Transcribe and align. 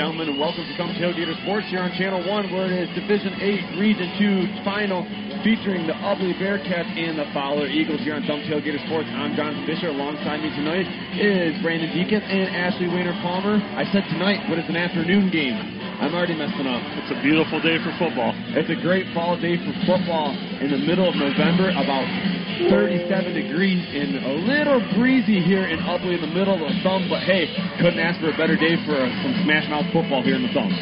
gentlemen, 0.00 0.32
and 0.32 0.40
welcome 0.40 0.64
to 0.64 0.74
Thumb 0.80 0.96
Tailgater 0.96 1.36
Sports 1.44 1.68
here 1.68 1.84
on 1.84 1.92
Channel 1.92 2.24
1, 2.24 2.52
where 2.56 2.72
it 2.72 2.88
is 2.88 2.88
Division 2.96 3.36
8, 3.36 3.76
Region 3.76 4.08
2 4.56 4.64
final 4.64 5.04
featuring 5.44 5.84
the 5.84 5.92
Ubly 5.92 6.32
Bearcats 6.40 6.88
and 6.96 7.20
the 7.20 7.28
Fowler 7.36 7.68
Eagles 7.68 8.00
here 8.00 8.16
on 8.16 8.24
Thumb 8.24 8.40
Tailgater 8.48 8.80
Sports. 8.88 9.12
I'm 9.12 9.36
Jonathan 9.36 9.60
Fisher. 9.68 9.92
Alongside 9.92 10.40
me 10.40 10.48
tonight 10.56 10.88
is 11.20 11.52
Brandon 11.60 11.92
Deacon 11.92 12.24
and 12.24 12.48
Ashley 12.56 12.88
Wayner 12.88 13.12
Palmer. 13.20 13.60
I 13.76 13.84
said 13.92 14.08
tonight, 14.08 14.40
but 14.48 14.56
it's 14.56 14.72
an 14.72 14.80
afternoon 14.80 15.28
game. 15.28 15.79
I'm 16.00 16.16
already 16.16 16.32
messing 16.32 16.64
up. 16.64 16.80
It's 16.96 17.12
a 17.12 17.20
beautiful 17.20 17.60
day 17.60 17.76
for 17.76 17.92
football. 18.00 18.32
It's 18.56 18.72
a 18.72 18.80
great 18.80 19.04
fall 19.12 19.36
day 19.36 19.60
for 19.60 19.68
football 19.84 20.32
in 20.32 20.72
the 20.72 20.80
middle 20.80 21.04
of 21.04 21.12
November, 21.12 21.68
about 21.76 22.08
37 22.72 23.36
degrees 23.36 23.84
and 23.92 24.16
a 24.24 24.32
little 24.48 24.80
breezy 24.96 25.44
here 25.44 25.68
in 25.68 25.76
Ubly 25.84 26.16
in 26.16 26.24
the 26.24 26.32
middle 26.32 26.56
of 26.56 26.64
the 26.64 26.72
thumb, 26.80 27.04
but 27.12 27.20
hey, 27.28 27.52
couldn't 27.84 28.00
ask 28.00 28.16
for 28.16 28.32
a 28.32 28.36
better 28.40 28.56
day 28.56 28.80
for 28.88 28.96
some 28.96 29.44
smash 29.44 29.68
mouth 29.68 29.92
football 29.92 30.24
here 30.24 30.40
in 30.40 30.42
the 30.48 30.52
thumb. 30.56 30.72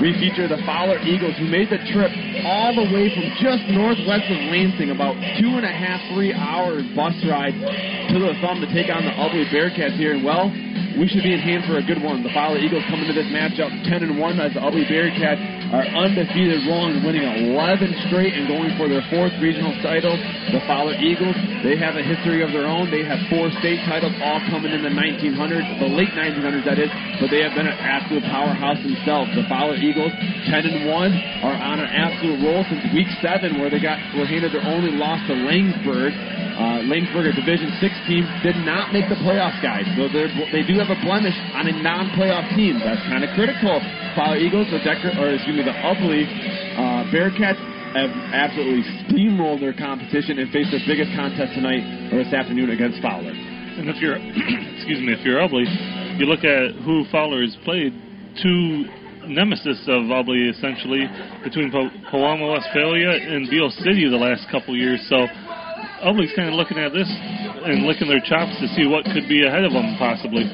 We 0.00 0.16
feature 0.18 0.48
the 0.48 0.62
Fowler 0.64 0.98
Eagles 1.04 1.36
who 1.36 1.46
made 1.46 1.68
the 1.68 1.78
trip 1.92 2.10
all 2.48 2.74
the 2.74 2.88
way 2.90 3.12
from 3.12 3.28
just 3.38 3.68
northwest 3.68 4.24
of 4.30 4.40
Lansing, 4.48 4.90
about 4.90 5.14
two 5.38 5.52
and 5.60 5.66
a 5.66 5.70
half, 5.70 6.00
three 6.14 6.32
hours 6.32 6.82
bus 6.96 7.14
ride 7.28 7.54
to 7.54 8.16
the 8.18 8.34
thumb 8.40 8.60
to 8.64 8.68
take 8.72 8.88
on 8.88 9.04
the 9.04 9.14
Ubly 9.14 9.46
Bearcats 9.52 9.96
here. 9.96 10.14
And 10.14 10.24
well, 10.24 10.50
we 10.98 11.06
should 11.06 11.22
be 11.22 11.34
in 11.34 11.40
hand 11.40 11.64
for 11.68 11.78
a 11.78 11.84
good 11.84 12.02
one. 12.02 12.22
The 12.22 12.32
Fowler 12.32 12.58
Eagles 12.58 12.82
come 12.88 13.00
into 13.00 13.12
this 13.12 13.28
matchup 13.30 13.70
10 13.84 14.02
and 14.02 14.18
1 14.18 14.40
as 14.40 14.54
the 14.54 14.60
Ubly 14.60 14.88
Bearcats 14.88 15.61
are 15.72 15.88
undefeated, 16.04 16.68
rolling, 16.68 17.00
winning 17.00 17.24
11 17.24 18.12
straight 18.12 18.36
and 18.36 18.44
going 18.44 18.76
for 18.76 18.92
their 18.92 19.00
fourth 19.08 19.32
regional 19.40 19.72
title. 19.80 20.12
The 20.52 20.60
Fowler 20.68 20.92
Eagles, 21.00 21.34
they 21.64 21.80
have 21.80 21.96
a 21.96 22.04
history 22.04 22.44
of 22.44 22.52
their 22.52 22.68
own. 22.68 22.92
They 22.92 23.00
have 23.08 23.16
four 23.32 23.48
state 23.64 23.80
titles, 23.88 24.12
all 24.20 24.36
coming 24.52 24.76
in 24.76 24.84
the 24.84 24.92
1900s, 24.92 25.64
the 25.80 25.88
late 25.88 26.12
1900s, 26.12 26.68
that 26.68 26.76
is, 26.76 26.92
but 27.16 27.32
they 27.32 27.40
have 27.40 27.56
been 27.56 27.66
an 27.66 27.78
absolute 27.80 28.22
powerhouse 28.28 28.76
themselves. 28.84 29.32
The 29.32 29.48
Fowler 29.48 29.80
Eagles, 29.80 30.12
10 30.52 30.68
and 30.68 30.92
1, 30.92 31.48
are 31.48 31.56
on 31.56 31.80
an 31.80 31.88
absolute 31.88 32.44
roll 32.44 32.68
since 32.68 32.84
week 32.92 33.08
7, 33.24 33.56
where 33.56 33.72
they 33.72 33.80
got 33.80 33.96
were 34.12 34.28
handed 34.28 34.52
their 34.52 34.64
only 34.68 34.92
loss 34.92 35.24
to 35.26 35.34
Laingsburg. 35.34 36.12
Uh, 36.52 36.84
Laingsburg, 36.84 37.32
a 37.32 37.32
Division 37.32 37.72
6 37.80 37.94
team, 38.04 38.28
did 38.44 38.60
not 38.68 38.92
make 38.92 39.08
the 39.08 39.16
playoffs, 39.24 39.56
guys. 39.64 39.88
So 39.96 40.04
they 40.12 40.60
do 40.68 40.76
have 40.76 40.92
a 40.92 41.00
blemish 41.00 41.34
on 41.56 41.64
a 41.64 41.72
non-playoff 41.72 42.52
team. 42.52 42.76
That's 42.84 43.00
kind 43.08 43.24
of 43.24 43.32
critical. 43.32 43.80
Fowler 44.12 44.36
Eagles, 44.36 44.68
the 44.68 44.78
Decker, 44.84 45.16
or 45.16 45.32
excuse 45.32 45.56
me, 45.56 45.61
the 45.62 45.72
Ubly 45.72 46.26
uh, 46.74 47.06
Bearcats 47.14 47.60
have 47.94 48.10
absolutely 48.32 48.82
steamrolled 49.06 49.60
their 49.60 49.76
competition 49.76 50.38
and 50.38 50.50
face 50.50 50.66
their 50.72 50.82
biggest 50.86 51.12
contest 51.14 51.54
tonight 51.54 51.84
or 52.10 52.24
this 52.24 52.32
afternoon 52.32 52.70
against 52.70 53.00
Fowler. 53.02 53.30
And 53.30 53.88
if 53.88 54.00
you're, 54.00 54.16
excuse 54.76 55.00
me, 55.00 55.12
if 55.12 55.24
you're 55.24 55.38
Ubly, 55.38 55.64
you 56.18 56.26
look 56.26 56.44
at 56.44 56.74
who 56.84 57.04
Fowler 57.12 57.42
has 57.42 57.56
played. 57.64 57.92
Two 58.42 58.88
nemesis 59.28 59.78
of 59.86 60.08
Ubly 60.10 60.50
essentially 60.50 61.06
between 61.44 61.70
Pewamo, 61.70 62.58
Westphalia, 62.58 63.12
and 63.12 63.48
Beal 63.48 63.70
City 63.84 64.08
the 64.08 64.18
last 64.18 64.48
couple 64.50 64.74
years. 64.74 64.98
So 65.08 65.28
Ubly's 66.02 66.32
kind 66.34 66.48
of 66.48 66.54
looking 66.54 66.78
at 66.78 66.92
this 66.92 67.06
and 67.06 67.86
licking 67.86 68.08
their 68.08 68.24
chops 68.24 68.58
to 68.58 68.66
see 68.74 68.88
what 68.88 69.04
could 69.04 69.28
be 69.28 69.46
ahead 69.46 69.64
of 69.64 69.72
them 69.72 69.94
possibly. 69.98 70.48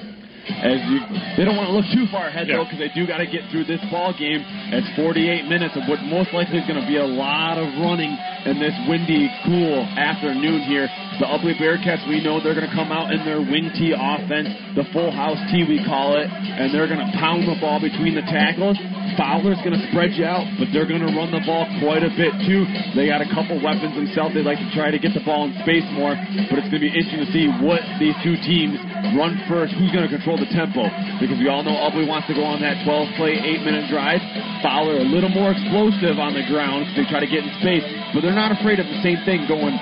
As 0.58 0.80
you, 0.88 0.98
they 1.36 1.44
don't 1.44 1.56
want 1.56 1.68
to 1.70 1.74
look 1.77 1.86
too 1.92 2.10
far 2.10 2.28
ahead 2.28 2.48
yeah. 2.48 2.56
though, 2.56 2.64
because 2.64 2.80
they 2.80 2.91
do 2.91 3.06
got 3.06 3.18
to 3.18 3.28
get 3.28 3.46
through 3.52 3.64
this 3.64 3.80
ball 3.92 4.16
game. 4.16 4.42
It's 4.72 4.88
48 4.96 5.46
minutes 5.46 5.77
of 5.77 5.84
what 5.86 6.00
most 6.08 6.32
likely 6.32 6.58
is 6.58 6.66
going 6.66 6.80
to 6.80 6.88
be 6.88 6.96
a 6.96 7.06
lot 7.06 7.60
of 7.60 7.68
running 7.78 8.16
in 8.48 8.58
this 8.58 8.74
windy, 8.88 9.28
cool 9.44 9.84
afternoon 9.96 10.64
here. 10.64 10.88
The 11.19 11.27
Ubly 11.27 11.58
Bearcats, 11.58 12.06
we 12.06 12.22
know 12.22 12.38
they're 12.38 12.55
going 12.55 12.70
to 12.70 12.78
come 12.78 12.94
out 12.94 13.11
in 13.11 13.27
their 13.27 13.42
wing 13.42 13.74
tee 13.74 13.91
offense, 13.91 14.47
the 14.78 14.86
full 14.94 15.11
house 15.11 15.34
tee 15.50 15.66
we 15.66 15.83
call 15.83 16.14
it, 16.14 16.30
and 16.30 16.70
they're 16.70 16.86
going 16.86 17.02
to 17.02 17.10
pound 17.19 17.42
the 17.42 17.58
ball 17.58 17.83
between 17.83 18.14
the 18.14 18.22
tackles. 18.30 18.78
Fowler's 19.19 19.58
going 19.66 19.75
to 19.75 19.83
spread 19.91 20.15
you 20.15 20.22
out, 20.22 20.47
but 20.62 20.70
they're 20.70 20.87
going 20.87 21.03
to 21.03 21.10
run 21.10 21.34
the 21.34 21.42
ball 21.42 21.66
quite 21.82 22.06
a 22.06 22.12
bit 22.15 22.31
too. 22.47 22.62
They 22.94 23.10
got 23.10 23.19
a 23.19 23.26
couple 23.34 23.59
weapons 23.59 23.98
themselves. 23.98 24.31
They 24.31 24.47
like 24.47 24.62
to 24.62 24.70
try 24.70 24.94
to 24.94 25.00
get 25.03 25.10
the 25.10 25.25
ball 25.26 25.50
in 25.50 25.59
space 25.66 25.82
more, 25.91 26.15
but 26.47 26.62
it's 26.62 26.70
going 26.70 26.78
to 26.78 26.87
be 26.87 26.94
interesting 26.94 27.26
to 27.26 27.31
see 27.34 27.50
what 27.66 27.82
these 27.98 28.15
two 28.22 28.38
teams 28.47 28.78
run 29.19 29.42
first. 29.50 29.75
Who's 29.75 29.91
going 29.91 30.06
to 30.06 30.12
control 30.15 30.38
the 30.38 30.47
tempo? 30.54 30.87
Because 31.19 31.34
we 31.42 31.50
all 31.50 31.66
know 31.66 31.75
Ubly 31.75 32.06
wants 32.06 32.31
to 32.31 32.34
go 32.38 32.47
on 32.47 32.62
that 32.62 32.78
12 32.87 33.19
play, 33.19 33.34
8 33.42 33.66
minute 33.66 33.91
drive. 33.91 34.22
Fowler 34.62 35.03
a 35.03 35.09
little 35.10 35.34
more 35.34 35.50
explosive 35.50 36.22
on 36.22 36.38
the 36.38 36.47
ground. 36.47 36.87
So 36.94 37.03
they 37.03 37.10
try 37.10 37.19
to 37.19 37.26
get 37.26 37.42
in 37.42 37.50
space, 37.59 37.82
but 38.15 38.22
they're 38.22 38.38
not 38.38 38.54
afraid 38.54 38.78
of 38.78 38.87
the 38.87 39.03
same 39.03 39.19
thing 39.26 39.50
going 39.50 39.75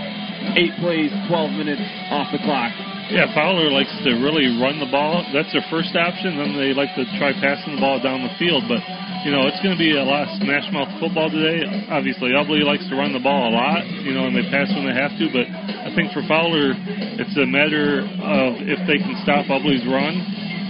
eight 0.55 0.75
plays, 0.79 1.11
12 1.27 1.51
minutes 1.59 1.83
off 2.15 2.31
the 2.31 2.39
clock. 2.47 2.71
Yeah, 3.11 3.31
Fowler 3.35 3.71
likes 3.71 3.93
to 4.03 4.19
really 4.19 4.51
run 4.59 4.83
the 4.83 4.91
ball. 4.91 5.23
That's 5.31 5.51
their 5.55 5.63
first 5.71 5.95
option. 5.95 6.39
Then 6.39 6.59
they 6.59 6.75
like 6.75 6.91
to 6.99 7.07
try 7.19 7.31
passing 7.39 7.79
the 7.79 7.83
ball 7.83 8.03
down 8.03 8.27
the 8.27 8.35
field. 8.35 8.67
But 8.67 8.83
you 9.23 9.31
know, 9.31 9.47
it's 9.47 9.59
going 9.63 9.75
to 9.75 9.83
be 9.83 9.95
a 9.95 10.07
lot 10.07 10.27
of 10.27 10.39
smash 10.43 10.67
mouth 10.75 10.91
football 10.99 11.31
today. 11.31 11.63
Obviously, 11.91 12.35
Ubly 12.35 12.67
likes 12.67 12.87
to 12.91 12.95
run 12.99 13.15
the 13.15 13.23
ball 13.23 13.51
a 13.51 13.53
lot, 13.55 13.83
you 14.03 14.15
know, 14.15 14.27
and 14.27 14.35
they 14.35 14.47
pass 14.51 14.71
when 14.75 14.87
they 14.87 14.95
have 14.95 15.15
to. 15.19 15.27
But 15.31 15.47
I 15.51 15.91
think 15.95 16.11
for 16.15 16.23
Fowler, 16.27 16.75
it's 17.19 17.35
a 17.39 17.47
matter 17.47 18.03
of 18.23 18.63
if 18.67 18.83
they 18.91 18.99
can 18.99 19.15
stop 19.23 19.47
Ubly's 19.47 19.87
run, 19.87 20.19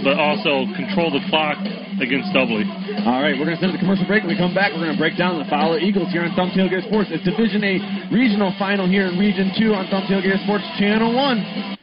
but 0.03 0.19
also 0.19 0.65
control 0.75 1.09
the 1.09 1.23
clock 1.29 1.57
against 2.01 2.29
Ubly. 2.33 2.65
All 3.05 3.21
right, 3.21 3.33
we're 3.37 3.45
going 3.45 3.57
to 3.57 3.61
send 3.61 3.73
the 3.73 3.81
commercial 3.81 4.05
break. 4.05 4.23
When 4.23 4.33
we 4.33 4.39
come 4.39 4.53
back, 4.53 4.73
we're 4.73 4.85
going 4.85 4.97
to 4.97 5.01
break 5.01 5.17
down 5.17 5.39
the 5.39 5.49
Fowler 5.49 5.79
Eagles 5.79 6.11
here 6.11 6.23
on 6.23 6.33
Thumb 6.35 6.51
Gear 6.53 6.81
Sports. 6.85 7.09
It's 7.11 7.23
Division 7.25 7.63
A 7.63 8.09
regional 8.13 8.53
final 8.59 8.87
here 8.87 9.07
in 9.07 9.17
Region 9.17 9.51
2 9.57 9.73
on 9.73 9.87
Thumb 9.89 10.05
Gear 10.09 10.37
Sports 10.43 10.65
Channel 10.77 11.13
1. 11.13 11.76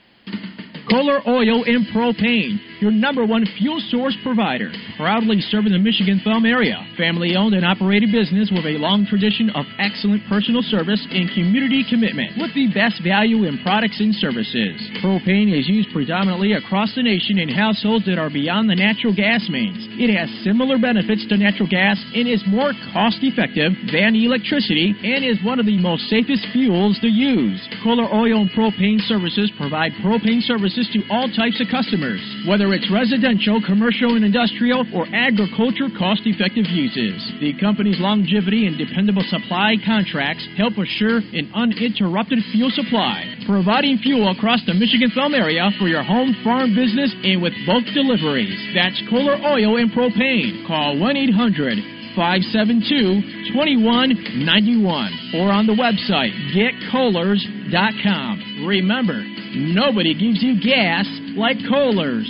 Kohler 0.89 1.21
Oil 1.27 1.65
and 1.65 1.87
Propane 1.95 2.59
your 2.81 2.93
number 2.93 3.25
one 3.25 3.47
fuel 3.57 3.81
source 3.89 4.17
provider. 4.23 4.73
Proudly 4.97 5.41
serving 5.49 5.73
the 5.73 5.79
Michigan 5.79 6.21
Thumb 6.25 6.45
area. 6.45 6.77
Family 6.99 7.37
owned 7.37 7.55
and 7.55 7.65
operated 7.65 8.11
business 8.13 8.53
with 8.53 8.67
a 8.67 8.77
long 8.77 9.07
tradition 9.07 9.49
of 9.57 9.65
excellent 9.79 10.21
personal 10.29 10.61
service 10.61 11.01
and 11.09 11.33
community 11.33 11.81
commitment 11.89 12.37
with 12.37 12.53
the 12.53 12.69
best 12.75 13.01
value 13.01 13.49
in 13.49 13.57
products 13.65 14.01
and 14.05 14.13
services. 14.17 14.77
Propane 15.01 15.49
is 15.49 15.65
used 15.65 15.89
predominantly 15.97 16.53
across 16.53 16.93
the 16.95 17.03
nation 17.03 17.39
in 17.39 17.49
households 17.49 18.05
that 18.05 18.19
are 18.19 18.29
beyond 18.29 18.69
the 18.69 18.77
natural 18.77 19.15
gas 19.15 19.41
mains. 19.49 19.81
It 19.97 20.13
has 20.13 20.29
similar 20.45 20.77
benefits 20.77 21.25
to 21.33 21.41
natural 21.41 21.69
gas 21.71 21.97
and 22.13 22.29
is 22.29 22.45
more 22.45 22.77
cost 22.93 23.25
effective 23.25 23.73
than 23.97 24.13
electricity 24.13 24.93
and 24.93 25.25
is 25.25 25.41
one 25.41 25.57
of 25.57 25.65
the 25.65 25.81
most 25.81 26.05
safest 26.13 26.45
fuels 26.53 27.01
to 27.01 27.09
use. 27.09 27.65
Kohler 27.81 28.13
Oil 28.13 28.45
and 28.45 28.53
Propane 28.53 29.01
Services 29.09 29.49
provide 29.57 29.97
propane 30.05 30.45
services 30.45 30.74
to 30.75 31.01
all 31.11 31.31
types 31.31 31.63
of 31.63 31.71
customers, 31.71 32.19
whether 32.51 32.65
whether 32.65 32.81
it's 32.81 32.89
residential, 32.91 33.61
commercial, 33.61 34.17
and 34.17 34.25
industrial, 34.25 34.89
or 34.97 35.05
agriculture 35.13 35.93
cost 36.01 36.25
effective 36.25 36.65
uses. 36.73 37.21
The 37.37 37.53
company's 37.61 38.01
longevity 38.01 38.67
and 38.67 38.81
dependable 38.81 39.23
supply 39.29 39.77
contracts 39.85 40.49
help 40.57 40.73
assure 40.81 41.21
an 41.37 41.53
uninterrupted 41.53 42.41
fuel 42.53 42.71
supply, 42.73 43.37
providing 43.45 43.99
fuel 44.01 44.33
across 44.33 44.65
the 44.65 44.73
Michigan 44.73 45.13
Thumb 45.13 45.35
area 45.35 45.69
for 45.79 45.89
your 45.93 46.03
home, 46.03 46.33
farm, 46.41 46.73
business, 46.73 47.13
and 47.21 47.45
with 47.45 47.53
bulk 47.69 47.85
deliveries. 47.93 48.57
That's 48.73 48.97
Kohler 49.13 49.37
Oil 49.45 49.77
and 49.77 49.93
Propane. 49.93 50.65
Call 50.67 50.97
1 50.97 51.17
800 51.37 52.17
572 52.17 53.53
2191 53.53 55.37
or 55.37 55.53
on 55.53 55.67
the 55.67 55.77
website 55.77 56.33
getkohlers.com. 56.57 58.65
Remember, 58.65 59.21
nobody 59.55 60.15
gives 60.15 60.43
you 60.43 60.61
gas 60.61 61.07
like 61.37 61.57
Kohlers. 61.71 62.29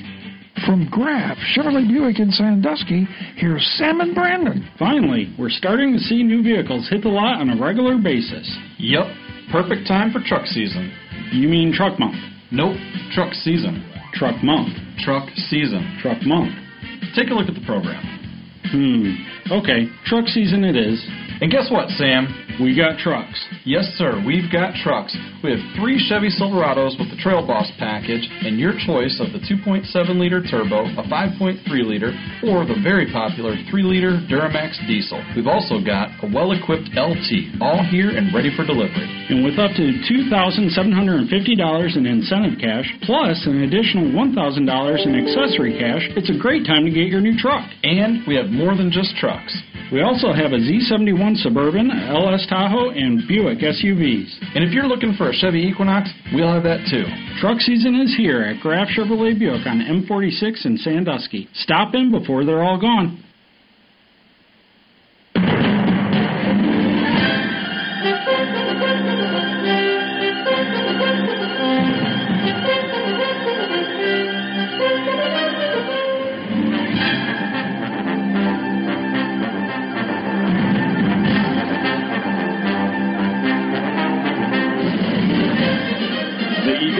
From 0.64 0.88
Graf 0.90 1.36
Chevrolet 1.54 1.86
Buick 1.86 2.18
in 2.18 2.30
Sandusky, 2.30 3.06
here's 3.36 3.64
Sam 3.76 4.00
and 4.00 4.14
Brandon. 4.14 4.66
Finally, 4.78 5.34
we're 5.38 5.50
starting 5.50 5.92
to 5.92 5.98
see 5.98 6.22
new 6.22 6.42
vehicles 6.42 6.88
hit 6.88 7.02
the 7.02 7.08
lot 7.08 7.40
on 7.40 7.50
a 7.50 7.62
regular 7.62 7.98
basis. 7.98 8.48
Yep, 8.78 9.06
perfect 9.52 9.86
time 9.86 10.10
for 10.10 10.20
truck 10.24 10.46
season. 10.46 10.90
You 11.32 11.48
mean 11.48 11.72
truck 11.72 11.98
month? 11.98 12.16
Nope, 12.50 12.76
truck 13.12 13.34
season. 13.34 13.87
Truck 14.12 14.42
month. 14.42 14.74
Truck 14.98 15.28
season. 15.48 15.98
Truck 16.02 16.22
month. 16.22 16.52
Take 17.14 17.30
a 17.30 17.34
look 17.34 17.48
at 17.48 17.54
the 17.54 17.64
program. 17.66 18.02
Hmm. 18.70 19.14
Okay, 19.52 19.88
truck 20.04 20.26
season 20.28 20.64
it 20.64 20.76
is. 20.76 21.00
And 21.40 21.52
guess 21.52 21.70
what, 21.70 21.88
Sam? 21.94 22.26
We 22.58 22.74
got 22.74 22.98
trucks. 22.98 23.38
Yes, 23.64 23.86
sir, 23.94 24.18
we've 24.26 24.50
got 24.50 24.74
trucks. 24.82 25.14
We 25.44 25.54
have 25.54 25.62
three 25.78 25.94
Chevy 26.10 26.34
Silverados 26.34 26.98
with 26.98 27.14
the 27.14 27.20
Trail 27.22 27.46
Boss 27.46 27.70
package, 27.78 28.26
and 28.42 28.58
your 28.58 28.74
choice 28.74 29.22
of 29.22 29.30
the 29.30 29.38
2.7 29.46 29.86
liter 30.18 30.42
turbo, 30.42 30.82
a 30.98 31.06
5.3 31.06 31.62
liter, 31.86 32.10
or 32.42 32.66
the 32.66 32.74
very 32.82 33.06
popular 33.14 33.54
3 33.70 33.82
liter 33.86 34.18
Duramax 34.26 34.82
diesel. 34.90 35.22
We've 35.38 35.46
also 35.46 35.78
got 35.78 36.10
a 36.24 36.28
well 36.34 36.50
equipped 36.50 36.90
LT, 36.98 37.62
all 37.62 37.86
here 37.86 38.10
and 38.10 38.34
ready 38.34 38.50
for 38.58 38.66
delivery. 38.66 39.06
And 39.30 39.46
with 39.46 39.62
up 39.62 39.70
to 39.78 39.86
$2,750 40.10 41.96
in 41.96 42.06
incentive 42.06 42.58
cash, 42.58 42.90
plus 43.06 43.46
an 43.46 43.62
additional 43.62 44.10
$1,000 44.10 45.06
in 45.06 45.14
accessory 45.14 45.78
cash, 45.78 46.02
it's 46.18 46.34
a 46.34 46.38
great 46.42 46.66
time 46.66 46.82
to 46.82 46.90
get 46.90 47.06
your 47.06 47.20
new 47.20 47.38
truck. 47.38 47.62
And 47.84 48.26
we 48.26 48.34
have 48.34 48.50
more 48.50 48.74
than 48.74 48.90
just 48.90 49.14
trucks. 49.22 49.54
We 49.90 50.02
also 50.02 50.34
have 50.34 50.52
a 50.52 50.60
Z71 50.60 51.38
Suburban, 51.38 51.90
LS 51.90 52.46
Tahoe, 52.46 52.90
and 52.90 53.26
Buick 53.26 53.60
SUVs. 53.60 54.28
And 54.54 54.62
if 54.62 54.72
you're 54.72 54.86
looking 54.86 55.14
for 55.16 55.30
a 55.30 55.34
Chevy 55.34 55.62
Equinox, 55.62 56.10
we'll 56.34 56.52
have 56.52 56.62
that 56.64 56.84
too. 56.90 57.04
Truck 57.40 57.58
season 57.60 57.94
is 57.94 58.14
here 58.14 58.42
at 58.42 58.60
Graf 58.60 58.88
Chevrolet 58.88 59.38
Buick 59.38 59.66
on 59.66 59.80
M46 59.80 60.66
in 60.66 60.76
Sandusky. 60.76 61.48
Stop 61.54 61.94
in 61.94 62.10
before 62.10 62.44
they're 62.44 62.62
all 62.62 62.78
gone. 62.78 63.24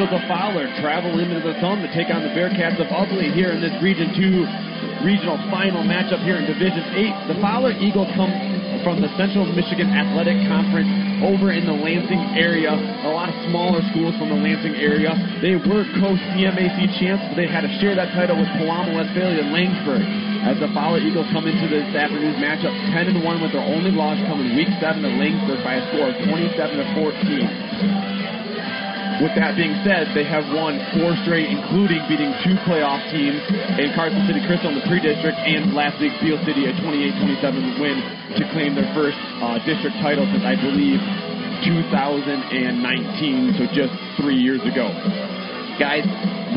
The 0.08 0.24
Fowler 0.24 0.64
travel 0.80 1.20
into 1.20 1.36
the 1.44 1.52
Thumb 1.60 1.84
to 1.84 1.90
take 1.92 2.08
on 2.08 2.24
the 2.24 2.32
Bearcats 2.32 2.80
of 2.80 2.88
Ubly 2.88 3.28
here 3.36 3.52
in 3.52 3.60
this 3.60 3.76
Region 3.84 4.08
2 4.16 5.04
regional 5.04 5.36
final 5.52 5.84
matchup 5.84 6.24
here 6.24 6.40
in 6.40 6.48
Division 6.48 6.80
8. 7.28 7.36
The 7.36 7.38
Fowler 7.44 7.76
Eagles 7.76 8.08
come 8.16 8.32
from 8.80 9.04
the 9.04 9.12
Central 9.20 9.44
Michigan 9.52 9.92
Athletic 9.92 10.40
Conference 10.48 10.88
over 11.20 11.52
in 11.52 11.68
the 11.68 11.76
Lansing 11.76 12.40
area. 12.40 12.72
A 12.72 13.12
lot 13.12 13.28
of 13.28 13.36
smaller 13.52 13.84
schools 13.92 14.16
from 14.16 14.32
the 14.32 14.40
Lansing 14.40 14.80
area. 14.80 15.12
They 15.44 15.60
were 15.60 15.84
co-CMAC 16.00 16.78
champs, 16.96 17.28
but 17.28 17.36
they 17.36 17.44
had 17.44 17.68
to 17.68 17.72
share 17.76 17.92
that 17.92 18.08
title 18.16 18.40
with 18.40 18.48
Pewamo, 18.56 18.96
Westphalia, 18.96 19.44
and 19.44 19.52
Laingsburg. 19.52 20.08
As 20.48 20.56
the 20.56 20.72
Fowler 20.72 21.04
Eagles 21.04 21.28
come 21.36 21.44
into 21.44 21.68
this 21.68 21.84
afternoon's 21.92 22.40
matchup 22.40 22.72
10 22.96 23.12
and 23.12 23.20
1 23.20 23.42
with 23.44 23.52
their 23.52 23.60
only 23.60 23.92
loss 23.92 24.16
coming 24.24 24.56
week 24.56 24.72
7 24.80 25.04
to 25.04 25.12
Laingsburg 25.20 25.60
by 25.60 25.76
a 25.76 25.84
score 25.92 26.08
of 26.08 26.16
27 26.32 26.80
to 26.80 26.86
14. 26.96 28.17
With 29.18 29.34
that 29.34 29.58
being 29.58 29.74
said, 29.82 30.14
they 30.14 30.22
have 30.22 30.46
won 30.54 30.78
four 30.94 31.10
straight, 31.26 31.50
including 31.50 31.98
beating 32.06 32.30
two 32.46 32.54
playoff 32.62 33.02
teams 33.10 33.42
in 33.74 33.90
Carson 33.98 34.22
City 34.30 34.38
Crystal 34.46 34.70
in 34.70 34.78
the 34.78 34.86
pre-district 34.86 35.34
and 35.42 35.74
last 35.74 35.98
week 35.98 36.14
Beal 36.22 36.38
City 36.46 36.70
a 36.70 36.72
28-27 36.78 37.82
win 37.82 37.98
to 38.38 38.46
claim 38.54 38.78
their 38.78 38.86
first 38.94 39.18
uh, 39.42 39.58
district 39.66 39.98
title 39.98 40.22
since 40.30 40.46
I 40.46 40.54
believe 40.54 41.02
2019, 41.66 43.58
so 43.58 43.66
just 43.74 43.90
three 44.22 44.38
years 44.38 44.62
ago. 44.62 44.86
Guys, 45.78 46.02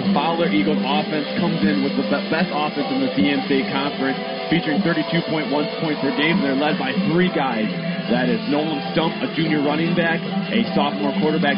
the 0.02 0.10
Fowler 0.18 0.50
Eagles 0.50 0.82
offense 0.82 1.30
comes 1.38 1.62
in 1.62 1.86
with 1.86 1.94
the 1.94 2.10
best 2.10 2.50
offense 2.50 2.90
in 2.90 3.06
the 3.06 3.12
CMC 3.14 3.70
conference, 3.70 4.18
featuring 4.50 4.82
32.1 4.82 5.46
points 5.78 6.02
per 6.02 6.10
game. 6.18 6.42
They're 6.42 6.58
led 6.58 6.82
by 6.82 6.90
three 7.14 7.30
guys. 7.30 7.70
That 8.10 8.34
is 8.34 8.42
Nolan 8.50 8.82
Stump, 8.98 9.14
a 9.22 9.30
junior 9.38 9.62
running 9.62 9.94
back, 9.94 10.18
a 10.50 10.66
sophomore 10.74 11.14
quarterback, 11.22 11.54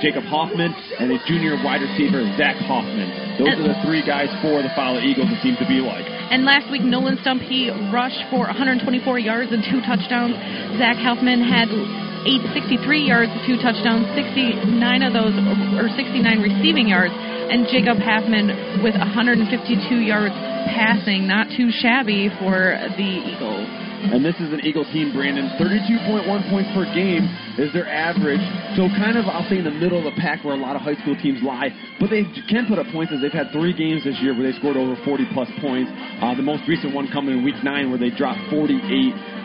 Jacob 0.00 0.24
Hoffman, 0.24 0.72
and 0.72 1.12
a 1.12 1.20
junior 1.28 1.60
wide 1.60 1.84
receiver, 1.84 2.24
Zach 2.40 2.56
Hoffman. 2.64 3.36
Those 3.36 3.60
are 3.60 3.68
the 3.76 3.78
three 3.84 4.00
guys 4.00 4.32
for 4.40 4.64
the 4.64 4.72
Fowler 4.72 5.04
Eagles, 5.04 5.28
it 5.28 5.38
seems 5.44 5.60
to 5.60 5.68
be 5.68 5.84
like. 5.84 6.08
And 6.32 6.48
last 6.48 6.72
week, 6.72 6.80
Nolan 6.80 7.20
Stump, 7.20 7.44
he 7.44 7.68
rushed 7.92 8.24
for 8.32 8.48
124 8.48 8.80
yards 9.20 9.52
and 9.52 9.60
two 9.60 9.84
touchdowns. 9.84 10.32
Zach 10.80 10.96
Hoffman 10.96 11.44
had 11.44 11.68
863 11.68 13.04
yards, 13.04 13.28
two 13.44 13.60
touchdowns, 13.60 14.08
69 14.16 14.64
of 15.04 15.12
those, 15.12 15.36
or 15.76 15.92
69 15.92 16.24
receiving 16.40 16.88
yards. 16.88 17.12
And 17.12 17.68
Jacob 17.68 18.00
Hoffman 18.00 18.80
with 18.80 18.96
152 18.96 19.52
yards 20.00 20.32
passing, 20.72 21.28
not 21.28 21.52
too 21.52 21.68
shabby 21.68 22.32
for 22.40 22.80
the 22.96 23.10
Eagles. 23.28 23.68
And 24.10 24.24
this 24.24 24.34
is 24.42 24.52
an 24.52 24.66
Eagle 24.66 24.84
team, 24.90 25.14
Brandon. 25.14 25.46
32.1 25.62 26.26
points 26.50 26.70
per 26.74 26.84
game 26.94 27.22
is 27.58 27.72
their 27.72 27.86
average. 27.86 28.42
So 28.74 28.90
kind 28.98 29.16
of, 29.16 29.26
I'll 29.30 29.46
say, 29.48 29.58
in 29.58 29.64
the 29.64 29.70
middle 29.70 29.98
of 29.98 30.04
the 30.04 30.18
pack 30.20 30.42
where 30.42 30.54
a 30.54 30.58
lot 30.58 30.74
of 30.74 30.82
high 30.82 30.98
school 31.06 31.14
teams 31.22 31.42
lie. 31.42 31.70
But 32.00 32.10
they 32.10 32.26
can 32.50 32.66
put 32.66 32.78
up 32.78 32.86
points 32.90 33.12
as 33.14 33.22
they've 33.22 33.32
had 33.32 33.52
three 33.52 33.72
games 33.72 34.02
this 34.02 34.18
year 34.18 34.34
where 34.34 34.50
they 34.50 34.56
scored 34.58 34.76
over 34.76 34.98
40 35.04 35.26
plus 35.32 35.48
points. 35.62 35.90
Uh, 36.18 36.34
the 36.34 36.42
most 36.42 36.66
recent 36.66 36.94
one 36.94 37.06
coming 37.14 37.38
in 37.38 37.44
week 37.44 37.62
nine 37.62 37.90
where 37.90 37.98
they 37.98 38.10
dropped 38.10 38.42
48 38.50 38.74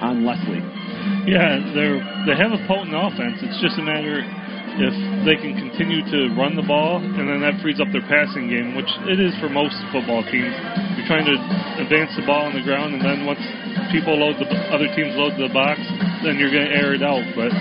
on 0.01 0.25
Leslie. 0.25 0.65
Yeah, 1.29 1.59
they're 1.75 1.99
they 2.25 2.35
have 2.35 2.51
a 2.51 2.61
potent 2.67 2.95
offense. 2.95 3.39
It's 3.43 3.61
just 3.61 3.77
a 3.77 3.83
matter 3.83 4.23
if 4.77 4.95
they 5.25 5.35
can 5.41 5.57
continue 5.57 6.05
to 6.05 6.33
run 6.37 6.55
the 6.55 6.65
ball, 6.65 7.01
and 7.01 7.25
then 7.25 7.41
that 7.41 7.59
frees 7.61 7.81
up 7.81 7.89
their 7.91 8.05
passing 8.05 8.47
game, 8.47 8.77
which 8.77 8.89
it 9.09 9.19
is 9.19 9.33
for 9.41 9.49
most 9.49 9.75
football 9.91 10.21
teams. 10.29 10.53
You're 10.95 11.09
trying 11.09 11.25
to 11.25 11.35
advance 11.81 12.13
the 12.15 12.25
ball 12.25 12.47
on 12.47 12.53
the 12.53 12.63
ground, 12.63 12.95
and 12.97 13.03
then 13.03 13.25
once 13.25 13.41
people 13.89 14.15
load 14.17 14.37
the 14.37 14.47
other 14.69 14.87
teams 14.93 15.17
load 15.17 15.35
the 15.35 15.49
box, 15.49 15.81
then 16.21 16.37
you're 16.37 16.53
going 16.53 16.69
to 16.69 16.73
air 16.73 16.93
it 16.93 17.01
out. 17.01 17.23
But 17.33 17.51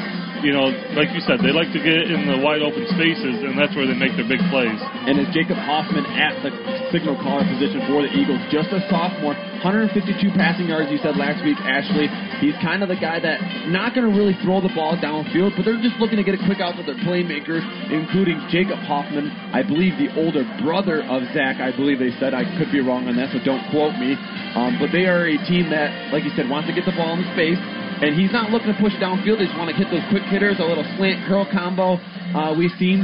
you 0.44 0.52
know, 0.52 0.68
like 0.92 1.08
you 1.16 1.22
said, 1.24 1.40
they 1.40 1.52
like 1.52 1.72
to 1.72 1.80
get 1.80 2.12
in 2.12 2.28
the 2.28 2.36
wide 2.38 2.60
open 2.60 2.84
spaces, 2.92 3.40
and 3.40 3.56
that's 3.56 3.72
where 3.72 3.88
they 3.88 3.96
make 3.96 4.12
their 4.14 4.28
big 4.28 4.42
plays. 4.52 4.76
And 5.08 5.16
is 5.16 5.28
Jacob 5.32 5.56
Hoffman 5.56 6.04
at 6.04 6.36
the 6.44 6.52
signal 6.92 7.16
caller 7.18 7.46
position 7.48 7.80
for 7.88 8.04
the 8.04 8.12
Eagles? 8.12 8.40
Just 8.52 8.68
a 8.70 8.84
sophomore, 8.92 9.34
152 9.66 10.30
passing 10.38 10.70
yards. 10.70 10.94
You 10.94 11.02
said 11.02 11.18
last 11.18 11.42
week, 11.42 11.58
Ashley. 11.58 12.06
He's 12.38 12.54
kind 12.62 12.86
of 12.86 12.88
the 12.88 12.94
guy 12.94 13.18
that 13.18 13.66
not 13.66 13.98
going 13.98 14.06
to 14.06 14.14
really 14.14 14.38
throw 14.46 14.62
the 14.62 14.70
ball 14.70 14.94
downfield, 14.94 15.58
but 15.58 15.66
they're 15.66 15.82
just 15.82 15.98
looking 15.98 16.22
to 16.22 16.26
get 16.26 16.38
a 16.38 16.42
quick 16.46 16.62
out 16.62 16.78
to 16.78 16.86
their 16.86 16.94
playmakers, 17.02 17.66
including 17.90 18.38
Jacob 18.46 18.78
Hoffman. 18.86 19.26
I 19.50 19.66
believe 19.66 19.98
the 19.98 20.14
older 20.14 20.46
brother 20.62 21.02
of 21.10 21.26
Zach. 21.34 21.58
I 21.58 21.74
believe 21.74 21.98
they 21.98 22.14
said 22.22 22.30
I 22.30 22.46
could 22.54 22.70
be 22.70 22.78
wrong 22.78 23.10
on 23.10 23.18
that, 23.18 23.34
so 23.34 23.42
don't 23.42 23.66
quote 23.74 23.98
me. 23.98 24.14
Um, 24.54 24.78
but 24.78 24.94
they 24.94 25.10
are 25.10 25.26
a 25.26 25.34
team 25.50 25.66
that, 25.74 26.14
like 26.14 26.22
you 26.22 26.30
said, 26.38 26.46
wants 26.46 26.70
to 26.70 26.74
get 26.76 26.86
the 26.86 26.94
ball 26.94 27.18
in 27.18 27.26
space. 27.34 27.58
And 27.58 28.14
he's 28.14 28.30
not 28.30 28.54
looking 28.54 28.70
to 28.70 28.78
push 28.78 28.94
downfield. 29.02 29.42
They 29.42 29.50
just 29.50 29.58
want 29.58 29.74
to 29.74 29.74
hit 29.74 29.90
those 29.90 30.06
quick 30.14 30.22
hitters, 30.30 30.62
a 30.62 30.66
little 30.68 30.86
slant 30.94 31.26
curl 31.26 31.42
combo 31.50 31.98
uh, 32.38 32.54
we've 32.54 32.74
seen. 32.78 33.02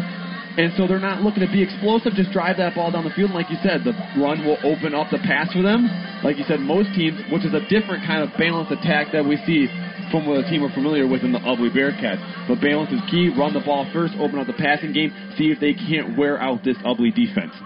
And 0.52 0.68
so 0.76 0.84
they're 0.86 1.00
not 1.00 1.24
looking 1.24 1.40
to 1.40 1.48
be 1.48 1.64
explosive, 1.64 2.12
just 2.12 2.30
drive 2.30 2.60
that 2.60 2.74
ball 2.76 2.92
down 2.92 3.04
the 3.08 3.14
field. 3.16 3.32
And 3.32 3.38
like 3.38 3.48
you 3.48 3.56
said, 3.64 3.88
the 3.88 3.96
run 4.20 4.44
will 4.44 4.60
open 4.60 4.92
up 4.92 5.08
the 5.08 5.16
pass 5.24 5.48
for 5.52 5.64
them. 5.64 5.88
Like 6.20 6.36
you 6.36 6.44
said, 6.44 6.60
most 6.60 6.92
teams, 6.92 7.16
which 7.32 7.48
is 7.48 7.56
a 7.56 7.64
different 7.72 8.04
kind 8.04 8.20
of 8.20 8.28
balanced 8.36 8.68
attack 8.68 9.16
that 9.16 9.24
we 9.24 9.40
see 9.48 9.64
from 10.12 10.28
what 10.28 10.44
a 10.44 10.46
team 10.52 10.60
we're 10.60 10.74
familiar 10.76 11.08
with 11.08 11.24
in 11.24 11.32
the 11.32 11.40
Ubly 11.40 11.72
Bearcats. 11.72 12.20
But 12.44 12.60
balance 12.60 12.92
is 12.92 13.00
key. 13.08 13.32
Run 13.32 13.56
the 13.56 13.64
ball 13.64 13.88
first, 13.96 14.12
open 14.20 14.36
up 14.36 14.46
the 14.46 14.58
passing 14.60 14.92
game, 14.92 15.08
see 15.40 15.48
if 15.48 15.56
they 15.56 15.72
can't 15.72 16.20
wear 16.20 16.36
out 16.36 16.60
this 16.60 16.76
Ubly 16.84 17.16
defense. 17.16 17.56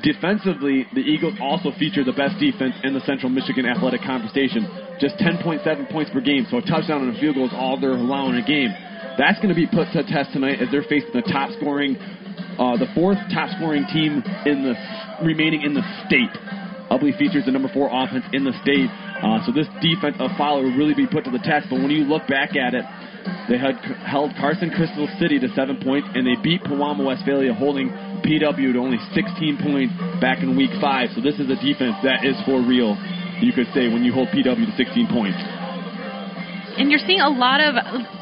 Defensively, 0.00 0.88
the 0.96 1.04
Eagles 1.04 1.36
also 1.44 1.70
feature 1.76 2.02
the 2.02 2.16
best 2.16 2.40
defense 2.40 2.72
in 2.82 2.96
the 2.96 3.04
Central 3.04 3.28
Michigan 3.28 3.68
Athletic 3.68 4.00
Conversation. 4.00 4.64
Just 4.98 5.20
10.7 5.20 5.60
points 5.92 6.10
per 6.10 6.24
game, 6.24 6.48
so 6.48 6.56
a 6.56 6.62
touchdown 6.64 7.04
and 7.04 7.14
a 7.14 7.20
field 7.20 7.36
goal 7.36 7.46
is 7.46 7.52
all 7.52 7.78
they're 7.78 8.00
allowing 8.00 8.40
a 8.40 8.46
game. 8.46 8.72
That's 9.18 9.38
going 9.38 9.50
to 9.50 9.58
be 9.58 9.66
put 9.66 9.92
to 9.92 10.02
test 10.04 10.32
tonight 10.32 10.60
as 10.60 10.68
they're 10.70 10.86
facing 10.88 11.12
the 11.12 11.22
top 11.22 11.52
scoring, 11.58 11.96
uh, 12.58 12.76
the 12.80 12.88
fourth 12.94 13.18
top 13.32 13.50
scoring 13.56 13.84
team 13.92 14.22
in 14.46 14.64
the 14.64 14.74
remaining 15.24 15.62
in 15.62 15.74
the 15.74 15.84
state. 16.06 16.32
Ubly 16.92 17.16
features 17.16 17.44
the 17.44 17.52
number 17.52 17.72
four 17.72 17.88
offense 17.88 18.24
in 18.32 18.44
the 18.44 18.52
state, 18.60 18.88
uh, 19.24 19.40
so 19.48 19.52
this 19.52 19.64
defense 19.80 20.16
of 20.20 20.28
Fowler 20.36 20.68
will 20.68 20.76
really 20.76 20.92
be 20.92 21.08
put 21.08 21.24
to 21.24 21.32
the 21.32 21.40
test. 21.40 21.72
But 21.72 21.80
when 21.80 21.88
you 21.88 22.04
look 22.04 22.28
back 22.28 22.52
at 22.52 22.76
it, 22.76 22.84
they 23.48 23.56
had 23.56 23.80
held 24.04 24.36
Carson 24.36 24.68
Crystal 24.68 25.08
City 25.16 25.40
to 25.40 25.48
seven 25.56 25.80
points, 25.80 26.08
and 26.12 26.26
they 26.26 26.36
beat 26.42 26.60
Pewamo 26.64 27.08
Westphalia, 27.08 27.54
holding 27.54 27.88
PW 28.24 28.76
to 28.76 28.78
only 28.78 29.00
16 29.14 29.58
points 29.62 29.94
back 30.20 30.42
in 30.44 30.56
week 30.56 30.70
five. 30.80 31.08
So 31.14 31.20
this 31.20 31.40
is 31.40 31.48
a 31.48 31.56
defense 31.56 31.96
that 32.04 32.28
is 32.28 32.36
for 32.44 32.60
real, 32.60 32.98
you 33.40 33.52
could 33.52 33.72
say, 33.72 33.88
when 33.88 34.04
you 34.04 34.12
hold 34.12 34.28
PW 34.28 34.66
to 34.68 34.74
16 34.76 35.08
points. 35.08 35.38
And 36.78 36.90
you're 36.90 37.00
seeing 37.06 37.20
a 37.20 37.28
lot 37.28 37.60
of, 37.60 37.74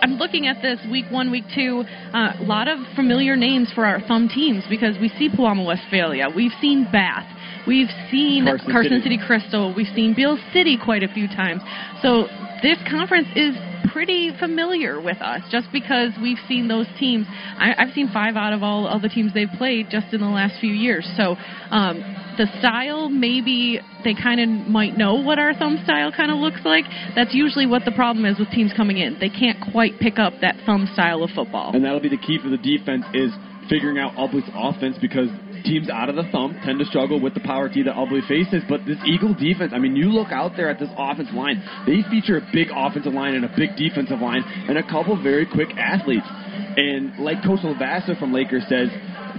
I'm 0.03 0.15
looking 0.15 0.47
at 0.47 0.61
this 0.61 0.81
week 0.91 1.07
one, 1.11 1.31
week 1.31 1.45
two, 1.55 1.85
uh, 2.13 2.33
a 2.41 2.43
lot 2.43 2.67
of 2.67 2.79
familiar 2.97 3.37
names 3.37 3.71
for 3.75 3.87
our 3.87 4.01
thumb 4.01 4.29
teams 4.29 4.65
because 4.69 4.97
we 5.01 5.09
see 5.19 5.29
Pewamo 5.29 5.67
Westphalia. 5.67 6.27
We've 6.35 6.53
seen 6.61 6.89
Bath. 6.91 7.27
We've 7.71 7.87
seen 8.11 8.47
Carson 8.47 8.73
Carson, 8.73 9.01
City. 9.01 9.15
City. 9.15 9.27
Crystal. 9.27 9.73
We've 9.73 9.95
seen 9.95 10.13
Beal 10.13 10.37
City 10.53 10.77
quite 10.77 11.05
a 11.05 11.09
few 11.09 11.29
times. 11.29 11.63
So 12.03 12.27
this 12.67 12.79
conference 12.91 13.29
is 13.37 13.55
pretty 13.93 14.33
familiar 14.41 15.01
with 15.01 15.23
us 15.23 15.43
just 15.53 15.71
because 15.71 16.11
we've 16.21 16.43
seen 16.49 16.67
those 16.67 16.87
teams. 16.99 17.27
I, 17.31 17.75
I've 17.79 17.95
seen 17.95 18.11
five 18.13 18.35
out 18.35 18.53
of 18.53 18.65
all 18.65 18.89
of 18.89 19.03
the 19.03 19.09
teams 19.09 19.33
they've 19.35 19.55
played 19.57 19.87
just 19.89 20.13
in 20.13 20.21
the 20.21 20.27
last 20.27 20.59
few 20.61 20.73
years. 20.73 21.09
So 21.17 21.37
um, 21.71 22.03
the 22.37 22.47
style, 22.59 23.09
maybe 23.09 23.79
they 24.03 24.15
kind 24.15 24.41
of 24.41 24.67
might 24.67 24.99
know 24.99 25.15
what 25.15 25.39
our 25.39 25.55
thumb 25.55 25.79
style 25.85 26.11
kind 26.11 26.33
of 26.33 26.39
looks 26.39 26.61
like. 26.65 26.87
That's 27.15 27.35
usually 27.35 27.67
what 27.67 27.85
the 27.85 27.93
problem 27.93 28.25
is 28.25 28.37
with 28.37 28.51
teams 28.51 28.73
coming 28.77 28.99
in. 28.99 29.17
They 29.21 29.31
can't 29.31 29.59
quite 29.73 30.01
pick 30.01 30.19
up 30.19 30.33
that 30.41 30.57
thumb 30.67 30.91
style 30.93 31.23
of 31.23 31.31
football. 31.31 31.71
And 31.73 31.85
that'll 31.85 32.01
be 32.01 32.09
the 32.09 32.19
key 32.19 32.39
for 32.43 32.49
the 32.49 32.59
defense 32.59 33.05
is 33.15 33.31
figuring 33.69 33.99
out 33.99 34.19
Ubly's 34.19 34.51
offense 34.53 34.97
because 35.01 35.29
teams 35.65 35.89
out 35.89 36.09
of 36.09 36.17
the 36.17 36.25
thumb 36.33 36.59
tend 36.65 36.79
to 36.79 36.85
struggle 36.85 37.21
with 37.21 37.35
the 37.35 37.41
power 37.41 37.69
T 37.69 37.83
that 37.83 37.95
Ubly 37.95 38.27
faces. 38.27 38.63
But 38.69 38.87
this 38.87 38.99
Eagle 39.07 39.35
defense, 39.35 39.73
I 39.75 39.79
mean, 39.79 39.97
you 39.97 40.11
look 40.11 40.33
out 40.33 40.53
there 40.57 40.71
at 40.71 40.79
this 40.79 40.91
offensive 40.97 41.35
line, 41.35 41.63
they 41.87 42.03
feature 42.11 42.39
a 42.39 42.45
big 42.53 42.69
offensive 42.75 43.13
line 43.13 43.35
and 43.35 43.45
a 43.45 43.53
big 43.57 43.77
defensive 43.77 44.21
line 44.21 44.43
and 44.69 44.79
a 44.79 44.83
couple 44.83 45.21
very 45.21 45.47
quick 45.47 45.71
athletes. 45.77 46.27
And 46.77 47.19
like 47.19 47.43
Coach 47.45 47.61
Lavassa 47.61 48.19
from 48.19 48.33
Lakers 48.33 48.65
says, 48.69 48.89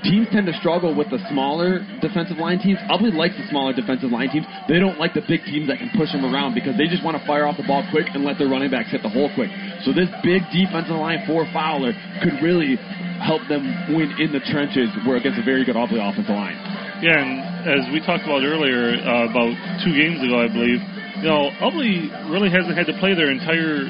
teams 0.03 0.27
tend 0.31 0.48
to 0.48 0.55
struggle 0.60 0.95
with 0.95 1.10
the 1.10 1.19
smaller 1.29 1.83
defensive 2.00 2.38
line 2.38 2.60
teams. 2.60 2.79
Ubly 2.89 3.13
likes 3.13 3.36
the 3.36 3.45
smaller 3.50 3.74
defensive 3.74 4.12
line 4.12 4.29
teams. 4.29 4.45
They 4.67 4.79
don't 4.79 4.98
like 4.98 5.13
the 5.13 5.25
big 5.27 5.43
teams 5.45 5.67
that 5.67 5.77
can 5.77 5.91
push 5.95 6.12
them 6.12 6.25
around 6.25 6.55
because 6.55 6.77
they 6.77 6.88
just 6.88 7.03
want 7.03 7.19
to 7.19 7.24
fire 7.27 7.45
off 7.45 7.57
the 7.57 7.67
ball 7.67 7.83
quick 7.91 8.07
and 8.13 8.24
let 8.24 8.38
their 8.38 8.50
running 8.50 8.71
backs 8.71 8.91
hit 8.91 9.03
the 9.03 9.12
hole 9.12 9.29
quick. 9.36 9.51
So 9.83 9.91
this 9.91 10.10
big 10.24 10.43
defensive 10.50 10.95
line 10.95 11.24
for 11.27 11.45
Fowler 11.51 11.91
could 12.24 12.39
really 12.39 12.79
help 13.21 13.45
them 13.51 13.63
win 13.93 14.10
in 14.17 14.33
the 14.33 14.41
trenches 14.50 14.89
where 15.05 15.17
against 15.17 15.38
a 15.38 15.45
very 15.45 15.63
good 15.63 15.77
Ubly 15.77 16.01
offensive 16.01 16.33
line. 16.33 16.57
Yeah, 17.01 17.17
and 17.17 17.31
as 17.65 17.83
we 17.89 17.98
talked 18.01 18.25
about 18.25 18.45
earlier, 18.45 18.93
uh, 18.98 19.29
about 19.29 19.53
two 19.81 19.93
games 19.93 20.21
ago, 20.21 20.38
I 20.38 20.50
believe, 20.50 20.81
you 21.21 21.29
know, 21.29 21.50
Ubly 21.62 22.10
really 22.29 22.50
hasn't 22.50 22.77
had 22.77 22.86
to 22.89 22.95
play 23.01 23.13
their 23.17 23.33
entire 23.33 23.89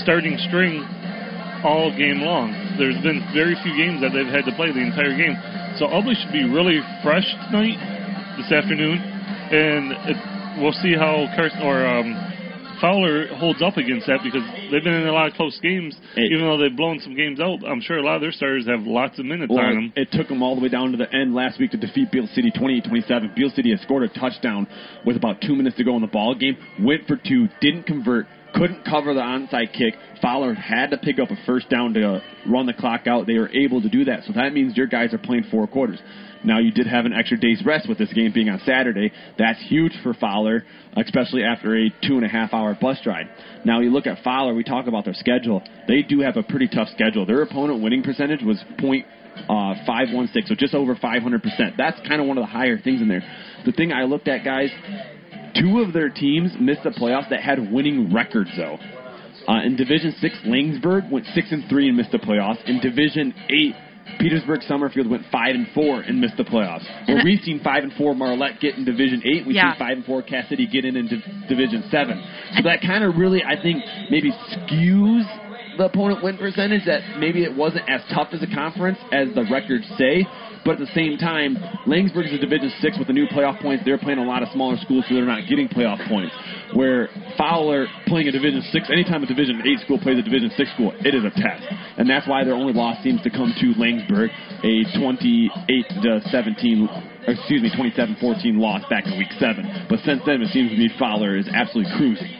starting 0.00 0.38
string 0.48 0.80
all 1.64 1.90
game 1.96 2.20
long. 2.22 2.52
There's 2.78 2.98
been 3.02 3.20
very 3.34 3.56
few 3.62 3.74
games 3.76 4.00
that 4.00 4.12
they've 4.16 4.28
had 4.30 4.44
to 4.48 4.54
play 4.56 4.72
the 4.72 4.80
entire 4.82 5.16
game. 5.16 5.36
So 5.78 5.86
Ubly 5.86 6.14
should 6.18 6.32
be 6.32 6.44
really 6.48 6.80
fresh 7.02 7.26
tonight, 7.48 7.78
this 8.36 8.50
afternoon, 8.52 8.98
and 8.98 9.92
it, 10.08 10.18
we'll 10.62 10.76
see 10.80 10.94
how 10.94 11.26
Carson 11.36 11.62
or 11.62 11.86
um, 11.86 12.08
Fowler 12.80 13.28
holds 13.36 13.60
up 13.62 13.76
against 13.76 14.06
that 14.08 14.20
because 14.24 14.40
they've 14.72 14.82
been 14.82 14.94
in 14.94 15.06
a 15.06 15.12
lot 15.12 15.28
of 15.28 15.34
close 15.34 15.58
games. 15.60 15.94
Hey. 16.14 16.32
even 16.32 16.46
though 16.48 16.56
they've 16.56 16.74
blown 16.76 16.98
some 17.00 17.14
games 17.14 17.38
out, 17.38 17.58
I'm 17.68 17.80
sure 17.80 17.98
a 17.98 18.02
lot 18.02 18.16
of 18.16 18.22
their 18.22 18.32
starters 18.32 18.66
have 18.66 18.82
lots 18.82 19.18
of 19.18 19.26
minutes 19.26 19.52
Well, 19.54 19.64
on 19.64 19.74
them. 19.74 19.92
it 19.96 20.08
took 20.12 20.28
them 20.28 20.42
all 20.42 20.56
the 20.56 20.62
way 20.62 20.68
down 20.68 20.90
to 20.92 20.96
the 20.96 21.12
end 21.14 21.34
last 21.34 21.60
week 21.60 21.72
to 21.72 21.76
defeat 21.76 22.10
Beal 22.10 22.26
City 22.34 22.50
28-27. 22.50 23.36
Beal 23.36 23.50
City 23.50 23.70
has 23.70 23.80
scored 23.82 24.02
a 24.04 24.08
touchdown 24.08 24.66
with 25.04 25.16
about 25.16 25.40
two 25.42 25.54
minutes 25.54 25.76
to 25.76 25.84
go 25.84 25.94
in 25.96 26.00
the 26.00 26.08
ball 26.08 26.34
game. 26.34 26.56
Went 26.80 27.06
for 27.06 27.16
two, 27.16 27.48
didn't 27.60 27.84
convert, 27.84 28.26
couldn't 28.54 28.84
cover 28.84 29.14
the 29.14 29.20
onside 29.20 29.72
kick. 29.72 29.94
Fowler 30.22 30.54
had 30.54 30.90
to 30.90 30.98
pick 30.98 31.18
up 31.18 31.30
a 31.30 31.36
first 31.46 31.68
down 31.70 31.94
to 31.94 32.20
run 32.46 32.66
the 32.66 32.74
clock 32.74 33.06
out. 33.06 33.26
They 33.26 33.38
were 33.38 33.50
able 33.50 33.82
to 33.82 33.88
do 33.88 34.04
that, 34.04 34.24
so 34.24 34.32
that 34.34 34.52
means 34.52 34.76
your 34.76 34.86
guys 34.86 35.14
are 35.14 35.18
playing 35.18 35.44
four 35.50 35.66
quarters. 35.66 36.00
Now 36.42 36.58
you 36.58 36.70
did 36.72 36.86
have 36.86 37.04
an 37.04 37.12
extra 37.12 37.38
day's 37.38 37.62
rest 37.64 37.88
with 37.88 37.98
this 37.98 38.12
game 38.12 38.32
being 38.32 38.48
on 38.48 38.60
Saturday. 38.64 39.12
That's 39.38 39.60
huge 39.68 39.92
for 40.02 40.14
Fowler, 40.14 40.64
especially 40.96 41.44
after 41.44 41.76
a 41.76 41.90
two 42.02 42.14
and 42.14 42.24
a 42.24 42.28
half 42.28 42.54
hour 42.54 42.76
bus 42.80 42.98
ride. 43.04 43.28
Now 43.64 43.80
you 43.80 43.90
look 43.90 44.06
at 44.06 44.22
Fowler. 44.24 44.54
We 44.54 44.64
talk 44.64 44.86
about 44.86 45.04
their 45.04 45.14
schedule. 45.14 45.62
They 45.86 46.02
do 46.02 46.20
have 46.20 46.36
a 46.36 46.42
pretty 46.42 46.68
tough 46.68 46.88
schedule. 46.94 47.26
Their 47.26 47.42
opponent 47.42 47.82
winning 47.82 48.02
percentage 48.02 48.42
was 48.42 48.62
uh, 48.80 49.74
516, 49.86 50.46
so 50.46 50.54
just 50.54 50.74
over 50.74 50.94
500%. 50.94 51.76
That's 51.76 52.00
kind 52.08 52.20
of 52.20 52.26
one 52.26 52.38
of 52.38 52.42
the 52.42 52.50
higher 52.50 52.78
things 52.78 53.00
in 53.00 53.08
there. 53.08 53.22
The 53.66 53.72
thing 53.72 53.92
I 53.92 54.04
looked 54.04 54.28
at, 54.28 54.44
guys, 54.44 54.70
two 55.54 55.80
of 55.80 55.92
their 55.92 56.08
teams 56.08 56.52
missed 56.60 56.82
the 56.82 56.90
playoffs 56.90 57.28
that 57.30 57.40
had 57.40 57.72
winning 57.72 58.12
records, 58.12 58.50
though. 58.56 58.78
Uh, 59.48 59.62
in 59.64 59.76
Division 59.76 60.14
Six, 60.20 60.36
Laingsburg 60.46 61.10
went 61.10 61.26
six 61.34 61.50
and 61.50 61.64
three 61.68 61.88
and 61.88 61.96
missed 61.96 62.12
the 62.12 62.18
playoffs. 62.18 62.62
In 62.66 62.78
Division 62.80 63.34
Eight, 63.48 63.74
Petersburg 64.18 64.62
Summerfield 64.62 65.08
went 65.08 65.24
five 65.32 65.54
and 65.54 65.66
four 65.74 66.00
and 66.00 66.20
missed 66.20 66.36
the 66.36 66.44
playoffs. 66.44 66.84
And- 67.06 67.22
we've 67.24 67.40
seen 67.40 67.60
five 67.60 67.82
and 67.82 67.92
four 67.94 68.14
Marlette 68.14 68.60
get 68.60 68.76
in 68.76 68.84
Division 68.84 69.22
Eight, 69.24 69.46
we've 69.46 69.56
Yeah. 69.56 69.72
seen 69.72 69.78
five 69.78 69.96
and 69.96 70.04
four 70.04 70.22
Cass 70.22 70.48
City 70.48 70.66
get 70.66 70.84
in 70.84 70.96
in 70.96 71.06
Div- 71.06 71.48
Division 71.48 71.84
Seven. 71.90 72.20
So 72.56 72.62
that 72.62 72.82
kind 72.82 73.02
of 73.04 73.16
really, 73.16 73.42
I 73.44 73.56
think, 73.56 73.82
maybe 74.10 74.30
skews 74.50 75.26
the 75.78 75.86
opponent 75.86 76.22
win 76.22 76.36
percentage. 76.36 76.84
That 76.84 77.02
maybe 77.18 77.42
it 77.44 77.54
wasn't 77.54 77.88
as 77.88 78.02
tough 78.12 78.28
as 78.32 78.42
a 78.42 78.46
conference 78.46 78.98
as 79.12 79.32
the 79.34 79.44
records 79.44 79.86
say. 79.96 80.26
But 80.64 80.72
at 80.76 80.80
the 80.80 80.92
same 80.94 81.16
time, 81.16 81.56
Laingsburg 81.86 82.28
is 82.28 82.34
a 82.34 82.38
Division 82.38 82.72
Six 82.80 82.98
with 82.98 83.06
the 83.06 83.12
new 83.12 83.26
playoff 83.26 83.60
points. 83.62 83.84
They're 83.84 83.98
playing 83.98 84.18
a 84.18 84.24
lot 84.24 84.42
of 84.42 84.48
smaller 84.52 84.76
schools, 84.82 85.04
so 85.08 85.14
they're 85.14 85.24
not 85.24 85.48
getting 85.48 85.68
playoff 85.68 86.06
points. 86.08 86.34
Where 86.74 87.08
Fowler 87.38 87.86
playing 88.06 88.28
a 88.28 88.32
Division 88.32 88.62
Six, 88.70 88.90
anytime 88.90 89.22
a 89.22 89.26
Division 89.26 89.62
Eight 89.64 89.80
school 89.80 89.98
plays 89.98 90.18
a 90.18 90.22
Division 90.22 90.50
Six 90.56 90.70
school, 90.74 90.92
it 91.00 91.14
is 91.14 91.24
a 91.24 91.30
test, 91.30 91.64
and 91.96 92.08
that's 92.08 92.28
why 92.28 92.44
their 92.44 92.54
only 92.54 92.72
loss 92.72 93.02
seems 93.02 93.22
to 93.22 93.30
come 93.30 93.54
to 93.56 93.66
Laingsburg, 93.80 94.28
a 94.62 94.98
28 95.00 96.02
to 96.02 96.20
17, 96.28 96.88
excuse 97.26 97.62
me, 97.62 97.70
27-14 97.70 98.60
loss 98.60 98.82
back 98.90 99.06
in 99.06 99.16
Week 99.16 99.32
Seven. 99.38 99.86
But 99.88 100.00
since 100.04 100.20
then, 100.26 100.42
it 100.42 100.52
seems 100.52 100.70
to 100.70 100.76
me 100.76 100.90
Fowler 100.98 101.36
is 101.36 101.48
absolutely 101.48 101.92
cruising. 101.96 102.36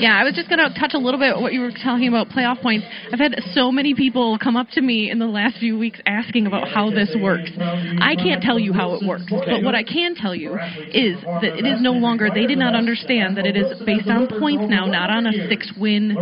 Yeah, 0.00 0.16
I 0.16 0.24
was 0.24 0.34
just 0.34 0.48
going 0.48 0.58
to 0.58 0.72
touch 0.78 0.92
a 0.94 0.98
little 0.98 1.20
bit 1.20 1.36
what 1.36 1.52
you 1.52 1.60
were 1.60 1.70
talking 1.70 2.08
about 2.08 2.28
playoff 2.28 2.60
points. 2.62 2.86
I've 3.12 3.18
had 3.18 3.36
so 3.52 3.70
many 3.70 3.94
people 3.94 4.38
come 4.42 4.56
up 4.56 4.68
to 4.72 4.80
me 4.80 5.10
in 5.10 5.18
the 5.18 5.26
last 5.26 5.58
few 5.58 5.78
weeks 5.78 6.00
asking 6.06 6.46
about 6.46 6.68
how 6.68 6.90
this 6.90 7.14
works. 7.20 7.50
I 7.58 8.16
can't 8.16 8.42
tell 8.42 8.58
you 8.58 8.72
how 8.72 8.94
it 8.94 9.06
works, 9.06 9.24
but 9.28 9.62
what 9.62 9.74
I 9.74 9.82
can 9.84 10.14
tell 10.14 10.34
you 10.34 10.54
is 10.92 11.20
that 11.22 11.52
it 11.58 11.66
is 11.66 11.80
no 11.82 11.92
longer, 11.92 12.28
they 12.32 12.46
did 12.46 12.58
not 12.58 12.74
understand 12.74 13.36
that 13.36 13.46
it 13.46 13.56
is 13.56 13.78
based 13.84 14.08
on 14.08 14.26
points 14.26 14.64
now, 14.68 14.86
not 14.86 15.10
on 15.10 15.26
a 15.26 15.48
six 15.48 15.70
win, 15.78 16.16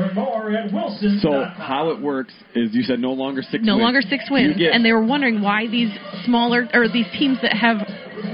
So 1.23 1.44
how 1.56 1.90
it 1.90 2.00
works 2.00 2.35
is 2.54 2.75
you 2.75 2.82
said 2.82 2.99
no 2.99 3.12
longer 3.12 3.42
six. 3.42 3.64
no 3.64 3.75
wins. 3.76 3.85
longer 3.85 4.02
six 4.02 4.25
wins. 4.30 4.56
And 4.73 4.85
they 4.85 4.92
were 4.92 5.04
wondering 5.04 5.40
why 5.40 5.66
these 5.68 5.90
smaller, 6.25 6.66
or 6.75 6.88
these 6.88 7.06
teams 7.18 7.38
that 7.42 7.52
have 7.52 7.78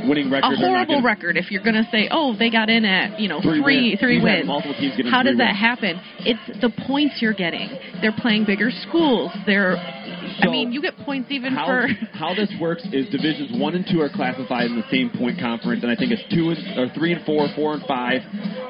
winning 0.08 0.28
a 0.28 0.30
records. 0.30 0.58
are 0.58 0.62
not 0.62 0.68
horrible 0.68 0.94
gonna- 0.96 1.06
record 1.06 1.36
if 1.36 1.50
you're 1.50 1.62
going 1.62 1.76
to 1.76 1.86
say, 1.90 2.08
oh, 2.10 2.34
they 2.38 2.50
got 2.50 2.68
in 2.70 2.84
at, 2.84 3.18
you 3.20 3.28
know, 3.28 3.40
Three 3.40 3.62
three, 3.62 3.88
wins. 3.90 4.00
three 4.00 4.20
wins. 4.22 4.46
multiple 4.46 4.74
teams 4.78 4.96
getting 4.96 5.10
How 5.12 5.22
does 5.22 5.36
that 5.38 5.54
wins. 5.54 5.58
happen? 5.60 6.00
It's 6.20 6.60
the 6.60 6.70
points 6.86 7.20
you're 7.20 7.34
getting. 7.34 7.68
They're 8.00 8.16
playing 8.16 8.44
bigger 8.44 8.70
schools. 8.88 9.30
They're, 9.46 9.76
I 9.76 10.46
mean, 10.50 10.72
you 10.72 10.80
get 10.82 10.96
points 10.98 11.30
even 11.30 11.52
how, 11.54 11.66
for. 11.66 11.88
how 12.12 12.34
this 12.34 12.50
works 12.60 12.82
is 12.92 13.08
divisions 13.10 13.52
one 13.60 13.74
and 13.74 13.84
two 13.90 14.00
are 14.00 14.08
classified 14.08 14.66
in 14.66 14.76
the 14.76 14.86
same 14.90 15.10
point 15.10 15.38
conference, 15.38 15.82
and 15.82 15.92
I 15.92 15.96
think 15.96 16.10
it's 16.12 16.22
two 16.34 16.50
and 16.50 16.58
or 16.78 16.88
three 16.94 17.12
and 17.12 17.24
four, 17.24 17.46
four 17.54 17.74
and 17.74 17.82
five, 17.86 18.20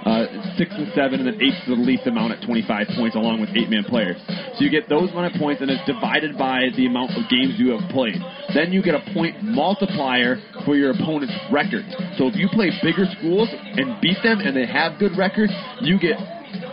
uh, 0.04 0.26
six 0.58 0.70
and 0.74 0.90
seven, 0.94 1.20
and 1.20 1.26
then 1.26 1.40
eight 1.40 1.54
is 1.54 1.66
the 1.68 1.74
least 1.78 2.06
amount 2.06 2.32
at 2.32 2.42
25 2.44 2.88
points, 2.96 3.16
along 3.16 3.40
with 3.40 3.50
eight 3.56 3.70
man 3.70 3.84
players. 3.84 4.16
So 4.58 4.64
you 4.64 4.70
get 4.70 4.88
those 4.88 5.10
amount 5.10 5.34
of 5.34 5.40
points, 5.40 5.62
and 5.62 5.70
it's 5.70 5.84
divided 5.86 6.36
by 6.36 6.68
the 6.76 6.86
amount 6.86 7.12
of 7.16 7.28
games 7.30 7.54
you 7.56 7.70
have 7.78 7.88
played. 7.90 8.18
Then 8.54 8.72
you 8.72 8.82
get 8.82 8.94
a 8.94 9.02
point 9.14 9.42
multiplier 9.42 10.36
for 10.64 10.76
your 10.76 10.90
opponent's 11.04 11.36
records. 11.52 11.92
So 12.16 12.26
if 12.26 12.34
you 12.34 12.48
play 12.48 12.72
bigger 12.82 13.04
schools 13.20 13.52
and 13.52 14.00
beat 14.00 14.16
them, 14.24 14.40
and 14.40 14.56
they 14.56 14.66
have 14.66 14.98
good 14.98 15.12
records, 15.16 15.52
you 15.84 16.00
get 16.00 16.16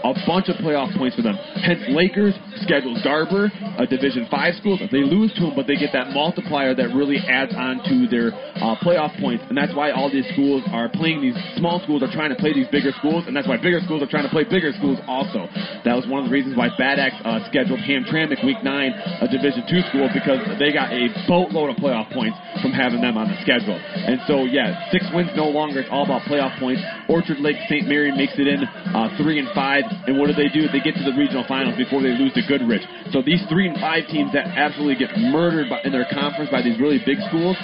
a 0.04 0.14
bunch 0.26 0.50
of 0.50 0.58
playoff 0.58 0.90
points 0.98 1.16
for 1.16 1.22
them. 1.22 1.38
Hence, 1.62 1.80
Lakers 1.90 2.34
schedules 2.66 3.00
Garber, 3.04 3.52
a 3.78 3.86
Division 3.86 4.28
Five 4.30 4.56
school. 4.56 4.78
They 4.92 5.06
lose 5.06 5.34
to 5.36 5.50
them, 5.50 5.54
but 5.56 5.68
they 5.68 5.76
get 5.76 5.94
that 5.94 6.12
multiplier 6.12 6.74
that 6.76 6.94
really 6.94 7.18
adds 7.30 7.54
on 7.54 7.82
to 7.86 8.08
their 8.10 8.34
uh, 8.58 8.76
playoff 8.82 9.14
points, 9.22 9.46
and 9.50 9.58
that's 9.58 9.74
why 9.76 9.92
all 9.92 10.10
these 10.12 10.28
schools 10.34 10.64
are 10.72 10.90
playing 10.90 11.22
these 11.22 11.38
small 11.58 11.82
schools 11.84 12.02
are 12.04 12.12
trying 12.12 12.30
to 12.30 12.40
play 12.40 12.54
these 12.54 12.68
bigger 12.70 12.92
schools, 12.98 13.26
and 13.28 13.36
that's 13.36 13.48
why 13.48 13.58
bigger 13.58 13.80
schools 13.86 14.02
are 14.02 14.10
trying 14.10 14.26
to 14.26 14.34
play 14.34 14.44
bigger 14.44 14.74
schools 14.78 14.98
also. 15.08 15.46
That 15.86 15.94
was 15.94 16.06
one 16.08 16.26
of 16.26 16.30
the 16.30 16.34
reasons 16.34 16.58
why 16.58 16.70
Bad 16.78 17.00
Axe 17.00 17.18
uh, 17.26 17.46
scheduled 17.50 17.80
Hamtramck 17.82 18.44
Week 18.46 18.64
Nine, 18.64 18.96
a 19.20 19.28
Division 19.28 19.68
Two 19.68 19.82
school, 19.92 20.08
because 20.14 20.40
they 20.56 20.72
got 20.72 20.94
a 20.94 21.12
boatload 21.28 21.76
of 21.76 21.78
playoff 21.78 22.08
points 22.14 22.38
from 22.64 22.72
having 22.72 23.02
them 23.02 23.18
on 23.18 23.28
the 23.28 23.38
schedule. 23.44 23.76
And 23.76 24.22
so, 24.26 24.48
yeah, 24.48 24.88
six 24.92 25.04
wins 25.12 25.30
no 25.36 25.52
longer. 25.52 25.82
It's 25.84 25.92
all 25.92 26.06
about 26.08 26.24
playoff 26.24 26.58
points. 26.60 26.80
Orchard 27.10 27.44
Lake 27.44 27.60
St. 27.68 27.88
Mary 27.88 28.12
makes 28.16 28.40
it 28.40 28.48
in 28.48 28.64
uh, 28.64 29.12
three 29.20 29.40
and 29.40 29.50
five. 29.52 29.84
And 30.08 30.18
what 30.18 30.28
do 30.28 30.34
they 30.34 30.50
do? 30.50 30.68
They 30.72 30.82
get 30.82 30.96
to 30.98 31.06
the 31.06 31.14
regional 31.14 31.46
finals 31.48 31.78
before 31.78 32.02
they 32.02 32.16
lose 32.16 32.34
to 32.34 32.44
Goodrich. 32.48 32.84
So 33.12 33.22
these 33.22 33.42
three 33.50 33.68
and 33.68 33.78
five 33.78 34.08
teams 34.08 34.34
that 34.34 34.48
absolutely 34.56 34.98
get 34.98 35.14
murdered 35.18 35.70
by, 35.70 35.82
in 35.84 35.92
their 35.92 36.08
conference 36.10 36.50
by 36.50 36.62
these 36.62 36.80
really 36.80 37.00
big 37.06 37.20
schools, 37.30 37.58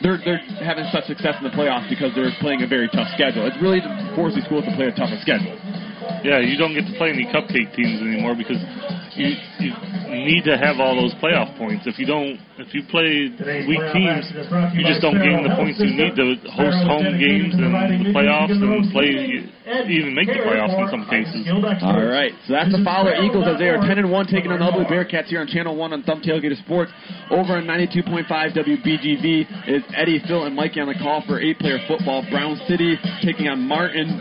they're 0.00 0.20
they're 0.24 0.40
having 0.64 0.88
such 0.92 1.04
success 1.04 1.36
in 1.40 1.44
the 1.44 1.52
playoffs 1.52 1.88
because 1.88 2.14
they're 2.16 2.32
playing 2.40 2.62
a 2.62 2.68
very 2.68 2.88
tough 2.88 3.08
schedule. 3.12 3.44
It's 3.44 3.58
really 3.60 3.80
to 3.80 3.90
these 4.32 4.44
schools 4.44 4.64
to 4.64 4.72
play 4.76 4.88
a 4.88 4.94
tougher 4.96 5.18
schedule. 5.20 5.56
Yeah, 6.24 6.40
you 6.40 6.56
don't 6.56 6.72
get 6.72 6.88
to 6.88 6.94
play 6.96 7.12
any 7.12 7.28
cupcake 7.28 7.72
teams 7.76 8.00
anymore 8.00 8.36
because 8.36 8.60
you, 9.16 9.34
you 9.58 9.70
need 10.10 10.44
to 10.44 10.56
have 10.58 10.78
all 10.78 10.94
those 10.94 11.14
playoff 11.22 11.56
points. 11.58 11.86
If 11.86 11.98
you 11.98 12.06
don't, 12.06 12.38
if 12.58 12.74
you 12.74 12.82
play 12.90 13.30
weak 13.66 13.82
teams, 13.94 14.26
you 14.76 14.82
just 14.86 15.00
don't 15.00 15.18
gain 15.18 15.42
the 15.46 15.54
points 15.56 15.78
you 15.80 15.90
need 15.94 16.14
to 16.18 16.36
host 16.52 16.78
home 16.86 17.06
games 17.18 17.54
and 17.54 17.72
the 17.74 18.10
playoffs 18.14 18.52
and 18.52 18.90
play, 18.92 19.10
even 19.90 20.14
make 20.14 20.28
the 20.28 20.42
playoffs 20.44 20.74
in 20.76 20.86
some 20.90 21.04
cases. 21.10 21.46
All 21.82 22.04
right, 22.06 22.32
so 22.46 22.52
that's 22.54 22.70
the 22.70 22.82
Fowler 22.84 23.14
Eagles 23.22 23.46
as 23.48 23.58
they 23.58 23.68
are 23.70 23.80
10 23.80 23.98
and 23.98 24.10
1 24.10 24.26
taking 24.26 24.50
on 24.52 24.58
the 24.60 24.66
Ubly 24.66 24.86
Bearcats 24.90 25.26
here 25.30 25.40
on 25.40 25.46
Channel 25.46 25.74
1 25.76 25.92
on 25.92 26.02
Thumb 26.02 26.20
Tailgater 26.20 26.58
Sports. 26.62 26.92
Over 27.30 27.56
on 27.58 27.64
92.5 27.64 28.26
WBGV 28.28 29.70
is 29.70 29.82
Eddie, 29.96 30.20
Phil, 30.26 30.44
and 30.44 30.54
Mikey 30.54 30.80
on 30.80 30.88
the 30.88 30.98
call 30.98 31.22
for 31.26 31.40
eight 31.40 31.58
player 31.58 31.78
football. 31.86 32.22
Brown 32.30 32.60
City 32.68 32.98
taking 33.22 33.48
on 33.48 33.60
Martin 33.60 34.20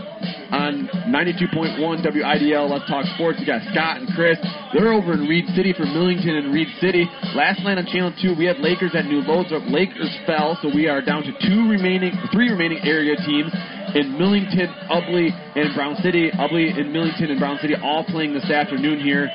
on 0.52 0.90
92.1 1.10 1.78
WIDL 2.06 2.70
Let's 2.70 2.88
Talk 2.90 3.06
Sports. 3.16 3.40
We 3.40 3.46
got 3.46 3.62
Scott 3.72 4.02
and 4.02 4.10
Chris. 4.16 4.38
They're 4.80 4.96
over 4.96 5.12
in 5.12 5.28
Reed 5.28 5.44
City 5.60 5.76
for 5.76 5.84
Millington 5.84 6.40
and 6.40 6.56
Reed 6.56 6.72
City. 6.80 7.04
Last 7.36 7.60
night 7.68 7.76
on 7.76 7.84
Channel 7.92 8.16
2, 8.16 8.40
we 8.40 8.48
had 8.48 8.64
Lakers 8.64 8.96
at 8.96 9.04
New 9.12 9.20
Lothrop. 9.28 9.68
Lakers 9.68 10.08
fell, 10.24 10.56
so 10.64 10.72
we 10.72 10.88
are 10.88 11.04
down 11.04 11.28
to 11.28 11.36
two 11.36 11.68
remaining, 11.68 12.16
three 12.32 12.48
remaining 12.48 12.80
area 12.88 13.20
teams 13.28 13.52
in 13.92 14.16
Millington, 14.16 14.72
Ubly, 14.88 15.36
and 15.60 15.76
Brown 15.76 16.00
City. 16.00 16.32
Ubly 16.32 16.72
and 16.80 16.96
Millington 16.96 17.28
and 17.28 17.40
Brown 17.44 17.60
City 17.60 17.76
all 17.84 18.08
playing 18.08 18.32
this 18.32 18.48
afternoon 18.48 19.04
here, 19.04 19.28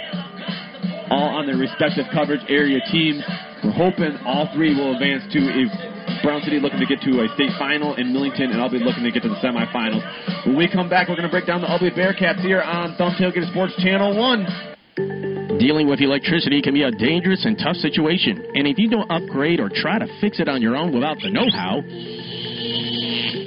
all 1.13 1.37
on 1.37 1.45
their 1.45 1.61
respective 1.61 2.09
coverage 2.09 2.41
area 2.49 2.81
teams. 2.89 3.21
We're 3.61 3.77
hoping 3.77 4.17
all 4.25 4.49
three 4.57 4.73
will 4.73 4.97
advance 4.97 5.29
to 5.29 5.41
a 5.45 6.25
Brown 6.25 6.41
City 6.41 6.57
looking 6.57 6.81
to 6.81 6.89
get 6.89 7.05
to 7.05 7.21
a 7.21 7.29
state 7.37 7.53
final 7.61 8.01
in 8.01 8.17
Millington, 8.17 8.49
and 8.49 8.65
I'll 8.65 8.73
be 8.73 8.81
looking 8.81 9.05
to 9.05 9.13
get 9.13 9.21
to 9.25 9.29
the 9.29 9.41
semifinals. 9.45 10.01
When 10.49 10.57
we 10.57 10.73
come 10.73 10.89
back, 10.89 11.13
we're 11.13 11.21
going 11.21 11.29
to 11.29 11.33
break 11.33 11.45
down 11.45 11.61
the 11.61 11.69
Ubly 11.69 11.93
Bearcats 11.93 12.41
here 12.41 12.63
on 12.63 12.97
Thumb 12.97 13.13
Tailgate 13.21 13.45
Sports 13.53 13.77
Channel 13.85 14.17
1. 14.17 14.74
Dealing 14.97 15.89
with 15.89 16.01
electricity 16.01 16.63
can 16.63 16.75
be 16.75 16.83
a 16.83 16.91
dangerous 16.91 17.45
and 17.45 17.59
tough 17.59 17.77
situation, 17.77 18.45
and 18.55 18.67
if 18.67 18.79
you 18.79 18.89
don't 18.89 19.11
upgrade 19.11 19.59
or 19.59 19.69
try 19.69 19.99
to 19.99 20.07
fix 20.21 20.39
it 20.39 20.49
on 20.49 20.63
your 20.63 20.77
own 20.77 20.93
without 20.95 21.19
the 21.21 21.31
know 21.31 21.49
how, 21.51 21.83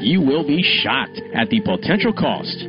you 0.02 0.22
will 0.22 0.46
be 0.46 0.62
shocked 0.84 1.22
at 1.34 1.50
the 1.50 1.62
potential 1.62 2.12
cost. 2.12 2.66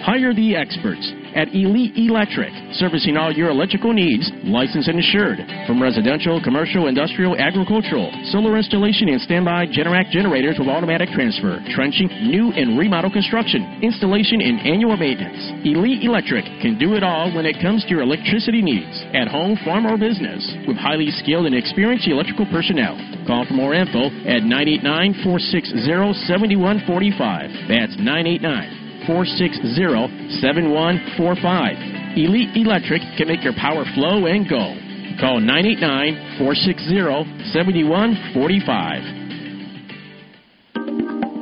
Hire 0.00 0.32
the 0.32 0.56
experts 0.56 1.04
at 1.36 1.52
Elite 1.52 1.92
Electric, 1.92 2.48
servicing 2.80 3.20
all 3.20 3.30
your 3.36 3.52
electrical 3.52 3.92
needs, 3.92 4.24
licensed 4.48 4.88
and 4.88 4.96
insured. 4.96 5.44
From 5.68 5.76
residential, 5.76 6.40
commercial, 6.40 6.88
industrial, 6.88 7.36
agricultural, 7.36 8.08
solar 8.32 8.56
installation 8.56 9.12
and 9.12 9.20
standby 9.20 9.68
Generac 9.68 10.08
generators 10.08 10.56
with 10.58 10.72
automatic 10.72 11.12
transfer, 11.12 11.60
trenching, 11.76 12.08
new 12.32 12.48
and 12.56 12.80
remodel 12.80 13.12
construction, 13.12 13.60
installation 13.84 14.40
and 14.40 14.64
annual 14.64 14.96
maintenance. 14.96 15.68
Elite 15.68 16.00
Electric 16.00 16.48
can 16.64 16.80
do 16.80 16.96
it 16.96 17.04
all 17.04 17.28
when 17.36 17.44
it 17.44 17.60
comes 17.60 17.84
to 17.84 17.92
your 17.92 18.00
electricity 18.00 18.64
needs, 18.64 19.04
at 19.12 19.28
home, 19.28 19.60
farm, 19.68 19.84
or 19.84 20.00
business, 20.00 20.40
with 20.64 20.80
highly 20.80 21.12
skilled 21.20 21.44
and 21.44 21.54
experienced 21.54 22.08
electrical 22.08 22.48
personnel. 22.48 22.96
Call 23.28 23.44
for 23.44 23.52
more 23.52 23.76
info 23.76 24.08
at 24.24 24.48
989 24.48 25.20
460 25.28 25.76
7145. 26.24 27.68
That's 27.68 27.94
989 28.00 28.79
460 29.10 30.38
7145. 30.38 32.14
Elite 32.14 32.54
Electric 32.54 33.02
can 33.18 33.26
make 33.26 33.42
your 33.42 33.54
power 33.58 33.82
flow 33.94 34.26
and 34.26 34.48
go. 34.48 34.78
Call 35.18 35.40
989 35.42 36.38
460 36.38 37.50
7145. 37.50 39.19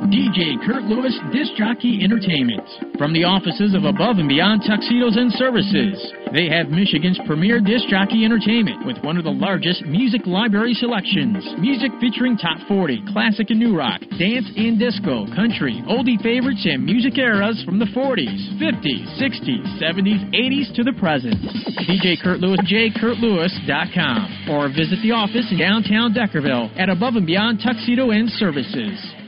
DJ 0.09 0.57
Kurt 0.65 0.89
Lewis 0.89 1.13
Disc 1.29 1.53
Jockey 1.53 2.01
Entertainment. 2.01 2.65
From 2.97 3.13
the 3.13 3.29
offices 3.29 3.77
of 3.77 3.85
Above 3.85 4.17
and 4.17 4.25
Beyond 4.25 4.65
Tuxedos 4.65 5.13
and 5.13 5.29
Services, 5.37 6.01
they 6.33 6.49
have 6.49 6.73
Michigan's 6.73 7.21
premier 7.29 7.61
disc 7.61 7.85
jockey 7.93 8.25
entertainment 8.25 8.89
with 8.89 8.97
one 9.05 9.21
of 9.21 9.23
the 9.23 9.37
largest 9.37 9.85
music 9.85 10.25
library 10.25 10.73
selections. 10.73 11.45
Music 11.61 11.93
featuring 12.01 12.41
top 12.41 12.57
40, 12.65 13.05
classic 13.13 13.53
and 13.53 13.61
new 13.61 13.77
rock, 13.77 14.01
dance 14.17 14.49
and 14.57 14.81
disco, 14.81 15.29
country, 15.37 15.77
oldie 15.85 16.17
favorites, 16.25 16.65
and 16.65 16.81
music 16.81 17.13
eras 17.21 17.61
from 17.61 17.77
the 17.77 17.89
40s, 17.93 18.57
50s, 18.57 19.05
60s, 19.21 19.65
70s, 19.77 20.25
80s 20.33 20.73
to 20.73 20.81
the 20.81 20.97
present. 20.97 21.37
DJ 21.85 22.17
Kurt 22.17 22.41
Lewis, 22.41 22.57
jkurtlewis.com, 22.65 24.49
or 24.49 24.73
visit 24.73 24.97
the 25.05 25.13
office 25.13 25.45
in 25.53 25.61
downtown 25.61 26.17
Deckerville 26.17 26.73
at 26.81 26.89
Above 26.89 27.13
and 27.13 27.29
Beyond 27.29 27.61
Tuxedo 27.61 28.09
and 28.09 28.25
Services. 28.41 29.18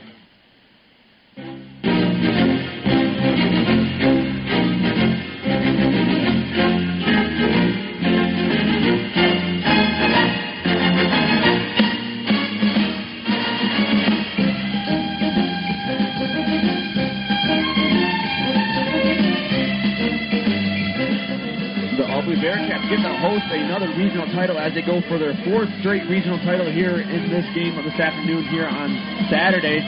Host 23.22 23.46
another 23.54 23.86
regional 23.94 24.26
title 24.34 24.58
as 24.58 24.74
they 24.74 24.82
go 24.82 25.00
for 25.08 25.16
their 25.16 25.32
fourth 25.44 25.70
straight 25.78 26.02
regional 26.10 26.38
title 26.38 26.68
here 26.68 27.00
in 27.00 27.30
this 27.30 27.46
game 27.54 27.78
of 27.78 27.84
this 27.84 27.94
afternoon 27.94 28.42
here 28.48 28.66
on 28.66 28.90
Saturday. 29.30 29.78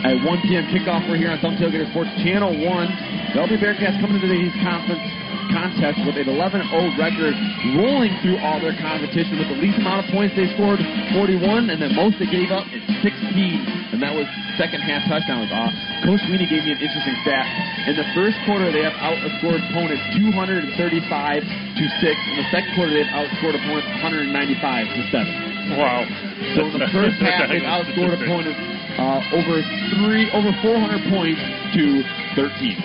At 0.00 0.16
1 0.16 0.48
p.m. 0.48 0.64
kickoff, 0.72 1.04
we're 1.12 1.20
here 1.20 1.28
on 1.28 1.36
Thumb 1.44 1.60
Tailgater 1.60 1.84
Sports 1.92 2.08
Channel 2.24 2.56
1. 2.56 3.36
The 3.36 3.44
Ubly 3.44 3.60
Bearcats 3.60 4.00
coming 4.00 4.16
into 4.16 4.32
today's 4.32 4.56
conference 4.64 5.04
contest 5.52 6.00
with 6.08 6.16
an 6.16 6.24
11-0 6.24 6.56
record, 6.96 7.36
rolling 7.76 8.08
through 8.24 8.40
all 8.40 8.56
their 8.64 8.72
competition 8.80 9.36
with 9.36 9.52
the 9.52 9.60
least 9.60 9.76
amount 9.76 10.00
of 10.00 10.08
points 10.08 10.32
they 10.40 10.48
scored, 10.56 10.80
41, 11.12 11.68
and 11.68 11.84
the 11.84 11.92
most 11.92 12.16
they 12.16 12.24
gave 12.32 12.48
up 12.48 12.64
is 12.72 12.80
16, 13.04 13.92
and 13.92 14.00
that 14.00 14.16
was 14.16 14.24
second 14.56 14.80
half 14.80 15.04
touchdowns. 15.04 15.52
Uh, 15.52 15.68
Coach 16.08 16.24
Sweeney 16.24 16.48
gave 16.48 16.64
me 16.64 16.72
an 16.72 16.80
interesting 16.80 17.16
stat. 17.20 17.44
In 17.84 18.00
the 18.00 18.08
first 18.16 18.40
quarter, 18.48 18.72
they 18.72 18.80
have 18.80 18.96
outscored 19.04 19.60
opponents 19.68 20.00
235 20.16 20.64
to 20.64 21.84
six. 22.00 22.16
In 22.16 22.36
the 22.40 22.48
second 22.48 22.72
quarter, 22.72 22.96
they 22.96 23.04
have 23.04 23.28
outscored 23.28 23.52
opponents 23.52 23.88
195 24.00 24.32
to 24.32 25.00
seven. 25.12 25.34
Wow. 25.76 26.08
So 26.56 26.72
in 26.72 26.80
the 26.80 26.88
first 26.88 27.20
half, 27.20 27.52
they've 27.52 27.68
outscored 27.68 28.16
opponents 28.16 28.79
uh, 29.00 29.24
over 29.32 29.64
three, 29.96 30.30
over 30.36 30.52
400 30.60 31.08
points 31.08 31.40
to 31.72 32.04
13. 32.36 32.76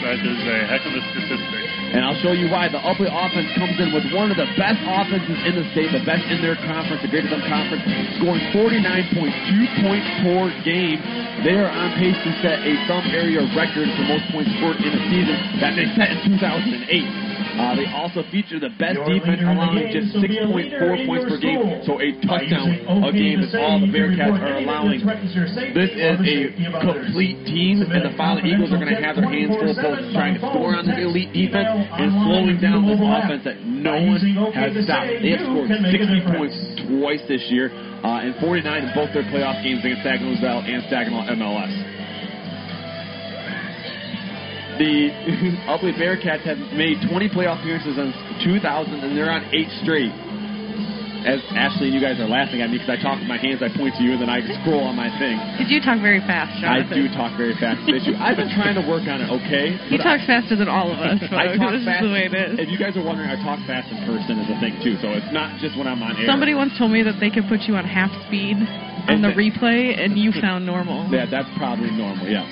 That 0.00 0.16
is 0.16 0.40
a 0.48 0.66
heck 0.66 0.80
of 0.88 0.94
a 0.96 1.02
statistic. 1.12 1.61
And 1.92 2.00
I'll 2.00 2.16
show 2.24 2.32
you 2.32 2.48
why. 2.48 2.72
The 2.72 2.80
Ubly 2.80 3.12
offense 3.12 3.52
comes 3.52 3.76
in 3.76 3.92
with 3.92 4.08
one 4.16 4.32
of 4.32 4.40
the 4.40 4.48
best 4.56 4.80
offenses 4.80 5.36
in 5.44 5.52
the 5.60 5.64
state, 5.76 5.92
the 5.92 6.00
best 6.08 6.24
in 6.32 6.40
their 6.40 6.56
conference, 6.64 7.04
the 7.04 7.12
Greater 7.12 7.28
Thumb 7.28 7.44
Conference, 7.44 7.84
scoring 8.16 8.40
49.2 8.56 9.84
points 9.84 10.08
per 10.24 10.48
game. 10.64 10.96
They 11.44 11.60
are 11.60 11.68
on 11.68 11.92
pace 12.00 12.16
to 12.16 12.32
set 12.40 12.64
a 12.64 12.72
thumb 12.88 13.12
area 13.12 13.44
record 13.52 13.92
for 13.92 14.04
most 14.08 14.24
points 14.32 14.48
scored 14.56 14.80
in 14.80 14.88
a 14.88 15.02
season 15.12 15.36
that 15.60 15.76
they 15.76 15.84
set 15.92 16.16
in 16.16 16.40
2008. 16.40 17.32
Uh, 17.52 17.76
they 17.76 17.84
also 17.92 18.24
feature 18.32 18.56
the 18.56 18.72
best 18.80 18.96
defense, 19.04 19.44
allowing 19.44 19.92
just 19.92 20.16
6.4 20.16 21.04
points 21.04 21.28
per 21.28 21.36
game, 21.36 21.60
so 21.84 22.00
a 22.00 22.08
touchdown 22.24 22.72
a 23.04 23.12
game 23.12 23.44
is 23.44 23.52
all 23.52 23.76
the 23.76 23.92
Bearcats 23.92 24.40
are 24.40 24.56
allowing. 24.64 25.04
This 25.76 25.92
is 25.92 26.16
a 26.16 26.38
complete 26.80 27.44
team, 27.44 27.84
and 27.84 28.00
the 28.08 28.16
Fowler 28.16 28.40
Eagles 28.40 28.72
are 28.72 28.80
going 28.80 28.94
to 28.94 29.02
have 29.04 29.20
their 29.20 29.28
hands 29.28 29.52
full 29.52 29.76
both 29.76 30.00
trying 30.16 30.40
to 30.40 30.40
score 30.40 30.72
on 30.72 30.88
this 30.88 30.96
elite 30.96 31.32
defense 31.36 31.81
and 31.90 32.10
slowing 32.22 32.58
down 32.60 32.86
this 32.86 33.00
offense 33.00 33.42
that 33.44 33.58
no 33.64 33.96
one 33.98 34.20
has 34.54 34.72
stopped. 34.84 35.10
They 35.22 35.34
have 35.34 35.44
scored 35.46 35.70
60 35.70 36.22
points 36.30 36.56
twice 36.86 37.22
this 37.26 37.44
year, 37.50 37.70
uh, 38.04 38.24
and 38.24 38.34
49 38.38 38.64
in 38.64 38.90
both 38.94 39.12
their 39.14 39.26
playoff 39.26 39.62
games 39.62 39.84
against 39.84 40.02
Saginaw 40.02 40.40
Valley 40.40 40.74
and 40.74 40.82
Saginaw 40.88 41.28
MLS. 41.36 41.72
The 44.80 45.12
Ubly 45.68 45.92
Bearcats 46.00 46.42
have 46.48 46.58
made 46.72 46.96
20 47.08 47.28
playoff 47.28 47.60
appearances 47.60 47.96
since 47.96 48.16
2000, 48.42 49.04
and 49.04 49.16
they're 49.16 49.30
on 49.30 49.44
eight 49.52 49.68
straight. 49.84 50.12
As 51.22 51.38
Ashley 51.54 51.86
and 51.90 51.94
you 51.94 52.02
guys 52.02 52.18
are 52.18 52.26
laughing 52.26 52.62
at 52.62 52.70
me 52.70 52.78
because 52.82 52.90
I 52.90 52.98
talk 52.98 53.18
with 53.22 53.30
my 53.30 53.38
hands, 53.38 53.62
I 53.62 53.70
point 53.70 53.94
to 53.96 54.02
you, 54.02 54.18
and 54.18 54.20
then 54.20 54.30
I 54.30 54.42
scroll 54.62 54.82
on 54.82 54.98
my 54.98 55.06
thing. 55.22 55.38
Did 55.58 55.70
you 55.70 55.78
talk 55.78 56.02
very 56.02 56.18
fast, 56.26 56.50
I 56.66 56.82
do 56.82 57.06
talk 57.14 57.38
very 57.38 57.54
fast. 57.62 57.78
Issue. 57.88 58.18
I've 58.18 58.36
been 58.36 58.50
trying 58.50 58.74
to 58.74 58.84
work 58.84 59.06
on 59.06 59.22
it, 59.22 59.30
okay? 59.30 59.78
He 59.86 59.98
talks 60.02 60.26
faster 60.26 60.58
than 60.58 60.66
all 60.66 60.90
of 60.90 60.98
us. 60.98 61.22
I 61.30 61.54
folks. 61.54 61.62
talk 61.62 61.72
this 61.78 61.86
fast. 61.86 62.02
is 62.02 62.08
the 62.08 62.12
way 62.12 62.24
it 62.26 62.34
is. 62.34 62.58
If 62.58 62.68
you 62.68 62.78
guys 62.78 62.98
are 62.98 63.04
wondering, 63.06 63.30
I 63.30 63.38
talk 63.38 63.62
fast 63.70 63.86
in 63.94 64.02
person 64.02 64.42
is 64.42 64.48
a 64.50 64.58
thing 64.58 64.74
too, 64.82 64.98
so 64.98 65.14
it's 65.14 65.30
not 65.30 65.54
just 65.62 65.78
when 65.78 65.86
I'm 65.86 66.02
on 66.02 66.18
air. 66.18 66.26
Somebody 66.26 66.54
once 66.58 66.74
told 66.74 66.90
me 66.90 67.02
that 67.06 67.22
they 67.22 67.30
could 67.30 67.46
put 67.46 67.70
you 67.70 67.78
on 67.78 67.86
half 67.86 68.10
speed 68.26 68.58
on 69.06 69.22
the 69.22 69.30
And- 69.30 69.38
replay, 69.38 69.94
and 69.98 70.18
you 70.18 70.32
sound 70.42 70.66
normal. 70.66 71.06
Yeah, 71.10 71.26
that's 71.30 71.48
probably 71.56 71.90
normal, 71.90 72.26
yeah. 72.26 72.46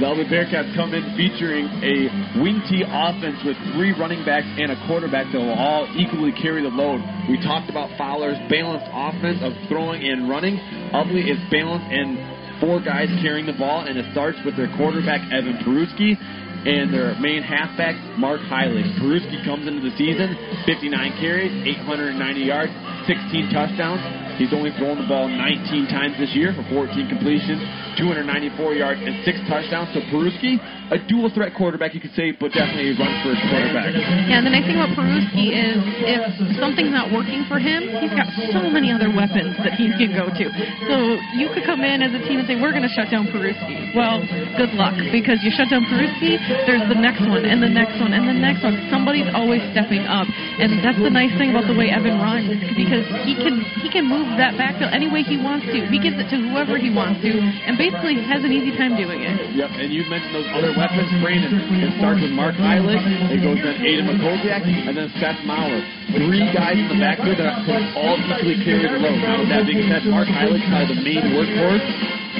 Ubly 0.00 0.28
Bearcats 0.28 0.74
come 0.76 0.92
in 0.92 1.02
featuring 1.16 1.64
a 1.80 2.40
wing 2.40 2.60
T 2.68 2.84
offense 2.84 3.40
with 3.44 3.56
three 3.72 3.92
running 3.96 4.24
backs 4.24 4.46
and 4.56 4.70
a 4.72 4.78
quarterback 4.86 5.28
that 5.32 5.38
will 5.38 5.56
all 5.56 5.88
equally 5.96 6.32
carry 6.32 6.62
the 6.62 6.72
load. 6.72 7.00
We 7.28 7.40
talked 7.40 7.70
about 7.70 7.90
Fowler's 7.96 8.38
balanced 8.48 8.86
offense 8.92 9.40
of 9.40 9.52
throwing 9.68 10.04
and 10.04 10.28
running. 10.28 10.56
Ubly 10.92 11.28
is 11.28 11.40
balanced 11.50 11.88
and 11.88 12.60
four 12.60 12.80
guys 12.80 13.08
carrying 13.20 13.46
the 13.46 13.56
ball, 13.56 13.84
and 13.84 13.98
it 13.98 14.04
starts 14.12 14.38
with 14.44 14.56
their 14.56 14.68
quarterback, 14.76 15.20
Evan 15.32 15.60
Peruski. 15.64 16.16
and 16.66 16.92
their 16.92 17.14
main 17.20 17.42
halfback, 17.46 17.94
Mark 18.18 18.40
Heilig. 18.50 18.98
Peruski 18.98 19.38
comes 19.44 19.68
into 19.68 19.78
the 19.86 19.94
season, 19.94 20.34
59 20.66 21.14
carries, 21.20 21.52
890 21.78 22.40
yards, 22.40 22.72
16 23.06 23.54
touchdowns. 23.54 24.02
He's 24.36 24.52
only 24.52 24.68
thrown 24.76 25.00
the 25.00 25.08
ball 25.08 25.32
19 25.32 25.88
times 25.88 26.20
this 26.20 26.36
year 26.36 26.52
for 26.52 26.60
14 26.68 27.08
completions, 27.08 27.64
294 27.96 28.76
yards, 28.76 29.00
and 29.00 29.24
six 29.24 29.40
touchdowns. 29.48 29.88
So 29.96 30.04
Peruski, 30.12 30.60
a 30.92 31.00
dual 31.08 31.32
threat 31.32 31.56
quarterback, 31.56 31.96
you 31.96 32.04
could 32.04 32.12
say, 32.12 32.36
but 32.36 32.52
definitely 32.52 32.92
a 32.92 32.96
run 33.00 33.08
first 33.24 33.40
quarterback. 33.48 33.96
Yeah, 33.96 34.36
and 34.36 34.44
the 34.44 34.52
nice 34.52 34.68
thing 34.68 34.76
about 34.76 34.92
Peruski 34.92 35.56
is 35.56 35.80
if 36.04 36.20
something's 36.60 36.92
not 36.92 37.08
working 37.08 37.48
for 37.48 37.56
him, 37.56 37.88
he's 37.96 38.12
got 38.12 38.28
so 38.52 38.68
many 38.68 38.92
other 38.92 39.08
weapons 39.08 39.56
that 39.64 39.80
he 39.80 39.88
can 39.96 40.12
go 40.12 40.28
to. 40.28 40.44
So 40.84 41.16
you 41.32 41.48
could 41.56 41.64
come 41.64 41.80
in 41.80 42.04
as 42.04 42.12
a 42.12 42.20
team 42.28 42.36
and 42.36 42.46
say, 42.46 42.60
we're 42.60 42.76
going 42.76 42.84
to 42.84 42.92
shut 42.92 43.08
down 43.08 43.32
Peruski. 43.32 43.96
Well, 43.96 44.20
good 44.60 44.76
luck, 44.76 45.00
because 45.08 45.40
you 45.40 45.48
shut 45.48 45.72
down 45.72 45.88
Peruski, 45.88 46.36
there's 46.68 46.84
the 46.92 47.00
next 47.00 47.24
one, 47.24 47.48
and 47.48 47.64
the 47.64 47.72
next 47.72 47.96
one, 47.96 48.12
and 48.12 48.28
the 48.28 48.36
next 48.36 48.60
one. 48.60 48.76
Somebody's 48.92 49.32
always 49.32 49.64
stepping 49.72 50.04
up, 50.04 50.28
and 50.60 50.84
that's 50.84 51.00
the 51.00 51.08
nice 51.08 51.32
thing 51.40 51.56
about 51.56 51.64
the 51.64 51.76
way 51.76 51.88
Evan 51.88 52.20
runs, 52.20 52.52
because 52.76 52.95
he 53.24 53.34
can 53.36 53.60
he 53.82 53.88
can 53.90 54.06
move 54.06 54.26
that 54.38 54.56
backfield 54.56 54.92
any 54.92 55.10
way 55.10 55.22
he 55.26 55.36
wants 55.36 55.66
to. 55.66 55.78
He 55.90 55.98
gives 55.98 56.16
it 56.16 56.28
to 56.32 56.36
whoever 56.38 56.78
he 56.78 56.88
wants 56.88 57.20
to, 57.26 57.30
and 57.32 57.76
basically 57.76 58.20
has 58.24 58.44
an 58.46 58.52
easy 58.52 58.72
time 58.76 58.96
doing 58.96 59.20
it. 59.26 59.34
Yep, 59.52 59.70
and 59.76 59.92
you 59.92 60.06
mentioned 60.08 60.32
those 60.32 60.48
other 60.54 60.72
weapons, 60.72 61.08
Brandon. 61.20 61.52
It 61.82 61.92
starts 62.00 62.22
with 62.22 62.32
Mark 62.32 62.56
Heilig, 62.56 63.02
it 63.32 63.40
goes 63.42 63.58
then 63.60 63.76
Aiden 63.82 64.06
McKoviak, 64.08 64.62
and 64.64 64.94
then 64.96 65.10
Seth 65.20 65.40
Maurer. 65.44 65.82
Three 66.14 66.46
guys 66.54 66.78
in 66.78 66.88
the 66.88 67.00
backfield 67.02 67.36
that 67.42 67.66
could 67.66 67.84
all 67.98 68.16
equally 68.16 68.62
carry 68.62 68.86
the 68.86 68.96
load. 69.02 69.18
Now, 69.20 69.42
with 69.42 69.50
that 69.50 69.66
being 69.66 69.84
said, 69.90 70.06
Mark 70.06 70.30
Heilig 70.30 70.62
probably 70.70 70.94
the 70.94 71.02
main 71.02 71.24
workhorse, 71.34 71.82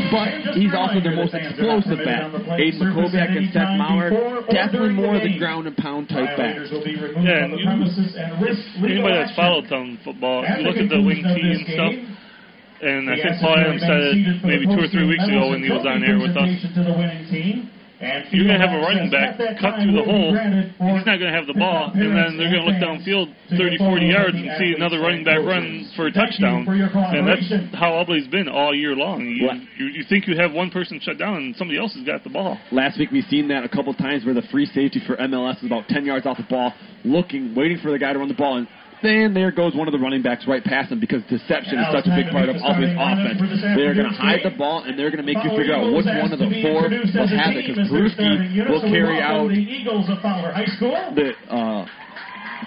but 0.09 0.55
he's 0.55 0.71
also 0.71 1.03
their 1.03 1.19
most 1.19 1.35
explosive 1.35 1.99
back. 2.07 2.31
Aiden 2.57 2.79
McKoviak 2.79 3.35
and 3.35 3.51
Seth 3.51 3.75
Maurer, 3.75 4.47
definitely 4.49 4.95
more 4.95 5.19
of 5.19 5.23
the 5.27 5.35
ground 5.37 5.67
and 5.67 5.77
pound 5.77 6.09
type 6.09 6.39
backs. 6.39 6.71
Yeah, 6.71 7.51
and 7.51 7.59
you, 7.59 7.67
anybody 8.87 9.19
that's 9.19 9.35
followed 9.35 9.67
some 9.69 9.99
football, 10.07 10.46
you 10.55 10.63
look 10.67 10.77
at 10.77 10.89
the 10.89 11.01
wing 11.03 11.23
T 11.23 11.39
and 11.43 11.63
stuff, 11.75 11.95
and 12.83 13.09
I 13.11 13.17
think 13.17 13.35
Paul 13.41 13.57
Adams 13.57 13.83
said 13.83 14.01
it 14.13 14.45
maybe 14.45 14.65
two 14.67 14.81
or 14.85 14.89
three 14.89 15.07
weeks 15.09 15.25
ago 15.27 15.51
when 15.51 15.63
he 15.65 15.71
was 15.73 15.85
on 15.87 16.05
air 16.05 16.19
with 16.21 16.37
us. 16.37 16.49
You're 18.29 18.45
going 18.45 18.61
to 18.61 18.67
have 18.67 18.77
a 18.77 18.83
running 18.85 19.09
back 19.09 19.41
cut 19.57 19.81
through 19.81 19.97
the 19.97 20.05
hole. 20.05 20.37
He's 20.93 21.07
not 21.09 21.17
going 21.17 21.33
to 21.33 21.37
have 21.39 21.49
the 21.49 21.57
ball, 21.57 21.97
and 21.97 22.13
then 22.13 22.37
they're 22.37 22.53
going 22.53 22.61
to 22.61 22.69
look 22.69 22.77
downfield 22.77 23.33
30, 23.57 23.79
40 23.81 24.05
yards 24.05 24.37
and 24.37 24.51
see 24.61 24.75
another 24.77 25.01
running 25.01 25.25
back 25.25 25.41
run 25.41 25.89
for 25.97 26.07
a 26.07 26.13
touchdown. 26.13 26.69
And 26.69 27.25
that's 27.25 27.49
how 27.73 27.97
Ubly's 27.97 28.29
been 28.29 28.49
all 28.53 28.75
year 28.77 28.93
long. 28.95 29.25
You, 29.25 29.49
you, 29.81 29.87
you 29.97 30.05
think 30.11 30.29
you 30.29 30.37
have 30.37 30.53
one 30.53 30.69
person 30.71 31.01
shut 31.01 31.17
down, 31.17 31.37
and 31.41 31.57
somebody 31.57 31.81
else 31.81 31.95
has 31.97 32.05
got 32.05 32.23
the 32.23 32.29
ball. 32.29 32.61
Last 32.71 32.99
week 32.99 33.11
we've 33.11 33.25
seen 33.33 33.49
that 33.49 33.65
a 33.65 33.69
couple 33.71 33.95
times 33.95 34.27
where 34.27 34.35
the 34.35 34.45
free 34.53 34.67
safety 34.67 35.01
for 35.07 35.17
MLS 35.17 35.57
is 35.61 35.65
about 35.65 35.89
10 35.89 36.05
yards 36.05 36.27
off 36.27 36.37
the 36.37 36.43
ball, 36.45 36.75
looking, 37.03 37.55
waiting 37.57 37.79
for 37.81 37.91
the 37.91 37.99
guy 37.99 38.13
to 38.13 38.19
run 38.19 38.29
the 38.29 38.35
ball, 38.35 38.59
and 38.59 38.69
then 39.07 39.35
there 39.35 39.51
goes 39.55 39.75
one 39.75 39.87
of 39.87 39.93
the 39.93 40.03
running 40.03 40.23
backs 40.23 40.45
right 40.47 40.63
past 40.63 40.91
him 40.91 41.01
because 41.01 41.23
deception 41.31 41.79
is 41.79 41.87
such 41.95 42.07
a 42.11 42.15
big 42.19 42.29
part 42.35 42.51
of 42.51 42.57
Albany's 42.59 42.99
offense. 42.99 43.39
They're 43.79 43.95
going 43.95 44.11
to 44.11 44.19
hide 44.19 44.43
the 44.43 44.51
ball 44.59 44.83
and 44.83 44.99
they're 44.99 45.11
going 45.15 45.23
to 45.23 45.29
make 45.29 45.39
you 45.47 45.51
figure 45.55 45.75
out 45.75 45.87
which 45.95 46.07
one 46.07 46.33
of 46.35 46.39
the 46.43 46.51
four 46.63 46.91
will 46.91 47.31
have 47.31 47.55
it 47.55 47.71
because 47.71 47.87
Peruski 47.87 48.67
will 48.67 48.83
carry 48.91 49.23
out 49.23 49.49
the. 51.15 51.31
Uh, 51.47 51.87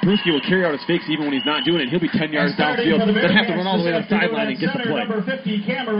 will 0.05 0.45
carry 0.47 0.63
out 0.63 0.71
his 0.71 0.85
fakes 0.85 1.03
even 1.09 1.25
when 1.25 1.33
he's 1.33 1.45
not 1.49 1.65
doing 1.65 1.81
it. 1.81 1.89
He'll 1.89 1.99
be 1.99 2.13
10 2.13 2.31
yards 2.31 2.55
downfield, 2.55 3.03
then 3.09 3.33
have 3.35 3.47
to 3.49 3.57
run 3.57 3.67
all 3.67 3.81
the 3.81 3.89
way 3.89 3.91
to 3.91 4.05
the 4.05 4.07
sideline 4.07 4.47
and 4.53 4.59
get 4.59 4.71
the 4.71 4.85
play. 4.85 5.03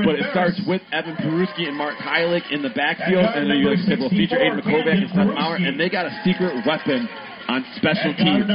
But 0.06 0.15
it 0.15 0.25
starts 0.32 0.62
with 0.63 0.82
Evan 0.93 1.17
Peruski 1.19 1.67
and 1.67 1.75
Mark 1.75 1.97
Heilig 1.97 2.45
in 2.54 2.62
the 2.62 2.69
backfield, 2.69 3.25
and 3.25 3.49
then 3.49 3.58
you 3.60 3.67
like 3.69 3.82
I 3.84 3.89
said, 3.89 3.99
will 3.99 4.13
feature 4.13 4.38
Aiden 4.38 4.62
McKoviak 4.62 5.04
and 5.04 5.10
Seth 5.10 5.34
Maurer, 5.36 5.58
and 5.58 5.80
they 5.80 5.89
got 5.89 6.06
a 6.06 6.13
secret 6.23 6.54
weapon 6.65 7.10
on 7.49 7.65
special 7.81 8.13
teams. 8.13 8.45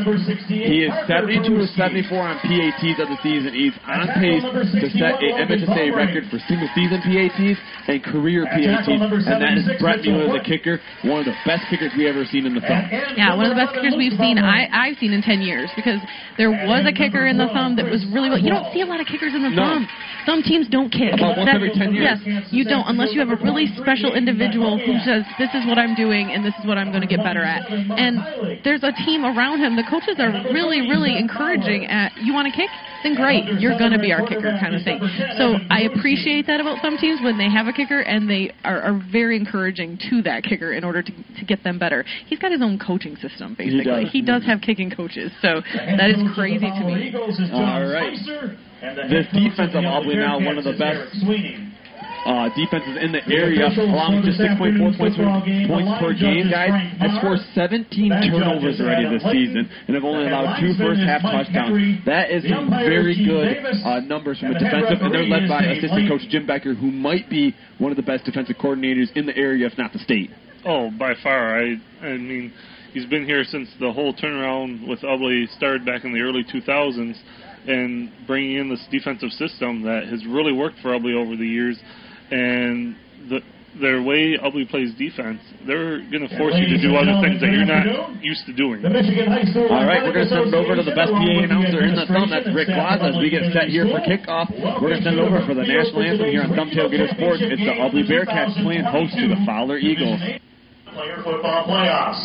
He 0.46 0.86
is 0.86 0.94
72 1.10 1.42
to 1.42 1.66
74 1.74 2.14
on 2.14 2.38
PATs 2.38 3.02
of 3.02 3.10
the 3.10 3.18
season. 3.26 3.50
He's 3.50 3.74
on 3.82 4.06
pace 4.22 4.46
to 4.46 4.86
set 4.94 5.18
a 5.18 5.28
MHSA 5.42 5.90
record 5.90 6.30
for 6.30 6.38
single 6.46 6.70
season 6.78 7.02
PATs 7.02 7.58
and 7.90 7.98
career 8.06 8.46
PATs, 8.46 8.86
and 8.86 9.42
that 9.42 9.58
is 9.58 9.66
Brett 9.82 10.06
Mueller, 10.06 10.38
the 10.38 10.44
kicker, 10.46 10.78
one 11.02 11.26
of 11.26 11.26
the 11.26 11.34
best 11.42 11.66
kickers 11.68 11.90
we 11.98 12.06
ever 12.06 12.22
seen 12.30 12.46
in 12.46 12.54
the 12.54 12.62
thumb. 12.62 12.86
Yeah, 13.18 13.34
one 13.34 13.50
of 13.50 13.52
the 13.52 13.58
best 13.58 13.74
kickers 13.74 13.98
we've 13.98 14.14
seen. 14.14 14.38
I 14.38 14.70
I've 14.70 14.96
seen 15.02 15.12
in 15.12 15.22
10 15.22 15.42
years 15.42 15.68
because 15.74 15.98
there 16.38 16.50
was 16.54 16.86
a 16.86 16.94
kicker 16.94 17.26
in 17.26 17.36
the 17.36 17.50
thumb 17.50 17.74
that 17.76 17.90
was 17.90 18.06
really 18.14 18.30
well. 18.30 18.38
You 18.38 18.54
don't 18.54 18.70
see 18.72 18.80
a 18.82 18.86
lot 18.86 19.02
of 19.02 19.06
kickers 19.10 19.34
in 19.34 19.42
the 19.42 19.50
No. 19.50 19.82
thumb. 19.82 19.88
Some 20.24 20.42
teams 20.42 20.68
don't 20.68 20.88
kick. 20.88 21.12
About 21.12 21.36
once 21.36 21.50
That- 21.50 21.56
every 21.56 21.70
10 21.74 21.92
years. 21.92 22.20
Yes, 22.24 22.48
you 22.52 22.64
don't 22.64 22.86
unless 22.86 23.12
you 23.12 23.20
have 23.20 23.30
a 23.30 23.36
really 23.42 23.66
special 23.76 24.14
individual 24.14 24.78
who 24.78 24.98
says 25.00 25.24
this 25.38 25.52
is 25.52 25.66
what 25.66 25.78
I'm 25.78 25.94
doing 25.94 26.30
and 26.32 26.44
this 26.44 26.54
is 26.58 26.64
what 26.64 26.78
I'm 26.78 26.90
going 26.90 27.02
to 27.02 27.10
get 27.10 27.22
better 27.22 27.42
at. 27.42 27.68
And 27.70 28.22
there's 28.62 28.83
a 28.84 28.92
team 29.04 29.24
around 29.24 29.60
him. 29.60 29.76
The 29.76 29.84
coaches 29.88 30.16
are 30.18 30.30
really, 30.52 30.80
really 30.86 31.16
encouraging. 31.18 31.86
At 31.86 32.12
you 32.22 32.32
want 32.32 32.48
to 32.48 32.54
kick? 32.54 32.70
Then 33.02 33.16
great, 33.16 33.44
you're 33.60 33.76
going 33.76 33.92
to 33.92 33.98
be 33.98 34.12
our 34.12 34.26
kicker, 34.26 34.56
kind 34.60 34.74
of 34.74 34.82
thing. 34.82 34.98
So 35.36 35.60
I 35.68 35.82
appreciate 35.92 36.46
that 36.46 36.60
about 36.60 36.80
some 36.80 36.96
teams 36.96 37.20
when 37.22 37.36
they 37.36 37.50
have 37.50 37.66
a 37.66 37.72
kicker 37.72 38.00
and 38.00 38.28
they 38.28 38.50
are, 38.64 38.80
are 38.80 39.02
very 39.12 39.36
encouraging 39.36 39.98
to 40.08 40.22
that 40.22 40.42
kicker 40.42 40.72
in 40.72 40.84
order 40.84 41.02
to 41.02 41.12
to 41.12 41.44
get 41.44 41.62
them 41.62 41.78
better. 41.78 42.04
He's 42.26 42.38
got 42.38 42.52
his 42.52 42.62
own 42.62 42.78
coaching 42.78 43.16
system, 43.16 43.54
basically. 43.56 44.04
does. 44.04 44.12
He 44.12 44.22
does 44.22 44.44
have 44.44 44.60
kicking 44.60 44.90
coaches, 44.90 45.30
so 45.42 45.60
that 45.74 46.10
is 46.10 46.16
crazy 46.34 46.66
to 46.66 46.84
me. 46.84 47.12
All 47.52 47.84
right. 47.84 48.16
This 49.08 49.26
defense 49.32 49.72
of 49.74 49.84
Albany 49.84 50.16
now 50.16 50.40
one 50.40 50.58
of 50.58 50.64
the 50.64 50.76
best 50.76 51.12
uh, 52.24 52.48
defenses 52.56 52.96
in 53.00 53.12
the 53.12 53.22
area, 53.28 53.68
allowing 53.68 54.24
just 54.24 54.40
6.4 54.40 54.96
points 54.96 55.16
per, 55.16 55.28
points 55.68 55.92
per 56.00 56.12
game, 56.16 56.48
guys. 56.50 56.72
Has 57.00 57.12
scored 57.20 57.40
17 57.52 58.10
turnovers 58.32 58.80
already 58.80 59.08
this 59.12 59.24
season, 59.28 59.68
and 59.68 59.92
have 59.94 60.04
only 60.04 60.26
allowed 60.26 60.60
two 60.60 60.72
first 60.80 61.00
half 61.04 61.20
touchdowns. 61.22 62.00
That 62.06 62.30
is 62.32 62.44
some 62.48 62.70
very 62.70 63.14
good 63.14 63.60
uh, 63.84 64.00
numbers 64.00 64.40
from 64.40 64.56
a 64.56 64.58
defensive, 64.58 65.04
and 65.04 65.12
they're 65.12 65.28
led 65.28 65.48
by 65.48 65.64
assistant 65.64 66.08
coach 66.08 66.24
Jim 66.28 66.46
Becker, 66.46 66.74
who 66.74 66.90
might 66.90 67.28
be 67.28 67.54
one 67.78 67.92
of 67.92 67.96
the 67.96 68.06
best 68.06 68.24
defensive 68.24 68.56
coordinators 68.56 69.12
in 69.14 69.26
the 69.26 69.36
area, 69.36 69.66
if 69.66 69.76
not 69.76 69.92
the 69.92 69.98
state. 70.00 70.30
Oh, 70.64 70.90
by 70.90 71.12
far. 71.22 71.60
I 71.60 71.76
I 72.00 72.16
mean, 72.16 72.52
he's 72.92 73.06
been 73.06 73.26
here 73.26 73.44
since 73.44 73.68
the 73.80 73.92
whole 73.92 74.14
turnaround 74.14 74.88
with 74.88 75.00
Ubly 75.00 75.46
started 75.56 75.84
back 75.84 76.04
in 76.04 76.12
the 76.12 76.20
early 76.20 76.44
2000s, 76.44 77.16
and 77.66 78.10
bringing 78.26 78.56
in 78.58 78.68
this 78.68 78.84
defensive 78.90 79.30
system 79.30 79.82
that 79.82 80.04
has 80.08 80.24
really 80.26 80.52
worked 80.52 80.78
for 80.80 80.90
Ubly 80.90 81.14
over 81.14 81.36
the 81.36 81.46
years. 81.46 81.78
And 82.30 82.96
the 83.28 83.40
their 83.80 84.02
way 84.02 84.38
Ubly 84.38 84.68
plays 84.70 84.94
defense, 84.94 85.42
they're 85.66 85.98
going 86.06 86.22
to 86.22 86.30
force 86.38 86.54
you 86.54 86.70
to 86.70 86.78
do 86.78 86.94
other 86.94 87.18
things 87.18 87.42
that 87.42 87.50
you're 87.50 87.66
not 87.66 88.22
used 88.22 88.46
to 88.46 88.54
doing. 88.54 88.82
All 88.86 89.82
right, 89.82 90.02
we're 90.06 90.14
going 90.14 90.30
to 90.30 90.34
send 90.34 90.46
it 90.46 90.54
over 90.54 90.78
to 90.78 90.84
the 90.86 90.94
best 90.94 91.10
PA 91.10 91.34
announcer 91.42 91.82
in 91.82 91.98
the 91.98 92.06
thumb. 92.06 92.30
That's 92.30 92.46
Rick 92.54 92.70
Plaza. 92.70 93.10
As 93.10 93.18
we 93.18 93.30
get 93.34 93.50
set 93.50 93.66
here 93.66 93.86
for 93.90 93.98
kickoff, 94.06 94.50
we're 94.78 94.94
going 94.94 95.02
to 95.02 95.06
send 95.06 95.18
it 95.18 95.24
over 95.26 95.42
for 95.42 95.58
the 95.58 95.66
national 95.66 96.06
anthem 96.06 96.30
here 96.30 96.46
on 96.46 96.54
Thumb 96.54 96.70
Tailgater 96.70 97.10
Sports. 97.18 97.42
It's 97.42 97.62
the 97.62 97.74
Ubly 97.82 98.06
Bearcats 98.06 98.54
playing 98.62 98.86
host 98.86 99.18
to 99.18 99.26
the 99.26 99.38
Fowler 99.42 99.78
Eagles. 99.82 100.22
Player 100.94 101.18
football 101.26 101.66
playoffs. 101.66 102.22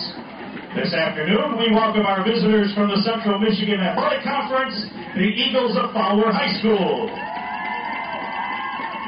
This 0.78 0.94
afternoon, 0.94 1.58
we 1.58 1.74
welcome 1.74 2.06
our 2.06 2.22
visitors 2.22 2.70
from 2.78 2.94
the 2.94 3.02
Central 3.02 3.42
Michigan 3.42 3.82
Athletic 3.82 4.22
Conference, 4.22 4.78
the 5.18 5.26
Eagles 5.26 5.74
of 5.74 5.90
Fowler 5.98 6.30
High 6.30 6.54
School. 6.62 7.10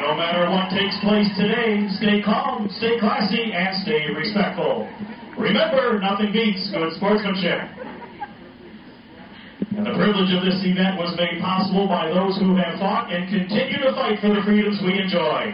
No 0.01 0.17
matter 0.17 0.49
what 0.49 0.73
takes 0.73 0.97
place 1.05 1.29
today, 1.37 1.85
stay 2.01 2.25
calm, 2.25 2.65
stay 2.81 2.97
classy, 2.97 3.53
and 3.53 3.69
stay 3.85 4.09
respectful. 4.09 4.89
Remember, 5.37 6.01
nothing 6.01 6.33
beats 6.33 6.73
good 6.73 6.89
sportsmanship. 6.97 7.69
And 9.77 9.85
the 9.85 9.93
privilege 9.93 10.33
of 10.33 10.41
this 10.41 10.57
event 10.65 10.97
was 10.97 11.13
made 11.21 11.37
possible 11.37 11.85
by 11.85 12.09
those 12.09 12.33
who 12.41 12.57
have 12.57 12.81
fought 12.81 13.13
and 13.13 13.29
continue 13.29 13.77
to 13.77 13.93
fight 13.93 14.17
for 14.17 14.33
the 14.33 14.41
freedoms 14.41 14.81
we 14.81 14.97
enjoy. 14.97 15.53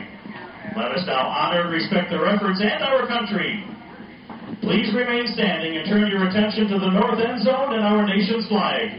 Let 0.80 0.96
us 0.96 1.04
now 1.04 1.28
honor 1.28 1.68
and 1.68 1.72
respect 1.76 2.08
their 2.10 2.24
efforts 2.26 2.64
and 2.64 2.80
our 2.88 3.04
country. 3.04 3.68
Please 4.64 4.96
remain 4.96 5.28
standing 5.36 5.76
and 5.76 5.84
turn 5.92 6.08
your 6.08 6.24
attention 6.24 6.72
to 6.72 6.80
the 6.80 6.92
north 6.96 7.20
end 7.20 7.44
zone 7.44 7.76
and 7.76 7.84
our 7.84 8.08
nation's 8.08 8.48
flag. 8.48 8.96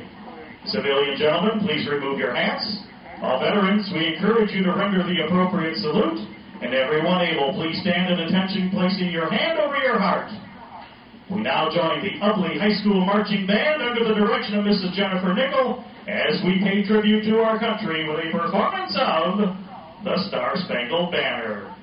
Civilian 0.69 1.17
gentlemen, 1.17 1.65
please 1.65 1.89
remove 1.89 2.21
your 2.21 2.37
hats. 2.37 2.85
All 3.20 3.40
veterans, 3.40 3.90
we 3.92 4.14
encourage 4.14 4.50
you 4.52 4.62
to 4.62 4.72
render 4.72 5.02
the 5.02 5.26
appropriate 5.26 5.76
salute. 5.78 6.22
And 6.62 6.74
everyone 6.74 7.22
able, 7.22 7.54
please 7.54 7.81
stand 7.83 8.12
at 8.12 8.18
attention, 8.18 8.70
placing 8.70 9.11
your 9.11 9.31
hand 9.31 9.59
over 9.59 9.76
your 9.78 9.98
heart. 9.98 10.31
We 11.31 11.42
now 11.42 11.68
join 11.70 12.02
the 12.02 12.18
Ubly 12.24 12.59
High 12.59 12.74
School 12.81 13.04
Marching 13.04 13.46
Band 13.46 13.83
under 13.83 14.02
the 14.02 14.14
direction 14.14 14.59
of 14.59 14.64
Mrs. 14.64 14.92
Jennifer 14.94 15.35
Nickel 15.35 15.85
as 16.09 16.42
we 16.44 16.59
pay 16.62 16.85
tribute 16.87 17.24
to 17.24 17.40
our 17.40 17.59
country 17.59 18.09
with 18.09 18.18
a 18.18 18.31
performance 18.33 18.96
of 18.98 19.38
the 20.04 20.16
Star 20.28 20.54
Spangled 20.57 21.12
Banner. 21.12 21.74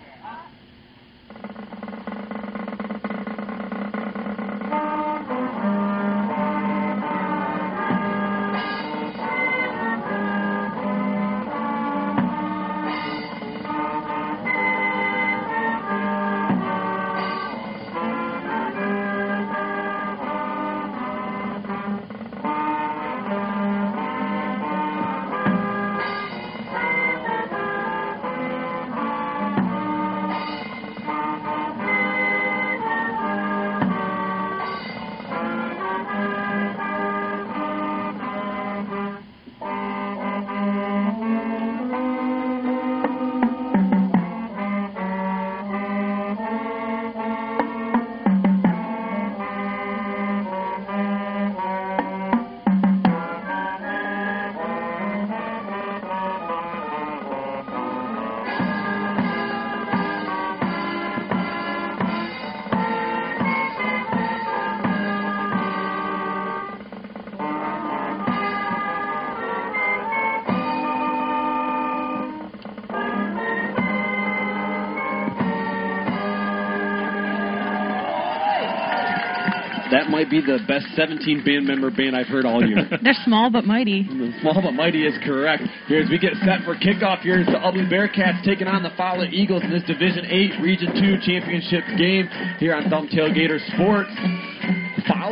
Might 80.25 80.31
be 80.31 80.41
the 80.41 80.57
best 80.67 80.88
17 80.97 81.45
band 81.45 81.67
member 81.67 81.91
band 81.91 82.15
I've 82.15 82.25
heard 82.25 82.45
all 82.45 82.65
year. 82.65 82.89
They're 83.03 83.13
small 83.25 83.51
but 83.51 83.63
mighty. 83.63 84.09
Small 84.41 84.57
but 84.59 84.71
mighty 84.71 85.05
is 85.05 85.13
correct. 85.23 85.61
Here 85.88 86.01
as 86.01 86.09
we 86.09 86.17
get 86.17 86.33
set 86.41 86.65
for 86.65 86.73
kickoff, 86.73 87.21
here's 87.21 87.45
the 87.45 87.61
Ubly 87.61 87.85
Bearcats 87.85 88.43
taking 88.43 88.65
on 88.65 88.81
the 88.81 88.89
Fowler 88.97 89.27
Eagles 89.29 89.61
in 89.61 89.69
this 89.69 89.83
Division 89.83 90.25
8 90.25 90.61
Region 90.63 90.89
2 90.97 91.29
championship 91.29 91.83
game 91.99 92.25
here 92.57 92.73
on 92.73 92.89
Thumb 92.89 93.07
Tailgater 93.07 93.61
Sports. 93.77 94.09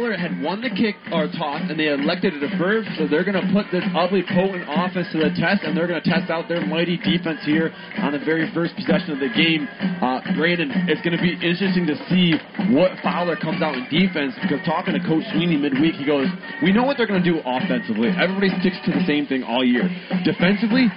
Fowler 0.03 0.19
had 0.19 0.35
won 0.43 0.59
the 0.59 0.67
kick 0.67 0.99
or 1.15 1.31
toss, 1.31 1.63
and 1.71 1.79
they 1.79 1.87
elected 1.87 2.35
to 2.35 2.39
defer, 2.43 2.83
so 2.99 3.07
they're 3.07 3.23
going 3.23 3.39
to 3.39 3.47
put 3.55 3.71
this 3.71 3.87
Ubly, 3.95 4.27
potent 4.35 4.67
offense 4.67 5.07
to 5.15 5.23
the 5.23 5.31
test, 5.39 5.63
and 5.63 5.71
they're 5.71 5.87
going 5.87 6.03
to 6.03 6.03
test 6.03 6.27
out 6.27 6.51
their 6.51 6.59
mighty 6.67 6.99
defense 6.99 7.39
here 7.47 7.71
on 8.03 8.11
the 8.11 8.19
very 8.19 8.51
first 8.51 8.75
possession 8.75 9.15
of 9.15 9.23
the 9.23 9.31
game. 9.31 9.63
Uh, 10.03 10.19
Brandon, 10.35 10.67
it's 10.91 10.99
going 11.07 11.15
to 11.15 11.23
be 11.23 11.39
interesting 11.39 11.87
to 11.87 11.95
see 12.11 12.35
what 12.75 12.91
Fowler 12.99 13.39
comes 13.39 13.63
out 13.63 13.79
in 13.79 13.87
defense, 13.87 14.35
because 14.43 14.59
talking 14.67 14.91
to 14.91 14.99
Coach 15.07 15.23
Sweeney 15.31 15.55
midweek, 15.55 15.95
he 15.95 16.03
goes, 16.03 16.27
We 16.59 16.75
know 16.75 16.83
what 16.83 16.99
they're 16.99 17.07
going 17.07 17.23
to 17.23 17.29
do 17.31 17.39
offensively. 17.39 18.11
Everybody 18.11 18.51
sticks 18.59 18.83
to 18.83 18.91
the 18.91 19.07
same 19.07 19.23
thing 19.23 19.47
all 19.47 19.63
year. 19.63 19.87
Defensively, 20.27 20.91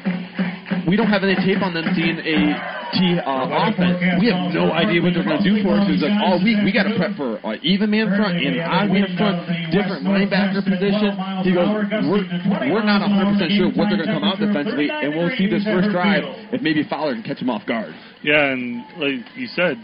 we 0.91 0.99
don't 0.99 1.15
have 1.15 1.23
any 1.23 1.39
tape 1.47 1.63
on 1.63 1.79
them 1.79 1.87
seeing 1.95 2.19
a 2.19 2.76
T 2.95 3.19
uh, 3.19 3.71
offense. 3.71 3.99
We 4.21 4.31
have 4.31 4.53
no 4.55 4.71
idea 4.71 5.03
what 5.03 5.15
they're 5.15 5.27
going 5.27 5.43
to 5.43 5.49
do 5.49 5.63
for 5.63 5.75
us. 5.79 5.89
He's 5.89 6.03
like, 6.03 6.15
all 6.23 6.39
week 6.39 6.61
we 6.63 6.71
got 6.71 6.87
to 6.87 6.95
prep 6.95 7.17
for 7.19 7.43
uh, 7.43 7.59
even 7.63 7.91
man 7.91 8.13
front 8.15 8.39
and 8.39 8.61
odd 8.63 8.91
man 8.91 9.11
front, 9.19 9.43
different 9.75 10.07
linebacker 10.07 10.63
position. 10.63 11.13
He 11.43 11.51
goes, 11.55 11.69
we're, 12.07 12.27
we're 12.71 12.87
not 12.87 13.03
100% 13.03 13.39
sure 13.57 13.71
what 13.75 13.91
they're 13.91 14.03
going 14.03 14.11
to 14.11 14.15
come 14.15 14.27
out 14.27 14.39
defensively, 14.39 14.89
and 14.91 15.15
we'll 15.15 15.35
see 15.35 15.51
this 15.51 15.65
first 15.65 15.91
drive 15.91 16.23
if 16.53 16.63
maybe 16.63 16.87
Fowler 16.87 17.15
can 17.15 17.25
catch 17.25 17.41
them 17.41 17.51
off 17.51 17.67
guard. 17.67 17.95
Yeah, 18.23 18.53
and 18.53 18.83
like 18.99 19.27
you 19.35 19.47
said, 19.55 19.77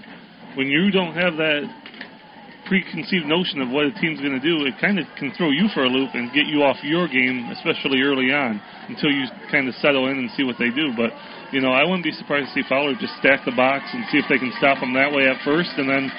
when 0.54 0.68
you 0.68 0.90
don't 0.90 1.14
have 1.14 1.36
that 1.36 1.64
preconceived 2.66 3.26
notion 3.26 3.60
of 3.60 3.68
what 3.70 3.84
a 3.84 3.92
team's 4.00 4.20
going 4.20 4.38
to 4.38 4.40
do, 4.40 4.64
it 4.66 4.74
kind 4.80 4.98
of 4.98 5.06
can 5.18 5.32
throw 5.36 5.50
you 5.50 5.68
for 5.74 5.84
a 5.84 5.88
loop 5.88 6.10
and 6.14 6.32
get 6.32 6.46
you 6.46 6.62
off 6.62 6.76
your 6.82 7.08
game, 7.08 7.50
especially 7.52 8.00
early 8.00 8.32
on, 8.32 8.60
until 8.88 9.10
you 9.10 9.26
kind 9.50 9.68
of 9.68 9.74
settle 9.76 10.08
in 10.08 10.18
and 10.18 10.30
see 10.36 10.44
what 10.44 10.56
they 10.58 10.70
do. 10.70 10.92
But 10.96 11.10
you 11.52 11.60
know, 11.60 11.70
I 11.70 11.84
wouldn't 11.84 12.02
be 12.02 12.12
surprised 12.12 12.48
to 12.48 12.54
see 12.56 12.68
Fowler 12.68 12.96
just 12.96 13.12
stack 13.20 13.44
the 13.44 13.52
box 13.52 13.84
and 13.92 14.04
see 14.10 14.18
if 14.18 14.24
they 14.28 14.38
can 14.38 14.52
stop 14.56 14.80
them 14.80 14.92
that 14.94 15.12
way 15.12 15.28
at 15.28 15.36
first, 15.44 15.70
and 15.76 15.88
then 15.88 16.10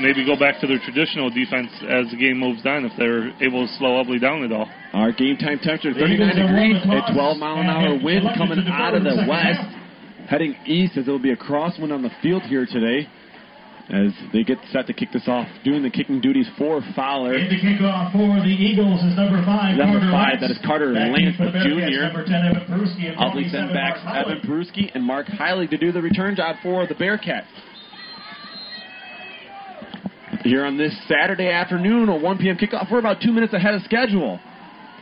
maybe 0.00 0.24
go 0.24 0.40
back 0.40 0.60
to 0.60 0.66
their 0.66 0.80
traditional 0.80 1.28
defense 1.28 1.68
as 1.84 2.08
the 2.10 2.16
game 2.16 2.40
moves 2.40 2.64
on 2.64 2.88
if 2.88 2.92
they're 2.96 3.28
able 3.44 3.66
to 3.66 3.70
slow 3.76 4.00
Ubly 4.00 4.20
down 4.20 4.42
at 4.42 4.52
all. 4.52 4.68
Our 4.96 5.12
game 5.12 5.36
time 5.36 5.60
temperature 5.60 5.92
39 5.92 6.16
degrees, 6.32 6.80
a 6.80 7.12
12 7.12 7.36
mile 7.36 7.60
an 7.60 7.68
hour 7.68 7.92
wind 8.00 8.24
coming 8.36 8.64
out 8.66 8.96
of 8.96 9.04
the 9.04 9.26
west, 9.28 9.60
heading 10.28 10.56
east 10.64 10.96
as 10.96 11.04
there 11.04 11.12
will 11.12 11.22
be 11.22 11.32
a 11.32 11.36
crosswind 11.36 11.92
on 11.92 12.02
the 12.02 12.10
field 12.22 12.42
here 12.44 12.64
today. 12.64 13.06
As 13.90 14.12
they 14.32 14.44
get 14.44 14.58
set 14.70 14.86
to 14.86 14.92
kick 14.92 15.10
this 15.12 15.26
off, 15.26 15.48
doing 15.64 15.82
the 15.82 15.90
kicking 15.90 16.20
duties 16.20 16.48
for 16.56 16.80
Fowler. 16.94 17.34
In 17.34 17.48
the 17.48 17.58
kickoff 17.58 18.12
for 18.12 18.38
the 18.38 18.54
Eagles 18.54 19.02
is 19.02 19.16
number 19.16 19.42
five. 19.44 19.76
Number 19.76 19.98
Carter 19.98 20.12
five, 20.12 20.38
Lance. 20.38 20.40
that 20.42 20.50
is 20.52 20.58
Carter 20.64 20.94
Back 20.94 21.10
Lance, 21.10 21.36
junior. 21.66 22.02
Number 22.06 22.24
10, 22.24 22.34
Evan 22.34 22.62
Peruski. 22.70 23.10
27, 23.16 23.50
sent 23.50 23.72
back 23.74 23.98
Evan 24.06 24.38
Peruski 24.46 24.94
and 24.94 25.02
Mark 25.02 25.26
Heilig 25.26 25.70
to 25.70 25.76
do 25.76 25.90
the 25.90 26.00
return 26.00 26.36
job 26.36 26.54
for 26.62 26.86
the 26.86 26.94
Bearcats. 26.94 27.50
Here 30.44 30.64
on 30.64 30.78
this 30.78 30.96
Saturday 31.08 31.48
afternoon, 31.48 32.08
a 32.08 32.16
1 32.16 32.38
p.m. 32.38 32.56
kickoff. 32.56 32.90
We're 32.92 33.00
about 33.00 33.20
two 33.20 33.32
minutes 33.32 33.52
ahead 33.54 33.74
of 33.74 33.82
schedule. 33.82 34.38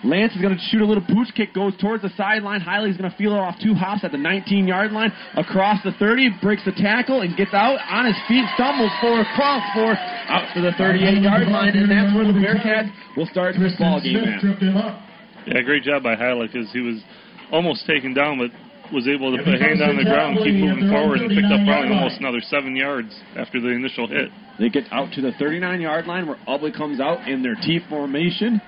Lance 0.05 0.35
is 0.35 0.41
going 0.41 0.55
to 0.55 0.61
shoot 0.71 0.81
a 0.81 0.87
little 0.87 1.03
pooch 1.03 1.35
kick, 1.35 1.53
goes 1.55 1.75
towards 1.81 2.03
the 2.03 2.11
sideline. 2.17 2.61
Heilig's 2.61 2.97
going 2.97 3.11
to 3.11 3.17
feel 3.17 3.35
it 3.35 3.39
off 3.39 3.57
two 3.63 3.75
hops 3.75 4.05
at 4.05 4.13
the 4.13 4.19
19-yard 4.19 4.93
line, 4.93 5.13
across 5.35 5.83
the 5.83 5.93
30, 5.99 6.39
breaks 6.41 6.65
the 6.65 6.73
tackle, 6.73 7.23
and 7.23 7.37
gets 7.37 7.53
out 7.53 7.79
on 7.91 8.07
his 8.07 8.17
feet, 8.29 8.45
stumbles 8.55 8.93
for 9.01 9.21
a 9.21 9.27
cross 9.35 9.63
for 9.75 9.91
out 10.31 10.47
to 10.55 10.61
the 10.63 10.71
38-yard 10.79 11.49
line, 11.49 11.77
and 11.77 11.91
that's 11.91 12.15
where 12.15 12.27
the 12.27 12.37
Bearcats 12.39 12.91
will 13.17 13.27
start 13.27 13.57
this 13.59 13.75
ball 13.79 14.01
game 14.01 14.23
Smith 14.23 14.35
at. 14.35 14.41
tripped 14.41 14.63
him 14.63 14.77
up. 14.77 15.03
Yeah, 15.47 15.63
great 15.63 15.83
job 15.83 16.03
by 16.03 16.15
Heilig 16.15 16.53
because 16.53 16.71
he 16.73 16.81
was 16.81 17.03
almost 17.51 17.87
taken 17.87 18.15
down, 18.15 18.39
but 18.39 18.51
was 18.93 19.09
able 19.09 19.37
to 19.37 19.43
put 19.43 19.55
a 19.55 19.59
hand 19.59 19.81
comes 19.81 19.91
on 19.91 19.97
the 19.97 20.05
ground, 20.05 20.39
keep 20.45 20.55
moving 20.55 20.69
at 20.69 20.89
their 20.89 20.97
own 20.97 21.19
forward, 21.19 21.21
and 21.21 21.29
picked 21.29 21.53
up 21.53 21.61
probably 21.67 21.93
almost 21.93 22.21
another 22.21 22.41
seven 22.49 22.77
yards 22.77 23.13
after 23.37 23.61
the 23.61 23.69
initial 23.69 24.07
hit. 24.07 24.31
They 24.59 24.69
get 24.69 24.85
out 24.93 25.13
to 25.13 25.21
the 25.21 25.33
39 25.39 25.81
yard 25.81 26.07
line 26.07 26.27
where 26.27 26.39
Ubly 26.49 26.75
comes 26.75 27.01
out 27.01 27.29
in 27.29 27.43
their 27.43 27.55
T 27.55 27.81
formation 27.89 28.61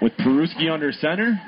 with 0.00 0.12
Peruski 0.14 0.70
under 0.70 0.92
center. 0.92 1.40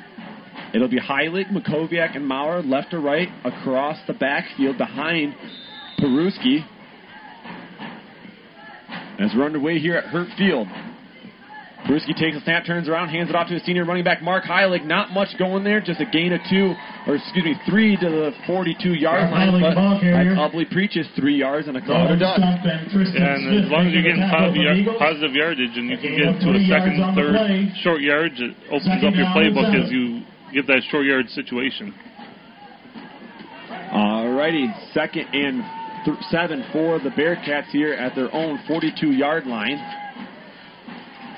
It'll 0.75 0.89
be 0.89 1.01
Heilig, 1.01 1.51
Makoviak, 1.51 2.17
and 2.17 2.27
Maurer 2.27 2.63
left 2.63 2.91
to 2.91 3.01
right 3.01 3.29
across 3.45 3.99
the 4.07 4.13
backfield 4.13 4.79
behind 4.79 5.35
Peruski. 5.99 6.65
As 9.19 9.31
we're 9.37 9.45
underway 9.45 9.79
here 9.79 9.97
at 9.97 10.05
Hurt 10.05 10.29
Field. 10.39 10.67
Peruski 11.89 12.15
takes 12.15 12.37
a 12.37 12.41
snap, 12.45 12.65
turns 12.67 12.89
around, 12.89 13.09
hands 13.09 13.31
it 13.31 13.35
off 13.35 13.49
to 13.49 13.55
his 13.55 13.65
senior 13.65 13.85
running 13.85 14.05
back 14.05 14.23
Mark 14.23 14.45
Heilig. 14.45 14.85
Not 14.85 15.11
much 15.13 15.29
going 15.39 15.65
there, 15.65 15.81
just 15.81 15.99
a 16.01 16.05
gain 16.05 16.33
of 16.33 16.41
two, 16.49 16.75
or 17.07 17.17
excuse 17.17 17.45
me, 17.45 17.55
three 17.69 17.97
to 17.97 18.09
the 18.09 18.33
42 18.47 18.95
yard 18.95 19.31
Mark 19.31 19.33
line. 19.33 19.49
Heilig, 19.49 19.61
But 19.63 19.75
ball 19.75 20.01
carrier. 20.01 20.37
like 20.37 20.53
Ubly 20.53 20.71
preaches, 20.71 21.07
three 21.17 21.37
yards 21.37 21.69
and 21.69 21.77
a 21.77 21.81
cloud 21.81 22.09
Golden 22.09 22.13
of 22.15 22.21
dust. 22.21 22.39
And 22.39 23.15
Yeah, 23.15 23.35
and 23.35 23.65
as 23.65 23.71
long 23.71 23.87
as 23.89 23.93
you're 23.93 24.03
getting 24.03 24.29
positive, 24.29 24.85
for 24.87 24.99
positive 24.99 25.33
yardage 25.33 25.75
and 25.77 25.89
you 25.89 25.97
can 25.99 26.13
get 26.17 26.41
to 26.41 26.49
a 26.53 26.61
second, 26.69 26.99
yards 27.01 27.17
third 27.17 27.35
short 27.83 28.01
yards, 28.03 28.35
it 28.39 28.53
opens 28.69 28.85
Second 28.85 29.09
up 29.09 29.15
your 29.17 29.27
playbook 29.33 29.73
as 29.75 29.91
you 29.91 30.23
get 30.53 30.67
that 30.69 30.83
short 30.91 31.07
yard 31.07 31.29
situation. 31.31 31.95
Alrighty, 33.91 34.69
second 34.93 35.27
and 35.33 35.65
th- 36.05 36.17
seven 36.31 36.63
for 36.73 36.99
the 37.01 37.11
Bearcats 37.11 37.67
here 37.73 37.95
at 37.95 38.15
their 38.15 38.33
own 38.35 38.59
42 38.69 39.13
yard 39.13 39.47
line. 39.47 39.79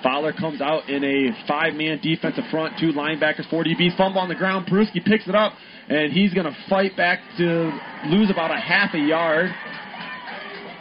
Fowler 0.02 0.32
comes 0.32 0.60
out 0.60 0.88
in 0.88 1.04
a 1.04 1.46
five 1.46 1.74
man 1.74 2.00
defensive 2.02 2.44
front, 2.50 2.74
two 2.78 2.92
linebackers, 2.92 3.48
four 3.48 3.64
DBs, 3.64 3.96
fumble 3.96 4.20
on 4.20 4.28
the 4.28 4.34
ground. 4.34 4.66
Peruski 4.66 5.04
picks 5.04 5.26
it 5.28 5.34
up, 5.34 5.52
and 5.88 6.12
he's 6.12 6.34
going 6.34 6.46
to 6.46 6.56
fight 6.68 6.96
back 6.96 7.20
to 7.38 7.70
lose 8.06 8.30
about 8.30 8.50
a 8.50 8.58
half 8.58 8.94
a 8.94 8.98
yard. 8.98 9.50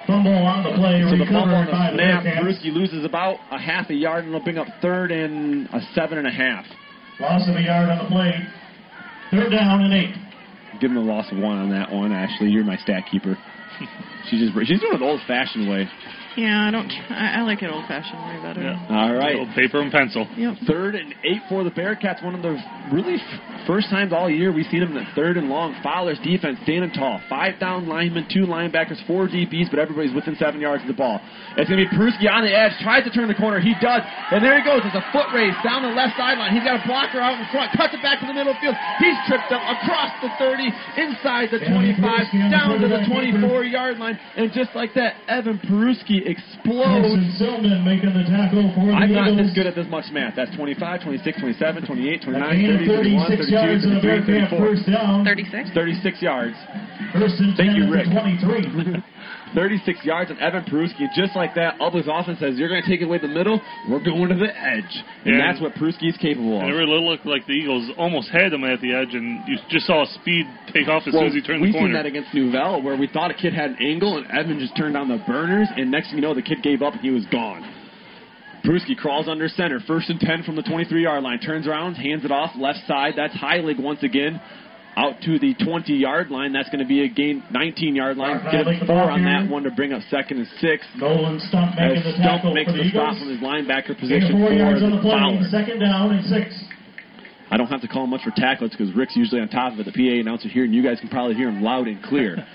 Fumble 0.07 0.33
on 0.33 0.63
the 0.63 0.75
play. 0.75 1.01
So 1.09 1.17
the 1.17 1.25
fumble 1.25 1.55
on 1.55 1.65
the 1.65 1.93
snap, 1.93 2.23
Peruski 2.23 2.73
loses 2.73 3.05
about 3.05 3.37
a 3.51 3.59
half 3.59 3.89
a 3.89 3.93
yard, 3.93 4.25
and 4.25 4.33
it'll 4.33 4.43
bring 4.43 4.57
up 4.57 4.67
third 4.81 5.11
and 5.11 5.67
a 5.67 5.79
seven 5.93 6.17
and 6.17 6.27
a 6.27 6.31
half. 6.31 6.65
Loss 7.19 7.47
of 7.49 7.55
a 7.55 7.61
yard 7.61 7.89
on 7.89 8.03
the 8.03 8.09
play. 8.09 8.33
Third 9.31 9.51
down 9.51 9.81
and 9.81 9.93
eight. 9.93 10.15
Give 10.81 10.89
him 10.89 10.97
a 10.97 11.01
loss 11.01 11.31
of 11.31 11.37
one 11.37 11.57
on 11.57 11.69
that 11.69 11.91
one, 11.91 12.11
Ashley. 12.11 12.49
You're 12.49 12.63
my 12.63 12.77
stat 12.77 13.03
keeper. 13.11 13.37
she's 14.29 14.39
just 14.39 14.67
she's 14.67 14.79
doing 14.79 14.93
it 14.93 14.99
the 14.99 15.05
old 15.05 15.21
fashioned 15.27 15.69
way. 15.69 15.87
Yeah, 16.37 16.67
I 16.67 16.71
don't. 16.71 16.89
I, 17.11 17.39
I 17.39 17.41
like 17.43 17.61
it 17.61 17.69
old 17.69 17.85
fashioned 17.87 18.19
way 18.23 18.39
better. 18.41 18.63
Yeah. 18.63 18.87
All 18.89 19.13
right. 19.13 19.35
Little 19.35 19.53
paper 19.53 19.81
and 19.81 19.91
pencil. 19.91 20.27
Yep. 20.37 20.63
Third 20.67 20.95
and 20.95 21.13
eight 21.23 21.41
for 21.49 21.63
the 21.63 21.71
Bearcats. 21.71 22.23
One 22.23 22.35
of 22.35 22.41
the 22.41 22.55
really 22.91 23.19
f- 23.19 23.67
first 23.67 23.89
times 23.89 24.13
all 24.13 24.29
year 24.29 24.51
we've 24.51 24.65
seen 24.71 24.79
them 24.79 24.95
in 24.95 25.03
the 25.03 25.09
third 25.15 25.35
and 25.35 25.49
long. 25.49 25.75
Fowler's 25.83 26.19
defense 26.23 26.57
standing 26.63 26.91
tall. 26.91 27.19
Five 27.27 27.59
down 27.59 27.87
linemen, 27.87 28.27
two 28.31 28.47
linebackers, 28.47 28.95
four 29.05 29.27
DBs, 29.27 29.69
but 29.69 29.79
everybody's 29.79 30.15
within 30.15 30.35
seven 30.39 30.61
yards 30.61 30.83
of 30.83 30.87
the 30.87 30.95
ball. 30.95 31.19
It's 31.57 31.67
going 31.69 31.83
to 31.83 31.87
be 31.89 31.91
Peruski 31.91 32.31
on 32.31 32.47
the 32.47 32.53
edge. 32.55 32.71
Tries 32.79 33.03
to 33.03 33.11
turn 33.11 33.27
the 33.27 33.35
corner. 33.35 33.59
He 33.59 33.75
does. 33.83 34.01
And 34.31 34.39
there 34.39 34.55
he 34.55 34.63
goes. 34.63 34.79
It's 34.87 34.95
a 34.95 35.03
foot 35.11 35.27
race 35.35 35.55
down 35.67 35.83
the 35.83 35.91
left 35.91 36.15
sideline. 36.15 36.55
He's 36.55 36.63
got 36.63 36.79
a 36.79 36.83
blocker 36.87 37.19
out 37.19 37.35
in 37.35 37.43
front. 37.51 37.75
Cuts 37.75 37.91
it 37.91 37.99
back 37.99 38.23
to 38.23 38.27
the 38.27 38.33
middle 38.33 38.55
field. 38.63 38.75
He's 39.03 39.19
tripped 39.27 39.51
up 39.51 39.59
across 39.67 40.15
the 40.23 40.31
30, 40.39 40.71
inside 40.95 41.51
the 41.51 41.59
25, 41.59 41.99
down 42.55 42.79
to 42.79 42.87
the 42.87 43.03
24 43.03 43.67
yard 43.67 43.99
line. 43.99 44.15
And 44.39 44.47
just 44.55 44.71
like 44.79 44.95
that, 44.95 45.19
Evan 45.27 45.59
Peruski 46.21 46.29
explodes. 46.29 47.07
Carson 47.09 47.33
Silman 47.39 47.83
making 47.83 48.13
the 48.13 48.23
tackle 48.29 48.71
for 48.75 48.85
the 48.87 48.93
I'm 48.93 49.13
not 49.13 49.33
Eagles. 49.33 49.47
this 49.49 49.55
good 49.55 49.67
at 49.67 49.75
this 49.75 49.87
much 49.89 50.05
math. 50.11 50.35
That's 50.35 50.53
25, 50.55 51.03
26, 51.03 51.39
27, 51.39 51.85
28, 51.85 52.21
29, 52.21 52.41
30, 52.41 52.87
31, 52.87 53.27
32, 53.27 53.57
and 53.57 53.97
a 53.97 54.01
33, 54.01 54.01
Bearcat 54.01 54.49
34. 54.49 54.59
first 54.59 54.85
down. 54.87 55.25
36. 55.25 55.69
36 55.73 56.21
yards. 56.21 56.55
First 57.13 57.39
and 57.39 57.57
Thank 57.57 57.77
you, 57.77 57.89
Rick. 57.91 58.07
23. 58.09 59.03
36 59.55 60.03
yards, 60.05 60.31
and 60.31 60.39
Evan 60.39 60.63
Peruski, 60.63 61.07
just 61.15 61.35
like 61.35 61.55
that, 61.55 61.77
Ubly's 61.79 62.07
offense 62.07 62.39
says, 62.39 62.57
you're 62.57 62.69
going 62.69 62.81
to 62.81 62.87
take 62.89 63.01
it 63.01 63.05
away 63.05 63.17
the 63.19 63.27
middle, 63.27 63.59
we're 63.89 64.03
going 64.03 64.29
to 64.29 64.35
the 64.35 64.51
edge. 64.55 65.03
And 65.25 65.35
Yeah. 65.35 65.45
that's 65.51 65.59
what 65.61 65.75
Peruski's 65.75 66.15
capable 66.17 66.59
And 66.61 66.69
it 66.69 66.73
of. 66.73 66.77
really 66.79 67.03
looked 67.03 67.25
like 67.25 67.45
the 67.47 67.53
Eagles 67.53 67.89
almost 67.97 68.29
had 68.29 68.53
him 68.53 68.63
at 68.63 68.79
the 68.81 68.93
edge, 68.93 69.13
and 69.13 69.41
you 69.47 69.57
just 69.69 69.87
saw 69.87 70.05
speed 70.05 70.47
take 70.73 70.87
off 70.87 71.03
as 71.07 71.13
Well, 71.13 71.23
soon 71.23 71.27
as 71.29 71.33
he 71.35 71.41
turned 71.41 71.63
the 71.63 71.71
corner. 71.71 71.87
we've 71.87 71.89
seen 71.89 71.93
that 71.93 72.05
against 72.05 72.33
Nouvel, 72.33 72.81
where 72.81 72.95
we 72.95 73.07
thought 73.07 73.31
a 73.31 73.33
kid 73.33 73.53
had 73.53 73.71
an 73.71 73.77
angle, 73.81 74.17
and 74.17 74.25
Evan 74.31 74.59
just 74.59 74.75
turned 74.75 74.95
on 74.95 75.07
the 75.09 75.17
burners, 75.27 75.67
and 75.75 75.91
next 75.91 76.09
thing 76.09 76.17
you 76.17 76.21
know, 76.21 76.33
the 76.33 76.41
kid 76.41 76.61
gave 76.63 76.81
up 76.81 76.93
and 76.93 77.01
he 77.01 77.11
was 77.11 77.25
gone. 77.27 77.63
Peruski 78.63 78.95
crawls 78.95 79.27
under 79.27 79.49
center, 79.49 79.79
first 79.87 80.09
and 80.11 80.19
10 80.19 80.43
from 80.43 80.55
the 80.55 80.61
23 80.61 81.01
yard 81.03 81.23
line, 81.23 81.39
turns 81.39 81.65
around, 81.67 81.95
hands 81.95 82.23
it 82.23 82.31
off, 82.31 82.51
left 82.55 82.79
side. 82.87 83.15
That's 83.17 83.33
Heilig 83.35 83.79
once 83.81 84.03
again. 84.03 84.39
Out 84.97 85.21
to 85.23 85.39
the 85.39 85.55
20 85.63 85.93
yard 85.93 86.29
line. 86.31 86.51
That's 86.51 86.67
going 86.67 86.83
to 86.83 86.87
be 86.87 87.03
a 87.03 87.07
gain, 87.07 87.43
19 87.51 87.95
yard 87.95 88.17
line. 88.17 88.43
Mark 88.43 88.51
Get 88.51 88.65
Heilig, 88.67 88.79
the 88.81 88.85
four 88.85 89.09
on 89.09 89.23
that 89.23 89.47
one 89.49 89.63
to 89.63 89.71
bring 89.71 89.93
up 89.93 90.01
second 90.09 90.39
and 90.39 90.47
six. 90.59 90.83
Nolan 90.97 91.39
Stump 91.47 91.79
As 91.79 91.95
making 91.95 92.11
the 92.11 92.17
Stump 92.19 92.43
makes 92.53 92.71
the 92.71 92.83
the 92.83 92.89
stop 92.91 93.15
from 93.15 93.29
his 93.31 93.39
linebacker 93.39 93.95
position 93.97 94.35
four 94.35 94.51
yards 94.51 94.83
on 94.83 94.91
the 94.91 94.97
the 94.97 95.01
play. 95.01 95.15
Fowler. 95.15 95.47
Second 95.47 95.79
down 95.79 96.11
and 96.11 96.25
six. 96.27 96.51
I 97.51 97.55
don't 97.57 97.67
have 97.67 97.81
to 97.81 97.87
call 97.87 98.03
him 98.03 98.11
much 98.11 98.23
for 98.23 98.31
tackles 98.35 98.71
because 98.71 98.93
Rick's 98.95 99.15
usually 99.15 99.39
on 99.39 99.47
top 99.47 99.73
of 99.73 99.79
it, 99.79 99.85
the 99.87 99.91
PA 99.91 100.19
announcer 100.19 100.47
here, 100.47 100.63
and 100.63 100.73
you 100.73 100.83
guys 100.83 100.99
can 100.99 101.09
probably 101.09 101.35
hear 101.35 101.47
him 101.47 101.61
loud 101.61 101.87
and 101.87 102.01
clear. 102.03 102.35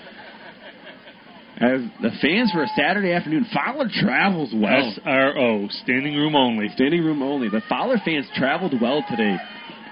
As 1.57 1.81
the 2.01 2.11
fans 2.21 2.51
for 2.51 2.61
a 2.61 2.67
Saturday 2.77 3.13
afternoon, 3.13 3.47
Fowler 3.51 3.89
travels 3.91 4.53
well. 4.53 4.93
SRO, 5.05 5.71
standing 5.83 6.13
room 6.13 6.35
only. 6.35 6.69
Standing 6.75 7.03
room 7.03 7.23
only. 7.23 7.49
The 7.49 7.61
Fowler 7.67 7.97
fans 8.05 8.27
traveled 8.35 8.79
well 8.79 9.03
today. 9.09 9.37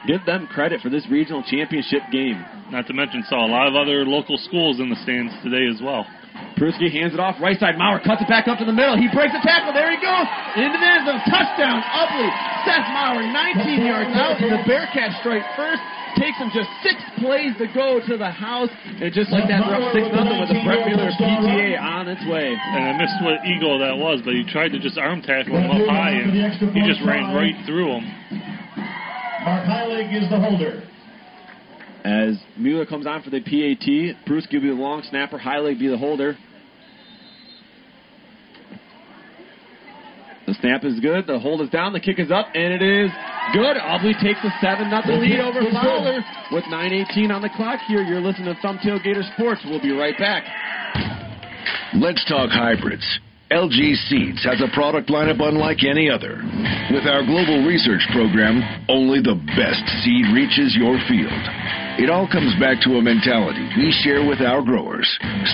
Give 0.07 0.23
them 0.25 0.45
credit 0.47 0.81
for 0.81 0.89
this 0.89 1.05
regional 1.09 1.41
championship 1.41 2.01
game. 2.11 2.43
Not 2.69 2.85
to 2.87 2.93
mention, 2.93 3.25
saw 3.25 3.45
a 3.45 3.49
lot 3.49 3.67
of 3.67 3.75
other 3.75 4.05
local 4.05 4.37
schools 4.37 4.79
in 4.79 4.89
the 4.89 4.95
stands 5.01 5.33
today 5.41 5.65
as 5.65 5.81
well. 5.81 6.05
Pruski 6.59 6.91
hands 6.91 7.15
it 7.15 7.19
off 7.19 7.39
right 7.39 7.57
side. 7.59 7.79
Maurer 7.79 7.99
cuts 8.03 8.21
it 8.21 8.29
back 8.29 8.47
up 8.47 8.59
to 8.59 8.67
the 8.67 8.75
middle. 8.75 8.95
He 8.99 9.07
breaks 9.11 9.31
the 9.31 9.41
tackle. 9.43 9.71
There 9.71 9.87
he 9.91 9.99
goes. 9.99 10.27
Into 10.59 10.77
the 10.77 10.87
end 10.87 11.03
zone. 11.07 11.21
Touchdown. 11.31 11.79
Ubly. 11.79 12.29
Seth 12.67 12.87
Maurer, 12.91 13.23
19 13.23 13.87
yards 13.87 14.13
out. 14.13 14.35
The 14.39 14.61
Bearcats 14.67 15.19
strike 15.23 15.43
first. 15.55 15.81
Takes 16.15 16.39
him 16.39 16.47
just 16.55 16.71
six 16.79 16.95
plays 17.19 17.51
to 17.59 17.67
go 17.75 17.99
to 17.99 18.15
the 18.15 18.31
house. 18.31 18.71
And 18.87 19.11
just 19.11 19.35
like 19.35 19.51
that, 19.51 19.67
they're 19.67 19.83
up 19.83 19.91
6 19.91 20.15
nothing 20.15 20.39
with 20.39 20.47
the 20.47 20.63
Brett 20.63 20.87
Mueller 20.87 21.11
PTA 21.11 21.75
on 21.75 22.07
its 22.07 22.23
way. 22.23 22.55
And 22.55 22.83
I 22.87 22.95
missed 22.95 23.19
what 23.19 23.43
eagle 23.43 23.79
that 23.83 23.95
was, 23.99 24.23
but 24.23 24.31
he 24.31 24.47
tried 24.47 24.71
to 24.71 24.79
just 24.79 24.97
arm 24.97 25.19
tackle 25.19 25.59
him 25.59 25.67
up 25.67 25.83
high, 25.87 26.15
and 26.15 26.31
he 26.71 26.87
just 26.87 27.03
ran 27.03 27.35
right 27.35 27.55
through 27.67 27.99
him. 27.99 28.54
Mark 29.45 29.63
Heilig 29.67 30.23
is 30.23 30.27
the 30.31 30.39
holder. 30.39 30.81
As 32.03 32.36
Mueller 32.58 32.88
comes 32.88 33.05
on 33.05 33.21
for 33.21 33.29
the 33.29 33.41
PAT, 33.41 34.25
Bruce 34.25 34.47
will 34.51 34.62
be 34.62 34.69
the 34.69 34.73
long 34.73 35.03
snapper, 35.08 35.38
Heilig 35.38 35.79
be 35.79 35.88
the 35.88 35.97
holder. 35.97 36.36
The 40.47 40.55
snap 40.55 40.84
is 40.84 40.99
good, 40.99 41.27
the 41.27 41.38
hold 41.38 41.62
is 41.62 41.69
down, 41.69 41.93
the 41.93 41.99
kick 41.99 42.17
is 42.17 42.31
up, 42.31 42.47
and 42.55 42.73
it 42.73 42.81
is 42.81 43.12
good. 43.53 43.77
Ubly 43.77 44.19
takes 44.19 44.39
a 44.43 44.49
7 44.62 44.89
0 44.89 45.19
lead 45.19 45.39
over 45.39 45.62
Fowler 45.71 46.25
with 46.51 46.63
9.18 46.65 47.29
on 47.29 47.43
the 47.43 47.49
clock 47.55 47.79
here. 47.88 48.01
You're 48.01 48.21
listening 48.21 48.53
to 48.53 48.60
Thumb 48.62 48.79
Tailgater 48.79 49.23
Sports. 49.36 49.62
We'll 49.65 49.81
be 49.81 49.91
right 49.91 50.17
back. 50.17 50.43
Let's 51.93 52.25
talk 52.25 52.49
hybrids. 52.49 53.19
LG 53.51 54.10
Seeds 54.10 54.43
has 54.43 54.58
a 54.60 54.73
product 54.73 55.08
lineup 55.10 55.38
unlike 55.38 55.86
any 55.86 56.10
other. 56.10 56.41
With 56.89 57.05
our 57.05 57.21
global 57.21 57.62
research 57.62 58.01
program, 58.12 58.58
only 58.89 59.21
the 59.21 59.38
best 59.53 59.86
seed 60.01 60.25
reaches 60.34 60.73
your 60.73 60.97
field. 61.05 61.43
It 62.01 62.10
all 62.10 62.25
comes 62.25 62.58
back 62.60 62.81
to 62.81 62.97
a 62.97 63.01
mentality 63.05 63.62
we 63.77 63.93
share 64.01 64.25
with 64.25 64.41
our 64.41 64.65
growers. 64.65 65.05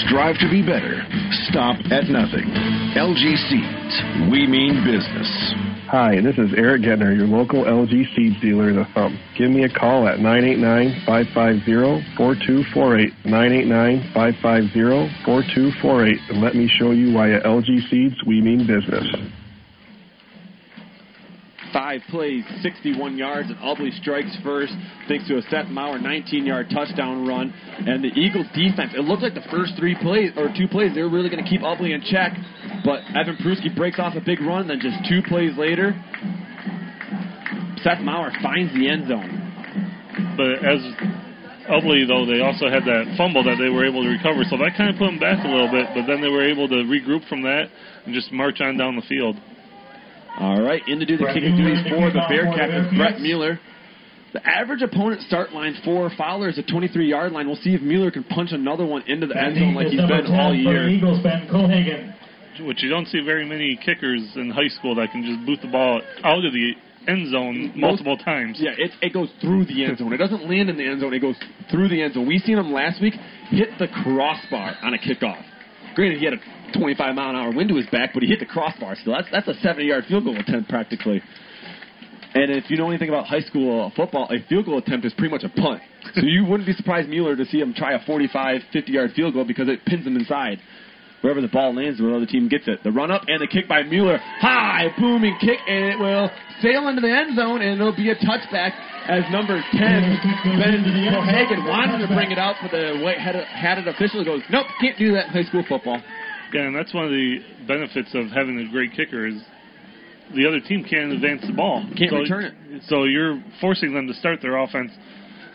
Strive 0.08 0.40
to 0.40 0.48
be 0.50 0.64
better. 0.64 1.04
Stop 1.52 1.84
at 1.92 2.08
nothing. 2.08 2.48
LG 2.96 3.24
Seeds. 3.52 3.94
We 4.32 4.48
mean 4.48 4.88
business. 4.88 5.71
Hi, 5.92 6.16
this 6.24 6.38
is 6.38 6.54
Eric 6.56 6.84
Getner, 6.84 7.14
your 7.14 7.28
local 7.28 7.66
LG 7.66 8.16
seeds 8.16 8.40
dealer 8.40 8.70
in 8.70 8.78
the 8.78 8.86
Thumb. 8.96 9.20
Give 9.38 9.52
me 9.52 9.66
a 9.66 9.70
call 9.70 10.08
at 10.08 10.20
989-550-4248, 10.20 13.12
989-550-4248, 14.16 16.30
and 16.30 16.42
let 16.42 16.56
me 16.56 16.70
show 16.80 16.92
you 16.92 17.12
why 17.12 17.34
at 17.34 17.44
LG 17.44 17.90
Seeds 17.90 18.16
we 18.26 18.40
mean 18.40 18.66
business. 18.66 19.06
Five 21.74 22.02
plays, 22.10 22.44
61 22.62 23.18
yards, 23.18 23.50
and 23.50 23.58
Ubly 23.60 23.96
strikes 24.02 24.36
first 24.44 24.74
thanks 25.08 25.28
to 25.28 25.38
a 25.38 25.42
Seth 25.44 25.68
Maurer 25.68 26.00
19-yard 26.00 26.70
touchdown 26.70 27.26
run. 27.26 27.54
And 27.88 28.04
the 28.04 28.10
Eagles 28.10 28.48
defense, 28.54 28.92
it 28.96 29.06
looked 29.06 29.24
like 29.24 29.34
the 29.34 29.48
first 29.50 29.74
three 29.78 29.96
plays 30.02 30.32
or 30.36 30.52
two 30.56 30.68
plays 30.68 30.94
they 30.94 31.02
were 31.02 31.10
really 31.10 31.30
going 31.30 31.44
to 31.44 31.50
keep 31.50 31.62
Ubly 31.62 31.96
in 31.96 32.02
check, 32.12 32.36
but 32.84 33.00
Evan 33.16 33.38
Pruski 33.38 33.74
breaks 33.74 34.00
off 34.00 34.16
a 34.16 34.22
big 34.22 34.42
run. 34.42 34.68
Then 34.68 34.80
just 34.82 34.98
two 35.08 35.22
plays 35.28 35.58
later, 35.58 35.96
Seth 37.84 38.02
Maurer 38.02 38.32
finds 38.44 38.74
the 38.74 38.90
end 38.90 39.08
zone. 39.08 40.36
But 40.36 40.60
as 40.68 40.80
Ubly, 41.72 42.04
though, 42.04 42.26
they 42.26 42.42
also 42.42 42.68
had 42.68 42.84
that 42.84 43.16
fumble 43.18 43.44
that 43.48 43.56
they 43.56 43.70
were 43.70 43.86
able 43.86 44.04
to 44.04 44.10
recover, 44.10 44.44
so 44.44 44.58
that 44.58 44.76
kind 44.76 44.90
of 44.92 45.00
put 45.00 45.08
them 45.08 45.20
back 45.20 45.40
a 45.44 45.48
little 45.48 45.72
bit. 45.72 45.88
But 45.96 46.04
then 46.04 46.20
they 46.20 46.28
were 46.28 46.44
able 46.44 46.68
to 46.68 46.84
regroup 46.84 47.28
from 47.30 47.44
that 47.44 47.72
and 48.06 48.14
just 48.14 48.32
march 48.32 48.60
on 48.60 48.78
down 48.78 48.96
the 48.96 49.08
field. 49.08 49.38
All 50.40 50.62
right, 50.62 50.82
in 50.88 51.00
to 51.00 51.06
do 51.06 51.18
the 51.18 51.26
kicking 51.34 51.56
duties 51.56 51.84
for 51.90 52.10
the 52.10 52.22
Bearcats 52.32 52.88
is 52.88 52.98
Brett 52.98 53.20
Mueller. 53.20 53.60
The 54.34 54.42
average 54.48 54.82
opponent 54.82 55.22
start 55.24 55.52
line 55.52 55.76
for 55.84 56.10
Fowler 56.18 56.48
is 56.48 56.58
a 56.58 56.64
23 56.64 57.10
yard 57.10 57.34
line. 57.34 57.48
We'll 57.48 57.58
see 57.58 57.74
if 57.76 57.82
Mueller 57.82 58.12
can 58.12 58.24
punch 58.24 58.52
another 58.54 58.86
one 58.86 59.04
into 59.08 59.28
the 59.28 59.38
end 59.38 59.58
zone 59.58 59.76
like 59.76 59.88
he's 59.88 60.00
been 60.00 60.28
all 60.28 60.56
year. 60.56 60.88
Eagles, 60.88 61.22
Ben 61.22 61.48
Cohagen. 61.52 62.16
Which 62.62 62.82
you 62.84 62.90
don't 62.90 63.08
see 63.08 63.20
very 63.26 63.46
many 63.46 63.78
kickers 63.84 64.22
in 64.36 64.50
high 64.52 64.68
school 64.68 64.96
that 64.96 65.12
can 65.12 65.24
just 65.24 65.46
boot 65.46 65.60
the 65.62 65.72
ball 65.72 66.02
out 66.24 66.46
of 66.46 66.54
the 66.54 66.74
end 67.08 67.32
zone 67.32 67.74
multiple 67.76 68.18
times. 68.18 68.58
Yeah, 68.60 68.72
it, 68.78 68.92
it 69.02 69.14
goes 69.14 69.30
through 69.42 69.66
the 69.66 69.84
end 69.84 69.98
zone. 69.98 70.14
It 70.14 70.18
doesn't 70.18 70.48
land 70.50 70.70
in 70.70 70.78
the 70.78 70.86
end 70.86 71.02
zone. 71.02 71.14
It 71.14 71.20
goes 71.20 71.36
through 71.70 71.90
the 71.90 72.02
end 72.02 72.14
zone. 72.14 72.28
We 72.28 72.38
seen 72.40 72.58
him 72.58 72.72
last 72.72 73.02
week 73.02 73.16
hit 73.50 73.70
the 73.80 73.88
crossbar 74.04 74.76
on 74.82 74.94
a 74.94 74.98
kickoff. 74.98 75.44
Granted, 75.96 76.20
he 76.20 76.26
had 76.26 76.36
a 76.36 76.40
25 76.74 77.16
mile 77.16 77.30
an 77.30 77.36
hour 77.36 77.52
wind 77.52 77.70
to 77.70 77.76
his 77.76 77.88
back, 77.88 78.12
but 78.14 78.24
he 78.24 78.30
hit 78.30 78.40
the 78.40 78.46
crossbar 78.46 78.96
still. 78.96 79.14
That's 79.14 79.28
that's 79.32 79.48
a 79.48 79.60
70 79.62 79.86
yard 79.86 80.06
field 80.08 80.26
goal 80.26 80.38
attempt 80.38 80.70
practically. 80.70 81.22
And 82.34 82.50
if 82.50 82.70
you 82.70 82.78
know 82.78 82.88
anything 82.90 83.10
about 83.10 83.26
high 83.26 83.42
school 83.42 83.88
uh, 83.88 83.90
football, 83.96 84.30
a 84.32 84.40
field 84.48 84.66
goal 84.66 84.78
attempt 84.78 85.06
is 85.06 85.14
pretty 85.14 85.32
much 85.32 85.44
a 85.44 85.50
punt. 85.50 85.82
so 86.16 86.22
you 86.24 86.46
wouldn't 86.46 86.66
be 86.66 86.74
surprised 86.74 87.10
Mueller 87.10 87.36
to 87.36 87.46
see 87.46 87.60
him 87.60 87.74
try 87.74 87.94
a 87.94 88.00
45, 88.06 88.62
50 88.72 88.92
yard 88.92 89.12
field 89.16 89.34
goal 89.34 89.46
because 89.46 89.68
it 89.68 89.84
pins 89.86 90.06
him 90.06 90.16
inside. 90.16 90.60
Wherever 91.22 91.42
the 91.42 91.50
ball 91.54 91.76
lands, 91.76 92.02
where 92.02 92.10
the 92.10 92.18
other 92.18 92.26
team 92.26 92.50
gets 92.50 92.68
it. 92.68 92.82
The 92.84 92.92
run 92.92 93.12
up 93.12 93.22
and 93.28 93.40
the 93.40 93.46
kick 93.46 93.68
by 93.68 93.84
Mueller. 93.84 94.18
High, 94.18 94.88
booming 94.98 95.38
kick, 95.40 95.60
and 95.68 95.94
it 95.94 96.00
will 96.00 96.32
sail 96.64 96.88
into 96.88 97.02
the 97.02 97.14
end 97.14 97.38
zone, 97.38 97.62
and 97.62 97.80
it'll 97.80 97.96
be 97.96 98.10
a 98.10 98.16
touchback 98.16 98.74
as 99.08 99.24
number 99.32 99.58
10, 99.72 99.78
Ben 99.82 100.82
Cohagen, 100.82 101.68
wanted 101.68 102.06
to 102.06 102.14
bring 102.14 102.32
it 102.32 102.38
out, 102.38 102.56
but 102.62 102.72
the 102.72 103.00
white 103.02 103.18
hatted 103.18 103.88
official 103.88 104.24
goes, 104.24 104.42
nope, 104.50 104.66
can't 104.80 104.98
do 104.98 105.14
that 105.14 105.28
in 105.28 105.32
high 105.32 105.44
school 105.44 105.64
football. 105.68 106.02
Yeah, 106.54 106.62
and 106.62 106.76
that's 106.76 106.94
one 106.94 107.06
of 107.06 107.12
the 107.12 107.40
benefits 107.68 108.10
of 108.14 108.28
having 108.28 108.60
a 108.60 108.72
great 108.72 108.94
kicker 108.94 109.28
is 109.28 109.42
the 110.36 110.48
other 110.48 110.60
team 110.60 110.84
can't 110.84 111.12
advance 111.12 111.42
the 111.46 111.54
ball. 111.54 111.86
Can't 111.98 112.12
so, 112.12 112.18
return 112.18 112.44
it. 112.46 112.84
So 112.88 113.04
you're 113.04 113.42
forcing 113.60 113.94
them 113.94 114.08
to 114.08 114.14
start 114.14 114.42
their 114.42 114.58
offense, 114.58 114.92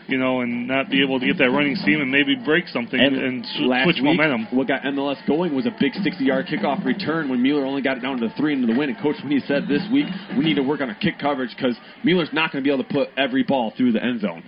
you 0.07 0.17
know, 0.17 0.41
and 0.41 0.67
not 0.67 0.89
be 0.89 1.03
able 1.03 1.19
to 1.19 1.25
get 1.25 1.37
that 1.39 1.49
running 1.49 1.75
steam 1.75 2.01
and 2.01 2.11
maybe 2.11 2.35
break 2.35 2.67
something 2.67 2.99
and, 2.99 3.15
and 3.15 3.45
switch 3.85 3.97
week, 3.97 4.03
momentum. 4.03 4.47
What 4.51 4.67
got 4.67 4.83
MLS 4.83 5.25
going 5.27 5.55
was 5.55 5.65
a 5.65 5.75
big 5.79 5.93
60-yard 5.93 6.47
kickoff 6.47 6.85
return 6.85 7.29
when 7.29 7.41
Mueller 7.41 7.65
only 7.65 7.81
got 7.81 7.97
it 7.97 8.01
down 8.01 8.19
to 8.19 8.27
the 8.27 8.33
three 8.35 8.53
into 8.53 8.67
the 8.67 8.77
win. 8.77 8.89
And 8.89 8.99
Coach 8.99 9.15
Sweeney 9.19 9.41
said 9.47 9.63
this 9.67 9.81
week 9.91 10.07
we 10.37 10.43
need 10.43 10.55
to 10.55 10.63
work 10.63 10.81
on 10.81 10.89
our 10.89 10.95
kick 10.95 11.19
coverage 11.19 11.51
because 11.55 11.75
Mueller's 12.03 12.29
not 12.33 12.51
going 12.51 12.63
to 12.63 12.67
be 12.67 12.73
able 12.73 12.83
to 12.83 12.93
put 12.93 13.09
every 13.17 13.43
ball 13.43 13.73
through 13.75 13.93
the 13.93 14.03
end 14.03 14.21
zone. 14.21 14.43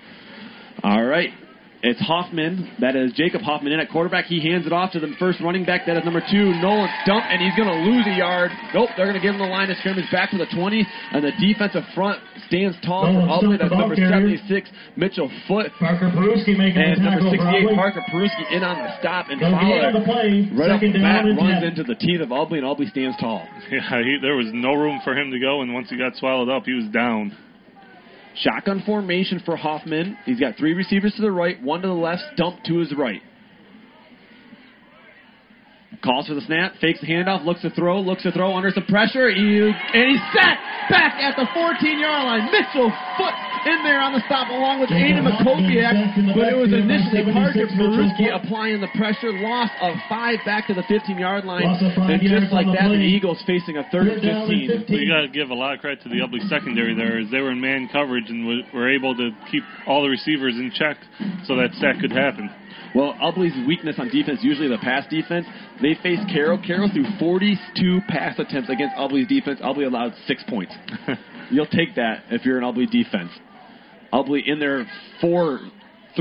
All 0.83 1.03
right. 1.03 1.31
It's 1.81 1.99
Hoffman. 2.03 2.75
That 2.83 2.97
is 2.99 3.13
Jacob 3.15 3.39
Hoffman 3.39 3.71
in 3.71 3.79
at 3.79 3.87
quarterback. 3.89 4.25
He 4.25 4.43
hands 4.43 4.67
it 4.67 4.73
off 4.73 4.91
to 4.91 4.99
the 4.99 5.15
first 5.17 5.39
running 5.39 5.63
back. 5.63 5.87
That 5.87 5.95
is 5.95 6.03
number 6.03 6.19
two, 6.19 6.51
Nolan 6.59 6.91
Stump, 7.07 7.23
and 7.23 7.39
he's 7.39 7.55
going 7.55 7.71
to 7.71 7.79
lose 7.87 8.03
a 8.03 8.19
yard. 8.19 8.51
Nope, 8.75 8.89
they're 8.97 9.07
going 9.07 9.15
to 9.15 9.23
give 9.23 9.31
him 9.31 9.39
the 9.39 9.47
line 9.47 9.71
of 9.71 9.77
scrimmage 9.79 10.03
back 10.11 10.31
to 10.31 10.37
the 10.37 10.47
20, 10.51 10.83
and 11.15 11.23
the 11.23 11.31
defensive 11.39 11.87
front 11.95 12.19
stands 12.51 12.75
tall 12.83 13.07
for 13.07 13.23
Ubly. 13.23 13.55
That's 13.63 13.71
number 13.71 13.95
76, 13.95 14.67
Mitchell 14.99 15.31
Foot. 15.47 15.71
Parker 15.79 16.11
Peruski 16.11 16.51
making 16.59 16.83
And 16.83 16.99
the 16.99 17.15
number 17.15 17.31
tackle 17.31 17.47
68, 17.47 17.63
for 17.71 17.75
Parker 17.79 18.03
Peruski 18.11 18.43
in 18.51 18.63
on 18.63 18.75
the 18.75 18.91
stop, 18.99 19.31
and 19.31 19.39
Gonna 19.39 19.55
Fowler 19.55 19.95
the 19.95 20.03
play. 20.03 20.51
right 20.51 20.75
off 20.75 20.83
the 20.83 20.91
Second 20.91 20.99
bat 20.99 21.23
runs 21.31 21.63
into 21.63 21.87
the 21.87 21.95
teeth 21.95 22.19
of 22.19 22.27
Ubly, 22.35 22.59
and 22.59 22.67
Ubly 22.67 22.91
stands 22.91 23.15
tall. 23.23 23.39
Yeah, 23.71 24.03
he, 24.03 24.17
there 24.21 24.35
was 24.35 24.51
no 24.51 24.73
room 24.73 24.99
for 25.07 25.15
him 25.15 25.31
to 25.31 25.39
go, 25.39 25.61
and 25.61 25.73
once 25.73 25.89
he 25.89 25.95
got 25.97 26.15
swallowed 26.17 26.49
up, 26.49 26.65
he 26.65 26.73
was 26.73 26.91
down. 26.91 27.31
Shotgun 28.35 28.83
formation 28.85 29.41
for 29.45 29.55
Hoffman. 29.55 30.17
He's 30.25 30.39
got 30.39 30.55
three 30.57 30.73
receivers 30.73 31.13
to 31.15 31.21
the 31.21 31.31
right, 31.31 31.61
one 31.61 31.81
to 31.81 31.87
the 31.87 31.93
left, 31.93 32.23
Stump 32.33 32.63
to 32.65 32.77
his 32.77 32.95
right. 32.95 33.21
Calls 36.03 36.27
for 36.27 36.33
the 36.33 36.41
snap, 36.47 36.73
fakes 36.79 37.01
the 37.01 37.07
handoff, 37.07 37.43
looks 37.43 37.61
to 37.61 37.69
throw, 37.71 37.99
looks 37.99 38.23
to 38.23 38.31
throw 38.31 38.55
under 38.55 38.71
some 38.71 38.85
pressure, 38.85 39.29
he, 39.29 39.59
and 39.59 40.05
he's 40.07 40.23
set 40.31 40.55
back 40.87 41.19
at 41.19 41.35
the 41.35 41.43
14 41.51 41.99
yard 41.99 42.23
line. 42.23 42.47
Mitchell 42.55 42.87
Foot 43.19 43.35
in 43.67 43.83
there 43.83 43.99
on 43.99 44.15
the 44.15 44.23
stop 44.23 44.47
along 44.47 44.79
with 44.79 44.89
Aiden 44.89 45.27
Makopiak, 45.27 46.31
but 46.31 46.47
it 46.47 46.55
was 46.55 46.71
initially 46.71 47.27
Parker 47.27 47.67
Peruski 47.75 48.31
applying 48.31 48.79
the 48.79 48.87
pressure, 48.95 49.35
loss 49.43 49.69
of 49.81 49.95
five 50.07 50.39
back 50.45 50.67
to 50.67 50.73
the 50.73 50.83
15 50.87 51.19
yard 51.19 51.43
line, 51.43 51.67
Loss 51.67 51.83
and 51.83 52.21
just 52.23 52.53
like 52.55 52.67
the 52.67 52.79
that, 52.79 52.87
the. 52.87 53.03
Eagles 53.03 53.41
facing 53.43 53.75
a 53.75 53.83
third 53.91 54.07
and 54.07 54.23
Third 54.23 54.47
down 54.47 54.47
and 54.47 54.87
15. 54.87 54.95
You 54.95 55.07
got 55.07 55.27
to 55.27 55.31
give 55.31 55.49
a 55.49 55.57
lot 55.57 55.75
of 55.75 55.83
credit 55.83 55.99
to 56.03 56.09
the 56.09 56.23
Ubly 56.23 56.39
secondary 56.47 56.95
there, 56.95 57.19
as 57.19 57.27
they 57.31 57.43
were 57.43 57.51
in 57.51 57.59
man 57.59 57.89
coverage 57.91 58.29
and 58.29 58.47
were 58.71 58.87
able 58.87 59.15
to 59.15 59.31
keep 59.51 59.63
all 59.87 60.01
the 60.01 60.09
receivers 60.09 60.55
in 60.55 60.71
check 60.71 60.97
so 61.43 61.55
that 61.59 61.75
sack 61.75 61.99
could 61.99 62.11
happen. 62.11 62.49
Well, 62.95 63.13
Ubly's 63.21 63.67
weakness 63.67 63.95
on 63.99 64.09
defense, 64.09 64.39
usually 64.41 64.67
the 64.67 64.79
pass 64.79 65.05
defense. 65.09 65.45
They 65.81 65.95
faced 66.01 66.23
Carroll. 66.31 66.59
Carroll 66.65 66.89
threw 66.91 67.05
42 67.19 68.01
pass 68.07 68.37
attempts 68.39 68.69
against 68.69 68.95
Ubly's 68.95 69.27
defense. 69.27 69.59
Ubly 69.61 69.85
allowed 69.85 70.13
six 70.27 70.43
points. 70.47 70.73
You'll 71.51 71.67
take 71.67 71.95
that 71.95 72.23
if 72.29 72.45
you're 72.45 72.57
an 72.57 72.63
Ubly 72.63 72.89
defense. 72.89 73.31
Ubly 74.11 74.41
in 74.45 74.59
their 74.59 74.85
4 75.21 75.59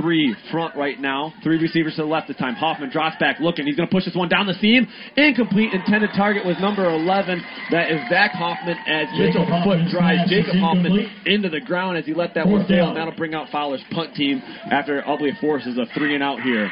3 0.01 0.37
front 0.51 0.77
right 0.77 1.01
now. 1.01 1.33
Three 1.43 1.59
receivers 1.59 1.97
to 1.97 2.03
the 2.03 2.09
left 2.09 2.29
this 2.29 2.37
time. 2.37 2.55
Hoffman 2.55 2.91
drops 2.91 3.17
back 3.19 3.41
looking. 3.41 3.67
He's 3.67 3.77
going 3.77 3.89
to 3.89 3.93
push 3.93 4.05
this 4.05 4.15
one 4.15 4.29
down 4.29 4.47
the 4.47 4.55
seam. 4.55 4.87
Incomplete. 5.17 5.73
Intended 5.73 6.11
target 6.17 6.47
was 6.47 6.57
number 6.61 6.85
11. 6.89 7.43
That 7.71 7.91
is 7.91 8.01
Zach 8.09 8.33
Hoffman 8.33 8.77
as 8.87 9.09
Mitchell 9.19 9.47
Foot 9.65 9.91
drives 9.91 10.31
Jacob 10.31 10.57
Hoffman 10.57 11.11
into 11.27 11.49
the 11.49 11.61
ground 11.61 11.99
as 11.99 12.07
he 12.07 12.15
let 12.15 12.35
that 12.35 12.47
one 12.47 12.67
sail. 12.69 12.89
And 12.89 12.97
that'll 12.97 13.17
bring 13.17 13.35
out 13.35 13.49
Fowler's 13.51 13.83
punt 13.91 14.15
team 14.15 14.41
after 14.71 15.03
Ubly 15.03 15.39
forces 15.41 15.77
a 15.79 15.87
three 15.99 16.15
and 16.15 16.23
out 16.23 16.41
here. 16.43 16.71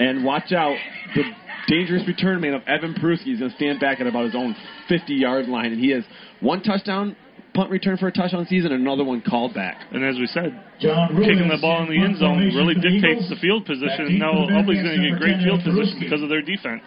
And 0.00 0.24
watch 0.24 0.52
out. 0.52 0.76
The 1.14 1.22
dangerous 1.68 2.06
return 2.06 2.40
man 2.40 2.54
of 2.54 2.62
Evan 2.66 2.94
Peruski 2.94 3.32
is 3.32 3.38
going 3.38 3.50
to 3.50 3.56
stand 3.56 3.80
back 3.80 4.00
at 4.00 4.06
about 4.06 4.24
his 4.24 4.34
own 4.34 4.56
50 4.88 5.14
yard 5.14 5.46
line, 5.46 5.72
and 5.72 5.80
he 5.80 5.90
has 5.90 6.04
one 6.40 6.62
touchdown 6.62 7.16
punt 7.54 7.70
return 7.70 7.96
for 7.96 8.08
a 8.08 8.12
touchdown 8.12 8.46
season, 8.48 8.72
and 8.72 8.82
another 8.82 9.04
one 9.04 9.22
called 9.22 9.54
back. 9.54 9.80
And 9.92 10.04
as 10.04 10.16
we 10.18 10.26
said, 10.26 10.60
John 10.80 11.16
kicking 11.16 11.48
the 11.48 11.58
ball 11.60 11.82
in 11.82 11.88
the 11.88 12.04
end 12.04 12.18
zone 12.18 12.38
really 12.38 12.74
dictates 12.74 13.24
Eagles. 13.24 13.30
the 13.30 13.36
field 13.36 13.64
position. 13.64 14.18
Now 14.18 14.32
for 14.34 14.46
the 14.46 14.58
Ubly's 14.58 14.82
going 14.82 15.00
to 15.00 15.10
get 15.10 15.14
number 15.14 15.18
great 15.18 15.38
field 15.42 15.62
position 15.62 15.98
because 16.00 16.22
of 16.22 16.28
their 16.28 16.42
defense. 16.42 16.82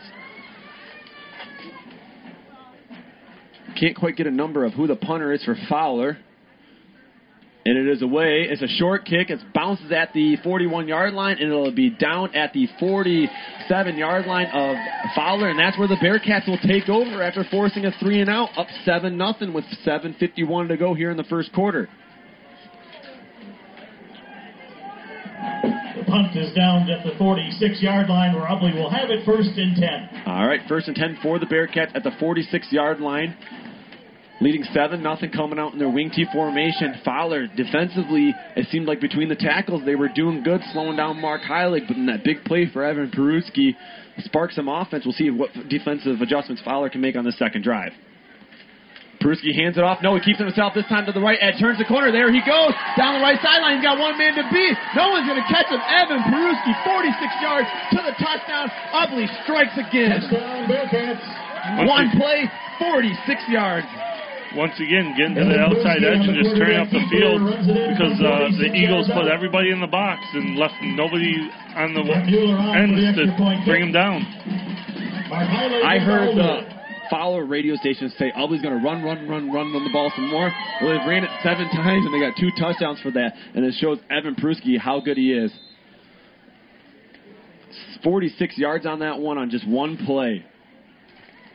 Can't 3.80 3.95
quite 3.95 4.15
get 4.15 4.28
a 4.28 4.32
number 4.32 4.65
of 4.65 4.74
who 4.74 4.88
the 4.88 4.95
punter 4.95 5.32
is 5.32 5.43
for 5.43 5.55
Fowler. 5.70 6.18
And 7.65 7.78
it 7.78 7.88
is 7.88 8.01
away. 8.01 8.47
It's 8.49 8.61
a 8.61 8.68
short 8.68 9.05
kick. 9.05 9.30
It 9.30 9.39
bounces 9.53 9.91
at 9.91 10.13
the 10.13 10.38
41 10.38 10.88
yard 10.88 11.13
line, 11.13 11.38
and 11.39 11.49
it'll 11.49 11.72
be 11.74 11.89
down 11.89 12.34
at 12.34 12.53
the 12.53 12.68
47 13.68 13.97
yard 13.97 14.26
line 14.26 14.47
of 14.53 14.78
Fowler, 15.13 15.49
and 15.49 15.59
that's 15.59 15.78
where 15.78 15.88
the 15.88 15.95
Bearcats 15.95 16.47
will 16.47 16.57
take 16.59 16.88
over 16.88 17.22
after 17.22 17.43
forcing 17.51 17.86
a 17.86 17.91
three 17.99 18.22
and 18.22 18.30
out, 18.30 18.49
up 18.57 18.68
seven 18.86 19.18
nothing 19.18 19.53
with 19.53 19.65
7:51 19.86 20.70
to 20.70 20.78
go 20.78 20.93
here 20.93 21.11
in 21.11 21.18
the 21.18 21.26
first 21.26 21.51
quarter. 21.51 21.89
The 25.97 26.03
punt 26.05 26.36
is 26.38 26.53
down 26.53 26.89
at 26.89 27.03
the 27.03 27.11
46 27.18 27.82
yard 27.82 28.07
line 28.07 28.34
where 28.34 28.45
Ubly 28.45 28.74
will 28.74 28.89
have 28.89 29.09
it 29.09 29.26
first 29.26 29.49
and 29.57 29.76
10. 29.76 30.24
All 30.26 30.47
right, 30.47 30.61
first 30.70 30.88
and 30.88 30.95
10 30.95 31.18
for 31.22 31.38
the 31.38 31.45
Bearcats 31.45 31.93
at 31.93 32.03
the 32.03 32.11
46 32.20 32.72
yard 32.72 33.01
line. 33.01 33.36
Leading 34.39 34.63
7 34.71 35.01
nothing 35.01 35.31
coming 35.31 35.57
out 35.57 35.73
in 35.73 35.79
their 35.79 35.89
wing 35.89 36.11
T 36.13 36.25
formation. 36.31 36.93
Fowler 37.03 37.47
defensively, 37.47 38.35
it 38.55 38.67
seemed 38.69 38.85
like 38.85 39.01
between 39.01 39.29
the 39.29 39.35
tackles 39.35 39.81
they 39.83 39.95
were 39.95 40.09
doing 40.09 40.43
good, 40.43 40.61
slowing 40.73 40.95
down 40.95 41.19
Mark 41.19 41.41
Heilig, 41.41 41.88
but 41.88 41.97
in 41.97 42.05
that 42.05 42.23
big 42.23 42.43
play 42.45 42.69
for 42.71 42.83
Evan 42.83 43.09
Peruski 43.09 43.73
sparks 44.19 44.55
some 44.55 44.67
offense. 44.67 45.05
We'll 45.05 45.17
see 45.17 45.31
what 45.31 45.49
defensive 45.67 46.21
adjustments 46.21 46.61
Fowler 46.63 46.89
can 46.89 47.01
make 47.01 47.15
on 47.15 47.25
the 47.25 47.31
second 47.33 47.63
drive. 47.63 47.93
Peruski 49.17 49.49
hands 49.57 49.77
it 49.77 49.83
off. 49.83 50.05
No, 50.05 50.13
he 50.13 50.21
keeps 50.21 50.38
it 50.38 50.45
himself 50.45 50.77
this 50.77 50.85
time 50.85 51.09
to 51.09 51.11
the 51.11 51.19
right 51.19 51.41
edge. 51.41 51.57
Turns 51.57 51.81
the 51.81 51.89
corner. 51.89 52.13
There 52.13 52.29
he 52.29 52.38
goes. 52.45 52.77
Down 52.93 53.17
the 53.17 53.23
right 53.25 53.41
sideline. 53.41 53.81
He's 53.81 53.85
got 53.85 53.97
one 53.97 54.13
man 54.13 54.38
to 54.38 54.45
beat. 54.53 54.77
No 54.93 55.09
one's 55.09 55.25
going 55.25 55.41
to 55.41 55.49
catch 55.49 55.65
him. 55.73 55.81
Evan 55.81 56.21
Peruski, 56.29 56.77
46 56.85 57.41
yards 57.41 57.65
to 57.97 57.99
the 58.05 58.13
touchdown. 58.21 58.69
Ubly 58.93 59.25
strikes 59.41 59.73
again. 59.73 60.13
Touchdown 60.13 60.69
Bearcats. 60.69 61.25
One 61.89 62.13
play, 62.13 62.45
46 62.77 63.41
yards. 63.49 63.89
Once 64.55 64.73
again, 64.79 65.13
getting 65.17 65.35
to 65.35 65.43
the 65.43 65.59
outside 65.59 66.03
edge 66.03 66.23
and 66.23 66.35
just 66.37 66.55
turning 66.55 66.79
up 66.79 66.87
the 66.89 67.03
field 67.11 67.43
because 67.67 68.15
uh, 68.23 68.47
the 68.57 68.71
Eagles 68.71 69.09
put 69.13 69.27
everybody 69.27 69.71
in 69.71 69.79
the 69.79 69.87
box 69.87 70.21
and 70.33 70.55
left 70.55 70.73
nobody 70.95 71.35
on 71.75 71.93
the 71.93 72.01
ends 72.05 73.17
to 73.17 73.27
bring 73.65 73.81
them 73.81 73.91
down. 73.91 74.23
I 75.83 75.99
heard 75.99 76.35
the. 76.35 76.77
Fowler 77.09 77.45
radio 77.45 77.77
station 77.77 78.11
say 78.17 78.33
Ubly's 78.35 78.61
going 78.61 78.77
to 78.77 78.83
run, 78.83 79.01
run, 79.01 79.29
run, 79.29 79.49
run, 79.49 79.71
run 79.71 79.83
the 79.83 79.89
ball 79.93 80.11
some 80.13 80.29
more. 80.29 80.51
Well, 80.81 80.91
they've 80.91 81.07
ran 81.07 81.23
it 81.23 81.29
seven 81.41 81.69
times 81.71 82.05
and 82.05 82.13
they 82.13 82.19
got 82.19 82.35
two 82.37 82.49
touchdowns 82.59 82.99
for 82.99 83.11
that, 83.11 83.33
and 83.55 83.63
it 83.63 83.75
shows 83.79 83.97
Evan 84.09 84.35
Peruski 84.35 84.77
how 84.77 84.99
good 84.99 85.15
he 85.15 85.31
is. 85.31 85.49
46 88.03 88.57
yards 88.57 88.85
on 88.85 88.99
that 88.99 89.19
one 89.19 89.37
on 89.37 89.49
just 89.49 89.67
one 89.67 89.97
play. 90.05 90.45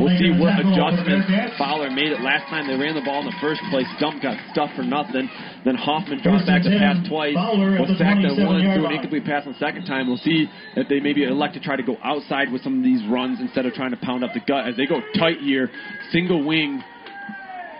We'll 0.00 0.16
see 0.18 0.32
what 0.34 0.58
adjustments 0.58 1.26
Fowler 1.58 1.90
made 1.90 2.12
it 2.12 2.20
last 2.20 2.48
time 2.50 2.66
they 2.66 2.76
ran 2.76 2.94
the 2.94 3.04
ball 3.04 3.20
in 3.20 3.26
the 3.26 3.38
first 3.40 3.60
place. 3.70 3.86
Dump 4.00 4.22
got 4.22 4.36
stuffed 4.52 4.74
for 4.74 4.82
nothing. 4.82 5.28
Then 5.64 5.74
Hoffman 5.76 6.22
dropped 6.22 6.46
back 6.46 6.62
to 6.62 6.70
pass 6.70 6.96
twice. 7.08 7.34
Was 7.36 7.90
sacked 7.98 8.22
27 8.22 8.46
once, 8.46 8.62
yard 8.64 8.76
threw 8.76 8.86
an 8.86 8.92
incomplete 8.92 9.24
pass 9.24 9.46
on 9.46 9.52
the 9.52 9.58
second 9.58 9.84
time. 9.86 10.08
We'll 10.08 10.22
see 10.22 10.48
if 10.76 10.88
they 10.88 11.00
maybe 11.00 11.24
elect 11.24 11.54
to 11.54 11.60
try 11.60 11.76
to 11.76 11.82
go 11.82 11.96
outside 12.02 12.50
with 12.50 12.62
some 12.62 12.78
of 12.78 12.84
these 12.84 13.04
runs 13.06 13.40
instead 13.40 13.66
of 13.66 13.74
trying 13.74 13.90
to 13.92 14.00
pound 14.00 14.24
up 14.24 14.32
the 14.34 14.40
gut. 14.40 14.66
As 14.66 14.76
they 14.76 14.86
go 14.86 15.00
tight 15.18 15.38
here, 15.40 15.70
single 16.10 16.42
wing. 16.44 16.82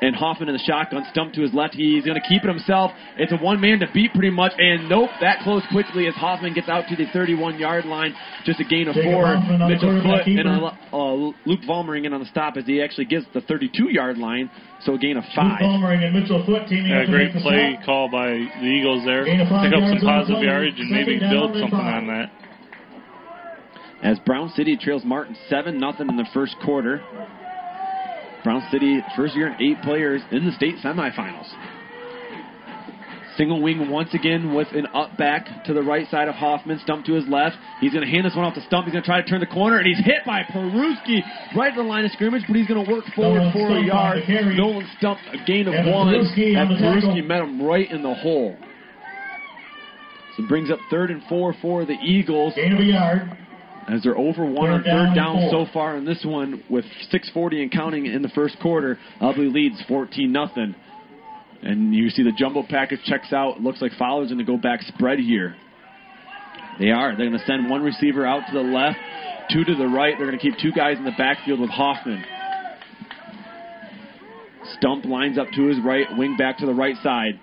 And 0.03 0.17
Hoffman 0.17 0.49
in 0.49 0.55
the 0.57 0.63
shotgun, 0.65 1.05
stump 1.13 1.35
to 1.35 1.43
his 1.43 1.53
left. 1.53 1.75
He's 1.75 2.05
going 2.07 2.17
to 2.19 2.27
keep 2.27 2.43
it 2.43 2.49
himself. 2.49 2.91
It's 3.19 3.33
a 3.33 3.37
one 3.37 3.61
man 3.61 3.81
to 3.81 3.87
beat 3.93 4.15
pretty 4.15 4.31
much. 4.31 4.53
And 4.57 4.89
nope, 4.89 5.11
that 5.21 5.41
closed 5.45 5.67
quickly 5.71 6.07
as 6.09 6.15
Hoffman 6.15 6.55
gets 6.55 6.71
out 6.71 6.85
to 6.89 6.97
the 6.97 7.05
31 7.13 7.59
yard 7.59 7.85
line. 7.85 8.15
Just 8.47 8.61
a 8.61 8.65
gain 8.65 8.89
of 8.89 8.95
Jacob 8.95 9.13
four. 9.13 9.27
Hoffman 9.37 9.69
Mitchell 9.69 10.01
Foot 10.03 10.25
and 10.25 10.25
keeper. 10.25 10.49
a, 10.49 10.97
uh, 10.97 11.13
Luke 11.45 11.61
Vollmering 11.69 12.07
in 12.07 12.15
on 12.15 12.21
the 12.21 12.27
stop 12.33 12.57
as 12.57 12.65
he 12.65 12.81
actually 12.81 13.05
gets 13.05 13.27
the 13.35 13.43
32 13.43 13.91
yard 13.93 14.17
line. 14.17 14.51
So 14.85 14.95
a 14.95 14.99
gain 14.99 15.19
of 15.19 15.25
five. 15.37 15.61
Luke 15.61 15.61
five. 15.61 15.69
Vollmering 15.69 16.01
and 16.03 16.15
Mitchell 16.19 16.47
Foot 16.47 16.67
teaming 16.67 16.87
Yeah, 16.93 17.01
up 17.01 17.07
to 17.07 17.13
great 17.13 17.25
make 17.27 17.35
the 17.35 17.41
play 17.45 17.73
stop. 17.77 17.85
call 17.85 18.09
by 18.11 18.29
the 18.57 18.65
Eagles 18.73 19.05
there. 19.05 19.25
Gain 19.27 19.41
of 19.41 19.49
five 19.53 19.69
Pick 19.69 19.77
up 19.77 19.85
some 19.85 20.01
positive 20.01 20.43
yardage 20.43 20.81
and 20.81 20.91
maybe 20.91 21.19
build 21.21 21.53
something 21.53 21.71
five. 21.77 22.03
on 22.03 22.07
that. 22.09 22.33
As 24.03 24.19
Brown 24.21 24.49
City 24.57 24.79
trails 24.81 25.05
Martin 25.05 25.37
7 25.51 25.79
nothing 25.79 26.09
in 26.09 26.17
the 26.17 26.25
first 26.33 26.57
quarter. 26.65 27.03
Brown 28.43 28.67
City, 28.71 29.01
first 29.17 29.35
year 29.37 29.49
and 29.49 29.61
eight 29.61 29.83
players 29.83 30.23
in 30.33 30.45
the 30.45 30.53
state 30.53 30.77
semifinals. 30.85 31.49
Single 33.37 33.63
wing 33.63 33.89
once 33.91 34.13
again 34.13 34.55
with 34.55 34.69
an 34.73 34.87
up 34.93 35.17
back 35.17 35.65
to 35.65 35.73
the 35.73 35.83
right 35.83 36.07
side 36.11 36.29
of 36.29 36.35
Hoffman. 36.35 36.79
Stump 36.83 37.07
to 37.07 37.15
his 37.15 37.27
left. 37.29 37.57
He's 37.81 37.93
going 37.93 38.05
to 38.05 38.11
hand 38.11 38.27
this 38.27 38.35
one 38.35 38.45
off 38.45 38.55
to 38.55 38.61
Stump. 38.67 38.85
He's 38.85 38.93
going 38.93 39.03
to 39.03 39.07
try 39.07 39.23
to 39.23 39.27
turn 39.27 39.41
the 39.41 39.47
corner, 39.47 39.79
and 39.79 39.87
he's 39.87 40.05
hit 40.05 40.27
by 40.27 40.43
Peruski 40.43 41.23
right 41.57 41.71
at 41.71 41.77
the 41.77 41.83
line 41.83 42.05
of 42.05 42.11
scrimmage, 42.11 42.43
but 42.47 42.57
he's 42.57 42.67
going 42.67 42.85
to 42.85 42.91
work 42.91 43.05
forward 43.15 43.39
Nolan 43.39 43.53
for 43.53 43.79
a 43.79 43.83
yard. 43.83 44.15
on 44.17 44.21
the 44.21 44.27
carry. 44.27 44.57
Nolan 44.57 44.89
Stump, 44.99 45.19
a 45.33 45.45
gain 45.47 45.69
of 45.69 45.75
Evan 45.75 45.93
one. 45.93 46.09
Peruski 46.09 46.57
and. 46.57 46.71
Peruski 46.71 47.27
met 47.27 47.41
him 47.41 47.63
right 47.63 47.91
in 47.91 48.03
the 48.03 48.13
hole. 48.15 48.57
So 50.37 50.45
it 50.45 50.49
brings 50.49 50.71
up 50.71 50.79
third 50.91 51.11
and 51.11 51.23
four 51.29 51.55
for 51.63 51.85
the 51.85 51.95
Eagles 51.95 52.55
Gain 52.57 52.73
of 52.73 52.81
a 52.81 52.85
yard. 52.85 53.39
As 53.91 54.03
they're 54.05 54.17
over 54.17 54.47
one 54.47 54.71
on 54.71 54.83
third 54.85 55.15
down 55.17 55.49
so 55.51 55.67
far 55.73 55.97
in 55.97 56.05
this 56.05 56.25
one 56.25 56.63
with 56.71 56.85
6:40 57.11 57.63
and 57.63 57.73
counting 57.73 58.07
in 58.07 58.23
the 58.23 58.29
first 58.29 58.59
quarter. 58.61 58.99
Ubly 59.21 59.53
leads 59.53 59.83
14 59.89 60.31
nothing, 60.31 60.77
and 61.63 61.93
you 61.93 62.09
see 62.11 62.23
the 62.23 62.33
jumbo 62.33 62.63
package 62.63 63.01
checks 63.05 63.33
out. 63.33 63.57
It 63.57 63.63
Looks 63.63 63.83
like 63.83 63.93
Fowler's 63.99 64.29
going 64.29 64.39
to 64.39 64.45
go 64.45 64.57
back 64.57 64.83
spread 64.83 65.19
here. 65.19 65.57
They 66.79 66.91
are. 66.91 67.17
They're 67.17 67.27
going 67.29 67.39
to 67.39 67.47
send 67.47 67.69
one 67.69 67.83
receiver 67.83 68.25
out 68.25 68.43
to 68.47 68.53
the 68.53 68.63
left, 68.63 68.99
two 69.51 69.65
to 69.65 69.75
the 69.75 69.89
right. 69.89 70.15
They're 70.17 70.27
going 70.27 70.39
to 70.39 70.43
keep 70.43 70.59
two 70.59 70.73
guys 70.73 70.97
in 70.97 71.05
the 71.05 71.15
backfield 71.19 71.59
with 71.59 71.71
Hoffman. 71.71 72.25
Stump 74.79 75.05
lines 75.05 75.37
up 75.37 75.49
to 75.57 75.67
his 75.67 75.79
right, 75.85 76.07
wing 76.17 76.37
back 76.39 76.59
to 76.59 76.67
the 76.67 76.75
right 76.75 76.97
side. 77.03 77.41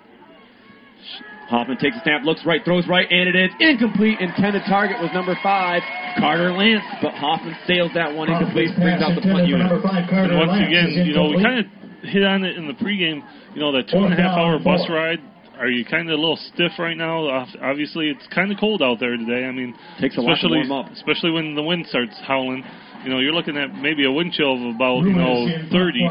Hoffman 1.48 1.78
takes 1.78 1.96
a 1.96 2.00
snap, 2.04 2.24
looks 2.24 2.44
right, 2.44 2.60
throws 2.64 2.86
right, 2.86 3.06
and 3.10 3.28
it 3.28 3.36
is 3.36 3.50
incomplete. 3.58 4.20
Intended 4.20 4.62
target 4.68 5.00
was 5.00 5.08
number 5.14 5.32
five, 5.42 5.80
Carter 6.20 6.52
Lance, 6.52 6.84
but 7.00 7.14
Hoffman 7.14 7.56
sails 7.66 7.90
that 7.94 8.12
one 8.12 8.28
incomplete, 8.30 8.68
brings 8.76 9.00
out 9.02 9.14
the 9.16 9.22
punt 9.24 9.48
unit. 9.48 9.64
And 9.72 10.36
once 10.36 10.52
again, 10.60 10.92
you 11.08 11.14
know, 11.16 11.28
we 11.32 11.42
kind 11.42 11.64
of 11.64 11.66
hit 12.04 12.22
on 12.22 12.44
it 12.44 12.56
in 12.56 12.68
the 12.68 12.74
pregame. 12.74 13.24
You 13.54 13.60
know, 13.60 13.72
that 13.72 13.88
two 13.88 13.96
and 13.98 14.12
a 14.12 14.16
half 14.16 14.36
hour 14.36 14.58
bus 14.58 14.84
ride. 14.88 15.18
Are 15.58 15.66
you 15.68 15.84
kind 15.84 16.08
of 16.08 16.14
a 16.14 16.20
little 16.20 16.38
stiff 16.54 16.78
right 16.78 16.96
now? 16.96 17.26
Obviously, 17.60 18.10
it's 18.10 18.22
kind 18.32 18.52
of 18.52 18.58
cold 18.60 18.80
out 18.80 19.00
there 19.00 19.16
today. 19.16 19.44
I 19.44 19.50
mean, 19.50 19.74
Takes 20.00 20.16
a 20.16 20.20
lot 20.20 20.38
to 20.42 20.48
warm 20.48 20.70
up. 20.70 20.92
especially 20.92 21.32
when 21.32 21.56
the 21.56 21.62
wind 21.64 21.84
starts 21.88 22.14
howling. 22.22 22.62
You 23.04 23.10
know, 23.10 23.18
you're 23.20 23.32
looking 23.32 23.56
at 23.56 23.74
maybe 23.74 24.04
a 24.04 24.10
wind 24.10 24.32
chill 24.32 24.54
of 24.54 24.74
about 24.74 25.04
you 25.04 25.12
know 25.12 25.46
30. 25.70 26.08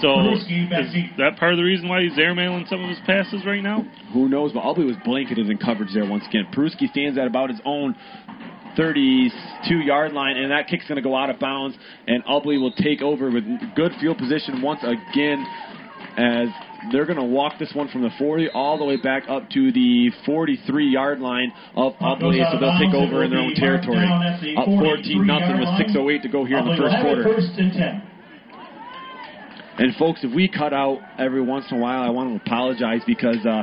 So 0.00 0.34
is 0.34 0.44
that 1.18 1.36
part 1.38 1.52
of 1.52 1.58
the 1.58 1.64
reason 1.64 1.88
why 1.88 2.02
he's 2.02 2.12
airmailing 2.12 2.68
some 2.68 2.82
of 2.82 2.88
his 2.88 2.98
passes 3.06 3.44
right 3.46 3.62
now? 3.62 3.84
Who 4.12 4.28
knows? 4.28 4.52
But 4.52 4.62
Ubly 4.62 4.86
was 4.86 4.96
blanketed 5.04 5.48
in 5.48 5.58
coverage 5.58 5.90
there 5.94 6.04
once 6.04 6.24
again. 6.28 6.46
Peruski 6.54 6.90
stands 6.90 7.18
at 7.18 7.26
about 7.26 7.50
his 7.50 7.60
own 7.64 7.96
32 8.76 9.74
yard 9.76 10.12
line, 10.12 10.36
and 10.36 10.50
that 10.50 10.68
kick's 10.68 10.86
going 10.86 10.96
to 10.96 11.02
go 11.02 11.16
out 11.16 11.30
of 11.30 11.38
bounds, 11.40 11.76
and 12.06 12.24
Ubly 12.24 12.60
will 12.60 12.72
take 12.72 13.02
over 13.02 13.30
with 13.30 13.44
good 13.74 13.92
field 14.00 14.18
position 14.18 14.62
once 14.62 14.80
again 14.84 15.44
as 16.16 16.48
they're 16.92 17.06
going 17.06 17.18
to 17.18 17.24
walk 17.24 17.58
this 17.58 17.72
one 17.74 17.88
from 17.88 18.02
the 18.02 18.10
40 18.18 18.50
all 18.50 18.78
the 18.78 18.84
way 18.84 18.96
back 18.96 19.24
up 19.28 19.48
to 19.50 19.72
the 19.72 20.10
43 20.26 20.86
yard 20.88 21.20
line 21.20 21.52
of 21.76 21.94
Ubly, 21.94 22.40
so 22.50 22.58
they'll 22.58 22.78
take 22.78 22.94
over 22.94 23.24
in 23.24 23.30
their 23.30 23.40
own 23.40 23.54
territory. 23.54 23.98
Up 24.56 24.66
14 24.66 25.26
nothing 25.26 25.58
with 25.58 25.68
6:08 25.78 26.22
to 26.22 26.28
go 26.28 26.44
here 26.44 26.58
in 26.58 26.66
the 26.66 26.76
first 26.76 26.96
quarter. 27.00 27.22
First 27.24 27.58
and 27.58 27.72
10. 27.72 28.02
And 29.78 29.94
folks, 29.94 30.20
if 30.24 30.34
we 30.34 30.48
cut 30.48 30.72
out 30.72 30.98
every 31.18 31.40
once 31.40 31.66
in 31.70 31.78
a 31.78 31.80
while, 31.80 32.02
I 32.02 32.10
want 32.10 32.30
to 32.30 32.44
apologize 32.44 33.02
because 33.06 33.38
uh, 33.46 33.62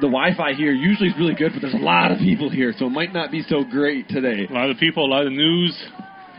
the 0.00 0.06
Wi-Fi 0.06 0.52
here 0.54 0.72
usually 0.72 1.08
is 1.08 1.16
really 1.18 1.34
good, 1.34 1.50
but 1.52 1.62
there's 1.62 1.74
a 1.74 1.78
lot 1.78 2.12
of 2.12 2.18
people 2.18 2.48
here, 2.48 2.72
so 2.78 2.86
it 2.86 2.90
might 2.90 3.12
not 3.12 3.32
be 3.32 3.42
so 3.42 3.64
great 3.64 4.08
today. 4.08 4.46
A 4.48 4.52
lot 4.52 4.70
of 4.70 4.78
people, 4.78 5.04
a 5.04 5.10
lot 5.10 5.26
of 5.26 5.32
news. 5.32 5.74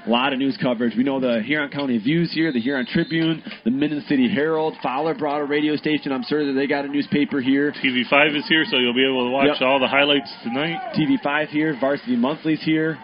A 0.09 0.11
lot 0.11 0.33
of 0.33 0.39
news 0.39 0.57
coverage. 0.59 0.95
We 0.97 1.03
know 1.03 1.19
the 1.19 1.39
Huron 1.43 1.69
County 1.69 1.99
Views 1.99 2.31
here, 2.33 2.51
the 2.51 2.59
Huron 2.59 2.87
Tribune, 2.87 3.43
the 3.63 3.69
Minden 3.69 4.01
City 4.09 4.27
Herald, 4.27 4.73
Fowler 4.81 5.13
brought 5.13 5.39
a 5.39 5.45
radio 5.45 5.75
station. 5.75 6.11
I'm 6.11 6.23
sure 6.23 6.47
that 6.47 6.53
they 6.53 6.65
got 6.65 6.83
a 6.83 6.87
newspaper 6.87 7.39
here. 7.39 7.71
TV5 7.79 8.35
is 8.35 8.47
here, 8.47 8.65
so 8.71 8.77
you'll 8.77 8.95
be 8.95 9.05
able 9.05 9.25
to 9.25 9.29
watch 9.29 9.49
Yep. 9.59 9.61
all 9.61 9.79
the 9.79 9.87
highlights 9.87 10.33
tonight. 10.41 10.79
TV5 10.95 11.49
here, 11.49 11.75
Varsity 11.79 12.15
Monthly's 12.15 12.63
here. 12.63 12.97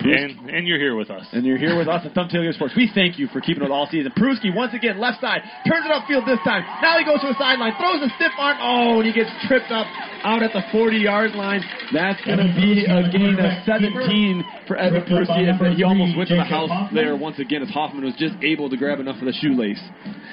And 0.00 0.50
and 0.50 0.66
you're 0.66 0.78
here 0.78 0.94
with 0.94 1.10
us. 1.10 1.26
And 1.32 1.44
you're 1.44 1.58
here 1.58 1.76
with 1.76 1.88
us 1.88 2.06
at 2.06 2.14
Thumb 2.14 2.28
Tailgate 2.28 2.54
Sports. 2.54 2.74
We 2.76 2.90
thank 2.94 3.18
you 3.18 3.26
for 3.28 3.40
keeping 3.40 3.64
it 3.64 3.70
all 3.70 3.88
season. 3.90 4.12
Pruski 4.14 4.54
once 4.54 4.72
again 4.74 4.98
left 4.98 5.20
side, 5.20 5.42
turns 5.66 5.84
it 5.86 5.90
upfield 5.90 6.24
this 6.24 6.38
time. 6.46 6.62
Now 6.80 6.98
he 6.98 7.04
goes 7.04 7.20
to 7.22 7.28
the 7.28 7.38
sideline, 7.38 7.74
throws 7.78 8.02
a 8.06 8.10
stiff 8.14 8.32
arm. 8.38 8.58
Oh, 8.62 9.02
and 9.02 9.06
he 9.06 9.12
gets 9.12 9.30
tripped 9.46 9.70
up 9.74 9.86
out 10.22 10.42
at 10.42 10.52
the 10.52 10.62
40 10.70 10.98
yard 10.98 11.32
line. 11.34 11.62
That's 11.92 12.22
going 12.24 12.38
to 12.38 12.50
be 12.54 12.86
a 12.86 13.10
gain 13.10 13.38
of 13.38 13.50
17 13.66 14.66
for 14.66 14.76
Evan 14.76 15.02
Pruski. 15.02 15.50
And 15.50 15.74
he 15.74 15.82
almost 15.82 16.16
went 16.16 16.28
to 16.30 16.36
the 16.36 16.46
house 16.46 16.70
there 16.94 17.16
once 17.16 17.38
again 17.38 17.62
as 17.62 17.70
Hoffman 17.70 18.04
was 18.04 18.14
just 18.18 18.34
able 18.42 18.70
to 18.70 18.76
grab 18.76 19.00
enough 19.00 19.18
of 19.18 19.26
the 19.26 19.34
shoelace. 19.34 19.82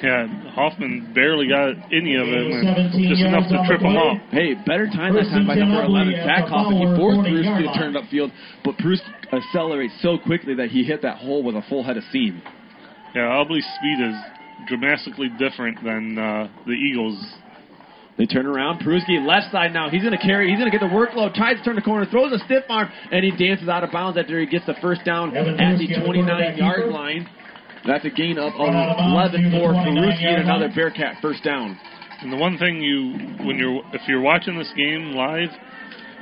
Yeah, 0.03 0.27
Hoffman 0.53 1.13
barely 1.15 1.47
got 1.47 1.73
any 1.89 2.15
of 2.19 2.27
it, 2.27 2.45
and 2.45 3.09
just 3.09 3.21
enough 3.21 3.49
to 3.49 3.57
trip 3.65 3.81
him 3.81 3.97
up. 3.97 4.21
Hey, 4.29 4.53
better 4.67 4.85
time 4.85 5.15
that 5.15 5.25
time 5.31 5.47
by 5.47 5.55
number 5.55 5.81
11, 5.81 6.13
Zach 6.25 6.45
Hoffman. 6.45 6.77
He 6.77 6.87
forced 6.99 7.25
Pruski 7.25 7.65
to 7.65 7.79
turn 7.79 7.95
it 7.95 8.03
upfield, 8.03 8.29
but 8.63 8.77
Pruski 8.77 9.09
accelerates 9.55 9.93
so 10.01 10.17
quickly 10.17 10.55
that 10.55 10.69
he 10.69 10.83
hit 10.83 11.01
that 11.01 11.17
hole 11.17 11.43
with 11.43 11.55
a 11.55 11.61
full 11.69 11.83
head 11.83 11.97
of 11.97 12.03
steam. 12.09 12.41
Yeah, 13.15 13.39
Ubly's 13.39 13.65
speed 13.79 13.99
is 14.03 14.15
dramatically 14.67 15.29
different 15.39 15.81
than 15.83 16.17
uh, 16.17 16.49
the 16.65 16.73
Eagles. 16.73 17.15
They 18.17 18.25
turn 18.25 18.45
around. 18.45 18.79
Pruski 18.79 19.25
left 19.25 19.51
side 19.51 19.73
now. 19.73 19.89
He's 19.89 20.01
going 20.01 20.17
to 20.17 20.23
carry. 20.23 20.49
He's 20.49 20.59
going 20.59 20.71
to 20.71 20.77
get 20.77 20.83
the 20.83 20.91
workload. 20.91 21.33
Tries 21.33 21.57
to 21.57 21.63
turn 21.63 21.75
the 21.75 21.81
corner. 21.81 22.05
Throws 22.05 22.31
a 22.31 22.43
stiff 22.45 22.63
arm, 22.69 22.89
and 23.11 23.23
he 23.23 23.31
dances 23.31 23.67
out 23.67 23.83
of 23.83 23.91
bounds 23.91 24.17
after 24.17 24.39
he 24.39 24.45
gets 24.45 24.65
the 24.65 24.75
first 24.81 25.03
down 25.03 25.35
Evan 25.35 25.59
at 25.59 25.77
the 25.77 25.87
the 25.87 25.99
29 26.03 26.25
quarterback 26.25 26.57
yard 26.57 26.91
line. 26.91 27.27
That's 27.85 28.03
a 28.05 28.09
gain 28.09 28.37
of 28.37 28.53
Run 28.57 28.75
out 28.75 28.91
of 28.91 28.97
bounds 28.97 29.35
11 29.35 29.51
to 29.51 29.59
for 29.59 29.71
29 29.71 29.95
Peruski 29.95 30.21
yard 30.21 30.39
and 30.39 30.49
another. 30.49 30.71
Bearcat 30.73 31.15
first 31.21 31.43
down. 31.43 31.77
And 32.21 32.31
the 32.31 32.37
one 32.37 32.57
thing 32.57 32.81
you, 32.81 33.45
when 33.45 33.57
you're, 33.57 33.83
if 33.93 34.01
you're 34.07 34.21
watching 34.21 34.57
this 34.57 34.71
game 34.75 35.11
live, 35.11 35.51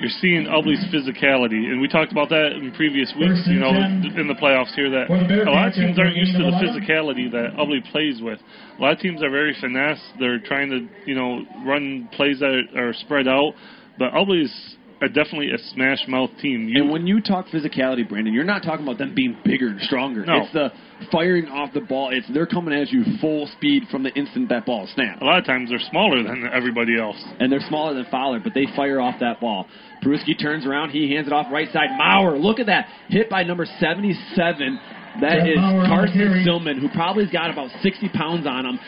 you're 0.03 0.11
seeing 0.19 0.43
Ubly's 0.51 0.83
physicality, 0.91 1.71
and 1.71 1.79
we 1.79 1.87
talked 1.87 2.11
about 2.11 2.27
that 2.27 2.59
in 2.59 2.73
previous 2.75 3.07
weeks. 3.17 3.39
You 3.47 3.59
know, 3.59 3.71
in 3.71 4.27
the 4.27 4.35
playoffs 4.35 4.75
here, 4.75 4.89
that 4.91 5.07
for 5.07 5.15
the 5.15 5.23
Bearcats 5.23 5.47
a 5.47 5.51
lot 5.55 5.67
of 5.69 5.73
teams 5.73 5.97
aren't 5.97 6.17
used 6.17 6.35
to 6.35 6.43
the 6.43 6.59
physicality 6.59 7.31
that 7.31 7.55
Ubly 7.55 7.79
plays 7.89 8.19
with. 8.21 8.39
A 8.77 8.81
lot 8.81 8.91
of 8.91 8.99
teams 8.99 9.23
are 9.23 9.29
very 9.29 9.55
finesse. 9.61 10.03
They're 10.19 10.39
trying 10.39 10.69
to, 10.71 10.89
you 11.07 11.15
know, 11.15 11.45
run 11.65 12.09
plays 12.11 12.39
that 12.39 12.63
are 12.75 12.91
spread 12.93 13.29
out, 13.29 13.53
but 13.97 14.11
Ubly's 14.11 14.75
a, 15.03 15.07
definitely 15.07 15.51
a 15.51 15.57
smash 15.73 15.99
mouth 16.07 16.29
team. 16.41 16.67
You, 16.69 16.81
And 16.83 16.91
when 16.91 17.05
you 17.07 17.21
talk 17.21 17.47
physicality, 17.47 18.07
Brandon, 18.07 18.33
you're 18.33 18.43
not 18.43 18.63
talking 18.63 18.85
about 18.85 18.97
them 18.97 19.13
being 19.15 19.37
bigger 19.43 19.67
and 19.67 19.79
stronger. 19.81 20.25
No. 20.25 20.43
It's 20.43 20.53
the 20.53 20.69
firing 21.11 21.47
off 21.47 21.73
the 21.73 21.81
ball. 21.81 22.09
It's 22.11 22.25
they're 22.33 22.47
coming 22.47 22.73
at 22.73 22.89
you 22.91 23.03
full 23.19 23.47
speed 23.57 23.83
from 23.91 24.03
the 24.03 24.11
instant 24.13 24.49
that 24.49 24.65
ball 24.65 24.87
snaps. 24.95 25.21
a 25.21 25.25
lot 25.25 25.39
of 25.39 25.45
times 25.45 25.69
they're 25.69 25.79
smaller 25.89 26.23
than 26.23 26.49
everybody 26.53 26.97
else. 26.99 27.17
and 27.39 27.51
they're 27.51 27.59
smaller 27.67 27.93
than 27.93 28.05
Fowler, 28.09 28.39
but 28.39 28.53
they 28.53 28.65
fire 28.75 29.01
off 29.01 29.15
that 29.19 29.39
ball. 29.41 29.67
Peruski 30.03 30.39
turns 30.39 30.65
around, 30.65 30.91
he 30.91 31.13
hands 31.13 31.27
it 31.27 31.33
off 31.33 31.47
right 31.51 31.71
side. 31.71 31.89
Maurer, 31.97 32.37
look 32.37 32.59
at 32.59 32.65
that, 32.67 32.87
hit 33.09 33.29
by 33.29 33.43
number 33.43 33.65
77. 33.79 34.79
That 35.21 35.39
Jeff 35.39 35.47
is 35.47 35.57
Maurer 35.57 35.85
Carson 35.85 36.17
carry. 36.17 36.41
Stillman, 36.43 36.79
who 36.79 36.89
probably's 36.89 37.29
got 37.31 37.51
about 37.51 37.69
60 37.81 38.09
pounds 38.09 38.47
on 38.47 38.65
him. 38.65 38.79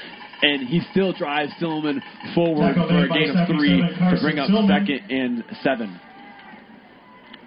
And 0.42 0.68
he 0.68 0.82
still 0.92 1.14
drives 1.14 1.52
Stillman 1.58 2.02
forward 2.36 2.76
Tackle 2.76 2.90
for 2.90 3.06
a 3.06 3.08
made 3.08 3.28
gain 3.28 3.38
of 3.38 3.48
three 3.48 3.80
to 3.82 4.18
bring 4.22 4.38
up 4.38 4.48
Stillman. 4.48 4.68
second 4.68 5.10
and 5.10 5.44
seven. 5.64 6.00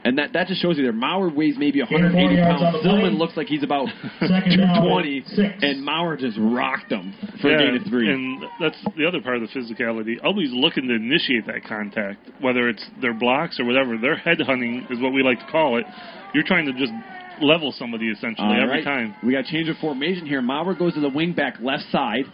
And 0.09 0.17
that, 0.17 0.33
that 0.33 0.47
just 0.47 0.63
shows 0.63 0.79
you 0.79 0.83
there. 0.85 0.93
Maurer 0.93 1.29
weighs 1.29 1.57
maybe 1.59 1.81
180 1.81 2.17
four 2.17 2.33
yards 2.33 2.63
on 2.63 2.73
pounds. 2.73 2.73
the 2.73 2.89
Stillman 2.89 3.19
looks 3.19 3.37
like 3.37 3.47
he's 3.47 3.63
about 3.63 3.89
220, 4.21 5.23
and 5.61 5.85
Maurer 5.85 6.17
just 6.17 6.39
rocked 6.41 6.91
him 6.91 7.13
for 7.43 7.49
a 7.49 7.53
yeah, 7.53 7.59
gain 7.71 7.77
of 7.77 7.87
three. 7.91 8.09
and 8.11 8.43
that's 8.59 8.79
the 8.97 9.05
other 9.07 9.21
part 9.21 9.37
of 9.37 9.43
the 9.43 9.49
physicality. 9.53 10.17
Always 10.25 10.49
looking 10.53 10.89
to 10.89 10.95
initiate 10.95 11.45
that 11.47 11.63
contact, 11.69 12.25
whether 12.41 12.71
it's 12.71 12.85
their 13.03 13.13
blocks 13.13 13.61
or 13.61 13.67
whatever. 13.67 13.99
Their 13.99 14.17
head 14.17 14.41
hunting 14.41 14.87
is 14.89 14.99
what 14.99 15.13
we 15.13 15.23
like 15.23 15.41
to 15.45 15.53
call 15.53 15.77
it. 15.77 15.85
You're 16.33 16.45
trying 16.47 16.65
to 16.67 16.73
just 16.73 16.93
level 17.43 17.75
somebody 17.77 18.09
essentially 18.09 18.49
All 18.49 18.63
every 18.63 18.83
right. 18.83 18.85
time. 18.85 19.15
We 19.23 19.33
got 19.33 19.45
change 19.45 19.69
of 19.69 19.77
formation 19.77 20.27
here. 20.27 20.41
Maurer 20.41 20.75
goes 20.75 20.95
to 20.95 21.01
the 21.01 21.11
wing 21.11 21.35
back 21.35 21.57
left 21.61 21.85
side 21.93 22.25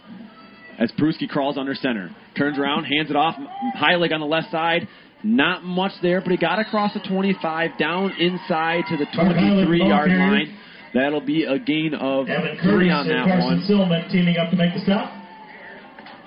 as 0.79 0.91
Pruski 0.93 1.27
crawls 1.27 1.57
under 1.57 1.75
center. 1.75 2.09
Turns 2.37 2.57
around, 2.57 2.85
hands 2.85 3.09
it 3.09 3.15
off. 3.15 3.35
High 3.75 3.95
leg 3.95 4.11
on 4.13 4.19
the 4.21 4.25
left 4.25 4.49
side. 4.51 4.87
Not 5.25 5.63
much 5.63 5.93
there, 6.03 6.21
but 6.21 6.29
he 6.29 6.37
got 6.37 6.59
across 6.59 6.93
the 6.93 6.99
25, 6.99 7.79
down 7.79 8.11
inside 8.19 8.83
to 8.89 8.95
the 8.95 9.07
23 9.11 9.79
yard 9.79 10.11
line. 10.11 10.55
That'll 10.93 11.19
be 11.19 11.45
a 11.45 11.57
gain 11.57 11.95
of 11.95 12.29
Evan 12.29 12.57
three 12.61 12.89
Curtis 12.89 12.93
on 12.93 13.07
that 13.07 13.25
Carson 13.25 13.79
one. 13.79 14.09
Teaming 14.11 14.37
up 14.37 14.51
to 14.51 14.55
make 14.55 14.75
the 14.75 14.81
stop. 14.81 15.11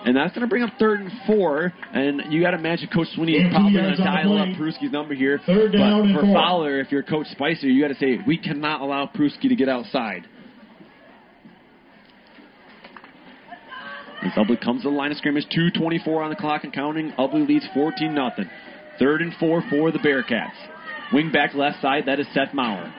And 0.04 0.16
that's 0.16 0.34
going 0.34 0.42
to 0.42 0.48
bring 0.48 0.64
up 0.64 0.70
third 0.80 0.98
and 1.00 1.12
four. 1.28 1.72
And 1.92 2.32
you 2.32 2.42
got 2.42 2.50
to 2.50 2.58
imagine 2.58 2.88
Coach 2.92 3.06
Sweeney 3.14 3.34
is 3.34 3.52
probably 3.52 3.74
going 3.74 3.96
to 3.96 4.02
dial 4.02 4.36
up. 4.36 4.48
Pruski's 4.58 4.90
number 4.90 5.14
here. 5.14 5.40
Third 5.46 5.72
down 5.74 6.12
but 6.12 6.20
for 6.20 6.26
four. 6.26 6.34
Fowler, 6.34 6.80
if 6.80 6.90
you're 6.90 7.04
Coach 7.04 7.28
Spicer, 7.28 7.68
you 7.68 7.80
got 7.80 7.94
to 7.94 8.00
say, 8.00 8.18
we 8.26 8.36
cannot 8.36 8.80
allow 8.80 9.06
Pruski 9.06 9.48
to 9.48 9.54
get 9.54 9.68
outside. 9.68 10.26
As 14.22 14.32
Ubly 14.32 14.60
comes 14.60 14.82
to 14.82 14.90
the 14.90 14.96
line 14.96 15.12
of 15.12 15.18
scrimmage, 15.18 15.46
2.24 15.56 16.08
on 16.24 16.30
the 16.30 16.36
clock 16.36 16.64
and 16.64 16.72
counting. 16.72 17.12
Ubly 17.12 17.46
leads 17.46 17.66
14 17.72 18.12
nothing. 18.12 18.50
Third 18.98 19.22
and 19.22 19.32
four 19.38 19.62
for 19.70 19.92
the 19.92 19.98
Bearcats. 19.98 20.50
Wing 21.12 21.30
back 21.30 21.54
left 21.54 21.80
side, 21.80 22.04
that 22.06 22.18
is 22.18 22.26
Seth 22.34 22.52
Maurer. 22.52 22.92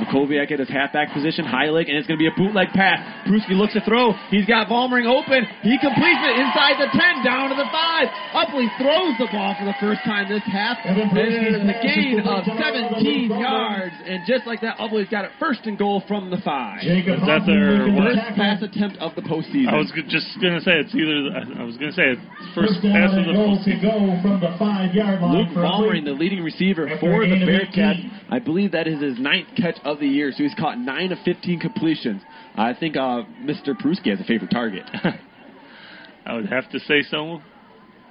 Makoviak 0.00 0.50
at 0.52 0.58
his 0.58 0.68
halfback 0.68 1.12
position, 1.12 1.44
high 1.44 1.70
leg, 1.70 1.88
and 1.88 1.96
it's 1.98 2.06
going 2.06 2.18
to 2.18 2.22
be 2.22 2.28
a 2.28 2.36
bootleg 2.36 2.68
pass. 2.74 2.98
Pruski 3.26 3.54
looks 3.54 3.72
to 3.74 3.80
throw. 3.86 4.12
He's 4.30 4.46
got 4.46 4.68
Vollmering 4.68 5.06
open. 5.06 5.46
He 5.62 5.78
completes 5.78 6.22
it 6.26 6.34
inside 6.40 6.76
the 6.82 6.90
10, 6.90 7.24
down 7.24 7.50
to 7.50 7.56
the 7.56 7.68
5. 7.70 8.08
Ubly 8.44 8.66
throws 8.78 9.14
the 9.22 9.28
ball 9.30 9.54
for 9.58 9.64
the 9.64 9.76
first 9.80 10.00
time 10.04 10.28
this 10.28 10.42
half. 10.44 10.78
Evan 10.84 11.08
And 11.10 11.18
it 11.18 11.54
is 11.54 11.62
a 11.62 11.78
gain 11.82 12.20
of 12.20 12.44
17 12.44 13.30
yards. 13.30 13.94
And 14.06 14.22
just 14.26 14.46
like 14.46 14.60
that, 14.62 14.78
Ubly's 14.78 15.08
got 15.08 15.24
it 15.24 15.30
first 15.38 15.66
and 15.66 15.78
goal 15.78 16.02
from 16.08 16.30
the 16.30 16.38
5. 16.38 16.80
Jacob 16.82 17.20
Is 17.20 17.26
that 17.26 17.42
their 17.46 17.86
making 17.86 17.94
the 17.94 18.00
worst 18.00 18.14
First 18.14 18.20
tackle. 18.28 18.36
pass 18.44 18.62
attempt 18.62 18.96
of 18.98 19.14
the 19.14 19.22
postseason. 19.22 19.68
I 19.68 19.76
was 19.78 19.90
just 20.08 20.26
gonna 20.42 20.60
say 20.60 20.78
it's 20.78 20.94
either. 20.94 21.32
I 21.58 21.64
was 21.64 21.76
gonna 21.76 21.92
say 21.92 22.14
it's 22.14 22.20
first 22.54 22.78
First 22.78 22.82
pass 22.82 23.10
of 23.16 23.24
the 23.24 23.32
postseason. 23.34 23.82
go 23.82 23.96
from 24.22 24.40
the 24.40 24.54
five 24.58 24.94
yard 24.94 25.20
line. 25.22 25.32
Luke 25.38 25.48
for 25.54 25.62
Vollmering, 25.62 26.04
the 26.04 26.12
leading 26.12 26.42
receiver 26.44 26.86
After 26.88 27.00
for 27.00 27.20
the 27.26 27.34
gain 27.34 27.42
of 27.42 27.48
Bearcats. 27.48 28.02
I 28.30 28.38
believe 28.38 28.72
that 28.72 28.86
is 28.86 29.00
his 29.00 29.18
ninth 29.18 29.48
catch 29.56 29.78
of 29.84 30.00
the 30.00 30.06
year, 30.06 30.32
so 30.32 30.42
he's 30.42 30.54
caught 30.54 30.78
9 30.78 31.12
of 31.12 31.18
15 31.24 31.60
completions. 31.60 32.22
I 32.56 32.74
think 32.74 32.96
uh, 32.96 33.22
Mr. 33.42 33.70
Pruski 33.70 34.10
has 34.10 34.20
a 34.20 34.24
favorite 34.24 34.50
target. 34.50 34.84
I 36.26 36.34
would 36.34 36.46
have 36.46 36.70
to 36.70 36.80
say 36.80 37.02
so. 37.10 37.40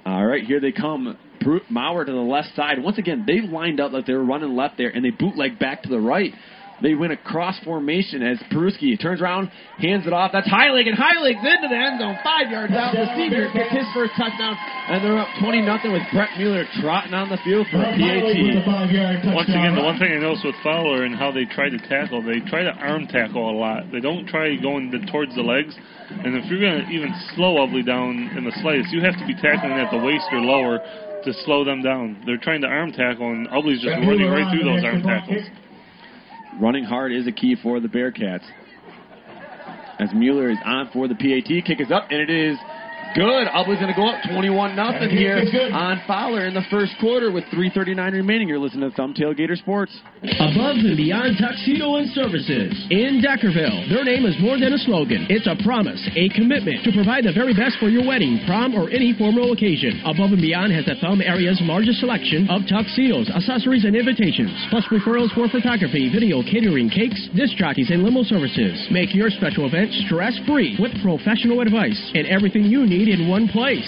All 0.06 0.26
right, 0.26 0.44
here 0.44 0.60
they 0.60 0.72
come. 0.72 1.18
Maurer 1.68 2.04
to 2.04 2.12
the 2.12 2.18
left 2.18 2.54
side. 2.54 2.82
Once 2.82 2.98
again, 2.98 3.24
they 3.26 3.40
lined 3.40 3.80
up 3.80 3.92
like 3.92 4.06
they 4.06 4.12
were 4.12 4.24
running 4.24 4.54
left 4.54 4.78
there, 4.78 4.88
and 4.88 5.04
they 5.04 5.10
bootleg 5.10 5.58
back 5.58 5.82
to 5.82 5.88
the 5.88 5.98
right. 5.98 6.32
They 6.84 6.92
win 6.92 7.12
a 7.12 7.16
cross 7.16 7.56
formation 7.64 8.20
as 8.20 8.36
Peruski 8.52 9.00
turns 9.00 9.24
around, 9.24 9.48
hands 9.80 10.06
it 10.06 10.12
off. 10.12 10.36
That's 10.36 10.46
Heilig, 10.52 10.84
and 10.84 10.92
Heilig's 10.92 11.40
into 11.40 11.64
the 11.64 11.80
end 11.80 11.96
zone, 11.96 12.20
five 12.20 12.52
yards 12.52 12.76
out. 12.76 12.92
The 12.92 13.08
senior 13.16 13.48
gets 13.56 13.72
his 13.72 13.88
first 13.96 14.12
touchdown, 14.20 14.52
and 14.92 15.00
they're 15.00 15.16
up 15.16 15.32
20 15.40 15.64
nothing 15.64 15.96
with 15.96 16.04
Brett 16.12 16.36
Mueller 16.36 16.68
trotting 16.84 17.16
on 17.16 17.32
the 17.32 17.40
field 17.40 17.64
for 17.72 17.80
a 17.80 17.88
PAT. 17.88 19.32
Once 19.32 19.48
again, 19.48 19.72
the 19.72 19.80
one 19.80 19.96
thing 19.96 20.12
I 20.12 20.20
noticed 20.20 20.44
with 20.44 20.60
Fowler 20.60 21.08
and 21.08 21.16
how 21.16 21.32
they 21.32 21.48
try 21.48 21.72
to 21.72 21.80
tackle, 21.88 22.20
they 22.20 22.44
try 22.52 22.60
to 22.60 22.76
arm 22.76 23.08
tackle 23.08 23.48
a 23.48 23.56
lot. 23.56 23.88
They 23.88 24.04
don't 24.04 24.28
try 24.28 24.52
going 24.60 24.92
to, 24.92 25.00
towards 25.08 25.34
the 25.34 25.40
legs. 25.40 25.72
And 26.12 26.36
if 26.36 26.44
you're 26.52 26.60
going 26.60 26.84
to 26.84 26.88
even 26.92 27.08
slow 27.32 27.64
Ubly 27.64 27.80
down 27.80 28.28
in 28.36 28.44
the 28.44 28.52
slightest, 28.60 28.92
you 28.92 29.00
have 29.00 29.16
to 29.16 29.24
be 29.24 29.32
tackling 29.40 29.80
at 29.80 29.88
the 29.88 30.04
waist 30.04 30.28
or 30.36 30.44
lower 30.44 30.84
to 31.24 31.32
slow 31.48 31.64
them 31.64 31.80
down. 31.80 32.20
They're 32.28 32.36
trying 32.36 32.60
to 32.60 32.68
arm 32.68 32.92
tackle, 32.92 33.32
and 33.32 33.48
Ubly's 33.48 33.80
just 33.80 33.96
running 34.04 34.28
right 34.28 34.44
through 34.52 34.68
those 34.68 34.84
arm 34.84 35.00
tackles. 35.00 35.48
Running 36.60 36.84
hard 36.84 37.12
is 37.12 37.26
a 37.26 37.32
key 37.32 37.56
for 37.60 37.80
the 37.80 37.88
Bearcats. 37.88 38.44
As 39.98 40.12
Mueller 40.14 40.50
is 40.50 40.58
on 40.64 40.88
for 40.92 41.08
the 41.08 41.14
PAT, 41.14 41.64
kick 41.66 41.80
is 41.80 41.90
up, 41.90 42.08
and 42.10 42.20
it 42.20 42.30
is 42.30 42.56
good. 43.14 43.46
Ubly's 43.54 43.78
going 43.78 43.94
to 43.94 43.96
go 43.96 44.10
up 44.10 44.18
21 44.26 44.74
nothing 44.74 45.10
here 45.10 45.38
on 45.72 46.02
Fowler 46.06 46.46
in 46.46 46.54
the 46.54 46.66
first 46.70 46.92
quarter 47.00 47.30
with 47.30 47.44
3:39 47.54 48.12
remaining. 48.12 48.48
You're 48.48 48.58
listening 48.58 48.90
to 48.90 48.94
Thumb 48.96 49.14
Tailgater 49.14 49.56
Sports. 49.56 49.94
Above 50.22 50.82
and 50.82 50.96
beyond 50.96 51.38
tuxedo 51.38 51.96
and 51.96 52.10
services 52.10 52.74
in 52.90 53.22
Deckerville. 53.22 53.88
Their 53.88 54.04
name 54.04 54.26
is 54.26 54.34
more 54.42 54.58
than 54.58 54.74
a 54.74 54.80
slogan. 54.82 55.26
It's 55.30 55.46
a 55.46 55.54
promise, 55.62 56.02
a 56.18 56.28
commitment 56.34 56.82
to 56.84 56.90
provide 56.90 57.24
the 57.24 57.32
very 57.32 57.54
best 57.54 57.78
for 57.78 57.88
your 57.88 58.02
wedding, 58.02 58.42
prom, 58.46 58.74
or 58.74 58.90
any 58.90 59.14
formal 59.14 59.54
occasion. 59.54 60.02
Above 60.04 60.34
and 60.34 60.42
Beyond 60.42 60.74
has 60.74 60.84
the 60.84 60.98
Thumb 60.98 61.22
area's 61.22 61.62
largest 61.62 62.02
selection 62.02 62.50
of 62.50 62.66
tuxedos, 62.66 63.30
accessories, 63.30 63.86
and 63.86 63.94
invitations, 63.94 64.50
plus 64.74 64.84
referrals 64.90 65.30
for 65.38 65.46
photography, 65.46 66.10
video, 66.10 66.42
catering, 66.42 66.90
cakes, 66.90 67.30
disc 67.38 67.54
jockeys, 67.54 67.94
and 67.94 68.02
limo 68.02 68.26
services. 68.26 68.74
Make 68.90 69.14
your 69.14 69.30
special 69.30 69.70
event 69.70 69.94
stress-free 70.10 70.82
with 70.82 70.90
professional 70.98 71.62
advice 71.62 72.00
and 72.14 72.26
everything 72.26 72.66
you 72.66 72.86
need 72.86 73.03
in 73.08 73.28
one 73.28 73.48
place. 73.48 73.86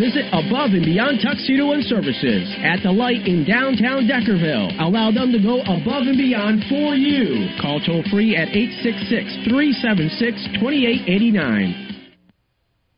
Visit 0.00 0.26
Above 0.32 0.72
and 0.72 0.84
Beyond 0.84 1.20
Tuxedo 1.20 1.72
and 1.72 1.84
Services 1.84 2.48
at 2.64 2.80
the 2.82 2.90
light 2.90 3.26
in 3.26 3.44
downtown 3.44 4.08
Deckerville. 4.08 4.72
Allow 4.80 5.10
them 5.10 5.32
to 5.32 5.38
go 5.42 5.60
above 5.60 6.08
and 6.08 6.16
beyond 6.16 6.64
for 6.68 6.94
you. 6.96 7.52
Call 7.60 7.80
toll 7.84 8.02
free 8.10 8.36
at 8.36 8.48
866 8.48 9.44
376 9.44 10.56
2889. 10.56 11.90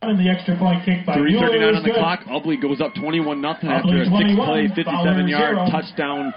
And 0.02 0.18
the 0.18 0.30
extra 0.30 0.58
point 0.58 0.84
kick 0.84 1.06
by 1.06 1.14
3:39 1.14 1.30
Mueller 1.30 1.70
is 1.70 1.76
on 1.78 1.82
the 1.82 1.90
good. 1.90 1.98
clock. 1.98 2.20
Ubly 2.26 2.60
goes 2.60 2.80
up 2.80 2.94
21 2.94 3.40
nothing 3.40 3.70
after 3.70 4.02
a 4.02 4.06
six-play, 4.06 4.66
57-yard 4.74 5.56
zero. 5.58 5.70
touchdown 5.70 6.34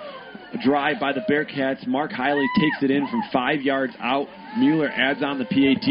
drive 0.63 0.99
by 0.99 1.13
the 1.13 1.21
Bearcats. 1.29 1.85
Mark 1.87 2.11
Heilig 2.11 2.47
takes 2.59 2.83
it 2.83 2.91
in 2.91 3.07
from 3.07 3.21
five 3.31 3.61
yards 3.61 3.93
out. 3.99 4.27
Mueller 4.57 4.89
adds 4.89 5.21
on 5.23 5.37
the 5.37 5.45
PAT, 5.45 5.87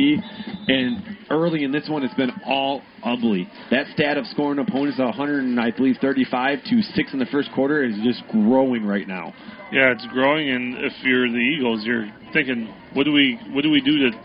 and 0.68 1.18
early 1.30 1.64
in 1.64 1.72
this 1.72 1.88
one, 1.88 2.02
it's 2.02 2.14
been 2.14 2.32
all 2.46 2.82
ugly. 3.02 3.48
That 3.70 3.86
stat 3.92 4.16
of 4.16 4.26
scoring 4.26 4.58
opponents 4.58 4.98
100 4.98 5.44
and 5.44 5.60
I 5.60 5.70
believe 5.70 5.96
35 6.00 6.58
to 6.70 6.82
six 6.82 7.12
in 7.12 7.18
the 7.18 7.26
first 7.26 7.50
quarter 7.54 7.84
is 7.84 7.94
just 8.02 8.22
growing 8.28 8.84
right 8.84 9.06
now. 9.06 9.34
Yeah, 9.72 9.92
it's 9.92 10.06
growing, 10.12 10.50
and 10.50 10.76
if 10.84 10.92
you're 11.02 11.28
the 11.28 11.36
Eagles, 11.36 11.84
you're 11.84 12.08
thinking, 12.32 12.72
what 12.94 13.04
do 13.04 13.12
we 13.12 13.38
what 13.50 13.62
do 13.62 13.70
we 13.70 13.80
do 13.80 14.10
to 14.10 14.16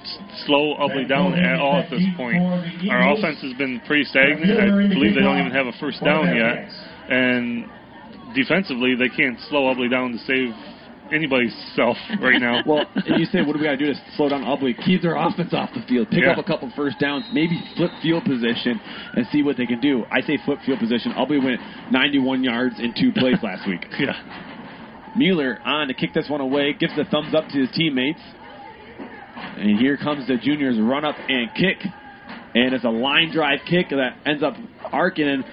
slow 0.45 0.75
Ubly 0.77 1.07
down 1.07 1.33
at 1.33 1.59
all 1.59 1.77
at 1.77 1.89
this 1.89 2.03
point? 2.15 2.37
Our 2.89 3.13
offense 3.13 3.41
has 3.41 3.53
been 3.57 3.81
pretty 3.87 4.03
stagnant. 4.05 4.59
I 4.59 4.69
believe 4.87 5.15
they 5.15 5.21
don't 5.21 5.39
even 5.39 5.51
have 5.51 5.67
a 5.67 5.73
first 5.79 6.03
down 6.03 6.35
yet, 6.35 6.69
and 7.09 7.65
defensively, 8.35 8.95
they 8.95 9.09
can't 9.09 9.37
slow 9.49 9.73
Ubly 9.73 9.89
down 9.89 10.11
to 10.11 10.17
save 10.19 10.53
anybody's 11.11 11.55
self 11.75 11.97
right 12.21 12.39
now. 12.39 12.61
Well, 12.67 12.85
and 12.95 13.19
you 13.19 13.25
say, 13.25 13.41
what 13.41 13.53
do 13.53 13.59
we 13.59 13.65
got 13.65 13.71
to 13.71 13.77
do 13.77 13.87
to 13.87 13.95
slow 14.15 14.29
down 14.29 14.43
Ubly? 14.43 14.73
Keep 14.85 15.01
their 15.01 15.15
offense 15.15 15.53
off 15.53 15.69
the 15.73 15.81
field. 15.87 16.09
Pick 16.09 16.21
Yeah. 16.23 16.31
up 16.31 16.37
a 16.37 16.43
couple 16.43 16.71
first 16.75 16.99
downs. 16.99 17.25
Maybe 17.33 17.59
flip 17.75 17.91
field 18.01 18.25
position 18.25 18.79
and 19.15 19.25
see 19.31 19.41
what 19.41 19.57
they 19.57 19.65
can 19.65 19.79
do. 19.79 20.05
I 20.11 20.21
say 20.21 20.37
flip 20.45 20.59
field 20.65 20.79
position. 20.79 21.13
Ubly 21.13 21.43
went 21.43 21.59
91 21.91 22.43
yards 22.43 22.75
in 22.79 22.93
two 22.93 23.11
plays 23.11 23.37
last 23.41 23.67
week. 23.67 23.85
Yeah. 23.99 24.13
Mueller 25.17 25.59
on 25.65 25.87
to 25.87 25.93
kick 25.95 26.13
this 26.13 26.29
one 26.29 26.39
away. 26.39 26.73
Gives 26.79 26.95
the 26.95 27.03
thumbs 27.05 27.33
up 27.33 27.47
to 27.49 27.59
his 27.59 27.69
teammates. 27.71 28.19
And 29.57 29.79
here 29.79 29.97
comes 29.97 30.27
the 30.27 30.37
juniors 30.37 30.77
run 30.79 31.03
up 31.03 31.15
and 31.27 31.49
kick. 31.55 31.77
And 32.53 32.73
it's 32.73 32.83
a 32.85 32.89
line 32.89 33.31
drive 33.31 33.59
kick 33.67 33.89
that 33.89 34.17
ends 34.25 34.43
up 34.43 34.53
arcing 34.91 35.43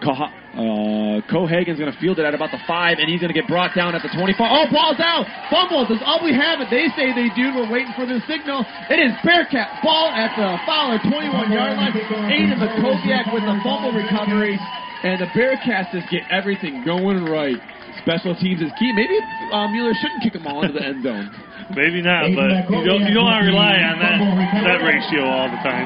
and 0.00 0.08
Koha- 0.08 0.32
uh, 0.58 1.20
Cohagen's 1.30 1.78
going 1.78 1.92
to 1.92 1.98
field 1.98 2.18
it 2.18 2.24
at 2.24 2.34
about 2.34 2.50
the 2.50 2.58
five, 2.66 2.98
and 2.98 3.08
he's 3.08 3.20
going 3.20 3.32
to 3.32 3.38
get 3.38 3.46
brought 3.46 3.74
down 3.74 3.94
at 3.94 4.02
the 4.02 4.08
25. 4.08 4.38
Oh, 4.40 4.66
ball's 4.70 4.98
out! 4.98 5.26
Fumble! 5.50 5.86
Does 5.86 6.02
Ubly 6.02 6.34
have 6.34 6.60
it? 6.60 6.68
They 6.70 6.88
say 6.98 7.14
they 7.14 7.30
do. 7.34 7.54
We're 7.54 7.70
waiting 7.70 7.92
for 7.94 8.06
the 8.06 8.18
signal. 8.26 8.64
It 8.90 8.98
is 8.98 9.12
Bearcat 9.22 9.82
ball 9.82 10.10
at 10.10 10.34
the 10.34 10.58
Fowler 10.66 10.98
21 10.98 11.52
yard 11.52 11.76
line. 11.76 11.92
Aiden 12.32 12.58
McKoviak 12.58 13.32
with 13.34 13.44
the 13.44 13.56
fumble 13.62 13.92
recovery, 13.92 14.58
and 15.04 15.20
the 15.22 15.30
Bearcats 15.36 15.92
just 15.92 16.10
get 16.10 16.22
everything 16.30 16.82
going 16.84 17.24
right. 17.26 17.58
Special 18.02 18.34
teams 18.34 18.62
is 18.62 18.70
key. 18.78 18.92
Maybe 18.94 19.18
uh, 19.52 19.68
Mueller 19.68 19.92
shouldn't 20.00 20.22
kick 20.22 20.32
them 20.32 20.46
all 20.46 20.62
into 20.62 20.78
the 20.78 20.84
end 20.86 21.02
zone. 21.02 21.30
Maybe 21.76 22.00
not, 22.00 22.30
but 22.32 22.70
you 22.72 22.84
don't, 22.86 23.04
you 23.04 23.12
don't 23.12 23.28
want 23.28 23.44
to 23.44 23.48
rely 23.52 23.76
on 23.84 23.98
that 24.00 24.16
that 24.64 24.80
ratio 24.80 25.26
all 25.28 25.50
the 25.50 25.60
time. 25.60 25.84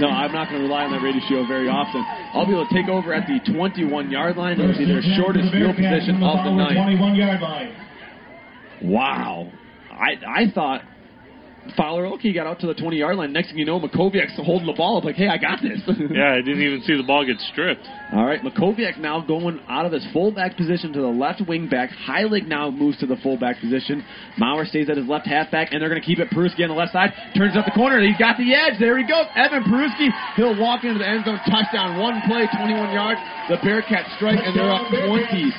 No, 0.00 0.08
I'm 0.08 0.32
not 0.32 0.48
going 0.48 0.62
to 0.62 0.66
rely 0.66 0.84
on 0.84 0.92
that 0.92 1.02
ratio 1.04 1.20
show 1.28 1.46
very 1.46 1.68
often. 1.68 2.00
I'll 2.32 2.46
be 2.46 2.52
able 2.52 2.66
to 2.66 2.74
take 2.74 2.88
over 2.88 3.12
at 3.12 3.28
the 3.28 3.38
21 3.52 4.10
yard 4.10 4.36
line. 4.36 4.58
It'll 4.58 4.76
be 4.76 4.84
their 4.88 5.02
shortest 5.16 5.52
field 5.52 5.76
position 5.76 6.22
of 6.24 6.44
the 6.44 6.52
night. 6.56 6.74
21 6.74 7.14
yard 7.14 7.40
line. 7.40 7.76
Wow. 8.82 9.52
I 9.92 10.16
I 10.26 10.50
thought 10.54 10.82
Fowler, 11.76 12.06
okay, 12.14 12.32
got 12.32 12.46
out 12.46 12.60
to 12.60 12.66
the 12.66 12.74
20 12.74 12.96
yard 12.96 13.16
line. 13.16 13.32
Next 13.32 13.48
thing 13.48 13.58
you 13.58 13.64
know, 13.64 13.80
Makoviak's 13.80 14.36
holding 14.36 14.66
the 14.66 14.72
ball 14.72 14.98
up 14.98 15.04
like, 15.04 15.16
hey, 15.16 15.28
I 15.28 15.38
got 15.38 15.60
this. 15.62 15.80
Yeah, 16.10 16.34
I 16.34 16.42
didn't 16.42 16.62
even 16.62 16.82
see 16.82 16.96
the 16.96 17.06
ball 17.06 17.24
get 17.24 17.38
stripped. 17.52 17.86
All 18.12 18.24
right, 18.24 18.40
Makoviak 18.42 18.98
now 18.98 19.20
going 19.20 19.60
out 19.68 19.86
of 19.86 19.92
his 19.92 20.04
fullback 20.12 20.56
position 20.56 20.92
to 20.92 21.00
the 21.00 21.12
left 21.12 21.40
wing 21.46 21.68
back. 21.68 21.90
Heilig 22.08 22.46
now 22.48 22.70
moves 22.70 22.98
to 22.98 23.06
the 23.06 23.16
fullback 23.22 23.60
position. 23.60 24.04
Maurer 24.38 24.64
stays 24.66 24.90
at 24.90 24.96
his 24.96 25.06
left 25.06 25.26
halfback, 25.26 25.72
and 25.72 25.80
they're 25.80 25.88
going 25.88 26.00
to 26.00 26.06
keep 26.06 26.18
it. 26.18 26.28
Peruski 26.30 26.62
on 26.62 26.68
the 26.68 26.74
left 26.74 26.92
side 26.92 27.12
turns 27.36 27.56
up 27.56 27.64
the 27.64 27.70
corner. 27.72 28.00
He's 28.02 28.18
got 28.18 28.36
the 28.38 28.52
edge. 28.54 28.80
There 28.80 28.98
he 28.98 29.06
goes. 29.06 29.26
Evan 29.36 29.62
Peruski. 29.64 30.08
He'll 30.36 30.58
walk 30.58 30.84
into 30.84 30.98
the 30.98 31.08
end 31.08 31.24
zone. 31.24 31.38
Touchdown. 31.46 32.00
One 32.00 32.20
play, 32.26 32.48
21 32.50 32.92
yards. 32.92 33.20
The 33.48 33.56
Bearcats 33.62 34.10
strike, 34.16 34.40
and 34.42 34.56
they're 34.56 34.70
up 34.72 34.90
27 34.90 35.54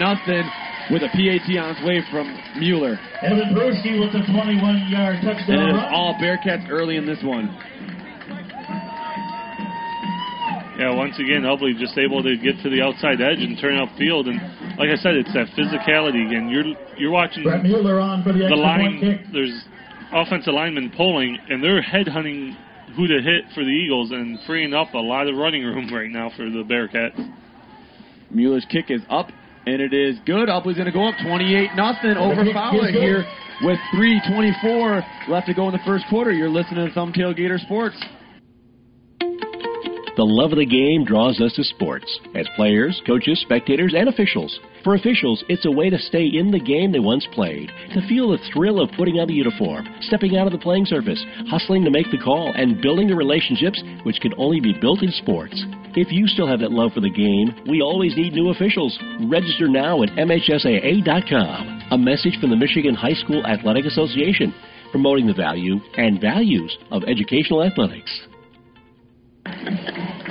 nothing 0.00 0.44
with 0.90 1.02
a 1.02 1.08
PAT 1.12 1.48
on 1.58 1.76
its 1.76 1.82
way 1.84 2.00
from 2.10 2.26
Mueller. 2.58 2.98
Evan 3.22 3.54
Brewski 3.54 4.00
with 4.00 4.12
the 4.12 4.24
21 4.32 4.88
yard 4.88 5.16
touchdown. 5.22 5.58
And 5.58 5.70
it 5.70 5.76
is 5.76 5.82
all 5.90 6.14
Bearcats 6.20 6.68
early 6.70 6.96
in 6.96 7.06
this 7.06 7.22
one. 7.22 7.48
Yeah, 10.78 10.94
once 10.94 11.18
again, 11.18 11.42
Ubly 11.42 11.76
just 11.76 11.98
able 11.98 12.22
to 12.22 12.36
get 12.38 12.54
to 12.62 12.70
the 12.70 12.80
outside 12.82 13.20
edge 13.20 13.42
and 13.42 13.58
turn 13.58 13.82
upfield, 13.82 14.28
and 14.28 14.38
like 14.78 14.90
I 14.90 14.96
said, 15.02 15.16
it's 15.16 15.32
that 15.34 15.48
physicality 15.58 16.24
again. 16.24 16.48
You're 16.48 16.70
you're 16.96 17.10
watching 17.10 17.42
Brett 17.42 17.64
Mueller 17.64 17.98
on 17.98 18.22
for 18.22 18.32
the 18.32 18.38
the 18.38 18.44
extra 18.44 18.58
point 18.58 19.02
line. 19.02 19.18
kick. 19.18 19.26
There's 19.32 19.64
offensive 20.12 20.54
linemen 20.54 20.92
pulling, 20.96 21.36
and 21.48 21.62
they're 21.62 21.82
headhunting 21.82 22.56
who 22.94 23.08
to 23.08 23.20
hit 23.20 23.44
for 23.54 23.64
the 23.64 23.70
Eagles 23.70 24.12
and 24.12 24.38
freeing 24.46 24.72
up 24.72 24.94
a 24.94 24.98
lot 24.98 25.26
of 25.26 25.36
running 25.36 25.64
room 25.64 25.92
right 25.92 26.10
now 26.10 26.30
for 26.36 26.48
the 26.48 26.62
Bearcats. 26.62 27.34
Mueller's 28.30 28.66
kick 28.70 28.86
is 28.88 29.02
up, 29.10 29.30
and 29.68 29.82
it 29.82 29.92
is 29.92 30.16
good. 30.24 30.48
Ubly's 30.48 30.76
going 30.76 30.86
to 30.86 30.92
go 30.92 31.08
up 31.08 31.14
28 31.22 31.76
nothing 31.76 32.16
over 32.16 32.44
kick 32.44 32.54
Fowler 32.54 32.90
here 32.90 33.24
with 33.62 33.78
3:24 33.94 35.28
left 35.28 35.46
to 35.46 35.54
go 35.54 35.68
in 35.68 35.72
the 35.72 35.84
first 35.84 36.04
quarter. 36.08 36.32
You're 36.32 36.48
listening 36.48 36.86
to 36.86 36.94
Thumb 36.94 37.12
Tailgater 37.12 37.58
Sports. 37.60 37.96
The 39.20 40.24
love 40.24 40.50
of 40.50 40.58
the 40.58 40.66
game 40.66 41.04
draws 41.04 41.40
us 41.40 41.52
to 41.54 41.62
sports, 41.62 42.18
as 42.34 42.48
players, 42.56 43.00
coaches, 43.06 43.40
spectators, 43.40 43.94
and 43.96 44.08
officials. 44.08 44.58
For 44.88 44.94
officials, 44.94 45.44
it's 45.50 45.66
a 45.66 45.70
way 45.70 45.90
to 45.90 45.98
stay 45.98 46.24
in 46.24 46.50
the 46.50 46.58
game 46.58 46.92
they 46.92 46.98
once 46.98 47.26
played, 47.34 47.70
to 47.92 48.08
feel 48.08 48.30
the 48.30 48.38
thrill 48.50 48.80
of 48.80 48.90
putting 48.96 49.20
on 49.20 49.28
the 49.28 49.34
uniform, 49.34 49.86
stepping 50.00 50.38
out 50.38 50.46
of 50.46 50.52
the 50.54 50.64
playing 50.64 50.86
surface, 50.86 51.22
hustling 51.46 51.84
to 51.84 51.90
make 51.90 52.10
the 52.10 52.16
call, 52.16 52.54
and 52.56 52.80
building 52.80 53.06
the 53.06 53.14
relationships 53.14 53.82
which 54.04 54.18
can 54.22 54.32
only 54.38 54.60
be 54.60 54.72
built 54.80 55.02
in 55.02 55.12
sports. 55.12 55.62
If 55.92 56.10
you 56.10 56.26
still 56.26 56.46
have 56.48 56.60
that 56.60 56.72
love 56.72 56.92
for 56.94 57.00
the 57.00 57.12
game, 57.12 57.52
we 57.68 57.82
always 57.82 58.16
need 58.16 58.32
new 58.32 58.48
officials. 58.48 58.98
Register 59.28 59.68
now 59.68 60.02
at 60.02 60.08
MHSAA.com. 60.16 61.82
A 61.90 61.98
message 61.98 62.40
from 62.40 62.48
the 62.48 62.56
Michigan 62.56 62.94
High 62.94 63.20
School 63.20 63.44
Athletic 63.44 63.84
Association, 63.84 64.54
promoting 64.90 65.26
the 65.26 65.34
value 65.34 65.80
and 65.98 66.18
values 66.18 66.74
of 66.90 67.04
educational 67.04 67.62
athletics. 67.62 68.27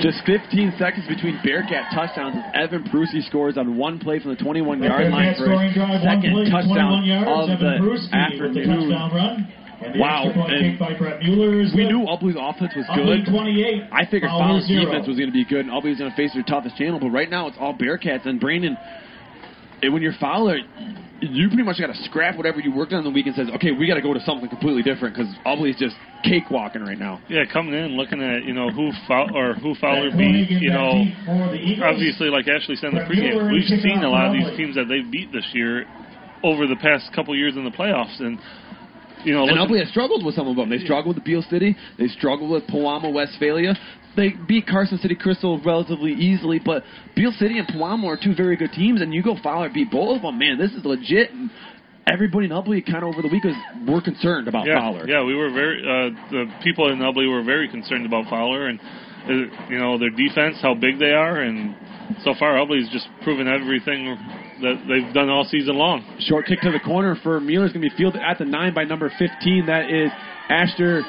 Just 0.00 0.22
15 0.26 0.74
seconds 0.78 1.06
between 1.08 1.40
Bearcat 1.42 1.90
touchdowns 1.92 2.36
as 2.54 2.70
Evan 2.70 2.84
Prusi 2.84 3.26
scores 3.26 3.58
on 3.58 3.76
one 3.76 3.98
play 3.98 4.20
from 4.20 4.30
the 4.30 4.36
21 4.42 4.82
yard 4.82 5.10
line 5.10 5.34
for 5.34 5.50
his 5.50 5.50
scoring 5.50 5.72
drive, 5.74 5.90
one 5.90 6.02
second 6.06 6.30
play, 6.32 6.50
touchdown 6.50 7.02
yards. 7.04 7.50
of 7.50 7.58
Evan 7.58 7.82
the 7.82 7.98
the 7.98 8.16
afternoon. 8.16 8.90
touchdown 8.90 9.10
run. 9.14 9.52
And 9.78 9.94
the 9.94 9.98
Wow, 9.98 10.30
point 10.34 10.52
and 10.52 10.78
by 10.78 10.94
Brett 10.94 11.22
We 11.22 11.34
uh, 11.34 11.88
knew 11.90 12.02
Ubly's 12.06 12.34
offense 12.38 12.74
was 12.74 12.86
Ubly 12.90 13.22
good. 13.24 13.30
28. 13.30 13.82
I 13.92 14.04
figured 14.10 14.30
Fowler 14.30 14.58
Fowler's 14.58 14.66
defense 14.66 15.06
was 15.06 15.16
going 15.18 15.30
to 15.30 15.34
be 15.34 15.44
good, 15.46 15.66
and 15.66 15.70
Ubly 15.70 15.90
was 15.94 15.98
going 15.98 16.10
to 16.10 16.16
face 16.16 16.34
their 16.34 16.42
toughest 16.42 16.76
channel. 16.76 16.98
But 16.98 17.10
right 17.10 17.30
now, 17.30 17.46
it's 17.46 17.56
all 17.58 17.74
Bearcats. 17.74 18.26
And 18.26 18.38
Brandon, 18.40 18.76
and 19.82 19.92
when 19.92 20.02
you're 20.02 20.14
Fowler, 20.20 20.58
you 21.20 21.48
pretty 21.48 21.62
much 21.64 21.78
got 21.80 21.88
to 21.88 22.02
scrap 22.04 22.36
whatever 22.36 22.60
you 22.60 22.72
worked 22.72 22.92
on 22.92 23.02
the 23.04 23.10
week 23.10 23.26
and 23.26 23.34
says, 23.34 23.48
okay, 23.56 23.72
we 23.72 23.86
got 23.88 23.94
to 23.94 24.02
go 24.02 24.14
to 24.14 24.20
something 24.20 24.48
completely 24.48 24.82
different 24.82 25.16
because 25.16 25.32
Ubly's 25.44 25.76
just 25.78 25.96
cakewalking 26.24 26.86
right 26.86 26.98
now. 26.98 27.20
Yeah, 27.28 27.42
coming 27.52 27.74
in 27.74 27.96
looking 27.96 28.22
at 28.22 28.44
you 28.44 28.54
know 28.54 28.70
who 28.70 28.90
foul, 29.06 29.34
or 29.36 29.54
who 29.54 29.74
Fowler 29.80 30.10
That 30.10 30.18
beat. 30.18 30.50
You 30.50 30.70
know, 30.70 30.92
that 30.92 31.04
deep 31.04 31.14
for 31.26 31.48
the 31.50 31.58
Eagles. 31.58 31.86
obviously, 31.90 32.28
like 32.30 32.46
Ashley 32.48 32.76
said 32.76 32.90
in 32.90 32.98
the 32.98 33.06
Brett 33.06 33.18
pregame, 33.18 33.52
we've 33.52 33.80
seen 33.82 34.02
a 34.04 34.10
lot 34.10 34.26
of 34.26 34.32
these 34.34 34.56
teams 34.56 34.74
that 34.76 34.86
they've 34.88 35.10
beat 35.10 35.32
this 35.32 35.46
year 35.52 35.86
over 36.44 36.66
the 36.66 36.76
past 36.76 37.10
couple 37.14 37.34
years 37.36 37.56
in 37.56 37.64
the 37.64 37.70
playoffs, 37.70 38.18
and 38.20 38.38
you 39.24 39.32
know, 39.34 39.48
And 39.48 39.58
looking- 39.58 39.74
Ubly 39.76 39.80
has 39.80 39.88
struggled 39.90 40.24
with 40.24 40.36
some 40.36 40.46
of 40.46 40.54
them. 40.54 40.68
They 40.70 40.78
struggled 40.78 41.16
with 41.16 41.24
Beal 41.24 41.42
City. 41.42 41.74
They 41.98 42.06
struggled 42.06 42.50
with 42.50 42.66
Pewamo 42.68 43.12
Westphalia. 43.12 43.76
They 44.18 44.30
beat 44.30 44.66
Carson 44.66 44.98
City 44.98 45.14
Crystal 45.14 45.62
relatively 45.64 46.10
easily, 46.10 46.58
but 46.58 46.82
Beal 47.14 47.30
City 47.38 47.56
and 47.58 47.68
Pewamo 47.68 48.06
are 48.06 48.18
two 48.20 48.34
very 48.34 48.56
good 48.56 48.72
teams, 48.72 49.00
and 49.00 49.14
you 49.14 49.22
go 49.22 49.36
Fowler 49.44 49.70
beat 49.72 49.92
both 49.92 50.16
of 50.16 50.22
them. 50.22 50.40
Man, 50.40 50.58
this 50.58 50.72
is 50.72 50.84
legit. 50.84 51.30
And 51.30 51.48
everybody 52.10 52.46
in 52.46 52.50
Ubly 52.50 52.84
kind 52.84 53.04
of 53.04 53.14
over 53.14 53.22
the 53.22 53.28
week 53.28 53.44
was 53.44 53.54
were 53.86 54.02
concerned 54.02 54.48
about 54.48 54.66
yeah, 54.66 54.80
Fowler. 54.80 55.08
Yeah, 55.08 55.22
we 55.22 55.36
were 55.36 55.52
very. 55.52 55.78
Uh, 55.78 56.10
the 56.32 56.44
people 56.64 56.90
in 56.90 56.98
Ubly 56.98 57.30
were 57.30 57.44
very 57.44 57.68
concerned 57.68 58.06
about 58.06 58.28
Fowler 58.28 58.66
and 58.66 58.80
uh, 58.80 59.70
you 59.70 59.78
know 59.78 59.96
their 59.98 60.10
defense, 60.10 60.58
how 60.60 60.74
big 60.74 60.98
they 60.98 61.12
are, 61.12 61.38
and 61.42 61.76
so 62.24 62.34
far 62.40 62.58
Ubly's 62.58 62.90
just 62.90 63.06
proven 63.22 63.46
everything 63.46 64.18
that 64.62 64.82
they've 64.88 65.14
done 65.14 65.28
all 65.28 65.44
season 65.44 65.76
long. 65.76 66.02
Short 66.26 66.46
kick 66.46 66.60
to 66.62 66.72
the 66.72 66.80
corner 66.80 67.16
for 67.22 67.38
Mueller's 67.38 67.72
going 67.72 67.88
to 67.88 67.88
be 67.88 67.96
fielded 67.96 68.20
at 68.20 68.38
the 68.38 68.44
nine 68.44 68.74
by 68.74 68.82
number 68.82 69.12
15. 69.16 69.66
That 69.66 69.90
is 69.90 70.10
Asher 70.50 71.02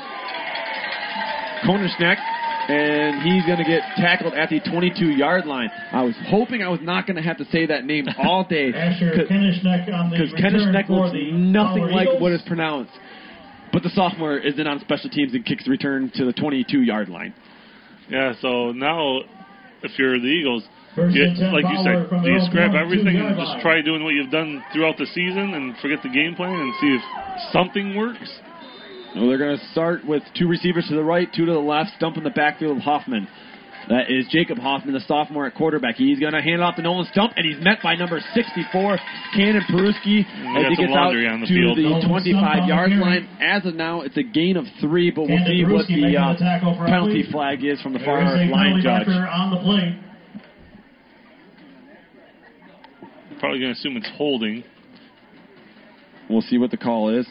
Konerschneck. 1.66 2.39
And 2.70 3.24
he's 3.24 3.44
going 3.46 3.58
to 3.58 3.64
get 3.66 3.82
tackled 3.98 4.34
at 4.36 4.50
the 4.50 4.60
22 4.60 5.06
yard 5.18 5.46
line. 5.48 5.70
I 5.92 6.04
was 6.04 6.14
hoping 6.28 6.62
I 6.62 6.70
was 6.70 6.80
not 6.84 7.08
going 7.08 7.16
to 7.18 7.24
have 7.24 7.38
to 7.38 7.46
say 7.46 7.66
that 7.66 7.84
name 7.84 8.06
all 8.24 8.44
day. 8.48 8.72
Asher 8.72 9.12
Kenishneck 9.30 9.92
on 9.92 10.12
the 10.12 10.18
Because 10.18 10.34
return 10.34 10.54
Kenishneck 10.54 10.86
for 10.88 11.10
looks 11.10 11.18
nothing 11.34 11.90
Fowler 11.90 11.92
like 11.92 12.08
Eagles. 12.10 12.22
what 12.22 12.32
is 12.32 12.42
pronounced. 12.46 12.92
But 13.74 13.82
the 13.84 13.90
sophomore 13.90 14.38
is 14.38 14.60
in 14.60 14.68
on 14.68 14.80
special 14.82 15.10
teams 15.10 15.34
and 15.34 15.44
kicks 15.46 15.66
the 15.66 15.72
return 15.72 16.12
to 16.16 16.26
the 16.26 16.34
22 16.34 16.82
yard 16.82 17.10
line. 17.10 17.34
Yeah, 18.10 18.34
so 18.42 18.72
now 18.72 19.20
if 19.82 19.98
you're 19.98 20.20
the 20.20 20.26
Eagles, 20.28 20.64
First 20.96 21.16
you, 21.16 21.26
like 21.54 21.66
you 21.70 21.80
said, 21.86 22.10
do 22.24 22.30
you 22.30 22.42
scrap 22.50 22.74
everything 22.74 23.16
and 23.18 23.38
just 23.38 23.62
try 23.62 23.82
doing 23.82 24.04
what 24.04 24.14
you've 24.14 24.32
done 24.32 24.64
throughout 24.74 24.98
the 24.98 25.06
season 25.08 25.54
and 25.54 25.78
forget 25.78 26.00
the 26.02 26.10
game 26.10 26.36
plan 26.36 26.54
and 26.54 26.74
see 26.82 26.98
if 26.98 27.02
something 27.54 27.96
works? 27.96 28.30
Well, 29.16 29.28
they're 29.28 29.38
going 29.38 29.58
to 29.58 29.66
start 29.72 30.06
with 30.06 30.24
two 30.38 30.48
receivers 30.48 30.86
to 30.90 30.96
the 30.96 31.04
right, 31.04 31.28
two 31.36 31.46
to 31.46 31.52
the 31.54 31.60
left, 31.60 31.92
stump 31.98 32.18
in 32.18 32.24
the 32.24 32.30
backfield 32.30 32.78
of 32.78 32.84
Hoffman. 32.84 33.28
That 33.90 34.12
is 34.12 34.28
Jacob 34.30 34.60
Hoffman, 34.60 34.94
the 34.94 35.00
sophomore 35.08 35.48
at 35.48 35.56
quarterback. 35.56 35.96
He's 35.96 36.20
going 36.20 36.34
to 36.34 36.42
hand 36.42 36.56
it 36.56 36.62
off 36.62 36.76
to 36.76 36.84
Nolan 36.84 37.08
Stump, 37.12 37.34
and 37.36 37.44
he's 37.44 37.58
met 37.64 37.80
by 37.82 37.96
number 37.96 38.20
64, 38.36 39.00
Cannon 39.34 39.64
Peruski, 39.72 40.20
as 40.22 40.68
he 40.70 40.76
gets 40.78 40.94
out 40.94 41.10
on 41.16 41.42
the 41.42 41.48
to 41.48 41.54
field. 41.54 41.78
the 41.78 41.84
Nolan 41.90 42.02
Stump 42.02 42.14
on 42.14 42.24
the 42.24 42.34
25-yard 42.34 42.92
line. 42.92 43.30
As 43.42 43.66
of 43.66 43.74
now, 43.74 44.02
it's 44.02 44.16
a 44.18 44.22
gain 44.22 44.58
of 44.58 44.66
three, 44.80 45.10
but 45.10 45.22
we'll 45.22 45.30
Cannon 45.40 45.48
see 45.48 45.64
what 45.66 45.88
the 45.88 46.18
uh, 46.18 46.34
the 46.34 46.40
tackle 46.40 46.76
for 46.78 46.86
penalty 46.86 47.24
Ubly. 47.24 47.32
flag 47.32 47.64
is 47.66 47.82
from 47.82 47.94
the 47.94 48.00
There 48.00 48.06
far 48.06 48.22
is 48.38 48.52
line 48.52 48.78
penalty 48.80 48.84
judge. 48.84 49.08
on 49.10 49.50
the 49.50 49.58
play. 49.64 49.98
Probably 53.40 53.60
going 53.60 53.74
to 53.74 53.80
assume 53.80 53.98
it's 53.98 54.10
holding. 54.18 54.64
We'll 56.30 56.42
see 56.44 56.60
what 56.60 56.70
the 56.70 56.78
call 56.78 57.10
is. 57.18 57.26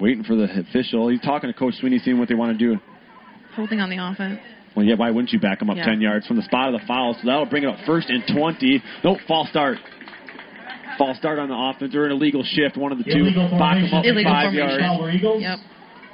Waiting 0.00 0.24
for 0.24 0.34
the 0.36 0.44
official. 0.60 1.08
He's 1.08 1.20
talking 1.20 1.50
to 1.50 1.58
Coach 1.58 1.74
Sweeney, 1.80 1.98
seeing 1.98 2.18
what 2.18 2.28
they 2.28 2.34
want 2.34 2.58
to 2.58 2.58
do. 2.58 2.80
Holding 3.54 3.80
on 3.80 3.88
the 3.90 3.96
offense. 3.98 4.38
Well, 4.76 4.84
yeah, 4.84 4.94
why 4.96 5.10
wouldn't 5.10 5.32
you 5.32 5.40
back 5.40 5.62
him 5.62 5.70
up 5.70 5.76
Yeah. 5.78 5.86
10 5.86 6.00
yards 6.02 6.26
from 6.26 6.36
the 6.36 6.42
spot 6.42 6.72
of 6.74 6.78
the 6.78 6.86
foul? 6.86 7.14
So 7.14 7.20
that'll 7.26 7.46
bring 7.46 7.62
it 7.62 7.68
up 7.68 7.78
first 7.86 8.10
and 8.10 8.22
20. 8.26 8.82
Nope, 9.04 9.18
false 9.26 9.48
start. 9.48 9.78
False 10.98 11.16
start 11.16 11.38
on 11.38 11.48
the 11.48 11.54
offense 11.56 11.94
or 11.94 12.04
an 12.06 12.12
illegal 12.12 12.42
shift, 12.44 12.76
one 12.76 12.92
of 12.92 12.98
the 12.98 13.04
two. 13.04 13.18
Illegal 13.24 13.48
Back 13.58 13.78
him 13.78 13.92
up. 13.94 14.04
Illegal 14.04 14.32
five 14.32 14.52
formation. 14.52 15.20
yards. 15.22 15.42
Yep. 15.42 15.58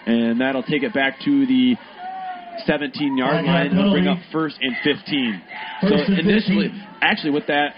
And 0.07 0.41
that'll 0.41 0.63
take 0.63 0.83
it 0.85 0.93
back 0.95 1.19
to 1.25 1.47
the 1.47 1.77
17 2.67 3.17
yard 3.17 3.37
Five-yard 3.37 3.71
line. 3.73 3.79
It'll 3.79 3.93
bring 3.93 4.07
up 4.07 4.19
first 4.33 4.59
and 4.61 4.75
15. 4.85 5.43
First 5.83 5.93
so 6.07 6.13
and 6.13 6.19
initially, 6.19 6.69
15. 6.69 6.87
actually, 7.01 7.31
with 7.31 7.47
that 7.49 7.75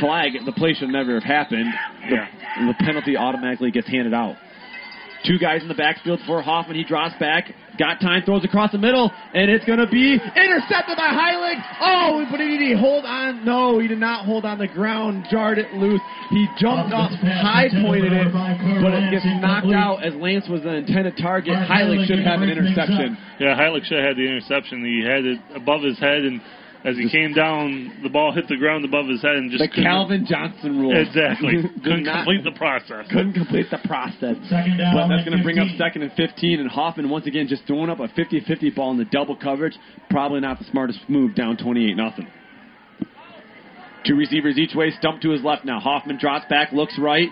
flag, 0.00 0.32
the 0.44 0.52
play 0.52 0.74
should 0.74 0.88
never 0.90 1.14
have 1.14 1.22
happened. 1.24 1.72
The, 2.08 2.14
Yeah. 2.16 2.26
the 2.66 2.74
penalty 2.84 3.16
automatically 3.16 3.70
gets 3.70 3.88
handed 3.88 4.14
out. 4.14 4.36
Two 5.26 5.38
guys 5.38 5.60
in 5.62 5.68
the 5.68 5.74
backfield 5.74 6.20
for 6.26 6.40
Hoffman. 6.40 6.76
He 6.76 6.84
drops 6.84 7.14
back, 7.20 7.52
got 7.78 8.00
time, 8.00 8.22
throws 8.24 8.44
across 8.44 8.72
the 8.72 8.78
middle, 8.78 9.12
and 9.34 9.50
it's 9.50 9.64
going 9.64 9.78
to 9.78 9.86
be 9.86 10.14
intercepted 10.16 10.96
by 10.96 11.12
Heilig. 11.12 11.60
Oh, 11.80 12.24
but 12.30 12.38
did 12.38 12.60
he 12.60 12.72
hold 12.72 13.04
on? 13.04 13.44
No, 13.44 13.78
he 13.78 13.88
did 13.88 13.98
not 13.98 14.24
hold 14.24 14.44
on 14.44 14.58
the 14.58 14.68
ground, 14.68 15.26
jarred 15.30 15.58
it 15.58 15.74
loose. 15.74 16.00
He 16.30 16.46
jumped 16.58 16.94
up, 16.94 17.10
high 17.20 17.68
pointed 17.82 18.12
it, 18.12 18.32
but 18.32 18.94
it 18.94 19.10
gets 19.10 19.26
knocked 19.44 19.74
out 19.74 20.04
as 20.04 20.14
Lance 20.14 20.48
was 20.48 20.62
the 20.62 20.74
intended 20.76 21.16
target. 21.20 21.52
Heilig 21.52 22.06
should 22.06 22.20
have 22.20 22.40
an 22.40 22.48
interception. 22.48 23.18
Yeah, 23.38 23.58
Heilig 23.58 23.84
should 23.84 23.98
have 23.98 24.08
had 24.08 24.16
the 24.16 24.24
interception. 24.24 24.84
He 24.84 25.04
had 25.04 25.24
it 25.24 25.38
above 25.54 25.82
his 25.82 25.98
head, 25.98 26.24
and 26.24 26.40
as 26.82 26.96
he 26.96 27.10
came 27.10 27.34
down, 27.34 28.00
the 28.02 28.08
ball 28.08 28.32
hit 28.32 28.48
the 28.48 28.56
ground 28.56 28.84
above 28.86 29.06
his 29.06 29.20
head 29.20 29.36
and 29.36 29.50
just 29.50 29.60
The 29.60 29.68
Calvin 29.82 30.24
Johnson 30.26 30.80
rule. 30.80 30.96
Exactly. 30.96 31.62
Couldn't 31.84 32.04
not- 32.04 32.24
complete 32.24 32.42
the 32.44 32.56
process. 32.56 33.06
Couldn't 33.10 33.34
complete 33.34 33.66
the 33.70 33.78
process. 33.86 34.36
Second 34.48 34.78
down 34.78 34.94
But 34.94 35.08
that's 35.08 35.24
going 35.28 35.36
to 35.36 35.44
bring 35.44 35.58
up 35.58 35.68
second 35.76 36.02
and 36.02 36.12
15, 36.12 36.58
and 36.60 36.70
Hoffman 36.70 37.10
once 37.10 37.26
again 37.26 37.48
just 37.48 37.66
throwing 37.66 37.90
up 37.90 38.00
a 38.00 38.08
50-50 38.08 38.74
ball 38.74 38.90
in 38.92 38.96
the 38.98 39.04
double 39.04 39.36
coverage. 39.36 39.74
Probably 40.08 40.40
not 40.40 40.58
the 40.58 40.64
smartest 40.70 41.00
move 41.08 41.34
down 41.34 41.56
28 41.58 41.96
nothing. 41.96 42.26
Two 44.06 44.16
receivers 44.16 44.56
each 44.56 44.74
way, 44.74 44.90
stump 44.98 45.20
to 45.20 45.30
his 45.30 45.44
left 45.44 45.66
now. 45.66 45.78
Hoffman 45.80 46.16
drops 46.18 46.46
back, 46.48 46.72
looks 46.72 46.98
right, 46.98 47.28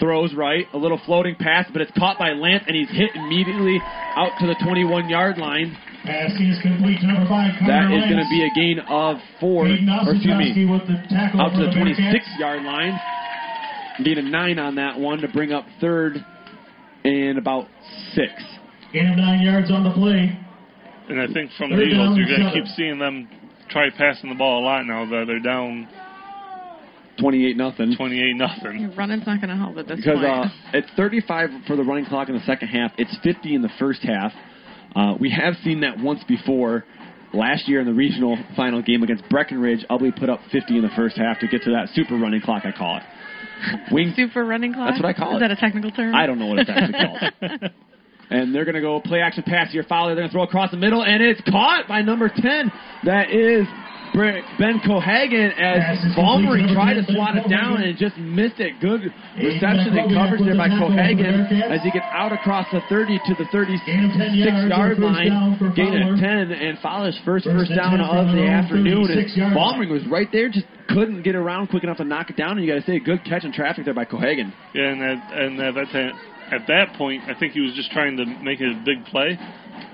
throws 0.00 0.34
right, 0.34 0.66
a 0.72 0.76
little 0.76 1.00
floating 1.06 1.36
pass, 1.36 1.66
but 1.72 1.80
it's 1.80 1.92
caught 1.96 2.18
by 2.18 2.30
Lance, 2.32 2.64
and 2.66 2.74
he's 2.76 2.90
hit 2.90 3.10
immediately 3.14 3.78
out 4.16 4.32
to 4.40 4.46
the 4.48 4.54
21-yard 4.54 5.38
line. 5.38 5.76
Pass 6.04 6.32
is 6.40 6.56
complete 6.62 6.98
to 7.00 7.06
number 7.06 7.28
five, 7.28 7.52
That 7.68 7.92
Connor 7.92 8.08
going 8.08 8.24
to 8.24 8.30
be 8.32 8.40
a 8.40 8.52
gain 8.56 8.78
of 8.88 9.16
four, 9.38 9.66
or 9.66 9.68
excuse 9.68 10.24
me, 10.24 10.48
Ostrowski 10.56 10.64
with 10.70 10.88
the 10.88 10.96
tackle 11.12 11.40
out 11.42 11.52
to 11.52 11.60
the 11.60 11.66
the 11.66 11.76
26 11.76 12.24
yard 12.38 12.62
line. 12.64 12.98
Gain 14.02 14.18
a 14.18 14.22
nine 14.22 14.58
on 14.58 14.76
that 14.76 14.98
one 14.98 15.18
to 15.18 15.28
bring 15.28 15.52
up 15.52 15.66
third 15.80 16.16
and 17.04 17.36
about 17.36 17.68
six. 18.14 18.32
Gain 18.92 19.08
of 19.12 19.16
nine 19.18 19.42
yards 19.42 19.70
on 19.70 19.84
the 19.84 19.92
play. 19.92 20.32
And 21.08 21.20
I 21.20 21.26
think 21.32 21.50
from 21.58 21.70
the 21.70 21.76
Third 21.76 21.88
Eagles, 21.88 22.08
down 22.08 22.16
you're 22.16 22.26
going 22.28 22.48
to 22.48 22.52
keep 22.54 22.66
seeing 22.76 22.98
them 22.98 23.28
try 23.68 23.90
passing 23.90 24.30
the 24.30 24.36
ball 24.36 24.62
a 24.62 24.64
lot 24.64 24.86
now 24.86 25.04
that 25.04 25.24
they're 25.26 25.40
down 25.40 25.88
28 27.20 27.56
nothing. 27.56 27.94
28 27.96 28.36
nothing. 28.36 28.80
Your 28.80 28.90
running's 28.92 29.26
not 29.26 29.40
going 29.40 29.50
to 29.50 29.56
help 29.56 29.76
at 29.76 29.86
this 29.86 29.96
Because 29.96 30.18
point. 30.18 30.46
uh, 30.46 30.48
it's 30.72 30.88
35 30.96 31.50
for 31.66 31.76
the 31.76 31.82
running 31.84 32.06
clock 32.06 32.28
in 32.28 32.34
the 32.36 32.44
second 32.46 32.68
half. 32.68 32.92
It's 32.96 33.14
50 33.22 33.54
in 33.54 33.62
the 33.62 33.70
first 33.78 34.02
half. 34.02 34.32
Uh, 34.94 35.14
we 35.18 35.30
have 35.30 35.54
seen 35.62 35.80
that 35.80 35.98
once 35.98 36.22
before. 36.24 36.84
Last 37.32 37.68
year 37.68 37.78
in 37.80 37.86
the 37.86 37.92
regional 37.94 38.36
final 38.56 38.82
game 38.82 39.04
against 39.04 39.28
Breckenridge, 39.28 39.86
Ubly 39.88 40.10
put 40.18 40.28
up 40.28 40.40
50 40.50 40.76
in 40.76 40.82
the 40.82 40.88
first 40.96 41.16
half 41.16 41.38
to 41.38 41.46
get 41.46 41.62
to 41.62 41.70
that 41.70 41.88
super 41.94 42.16
running 42.18 42.40
clock, 42.40 42.64
I 42.64 42.72
call 42.76 42.96
it. 42.96 43.02
Wing, 43.92 44.12
Super 44.16 44.44
running 44.44 44.72
clock? 44.74 44.90
That's 44.90 45.02
what 45.02 45.08
I 45.08 45.12
call 45.12 45.36
Is 45.36 45.36
it. 45.36 45.40
that 45.40 45.50
a 45.52 45.56
technical 45.56 45.92
term? 45.92 46.12
I 46.14 46.26
don't 46.26 46.40
know 46.40 46.46
what 46.46 46.58
it's 46.58 46.70
actually 46.70 46.92
called. 46.98 47.70
And 48.30 48.54
they're 48.54 48.64
going 48.64 48.76
to 48.76 48.80
go 48.80 49.00
play 49.00 49.20
action 49.20 49.42
pass 49.42 49.72
here. 49.72 49.82
Fowler, 49.82 50.14
they're 50.14 50.22
going 50.22 50.28
to 50.28 50.32
throw 50.32 50.44
across 50.44 50.70
the 50.70 50.76
middle, 50.76 51.02
and 51.02 51.20
it's 51.20 51.40
caught 51.50 51.88
by 51.88 52.00
number 52.02 52.28
10. 52.28 52.72
That 53.02 53.30
is 53.32 53.66
Ben 54.58 54.80
Cohagen 54.82 55.54
as 55.54 56.02
is 56.04 56.16
Balmery 56.16 56.66
complete 56.66 56.68
to 56.68 56.74
tried 56.74 56.94
to 56.94 57.02
number 57.06 57.12
10, 57.12 57.16
swat 57.16 57.34
it 57.36 57.48
down 57.48 57.82
and 57.82 57.96
just 57.96 58.16
missed 58.18 58.58
it. 58.58 58.80
Good 58.80 59.06
reception 59.38 59.94
and 59.94 60.10
coverage 60.10 60.42
there 60.42 60.58
by 60.58 60.68
the 60.68 60.74
tackle 60.74 60.90
for 60.90 60.94
the 60.94 61.00
Cohagen 61.00 61.70
as 61.70 61.80
he 61.82 61.90
gets 61.90 62.06
out 62.10 62.32
across 62.32 62.66
the 62.72 62.82
30 62.90 63.18
to 63.26 63.32
the 63.38 63.46
36 63.52 63.86
Gain 63.86 64.04
of 64.04 64.12
10 64.18 64.34
yards 64.34 64.70
yard 64.70 64.98
line. 64.98 65.30
down 65.30 65.74
Gain 65.74 65.94
of 66.02 66.18
10, 66.18 66.52
and 66.52 66.78
Fowler's 66.82 67.18
first, 67.24 67.46
First 67.46 67.70
first 67.70 67.78
down 67.78 68.00
of 68.00 68.34
the 68.34 68.46
afternoon. 68.46 69.06
And 69.06 69.30
36 69.30 69.36
was 69.90 70.02
right 70.10 70.28
there, 70.32 70.50
just 70.50 70.66
couldn't 70.88 71.22
get 71.22 71.34
around 71.34 71.68
quick 71.68 71.84
enough 71.84 71.98
to 71.98 72.04
knock 72.04 72.30
it 72.30 72.36
down. 72.36 72.58
And 72.58 72.66
you 72.66 72.68
got 72.72 72.80
to 72.80 72.86
say, 72.86 72.96
a 72.96 73.00
good 73.00 73.24
catch 73.24 73.44
in 73.44 73.52
traffic 73.52 73.84
there 73.84 73.94
by 73.94 74.04
Cohagen. 74.04 74.52
Yeah, 74.74 74.90
and 74.90 75.02
at, 75.02 75.32
and 75.32 75.60
at 75.60 75.74
that 75.74 75.88
time, 75.92 76.12
at 76.50 76.66
that 76.66 76.98
point, 76.98 77.22
I 77.30 77.38
think 77.38 77.52
he 77.52 77.60
was 77.60 77.74
just 77.74 77.90
trying 77.92 78.16
to 78.16 78.26
make 78.42 78.60
it 78.60 78.70
a 78.70 78.82
big 78.84 79.04
play. 79.06 79.38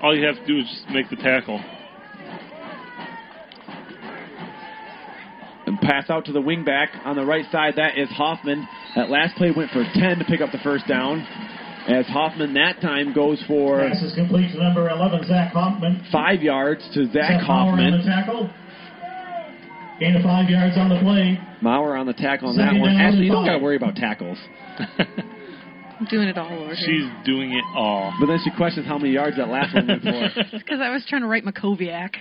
All 0.02 0.16
you 0.16 0.26
have 0.26 0.36
to 0.36 0.46
do 0.46 0.58
is 0.58 0.64
just 0.64 0.88
make 0.90 1.08
the 1.10 1.16
tackle. 1.16 1.60
Pass 5.86 6.10
out 6.10 6.24
to 6.26 6.32
the 6.32 6.40
wing 6.40 6.64
back 6.64 6.90
on 7.04 7.16
the 7.16 7.24
right 7.24 7.44
side. 7.50 7.74
That 7.76 7.96
is 7.96 8.08
Hoffman. 8.10 8.66
That 8.96 9.08
last 9.10 9.36
play 9.36 9.52
went 9.56 9.70
for 9.70 9.84
10 9.94 10.18
to 10.18 10.24
pick 10.24 10.40
up 10.40 10.50
the 10.52 10.58
first 10.58 10.86
down. 10.86 11.20
As 11.88 12.04
Hoffman 12.06 12.52
that 12.54 12.80
time 12.80 13.14
goes 13.14 13.42
for 13.46 13.78
Pass 13.78 14.02
is 14.02 14.14
complete 14.14 14.50
to 14.52 14.58
number 14.58 14.90
11, 14.90 15.26
Zach 15.28 15.52
Hoffman. 15.52 16.04
five 16.10 16.42
yards 16.42 16.82
to 16.94 17.06
Zach 17.06 17.38
Zach 17.38 17.46
Bauer 17.46 17.78
on 17.78 17.92
the 17.92 18.02
tackle. 18.02 18.50
Gain 20.00 20.16
of 20.16 20.22
five 20.22 20.50
yards 20.50 20.76
on 20.76 20.88
the 20.90 20.98
play. 21.00 21.38
Mauer 21.62 21.98
on 21.98 22.06
the 22.06 22.12
tackle 22.12 22.50
on 22.50 22.56
that 22.58 22.74
one. 22.74 22.96
Actually, 22.96 23.26
you 23.26 23.32
don't 23.32 23.46
got 23.46 23.52
to 23.52 23.58
worry 23.64 23.76
about 23.76 23.94
tackles. 23.94 24.38
I'm 25.98 26.06
doing 26.10 26.28
it 26.28 26.36
all 26.38 26.52
over 26.52 26.74
here. 26.74 26.86
She's 26.86 27.24
doing 27.26 27.52
it 27.52 27.64
all. 27.74 28.12
But 28.20 28.26
then 28.26 28.38
she 28.44 28.50
questions 28.56 28.86
how 28.86 28.98
many 28.98 29.12
yards 29.12 29.36
that 29.36 29.48
last 29.48 29.74
one 29.74 29.86
went 29.88 30.02
for. 30.02 30.10
It's 30.36 30.50
because 30.52 30.80
I 30.80 30.90
was 30.90 31.04
trying 31.08 31.22
to 31.22 31.28
write 31.28 31.44
Makoviak. 31.44 32.14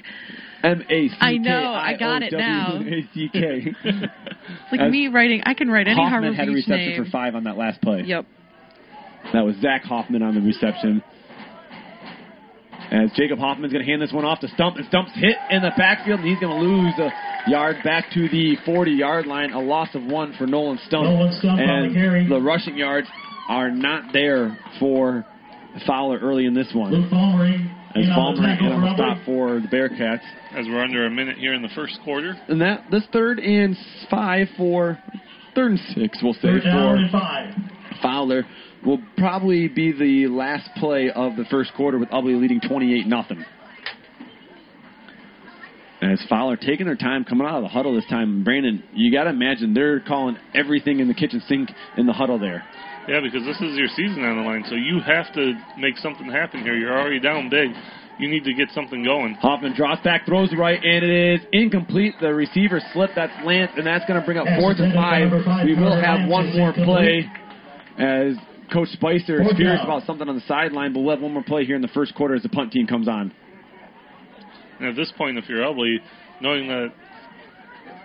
M 0.63 0.82
A 0.89 1.07
C 1.09 1.09
K. 1.09 1.15
I 1.19 1.38
know, 1.38 1.73
I 1.73 1.95
got 1.97 2.23
it 2.23 2.32
now. 2.34 2.80
A 2.82 3.07
C 3.13 3.30
K. 3.32 3.73
It's 3.84 4.71
like 4.71 4.82
As 4.82 4.91
me 4.91 5.07
writing. 5.09 5.41
I 5.45 5.53
can 5.53 5.69
write 5.69 5.88
any 5.88 5.95
Hoffman 5.95 6.11
Harvard 6.11 6.36
had 6.36 6.47
a 6.47 6.51
reception 6.51 6.89
name. 6.89 7.03
for 7.03 7.09
five 7.11 7.36
on 7.36 7.43
that 7.43 7.57
last 7.57 7.82
play. 7.82 8.03
Yep. 8.05 8.26
That 9.34 9.41
was 9.45 9.55
Zach 9.61 9.84
Hoffman 9.84 10.21
on 10.21 10.36
the 10.36 10.41
reception. 10.41 11.03
As 12.91 13.09
Jacob 13.15 13.39
Hoffman's 13.39 13.73
going 13.73 13.84
to 13.84 13.89
hand 13.89 14.01
this 14.01 14.11
one 14.13 14.26
off 14.26 14.39
to 14.41 14.47
Stump, 14.49 14.78
and 14.78 14.86
Stump's 14.88 15.11
hit 15.15 15.36
in 15.49 15.63
the 15.63 15.71
backfield, 15.76 16.19
and 16.19 16.30
he's 16.30 16.39
going 16.39 16.55
to 16.55 16.63
lose 16.63 16.93
a 16.99 17.49
yard 17.49 17.78
back 17.84 18.05
to 18.13 18.30
the 18.30 18.55
40-yard 18.65 19.26
line. 19.26 19.51
A 19.53 19.59
loss 19.59 19.89
of 19.95 20.03
one 20.03 20.34
for 20.38 20.45
Nolan 20.45 20.80
Stump. 20.86 21.03
Nolan 21.05 21.34
Stump 21.34 21.59
on 21.59 21.67
and 21.67 21.89
the 21.89 21.95
carry. 21.99 22.28
the 22.30 22.39
rushing 22.39 22.78
yards 22.78 23.07
are 23.48 23.72
not 23.72 24.12
there 24.14 24.58
for 24.80 25.26
Fowler 25.86 26.20
early 26.20 26.46
in 26.46 26.54
this 26.54 26.72
one. 26.74 26.91
Luke 26.93 27.12
Vollmering 27.12 27.70
As 27.96 28.06
in 28.06 28.12
on 28.12 28.36
the 28.36 28.41
Ballmer 28.41 28.46
tackle 28.46 28.68
in 28.68 28.74
on 28.74 28.82
the 28.82 28.96
stop 28.96 29.26
for 29.26 29.60
the 29.60 29.68
Bearcats. 29.68 30.24
As 30.56 30.66
we're 30.68 30.82
under 30.82 31.06
a 31.06 31.10
minute 31.10 31.38
here 31.38 31.54
in 31.54 31.62
the 31.62 31.70
first 31.76 32.00
quarter. 32.04 32.34
And 32.48 32.62
that 32.62 32.86
this 32.89 33.04
third 33.12 33.39
and 33.39 33.76
five 34.10 34.48
for 34.58 34.98
third 35.54 35.72
and 35.72 35.80
six, 35.96 36.20
we'll 36.24 36.34
say 36.34 36.41
Third 36.43 36.64
for 36.64 36.96
and 36.96 37.12
five. 37.12 37.54
Fowler 38.02 38.46
will 38.86 39.00
probably 39.18 39.68
be 39.68 39.91
the 39.91 40.28
last 40.32 40.70
play 40.78 41.10
of 41.14 41.36
the 41.36 41.46
first 41.50 41.74
quarter 41.76 41.98
with 41.98 42.10
Ubly 42.10 42.39
leading 42.39 42.62
28 42.62 43.08
nothing. 43.08 43.43
As 46.02 46.24
Fowler 46.30 46.56
taking 46.56 46.86
their 46.86 46.96
time 46.96 47.24
coming 47.24 47.48
out 47.48 47.56
of 47.56 47.64
the 47.64 47.70
huddle 47.70 47.96
this 47.96 48.06
time, 48.10 48.43
Brandon, 48.43 48.84
you 48.93 49.12
got 49.12 49.24
to 49.24 49.32
imagine 49.32 49.74
they're 49.74 50.02
calling 50.02 50.38
everything 50.54 51.00
in 51.00 51.08
the 51.08 51.14
kitchen 51.14 51.41
sink 51.48 51.70
in 51.98 52.06
the 52.06 52.14
huddle 52.14 52.38
there. 52.38 52.64
Yeah, 53.08 53.20
because 53.22 53.45
this 53.45 53.58
is 53.62 53.78
your 53.78 53.88
season 53.95 54.24
on 54.24 54.38
the 54.38 54.43
line, 54.43 54.64
so 54.68 54.76
you 54.76 54.99
have 55.06 55.32
to 55.34 55.53
make 55.78 55.97
something 55.97 56.30
happen 56.30 56.62
here. 56.62 56.76
You're 56.76 56.97
already 56.97 57.20
down 57.20 57.49
big. 57.49 57.70
You 58.18 58.30
need 58.30 58.45
to 58.45 58.53
get 58.53 58.70
something 58.74 59.03
going. 59.03 59.34
Hoffman 59.36 59.76
drops 59.76 60.01
back, 60.01 60.26
throws 60.26 60.49
right, 60.58 60.80
and 60.82 61.03
it 61.03 61.41
is 61.41 61.47
incomplete. 61.51 62.16
The 62.22 62.34
receiver 62.34 62.82
slipped. 62.93 63.14
That's 63.16 63.34
Lance, 63.45 63.72
and 63.76 63.86
that's 63.86 64.06
going 64.06 64.20
to 64.20 64.26
bring 64.26 64.38
up 64.38 64.45
That's 64.45 64.62
fourth 64.62 64.80
and 64.80 64.93
five. 64.93 65.30
five, 65.43 65.66
We 65.66 65.76
will 65.76 65.99
have 65.99 66.28
one 66.30 66.56
more 66.56 66.74
play 66.74 67.30
as 67.99 68.38
Coach 68.72 68.89
Spicer 68.89 69.41
is 69.41 69.47
Fourth 69.47 69.58
furious 69.58 69.82
about 69.84 70.06
something 70.06 70.28
on 70.28 70.36
the 70.36 70.43
sideline, 70.47 70.93
but 70.93 71.01
we'll 71.01 71.14
have 71.14 71.22
one 71.22 71.34
more 71.34 71.43
play 71.43 71.66
here 71.66 71.76
in 71.76 71.82
the 71.82 71.89
first 71.89 72.16
quarter 72.16 72.36
as 72.36 72.43
the 72.43 72.49
punt 72.49 72.72
team 72.72 72.88
comes 72.88 73.08
on. 73.08 73.32
And 74.80 74.89
at 74.89 74.95
this 74.95 75.12
point, 75.18 75.38
if 75.38 75.47
you're 75.47 75.62
Ubley, 75.62 75.97
knowing 76.41 76.68
that 76.68 76.93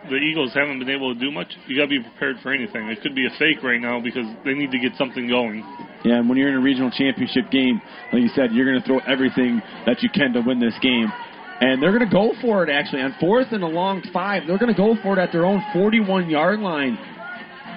the 0.08 0.16
Eagles 0.16 0.52
haven't 0.54 0.78
been 0.78 0.90
able 0.90 1.12
to 1.12 1.20
do 1.20 1.30
much, 1.30 1.48
you 1.66 1.76
got 1.76 1.84
to 1.84 1.88
be 1.88 2.00
prepared 2.00 2.36
for 2.42 2.52
anything. 2.52 2.88
It 2.88 3.02
could 3.02 3.14
be 3.14 3.26
a 3.26 3.30
fake 3.38 3.62
right 3.62 3.80
now 3.80 4.00
because 4.00 4.24
they 4.44 4.54
need 4.54 4.70
to 4.70 4.78
get 4.78 4.96
something 4.96 5.28
going. 5.28 5.60
Yeah, 6.04 6.18
and 6.18 6.28
when 6.28 6.38
you're 6.38 6.48
in 6.48 6.56
a 6.56 6.60
regional 6.60 6.90
championship 6.90 7.50
game, 7.50 7.80
like 8.12 8.22
you 8.22 8.30
said, 8.34 8.52
you're 8.52 8.64
going 8.64 8.80
to 8.80 8.86
throw 8.86 8.98
everything 9.00 9.60
that 9.84 10.02
you 10.02 10.08
can 10.08 10.32
to 10.32 10.40
win 10.40 10.58
this 10.58 10.74
game. 10.80 11.12
And 11.60 11.82
they're 11.82 11.92
going 11.92 12.08
to 12.08 12.12
go 12.12 12.32
for 12.40 12.64
it, 12.64 12.70
actually. 12.70 13.02
On 13.02 13.14
fourth 13.20 13.48
and 13.52 13.62
a 13.62 13.68
long 13.68 14.02
five, 14.12 14.44
they're 14.46 14.58
going 14.58 14.72
to 14.72 14.78
go 14.78 14.96
for 15.02 15.18
it 15.18 15.22
at 15.22 15.30
their 15.30 15.44
own 15.44 15.62
41 15.74 16.30
yard 16.30 16.60
line. 16.60 16.98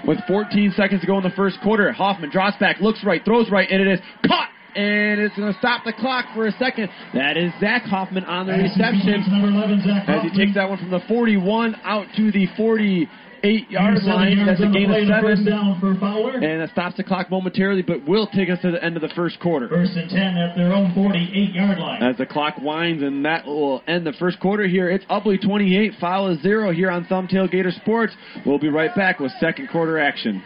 With 0.08 0.20
14 0.28 0.74
seconds 0.76 1.02
to 1.02 1.08
go 1.08 1.18
in 1.18 1.24
the 1.24 1.32
first 1.32 1.58
quarter, 1.62 1.92
Hoffman 1.92 2.30
drops 2.30 2.58
back, 2.58 2.80
looks 2.80 3.04
right, 3.04 3.24
throws 3.24 3.50
right, 3.50 3.70
and 3.70 3.82
it 3.82 3.88
is 3.88 4.00
caught. 4.26 4.50
And 4.76 5.22
it's 5.22 5.36
going 5.36 5.52
to 5.54 5.60
stop 5.60 5.84
the 5.86 5.94
clock 5.94 6.26
for 6.34 6.48
a 6.48 6.52
second. 6.54 6.90
That 7.14 7.38
is 7.38 7.52
Zach 7.60 7.84
Hoffman 7.84 8.26
on 8.26 8.48
the 8.48 8.54
reception. 8.54 9.24
Number 9.30 9.50
11, 9.50 9.82
Zach 9.86 10.10
As 10.10 10.24
he 10.24 10.30
takes 10.36 10.56
that 10.56 10.68
one 10.68 10.78
from 10.80 10.90
the 10.90 11.02
41 11.08 11.76
out 11.84 12.08
to 12.18 12.32
the 12.32 12.48
48 12.58 13.70
yard 13.70 14.02
line. 14.04 14.38
yards 14.38 14.60
That's 14.60 14.62
a 14.62 14.74
gain 14.74 14.90
of 14.90 14.98
and 14.98 15.12
a 15.12 15.22
First 15.22 15.44
seven. 15.44 15.54
down 15.54 15.80
for 15.80 15.94
Fowler. 16.00 16.34
And 16.40 16.62
that 16.62 16.70
stops 16.72 16.98
the 16.98 17.04
clock 17.04 17.30
momentarily, 17.30 17.82
but 17.84 18.08
will 18.08 18.28
take 18.28 18.50
us 18.50 18.60
to 18.62 18.72
the 18.72 18.84
end 18.84 18.96
of 18.96 19.02
the 19.02 19.14
first 19.16 19.40
quarter. 19.40 19.68
First 19.70 19.96
and 19.96 20.10
10 20.10 20.20
at 20.38 20.56
their 20.56 20.74
own 20.74 20.94
48 20.96 21.54
yard 21.54 21.78
line. 21.78 22.02
As 22.02 22.18
the 22.18 22.26
clock 22.26 22.56
winds, 22.60 23.04
and 23.04 23.24
that 23.26 23.46
will 23.46 23.84
end 23.88 24.08
the 24.08 24.14
first 24.14 24.40
quarter 24.40 24.66
here. 24.68 24.90
It's 24.90 25.06
Ubly 25.06 25.40
28, 25.42 25.94
Fowler 26.00 26.36
0 26.38 26.72
here 26.72 26.90
on 26.90 27.06
Thumb 27.06 27.28
Tailgater 27.28 27.74
Sports. 27.82 28.14
We'll 28.46 28.60
be 28.60 28.70
right 28.70 28.94
back 28.96 29.20
with 29.20 29.32
second 29.40 29.70
quarter 29.70 30.00
action. 30.00 30.42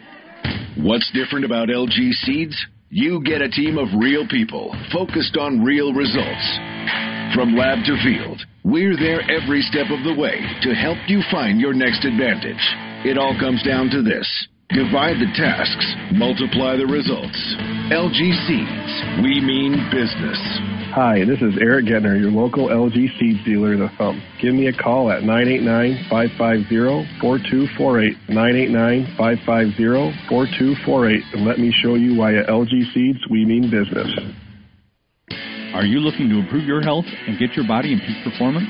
What's 0.78 1.10
different 1.12 1.46
about 1.46 1.70
LG 1.70 2.12
Seeds? 2.24 2.68
You 2.90 3.22
get 3.22 3.42
a 3.42 3.50
team 3.50 3.78
of 3.78 4.00
real 4.00 4.26
people 4.30 4.72
focused 4.94 5.36
on 5.36 5.60
real 5.60 5.92
results. 5.92 6.48
From 7.36 7.52
lab 7.52 7.84
to 7.84 8.00
field, 8.00 8.40
we're 8.64 8.96
there 8.96 9.20
every 9.28 9.60
step 9.68 9.92
of 9.92 10.08
the 10.08 10.16
way 10.16 10.40
to 10.64 10.72
help 10.72 10.96
you 11.06 11.20
find 11.30 11.60
your 11.60 11.74
next 11.74 12.06
advantage. 12.06 12.64
It 13.04 13.18
all 13.18 13.36
comes 13.44 13.62
down 13.68 13.90
to 13.92 14.02
this. 14.02 14.24
Divide 14.70 15.20
the 15.20 15.28
tasks, 15.36 15.88
multiply 16.16 16.80
the 16.80 16.88
results. 16.88 17.36
LG 17.92 18.20
Seeds, 18.48 18.94
we 19.20 19.44
mean 19.44 19.76
business. 19.92 20.77
Hi, 20.98 21.22
this 21.26 21.42
is 21.44 21.54
Eric 21.62 21.86
Getner, 21.86 22.20
your 22.20 22.32
local 22.32 22.70
LG 22.70 23.20
seeds 23.20 23.46
dealer, 23.46 23.78
The 23.78 23.88
Thumb. 24.00 24.20
Give 24.42 24.56
me 24.56 24.66
a 24.66 24.74
call 24.74 25.12
at 25.12 25.22
989-550-4248, 25.22 28.18
989-550-4248, 28.26 31.22
and 31.34 31.46
let 31.46 31.60
me 31.60 31.72
show 31.72 31.94
you 31.94 32.18
why 32.18 32.34
at 32.34 32.48
LG 32.48 32.92
Seeds 32.96 33.20
we 33.30 33.46
mean 33.46 33.70
business. 33.70 34.10
Are 35.76 35.86
you 35.86 36.00
looking 36.00 36.30
to 36.30 36.40
improve 36.40 36.64
your 36.64 36.82
health 36.82 37.06
and 37.28 37.38
get 37.38 37.56
your 37.56 37.68
body 37.68 37.94
in 37.94 38.00
peak 38.00 38.24
performance? 38.24 38.68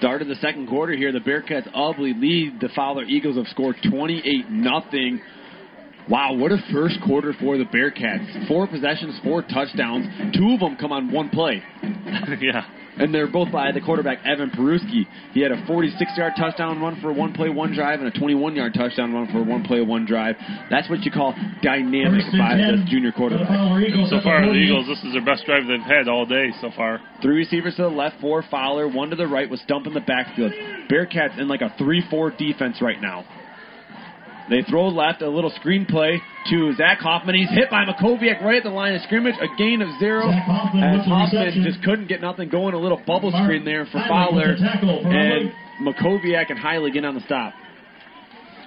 Start 0.00 0.22
of 0.22 0.28
the 0.28 0.34
second 0.36 0.66
quarter 0.66 0.94
here. 0.94 1.12
The 1.12 1.18
Bearcats 1.18 1.68
ugly 1.74 2.14
lead. 2.14 2.58
The 2.58 2.70
Fowler 2.74 3.04
Eagles 3.04 3.36
have 3.36 3.46
scored 3.48 3.76
28 3.86 4.48
nothing. 4.48 5.20
Wow, 6.08 6.36
what 6.36 6.52
a 6.52 6.56
first 6.72 6.96
quarter 7.06 7.34
for 7.38 7.58
the 7.58 7.64
Bearcats. 7.64 8.48
Four 8.48 8.66
possessions, 8.66 9.20
four 9.22 9.42
touchdowns. 9.42 10.06
Two 10.34 10.54
of 10.54 10.60
them 10.60 10.78
come 10.80 10.90
on 10.90 11.12
one 11.12 11.28
play. 11.28 11.62
yeah. 12.40 12.64
And 13.00 13.14
they're 13.14 13.30
both 13.30 13.50
by 13.50 13.72
the 13.72 13.80
quarterback, 13.80 14.18
Evan 14.24 14.50
Peruski. 14.50 15.06
He 15.32 15.40
had 15.40 15.52
a 15.52 15.66
46 15.66 16.12
yard 16.16 16.34
touchdown 16.36 16.80
run 16.80 17.00
for 17.00 17.12
one 17.12 17.32
play, 17.32 17.48
one 17.48 17.72
drive, 17.74 18.00
and 18.00 18.08
a 18.08 18.18
21 18.18 18.56
yard 18.56 18.74
touchdown 18.74 19.12
run 19.12 19.26
for 19.32 19.42
one 19.42 19.64
play, 19.64 19.80
one 19.80 20.04
drive. 20.06 20.36
That's 20.70 20.88
what 20.88 21.00
you 21.02 21.10
call 21.10 21.34
dynamic 21.62 22.24
by 22.36 22.56
10 22.56 22.84
the 22.84 22.90
junior 22.90 23.12
quarterback. 23.12 23.48
So 24.10 24.20
far, 24.22 24.44
the 24.44 24.52
Eagles, 24.52 24.86
this 24.86 25.02
is 25.04 25.12
their 25.12 25.24
best 25.24 25.46
drive 25.46 25.66
they've 25.66 25.80
had 25.80 26.08
all 26.08 26.26
day 26.26 26.50
so 26.60 26.70
far. 26.76 27.00
Three 27.22 27.36
receivers 27.38 27.76
to 27.76 27.82
the 27.82 27.88
left, 27.88 28.20
four 28.20 28.42
Fowler, 28.50 28.88
one 28.88 29.10
to 29.10 29.16
the 29.16 29.26
right 29.26 29.48
was 29.48 29.60
Stump 29.62 29.86
in 29.86 29.94
the 29.94 30.00
backfield. 30.00 30.52
Bearcats 30.90 31.38
in 31.38 31.48
like 31.48 31.60
a 31.60 31.74
3 31.78 32.02
4 32.10 32.30
defense 32.32 32.80
right 32.80 33.00
now. 33.00 33.24
They 34.50 34.62
throw 34.68 34.88
left, 34.88 35.22
a 35.22 35.30
little 35.30 35.52
screenplay 35.62 36.18
to 36.50 36.74
Zach 36.74 36.98
Hoffman. 36.98 37.36
He's 37.36 37.48
hit 37.50 37.70
by 37.70 37.84
Makoviak 37.84 38.42
right 38.42 38.56
at 38.56 38.64
the 38.64 38.70
line 38.70 38.94
of 38.94 39.02
scrimmage. 39.02 39.36
A 39.40 39.46
gain 39.56 39.80
of 39.80 39.88
zero. 40.00 40.26
Zach 40.28 40.42
Hoffman 40.44 40.82
As 40.82 41.04
the 41.06 41.10
Hoffman 41.10 41.44
reception. 41.46 41.62
just 41.64 41.82
couldn't 41.84 42.08
get 42.08 42.20
nothing 42.20 42.48
going. 42.48 42.74
A 42.74 42.78
little 42.78 43.00
bubble 43.06 43.30
Mark 43.30 43.44
screen 43.46 43.64
there 43.64 43.86
for 43.86 43.98
Heinrich 43.98 44.10
Fowler. 44.10 44.48
with 44.50 44.58
the 44.58 44.64
tackle 44.66 45.02
for 45.02 45.08
And 45.08 45.52
Makoviak 45.86 46.50
and 46.50 46.58
Heilig 46.58 46.92
get 46.94 47.04
on 47.04 47.14
the 47.14 47.22
stop. 47.22 47.54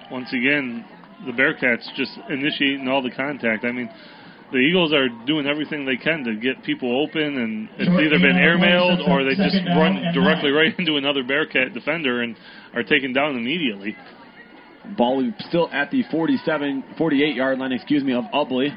Once 0.10 0.32
again, 0.32 0.86
the 1.26 1.32
Bearcats 1.32 1.84
just 1.96 2.12
initiating 2.30 2.88
all 2.88 3.02
the 3.02 3.12
contact. 3.12 3.66
I 3.66 3.72
mean, 3.72 3.90
the 4.52 4.60
Eagles 4.60 4.94
are 4.94 5.10
doing 5.26 5.48
everything 5.48 5.86
they 5.86 5.98
can 5.98 6.24
to 6.24 6.36
get 6.36 6.64
people 6.64 7.02
open, 7.02 7.22
and 7.38 7.68
it's 7.78 7.90
either 7.90 8.20
been 8.20 8.38
airmailed 8.38 9.08
or 9.10 9.24
they 9.24 9.36
just 9.36 9.58
run 9.76 10.14
directly 10.14 10.52
right 10.52 10.72
into 10.80 10.98
another 10.98 11.24
Bearcat 11.24 11.74
defender 11.74 12.22
and 12.22 12.36
are 12.74 12.84
taken 12.84 13.12
down 13.14 13.36
immediately. 13.36 13.96
Ball 14.98 15.32
still 15.48 15.70
at 15.72 15.92
the 15.92 16.04
47, 16.12 16.84
48 16.98 17.36
yard 17.36 17.60
line, 17.60 17.72
excuse 17.72 18.04
me, 18.04 18.14
of 18.14 18.26
Ubly. 18.34 18.76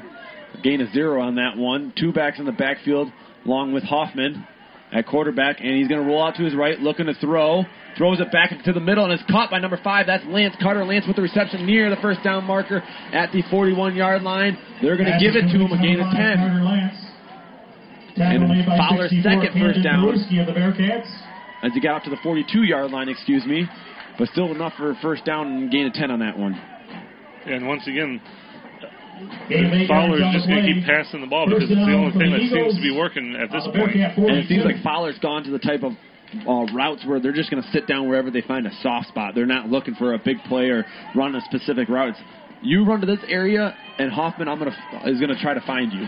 Gain 0.63 0.81
of 0.81 0.91
zero 0.91 1.21
on 1.21 1.35
that 1.35 1.57
one. 1.57 1.93
Two 1.97 2.11
backs 2.11 2.39
in 2.39 2.45
the 2.45 2.51
backfield, 2.51 3.11
along 3.45 3.73
with 3.73 3.83
Hoffman 3.83 4.47
at 4.91 5.05
quarterback, 5.05 5.59
and 5.59 5.75
he's 5.77 5.87
going 5.87 6.01
to 6.01 6.07
roll 6.07 6.23
out 6.23 6.35
to 6.35 6.43
his 6.43 6.55
right, 6.55 6.79
looking 6.79 7.07
to 7.07 7.13
throw. 7.15 7.63
Throws 7.97 8.19
it 8.19 8.31
back 8.31 8.51
into 8.51 8.73
the 8.73 8.79
middle 8.79 9.05
and 9.05 9.13
is 9.13 9.25
caught 9.29 9.49
by 9.49 9.57
number 9.57 9.79
five. 9.83 10.05
That's 10.05 10.23
Lance 10.27 10.55
Carter. 10.61 10.85
Lance 10.85 11.05
with 11.07 11.15
the 11.15 11.21
reception 11.23 11.65
near 11.65 11.89
the 11.89 11.95
first 11.97 12.23
down 12.23 12.45
marker 12.45 12.81
at 13.11 13.31
the 13.31 13.41
41 13.49 13.95
yard 13.95 14.21
line. 14.21 14.55
They're 14.83 14.97
going 14.97 15.09
to 15.11 15.17
give 15.17 15.35
it 15.35 15.49
to 15.49 15.57
him 15.57 15.71
a 15.71 15.81
gain 15.81 15.99
of 15.99 16.13
10. 16.13 16.37
Carter 16.37 16.61
Lance. 16.61 17.07
Tackle 18.15 18.51
And 18.51 18.65
Fowler's 18.65 19.09
64, 19.09 19.31
second 19.31 19.61
first 19.61 19.83
down. 19.83 20.05
As 21.63 21.73
he 21.73 21.81
got 21.81 21.97
up 21.97 22.03
to 22.03 22.11
the 22.11 22.21
42 22.21 22.63
yard 22.63 22.91
line, 22.91 23.09
excuse 23.09 23.45
me. 23.45 23.65
But 24.17 24.29
still 24.29 24.51
enough 24.51 24.73
for 24.77 24.91
a 24.91 24.95
first 25.01 25.25
down 25.25 25.47
and 25.47 25.71
gain 25.71 25.85
of 25.87 25.93
10 25.93 26.09
on 26.11 26.19
that 26.19 26.37
one. 26.37 26.53
And 27.45 27.67
once 27.67 27.87
again, 27.87 28.19
Fowler's 29.87 30.21
just 30.33 30.47
going 30.47 30.61
to 30.65 30.73
keep 30.73 30.85
passing 30.85 31.21
the 31.21 31.27
ball 31.27 31.47
because 31.47 31.69
it's 31.69 31.79
the 31.85 31.93
only 31.95 32.11
thing 32.17 32.31
that 32.31 32.41
seems 32.51 32.75
to 32.75 32.81
be 32.81 32.91
working 32.95 33.35
at 33.35 33.49
this 33.51 33.63
point. 33.73 33.95
And 33.95 34.37
it 34.37 34.47
seems 34.47 34.65
like 34.65 34.83
Fowler's 34.83 35.17
gone 35.19 35.43
to 35.43 35.51
the 35.51 35.59
type 35.59 35.83
of 35.83 35.93
uh, 36.45 36.65
routes 36.73 37.05
where 37.05 37.19
they're 37.19 37.33
just 37.33 37.49
going 37.49 37.63
to 37.63 37.69
sit 37.71 37.87
down 37.87 38.07
wherever 38.07 38.29
they 38.29 38.41
find 38.41 38.67
a 38.67 38.71
soft 38.81 39.07
spot. 39.07 39.33
They're 39.33 39.45
not 39.45 39.69
looking 39.69 39.95
for 39.95 40.13
a 40.13 40.19
big 40.19 40.37
play 40.47 40.69
or 40.69 40.85
run 41.15 41.35
a 41.35 41.41
specific 41.41 41.89
route. 41.89 42.09
It's, 42.09 42.19
you 42.61 42.85
run 42.85 43.01
to 43.01 43.07
this 43.07 43.19
area, 43.27 43.75
and 43.99 44.11
Hoffman 44.11 44.47
I'm 44.47 44.57
gonna 44.59 44.75
is 45.05 45.19
going 45.19 45.29
to 45.33 45.39
try 45.41 45.53
to 45.53 45.61
find 45.61 45.93
you. 45.93 46.05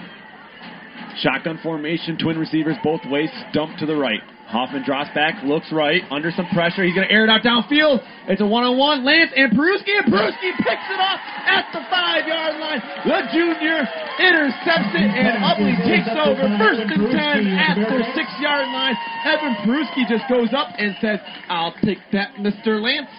Shotgun 1.17 1.59
formation, 1.61 2.17
twin 2.17 2.37
receivers 2.37 2.75
both 2.83 3.01
ways, 3.05 3.29
dump 3.53 3.77
to 3.79 3.85
the 3.85 3.95
right. 3.95 4.21
Hoffman 4.49 4.81
drops 4.81 5.13
back, 5.13 5.43
looks 5.45 5.69
right, 5.71 6.01
under 6.09 6.31
some 6.33 6.49
pressure. 6.57 6.81
He's 6.81 6.95
going 6.97 7.05
to 7.05 7.13
air 7.13 7.21
it 7.21 7.29
out 7.29 7.45
downfield. 7.45 8.01
It's 8.25 8.41
a 8.41 8.47
one-on-one. 8.49 9.05
Lance 9.05 9.29
and 9.37 9.53
Peruski, 9.53 9.93
and 9.93 10.09
Peruski 10.09 10.49
picks 10.57 10.87
it 10.89 10.97
up 10.97 11.21
at 11.45 11.69
the 11.69 11.85
five-yard 11.85 12.57
line. 12.57 12.81
The 13.05 13.29
junior 13.29 13.85
intercepts 14.17 14.89
it, 14.97 15.05
and 15.05 15.37
Ubly 15.45 15.77
takes 15.85 16.09
over 16.17 16.49
first 16.57 16.81
and 16.81 17.13
ten 17.13 17.45
at 17.45 17.77
the 17.77 18.01
six-yard 18.17 18.65
line. 18.73 18.97
Evan 19.29 19.53
Peruski 19.69 20.09
just 20.09 20.25
goes 20.25 20.49
up 20.57 20.73
and 20.79 20.97
says, 20.99 21.19
"I'll 21.49 21.75
take 21.85 21.99
that, 22.13 22.33
Mr. 22.41 22.81
Lance." 22.81 23.13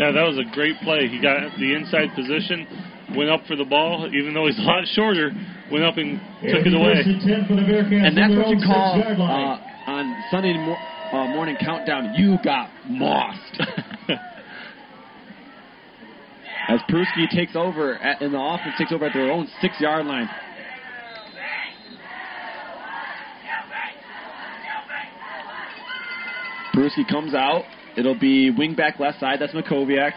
Yeah, 0.00 0.12
that 0.12 0.24
was 0.24 0.38
a 0.38 0.48
great 0.54 0.80
play. 0.80 1.08
He 1.08 1.20
got 1.20 1.44
the 1.58 1.74
inside 1.74 2.14
position, 2.14 2.64
went 3.16 3.30
up 3.30 3.40
for 3.46 3.56
the 3.56 3.64
ball, 3.64 4.08
even 4.12 4.34
though 4.34 4.46
he's 4.46 4.58
a 4.58 4.62
lot 4.62 4.84
shorter, 4.92 5.30
went 5.70 5.84
up 5.84 5.96
and 5.96 6.20
took 6.42 6.66
it 6.66 6.74
away. 6.74 7.02
And 8.04 8.16
that's 8.16 8.34
what 8.34 8.48
you 8.48 8.58
call 8.64 9.00
uh, 9.02 9.90
on 9.90 10.24
Sunday 10.30 10.54
mo- 10.54 10.76
uh, 11.12 11.26
morning 11.28 11.56
countdown. 11.60 12.14
You 12.14 12.36
got 12.44 12.70
mossed. 12.88 13.60
As 16.68 16.80
Pruski 16.90 17.30
takes 17.34 17.56
over 17.56 17.94
at, 17.94 18.20
in 18.20 18.32
the 18.32 18.38
offense, 18.38 18.74
takes 18.76 18.92
over 18.92 19.06
at 19.06 19.14
their 19.14 19.32
own 19.32 19.48
six-yard 19.62 20.04
line. 20.04 20.28
Pruski 26.74 27.08
comes 27.08 27.34
out. 27.34 27.64
It'll 27.96 28.18
be 28.18 28.52
wingback 28.52 29.00
left 29.00 29.18
side. 29.18 29.38
That's 29.40 29.52
Makoviak. 29.52 30.12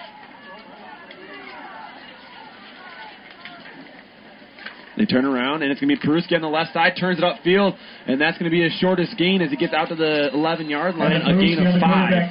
They 5.02 5.10
turn 5.10 5.26
around, 5.26 5.64
and 5.64 5.72
it's 5.72 5.82
going 5.82 5.89
to 5.89 5.97
be 5.97 6.08
Peruski 6.08 6.36
on 6.38 6.45
the 6.45 6.47
left 6.47 6.74
side, 6.74 6.93
turns 6.93 7.18
it 7.18 7.26
upfield, 7.26 7.74
and 8.06 8.22
that's 8.22 8.38
going 8.38 8.45
to 8.45 8.54
be 8.54 8.62
his 8.62 8.72
shortest 8.78 9.18
gain 9.18 9.41
as 9.41 9.49
he 9.49 9.58
gets 9.58 9.74
out 9.74 9.89
to 9.89 9.95
the 9.95 10.30
11 10.32 10.70
yard 10.70 10.93
line, 10.93 11.26
a 11.26 11.34
gain 11.34 11.58
of 11.58 11.82
five. 11.82 12.30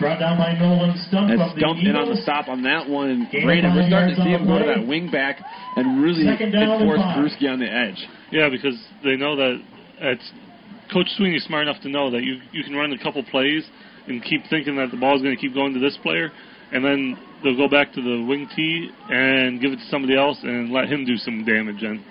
Brought 0.00 0.16
down 0.16 0.38
by 0.38 0.56
Nolan 0.56 0.96
Stump 1.04 1.28
As 1.28 1.44
of 1.44 1.52
the 1.52 1.60
Stump 1.60 1.84
in 1.84 1.92
on 1.92 2.08
the 2.08 2.16
stop 2.22 2.48
on 2.48 2.62
that 2.62 2.88
one, 2.88 3.10
and 3.10 3.28
Brandon, 3.44 3.76
we're 3.76 3.84
starting 3.84 4.16
to 4.16 4.22
see 4.24 4.32
on 4.32 4.40
him 4.40 4.46
go 4.48 4.58
to 4.60 4.64
that 4.64 4.86
wing 4.88 5.10
back 5.12 5.44
and 5.76 6.00
really 6.00 6.24
Second 6.24 6.52
down 6.52 6.62
and 6.62 6.80
enforce 6.80 7.04
five. 7.04 7.20
Peruski 7.20 7.52
on 7.52 7.60
the 7.60 7.68
edge. 7.68 8.00
Yeah, 8.32 8.48
because 8.48 8.80
they 9.04 9.16
know 9.20 9.36
that 9.36 9.60
it's 10.16 10.24
Coach 10.90 11.12
Sweeney's 11.18 11.44
smart 11.44 11.68
enough 11.68 11.82
to 11.82 11.90
know 11.90 12.10
that 12.12 12.24
you 12.24 12.40
you 12.50 12.64
can 12.64 12.72
run 12.72 12.96
a 12.96 13.02
couple 13.02 13.20
plays 13.28 13.68
and 14.06 14.24
keep 14.24 14.40
thinking 14.48 14.76
that 14.76 14.90
the 14.90 14.96
ball's 14.96 15.20
going 15.20 15.36
to 15.36 15.40
keep 15.40 15.52
going 15.52 15.74
to 15.74 15.80
this 15.80 15.98
player, 16.00 16.32
and 16.72 16.80
then 16.82 17.18
they'll 17.42 17.56
go 17.56 17.68
back 17.68 17.92
to 17.94 18.02
the 18.02 18.24
wing 18.24 18.48
tee 18.54 18.90
and 19.08 19.60
give 19.60 19.72
it 19.72 19.76
to 19.76 19.86
somebody 19.90 20.16
else 20.16 20.38
and 20.42 20.70
let 20.72 20.90
him 20.90 21.04
do 21.04 21.16
some 21.16 21.44
damage. 21.44 21.80
Then 21.80 22.04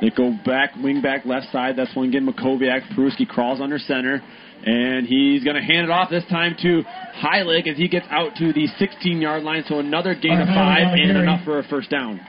They 0.00 0.10
go 0.10 0.36
back, 0.44 0.74
wing 0.76 1.00
back, 1.00 1.24
left 1.24 1.50
side. 1.52 1.76
That's 1.76 1.94
one 1.94 2.08
again. 2.08 2.26
Makoviak. 2.26 2.94
Peruski 2.96 3.26
crawls 3.28 3.60
under 3.60 3.78
center, 3.78 4.22
and 4.64 5.06
he's 5.06 5.44
going 5.44 5.56
to 5.56 5.62
hand 5.62 5.84
it 5.84 5.90
off 5.90 6.10
this 6.10 6.24
time 6.30 6.56
to 6.62 6.82
Heilig 7.22 7.68
as 7.68 7.76
he 7.76 7.88
gets 7.88 8.06
out 8.10 8.34
to 8.36 8.52
the 8.52 8.66
16 8.78 9.20
yard 9.20 9.42
line. 9.42 9.64
So 9.68 9.78
another 9.78 10.14
gain 10.14 10.38
of 10.40 10.48
five 10.48 10.92
and 10.92 10.96
carry. 10.96 11.22
enough 11.22 11.44
for 11.44 11.58
a 11.58 11.64
first 11.64 11.90
down. 11.90 12.20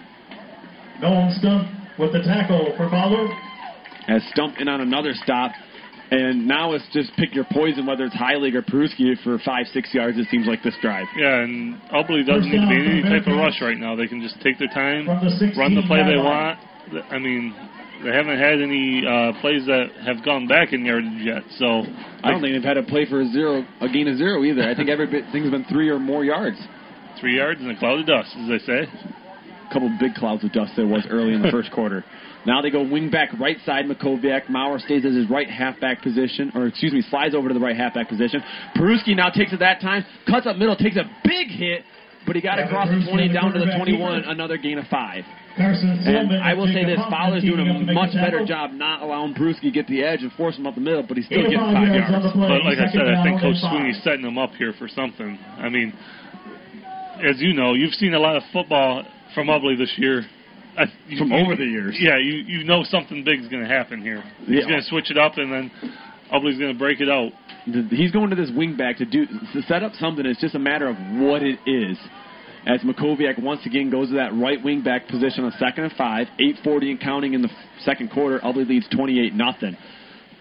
Nolan 1.02 1.36
Stump 1.40 1.68
with 2.00 2.14
the 2.14 2.22
tackle 2.22 2.74
for 2.78 2.90
Fowler. 2.90 3.28
Has 4.08 4.22
Stump 4.32 4.56
in 4.60 4.68
on 4.68 4.82
another 4.82 5.14
stop. 5.14 5.52
And 6.12 6.48
now 6.48 6.74
it's 6.74 6.86
just 6.94 7.10
pick 7.18 7.34
your 7.34 7.46
poison, 7.52 7.86
whether 7.86 8.06
it's 8.06 8.16
Heilig 8.16 8.54
or 8.54 8.62
Peruski 8.62 9.12
for 9.24 9.40
five, 9.44 9.66
six 9.74 9.94
yards. 9.94 10.18
It 10.18 10.28
seems 10.30 10.46
like 10.48 10.62
this 10.62 10.76
drive. 10.82 11.08
yeah, 11.18 11.42
and 11.42 11.82
Ubly 11.90 12.26
doesn't 12.26 12.46
need 12.46 12.62
to 12.62 12.70
be 12.70 12.78
any 12.78 13.02
type 13.02 13.26
of 13.28 13.38
rush 13.38 13.60
right 13.62 13.78
now. 13.78 13.96
They 13.96 14.08
can 14.08 14.22
just 14.22 14.40
take 14.42 14.60
their 14.60 14.70
time, 14.70 15.06
the 15.08 15.54
run 15.58 15.74
the 15.74 15.82
play 15.88 16.04
they 16.06 16.14
yard 16.14 16.58
want. 16.94 17.12
I 17.12 17.18
mean, 17.18 17.56
they 18.04 18.12
haven't 18.14 18.38
had 18.38 18.62
any 18.62 19.02
uh, 19.02 19.34
plays 19.42 19.66
that 19.66 19.90
have 20.06 20.24
gone 20.24 20.46
back 20.48 20.74
in 20.74 20.86
yardage 20.86 21.26
yet. 21.26 21.42
So 21.58 21.66
I 22.22 22.30
don't 22.30 22.42
think 22.42 22.54
they've 22.54 22.64
had 22.64 22.78
a 22.78 22.84
play 22.84 23.10
for 23.10 23.22
a 23.22 23.28
zero, 23.34 23.66
a 23.82 23.90
gain 23.90 24.08
of 24.08 24.18
zero 24.18 24.44
either. 24.44 24.62
I 24.62 24.76
think 24.76 24.90
every 24.90 25.08
bit, 25.08 25.26
thing's 25.32 25.50
been 25.50 25.66
three 25.66 25.90
or 25.90 25.98
more 25.98 26.24
yards. 26.24 26.58
three 27.20 27.38
yards 27.38 27.62
and 27.62 27.72
a 27.72 27.80
cloud 27.80 28.00
of 28.02 28.06
dust, 28.06 28.30
as 28.38 28.48
they 28.48 28.60
say. 28.62 28.86
A 28.86 29.74
couple 29.74 29.90
big 30.00 30.14
clouds 30.14 30.44
of 30.44 30.52
dust 30.52 30.74
there 30.78 30.86
was 30.86 31.08
early 31.10 31.34
in 31.34 31.42
the 31.42 31.50
first 31.56 31.72
quarter. 31.72 32.06
Now 32.46 32.62
they 32.62 32.70
go 32.70 32.84
wing 32.84 33.10
back 33.10 33.30
right 33.40 33.58
side. 33.66 33.86
Makoviak. 33.86 34.50
Maurer 34.50 34.80
stays 34.80 35.06
at 35.06 35.12
his 35.12 35.30
right 35.30 35.50
halfback 35.50 36.02
position, 36.02 36.52
or 36.56 36.68
excuse 36.68 36.94
me, 36.94 37.02
slides 37.10 37.34
over 37.36 37.48
to 37.48 37.54
the 37.54 37.60
right 37.60 37.76
halfback 37.76 38.08
position. 38.10 38.42
Peruski 38.76 39.16
now 39.16 39.30
takes 39.30 39.52
it 39.54 39.60
that 39.60 39.82
time, 39.82 40.06
cuts 40.28 40.46
up 40.46 40.56
middle, 40.58 40.76
takes 40.76 40.96
a 40.98 41.10
big 41.24 41.48
hit, 41.50 41.84
but 42.28 42.36
he 42.36 42.42
got 42.42 42.58
Yeah, 42.60 42.66
across 42.66 42.90
the 42.90 43.02
20 43.04 43.28
the 43.28 43.34
down 43.34 43.52
to 43.54 43.60
the 43.60 43.74
21, 43.78 44.22
keeper. 44.22 44.32
another 44.32 44.58
gain 44.58 44.78
of 44.78 44.88
five. 44.88 45.24
Carson 45.58 45.90
And 46.06 46.36
I 46.44 46.54
will 46.54 46.68
say 46.68 46.84
this: 46.84 47.00
Hoffman 47.00 47.12
Fowler's 47.18 47.44
doing 47.44 47.64
teaming 47.64 47.82
up 47.82 47.86
to 47.86 47.92
a 47.92 47.94
much 47.96 48.14
better 48.14 48.46
job 48.46 48.72
not 48.74 49.02
allowing 49.02 49.34
Peruski 49.34 49.72
get 49.72 49.88
the 49.88 50.04
edge 50.04 50.22
and 50.22 50.32
force 50.34 50.58
him 50.58 50.68
up 50.68 50.76
the 50.76 50.82
middle, 50.82 51.02
but 51.02 51.16
he's 51.16 51.26
still 51.28 51.40
Eight 51.40 51.56
getting 51.56 51.60
five 51.60 51.88
five 51.88 51.96
yards 51.96 52.12
yards. 52.12 52.36
But 52.36 52.62
like 52.68 52.78
I 52.78 52.92
said, 52.92 53.08
I 53.08 53.24
think 53.24 53.40
Coach 53.40 53.56
five. 53.62 53.72
Sweeney's 53.72 54.04
setting 54.04 54.22
them 54.22 54.38
up 54.38 54.52
here 54.60 54.74
for 54.78 54.90
something. 54.90 55.40
I 55.58 55.70
mean, 55.70 55.94
as 57.24 57.40
you 57.40 57.54
know, 57.54 57.74
you've 57.74 57.94
seen 57.94 58.14
a 58.14 58.20
lot 58.20 58.36
of 58.36 58.44
football 58.52 59.04
from 59.34 59.48
Ubly 59.48 59.78
this 59.78 59.94
year. 59.98 60.26
I, 60.78 60.86
you, 61.08 61.18
From 61.18 61.32
over 61.32 61.56
the 61.56 61.66
years. 61.66 61.96
Yeah, 62.00 62.18
you 62.18 62.34
you 62.46 62.64
know 62.64 62.84
something 62.84 63.24
big's 63.24 63.48
going 63.48 63.64
to 63.64 63.70
happen 63.70 64.02
here. 64.02 64.24
He's 64.46 64.60
Yeah. 64.60 64.68
going 64.70 64.82
to 64.82 64.88
switch 64.88 65.10
it 65.12 65.18
up, 65.18 65.38
and 65.38 65.52
then 65.52 65.72
Ubly's 66.34 66.58
going 66.60 66.74
to 66.74 66.78
break 66.78 67.00
it 67.02 67.10
out. 67.10 67.32
He's 67.90 68.12
going 68.12 68.30
to 68.30 68.36
this 68.36 68.52
wing 68.56 68.76
back 68.78 68.98
to 68.98 69.06
do 69.06 69.26
to 69.26 69.62
set 69.68 69.84
up 69.84 69.94
something. 70.00 70.26
It's 70.26 70.40
just 70.42 70.54
a 70.56 70.60
matter 70.60 70.88
of 70.88 70.98
what 71.20 71.42
it 71.42 71.58
is. 71.66 71.98
As 72.68 72.82
Makoviak 72.82 73.42
once 73.42 73.66
again 73.66 73.90
goes 73.92 74.10
to 74.10 74.16
that 74.16 74.34
right 74.34 74.62
wing 74.64 74.82
back 74.82 75.08
position 75.08 75.44
on 75.46 75.52
second 75.60 75.84
and 75.86 75.94
five, 75.94 76.28
8:40 76.40 76.92
and 76.92 77.00
counting 77.00 77.34
in 77.34 77.42
the 77.42 77.50
second 77.84 78.12
quarter. 78.12 78.40
Ubly 78.40 78.68
leads 78.68 78.88
28 78.90 79.34
nothing. 79.36 79.78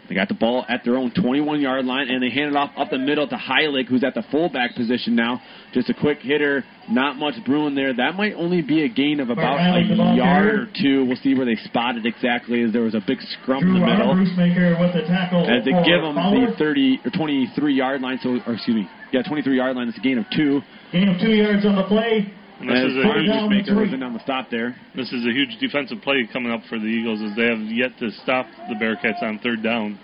They 0.08 0.14
got 0.14 0.28
the 0.28 0.34
ball 0.34 0.64
at 0.68 0.84
their 0.84 0.96
own 0.96 1.12
21 1.12 1.60
yard 1.60 1.86
line, 1.86 2.08
and 2.08 2.22
they 2.22 2.30
hand 2.30 2.50
it 2.50 2.56
off 2.56 2.70
up 2.76 2.90
the 2.90 2.98
middle 2.98 3.26
to 3.26 3.36
Heilig, 3.36 3.88
who's 3.88 4.04
at 4.04 4.14
the 4.14 4.22
fullback 4.30 4.74
position 4.76 5.16
now. 5.16 5.40
Just 5.72 5.88
a 5.88 5.94
quick 5.94 6.18
hitter, 6.20 6.62
not 6.90 7.16
much 7.16 7.34
brewing 7.46 7.74
there. 7.74 7.94
That 7.94 8.14
might 8.14 8.34
only 8.34 8.60
be 8.60 8.84
a 8.84 8.88
gain 8.88 9.20
of 9.20 9.30
about 9.30 9.58
Heilig, 9.58 9.88
the 9.88 9.96
ball 9.96 10.12
a 10.12 10.16
yard 10.16 10.46
or 10.46 10.68
two. 10.80 11.04
We'll 11.06 11.16
see 11.16 11.34
where 11.34 11.46
they 11.46 11.56
spot 11.64 11.96
it 11.96 12.04
exactly, 12.04 12.62
as 12.62 12.72
there 12.72 12.82
was 12.82 12.94
a 12.94 13.02
big 13.06 13.18
scrum 13.40 13.64
in 13.64 13.80
the 13.80 13.86
middle 13.86 14.14
Brucemaker 14.14 14.78
with 14.78 14.92
the 14.92 15.08
tackle 15.08 15.48
as 15.48 15.64
they 15.64 15.72
give 15.84 16.02
them 16.02 16.16
the 16.16 16.54
30 16.58 17.00
or 17.04 17.10
23 17.10 17.74
yard 17.74 18.02
line. 18.02 18.18
So, 18.22 18.38
or 18.46 18.54
excuse 18.54 18.76
me, 18.76 18.88
yeah, 19.12 19.22
23 19.22 19.56
yard 19.56 19.76
line. 19.76 19.88
It's 19.88 19.98
a 19.98 20.00
gain 20.00 20.18
of 20.18 20.26
two. 20.36 20.60
Gain 20.92 21.08
of 21.08 21.20
two 21.20 21.32
yards 21.32 21.64
on 21.64 21.76
the 21.76 21.84
play. 21.84 22.32
This 22.66 22.92
is 22.92 22.96
a 22.96 23.04
huge, 23.20 23.50
Maker 23.50 23.74
was 23.80 23.92
in 23.92 24.02
on 24.02 24.14
the 24.14 24.20
stop 24.20 24.50
there. 24.50 24.74
this 24.96 25.12
is 25.12 25.26
a 25.26 25.32
huge 25.32 25.58
defensive 25.60 26.00
play 26.02 26.28
coming 26.32 26.50
up 26.50 26.62
for 26.68 26.78
the 26.78 26.86
Eagles 26.86 27.20
as 27.20 27.36
they 27.36 27.44
have 27.44 27.60
yet 27.70 27.92
to 28.00 28.10
stop 28.22 28.46
the 28.68 28.74
Bearcats 28.74 29.22
on 29.22 29.38
third 29.40 29.62
down. 29.62 29.98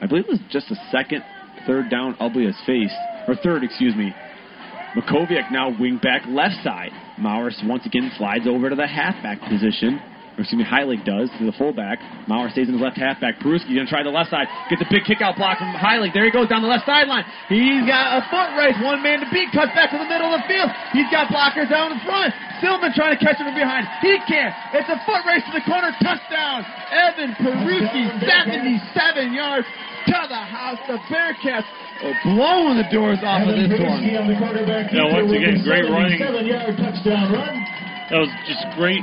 I 0.00 0.06
believe 0.06 0.24
it 0.24 0.30
was 0.30 0.40
just 0.50 0.68
the 0.68 0.76
second 0.90 1.22
third 1.66 1.90
down 1.90 2.14
Ubly 2.16 2.46
has 2.46 2.56
faced, 2.66 2.96
or 3.28 3.36
third, 3.36 3.62
excuse 3.62 3.94
me. 3.94 4.12
Makoviak 4.96 5.50
now 5.50 5.68
wing 5.78 5.98
back 6.02 6.22
left 6.28 6.62
side. 6.64 6.92
Maurer 7.18 7.50
once 7.64 7.86
again 7.86 8.10
slides 8.16 8.46
over 8.46 8.68
to 8.68 8.76
the 8.76 8.86
halfback 8.86 9.40
position. 9.48 10.00
Or 10.32 10.48
excuse 10.48 10.56
me, 10.56 10.64
Heilig 10.64 11.04
does 11.04 11.28
to 11.36 11.44
the 11.44 11.52
fullback. 11.60 12.00
Maurer 12.24 12.48
stays 12.48 12.64
in 12.64 12.76
the 12.76 12.82
left 12.82 12.96
halfback. 12.96 13.36
Peruski 13.44 13.76
gonna 13.76 13.84
try 13.84 14.00
the 14.00 14.08
left 14.08 14.32
side. 14.32 14.48
Gets 14.72 14.80
a 14.80 14.88
big 14.88 15.04
kick 15.04 15.20
out 15.20 15.36
block 15.36 15.60
from 15.60 15.68
Heilig. 15.76 16.16
There 16.16 16.24
he 16.24 16.32
goes 16.32 16.48
down 16.48 16.64
the 16.64 16.72
left 16.72 16.88
sideline. 16.88 17.28
He's 17.52 17.84
got 17.84 18.16
a 18.16 18.24
foot 18.32 18.56
race, 18.56 18.72
one 18.80 19.04
man 19.04 19.20
to 19.20 19.28
beat. 19.28 19.52
Cuts 19.52 19.76
back 19.76 19.92
to 19.92 20.00
the 20.00 20.08
middle 20.08 20.32
of 20.32 20.40
the 20.40 20.48
field. 20.48 20.72
He's 20.96 21.08
got 21.12 21.28
blockers 21.28 21.68
down 21.68 21.92
in 21.92 22.00
front. 22.08 22.32
Silverman 22.64 22.96
trying 22.96 23.12
to 23.12 23.20
catch 23.20 23.36
him 23.36 23.44
from 23.50 23.58
behind. 23.58 23.84
He 24.00 24.16
can't. 24.24 24.54
It's 24.72 24.88
a 24.88 24.96
foot 25.04 25.20
race 25.28 25.44
to 25.50 25.52
the 25.52 25.64
corner. 25.68 25.92
Touchdown. 26.00 26.64
Evan 26.88 27.36
Peruski, 27.36 28.02
77 28.24 29.36
yards 29.36 29.66
to 30.08 30.18
the 30.32 30.42
house. 30.48 30.78
The 30.88 30.96
Bearcats 31.12 31.68
are 32.08 32.16
blowing 32.24 32.80
the 32.80 32.88
doors 32.88 33.18
off 33.20 33.44
of 33.44 33.52
this 33.52 33.68
Peruski 33.68 34.16
one. 34.16 34.16
on 34.16 34.26
the 34.32 34.38
quarterback 34.40 34.88
Yeah, 34.92 35.04
keeper 35.06 35.12
once 35.12 35.28
with 35.28 35.42
again, 35.44 35.60
a 35.60 35.64
great 35.66 35.86
running. 35.92 36.18
77-yard 36.18 36.76
touchdown 36.80 37.26
run. 37.32 37.54
That 38.10 38.18
was 38.24 38.32
just 38.46 38.62
great 38.76 39.02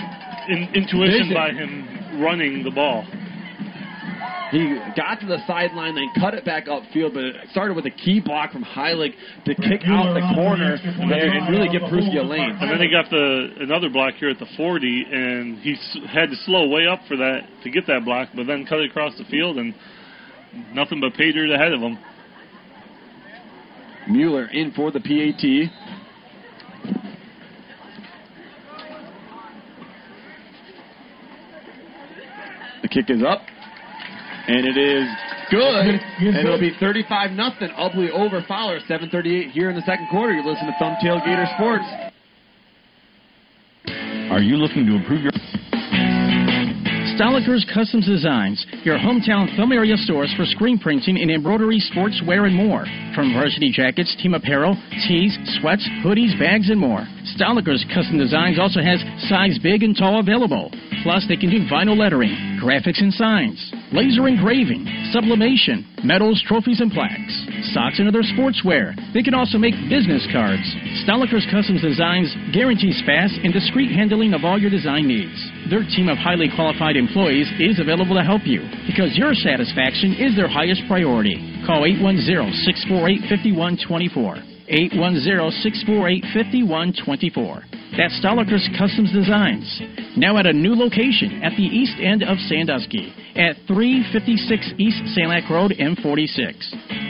in, 0.49 0.69
intuition 0.73 1.29
Vision. 1.29 1.33
by 1.33 1.51
him 1.51 2.21
running 2.21 2.63
the 2.63 2.71
ball. 2.71 3.05
He 4.51 4.79
got 4.97 5.19
to 5.21 5.27
the 5.27 5.37
sideline, 5.45 5.93
then 5.93 6.09
cut 6.19 6.33
it 6.33 6.43
back 6.43 6.65
upfield, 6.65 7.13
but 7.13 7.23
it 7.23 7.35
started 7.51 7.75
with 7.75 7.85
a 7.85 7.91
key 7.91 8.19
block 8.19 8.51
from 8.51 8.63
Heilig 8.63 9.13
to 9.45 9.53
kick 9.53 9.81
out 9.85 10.15
the 10.15 10.25
corner 10.33 10.79
there 11.07 11.29
and 11.29 11.49
really 11.49 11.69
give 11.69 11.83
Peruski 11.83 12.17
a 12.17 12.23
lane. 12.23 12.57
And 12.59 12.71
then 12.71 12.81
he 12.81 12.89
got 12.89 13.11
the 13.11 13.49
another 13.59 13.89
block 13.89 14.15
here 14.15 14.29
at 14.29 14.39
the 14.39 14.47
40, 14.57 15.05
and 15.11 15.59
he 15.59 15.75
had 16.11 16.31
to 16.31 16.35
slow 16.45 16.67
way 16.67 16.87
up 16.87 17.01
for 17.07 17.15
that 17.17 17.41
to 17.63 17.69
get 17.69 17.85
that 17.85 18.03
block, 18.05 18.29
but 18.35 18.47
then 18.47 18.65
cut 18.65 18.79
it 18.79 18.89
across 18.89 19.15
the 19.19 19.25
field, 19.25 19.57
and 19.57 19.75
nothing 20.73 20.99
but 20.99 21.13
dirt 21.13 21.51
ahead 21.51 21.71
of 21.71 21.81
him. 21.81 21.99
Mueller 24.09 24.47
in 24.51 24.71
for 24.71 24.89
the 24.89 24.99
PAT. 24.99 25.45
Kick 32.91 33.09
is 33.09 33.21
up, 33.21 33.41
and 34.47 34.65
it 34.65 34.77
is 34.77 35.07
good. 35.51 36.01
Yes, 36.19 36.35
And 36.35 36.47
it'll 36.47 36.59
be 36.59 36.73
35 36.79 37.31
nothing. 37.31 37.69
Ubly 37.69 38.09
over 38.09 38.41
Fowler. 38.47 38.79
7:38 38.87 39.51
here 39.51 39.69
in 39.69 39.75
the 39.75 39.83
second 39.83 40.07
quarter. 40.09 40.33
You're 40.33 40.45
listening 40.45 40.73
to 40.73 40.79
Thumb 40.79 40.95
Tailgater 41.03 41.45
Sports. 41.55 41.85
Are 44.31 44.41
you 44.41 44.57
looking 44.57 44.85
to 44.85 44.95
improve 44.95 45.21
your 45.21 45.31
Stoliker's 47.19 47.67
Customs 47.73 48.07
Designs, 48.07 48.65
your 48.87 48.97
hometown 48.97 49.51
thumb 49.57 49.73
area 49.73 49.97
source 50.07 50.33
for 50.37 50.45
screen 50.45 50.79
printing 50.79 51.19
and 51.19 51.29
embroidery, 51.29 51.83
sportswear, 51.91 52.47
and 52.47 52.55
more. 52.55 52.85
From 53.13 53.33
varsity 53.33 53.73
jackets, 53.75 54.15
team 54.23 54.33
apparel, 54.33 54.79
tees, 55.05 55.35
sweats, 55.59 55.83
hoodies, 55.99 56.39
bags, 56.39 56.69
and 56.69 56.79
more. 56.79 57.03
Stoliker's 57.35 57.83
Custom 57.93 58.17
Designs 58.17 58.57
also 58.57 58.79
has 58.79 59.03
size 59.27 59.59
big 59.59 59.83
and 59.83 59.97
tall 59.97 60.21
available. 60.21 60.71
Plus, 61.03 61.27
they 61.27 61.35
can 61.35 61.51
do 61.51 61.67
vinyl 61.67 61.99
lettering, 61.99 62.31
graphics 62.63 63.03
and 63.03 63.11
signs, 63.11 63.59
laser 63.91 64.25
engraving, 64.25 64.87
sublimation, 65.11 65.83
medals, 66.05 66.41
trophies, 66.47 66.79
and 66.79 66.91
plaques, 66.91 67.35
socks 67.75 67.99
and 67.99 68.07
other 68.07 68.23
sportswear. 68.23 68.95
They 69.11 69.23
can 69.23 69.33
also 69.35 69.57
make 69.57 69.75
business 69.91 70.23
cards. 70.31 70.63
Stoliker's 71.03 71.47
Customs 71.51 71.83
Designs 71.83 72.31
guarantees 72.55 73.03
fast 73.05 73.35
and 73.43 73.51
discreet 73.51 73.91
handling 73.91 74.33
of 74.33 74.45
all 74.47 74.57
your 74.57 74.71
design 74.71 75.03
needs. 75.03 75.35
Their 75.69 75.85
team 75.85 76.09
of 76.09 76.17
highly 76.17 76.49
qualified 76.49 76.97
employees 76.97 77.45
is 77.61 77.77
available 77.77 78.17
to 78.17 78.25
help 78.25 78.49
you 78.49 78.65
because 78.89 79.13
your 79.13 79.37
satisfaction 79.37 80.17
is 80.17 80.33
their 80.35 80.49
highest 80.49 80.81
priority. 80.89 81.37
Call 81.65 81.85
810-648-5124. 82.89 84.65
810-648-5124. 84.65 87.63
That's 87.97 88.13
Stoliker's 88.17 88.69
Customs 88.77 89.11
Designs. 89.13 89.81
Now 90.17 90.37
at 90.37 90.45
a 90.47 90.53
new 90.53 90.73
location 90.73 91.43
at 91.43 91.55
the 91.57 91.69
east 91.69 91.99
end 92.01 92.23
of 92.23 92.39
Sandusky 92.49 93.13
at 93.35 93.57
356 93.67 94.73
East 94.77 95.01
Sanilac 95.13 95.49
Road, 95.49 95.73
M46. 95.77 96.53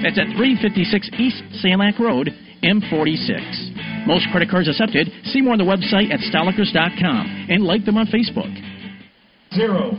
That's 0.03 0.19
at 0.19 0.27
356 0.35 1.09
East 1.19 1.43
Sanilac 1.63 1.99
Road, 1.99 2.33
M46. 2.63 4.05
Most 4.07 4.27
credit 4.31 4.49
cards 4.49 4.67
accepted. 4.67 5.07
See 5.25 5.41
more 5.41 5.53
on 5.53 5.59
the 5.59 5.65
website 5.65 6.11
at 6.11 6.19
stolikers.com 6.31 7.47
and 7.49 7.63
like 7.63 7.85
them 7.85 7.97
on 7.97 8.07
Facebook. 8.07 8.49
Zero. 9.53 9.91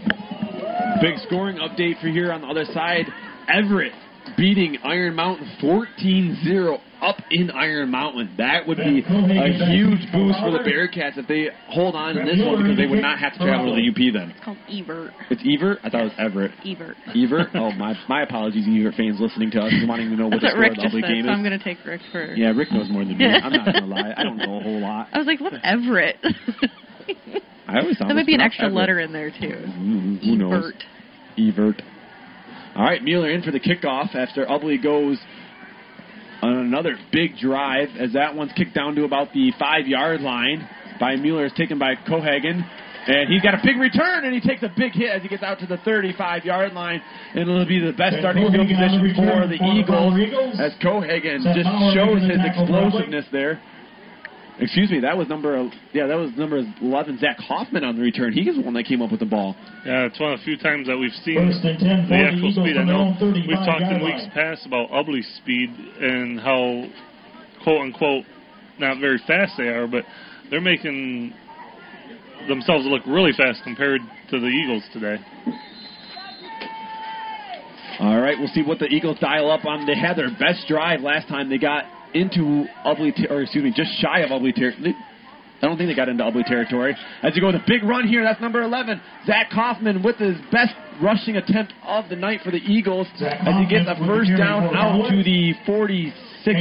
Big 1.01 1.19
scoring 1.27 1.59
update 1.59 2.01
for 2.01 2.09
here 2.09 2.33
on 2.33 2.43
the 2.43 2.47
other 2.47 2.65
side. 2.73 3.07
Everett 3.49 3.93
beating 4.37 4.79
Iron 4.85 5.15
Mountain 5.15 5.51
14-0 5.63 6.79
up 7.03 7.17
in 7.31 7.51
Iron 7.51 7.91
Mountain. 7.91 8.35
That 8.39 8.67
would 8.67 8.79
be 8.79 9.01
a 9.01 9.71
huge 9.73 10.01
boost 10.13 10.39
for 10.41 10.51
the 10.53 10.63
Bearcats 10.65 11.17
if 11.19 11.27
they 11.27 11.49
hold 11.69 11.95
on 11.95 12.15
to 12.15 12.23
this 12.25 12.39
one 12.41 12.63
because 12.63 12.77
they 12.77 12.87
would 12.87 13.03
not 13.03 13.19
have 13.19 13.33
to 13.35 13.39
travel 13.39 13.75
to 13.75 13.81
the 13.81 13.89
UP 13.89 14.13
then. 14.13 14.31
It's 14.31 14.45
called 14.45 14.59
Evart. 14.69 15.11
It's 15.31 15.43
Evart? 15.43 15.79
I 15.83 15.91
thought 15.91 16.01
it 16.03 16.13
was 16.13 16.19
Everett. 16.19 16.53
Evart. 16.65 16.95
Evart? 17.17 17.49
Oh, 17.55 17.73
my 17.73 17.95
my 18.09 18.23
apologies, 18.23 18.67
Evart 18.67 18.97
fans 18.97 19.21
listening 19.21 19.51
to 19.53 19.61
us 19.61 19.73
and 19.73 19.89
wanting 19.89 20.11
to 20.11 20.17
know 20.17 20.29
what 20.33 20.41
the 20.41 20.47
what 20.47 20.53
score 20.53 20.65
of 20.65 20.77
the 20.77 20.83
just 20.83 20.95
said, 20.95 21.09
game 21.09 21.25
so 21.25 21.31
I'm 21.31 21.43
going 21.43 21.57
to 21.59 21.65
take 21.65 21.79
Rick 21.85 22.01
for. 22.13 22.35
Yeah, 22.35 22.53
Rick 22.53 22.73
knows 22.73 22.91
more 22.91 23.05
than 23.05 23.17
me. 23.17 23.25
I'm 23.27 23.53
not 23.53 23.65
going 23.65 23.85
to 23.85 23.91
lie. 23.91 24.15
I 24.17 24.23
don't 24.23 24.37
know 24.37 24.59
a 24.59 24.63
whole 24.63 24.81
lot. 24.85 25.09
I 25.13 25.19
was 25.19 25.27
like, 25.27 25.41
what's 25.41 25.57
Everett? 25.63 26.17
I 27.69 27.79
always 27.79 27.99
thought 27.99 28.09
that 28.09 28.13
it 28.13 28.15
might 28.15 28.27
be 28.27 28.35
an 28.35 28.41
extra 28.41 28.67
Everett. 28.67 28.77
letter 28.77 29.01
in 29.01 29.13
there, 29.13 29.31
too. 29.31 29.63
Mm, 29.67 30.21
who 30.25 30.37
knows? 30.37 30.73
Ebert. 31.39 31.79
Evart. 31.79 31.83
All 32.77 32.85
right, 32.85 33.03
Mueller 33.03 33.31
in 33.31 33.43
for 33.43 33.51
the 33.51 33.59
kickoff 33.61 34.15
after 34.15 34.47
Ubly 34.47 34.81
goes 34.83 35.19
on 35.19 35.27
another 36.43 36.97
big 37.13 37.37
drive 37.39 37.89
as 37.99 38.13
that 38.15 38.35
one's 38.35 38.53
kicked 38.53 38.75
down 38.75 38.95
to 38.97 39.05
about 39.05 39.33
the 39.33 39.53
five 39.59 39.87
yard 39.87 40.21
line 40.21 40.69
by 40.99 41.17
Mueller. 41.17 41.47
is 41.47 41.53
taken 41.53 41.79
by 41.79 41.95
Cohagen. 42.09 42.65
And 43.07 43.33
he's 43.33 43.41
got 43.41 43.55
a 43.55 43.61
big 43.65 43.79
return, 43.81 44.25
and 44.29 44.35
he 44.35 44.41
takes 44.41 44.63
a 44.63 44.71
big 44.77 44.93
hit 44.93 45.09
as 45.09 45.23
he 45.23 45.29
gets 45.29 45.43
out 45.43 45.59
to 45.61 45.67
the 45.67 45.79
35 45.79 46.45
yard 46.45 46.75
line. 46.75 47.01
And 47.33 47.49
it'll 47.49 47.65
be 47.65 47.81
the 47.81 47.93
best 47.93 48.17
And 48.17 48.23
starting 48.23 48.45
field 48.45 48.55
Cohagen 48.55 48.77
on 48.77 49.01
the 49.01 49.09
position 49.09 49.15
for 49.17 49.49
the 49.49 49.57
for 49.57 49.65
the 49.65 49.73
Eagles, 49.81 50.15
Eagles. 50.21 50.61
as 50.61 50.73
Cohagen 50.85 51.41
just 51.57 51.71
shows 51.97 52.21
his 52.29 52.41
explosiveness 52.45 53.25
there. 53.33 53.61
Excuse 54.59 54.91
me, 54.91 55.01
that 55.01 55.17
was 55.17 55.29
number 55.29 55.71
yeah, 55.93 56.07
that 56.07 56.17
was 56.17 56.31
number 56.37 56.61
11, 56.83 57.19
Zach 57.19 57.39
Hoffman 57.39 57.85
on 57.85 57.97
the 57.97 58.03
return. 58.03 58.33
He 58.33 58.45
was 58.45 58.57
the 58.57 58.63
one 58.63 58.75
that 58.75 58.85
came 58.85 59.01
up 59.01 59.11
with 59.11 59.21
the 59.21 59.27
ball. 59.27 59.57
Yeah, 59.87 60.07
it's 60.07 60.19
one 60.21 60.33
of 60.33 60.41
the 60.41 60.45
few 60.45 60.59
times 60.59 60.87
that 60.87 60.97
we've 60.97 61.15
seen 61.25 61.37
First 61.37 61.65
and 61.65 61.79
10 61.79 62.09
for 62.09 62.13
the 62.13 62.17
the 62.17 62.25
actual 62.25 62.51
Eagles 62.51 62.67
speed. 62.67 62.77
I 62.77 62.85
know 62.85 63.17
we've 63.21 63.65
talked 63.65 63.89
in 63.89 64.05
weeks 64.05 64.27
past 64.35 64.67
about 64.67 64.91
Ubly's 64.91 65.29
speed 65.41 65.71
and 65.71 66.41
how 66.41 66.85
quote 67.63 67.81
unquote 67.81 68.25
not 68.79 68.99
very 69.01 69.19
fast 69.27 69.55
they 69.57 69.69
are, 69.69 69.87
but 69.87 70.05
they're 70.51 70.61
making 70.61 71.33
themselves 72.49 72.87
look 72.87 73.03
really 73.07 73.33
fast 73.37 73.61
compared 73.65 74.01
to 74.31 74.41
the 74.41 74.47
Eagles 74.47 74.83
today. 74.93 75.17
All 78.01 78.19
right, 78.19 78.39
we'll 78.39 78.49
see 78.49 78.63
what 78.63 78.79
the 78.79 78.87
Eagles 78.87 79.19
dial 79.21 79.51
up 79.51 79.67
on. 79.67 79.85
They 79.85 79.95
had 79.95 80.17
their 80.17 80.31
best 80.31 80.67
drive 80.67 81.03
last 81.03 81.29
time. 81.29 81.51
They 81.51 81.59
got 81.59 81.85
into 82.15 82.65
Ubly, 82.85 83.15
ter- 83.17 83.33
or 83.35 83.43
excuse 83.43 83.65
me, 83.65 83.73
just 83.75 83.91
shy 84.01 84.21
of 84.21 84.31
Ubly 84.31 84.55
territory. 84.55 84.95
I 85.63 85.67
don't 85.67 85.77
think 85.77 85.91
they 85.91 85.95
got 85.95 86.09
into 86.09 86.25
Ubly 86.25 86.45
territory. 86.47 86.97
As 87.23 87.37
you 87.37 87.43
go 87.43 87.49
with 87.49 87.57
a 87.57 87.65
big 87.67 87.83
run 87.85 88.09
here, 88.09 88.25
that's 88.25 88.41
number 88.41 88.63
11, 88.63 89.01
Zach 89.27 89.51
Hoffman 89.51 90.03
with 90.03 90.17
his 90.17 90.37
best 90.51 90.73
rushing 91.03 91.37
attempt 91.37 91.75
of 91.85 92.09
the 92.09 92.17
night 92.17 92.41
for 92.43 92.51
the 92.51 92.59
Eagles. 92.65 93.07
Zach 93.19 93.41
As 93.47 93.55
he 93.61 93.67
gets 93.69 93.85
a 93.89 93.95
first 94.07 94.31
down 94.39 94.75
out 94.75 95.09
to 95.11 95.23
the 95.23 95.53
46 95.67 96.15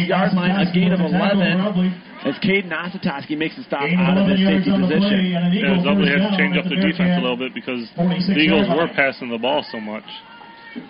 yard 0.07 0.33
line, 0.33 0.51
a 0.51 0.67
gain 0.73 0.91
of 0.91 0.99
With 0.99 1.11
the 1.11 1.17
tackle 1.17 1.39
for 1.39 1.47
11. 1.47 1.63
Ubly. 1.63 1.89
As 2.27 2.35
Caden 2.43 2.67
Osatoski 2.75 3.37
makes 3.37 3.57
a 3.57 3.63
stop 3.63 3.83
out 3.95 4.17
of 4.19 4.27
11 4.27 4.35
his 4.35 4.43
safety 4.43 4.71
on 4.75 4.81
the 4.81 4.87
play, 4.87 4.99
position. 4.99 5.19
and 5.39 5.47
an 5.47 5.53
Yeah, 5.55 5.71
Eagle 5.79 5.95
Ubly 5.95 6.03
first 6.03 6.19
had 6.19 6.31
to 6.31 6.37
change 6.37 6.57
up 6.59 6.63
the 6.67 6.75
their 6.75 6.91
defense 6.91 7.15
a 7.15 7.21
little 7.23 7.39
bit 7.39 7.53
because 7.55 7.87
the 7.95 8.35
Eagles 8.35 8.67
were 8.67 8.91
passing 8.91 9.29
the 9.31 9.39
ball 9.39 9.63
so 9.71 9.79
much. 9.79 10.03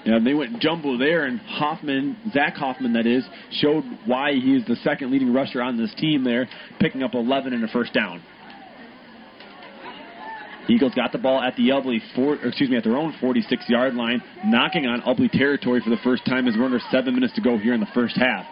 Yeah, 0.06 0.20
they 0.24 0.34
went 0.34 0.60
jumbo 0.60 0.98
there, 0.98 1.26
and 1.26 1.40
Hoffman, 1.40 2.18
Zach 2.34 2.56
Hoffman, 2.56 2.94
that 2.94 3.06
is, 3.06 3.24
showed 3.52 3.84
why 4.06 4.34
he 4.34 4.56
is 4.56 4.66
the 4.68 4.76
second 4.78 5.12
leading 5.12 5.34
rusher 5.34 5.62
on 5.62 5.78
this 5.78 5.94
team 5.96 6.24
there, 6.24 6.48
picking 6.80 7.04
up 7.04 7.14
11 7.14 7.54
and 7.54 7.64
a 7.64 7.68
first 7.68 7.94
down. 7.94 8.22
Eagles 10.70 10.94
got 10.94 11.12
the 11.12 11.18
ball 11.18 11.42
at 11.42 11.56
the 11.56 11.70
Ubly, 11.70 12.00
four, 12.16 12.36
excuse 12.36 12.70
me, 12.70 12.78
at 12.78 12.84
their 12.84 12.96
own 12.96 13.14
46-yard 13.22 13.96
line, 13.96 14.22
knocking 14.46 14.86
on 14.86 15.02
Ubly 15.02 15.32
territory 15.32 15.82
for 15.84 15.90
the 15.90 15.98
first 16.04 16.26
time 16.26 16.48
as 16.48 16.56
we're 16.58 16.66
under 16.66 16.80
seven 16.92 17.16
minutes 17.16 17.34
to 17.36 17.42
go 17.42 17.58
here 17.58 17.74
in 17.74 17.80
the 17.80 17.90
first 17.94 18.16
half. 18.16 18.46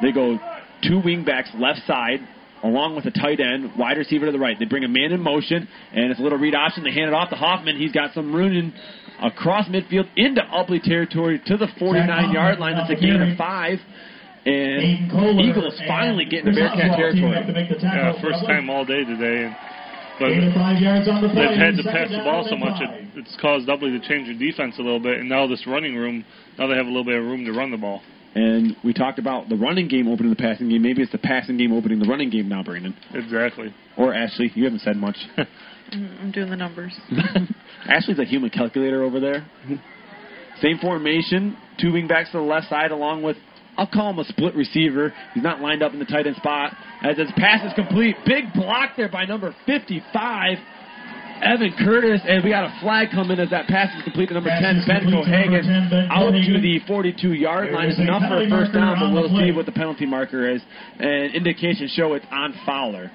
They 0.00 0.12
go 0.12 0.38
two 0.82 1.00
wingbacks 1.00 1.58
left 1.58 1.80
side, 1.86 2.20
along 2.62 2.94
with 2.94 3.06
a 3.06 3.10
tight 3.10 3.40
end, 3.40 3.72
wide 3.76 3.96
receiver 3.96 4.26
to 4.26 4.32
the 4.32 4.38
right. 4.38 4.56
They 4.58 4.64
bring 4.64 4.84
a 4.84 4.88
man 4.88 5.12
in 5.12 5.20
motion, 5.20 5.66
and 5.92 6.10
it's 6.10 6.20
a 6.20 6.22
little 6.22 6.38
read 6.38 6.54
option. 6.54 6.84
They 6.84 6.92
hand 6.92 7.08
it 7.08 7.14
off 7.14 7.30
to 7.30 7.36
Hoffman. 7.36 7.76
He's 7.76 7.92
got 7.92 8.14
some 8.14 8.34
room 8.34 8.72
across 9.22 9.68
midfield 9.68 10.08
into 10.16 10.42
Ubly 10.42 10.82
territory 10.82 11.40
to 11.46 11.56
the 11.56 11.66
49-yard 11.80 12.58
line. 12.58 12.76
That's 12.76 12.90
a 12.90 13.00
gain 13.00 13.20
of 13.20 13.36
five. 13.36 13.78
And 14.46 14.80
Aiden 14.80 15.10
Kohler 15.10 15.42
Eagles 15.42 15.80
finally 15.86 16.24
get 16.24 16.46
into 16.46 16.52
Chris 16.58 16.72
Bearcat 16.72 16.96
territory. 16.96 17.36
up 17.36 17.46
the 17.46 17.76
Yeah, 17.82 18.22
first 18.22 18.40
time 18.46 18.70
all 18.70 18.84
day 18.86 19.04
today. 19.04 19.44
And, 19.44 19.56
but 20.18 20.28
Gain 20.28 20.48
of 20.48 20.54
five 20.54 20.80
yards 20.80 21.08
on 21.08 21.20
the 21.20 21.28
they've 21.28 21.56
had 21.56 21.76
to 21.76 21.84
pass 21.84 22.08
the 22.08 22.24
ball 22.24 22.46
so 22.48 22.56
much 22.56 22.80
it, 22.80 23.08
it's 23.16 23.36
caused 23.40 23.68
Ubly 23.68 23.92
to 23.92 24.08
change 24.08 24.28
their 24.28 24.38
defense 24.38 24.76
a 24.78 24.82
little 24.82 25.00
bit. 25.00 25.20
And 25.20 25.28
now 25.28 25.46
this 25.46 25.66
running 25.66 25.94
room, 25.94 26.24
now 26.58 26.66
they 26.68 26.74
have 26.74 26.86
a 26.86 26.88
little 26.88 27.04
bit 27.04 27.16
of 27.16 27.24
room 27.24 27.44
to 27.44 27.52
run 27.52 27.70
the 27.70 27.76
ball. 27.76 28.00
And 28.34 28.76
we 28.84 28.92
talked 28.94 29.18
about 29.18 29.48
the 29.48 29.56
running 29.56 29.88
game 29.88 30.06
opening 30.08 30.30
the 30.30 30.36
passing 30.36 30.68
game. 30.68 30.82
Maybe 30.82 31.02
it's 31.02 31.10
the 31.12 31.18
passing 31.18 31.58
game 31.58 31.72
opening 31.72 31.98
the 31.98 32.08
running 32.08 32.30
game 32.30 32.48
now, 32.48 32.62
Brandon. 32.62 32.94
Exactly. 33.12 33.74
Or 33.98 34.14
Ashley. 34.14 34.52
You 34.54 34.64
haven't 34.64 34.80
said 34.80 34.96
much. 34.96 35.16
Mm, 35.90 36.20
I'm 36.22 36.30
doing 36.30 36.50
the 36.50 36.56
numbers. 36.56 36.96
Ashley's 37.90 38.18
a 38.18 38.24
human 38.24 38.50
calculator 38.50 39.02
over 39.02 39.20
there. 39.20 39.46
Same 40.62 40.78
formation, 40.78 41.56
two 41.80 41.92
wing 41.92 42.06
backs 42.06 42.30
to 42.32 42.38
the 42.38 42.44
left 42.44 42.68
side, 42.68 42.90
along 42.90 43.22
with 43.22 43.36
I'll 43.76 43.86
call 43.86 44.10
him 44.10 44.18
a 44.18 44.24
split 44.24 44.54
receiver. 44.54 45.12
He's 45.32 45.42
not 45.42 45.60
lined 45.60 45.82
up 45.82 45.92
in 45.92 45.98
the 45.98 46.04
tight 46.04 46.26
end 46.26 46.36
spot. 46.36 46.74
As 47.02 47.16
his 47.16 47.30
pass 47.36 47.64
is 47.64 47.72
complete, 47.74 48.16
big 48.26 48.52
block 48.52 48.90
there 48.96 49.08
by 49.08 49.24
number 49.24 49.54
55, 49.64 50.58
Evan 51.42 51.72
Curtis, 51.78 52.20
and 52.28 52.44
we 52.44 52.50
got 52.50 52.64
a 52.64 52.80
flag 52.82 53.08
coming 53.10 53.40
as 53.40 53.48
that 53.50 53.66
pass 53.68 53.88
is 53.96 54.02
complete 54.04 54.28
to 54.28 54.34
number 54.34 54.50
Pass 54.50 54.60
10, 54.60 54.76
is 54.76 54.86
Ben 54.86 55.02
Cohagen, 55.06 55.62
10, 55.62 55.88
Ben 55.90 56.08
out 56.10 56.32
to 56.32 56.60
the 56.60 56.80
42 56.86 57.32
yard 57.32 57.72
line. 57.72 57.88
is 57.88 57.94
It's 57.94 58.02
enough 58.02 58.28
for 58.28 58.42
a 58.42 58.48
first 58.50 58.74
down, 58.74 59.00
but 59.00 59.12
we'll 59.12 59.32
see 59.40 59.50
what 59.52 59.64
the 59.64 59.72
penalty 59.72 60.04
marker 60.04 60.50
is. 60.50 60.60
And 60.98 61.34
indications 61.34 61.90
show 61.92 62.12
it's 62.12 62.26
on 62.30 62.54
Fowler. 62.66 63.10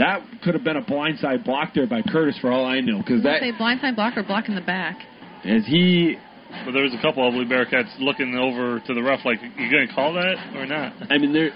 That 0.00 0.22
could 0.42 0.54
have 0.54 0.64
been 0.64 0.78
a 0.78 0.82
blindside 0.82 1.44
block 1.44 1.74
there 1.74 1.86
by 1.86 2.00
Curtis 2.00 2.36
for 2.40 2.50
all 2.50 2.64
I 2.64 2.80
know, 2.80 2.98
because 2.98 3.22
Did 3.22 3.26
that 3.26 3.40
say 3.40 3.52
blindside 3.52 3.94
block 3.96 4.16
or 4.16 4.22
block 4.22 4.48
in 4.48 4.54
the 4.54 4.60
back? 4.62 4.96
as 5.44 5.64
he 5.66 6.16
But 6.64 6.72
there 6.72 6.82
was 6.82 6.94
a 6.94 7.00
couple 7.02 7.26
of 7.28 7.34
Ubly 7.34 7.46
Bearcats 7.46 7.90
looking 7.98 8.34
over 8.36 8.80
to 8.86 8.94
the 8.94 9.02
ref 9.02 9.20
like, 9.26 9.38
you 9.42 9.70
going 9.70 9.86
to 9.86 9.94
call 9.94 10.14
that 10.14 10.36
or 10.56 10.64
not? 10.66 10.94
I 11.10 11.18
mean, 11.18 11.32
there 11.34 11.50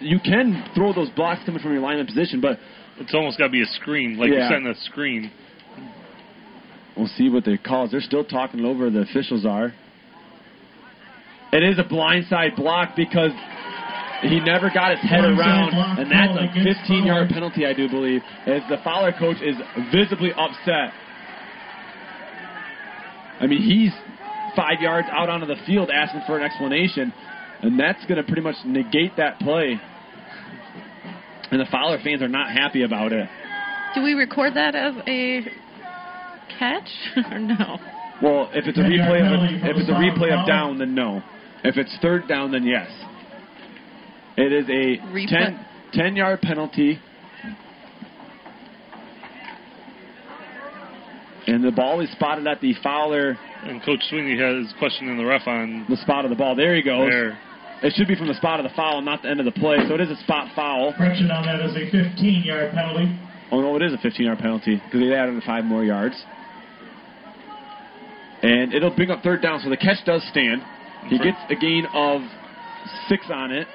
you 0.00 0.18
can 0.18 0.64
throw 0.74 0.92
those 0.94 1.10
blocks 1.10 1.40
coming 1.44 1.60
from 1.60 1.72
your 1.72 1.82
lineman 1.82 2.06
position, 2.06 2.40
but 2.40 2.58
It's 2.98 3.12
almost 3.14 3.38
got 3.38 3.46
to 3.46 3.50
be 3.50 3.62
a 3.62 3.66
screen, 3.66 4.16
like 4.18 4.28
Yeah. 4.30 4.36
you're 4.40 4.48
setting 4.50 4.66
a 4.68 4.74
screen. 4.76 5.30
we'll 6.96 7.08
see 7.18 7.28
what 7.28 7.44
they 7.44 7.56
call. 7.56 7.88
They're 7.88 8.00
still 8.00 8.24
talking 8.24 8.64
over. 8.64 8.88
The 8.90 9.00
officials 9.00 9.44
are. 9.46 9.72
It 11.52 11.62
is 11.64 11.78
a 11.78 11.84
blindside 11.84 12.56
block 12.56 12.94
because 12.94 13.32
he 14.22 14.40
never 14.40 14.70
got 14.72 14.90
his 14.90 15.00
head 15.08 15.24
around, 15.24 15.72
and 15.98 16.10
that's 16.10 16.36
a 16.36 16.48
15 16.52 17.06
yard 17.06 17.28
penalty, 17.30 17.66
I 17.66 17.72
do 17.72 17.88
believe, 17.88 18.22
as 18.46 18.62
the 18.68 18.76
Fowler 18.84 19.12
coach 19.12 19.38
is 19.40 19.56
visibly 19.92 20.32
upset. 20.32 20.92
I 23.40 23.46
mean, 23.46 23.62
he's 23.62 23.92
five 24.54 24.80
yards 24.80 25.08
out 25.10 25.28
onto 25.30 25.46
the 25.46 25.56
field 25.66 25.90
asking 25.90 26.22
for 26.26 26.38
an 26.38 26.44
explanation, 26.44 27.12
and 27.62 27.80
that's 27.80 28.04
going 28.06 28.16
to 28.16 28.24
pretty 28.24 28.42
much 28.42 28.56
negate 28.66 29.16
that 29.16 29.38
play. 29.38 29.80
And 31.50 31.60
the 31.60 31.66
Fowler 31.70 31.98
fans 32.04 32.22
are 32.22 32.28
not 32.28 32.50
happy 32.50 32.82
about 32.82 33.12
it. 33.12 33.28
Do 33.94 34.02
we 34.02 34.12
record 34.12 34.54
that 34.54 34.74
as 34.74 34.94
a 35.06 35.40
catch 36.58 36.88
or 37.30 37.38
no? 37.38 37.78
Well, 38.22 38.50
if 38.52 38.66
it's 38.66 38.78
a 38.78 38.82
replay 38.82 39.24
of 39.24 39.40
a, 39.40 39.70
if 39.70 39.76
it's 39.78 39.88
a 39.88 39.92
replay 39.92 40.38
of 40.38 40.46
down, 40.46 40.78
then 40.78 40.94
no. 40.94 41.22
If 41.64 41.76
it's 41.76 41.96
third 42.02 42.28
down, 42.28 42.52
then 42.52 42.64
yes. 42.64 42.88
It 44.40 44.52
is 44.52 44.64
a 44.70 44.96
Replay. 45.12 45.28
10, 45.28 45.66
10 45.92 46.16
yard 46.16 46.40
penalty. 46.40 46.98
And 51.46 51.62
the 51.62 51.70
ball 51.70 52.00
is 52.00 52.10
spotted 52.12 52.46
at 52.46 52.60
the 52.62 52.74
Fowler. 52.82 53.36
And 53.64 53.82
Coach 53.84 54.00
Sweeney 54.08 54.38
has 54.38 54.72
questioning 54.78 55.18
the 55.18 55.26
ref 55.26 55.46
on 55.46 55.84
the 55.90 55.96
spot 55.96 56.24
of 56.24 56.30
the 56.30 56.36
ball. 56.36 56.56
There 56.56 56.74
he 56.74 56.82
goes. 56.82 57.10
There. 57.10 57.38
It 57.82 57.92
should 57.96 58.08
be 58.08 58.16
from 58.16 58.28
the 58.28 58.34
spot 58.34 58.60
of 58.60 58.64
the 58.64 58.74
foul, 58.74 59.02
not 59.02 59.22
the 59.22 59.28
end 59.28 59.40
of 59.40 59.46
the 59.46 59.52
play. 59.52 59.76
So 59.88 59.94
it 59.94 60.00
is 60.00 60.10
a 60.10 60.16
spot 60.22 60.48
foul. 60.54 60.94
Correction 60.96 61.30
on 61.30 61.44
that 61.44 61.60
is 61.60 61.76
a 61.76 61.90
15 61.90 62.42
yard 62.44 62.72
penalty. 62.72 63.12
Oh 63.52 63.60
no, 63.60 63.76
it 63.76 63.82
is 63.82 63.92
a 63.92 63.98
15 63.98 64.24
yard 64.24 64.38
penalty 64.38 64.80
because 64.84 65.00
they 65.00 65.12
added 65.14 65.42
five 65.44 65.64
more 65.64 65.84
yards. 65.84 66.14
And 68.42 68.72
it'll 68.72 68.94
bring 68.94 69.10
up 69.10 69.22
third 69.22 69.42
down, 69.42 69.60
so 69.60 69.68
the 69.68 69.76
catch 69.76 69.98
does 70.06 70.22
stand. 70.30 70.62
He 71.08 71.18
gets 71.18 71.36
a 71.50 71.56
gain 71.56 71.86
of 71.92 72.22
six 73.08 73.26
on 73.30 73.52
it. 73.52 73.66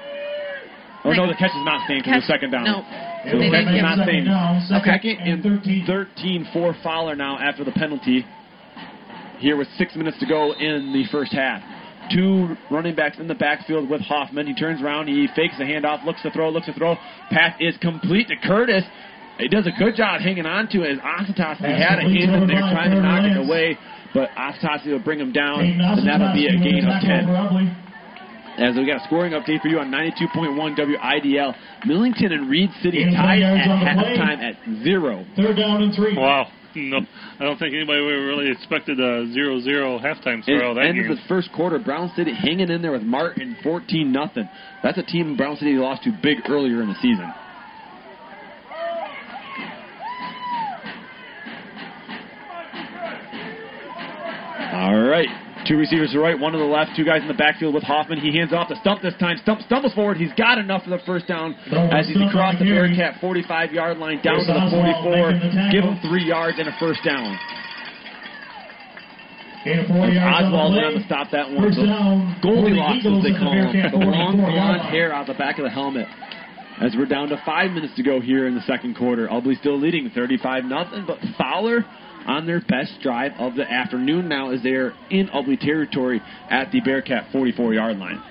Oh 1.06 1.12
no, 1.14 1.26
the 1.30 1.38
catch 1.38 1.54
is 1.54 1.64
not 1.64 1.86
staying 1.86 2.02
because 2.02 2.18
it's 2.18 2.26
second 2.26 2.50
down. 2.50 2.64
No. 2.64 2.82
So 3.30 3.38
the 3.38 3.50
catch 3.50 3.70
didn't 3.70 3.78
is 3.78 3.82
not 3.82 3.98
second 4.02 4.10
staying. 4.10 4.26
second 4.66 4.90
Second 4.90 5.16
and 5.22 5.86
13 5.86 6.48
for 6.52 6.74
Fowler 6.82 7.14
now 7.14 7.38
after 7.38 7.62
the 7.64 7.72
penalty. 7.72 8.26
Here 9.38 9.56
with 9.56 9.68
six 9.78 9.94
minutes 9.94 10.18
to 10.20 10.26
go 10.26 10.52
in 10.52 10.92
the 10.92 11.04
first 11.12 11.32
half. 11.32 11.62
Two 12.10 12.56
running 12.70 12.94
backs 12.94 13.18
in 13.18 13.26
the 13.28 13.34
backfield 13.34 13.90
with 13.90 14.00
Hoffman. 14.00 14.46
He 14.46 14.54
turns 14.54 14.80
around, 14.82 15.08
he 15.08 15.28
fakes 15.34 15.58
the 15.58 15.64
handoff, 15.64 16.04
looks 16.04 16.22
to 16.22 16.30
throw, 16.30 16.50
looks 16.50 16.66
to 16.66 16.72
throw. 16.72 16.96
Pass 17.30 17.54
is 17.60 17.76
complete 17.80 18.28
to 18.28 18.36
Curtis. 18.36 18.84
He 19.38 19.48
does 19.48 19.66
a 19.66 19.72
good 19.78 19.96
job 19.96 20.20
hanging 20.20 20.46
on 20.46 20.68
to 20.68 20.82
it. 20.82 20.98
Asatasi 20.98 21.36
Pass 21.36 21.60
had 21.60 21.98
a 21.98 22.02
hand 22.02 22.16
in 22.16 22.30
over 22.30 22.46
there 22.46 22.60
trying 22.72 22.90
to 22.90 23.00
knock 23.02 23.24
it 23.24 23.36
away, 23.36 23.76
but 24.14 24.30
Asatasi 24.30 24.86
will 24.86 24.98
bring 25.00 25.20
him 25.20 25.32
down, 25.32 25.60
Hayden 25.60 25.80
and 25.80 26.08
that'll 26.08 26.32
be 26.32 26.46
a 26.46 26.52
Asatasi 26.52 26.64
gain 26.64 26.84
of 26.86 27.02
tackle 27.02 27.54
10. 27.66 27.85
For 28.56 28.62
Ubly. 28.62 28.70
As 28.70 28.76
we 28.76 28.86
got 28.86 29.02
a 29.02 29.04
scoring 29.06 29.32
update 29.32 29.60
for 29.62 29.68
you 29.68 29.78
on 29.78 29.90
92.1 29.90 30.76
WIDL. 30.76 31.54
Millington 31.86 32.32
and 32.32 32.50
Reed 32.50 32.70
City 32.82 33.04
Gain 33.04 33.14
tied 33.14 33.42
at 33.42 33.68
on 33.68 33.80
the 33.80 33.84
play. 33.84 34.16
halftime 34.16 34.38
at 34.38 34.82
zero. 34.84 35.24
Third 35.36 35.56
down 35.56 35.82
and 35.82 35.94
three. 35.94 36.16
Wow. 36.16 36.48
No, 36.78 36.98
I 37.40 37.44
don't 37.44 37.56
think 37.58 37.72
anybody 37.74 38.00
really 38.00 38.50
expected 38.50 39.00
a 39.00 39.24
0-0 39.32 39.64
halftime 40.04 40.38
At 40.40 40.44
score 40.44 40.62
out 40.62 40.74
that 40.74 40.84
end 40.84 40.98
game. 41.00 41.10
of 41.10 41.16
the 41.16 41.22
first 41.26 41.50
quarter, 41.54 41.78
Brown 41.78 42.12
City 42.14 42.34
hanging 42.34 42.68
in 42.68 42.82
there 42.82 42.92
with 42.92 43.02
Martin, 43.02 43.56
14 43.62 44.12
nothing. 44.12 44.46
That's 44.82 44.98
a 44.98 45.02
team 45.02 45.38
Brown 45.38 45.56
City 45.56 45.72
lost 45.72 46.02
to 46.02 46.12
big 46.22 46.36
earlier 46.50 46.82
in 46.82 46.88
the 46.88 46.94
season. 46.96 47.32
All 54.72 55.00
right. 55.00 55.28
Two 55.66 55.76
receivers 55.76 56.14
to 56.14 56.18
the 56.18 56.22
right, 56.22 56.38
one 56.38 56.52
to 56.52 56.58
the 56.58 56.64
left, 56.64 56.94
two 56.94 57.04
guys 57.04 57.22
in 57.22 57.28
the 57.28 57.34
backfield 57.34 57.74
with 57.74 57.82
Hoffman. 57.82 58.20
He 58.22 58.30
hands 58.36 58.52
off 58.52 58.68
to 58.68 58.76
Stump 58.76 59.02
this 59.02 59.14
time. 59.18 59.36
Stump 59.42 59.60
stumbles 59.66 59.94
forward. 59.94 60.16
He's 60.16 60.32
got 60.38 60.58
enough 60.58 60.84
for 60.84 60.90
the 60.90 61.02
first 61.04 61.26
down 61.26 61.54
as 61.90 62.06
he's 62.06 62.22
across 62.22 62.54
the. 62.58 62.64
Bearcat 62.70 63.18
45 63.20 63.72
yard 63.72 63.98
line 63.98 64.22
down 64.22 64.38
Here's 64.38 64.46
to 64.46 64.54
the 64.54 64.70
44. 64.70 65.32
the. 65.34 65.68
Give 65.74 65.82
him 65.82 65.98
three 66.06 66.22
yards 66.22 66.58
and 66.62 66.68
a 66.70 66.74
first 66.78 67.02
down. 67.02 67.34
Gain 69.66 69.82
of 69.82 69.86
four 69.90 70.06
As 70.06 70.14
yards 70.14 70.46
on 70.46 70.54
Oswald 70.54 70.70
the 70.70 70.76
went 70.78 70.86
on 70.86 70.94
to 70.94 71.04
stop 71.10 71.26
that 71.34 71.50
one. 71.50 71.66
Down. 71.74 72.38
Goldilocks, 72.38 73.02
as 73.02 73.18
they 73.26 73.34
call 73.34 73.50
him. 73.50 73.74
the 73.74 73.98
The 73.98 74.06
long 74.06 74.38
blonde 74.38 74.86
hair 74.86 75.10
out 75.10 75.26
the 75.26 75.34
back 75.34 75.58
of 75.58 75.64
the 75.66 75.74
helmet. 75.74 76.06
As 76.78 76.94
we're 76.94 77.10
down 77.10 77.28
to 77.34 77.42
five 77.44 77.72
minutes 77.72 77.96
to 77.96 78.04
go 78.04 78.20
here 78.20 78.46
in 78.46 78.54
the 78.54 78.60
second 78.62 78.94
quarter. 78.94 79.26
Ubly 79.26 79.58
still 79.58 79.80
leading 79.80 80.10
35 80.14 80.64
nothing, 80.64 81.04
but 81.08 81.18
Fowler 81.38 81.82
on 82.26 82.46
their 82.46 82.60
best 82.60 83.00
drive 83.02 83.32
of 83.38 83.54
the 83.54 83.70
afternoon 83.70 84.28
now 84.28 84.50
as 84.50 84.62
they're 84.62 84.92
in 85.10 85.28
Ubly 85.28 85.58
territory 85.58 86.20
at 86.50 86.70
the 86.72 86.80
Bearcat 86.80 87.32
44 87.32 87.74
yard 87.74 87.96
line. 87.96 88.22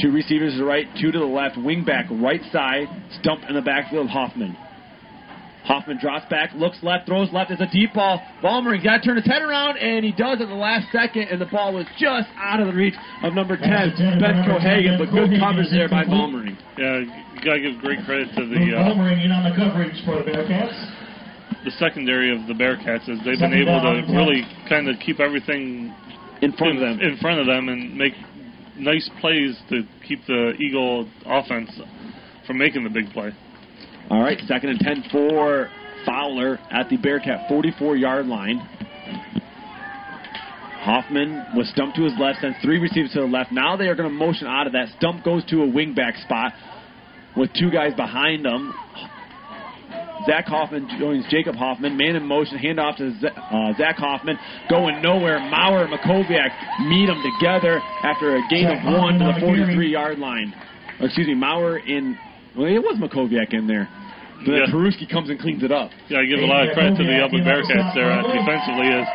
Two 0.00 0.10
receivers 0.10 0.54
to 0.54 0.58
the 0.58 0.64
right, 0.64 0.86
two 1.00 1.12
to 1.12 1.18
the 1.18 1.24
left. 1.24 1.56
Wing 1.56 1.84
back 1.84 2.06
right 2.10 2.40
side. 2.50 2.88
Stump 3.20 3.42
in 3.48 3.54
the 3.54 3.62
backfield. 3.62 4.08
Hoffman. 4.08 4.56
Hoffman 5.64 5.98
drops 6.00 6.26
back, 6.28 6.50
looks 6.54 6.78
left, 6.82 7.06
throws 7.06 7.32
left. 7.32 7.52
It's 7.52 7.60
a 7.62 7.70
deep 7.70 7.94
ball. 7.94 8.20
Ballmer's 8.42 8.82
got 8.82 8.98
to 8.98 9.02
turn 9.06 9.16
his 9.16 9.26
head 9.26 9.42
around, 9.42 9.78
and 9.78 10.04
he 10.04 10.10
does 10.10 10.40
at 10.40 10.48
the 10.48 10.58
last 10.58 10.90
second, 10.90 11.28
and 11.30 11.40
the 11.40 11.46
ball 11.46 11.72
was 11.72 11.86
just 11.98 12.28
out 12.36 12.58
of 12.58 12.66
the 12.66 12.72
reach 12.72 12.94
of 13.22 13.32
number 13.32 13.56
10, 13.56 13.70
That's 13.70 13.96
10, 13.96 14.18
Ben 14.18 14.36
number 14.42 14.58
10, 14.58 14.60
Cohagen, 14.60 14.98
but 14.98 15.10
good 15.14 15.30
coverage 15.38 15.70
there 15.70 15.88
by 15.88 16.02
incomplete. 16.02 16.58
Ballmer. 16.76 17.06
Yeah, 17.06 17.21
you 17.42 17.50
gotta 17.50 17.60
give 17.60 17.80
great 17.80 17.98
credit 18.06 18.28
to 18.36 18.46
the 18.46 18.54
Luke 18.54 18.74
uh, 18.74 18.86
Vollmering 18.94 19.24
in 19.24 19.32
on 19.32 19.42
the 19.42 19.54
coverage 19.56 19.98
for 20.04 20.22
the 20.22 20.30
Bearcats. 20.30 20.78
the 21.64 21.72
secondary 21.72 22.30
of 22.30 22.46
the 22.46 22.54
Bearcats 22.54 23.08
is 23.08 23.18
they've 23.24 23.34
Second 23.36 23.50
been 23.50 23.66
able 23.66 23.80
to 23.82 23.88
and 23.98 24.16
really 24.16 24.42
kind 24.68 24.88
of 24.88 24.96
keep 25.00 25.18
everything 25.20 25.92
In 26.40 26.52
front 26.52 26.76
of 26.76 26.80
them. 26.80 27.00
in 27.00 27.16
front 27.18 27.40
of 27.40 27.46
them 27.46 27.68
and 27.68 27.96
make 27.98 28.12
nice 28.78 29.08
plays 29.20 29.58
to 29.70 29.82
keep 30.06 30.20
the 30.26 30.52
Eagle 30.58 31.08
offense 31.26 31.70
from 32.46 32.58
making 32.58 32.84
the 32.84 32.90
big 32.90 33.10
play. 33.10 33.30
All 34.10 34.22
right, 34.22 34.38
second 34.46 34.70
and 34.70 34.80
10 34.80 35.04
for 35.10 35.68
Fowler 36.06 36.58
at 36.70 36.88
the 36.88 36.96
Bearcat 36.96 37.48
44 37.48 37.96
yard 37.96 38.26
line. 38.26 38.58
Hoffman 40.80 41.44
was 41.54 41.68
stumped 41.70 41.96
to 41.96 42.02
his 42.02 42.12
left, 42.18 42.40
sends 42.40 42.56
three 42.62 42.78
receivers 42.78 43.12
to 43.12 43.20
the 43.20 43.26
left. 43.26 43.52
Now 43.52 43.76
they 43.76 43.86
are 43.86 43.94
going 43.94 44.08
to 44.08 44.14
motion 44.14 44.48
out 44.48 44.66
of 44.66 44.72
that. 44.72 44.88
Stump 44.98 45.24
goes 45.24 45.44
to 45.46 45.62
a 45.62 45.66
wingback 45.66 46.20
spot 46.22 46.52
with 47.36 47.50
two 47.58 47.70
guys 47.70 47.94
behind 47.94 48.46
him. 48.46 48.72
Zach 50.26 50.46
Hoffman 50.46 50.88
joins 51.00 51.24
Jacob 51.30 51.56
Hoffman. 51.56 51.96
Man 51.96 52.14
in 52.14 52.24
motion, 52.24 52.56
handoff 52.58 52.96
to 52.98 53.10
Z- 53.18 53.26
uh, 53.26 53.72
Zach 53.76 53.96
Hoffman. 53.96 54.38
Going 54.70 55.02
nowhere. 55.02 55.40
Maurer 55.40 55.84
and 55.84 55.92
Makoviak 55.92 56.88
meet 56.88 57.06
them 57.06 57.20
together 57.22 57.80
after 58.02 58.36
a 58.36 58.42
gain 58.48 58.66
of 58.66 58.84
one 58.84 59.18
to 59.18 59.24
Hoffman 59.24 59.34
the 59.34 59.40
the 59.40 59.46
43 59.74 59.90
yard 59.90 60.18
line. 60.18 60.54
Excuse 61.00 61.26
me, 61.26 61.34
Maurer 61.34 61.78
in. 61.78 62.16
Well, 62.56 62.66
it 62.66 62.78
was 62.78 62.98
Makoviak 63.00 63.52
in 63.52 63.66
there. 63.66 63.88
But 64.44 64.52
Yeah. 64.58 64.66
Peruski 64.72 65.08
comes 65.08 65.30
and 65.30 65.38
cleans 65.38 65.62
it 65.62 65.72
up. 65.72 65.90
Yeah, 66.08 66.18
I 66.20 66.26
give 66.26 66.40
a 66.40 66.46
lot 66.46 66.66
of 66.68 66.74
credit 66.74 66.96
to 66.98 67.04
the 67.04 67.18
Upland 67.24 67.46
Bearcats 67.46 67.94
there 67.94 68.10
uh, 68.10 68.22
defensively. 68.22 68.88
Is 68.90 69.06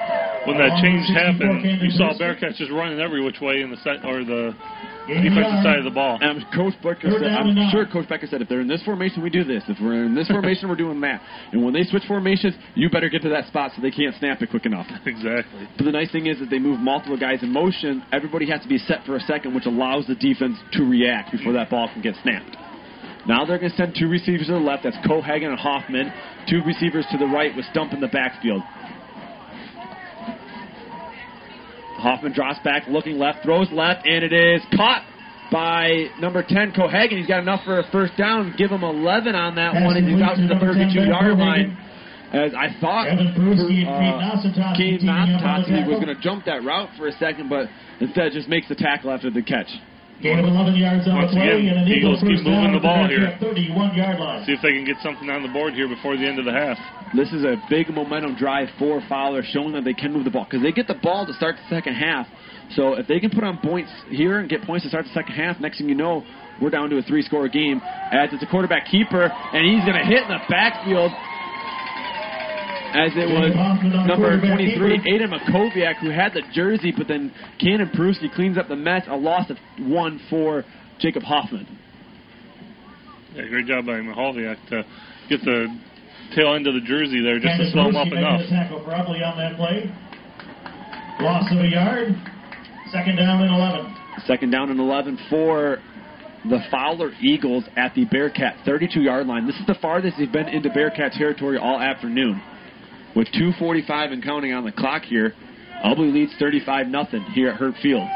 when 0.48 0.58
that 0.58 0.80
change 0.82 1.04
happened, 1.12 1.82
you 1.84 1.92
saw 1.92 2.14
Bearcats 2.16 2.56
just 2.56 2.72
running 2.72 3.00
every 3.00 3.24
which 3.24 3.42
way 3.42 3.62
in 3.62 3.70
the 3.70 3.78
set 3.84 4.06
or 4.06 4.24
the 4.24 4.56
defensive 5.08 5.64
side 5.64 5.80
of 5.80 5.86
the 5.86 5.92
ball. 5.92 6.18
And 6.22 6.44
Coach 6.54 6.74
Becker 6.84 7.12
said, 7.20 7.32
I'm 7.32 7.56
sure 7.72 7.86
Coach 7.88 8.08
Becker 8.10 8.28
said, 8.28 8.42
if 8.42 8.50
they're 8.50 8.60
in 8.62 8.68
this 8.68 8.84
formation, 8.84 9.22
we 9.24 9.30
do 9.30 9.44
this. 9.44 9.64
If 9.68 9.78
we're 9.82 10.04
in 10.06 10.16
this 10.16 10.28
formation, 10.28 10.68
we're 10.70 10.76
doing 10.76 11.00
that. 11.02 11.22
And 11.52 11.64
when 11.64 11.74
they 11.74 11.84
switch 11.84 12.04
formations, 12.08 12.56
you 12.76 12.90
better 12.90 13.10
get 13.10 13.22
to 13.24 13.30
that 13.30 13.48
spot 13.48 13.72
so 13.76 13.82
they 13.82 13.92
can't 13.92 14.16
snap 14.20 14.42
it 14.42 14.50
quick 14.50 14.66
enough. 14.66 14.88
Exactly. 15.08 15.68
But 15.78 15.86
the 15.86 15.92
nice 15.92 16.12
thing 16.12 16.28
is 16.28 16.38
that 16.40 16.50
they 16.50 16.60
move 16.60 16.80
multiple 16.80 17.18
guys 17.18 17.42
in 17.42 17.52
motion. 17.52 18.04
Everybody 18.12 18.50
has 18.50 18.62
to 18.62 18.68
be 18.68 18.78
set 18.78 19.04
for 19.06 19.16
a 19.16 19.20
second, 19.22 19.56
which 19.56 19.66
allows 19.66 20.06
the 20.06 20.16
defense 20.16 20.58
to 20.74 20.84
react 20.84 21.32
before 21.32 21.54
that 21.54 21.70
ball 21.70 21.90
can 21.92 22.02
get 22.02 22.14
snapped. 22.24 22.56
Now 23.28 23.44
they're 23.44 23.60
going 23.60 23.72
to 23.72 23.78
send 23.78 23.96
two 24.00 24.08
receivers 24.08 24.48
to 24.48 24.54
the 24.54 24.60
left. 24.60 24.84
That's 24.84 24.98
Cohagen 25.06 25.50
and 25.50 25.60
Hoffman. 25.60 26.12
Two 26.50 26.62
receivers 26.66 27.06
to 27.12 27.18
the 27.18 27.26
right 27.26 27.56
with 27.56 27.66
Stump 27.72 27.92
in 27.94 28.00
the 28.00 28.08
backfield. 28.08 28.62
Hoffman 32.00 32.32
drops 32.32 32.60
back, 32.64 32.88
looking 32.88 33.18
left, 33.18 33.44
throws 33.44 33.68
left, 33.72 34.06
and 34.06 34.24
it 34.24 34.32
is 34.32 34.62
caught 34.76 35.04
by 35.52 36.08
number 36.20 36.44
10, 36.48 36.72
Cohagen. 36.72 37.18
He's 37.18 37.28
got 37.28 37.40
enough 37.40 37.64
for 37.66 37.80
a 37.80 37.92
first 37.92 38.16
down. 38.18 38.54
Give 38.58 38.70
him 38.70 38.84
11 38.84 39.36
on 39.36 39.56
that 39.56 39.74
Pass 39.74 39.84
one, 39.84 39.98
and 39.98 40.08
he's 40.08 40.22
out 40.22 40.36
to 40.36 40.48
the 40.48 40.56
32-yard 40.56 41.38
line. 41.38 41.78
As 42.32 42.52
I 42.54 42.76
thought 42.82 43.08
uh, 43.08 43.16
Kate 43.16 43.40
Nasatasi 43.40 44.78
Kate 44.78 45.00
teaming 45.00 45.10
up 45.10 45.30
on 45.30 45.32
the 45.32 45.40
Nasatasi 45.40 45.68
tackle. 45.68 45.92
was 45.94 46.04
going 46.04 46.16
to 46.16 46.22
jump 46.22 46.46
that 46.46 46.64
route 46.64 46.90
for 46.98 47.08
a 47.08 47.14
second, 47.14 47.50
but 47.50 47.68
instead 48.02 48.34
just 48.34 48.50
makes 48.50 48.68
the 48.68 48.76
tackle 48.76 49.12
after 49.12 49.32
the 49.32 49.42
catch. 49.42 49.68
Gain 50.22 50.40
of 50.40 50.46
11 50.46 50.74
yards 50.76 51.08
on 51.08 51.14
Once 51.14 51.30
the 51.30 51.38
play, 51.38 51.62
again, 51.62 51.78
and 51.78 51.86
an 51.86 51.94
Eagle 51.94 52.18
Eagles 52.18 52.26
keep 52.26 52.42
moving 52.42 52.74
the 52.74 52.82
ball 52.82 53.06
here. 53.06 53.38
31 53.38 53.94
yard 53.94 54.18
line. 54.18 54.46
See 54.46 54.54
if 54.54 54.62
they 54.66 54.74
can 54.74 54.82
get 54.84 54.98
something 55.06 55.30
on 55.30 55.46
the 55.46 55.54
board 55.54 55.78
here 55.78 55.88
before 55.88 56.18
the 56.18 56.26
end 56.26 56.40
of 56.42 56.46
the 56.46 56.52
half. 56.52 56.78
This 57.14 57.30
is 57.30 57.46
a 57.46 57.62
big 57.70 57.94
momentum 57.94 58.34
drive 58.34 58.70
for 58.80 58.98
Fowler, 59.08 59.44
showing 59.46 59.74
that 59.74 59.86
they 59.86 59.94
can 59.94 60.12
move 60.12 60.26
the 60.26 60.34
ball 60.34 60.50
because 60.50 60.66
they 60.66 60.72
get 60.72 60.88
the 60.88 60.98
ball 60.98 61.28
to 61.28 61.34
start 61.34 61.56
the 61.62 61.70
second 61.70 61.94
half. 61.94 62.26
So 62.74 62.98
if 62.98 63.06
they 63.06 63.20
can 63.20 63.30
put 63.30 63.44
on 63.44 63.60
points 63.60 63.94
here 64.10 64.40
and 64.40 64.50
get 64.50 64.64
points 64.64 64.84
to 64.84 64.90
start 64.90 65.06
the 65.06 65.14
second 65.14 65.36
half, 65.36 65.60
next 65.62 65.78
thing 65.78 65.88
you 65.88 65.96
know, 65.96 66.26
we're 66.60 66.74
down 66.74 66.90
to 66.90 66.98
a 66.98 67.04
three-score 67.04 67.48
game. 67.48 67.80
As 68.12 68.34
it's 68.34 68.42
a 68.42 68.50
quarterback 68.50 68.90
keeper, 68.90 69.30
and 69.30 69.62
he's 69.70 69.86
going 69.86 70.02
to 70.02 70.08
hit 70.10 70.26
in 70.26 70.34
the 70.34 70.42
backfield. 70.50 71.12
As 72.98 73.12
it 73.14 73.30
was 73.30 73.54
number 74.08 74.40
23, 74.42 75.06
Aiden 75.06 75.30
Makoviak, 75.30 76.02
who 76.02 76.10
had 76.10 76.34
the 76.34 76.42
jersey, 76.52 76.92
but 76.96 77.08
then 77.08 77.32
Cannon 77.62 77.92
Peruski 77.94 78.34
cleans 78.34 78.58
up 78.58 78.68
the 78.70 78.76
mess. 78.76 79.04
A 79.08 79.16
loss 79.16 79.52
of 79.52 79.58
one 79.80 80.20
for 80.32 80.66
Jacob 81.00 81.22
Hoffman. 81.22 81.68
Yeah, 83.36 83.46
great 83.50 83.68
job 83.68 83.86
by 83.86 84.02
Makoviak 84.02 84.58
to 84.70 84.84
get 85.30 85.42
the 85.42 85.68
tail 86.36 86.56
end 86.56 86.66
of 86.66 86.74
the 86.74 86.82
jersey 86.82 87.22
there 87.22 87.38
just 87.38 87.62
to 87.62 87.70
slow 87.72 87.90
him 87.90 87.96
up 87.98 88.08
enough. 88.08 88.42
the 88.42 88.50
tackle 88.50 88.84
for 88.84 88.90
Ubly 88.90 89.22
on 89.22 89.38
that 89.38 89.56
play. 89.58 89.94
Loss 91.22 91.52
of 91.52 91.60
a 91.60 91.68
yard. 91.68 92.16
Second 92.92 93.18
down 93.18 93.44
and 93.44 93.54
11. 93.54 93.96
Second 94.26 94.50
down 94.50 94.72
and 94.72 94.80
11 94.80 95.20
for 95.30 95.78
the 96.50 96.60
Fowler 96.72 97.12
Eagles 97.22 97.66
at 97.76 97.94
the 97.94 98.06
Bearcat 98.06 98.56
32 98.66 99.02
yard 99.02 99.28
line. 99.28 99.46
This 99.46 99.58
is 99.58 99.68
the 99.68 99.78
farthest 99.82 100.18
they've 100.18 100.32
been 100.32 100.48
into 100.48 100.70
Bearcat 100.70 101.12
territory 101.14 101.60
all 101.60 101.80
afternoon. 101.80 102.42
With 103.18 103.30
2.45 103.30 104.14
and 104.14 104.24
counting 104.24 104.54
on 104.54 104.64
the 104.64 104.72
clock 104.72 105.02
here, 105.02 105.34
Ubly 105.84 106.14
leads 106.14 106.34
35 106.38 106.86
nothing 106.86 107.24
here 107.34 107.50
at 107.50 107.60
Herb 107.60 107.74
Field. 107.82 108.08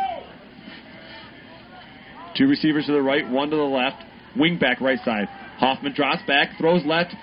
Two 2.38 2.46
receivers 2.46 2.86
to 2.86 2.92
the 2.92 3.02
right, 3.02 3.28
one 3.28 3.50
to 3.50 3.56
the 3.56 3.64
left. 3.64 3.98
Wing 4.38 4.60
back 4.60 4.80
right 4.80 5.00
side. 5.04 5.28
Hoffman 5.58 5.94
drops 5.94 6.22
back, 6.28 6.50
throws 6.60 6.86
left, 6.86 7.16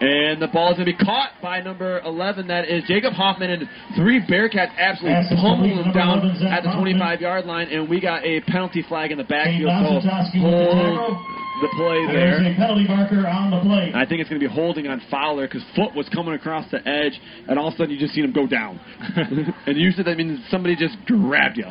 and 0.00 0.42
the 0.42 0.48
ball 0.48 0.72
is 0.72 0.78
going 0.78 0.90
to 0.90 0.98
be 0.98 1.04
caught 1.04 1.30
by 1.40 1.60
number 1.60 2.00
11. 2.00 2.48
That 2.48 2.68
is 2.68 2.82
Jacob 2.88 3.12
Hoffman, 3.12 3.50
and 3.50 3.68
three 3.94 4.20
Bearcats 4.20 4.76
absolutely 4.76 5.14
Pass 5.14 5.30
is 5.30 5.38
pummel 5.40 5.84
him 5.84 5.92
down 5.92 6.26
at 6.50 6.64
the 6.64 6.72
25 6.74 7.20
yard 7.20 7.44
line, 7.46 7.68
and 7.68 7.88
we 7.88 8.00
got 8.00 8.24
a 8.24 8.40
penalty 8.40 8.82
flag 8.88 9.12
in 9.12 9.18
the 9.18 9.24
backfield. 9.24 9.70
So 9.70 10.08
Bosatoski 10.08 10.42
with 10.42 10.52
the 10.52 10.74
hold. 10.74 11.41
The 11.62 11.70
play 11.76 12.04
There's 12.12 12.42
a 12.42 12.54
penalty 12.58 12.86
marker 12.86 13.26
on 13.26 13.50
the 13.50 13.60
play. 13.60 13.92
I 13.94 14.04
think 14.04 14.20
it's 14.20 14.28
going 14.28 14.40
to 14.40 14.46
be 14.46 14.52
holding 14.52 14.86
on 14.86 15.00
Fowler 15.10 15.46
because 15.46 15.62
foot 15.74 15.94
was 15.94 16.08
coming 16.10 16.34
across 16.34 16.70
the 16.70 16.86
edge, 16.86 17.18
and 17.48 17.58
all 17.58 17.68
of 17.68 17.74
a 17.74 17.76
sudden 17.76 17.94
you 17.94 17.98
just 17.98 18.14
seen 18.14 18.24
him 18.24 18.32
go 18.32 18.46
down. 18.46 18.80
and 19.66 19.78
usually 19.78 20.04
that 20.04 20.16
means 20.18 20.40
somebody 20.50 20.76
just 20.76 20.96
grabbed 21.06 21.56
you. 21.56 21.70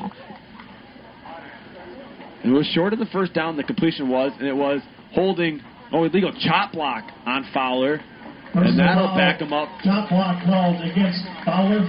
It 2.43 2.49
was 2.49 2.65
short 2.73 2.93
of 2.93 2.99
the 2.99 3.05
first 3.13 3.33
down. 3.33 3.55
The 3.57 3.63
completion 3.63 4.09
was, 4.09 4.31
and 4.39 4.47
it 4.47 4.55
was 4.55 4.81
holding. 5.13 5.61
Oh, 5.93 6.05
illegal 6.05 6.31
chop 6.39 6.71
block 6.71 7.03
on 7.25 7.45
Fowler, 7.53 7.99
and 8.53 8.79
that'll 8.79 9.07
foul. 9.07 9.17
back 9.17 9.41
him 9.41 9.51
up 9.51 9.67
Chop 9.83 10.09
block 10.09 10.43
called 10.45 10.81
against 10.81 11.19
Fowler. 11.45 11.83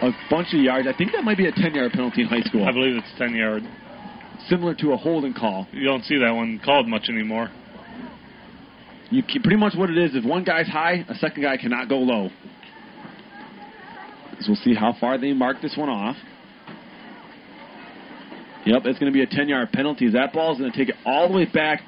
a 0.00 0.10
bunch 0.30 0.54
of 0.54 0.60
yards. 0.60 0.86
I 0.86 0.96
think 0.96 1.12
that 1.12 1.24
might 1.24 1.36
be 1.36 1.46
a 1.48 1.52
10-yard 1.52 1.92
penalty 1.92 2.22
in 2.22 2.28
high 2.28 2.42
school, 2.42 2.64
I 2.64 2.72
believe 2.72 2.96
it's 2.96 3.18
10 3.18 3.34
yard. 3.34 3.64
Similar 4.48 4.74
to 4.76 4.92
a 4.92 4.96
holding 4.96 5.34
call. 5.34 5.66
You 5.72 5.84
don't 5.84 6.04
see 6.04 6.18
that 6.18 6.30
one 6.30 6.60
called 6.64 6.88
much 6.88 7.08
anymore. 7.08 7.50
You 9.10 9.22
can, 9.22 9.42
pretty 9.42 9.56
much 9.56 9.74
what 9.74 9.90
it 9.90 9.96
is. 9.96 10.14
If 10.14 10.24
one 10.24 10.44
guy's 10.44 10.68
high, 10.68 11.04
a 11.08 11.14
second 11.14 11.42
guy 11.42 11.56
cannot 11.56 11.88
go 11.88 11.98
low. 11.98 12.28
So 14.40 14.52
we'll 14.52 14.56
see 14.56 14.74
how 14.74 14.94
far 15.00 15.18
they 15.18 15.32
mark 15.32 15.62
this 15.62 15.76
one 15.76 15.88
off. 15.88 16.16
Yep, 18.66 18.82
it's 18.84 18.98
going 18.98 19.10
to 19.10 19.16
be 19.16 19.22
a 19.22 19.26
10-yard 19.26 19.72
penalty. 19.72 20.10
That 20.10 20.32
ball's 20.32 20.58
going 20.58 20.70
to 20.70 20.76
take 20.76 20.90
it 20.90 20.96
all 21.06 21.28
the 21.28 21.34
way 21.34 21.46
back. 21.46 21.80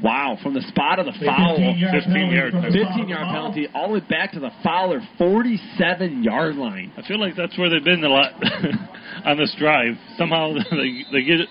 Wow, 0.00 0.38
from 0.40 0.54
the 0.54 0.62
spot 0.62 1.00
of 1.00 1.06
the 1.06 1.12
foul, 1.26 1.58
15-yard 1.58 2.04
15 2.04 2.12
penalty 2.12 2.36
yard. 2.36 2.52
from 2.52 2.62
the 2.62 2.70
spot 2.70 2.82
of 2.82 2.94
15 2.94 3.08
yard 3.08 3.22
foul. 3.22 3.32
penalty, 3.32 3.66
all 3.74 3.88
the 3.88 3.94
way 3.94 4.06
back 4.08 4.32
to 4.32 4.40
the 4.40 4.50
Fowler 4.62 5.00
47 5.18 6.22
yard 6.22 6.54
line. 6.54 6.92
I 6.96 7.02
feel 7.02 7.18
like 7.18 7.34
that's 7.34 7.58
where 7.58 7.68
they've 7.68 7.82
been 7.82 8.04
a 8.04 8.08
lot 8.08 8.32
on 9.24 9.36
this 9.36 9.52
drive. 9.58 9.94
Somehow 10.16 10.54
they 10.70 11.02
they 11.10 11.24
get 11.24 11.40
it 11.40 11.48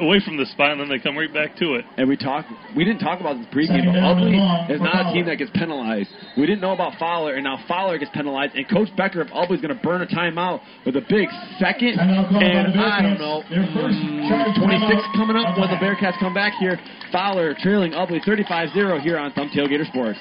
away 0.00 0.20
from 0.24 0.36
the 0.36 0.46
spot 0.46 0.72
and 0.72 0.80
then 0.80 0.88
they 0.88 0.98
come 0.98 1.16
right 1.16 1.32
back 1.32 1.56
to 1.56 1.74
it. 1.74 1.84
And 1.96 2.08
we 2.08 2.16
talk. 2.16 2.46
we 2.76 2.84
didn't 2.84 3.00
talk 3.00 3.20
about 3.20 3.36
this 3.36 3.46
pregame, 3.52 3.82
Second 3.82 3.92
but 3.92 4.00
down 4.00 4.18
and 4.18 4.32
Ubly 4.32 4.36
long 4.38 4.70
is 4.70 4.78
for 4.78 4.84
not 4.84 5.10
a 5.10 5.12
team 5.12 5.26
that 5.26 5.36
gets 5.36 5.50
penalized. 5.54 6.10
We 6.36 6.46
didn't 6.46 6.60
know 6.60 6.72
about 6.72 6.98
Fowler, 6.98 7.34
and 7.34 7.44
now 7.44 7.58
Fowler 7.68 7.98
gets 7.98 8.10
penalized. 8.14 8.54
And 8.54 8.68
Coach 8.68 8.88
Becker 8.96 9.20
of 9.20 9.28
Ubly's 9.28 9.60
going 9.60 9.74
to 9.74 9.82
burn 9.82 10.02
a 10.02 10.06
timeout 10.06 10.60
with 10.86 10.96
a 10.96 11.04
big 11.08 11.28
second, 11.58 11.98
Timeout 11.98 12.28
called 12.30 12.42
by 12.42 12.48
and 12.48 12.80
I 12.80 13.02
don't 13.02 13.18
know, 13.18 13.42
Their 13.50 13.66
first 13.74 13.98
mm, 13.98 14.28
charge 14.28 14.56
26 14.56 15.02
coming 15.16 15.36
up 15.36 15.52
of 15.52 15.54
the 15.56 15.60
when 15.60 15.70
the. 15.70 15.80
Bearcats 15.82 16.18
come 16.18 16.34
back 16.34 16.54
here. 16.58 16.78
Fowler 17.10 17.54
trailing 17.58 17.92
Ubly 17.92 18.20
35-0 18.24 19.00
here 19.00 19.18
on 19.18 19.32
Thumb 19.32 19.50
Tailgater 19.54 19.86
Sports. 19.86 20.18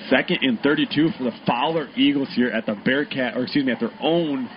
Second 0.09 0.39
and 0.43 0.61
32 0.61 1.11
for 1.17 1.25
the 1.25 1.33
Fowler 1.47 1.89
Eagles 1.97 2.29
here 2.35 2.49
at 2.49 2.67
the 2.67 2.75
Bearcat, 2.85 3.37
or 3.37 3.45
excuse 3.45 3.65
me, 3.65 3.73
at 3.73 3.81
their 3.81 3.93
own 4.01 4.49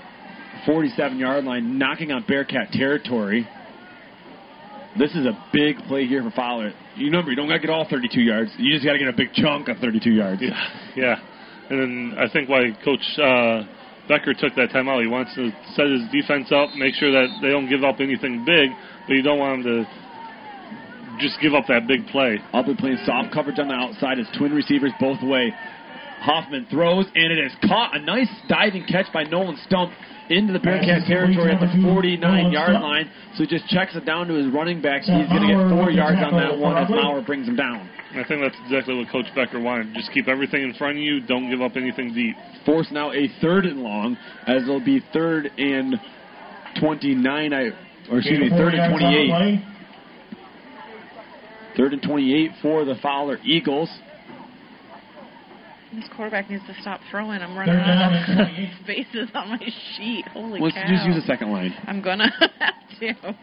47 0.66 1.18
yard 1.18 1.44
line, 1.44 1.78
knocking 1.78 2.12
on 2.12 2.24
Bearcat 2.28 2.72
territory. 2.72 3.48
This 4.98 5.12
is 5.12 5.26
a 5.26 5.38
big 5.52 5.78
play 5.88 6.06
here 6.06 6.24
for 6.24 6.32
Fowler. 6.32 6.72
You 6.96 7.06
remember, 7.08 7.30
you 7.30 7.36
don't 7.36 7.48
got 7.48 7.56
to 7.56 7.60
get 7.60 7.70
all 7.70 7.86
32 7.90 8.22
yards. 8.22 8.52
You 8.58 8.74
just 8.74 8.86
got 8.86 8.94
to 8.94 9.00
get 9.00 9.10
a 9.10 9.18
big 9.18 9.34
chunk 9.34 9.68
of 9.68 9.78
32 9.78 10.10
yards. 10.10 10.42
Yeah, 10.42 10.56
yeah. 10.96 11.16
And 11.70 11.80
then 11.82 12.18
I 12.18 12.32
think 12.32 12.48
why 12.48 12.72
Coach 12.84 13.04
uh, 13.20 13.64
Becker 14.08 14.34
took 14.34 14.56
that 14.56 14.70
timeout, 14.70 15.02
he 15.02 15.10
wants 15.10 15.34
to 15.36 15.52
set 15.76 15.88
his 15.90 16.02
defense 16.12 16.52
up, 16.52 16.70
make 16.78 16.94
sure 16.96 17.12
that 17.12 17.28
they 17.42 17.50
don't 17.50 17.68
give 17.68 17.84
up 17.84 18.00
anything 18.00 18.46
big, 18.46 18.70
but 19.08 19.14
you 19.16 19.24
don't 19.24 19.40
want 19.40 19.64
them 19.64 19.84
to 19.84 20.05
just 21.20 21.40
give 21.42 21.54
up 21.54 21.66
that 21.68 21.88
big 21.88 22.06
play. 22.08 22.40
I'll 22.54 22.66
be 22.66 22.76
playing 22.76 22.98
soft 23.06 23.34
coverage 23.34 23.60
on 23.60 23.68
the 23.68 23.74
outside 23.74 24.20
as 24.20 24.28
twin 24.38 24.52
receivers 24.52 24.92
both 25.00 25.22
way. 25.24 25.54
Hoffman 26.20 26.66
throws, 26.72 27.06
and 27.14 27.32
it 27.32 27.38
is 27.38 27.52
caught. 27.68 27.96
A 27.96 28.00
nice 28.00 28.30
diving 28.48 28.86
catch 28.88 29.06
by 29.14 29.24
Nolan 29.24 29.58
Stump 29.68 29.92
into 30.30 30.54
the 30.54 30.60
Bearcat 30.60 31.06
territory 31.06 31.54
at 31.54 31.60
the 31.62 31.70
49 31.84 32.52
yard 32.52 32.82
line. 32.82 33.12
So 33.36 33.44
he 33.44 33.48
just 33.48 33.68
checks 33.68 33.96
it 33.96 34.06
down 34.06 34.28
to 34.28 34.34
his 34.34 34.48
running 34.52 34.82
backs. 34.82 35.06
He's 35.06 35.28
going 35.30 35.46
to 35.46 35.54
get 35.54 35.70
four 35.70 35.92
yards 35.92 36.18
on 36.24 36.34
that 36.40 36.58
one 36.58 36.78
as 36.78 36.90
Maurer 36.90 37.22
brings 37.22 37.48
him 37.48 37.56
down. 37.56 37.88
I 38.16 38.24
think 38.24 38.42
that's 38.42 38.56
exactly 38.66 38.96
what 38.98 39.10
Coach 39.12 39.28
Becker 39.36 39.60
wanted. 39.60 39.94
Just 39.94 40.12
keep 40.14 40.28
everything 40.28 40.64
in 40.64 40.74
front 40.76 40.98
of 40.98 41.04
you. 41.04 41.20
Don't 41.22 41.50
give 41.52 41.62
up 41.62 41.76
anything 41.76 42.14
deep. 42.14 42.36
Force 42.66 42.88
now 42.92 43.12
a 43.12 43.28
third 43.42 43.66
and 43.66 43.82
long, 43.82 44.18
as 44.48 44.64
it'll 44.64 44.84
be 44.84 45.04
third 45.14 45.52
and 45.58 45.96
29, 46.80 47.54
I, 47.54 47.60
or 48.10 48.18
excuse 48.20 48.40
me, 48.40 48.50
third 48.50 48.74
and 48.74 48.98
28. 48.98 49.74
Third 51.77 51.93
and 51.93 52.02
28 52.02 52.52
for 52.61 52.85
the 52.85 52.95
Fowler 53.02 53.38
Eagles. 53.43 53.89
This 55.93 56.06
quarterback 56.15 56.49
needs 56.49 56.64
to 56.68 56.76
stop 56.81 56.99
throwing. 57.10 57.41
I'm 57.41 57.57
running 57.57 57.76
out 57.76 58.14
of 58.14 58.35
28. 58.35 58.69
spaces 58.84 59.30
on 59.34 59.49
my 59.49 59.60
sheet. 59.97 60.26
Holy 60.30 60.60
Let's 60.60 60.76
cow. 60.76 60.89
just 60.89 61.06
use 61.06 61.15
the 61.15 61.26
second 61.27 61.52
line. 61.52 61.73
I'm 61.88 62.02
gonna 62.02 62.31
have 62.60 62.99
to. 62.99 63.35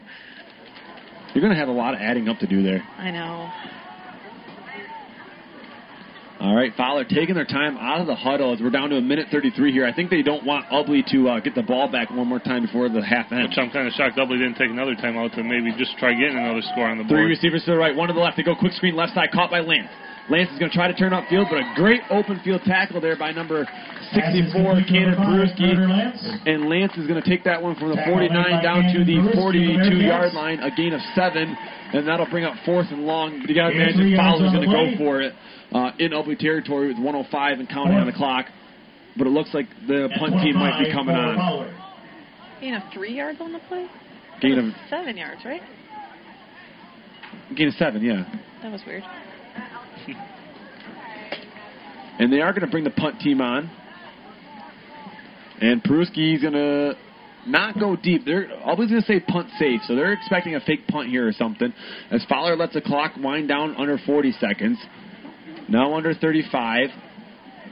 You're 1.33 1.41
going 1.41 1.53
to 1.53 1.59
have 1.59 1.67
a 1.67 1.71
lot 1.71 1.95
of 1.95 1.99
adding 1.99 2.29
up 2.29 2.37
to 2.39 2.47
do 2.47 2.61
there. 2.61 2.83
I 2.97 3.09
know. 3.09 3.49
All 6.43 6.53
right, 6.53 6.75
Fowler 6.75 7.07
taking 7.07 7.35
their 7.35 7.47
time 7.47 7.79
out 7.79 8.01
of 8.03 8.07
the 8.07 8.19
huddle 8.19 8.51
as 8.51 8.59
we're 8.59 8.69
down 8.69 8.89
to 8.91 8.99
a 8.99 9.01
minute 9.01 9.31
33 9.31 9.71
here. 9.71 9.87
I 9.87 9.95
think 9.95 10.11
they 10.11 10.21
don't 10.21 10.43
want 10.43 10.67
Ubly 10.67 10.99
to 11.07 11.29
uh, 11.29 11.39
get 11.39 11.55
the 11.55 11.63
ball 11.63 11.87
back 11.87 12.11
one 12.11 12.27
more 12.27 12.43
time 12.43 12.67
before 12.67 12.89
the 12.89 12.99
half 12.99 13.31
end. 13.31 13.47
Which 13.47 13.55
I'm 13.55 13.71
kind 13.71 13.87
of 13.87 13.93
shocked 13.95 14.19
Ubly 14.19 14.43
didn't 14.43 14.59
take 14.59 14.67
another 14.67 14.91
timeout 14.91 15.31
to 15.39 15.43
maybe 15.43 15.71
just 15.79 15.95
try 16.03 16.11
getting 16.11 16.35
another 16.35 16.59
score 16.75 16.91
on 16.91 16.99
the 16.99 17.07
board. 17.07 17.15
Three 17.15 17.31
board. 17.31 17.39
receivers 17.39 17.63
to 17.63 17.71
the 17.71 17.79
right, 17.79 17.95
one 17.95 18.11
to 18.11 18.13
the 18.13 18.19
left. 18.19 18.35
They 18.35 18.43
go 18.43 18.59
quick 18.59 18.75
screen 18.75 18.91
left 18.91 19.15
side, 19.15 19.31
caught 19.31 19.55
by 19.55 19.63
Lance. 19.63 19.87
Lance 20.27 20.51
is 20.51 20.59
going 20.59 20.67
to 20.67 20.75
try 20.75 20.91
to 20.91 20.95
turn 20.99 21.15
up 21.15 21.23
field, 21.31 21.47
but 21.47 21.63
a 21.63 21.67
great 21.79 22.03
open 22.11 22.39
field 22.43 22.59
tackle 22.67 22.99
there 22.99 23.15
by 23.15 23.31
number 23.31 23.63
64, 24.11 24.83
Cannon 24.87 25.15
Peruski. 25.15 25.71
And 26.43 26.67
Lance 26.67 26.91
is 26.99 27.07
going 27.07 27.23
to 27.23 27.27
take 27.27 27.43
that 27.47 27.61
one 27.61 27.75
from 27.79 27.95
the 27.95 28.03
49 28.03 28.35
down 28.63 28.91
to 28.91 29.03
the 29.07 29.19
42 29.31 29.95
yard 29.95 30.33
line, 30.33 30.59
a 30.59 30.71
gain 30.75 30.91
of 30.91 30.99
seven, 31.15 31.55
and 31.93 32.07
that'll 32.07 32.29
bring 32.29 32.43
up 32.43 32.55
fourth 32.65 32.87
and 32.89 33.05
long. 33.05 33.39
But 33.39 33.49
you 33.49 33.55
got 33.55 33.69
to 33.69 33.75
imagine 33.75 34.17
Fowler's 34.17 34.51
going 34.51 34.67
to 34.67 34.73
go 34.73 34.97
for 34.97 35.21
it 35.21 35.33
uh, 35.71 35.91
in 35.99 36.11
Ubly 36.11 36.37
territory 36.37 36.87
with 36.89 36.97
105 36.97 37.59
and 37.59 37.69
counting 37.69 37.97
on 37.97 38.07
the 38.07 38.13
clock. 38.13 38.47
But 39.17 39.27
it 39.27 39.29
looks 39.29 39.53
like 39.53 39.67
the 39.87 40.09
punt 40.17 40.33
team 40.41 40.55
might 40.55 40.83
be 40.83 40.91
coming 40.91 41.15
on. 41.15 41.71
Gain 42.59 42.73
of 42.73 42.83
three 42.93 43.13
yards 43.13 43.39
on 43.41 43.53
the 43.53 43.59
play? 43.67 43.87
Gain 44.41 44.57
of 44.57 44.73
Seven 44.89 45.17
yards, 45.17 45.41
right? 45.45 45.61
gain 47.55 47.67
of 47.67 47.73
seven, 47.75 48.01
yeah. 48.03 48.23
That 48.61 48.71
was 48.71 48.81
weird. 48.87 49.03
And 52.19 52.31
they 52.31 52.41
are 52.41 52.51
going 52.51 52.61
to 52.61 52.71
bring 52.71 52.83
the 52.83 52.91
punt 52.91 53.19
team 53.19 53.41
on. 53.41 53.69
And 55.59 55.83
Peruski's 55.83 56.41
going 56.41 56.53
to 56.53 56.95
not 57.47 57.79
go 57.79 57.95
deep. 57.95 58.25
They're 58.25 58.49
always 58.63 58.89
going 58.89 59.01
to 59.01 59.07
say 59.07 59.19
punt 59.19 59.49
safe, 59.57 59.81
so 59.87 59.95
they're 59.95 60.13
expecting 60.13 60.55
a 60.55 60.59
fake 60.59 60.87
punt 60.87 61.09
here 61.09 61.27
or 61.27 61.33
something. 61.33 61.73
As 62.11 62.23
Fowler 62.29 62.55
lets 62.55 62.73
the 62.73 62.81
clock 62.81 63.13
wind 63.17 63.47
down 63.47 63.75
under 63.77 63.97
40 64.05 64.31
seconds. 64.33 64.77
Now 65.69 65.95
under 65.95 66.13
35. 66.13 66.89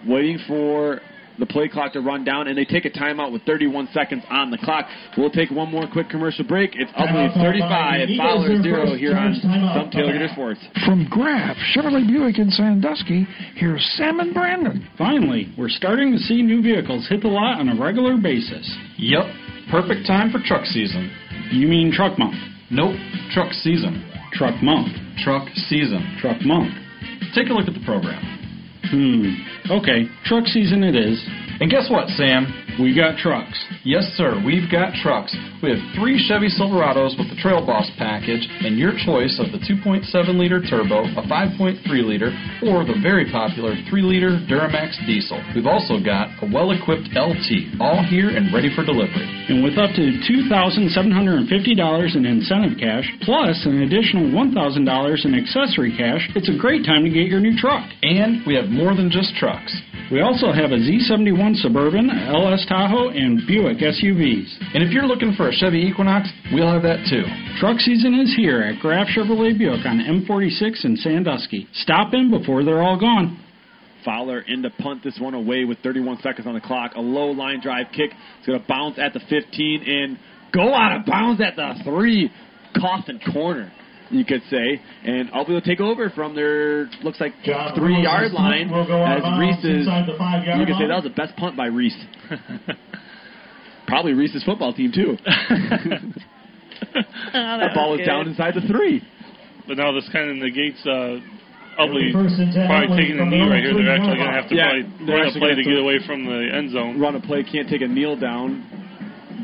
Waiting 0.07 0.39
for 0.48 1.02
the 1.39 1.45
play 1.45 1.68
clock 1.68 1.93
to 1.93 2.02
run 2.02 2.23
down, 2.23 2.48
and 2.48 2.57
they 2.57 2.65
take 2.65 2.85
a 2.85 2.89
timeout 2.89 3.31
with 3.31 3.41
31 3.43 3.89
seconds 3.93 4.23
on 4.30 4.52
the 4.52 4.57
clock. 4.57 4.85
We'll 5.18 5.30
take 5.30 5.49
one 5.49 5.72
more 5.72 5.85
quick 5.91 6.10
commercial 6.10 6.45
break. 6.45 6.72
It's 6.76 6.91
Ubly 6.91 7.34
35, 7.34 8.10
Fowler 8.18 8.61
0 8.61 8.95
here 8.95 9.18
on 9.18 9.34
Thumb 9.41 9.89
Tailgater 9.91 10.31
Sports. 10.34 10.60
From 10.85 11.07
Graf 11.10 11.57
Chevrolet 11.76 12.07
Buick 12.07 12.38
in 12.38 12.49
Sandusky, 12.52 13.27
here's 13.56 13.84
Sam 13.98 14.19
and 14.19 14.34
Brandon. 14.34 14.88
Finally, 14.98 15.53
we're 15.57 15.69
starting 15.69 16.11
to 16.11 16.19
see 16.19 16.41
new 16.41 16.61
vehicles 16.61 17.07
hit 17.10 17.22
the 17.22 17.27
lot 17.27 17.60
on 17.60 17.69
a 17.69 17.81
regular 17.81 18.18
basis. 18.18 18.69
Yep, 18.98 19.26
perfect 19.69 20.07
time 20.07 20.31
for 20.31 20.39
truck 20.39 20.65
season. 20.65 21.11
You 21.51 21.67
mean 21.67 21.91
truck 21.91 22.17
month? 22.17 22.35
Nope, 22.69 22.95
truck 23.31 23.51
season. 23.53 24.07
Truck 24.31 24.61
month. 24.63 24.95
Truck 25.19 25.47
season. 25.67 26.17
Truck 26.19 26.41
month. 26.41 26.71
Take 27.35 27.49
a 27.49 27.53
look 27.53 27.67
at 27.67 27.73
the 27.73 27.83
program. 27.85 28.23
Hmm. 28.89 29.71
Okay, 29.71 30.07
truck 30.25 30.47
season 30.47 30.83
it 30.83 30.95
is. 30.95 31.19
And 31.61 31.69
guess 31.69 31.85
what, 31.93 32.09
Sam? 32.17 32.49
We 32.81 32.89
got 32.97 33.21
trucks. 33.21 33.53
Yes, 33.85 34.01
sir, 34.17 34.41
we've 34.41 34.65
got 34.65 34.97
trucks. 35.05 35.29
We 35.61 35.69
have 35.69 35.81
three 35.93 36.17
Chevy 36.17 36.49
Silverados 36.49 37.13
with 37.21 37.29
the 37.29 37.38
Trail 37.38 37.61
Boss 37.61 37.85
package, 38.01 38.41
and 38.65 38.81
your 38.81 38.97
choice 39.05 39.38
of 39.38 39.53
the 39.53 39.61
2.7 39.69 40.01
liter 40.41 40.57
turbo, 40.57 41.05
a 41.05 41.21
5.3 41.29 41.85
liter, 42.01 42.33
or 42.65 42.81
the 42.81 42.97
very 43.05 43.29
popular 43.29 43.77
3 43.93 44.01
liter 44.01 44.41
Duramax 44.49 44.97
diesel. 45.05 45.38
We've 45.53 45.69
also 45.69 46.01
got 46.01 46.33
a 46.41 46.49
well 46.49 46.73
equipped 46.73 47.13
LT, 47.13 47.77
all 47.77 48.01
here 48.09 48.33
and 48.33 48.49
ready 48.49 48.73
for 48.73 48.81
delivery. 48.81 49.29
And 49.53 49.61
with 49.61 49.77
up 49.77 49.93
to 49.93 50.05
$2,750 50.25 52.15
in 52.17 52.25
incentive 52.25 52.81
cash, 52.81 53.05
plus 53.21 53.61
an 53.69 53.85
additional 53.85 54.33
$1,000 54.33 55.25
in 55.25 55.35
accessory 55.38 55.93
cash, 55.93 56.25
it's 56.33 56.49
a 56.49 56.57
great 56.57 56.89
time 56.89 57.05
to 57.05 57.13
get 57.13 57.29
your 57.29 57.39
new 57.39 57.53
truck. 57.53 57.85
And 58.01 58.41
we 58.49 58.55
have 58.57 58.73
more 58.73 58.95
than 58.97 59.11
just 59.13 59.35
trucks. 59.38 59.77
We 60.11 60.19
also 60.19 60.51
have 60.51 60.71
a 60.75 60.81
Z71 60.81 61.51
Suburban, 61.56 62.10
LS 62.10 62.65
Tahoe, 62.68 63.10
and 63.10 63.45
Buick 63.48 63.78
SUVs. 63.80 64.49
And 64.73 64.84
if 64.84 64.91
you're 64.91 65.07
looking 65.07 65.34
for 65.36 65.49
a 65.49 65.53
Chevy 65.53 65.80
Equinox, 65.80 66.30
we'll 66.53 66.72
have 66.72 66.84
that 66.84 67.07
too. 67.10 67.23
Truck 67.60 67.80
season 67.80 68.19
is 68.19 68.34
here 68.36 68.61
at 68.61 68.80
Graf 68.80 69.07
Chevrolet 69.07 69.57
Buick 69.57 69.86
on 69.86 69.99
M46 69.99 70.86
in 70.86 70.95
Sandusky. 70.98 71.68
Stop 71.73 72.14
in 72.14 72.30
before 72.30 72.64
they're 72.64 72.82
all 72.82 72.99
gone. 72.99 73.44
Fowler 74.03 74.41
in 74.41 74.64
to 74.64 74.69
punt 74.69 75.03
this 75.03 75.18
one 75.19 75.34
away 75.34 75.64
with 75.64 75.78
31 75.80 76.19
seconds 76.22 76.48
on 76.48 76.53
the 76.53 76.61
clock. 76.61 76.94
A 76.95 77.02
low 77.02 77.32
line 77.32 77.61
drive 77.61 77.88
kick. 77.95 78.11
It's 78.40 78.48
going 78.48 78.60
to 78.60 78.68
bounce 78.68 78.98
at 78.98 79.14
the 79.14 79.19
15 79.30 79.84
and 79.86 80.18
go 80.53 80.73
out 80.73 80.99
of 80.99 81.06
bounds 81.06 81.41
at 81.41 81.56
the 81.56 81.76
three. 81.84 82.32
Coffin 82.80 83.19
corner, 83.34 83.72
you 84.11 84.25
could 84.25 84.41
say. 84.49 84.81
And 85.03 85.29
I'll 85.33 85.45
be 85.45 85.53
able 85.53 85.61
to 85.61 85.67
take 85.67 85.79
over 85.79 86.09
from 86.09 86.35
their, 86.35 86.85
looks 87.03 87.19
like, 87.19 87.33
John 87.43 87.75
three 87.75 87.95
Bruce's 87.95 88.03
yard 88.03 88.31
punt 88.31 88.43
line. 88.43 88.69
will 88.71 88.83
As 88.83 89.17
of 89.17 89.23
bounds 89.23 89.63
Reese's, 89.63 89.88
inside 89.88 90.07
the 90.07 90.17
five-yard 90.17 90.59
you 90.59 90.65
could 90.65 90.75
say 90.75 90.88
that 90.88 90.95
was 90.95 91.03
the 91.03 91.09
best 91.15 91.35
punt 91.38 91.55
by 91.57 91.67
Reese. 91.67 91.97
Probably 93.88 94.13
Reese's 94.13 94.43
football 94.43 94.73
team, 94.73 94.91
too. 94.93 95.17
that 97.33 97.71
ball 97.73 97.91
was 97.97 98.05
down 98.05 98.27
inside 98.27 98.55
the 98.55 98.61
three. 98.67 99.01
But 99.67 99.77
now 99.77 99.91
this 99.91 100.07
kind 100.11 100.29
of 100.29 100.38
negates 100.38 100.79
uh, 100.85 101.19
Ubly 101.79 102.11
First 102.11 102.35
and 102.35 102.51
ten, 102.53 102.67
probably 102.67 102.97
taking 102.97 103.19
a 103.19 103.25
knee 103.25 103.41
right 103.41 103.63
here. 103.63 103.73
They're 103.73 103.95
actually 103.95 104.17
going 104.17 104.31
to 104.31 104.35
have 104.35 104.49
to 104.49 104.55
Yeah, 104.55 104.81
probably 104.83 105.05
they're 105.05 105.15
run 105.15 105.23
a 105.23 105.27
actually 105.27 105.41
play 105.41 105.51
gonna 105.51 105.63
get 105.63 105.79
away 105.79 105.97
from 106.05 106.25
the 106.25 106.39
end 106.51 106.71
zone. 106.71 106.99
Run 106.99 107.15
a 107.15 107.21
play, 107.21 107.43
can't 107.43 107.69
take 107.69 107.81
a 107.81 107.88
kneel 107.88 108.19
down. 108.19 108.67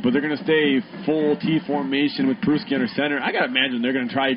But 0.04 0.14
they're 0.14 0.22
going 0.22 0.38
to 0.38 0.44
stay 0.44 0.80
full 1.06 1.38
T 1.38 1.60
formation 1.66 2.28
with 2.28 2.38
Pruski 2.38 2.74
under 2.74 2.88
center. 2.88 3.20
I 3.20 3.32
got 3.32 3.42
to 3.42 3.52
imagine 3.52 3.82
they're 3.82 3.94
going 3.94 4.08
to 4.08 4.14
try 4.14 4.34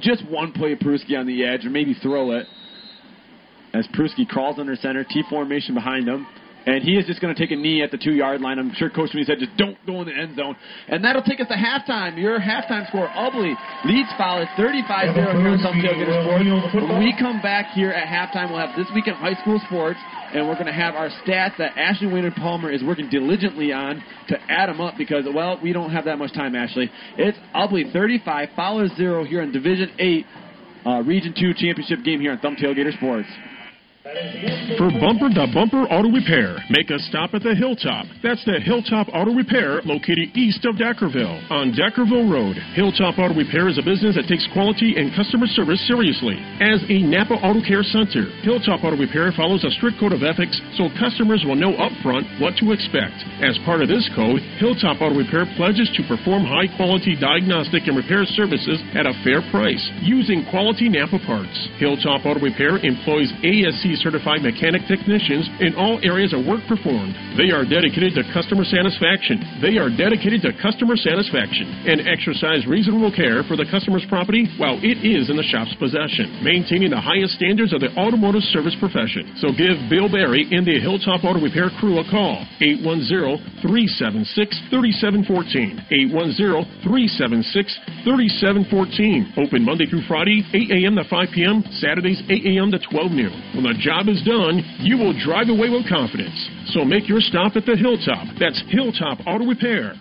just 0.00 0.28
one 0.28 0.52
play 0.52 0.72
of 0.72 0.78
Pruski 0.78 1.18
on 1.18 1.26
the 1.26 1.44
edge 1.44 1.64
or 1.64 1.70
maybe 1.70 1.94
throw 1.94 2.32
it. 2.32 2.46
As 3.74 3.86
Pruski 3.88 4.26
crawls 4.26 4.58
under 4.58 4.76
center, 4.76 5.04
T 5.04 5.22
formation 5.28 5.74
behind 5.74 6.08
him. 6.08 6.26
And 6.66 6.84
he 6.84 7.00
is 7.00 7.06
just 7.06 7.20
going 7.20 7.34
to 7.34 7.38
take 7.40 7.50
a 7.50 7.56
knee 7.56 7.80
at 7.82 7.90
the 7.90 7.96
two 7.96 8.12
yard 8.12 8.42
line. 8.42 8.58
I'm 8.58 8.74
sure 8.74 8.90
Coach 8.90 9.10
Sweeney 9.10 9.24
said, 9.24 9.38
just 9.38 9.56
don't 9.56 9.78
go 9.86 10.02
in 10.02 10.08
the 10.08 10.12
end 10.12 10.36
zone. 10.36 10.56
And 10.88 11.02
that'll 11.02 11.22
take 11.22 11.40
us 11.40 11.48
to 11.48 11.56
halftime. 11.56 12.20
Your 12.20 12.38
halftime 12.40 12.86
score, 12.88 13.08
Ubly 13.08 13.56
leads 13.86 14.08
Fowler 14.18 14.44
35 14.56 15.14
0 15.14 15.40
here 15.40 15.56
Thumb 15.64 15.80
Tailgater 15.80 16.12
Sports. 16.20 16.92
When 16.92 16.98
we 16.98 17.14
come 17.18 17.40
back 17.40 17.72
here 17.72 17.90
at 17.90 18.04
halftime, 18.04 18.50
we'll 18.50 18.60
have 18.60 18.76
This 18.76 18.88
Week 18.94 19.08
in 19.08 19.14
High 19.14 19.40
School 19.40 19.60
Sports. 19.64 19.98
And 20.34 20.46
we're 20.46 20.54
going 20.54 20.66
to 20.66 20.72
have 20.72 20.94
our 20.94 21.08
stats 21.24 21.56
that 21.58 21.76
Ashley 21.76 22.06
Waynard 22.06 22.36
Palmer 22.36 22.70
is 22.70 22.82
working 22.82 23.08
diligently 23.08 23.72
on 23.72 24.02
to 24.28 24.38
add 24.50 24.68
them 24.68 24.80
up 24.80 24.94
because, 24.98 25.24
well, 25.32 25.58
we 25.62 25.72
don't 25.72 25.90
have 25.90 26.04
that 26.04 26.18
much 26.18 26.34
time, 26.34 26.54
Ashley. 26.54 26.90
It's 27.16 27.38
Ubly 27.54 27.92
35, 27.92 28.50
Fowler 28.54 28.88
0 28.88 29.24
here 29.24 29.40
in 29.40 29.52
Division 29.52 29.90
8, 29.98 30.26
uh, 30.86 31.02
Region 31.02 31.34
2 31.38 31.54
championship 31.54 32.04
game 32.04 32.20
here 32.20 32.32
on 32.32 32.38
Thumb 32.38 32.56
Tailgater 32.56 32.94
Sports. 32.96 33.28
For 34.08 34.88
bumper 34.88 35.28
to 35.28 35.44
bumper 35.52 35.84
auto 35.92 36.08
repair, 36.08 36.56
make 36.72 36.88
a 36.88 36.96
stop 37.12 37.36
at 37.36 37.44
the 37.44 37.52
Hilltop. 37.52 38.08
That's 38.24 38.40
the 38.48 38.56
Hilltop 38.56 39.12
Auto 39.12 39.36
Repair 39.36 39.84
located 39.84 40.32
east 40.32 40.64
of 40.64 40.80
Deckerville 40.80 41.36
on 41.52 41.76
Deckerville 41.76 42.24
Road. 42.24 42.56
Hilltop 42.72 43.20
Auto 43.20 43.36
Repair 43.36 43.68
is 43.68 43.76
a 43.76 43.84
business 43.84 44.16
that 44.16 44.24
takes 44.24 44.48
quality 44.56 44.96
and 44.96 45.12
customer 45.12 45.44
service 45.52 45.84
seriously. 45.84 46.40
As 46.56 46.80
a 46.88 47.04
Napa 47.04 47.36
Auto 47.44 47.60
Care 47.60 47.84
Center, 47.84 48.32
Hilltop 48.40 48.80
Auto 48.80 48.96
Repair 48.96 49.28
follows 49.36 49.60
a 49.68 49.72
strict 49.76 50.00
code 50.00 50.16
of 50.16 50.24
ethics 50.24 50.56
so 50.80 50.88
customers 50.96 51.44
will 51.44 51.58
know 51.58 51.76
upfront 51.76 52.24
what 52.40 52.56
to 52.64 52.72
expect. 52.72 53.12
As 53.44 53.60
part 53.68 53.84
of 53.84 53.92
this 53.92 54.08
code, 54.16 54.40
Hilltop 54.56 55.04
Auto 55.04 55.20
Repair 55.20 55.44
pledges 55.60 55.92
to 56.00 56.06
perform 56.08 56.48
high 56.48 56.72
quality 56.80 57.12
diagnostic 57.12 57.84
and 57.84 57.98
repair 57.98 58.24
services 58.24 58.80
at 58.96 59.04
a 59.04 59.12
fair 59.20 59.44
price 59.52 59.84
using 60.00 60.48
quality 60.48 60.88
Napa 60.88 61.20
parts. 61.28 61.56
Hilltop 61.76 62.24
Auto 62.24 62.40
Repair 62.40 62.80
employs 62.80 63.28
ASE 63.44 63.97
certified 64.02 64.42
mechanic 64.42 64.82
technicians 64.86 65.48
in 65.60 65.74
all 65.74 65.98
areas 66.02 66.32
of 66.32 66.46
work 66.46 66.60
performed. 66.66 67.14
They 67.38 67.50
are 67.54 67.64
dedicated 67.66 68.14
to 68.18 68.24
customer 68.34 68.64
satisfaction. 68.64 69.40
They 69.62 69.78
are 69.78 69.90
dedicated 69.90 70.42
to 70.42 70.52
customer 70.58 70.96
satisfaction 70.96 71.68
and 71.86 72.06
exercise 72.06 72.66
reasonable 72.66 73.12
care 73.14 73.42
for 73.46 73.56
the 73.56 73.64
customer's 73.70 74.04
property 74.08 74.48
while 74.58 74.78
it 74.82 75.06
is 75.06 75.30
in 75.30 75.36
the 75.36 75.46
shop's 75.46 75.74
possession, 75.78 76.42
maintaining 76.42 76.90
the 76.90 77.00
highest 77.00 77.34
standards 77.38 77.72
of 77.72 77.78
the 77.80 77.94
automotive 77.94 78.42
service 78.50 78.74
profession. 78.78 79.36
So 79.38 79.52
give 79.54 79.78
Bill 79.88 80.08
Barry 80.10 80.44
and 80.50 80.66
the 80.66 80.80
Hilltop 80.82 81.22
Auto 81.24 81.40
Repair 81.40 81.70
crew 81.78 81.98
a 82.02 82.04
call. 82.10 82.44
810-376-3714. 83.62 85.78
810-376-3714. 88.02 89.38
Open 89.38 89.62
Monday 89.62 89.86
through 89.86 90.02
Friday, 90.10 90.42
8 90.52 90.70
a.m. 90.82 90.96
to 90.96 91.04
5 91.04 91.28
p.m., 91.34 91.62
Saturdays 91.78 92.20
8 92.28 92.44
a.m. 92.56 92.72
to 92.74 92.80
12 92.90 93.12
noon. 93.12 93.30
When 93.54 93.62
the 93.64 93.74
job 93.78 94.08
is 94.08 94.22
done, 94.22 94.62
you 94.80 94.98
will 94.98 95.14
drive 95.16 95.48
away 95.48 95.70
with 95.70 95.88
confidence. 95.88 96.36
So 96.74 96.84
make 96.84 97.08
your 97.08 97.20
stop 97.20 97.56
at 97.56 97.64
the 97.64 97.76
Hilltop. 97.76 98.36
That's 98.38 98.62
Hilltop 98.68 99.26
Auto 99.26 99.46
Repair. 99.46 99.94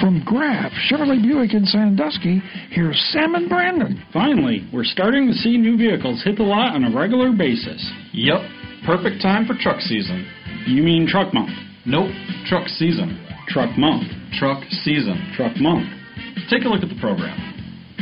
From 0.00 0.22
Graf 0.24 0.70
Chevrolet 0.88 1.20
Buick 1.20 1.52
in 1.52 1.66
Sandusky, 1.66 2.40
here's 2.70 2.98
Sam 3.12 3.34
and 3.34 3.48
Brandon. 3.48 4.02
Finally, 4.12 4.68
we're 4.72 4.84
starting 4.84 5.26
to 5.26 5.34
see 5.34 5.58
new 5.58 5.76
vehicles 5.76 6.22
hit 6.24 6.36
the 6.36 6.44
lot 6.44 6.74
on 6.74 6.84
a 6.84 6.96
regular 6.96 7.32
basis. 7.36 7.84
Yep, 8.12 8.40
perfect 8.86 9.20
time 9.20 9.46
for 9.46 9.54
truck 9.58 9.80
season. 9.80 10.26
You 10.66 10.82
mean 10.82 11.08
truck 11.08 11.34
month? 11.34 11.50
Nope, 11.84 12.10
truck 12.46 12.68
season. 12.68 13.18
Truck 13.48 13.76
month. 13.76 14.06
Truck 14.38 14.62
season. 14.84 15.32
Truck 15.36 15.56
month. 15.56 15.88
Take 16.48 16.64
a 16.64 16.68
look 16.68 16.82
at 16.82 16.88
the 16.88 17.00
program. 17.00 17.34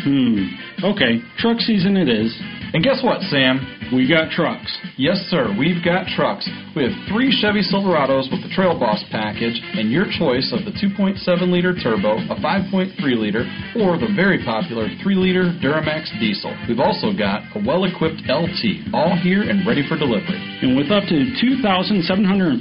Hmm. 0.05 0.47
Okay, 0.85 1.21
truck 1.39 1.59
season 1.61 1.97
it 1.97 2.09
is. 2.09 2.35
And 2.75 2.85
guess 2.85 3.01
what, 3.03 3.23
Sam? 3.33 3.65
We 3.93 4.05
got 4.05 4.31
trucks. 4.31 4.69
Yes, 4.99 5.17
sir, 5.33 5.49
we've 5.57 5.83
got 5.83 6.05
trucks. 6.13 6.45
We 6.77 6.85
have 6.85 6.93
three 7.09 7.33
Chevy 7.41 7.65
Silverados 7.65 8.29
with 8.29 8.45
the 8.45 8.53
Trail 8.53 8.77
Boss 8.79 9.01
package, 9.11 9.57
and 9.73 9.91
your 9.91 10.05
choice 10.05 10.53
of 10.53 10.69
the 10.69 10.77
2.7 10.77 11.17
liter 11.49 11.73
turbo, 11.73 12.21
a 12.29 12.37
5.3 12.37 12.93
liter, 13.17 13.49
or 13.81 13.97
the 13.97 14.13
very 14.13 14.45
popular 14.45 14.87
3 15.01 15.15
liter 15.17 15.49
Duramax 15.65 16.13
diesel. 16.21 16.53
We've 16.69 16.79
also 16.79 17.17
got 17.17 17.49
a 17.57 17.65
well 17.65 17.89
equipped 17.89 18.29
LT, 18.29 18.93
all 18.93 19.17
here 19.17 19.49
and 19.49 19.65
ready 19.65 19.81
for 19.89 19.97
delivery. 19.97 20.37
And 20.61 20.77
with 20.77 20.93
up 20.93 21.09
to 21.09 21.17
$2,750 21.41 22.61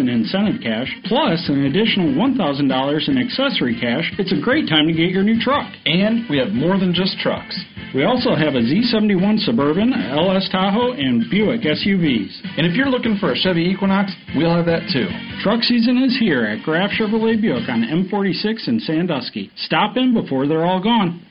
in 0.00 0.08
incentive 0.08 0.58
cash, 0.60 0.90
plus 1.06 1.46
an 1.46 1.70
additional 1.70 2.10
$1,000 2.18 3.08
in 3.08 3.18
accessory 3.22 3.78
cash, 3.78 4.10
it's 4.18 4.34
a 4.34 4.40
great 4.42 4.66
time 4.66 4.90
to 4.90 4.92
get 4.92 5.14
your 5.14 5.22
new 5.22 5.38
truck. 5.38 5.70
And 5.86 6.26
we 6.28 6.42
have 6.42 6.50
more 6.58 6.78
than 6.78 6.92
just 6.92 7.18
trucks. 7.20 7.58
We 7.94 8.04
also 8.04 8.34
have 8.34 8.54
a 8.54 8.60
Z71 8.60 9.38
Suburban, 9.46 9.92
LS 9.92 10.48
Tahoe, 10.50 10.92
and 10.92 11.24
Buick 11.30 11.62
SUVs. 11.62 12.32
And 12.58 12.66
if 12.66 12.74
you're 12.74 12.90
looking 12.90 13.16
for 13.18 13.32
a 13.32 13.36
Chevy 13.36 13.64
Equinox, 13.64 14.12
we'll 14.36 14.54
have 14.54 14.66
that 14.66 14.90
too. 14.92 15.08
Truck 15.42 15.62
season 15.62 15.96
is 15.98 16.18
here 16.18 16.44
at 16.44 16.62
Graf 16.64 16.90
Chevrolet 16.90 17.40
Buick 17.40 17.68
on 17.68 17.82
M46 17.82 18.68
in 18.68 18.80
Sandusky. 18.80 19.50
Stop 19.56 19.96
in 19.96 20.12
before 20.12 20.46
they're 20.46 20.66
all 20.66 20.82
gone. 20.82 21.24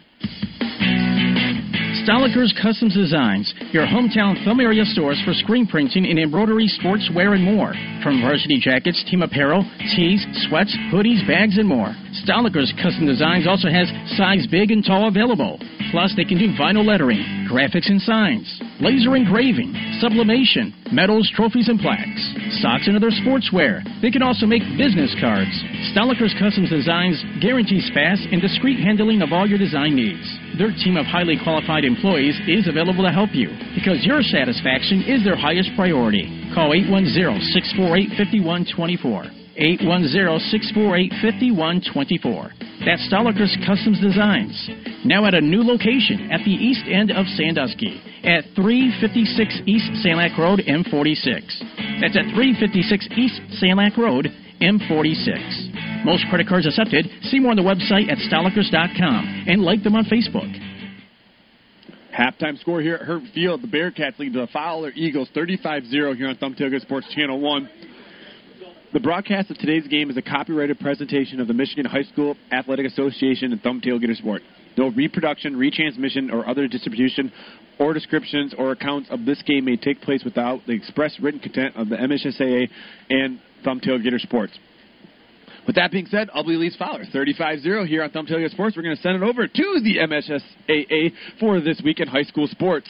Stoliker's 2.08 2.56
Customs 2.62 2.96
Designs, 2.96 3.54
your 3.74 3.86
hometown 3.86 4.42
thumb 4.46 4.62
area 4.62 4.86
stores 4.86 5.22
for 5.26 5.34
screen 5.34 5.68
printing 5.68 6.06
and 6.06 6.18
embroidery, 6.18 6.72
sportswear, 6.80 7.36
and 7.36 7.44
more. 7.44 7.74
From 8.02 8.22
varsity 8.22 8.62
jackets, 8.62 9.04
team 9.12 9.24
apparel, 9.24 9.68
tees, 9.94 10.26
sweats, 10.48 10.74
hoodies, 10.88 11.28
bags, 11.28 11.58
and 11.58 11.68
more. 11.68 11.94
Stoliker's 12.24 12.72
Custom 12.82 13.08
Designs 13.08 13.46
also 13.46 13.68
has 13.68 13.92
size 14.16 14.48
big 14.48 14.72
and 14.72 14.86
tall 14.86 15.10
available. 15.10 15.60
Plus, 15.92 16.14
they 16.16 16.24
can 16.26 16.38
do 16.38 16.54
vinyl 16.60 16.86
lettering, 16.86 17.48
graphics 17.48 17.90
and 17.90 18.02
signs, 18.02 18.62
laser 18.82 19.16
engraving, 19.16 19.74
sublimation, 20.00 20.74
medals, 20.92 21.32
trophies, 21.34 21.70
and 21.70 21.80
plaques, 21.80 22.36
socks 22.60 22.88
and 22.88 22.96
other 22.96 23.12
sportswear. 23.12 23.84
They 24.02 24.12
can 24.12 24.22
also 24.22 24.46
make 24.46 24.62
business 24.78 25.16
cards. 25.20 25.52
Stoliker's 25.96 26.36
Customs 26.40 26.70
Designs 26.70 27.24
guarantees 27.40 27.90
fast 27.94 28.22
and 28.32 28.42
discreet 28.42 28.80
handling 28.84 29.22
of 29.22 29.32
all 29.32 29.48
your 29.48 29.60
design 29.60 29.96
needs. 29.96 30.28
Their 30.58 30.72
team 30.84 30.98
of 30.98 31.06
highly 31.06 31.38
qualified 31.44 31.86
employees 31.86 32.36
is 32.48 32.68
available 32.68 33.04
to 33.04 33.12
help 33.12 33.30
you 33.34 33.50
because 33.76 34.04
your 34.04 34.22
satisfaction 34.22 35.04
is 35.08 35.24
their 35.24 35.38
highest 35.38 35.70
priority. 35.76 36.52
Call 36.54 36.72
810-648-5124. 36.76 39.37
810-648-5124. 39.58 42.54
That's 42.86 43.02
Stoliker's 43.10 43.58
Customs 43.66 44.00
Designs. 44.00 44.54
Now 45.04 45.26
at 45.26 45.34
a 45.34 45.42
new 45.42 45.64
location 45.64 46.30
at 46.32 46.46
the 46.46 46.54
east 46.54 46.86
end 46.86 47.10
of 47.12 47.26
Sandusky 47.34 48.00
at 48.24 48.46
356 48.56 49.62
East 49.66 49.90
Sanilac 50.06 50.38
Road, 50.38 50.62
M46. 50.62 51.42
That's 52.02 52.16
at 52.16 52.26
356 52.38 53.08
East 53.18 53.42
Sanilac 53.58 53.98
Road, 53.98 54.30
M46. 54.62 56.06
Most 56.06 56.28
credit 56.30 56.48
cards 56.48 56.68
accepted. 56.68 57.10
See 57.24 57.40
more 57.40 57.50
on 57.52 57.58
the 57.58 57.64
website 57.64 58.12
at 58.12 58.20
stolikers.com 58.30 59.46
and 59.48 59.64
like 59.64 59.82
them 59.84 59.96
on 59.96 60.06
Facebook. 60.06 60.54
Halftime 62.18 62.60
score 62.60 62.82
here 62.82 62.96
at 62.96 63.02
Hurt 63.02 63.22
Field. 63.34 63.62
The 63.62 63.68
Bearcats 63.68 64.18
lead 64.18 64.34
the 64.34 64.48
Fowler 64.52 64.92
Eagles 64.96 65.30
35-0 65.36 66.16
here 66.16 66.30
on 66.30 66.36
Thumb 66.38 66.56
Tailgate 66.56 66.82
Sports 66.82 67.08
Channel 67.14 67.40
1. 67.40 67.70
The 68.94 69.02
broadcast 69.02 69.52
of 69.52 69.58
today's 69.58 69.86
game 69.88 70.10
is 70.10 70.16
a 70.16 70.22
copyrighted 70.22 70.80
presentation 70.80 71.42
of 71.42 71.48
the 71.50 71.54
Michigan 71.54 71.84
High 71.84 72.04
School 72.04 72.38
Athletic 72.54 72.86
Association 72.86 73.52
and 73.52 73.62
Thumb 73.62 73.82
Tailgater 73.82 74.16
Sport. 74.16 74.44
No 74.78 74.92
reproduction, 74.92 75.56
retransmission, 75.56 76.32
or 76.32 76.48
other 76.48 76.70
distribution 76.70 77.30
or 77.80 77.94
descriptions 77.94 78.56
or 78.58 78.72
accounts 78.72 79.10
of 79.12 79.26
this 79.26 79.42
game 79.44 79.66
may 79.66 79.76
take 79.76 80.00
place 80.02 80.24
without 80.24 80.62
the 80.68 80.72
express 80.72 81.20
written 81.20 81.42
consent 81.42 81.76
of 81.76 81.90
the 81.90 81.98
MHSAA 81.98 82.70
and 83.10 83.42
Thumb 83.66 83.82
Tailgater 83.82 84.22
Sports. 84.22 84.58
With 85.66 85.76
that 85.76 85.92
being 85.92 86.06
said, 86.06 86.30
Ubly 86.30 86.58
leads 86.58 86.78
Fowler 86.78 87.04
35-0 87.14 87.88
here 87.88 88.04
on 88.04 88.12
Thumb 88.12 88.26
Tailgate 88.26 88.52
Sports. 88.52 88.78
We're 88.78 88.84
going 88.84 88.96
to 88.96 89.02
send 89.02 89.18
it 89.18 89.24
over 89.24 89.48
to 89.48 89.82
the 89.84 89.98
MHSAA 89.98 91.12
for 91.42 91.60
this 91.60 91.82
week 91.84 92.00
in 92.00 92.08
high 92.08 92.24
school 92.24 92.48
sports. 92.48 92.90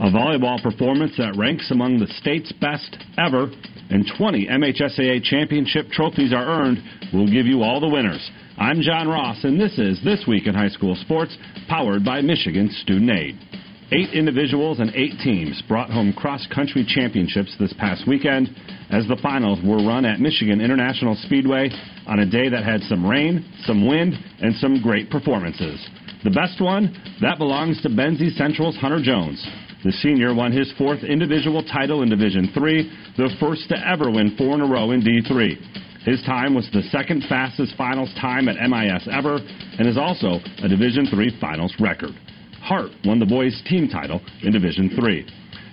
A 0.00 0.10
volleyball 0.10 0.60
performance 0.62 1.12
that 1.18 1.36
ranks 1.36 1.70
among 1.70 1.98
the 1.98 2.06
state's 2.18 2.50
best 2.52 2.96
ever, 3.18 3.50
and 3.90 4.10
20 4.16 4.46
MHSAA 4.46 5.22
championship 5.22 5.90
trophies 5.90 6.32
are 6.32 6.44
earned. 6.44 6.82
We'll 7.12 7.30
give 7.30 7.46
you 7.46 7.62
all 7.62 7.78
the 7.78 7.88
winners. 7.88 8.30
I'm 8.56 8.80
John 8.80 9.06
Ross, 9.06 9.44
and 9.44 9.60
this 9.60 9.78
is 9.78 10.02
This 10.02 10.24
Week 10.26 10.46
in 10.46 10.54
High 10.54 10.70
School 10.70 10.96
Sports, 10.96 11.36
powered 11.68 12.04
by 12.04 12.22
Michigan 12.22 12.70
Student 12.82 13.10
Aid. 13.10 13.38
Eight 13.92 14.14
individuals 14.14 14.80
and 14.80 14.90
eight 14.94 15.20
teams 15.22 15.62
brought 15.68 15.90
home 15.90 16.14
cross 16.14 16.46
country 16.52 16.86
championships 16.88 17.54
this 17.60 17.74
past 17.74 18.08
weekend 18.08 18.48
as 18.90 19.06
the 19.06 19.20
finals 19.22 19.58
were 19.62 19.86
run 19.86 20.06
at 20.06 20.20
Michigan 20.20 20.62
International 20.62 21.14
Speedway 21.16 21.68
on 22.06 22.20
a 22.20 22.26
day 22.26 22.48
that 22.48 22.64
had 22.64 22.80
some 22.82 23.06
rain, 23.06 23.44
some 23.64 23.86
wind, 23.86 24.14
and 24.40 24.54
some 24.56 24.80
great 24.80 25.10
performances. 25.10 25.86
The 26.24 26.30
best 26.30 26.60
one? 26.60 26.96
That 27.20 27.36
belongs 27.36 27.82
to 27.82 27.90
Benzie 27.90 28.34
Central's 28.36 28.76
Hunter 28.76 29.02
Jones. 29.02 29.44
The 29.84 29.92
senior 29.92 30.32
won 30.34 30.52
his 30.52 30.72
fourth 30.78 31.02
individual 31.02 31.62
title 31.64 32.02
in 32.02 32.08
Division 32.08 32.50
Three, 32.54 32.90
the 33.16 33.30
first 33.40 33.68
to 33.68 33.76
ever 33.86 34.10
win 34.10 34.36
four 34.36 34.54
in 34.54 34.60
a 34.60 34.66
row 34.66 34.92
in 34.92 35.02
D3. 35.02 36.04
His 36.04 36.22
time 36.22 36.54
was 36.54 36.68
the 36.72 36.82
second 36.90 37.24
fastest 37.28 37.74
finals 37.76 38.12
time 38.20 38.48
at 38.48 38.56
MIS 38.56 39.08
ever 39.10 39.38
and 39.78 39.88
is 39.88 39.98
also 39.98 40.38
a 40.62 40.68
Division 40.68 41.06
Three 41.06 41.36
finals 41.40 41.74
record. 41.80 42.12
Hart 42.60 42.90
won 43.04 43.18
the 43.18 43.26
boys 43.26 43.60
team 43.66 43.88
title 43.88 44.20
in 44.42 44.52
Division 44.52 44.90
Three. 44.94 45.26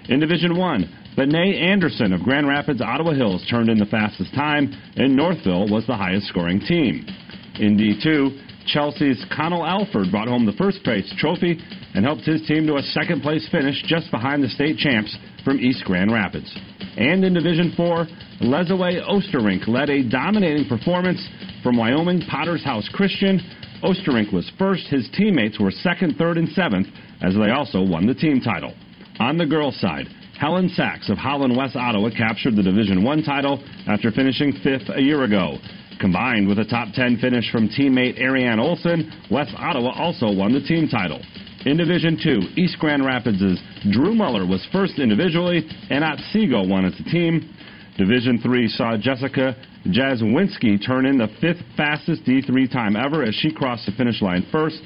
In 0.10 0.20
Division 0.20 0.58
One, 0.58 0.90
Benet 1.16 1.60
Anderson 1.60 2.14
of 2.14 2.22
Grand 2.22 2.48
Rapids, 2.48 2.82
Ottawa 2.82 3.14
Hills 3.14 3.46
turned 3.50 3.70
in 3.70 3.78
the 3.78 3.86
fastest 3.86 4.34
time, 4.34 4.74
and 4.96 5.16
Northville 5.16 5.70
was 5.70 5.86
the 5.86 5.96
highest 5.96 6.28
scoring 6.28 6.60
team. 6.60 7.06
In 7.60 7.78
D2, 7.78 8.49
Chelsea's 8.68 9.24
Connell 9.36 9.66
Alford 9.66 10.12
brought 10.12 10.28
home 10.28 10.46
the 10.46 10.54
first 10.54 10.84
place 10.84 11.12
trophy 11.18 11.60
and 11.96 12.06
helped 12.06 12.24
his 12.24 12.46
team 12.48 12.68
to 12.68 12.76
a 12.76 12.82
second 12.82 13.22
place 13.22 13.48
finish 13.52 13.82
just 13.88 14.12
behind 14.12 14.44
the 14.44 14.50
state 14.50 14.78
champs 14.78 15.16
from 15.44 15.60
East 15.60 15.84
Grand 15.86 16.12
Rapids. 16.12 16.56
And 16.98 17.24
in 17.24 17.34
Division 17.34 17.74
4, 17.76 18.08
Lesaway 18.42 19.02
Osterrink 19.02 19.68
led 19.68 19.90
a 19.90 20.08
dominating 20.08 20.68
performance 20.68 21.26
from 21.64 21.78
Wyoming 21.78 22.22
Potter's 22.30 22.64
House 22.64 22.88
Christian. 22.94 23.40
Osterrink 23.84 24.34
was 24.34 24.52
first, 24.60 24.88
his 24.88 25.10
teammates 25.14 25.60
were 25.60 25.72
second, 25.72 26.18
third, 26.18 26.38
and 26.38 26.50
seventh 26.50 26.88
as 27.22 27.34
they 27.36 27.52
also 27.52 27.82
won 27.82 28.06
the 28.06 28.14
team 28.14 28.42
title. 28.42 28.74
On 29.20 29.38
the 29.38 29.46
girls' 29.46 29.80
side, 29.80 30.08
Helen 30.40 30.70
Sachs 30.70 31.10
of 31.10 31.18
Holland 31.18 31.56
West 31.56 31.76
Ottawa 31.76 32.10
captured 32.16 32.56
the 32.56 32.64
Division 32.64 33.04
1 33.04 33.24
title 33.24 33.62
after 33.88 34.10
finishing 34.10 34.54
fifth 34.64 34.90
a 34.96 35.02
year 35.02 35.24
ago. 35.24 35.58
Combined 36.00 36.48
with 36.48 36.60
a 36.60 36.66
top 36.66 36.94
10 36.94 37.18
finish 37.18 37.52
from 37.52 37.68
teammate 37.68 38.20
Ariane 38.20 38.60
Olson, 38.60 39.12
West 39.30 39.52
Ottawa 39.58 39.92
also 39.92 40.32
won 40.32 40.54
the 40.54 40.62
team 40.62 40.88
title. 40.88 41.22
In 41.66 41.76
Division 41.76 42.18
2, 42.24 42.62
East 42.62 42.80
Grand 42.80 43.06
Rapids' 43.06 43.60
Drew 43.92 44.16
Muller 44.16 44.48
was 44.48 44.66
first 44.72 44.98
individually, 44.98 45.68
and 45.90 46.06
Otsego 46.06 46.66
won 46.66 46.86
as 46.86 46.98
a 47.00 47.04
team. 47.04 47.54
Division 47.98 48.40
3 48.40 48.70
saw 48.70 48.96
Jessica 48.96 49.58
Jazwinski 49.88 50.86
turn 50.86 51.06
in 51.06 51.18
the 51.18 51.28
fifth 51.42 51.62
fastest 51.76 52.24
D3 52.24 52.72
time 52.72 52.96
ever 52.96 53.24
as 53.24 53.36
she 53.36 53.52
crossed 53.52 53.86
the 53.86 53.92
finish 53.92 54.22
line 54.22 54.48
first. 54.54 54.80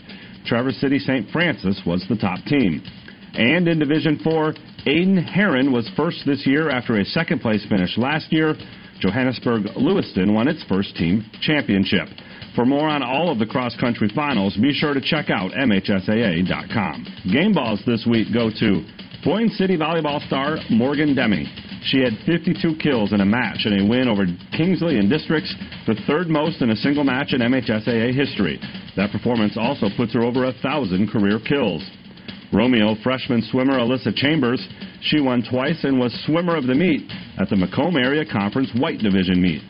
Traverse 0.47 0.77
City 0.77 0.97
St. 0.97 1.29
Francis 1.29 1.79
was 1.85 2.03
the 2.09 2.17
top 2.17 2.43
team. 2.45 2.81
And 3.35 3.67
in 3.67 3.77
Division 3.77 4.19
4, 4.23 4.53
Aiden 4.87 5.23
Heron 5.23 5.71
was 5.71 5.89
first 5.95 6.23
this 6.25 6.45
year 6.47 6.69
after 6.71 6.97
a 6.97 7.05
second 7.05 7.41
place 7.41 7.63
finish 7.69 7.97
last 7.97 8.31
year. 8.31 8.55
Johannesburg 8.99 9.65
Lewiston 9.75 10.33
won 10.33 10.47
its 10.47 10.63
first 10.63 10.95
team 10.95 11.29
championship. 11.41 12.07
For 12.55 12.65
more 12.65 12.87
on 12.87 13.01
all 13.01 13.31
of 13.31 13.39
the 13.39 13.45
cross 13.45 13.75
country 13.79 14.09
finals, 14.13 14.55
be 14.57 14.73
sure 14.73 14.93
to 14.93 15.01
check 15.01 15.29
out 15.29 15.51
MHSAA.com. 15.51 17.07
Game 17.31 17.53
balls 17.53 17.81
this 17.85 18.05
week 18.09 18.27
go 18.33 18.49
to 18.49 18.85
Boyne 19.23 19.49
City 19.49 19.77
volleyball 19.77 20.25
star 20.27 20.57
Morgan 20.69 21.15
Demi. 21.15 21.47
She 21.85 21.99
had 21.99 22.13
52 22.25 22.75
kills 22.77 23.11
in 23.11 23.21
a 23.21 23.25
match 23.25 23.65
in 23.65 23.79
a 23.79 23.85
win 23.87 24.07
over 24.07 24.25
Kingsley 24.55 24.99
and 24.99 25.09
Districts, 25.09 25.53
the 25.87 25.95
third 26.07 26.29
most 26.29 26.61
in 26.61 26.69
a 26.69 26.75
single 26.75 27.03
match 27.03 27.33
in 27.33 27.41
MHSAA 27.41 28.13
history. 28.13 28.59
That 28.95 29.11
performance 29.11 29.57
also 29.57 29.87
puts 29.97 30.13
her 30.13 30.23
over 30.23 30.45
a 30.45 30.53
thousand 30.61 31.09
career 31.09 31.39
kills. 31.39 31.83
Romeo 32.53 32.95
freshman 33.03 33.41
swimmer 33.41 33.79
Alyssa 33.79 34.15
Chambers, 34.15 34.65
she 35.01 35.19
won 35.19 35.43
twice 35.49 35.83
and 35.83 35.99
was 35.99 36.13
swimmer 36.25 36.55
of 36.55 36.67
the 36.67 36.75
meet 36.75 37.09
at 37.39 37.49
the 37.49 37.55
Macomb 37.55 37.97
Area 37.97 38.23
Conference 38.23 38.69
White 38.77 38.99
Division 38.99 39.41
meet. 39.41 39.61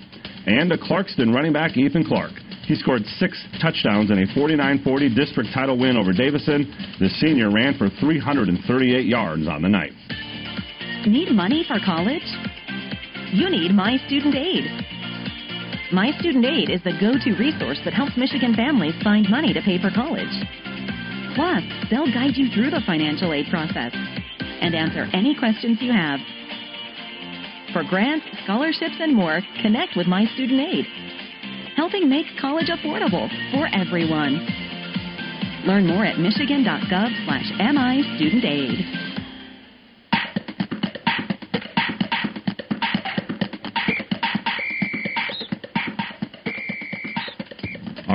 And 0.45 0.69
a 0.71 0.77
Clarkston 0.77 1.33
running 1.33 1.53
back 1.53 1.77
Ethan 1.77 2.03
Clark. 2.03 2.33
He 2.67 2.75
scored 2.75 3.05
six 3.17 3.41
touchdowns 3.61 4.11
in 4.11 4.19
a 4.19 4.27
49-40 4.35 5.15
district 5.15 5.49
title 5.53 5.79
win 5.79 5.95
over 5.95 6.11
Davison. 6.11 6.67
The 6.99 7.07
senior 7.19 7.51
ran 7.51 7.77
for 7.77 7.89
338 7.99 9.05
yards 9.05 9.47
on 9.47 9.61
the 9.61 9.69
night. 9.69 9.91
Need 11.07 11.31
money 11.31 11.63
for 11.67 11.79
college? 11.85 12.23
You 13.31 13.49
need 13.49 13.71
My 13.71 13.97
Student 14.07 14.35
Aid. 14.35 14.63
My 15.91 16.11
Student 16.19 16.45
Aid 16.45 16.69
is 16.69 16.83
the 16.83 16.95
go-to 16.99 17.35
resource 17.39 17.79
that 17.85 17.93
helps 17.93 18.17
Michigan 18.17 18.55
families 18.55 18.95
find 19.03 19.29
money 19.29 19.53
to 19.53 19.61
pay 19.61 19.79
for 19.79 19.91
college. 19.91 20.31
Plus, 21.35 21.63
they'll 21.89 22.11
guide 22.13 22.37
you 22.37 22.49
through 22.53 22.69
the 22.69 22.81
financial 22.85 23.33
aid 23.33 23.47
process 23.49 23.91
and 23.93 24.75
answer 24.75 25.07
any 25.13 25.35
questions 25.35 25.77
you 25.81 25.91
have. 25.91 26.19
For 27.73 27.83
grants, 27.83 28.25
scholarships, 28.43 28.95
and 28.99 29.15
more, 29.15 29.41
connect 29.61 29.97
with 29.97 30.05
My 30.05 30.25
Student 30.35 30.61
Aid, 30.61 30.85
helping 31.75 32.07
make 32.07 32.27
college 32.39 32.69
affordable 32.69 33.27
for 33.51 33.67
everyone. 33.73 34.45
Learn 35.65 35.87
more 35.87 36.05
at 36.05 36.19
michigan.gov 36.19 37.25
slash 37.25 37.49
MI 37.57 38.03
Student 38.17 38.45
Aid. 38.45 39.12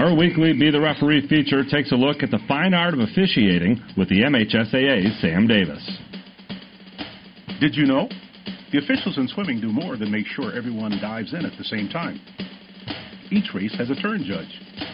Our 0.09 0.17
weekly 0.17 0.55
Be 0.55 0.71
the 0.71 0.81
Referee 0.81 1.29
feature 1.29 1.69
takes 1.69 1.93
a 1.93 1.95
look 1.95 2.23
at 2.23 2.31
the 2.31 2.41
fine 2.49 2.73
art 2.73 2.95
of 2.95 3.01
officiating 3.01 3.77
with 3.95 4.09
the 4.09 4.25
MHSAA's 4.25 5.21
Sam 5.21 5.47
Davis. 5.47 5.85
Did 7.61 7.77
you 7.77 7.85
know? 7.85 8.09
The 8.73 8.79
officials 8.79 9.19
in 9.19 9.29
swimming 9.29 9.61
do 9.61 9.69
more 9.69 9.99
than 9.99 10.11
make 10.11 10.25
sure 10.25 10.57
everyone 10.57 10.97
dives 11.03 11.35
in 11.35 11.45
at 11.45 11.53
the 11.59 11.65
same 11.65 11.91
time. 11.91 12.19
Each 13.31 13.53
race 13.53 13.77
has 13.77 13.91
a 13.91 14.01
turn 14.01 14.25
judge 14.25 14.49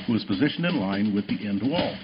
who 0.08 0.16
is 0.16 0.24
positioned 0.24 0.66
in 0.66 0.80
line 0.80 1.14
with 1.14 1.28
the 1.28 1.46
end 1.46 1.62
wall. 1.62 1.94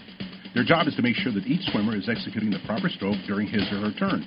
Their 0.55 0.63
job 0.63 0.87
is 0.87 0.95
to 0.95 1.03
make 1.03 1.17
sure 1.17 1.35
that 1.35 1.51
each 1.51 1.67
swimmer 1.73 1.97
is 1.97 2.09
executing 2.09 2.51
the 2.51 2.63
proper 2.65 2.89
stroke 2.89 3.19
during 3.27 3.49
his 3.49 3.67
or 3.75 3.91
her 3.91 3.95
turn. 3.99 4.23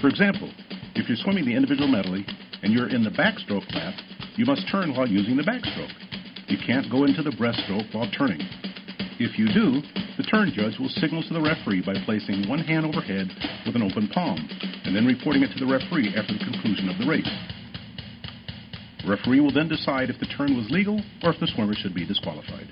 For 0.00 0.06
example, 0.06 0.46
if 0.94 1.08
you're 1.08 1.18
swimming 1.18 1.44
the 1.44 1.58
individual 1.58 1.90
medley 1.90 2.24
and 2.62 2.72
you're 2.72 2.88
in 2.88 3.02
the 3.02 3.10
backstroke 3.10 3.66
lap, 3.74 3.98
you 4.36 4.46
must 4.46 4.62
turn 4.70 4.94
while 4.94 5.08
using 5.08 5.36
the 5.36 5.42
backstroke. 5.42 5.90
You 6.48 6.58
can't 6.64 6.90
go 6.90 7.04
into 7.04 7.22
the 7.22 7.30
breaststroke 7.30 7.94
while 7.94 8.10
turning. 8.16 8.40
If 9.18 9.38
you 9.38 9.46
do, 9.52 9.80
the 10.16 10.24
turn 10.24 10.52
judge 10.54 10.78
will 10.78 10.88
signal 10.88 11.22
to 11.22 11.34
the 11.34 11.40
referee 11.40 11.82
by 11.86 11.94
placing 12.04 12.48
one 12.48 12.58
hand 12.58 12.84
overhead 12.84 13.28
with 13.64 13.76
an 13.76 13.82
open 13.82 14.08
palm, 14.08 14.38
and 14.84 14.94
then 14.94 15.06
reporting 15.06 15.42
it 15.42 15.52
to 15.54 15.60
the 15.64 15.70
referee 15.70 16.14
after 16.16 16.32
the 16.34 16.44
conclusion 16.44 16.88
of 16.88 16.98
the 16.98 17.06
race. 17.06 17.30
The 19.04 19.10
referee 19.10 19.40
will 19.40 19.52
then 19.52 19.68
decide 19.68 20.10
if 20.10 20.18
the 20.18 20.26
turn 20.26 20.56
was 20.56 20.70
legal 20.70 21.00
or 21.22 21.30
if 21.30 21.40
the 21.40 21.50
swimmer 21.54 21.74
should 21.74 21.94
be 21.94 22.06
disqualified. 22.06 22.66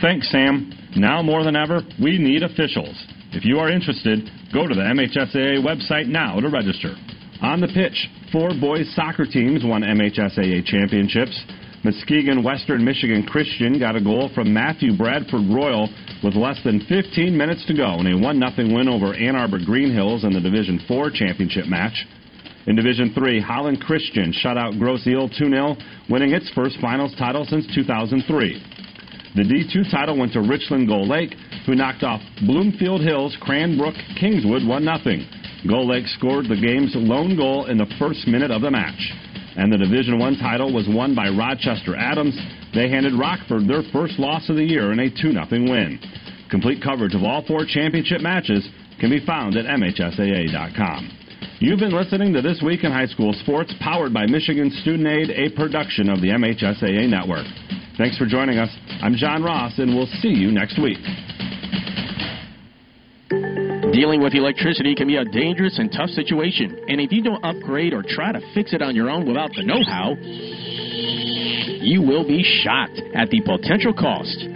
Thanks, 0.00 0.30
Sam. 0.30 0.72
Now 0.96 1.22
more 1.22 1.44
than 1.44 1.56
ever, 1.56 1.80
we 2.02 2.18
need 2.18 2.42
officials. 2.42 2.94
If 3.32 3.44
you 3.44 3.58
are 3.58 3.70
interested, 3.70 4.30
go 4.52 4.66
to 4.66 4.74
the 4.74 4.82
MHSAA 4.82 5.58
website 5.58 6.06
now 6.06 6.38
to 6.40 6.48
register. 6.48 6.94
On 7.42 7.60
the 7.60 7.68
pitch, 7.68 8.08
four 8.30 8.50
boys 8.60 8.86
soccer 8.94 9.26
teams 9.26 9.62
won 9.64 9.82
MHSAA 9.82 10.64
championships. 10.64 11.34
Muskegon 11.84 12.42
Western 12.42 12.82
Michigan 12.82 13.24
Christian 13.24 13.78
got 13.78 13.94
a 13.94 14.00
goal 14.00 14.30
from 14.34 14.54
Matthew 14.54 14.96
Bradford 14.96 15.44
Royal 15.52 15.92
with 16.24 16.34
less 16.34 16.58
than 16.64 16.80
15 16.88 17.36
minutes 17.36 17.62
to 17.66 17.76
go 17.76 18.00
in 18.00 18.06
a 18.06 18.16
1 18.16 18.40
0 18.56 18.74
win 18.74 18.88
over 18.88 19.12
Ann 19.12 19.36
Arbor 19.36 19.58
Green 19.62 19.92
Hills 19.92 20.24
in 20.24 20.32
the 20.32 20.40
Division 20.40 20.80
4 20.88 21.10
championship 21.10 21.66
match. 21.66 22.06
In 22.66 22.74
Division 22.74 23.12
3, 23.12 23.38
Holland 23.38 23.82
Christian 23.82 24.32
shut 24.32 24.56
out 24.56 24.78
Grosse 24.78 25.06
Ile 25.06 25.28
2 25.28 25.50
0, 25.50 25.76
winning 26.08 26.32
its 26.32 26.48
first 26.54 26.78
finals 26.80 27.14
title 27.18 27.44
since 27.44 27.66
2003. 27.74 28.16
The 29.36 29.42
D2 29.42 29.90
title 29.90 30.18
went 30.18 30.32
to 30.32 30.40
Richland 30.40 30.88
Gull 30.88 31.06
Lake, 31.06 31.34
who 31.66 31.74
knocked 31.74 32.02
off 32.02 32.22
Bloomfield 32.46 33.02
Hills 33.02 33.36
Cranbrook 33.42 33.94
Kingswood 34.18 34.66
1 34.66 34.84
0. 35.04 35.16
Gull 35.68 35.86
Lake 35.86 36.06
scored 36.16 36.48
the 36.48 36.56
game's 36.56 36.96
lone 36.96 37.36
goal 37.36 37.66
in 37.66 37.76
the 37.76 37.92
first 37.98 38.26
minute 38.26 38.50
of 38.50 38.62
the 38.62 38.70
match. 38.70 39.12
And 39.56 39.72
the 39.72 39.78
Division 39.78 40.18
1 40.18 40.38
title 40.38 40.72
was 40.72 40.88
won 40.88 41.14
by 41.14 41.28
Rochester 41.28 41.94
Adams. 41.94 42.36
They 42.74 42.90
handed 42.90 43.14
Rockford 43.14 43.68
their 43.68 43.82
first 43.92 44.18
loss 44.18 44.48
of 44.48 44.56
the 44.56 44.64
year 44.64 44.92
in 44.92 44.98
a 44.98 45.10
2 45.10 45.32
0 45.32 45.46
win. 45.50 46.00
Complete 46.50 46.82
coverage 46.82 47.14
of 47.14 47.22
all 47.22 47.44
four 47.46 47.64
championship 47.66 48.20
matches 48.20 48.68
can 49.00 49.10
be 49.10 49.24
found 49.24 49.56
at 49.56 49.66
MHSAA.com. 49.66 51.10
You've 51.60 51.78
been 51.78 51.94
listening 51.94 52.32
to 52.34 52.42
This 52.42 52.60
Week 52.62 52.84
in 52.84 52.92
High 52.92 53.06
School 53.06 53.32
Sports, 53.32 53.72
powered 53.80 54.12
by 54.12 54.26
Michigan 54.26 54.70
Student 54.82 55.08
Aid, 55.08 55.30
a 55.30 55.54
production 55.54 56.08
of 56.08 56.20
the 56.20 56.28
MHSAA 56.28 57.08
Network. 57.08 57.46
Thanks 57.96 58.18
for 58.18 58.26
joining 58.26 58.58
us. 58.58 58.70
I'm 59.02 59.14
John 59.14 59.42
Ross, 59.42 59.78
and 59.78 59.94
we'll 59.94 60.10
see 60.20 60.28
you 60.28 60.50
next 60.50 60.82
week. 60.82 60.98
Dealing 63.94 64.20
with 64.20 64.34
electricity 64.34 64.96
can 64.96 65.06
be 65.06 65.18
a 65.18 65.24
dangerous 65.24 65.78
and 65.78 65.92
tough 65.92 66.10
situation, 66.10 66.84
and 66.88 67.00
if 67.00 67.12
you 67.12 67.22
don't 67.22 67.44
upgrade 67.44 67.94
or 67.94 68.02
try 68.02 68.32
to 68.32 68.40
fix 68.52 68.72
it 68.72 68.82
on 68.82 68.96
your 68.96 69.08
own 69.08 69.24
without 69.24 69.52
the 69.54 69.62
know 69.62 69.84
how, 69.86 70.16
you 71.80 72.02
will 72.02 72.26
be 72.26 72.42
shocked 72.42 72.98
at 73.14 73.30
the 73.30 73.40
potential 73.42 73.94
cost. 73.94 74.48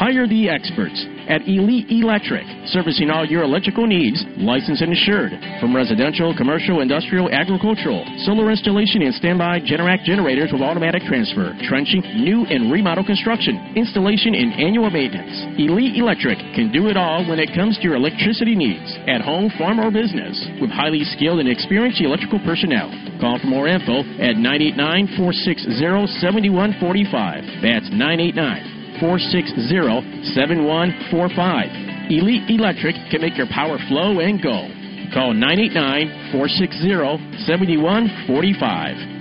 Hire 0.00 0.24
the 0.24 0.48
experts 0.48 0.96
at 1.28 1.44
Elite 1.44 1.92
Electric, 1.92 2.48
servicing 2.72 3.12
all 3.12 3.28
your 3.28 3.44
electrical 3.44 3.84
needs, 3.84 4.16
licensed 4.40 4.80
and 4.80 4.96
insured. 4.96 5.36
From 5.60 5.76
residential, 5.76 6.32
commercial, 6.32 6.80
industrial, 6.80 7.28
agricultural, 7.28 8.08
solar 8.24 8.48
installation 8.48 9.04
and 9.04 9.12
standby 9.20 9.60
Generac 9.60 10.00
generators 10.08 10.56
with 10.56 10.64
automatic 10.64 11.04
transfer, 11.04 11.52
trenching, 11.68 12.00
new 12.16 12.48
and 12.48 12.72
remodel 12.72 13.04
construction, 13.04 13.60
installation 13.76 14.32
and 14.32 14.56
annual 14.56 14.88
maintenance. 14.88 15.36
Elite 15.60 16.00
Electric 16.00 16.40
can 16.56 16.72
do 16.72 16.88
it 16.88 16.96
all 16.96 17.20
when 17.28 17.36
it 17.36 17.52
comes 17.52 17.76
to 17.76 17.84
your 17.84 18.00
electricity 18.00 18.56
needs, 18.56 18.96
at 19.04 19.20
home, 19.20 19.52
farm, 19.60 19.84
or 19.84 19.92
business, 19.92 20.32
with 20.64 20.72
highly 20.72 21.04
skilled 21.12 21.44
and 21.44 21.48
experienced 21.52 22.00
electrical 22.00 22.40
personnel. 22.40 22.88
Call 23.20 23.36
for 23.36 23.52
more 23.52 23.68
info 23.68 24.00
at 24.16 24.40
989 24.40 25.20
460 25.20 25.76
7145. 26.24 27.60
That's 27.60 27.92
989 27.92 28.79
460 29.00 30.32
7145. 30.36 32.12
Elite 32.12 32.50
Electric 32.50 32.94
can 33.10 33.20
make 33.20 33.36
your 33.36 33.48
power 33.48 33.78
flow 33.88 34.20
and 34.20 34.42
go. 34.42 34.68
Call 35.12 35.32
989 35.34 36.30
460 36.30 37.44
7145. 37.46 39.19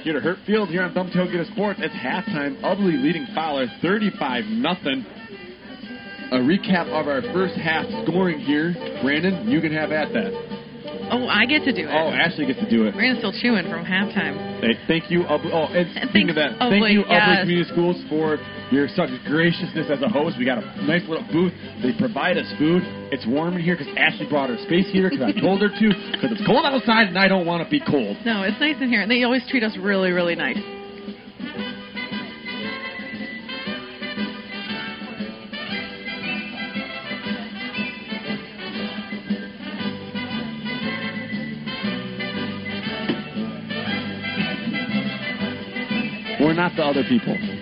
Back 0.00 0.04
here 0.04 0.14
to 0.14 0.20
Hurt 0.20 0.38
Field 0.46 0.70
here 0.70 0.82
on 0.82 0.94
Thumb 0.94 1.10
Tailgater 1.10 1.50
Sports. 1.52 1.80
It's 1.82 1.94
halftime. 1.94 2.60
Ubly 2.62 3.02
leading 3.02 3.26
Fowler 3.34 3.66
35 3.82 4.44
nothing. 4.46 5.04
A 6.32 6.38
recap 6.40 6.88
of 6.88 7.06
our 7.06 7.20
first 7.34 7.54
half 7.56 7.84
scoring 8.04 8.38
here. 8.38 8.72
Brandon, 9.02 9.50
you 9.50 9.60
can 9.60 9.72
have 9.72 9.92
at 9.92 10.12
that. 10.12 10.32
Oh, 11.12 11.26
I 11.26 11.44
get 11.44 11.64
to 11.64 11.72
do 11.72 11.84
it. 11.84 11.92
Oh, 11.92 12.08
Ashley 12.08 12.46
gets 12.46 12.60
to 12.60 12.70
do 12.70 12.86
it. 12.86 12.94
Brandon's 12.94 13.18
still 13.18 13.34
chewing 13.42 13.68
from 13.68 13.84
halftime. 13.84 14.62
Hey, 14.62 14.78
thank 14.86 15.10
you, 15.10 15.20
Ubly. 15.24 15.50
Oh, 15.52 15.68
and 15.68 16.08
speaking 16.08 16.30
of 16.30 16.36
that, 16.36 16.56
oh, 16.60 16.70
thank 16.70 16.84
Ubly, 16.84 16.92
you, 16.92 17.02
Ubly 17.02 17.10
yes. 17.10 17.40
Community 17.42 17.70
Schools, 17.70 17.98
for 18.08 18.38
your 18.70 18.86
such 18.94 19.10
graciousness 19.26 19.86
as 19.90 20.00
a 20.02 20.08
host. 20.08 20.36
We 20.38 20.44
got 20.44 20.62
a 20.62 20.86
nice 20.86 21.02
little 21.08 21.26
booth. 21.32 21.52
They 21.82 21.92
provide 21.98 22.38
us 22.38 22.46
food. 22.58 22.82
It's 23.10 23.26
warm 23.26 23.54
in 23.56 23.62
here 23.62 23.76
because 23.76 23.92
Ashley 23.96 24.28
brought 24.28 24.48
her 24.48 24.58
space 24.64 24.90
heater 24.90 25.10
because 25.10 25.26
I 25.26 25.38
told 25.38 25.60
her 25.60 25.68
to 25.68 25.88
because 26.12 26.30
it's 26.32 26.46
cold 26.46 26.64
outside 26.64 27.08
and 27.08 27.18
I 27.18 27.28
don't 27.28 27.46
want 27.46 27.64
to 27.64 27.70
be 27.70 27.80
cold. 27.80 28.16
No, 28.24 28.42
it's 28.42 28.60
nice 28.60 28.76
in 28.80 28.88
here. 28.88 29.02
And 29.02 29.10
they 29.10 29.24
always 29.24 29.46
treat 29.48 29.62
us 29.62 29.76
really, 29.76 30.12
really 30.12 30.36
nice. 30.36 30.58
We're 46.40 46.54
not 46.54 46.74
the 46.74 46.82
other 46.82 47.02
people. 47.06 47.59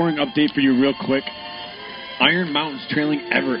Scoring 0.00 0.16
update 0.16 0.54
for 0.54 0.60
you 0.60 0.80
real 0.80 0.94
quick. 1.04 1.24
Iron 2.20 2.50
Mountain's 2.54 2.86
trailing 2.88 3.20
Evart 3.36 3.60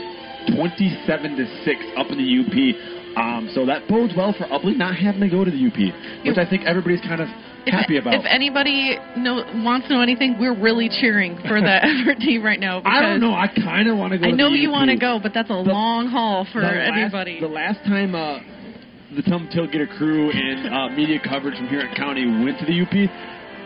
27 0.56 1.36
to 1.36 1.64
6 1.68 1.80
up 1.98 2.06
in 2.08 2.16
the 2.16 2.24
UP. 2.40 2.56
Um, 3.20 3.50
so 3.52 3.66
that 3.66 3.86
bodes 3.88 4.14
well 4.16 4.32
for 4.32 4.44
Ubly 4.44 4.74
not 4.74 4.96
having 4.96 5.20
to 5.20 5.28
go 5.28 5.44
to 5.44 5.50
the 5.50 5.60
UP, 5.68 5.76
which 6.24 6.38
I 6.38 6.48
think 6.48 6.64
everybody's 6.64 7.02
kind 7.02 7.20
of 7.20 7.28
happy 7.68 7.98
about. 7.98 8.14
If 8.14 8.24
anybody 8.24 8.96
know, 9.18 9.44
wants 9.60 9.88
to 9.88 9.94
know 9.96 10.00
anything, 10.00 10.38
we're 10.40 10.56
really 10.58 10.88
cheering 10.88 11.36
for 11.46 11.60
the 11.60 11.76
Evart 11.84 12.20
team 12.20 12.42
right 12.42 12.58
now. 12.58 12.80
I 12.86 13.02
don't 13.02 13.20
know. 13.20 13.34
I 13.34 13.48
kind 13.48 13.90
of 13.90 13.98
want 13.98 14.14
to 14.14 14.18
go. 14.18 14.24
I 14.24 14.30
know 14.30 14.48
the 14.48 14.56
you 14.56 14.70
want 14.70 14.88
to 14.88 14.96
go, 14.96 15.20
but 15.22 15.34
that's 15.34 15.50
a 15.50 15.60
long 15.60 16.06
haul 16.08 16.46
for 16.50 16.62
the 16.62 16.68
last- 16.68 16.88
everybody. 16.88 17.38
the 17.38 17.52
last 17.52 17.84
time 17.84 18.14
uh, 18.14 18.40
the 19.14 19.20
Thumb 19.28 19.50
Tailgater 19.52 19.94
crew 19.98 20.30
and 20.30 20.72
uh, 20.72 20.88
media 20.96 21.20
coverage 21.22 21.58
from 21.58 21.68
here 21.68 21.80
at 21.80 21.94
County 21.98 22.24
went 22.24 22.58
to 22.60 22.64
the 22.64 22.80
UP, 22.80 22.94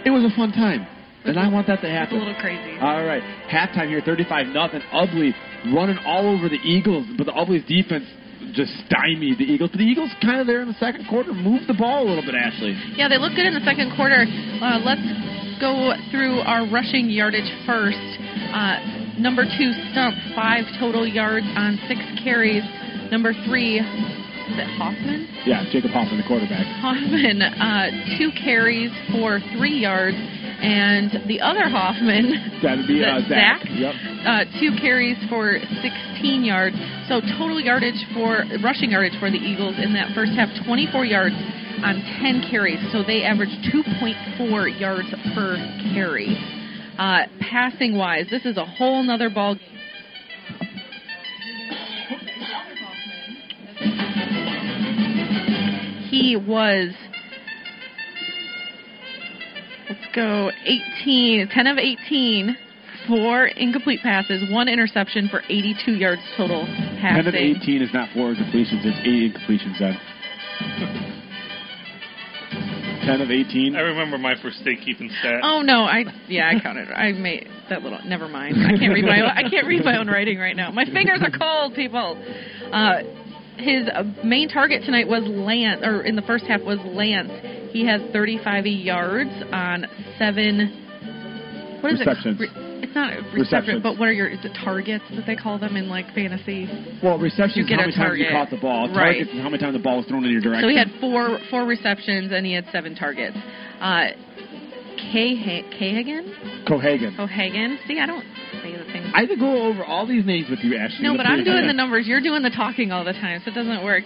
it 0.04 0.10
was 0.10 0.24
a 0.24 0.34
fun 0.34 0.50
time. 0.50 0.88
And 1.24 1.38
I 1.38 1.48
want 1.48 1.66
that 1.68 1.80
to 1.80 1.88
happen. 1.88 2.16
It's 2.16 2.22
a 2.22 2.26
little 2.26 2.40
crazy. 2.40 2.78
All 2.80 3.04
right, 3.04 3.22
halftime 3.48 3.88
here, 3.88 4.02
35 4.04 4.48
nothing. 4.48 4.80
Ubly 4.92 5.32
running 5.74 5.98
all 6.04 6.28
over 6.28 6.48
the 6.48 6.60
Eagles, 6.60 7.06
but 7.16 7.24
the 7.24 7.32
Ubly's 7.32 7.64
defense 7.64 8.04
just 8.52 8.72
stymied 8.86 9.38
the 9.38 9.44
Eagles. 9.48 9.70
But 9.72 9.78
the 9.78 9.88
Eagles 9.88 10.12
kind 10.20 10.40
of 10.40 10.46
there 10.46 10.60
in 10.60 10.68
the 10.68 10.76
second 10.78 11.06
quarter 11.08 11.32
moved 11.32 11.66
the 11.66 11.74
ball 11.74 12.04
a 12.04 12.08
little 12.08 12.24
bit, 12.24 12.34
Ashley. 12.34 12.76
Yeah, 12.96 13.08
they 13.08 13.16
look 13.16 13.32
good 13.34 13.46
in 13.46 13.54
the 13.54 13.64
second 13.64 13.96
quarter. 13.96 14.28
Uh, 14.28 14.78
let's 14.84 15.02
go 15.60 15.96
through 16.12 16.44
our 16.44 16.68
rushing 16.68 17.08
yardage 17.08 17.48
first. 17.64 18.04
Uh, 18.52 19.16
number 19.18 19.44
two, 19.44 19.72
Stump, 19.92 20.14
five 20.36 20.64
total 20.78 21.06
yards 21.08 21.46
on 21.56 21.80
six 21.88 22.00
carries. 22.22 22.62
Number 23.10 23.32
three, 23.48 23.80
is 24.48 24.58
it 24.58 24.68
Hoffman? 24.76 25.28
Yeah, 25.46 25.64
Jacob 25.72 25.90
Hoffman, 25.92 26.18
the 26.20 26.26
quarterback. 26.26 26.64
Hoffman, 26.80 27.42
uh, 27.42 27.90
two 28.18 28.30
carries 28.32 28.90
for 29.12 29.40
three 29.56 29.78
yards. 29.78 30.16
And 30.64 31.10
the 31.28 31.40
other 31.42 31.68
Hoffman, 31.68 32.60
That'd 32.62 32.86
be 32.86 33.04
uh, 33.04 33.20
Zach, 33.28 33.60
Zach. 33.60 33.68
Yep. 33.68 33.94
uh, 34.24 34.44
two 34.60 34.72
carries 34.80 35.18
for 35.28 35.58
16 35.82 36.44
yards. 36.44 36.76
So 37.08 37.20
total 37.36 37.60
yardage 37.60 38.00
for 38.14 38.44
rushing 38.62 38.92
yardage 38.92 39.18
for 39.20 39.30
the 39.30 39.36
Eagles 39.36 39.76
in 39.76 39.92
that 39.92 40.14
first 40.14 40.32
half, 40.32 40.48
24 40.64 41.04
yards 41.04 41.34
on 41.84 42.00
10 42.22 42.48
carries. 42.50 42.80
So 42.92 43.02
they 43.02 43.24
averaged 43.24 43.60
2.4 43.74 44.80
yards 44.80 45.08
per 45.34 45.56
carry. 45.92 46.32
Uh, 46.96 47.26
passing 47.40 47.96
wise, 47.98 48.26
this 48.30 48.46
is 48.46 48.56
a 48.56 48.64
whole 48.64 49.02
nother 49.02 49.28
ball 49.28 49.56
game. 49.56 49.73
He 56.14 56.36
was 56.36 56.94
let's 59.90 60.14
go 60.14 60.52
18, 60.64 61.48
10 61.48 61.66
of 61.66 61.76
18, 61.76 62.56
four 63.08 63.46
incomplete 63.46 63.98
passes, 64.00 64.48
one 64.52 64.68
interception 64.68 65.28
for 65.28 65.42
82 65.48 65.90
yards 65.90 66.22
total 66.36 66.66
passing. 67.00 67.24
10 67.24 67.26
of 67.26 67.34
18 67.34 67.82
is 67.82 67.92
not 67.92 68.10
four 68.14 68.32
completions, 68.36 68.82
it's 68.84 68.96
eight 69.02 69.34
incompletions 69.34 69.76
then. 69.80 69.98
10 73.06 73.20
of 73.20 73.30
18. 73.32 73.74
I 73.74 73.80
remember 73.80 74.16
my 74.16 74.34
first 74.40 74.60
state 74.60 74.78
keeping 74.84 75.10
stat. 75.18 75.40
Oh 75.42 75.62
no, 75.62 75.82
I 75.82 76.04
yeah, 76.28 76.48
I 76.48 76.60
counted. 76.60 76.92
I 76.92 77.10
made 77.10 77.48
that 77.68 77.82
little. 77.82 77.98
Never 78.04 78.28
mind. 78.28 78.56
I 78.64 78.78
can't 78.78 78.94
read 78.94 79.04
my 79.04 79.20
own, 79.20 79.30
I 79.30 79.50
can't 79.50 79.66
read 79.66 79.84
my 79.84 79.98
own 79.98 80.06
writing 80.06 80.38
right 80.38 80.54
now. 80.54 80.70
My 80.70 80.84
fingers 80.84 81.20
are 81.22 81.36
cold, 81.36 81.74
people. 81.74 82.16
Uh, 82.72 83.02
his 83.58 83.88
uh, 83.92 84.02
main 84.24 84.48
target 84.48 84.82
tonight 84.84 85.06
was 85.08 85.22
Lance, 85.24 85.80
or 85.84 86.02
in 86.02 86.16
the 86.16 86.22
first 86.22 86.44
half 86.46 86.62
was 86.62 86.78
Lance. 86.84 87.30
He 87.72 87.86
has 87.86 88.00
35 88.12 88.66
yards 88.66 89.30
on 89.52 89.86
seven. 90.18 91.78
What 91.80 91.92
is 91.92 92.00
Receptions. 92.00 92.40
it? 92.40 92.50
It's 92.84 92.94
not 92.94 93.12
a 93.12 93.16
reception, 93.16 93.40
Receptions. 93.40 93.82
but 93.82 93.98
what 93.98 94.08
are 94.08 94.12
your? 94.12 94.28
Is 94.28 94.44
it 94.44 94.52
targets 94.62 95.04
that 95.16 95.26
they 95.26 95.36
call 95.36 95.58
them 95.58 95.76
in 95.76 95.88
like 95.88 96.06
fantasy? 96.14 96.68
Well, 97.02 97.18
receptions 97.18 97.56
You 97.56 97.66
get 97.66 97.80
how 97.80 97.86
many 97.86 97.96
times 97.96 98.18
you 98.18 98.26
caught 98.30 98.50
the 98.50 98.56
ball. 98.58 98.88
Right. 98.88 99.24
Targets 99.24 99.30
how 99.32 99.48
many 99.48 99.58
times 99.58 99.74
the 99.74 99.82
ball 99.82 99.96
was 99.98 100.06
thrown 100.06 100.24
in 100.24 100.30
your 100.30 100.40
direction. 100.40 100.62
So 100.64 100.68
he 100.68 100.78
had 100.78 100.88
four 101.00 101.38
four 101.50 101.64
receptions 101.64 102.30
and 102.32 102.44
he 102.46 102.52
had 102.52 102.66
seven 102.72 102.94
targets. 102.94 103.36
Uh, 103.80 104.08
Cahagan? 105.12 106.66
Cohagen. 106.68 107.16
Cohagen. 107.16 107.76
See, 107.86 107.98
I 108.00 108.06
don't 108.06 108.24
say 108.64 108.76
the 108.76 108.84
things. 108.84 109.06
I 109.14 109.26
to 109.26 109.36
go 109.36 109.68
over 109.68 109.84
all 109.84 110.06
these 110.06 110.24
names 110.24 110.48
with 110.48 110.60
you, 110.60 110.76
Ashley. 110.76 111.04
No, 111.04 111.16
but 111.16 111.26
I'm 111.26 111.44
doing 111.44 111.66
the 111.66 111.72
numbers. 111.72 112.06
You're 112.06 112.20
doing 112.20 112.42
the 112.42 112.50
talking 112.50 112.90
all 112.90 113.04
the 113.04 113.12
time, 113.12 113.40
so 113.44 113.50
it 113.50 113.54
doesn't 113.54 113.84
work. 113.84 114.04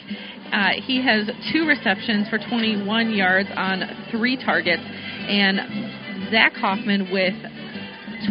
Uh, 0.52 0.70
he 0.82 1.02
has 1.05 1.30
two 1.52 1.66
receptions 1.66 2.28
for 2.28 2.39
21 2.39 3.10
yards 3.12 3.48
on 3.55 3.82
three 4.10 4.36
targets, 4.36 4.82
and 4.82 6.30
Zach 6.30 6.55
Hoffman 6.55 7.10
with 7.12 7.35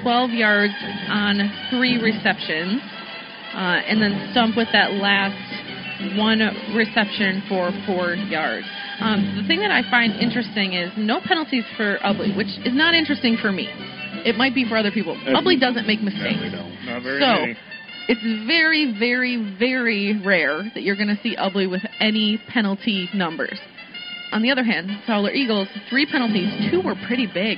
12 0.03 0.31
yards 0.31 0.73
on 1.07 1.39
three 1.71 2.01
receptions, 2.01 2.81
uh, 3.55 3.79
and 3.87 4.01
then 4.01 4.29
Stump 4.31 4.57
with 4.57 4.67
that 4.73 4.91
last 4.93 5.37
one 6.17 6.39
reception 6.75 7.41
for 7.49 7.71
four 7.87 8.13
yards. 8.13 8.67
Um, 8.99 9.37
the 9.41 9.47
thing 9.47 9.59
that 9.61 9.71
I 9.71 9.81
find 9.89 10.13
interesting 10.19 10.73
is 10.73 10.91
no 10.97 11.21
penalties 11.23 11.63
for 11.75 11.97
Ubly, 12.03 12.35
which 12.35 12.49
is 12.65 12.73
not 12.73 12.93
interesting 12.93 13.37
for 13.37 13.51
me. 13.51 13.69
It 14.27 14.35
might 14.37 14.53
be 14.53 14.67
for 14.67 14.77
other 14.77 14.91
people. 14.91 15.15
Ubly 15.27 15.59
doesn't 15.59 15.87
make 15.87 16.01
mistakes. 16.01 16.39
Not 16.85 17.01
very 17.03 17.19
So, 17.21 17.27
many. 17.41 17.55
it's 18.09 18.45
very, 18.47 18.95
very, 18.99 19.55
very 19.57 20.19
rare 20.23 20.63
that 20.73 20.83
you're 20.83 20.95
going 20.97 21.07
to 21.15 21.19
see 21.23 21.35
Ubly 21.37 21.69
with 21.69 21.81
any 21.99 22.39
penalty 22.49 23.09
numbers. 23.13 23.57
On 24.33 24.41
the 24.41 24.51
other 24.51 24.63
hand, 24.63 24.89
Fowler 25.07 25.31
Eagles, 25.31 25.69
three 25.89 26.05
penalties, 26.05 26.51
two 26.69 26.81
were 26.81 26.95
pretty 27.07 27.27
big. 27.27 27.57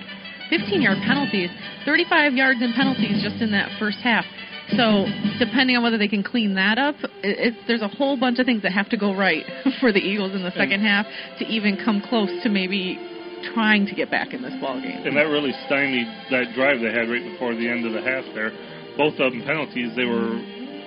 15 0.52 0.82
yard 0.82 0.98
penalties, 1.06 1.50
35 1.86 2.34
yards 2.34 2.62
in 2.62 2.74
penalties 2.74 3.22
just 3.24 3.42
in 3.42 3.52
that 3.52 3.70
first 3.80 3.98
half. 4.00 4.26
So, 4.78 5.06
depending 5.40 5.78
on 5.78 5.84
whether 5.84 5.98
they 5.98 6.08
can 6.08 6.22
clean 6.22 6.54
that 6.56 6.78
up, 6.78 6.96
it, 7.24 7.56
there's 7.68 7.82
a 7.82 7.88
whole 7.88 8.18
bunch 8.20 8.38
of 8.38 8.46
things 8.46 8.62
that 8.62 8.72
have 8.72 8.88
to 8.90 8.98
go 8.98 9.16
right 9.16 9.44
for 9.80 9.92
the 9.92 9.98
Eagles 10.00 10.34
in 10.34 10.44
the 10.44 10.52
second 10.52 10.82
half 10.82 11.08
to 11.40 11.46
even 11.46 11.78
come 11.84 12.02
close 12.08 12.30
to 12.44 12.50
maybe 12.50 13.00
trying 13.54 13.86
to 13.86 13.96
get 13.96 14.10
back 14.12 14.34
in 14.34 14.42
this 14.42 14.54
ball 14.62 14.82
game. 14.82 15.06
And 15.06 15.16
that 15.18 15.28
really 15.28 15.54
stymied 15.66 16.08
that 16.32 16.54
drive 16.56 16.80
they 16.80 16.92
had 16.92 17.10
right 17.10 17.24
before 17.24 17.56
the 17.56 17.68
end 17.68 17.86
of 17.86 17.94
the 17.94 18.02
half 18.02 18.26
there. 18.34 18.52
Both 18.98 19.20
of 19.20 19.32
them 19.32 19.44
penalties, 19.46 19.96
they 19.96 20.06
were, 20.06 20.36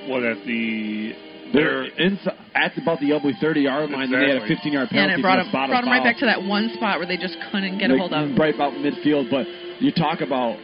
what, 0.08 0.22
at 0.24 0.38
the. 0.44 1.12
They're 1.52 1.84
inside, 2.00 2.36
at 2.54 2.76
about 2.78 3.00
the 3.00 3.10
Ubly 3.12 3.32
30 3.40 3.60
yard 3.60 3.90
line, 3.90 4.12
and 4.12 4.14
they 4.14 4.32
had 4.32 4.42
a 4.42 4.46
15 4.48 4.72
yard 4.72 4.88
Yeah, 4.90 5.04
penalty. 5.04 5.12
and 5.12 5.20
it 5.20 5.22
brought 5.22 5.36
for 5.36 5.40
him, 5.42 5.46
a 5.46 5.50
spot 5.50 5.68
brought 5.68 5.84
of 5.84 5.88
him 5.88 5.92
right 5.92 6.04
back 6.04 6.18
to 6.18 6.26
that 6.26 6.42
one 6.42 6.70
spot 6.74 6.98
where 6.98 7.06
they 7.06 7.16
just 7.16 7.36
couldn't 7.52 7.78
get 7.78 7.90
a 7.90 7.96
hold 7.96 8.12
of. 8.12 8.28
Them 8.28 8.36
right 8.36 8.54
about 8.54 8.72
midfield, 8.72 9.28
but 9.30 9.44
you 9.80 9.92
talk 9.92 10.20
about 10.20 10.56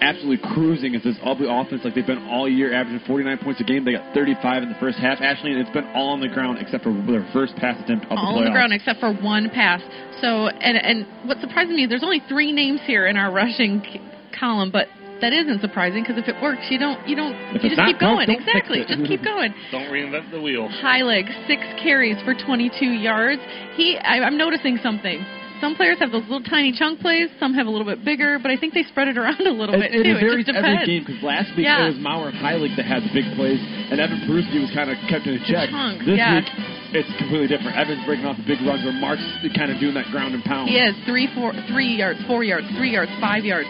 absolutely 0.00 0.38
cruising 0.54 0.94
as 0.94 1.02
this 1.02 1.16
Ubly 1.24 1.46
offense 1.48 1.82
like 1.84 1.94
they've 1.94 2.06
been 2.06 2.26
all 2.28 2.48
year, 2.48 2.72
averaging 2.74 3.00
49 3.06 3.38
points 3.38 3.60
a 3.60 3.64
game. 3.64 3.84
They 3.84 3.92
got 3.92 4.14
35 4.14 4.62
in 4.64 4.68
the 4.68 4.78
first 4.78 4.98
half, 4.98 5.20
Ashley, 5.20 5.52
and 5.52 5.60
it's 5.60 5.70
been 5.70 5.86
all 5.94 6.10
on 6.10 6.20
the 6.20 6.28
ground 6.28 6.58
except 6.60 6.84
for 6.84 6.92
their 6.92 7.26
first 7.32 7.56
pass 7.56 7.80
attempt 7.82 8.06
of 8.06 8.18
all 8.18 8.34
the 8.34 8.38
on 8.40 8.44
the 8.44 8.50
ground 8.50 8.72
except 8.72 9.00
for 9.00 9.12
one 9.12 9.50
pass. 9.50 9.80
So, 10.20 10.48
and 10.48 10.76
and 10.76 11.28
what 11.28 11.38
surprises 11.40 11.74
me 11.74 11.84
is 11.84 11.88
there's 11.90 12.04
only 12.04 12.22
three 12.28 12.52
names 12.52 12.80
here 12.84 13.06
in 13.06 13.16
our 13.16 13.32
rushing 13.32 13.82
c- 13.84 14.00
column, 14.38 14.70
but 14.70 14.88
that 15.20 15.32
isn't 15.32 15.60
surprising 15.60 16.02
because 16.02 16.18
if 16.20 16.28
it 16.28 16.36
works, 16.42 16.68
you 16.68 16.78
don't 16.78 17.00
you 17.08 17.16
don't 17.16 17.32
If 17.56 17.64
you 17.64 17.70
just 17.70 17.80
keep 17.80 17.98
going. 17.98 18.26
broke, 18.26 18.36
don't 18.36 18.40
exactly, 18.40 18.84
just 18.86 19.04
keep 19.08 19.24
going. 19.24 19.54
Don't 19.72 19.88
reinvent 19.88 20.30
the 20.30 20.40
wheel. 20.40 20.68
High 20.68 21.02
leg, 21.02 21.24
six 21.46 21.62
carries 21.82 22.20
for 22.24 22.34
22 22.34 22.84
yards. 22.84 23.40
He, 23.76 23.96
I, 23.96 24.20
I'm 24.20 24.36
noticing 24.36 24.78
something. 24.82 25.24
Some 25.60 25.74
players 25.74 25.98
have 26.00 26.12
those 26.12 26.22
little 26.28 26.42
tiny 26.44 26.72
chunk 26.76 27.00
plays. 27.00 27.28
Some 27.40 27.54
have 27.54 27.66
a 27.66 27.70
little 27.70 27.86
bit 27.86 28.04
bigger, 28.04 28.38
but 28.38 28.50
I 28.50 28.56
think 28.60 28.74
they 28.74 28.84
spread 28.84 29.08
it 29.08 29.16
around 29.16 29.40
a 29.40 29.50
little 29.50 29.74
It, 29.74 29.88
bit 29.88 29.94
it, 29.94 30.02
too. 30.04 30.10
it 30.16 30.20
varies 30.20 30.44
just 30.46 30.56
every 30.56 30.84
game 30.84 31.04
because 31.06 31.22
last 31.22 31.48
week 31.56 31.64
Yeah. 31.64 31.88
it 31.88 31.96
was 31.96 32.00
Maurer 32.02 32.28
and 32.28 32.38
Heilig 32.38 32.76
that 32.76 32.84
had 32.84 33.02
the 33.02 33.12
big 33.16 33.24
plays, 33.36 33.56
and 33.90 33.96
Evan 33.98 34.20
Peruski 34.28 34.60
was 34.60 34.68
kind 34.76 34.90
of 34.92 35.00
kept 35.08 35.24
in 35.26 35.40
check. 35.48 35.70
chunks, 35.72 36.04
this 36.04 36.18
yeah. 36.20 36.44
week 36.44 36.48
it's 36.92 37.08
completely 37.18 37.48
different. 37.48 37.76
Evan's 37.76 38.04
breaking 38.04 38.26
off 38.28 38.36
the 38.36 38.44
big 38.46 38.60
runs 38.62 38.84
where 38.84 38.92
Mark's 38.94 39.24
kind 39.56 39.72
of 39.72 39.80
doing 39.80 39.94
that 39.96 40.06
ground 40.12 40.34
and 40.36 40.44
pound. 40.44 40.68
He 40.68 40.76
has 40.78 40.94
three, 41.08 41.26
four, 41.34 41.52
three 41.72 41.92
yards, 41.96 42.20
four 42.28 42.44
yards, 42.44 42.66
three 42.76 42.92
yards, 42.92 43.10
five 43.20 43.44
yards. 43.44 43.68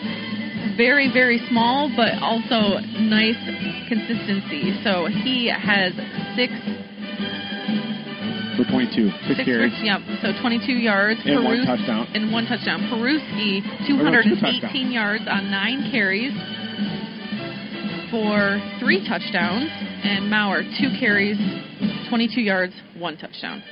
Very, 0.76 1.08
very 1.12 1.38
small, 1.48 1.88
but 1.96 2.18
also 2.20 2.76
nice 3.00 3.38
consistency. 3.88 4.76
So 4.84 5.06
he 5.06 5.48
has 5.48 5.94
six, 6.36 6.52
for 8.56 8.64
22, 8.64 9.10
six, 9.28 9.36
six 9.36 9.44
carries. 9.44 9.72
yeah, 9.82 9.98
so 10.22 10.32
22 10.40 10.72
yards. 10.72 11.20
And 11.24 11.44
one 11.44 11.64
touchdown. 11.66 12.08
And 12.14 12.32
one 12.32 12.46
touchdown. 12.46 12.80
Peruski, 12.90 13.60
oh, 13.62 14.08
Or 14.08 14.22
two 14.22 14.36
218 14.36 14.40
touchdowns. 14.40 14.92
yards 14.92 15.24
on 15.28 15.50
nine 15.50 15.88
carries 15.92 16.32
for 18.10 18.60
three 18.80 19.06
touchdowns. 19.06 19.68
And 20.04 20.30
Maurer, 20.30 20.62
two 20.78 20.90
carries, 20.98 21.36
22 22.08 22.40
yards, 22.40 22.72
one 22.98 23.16
touchdown. 23.16 23.62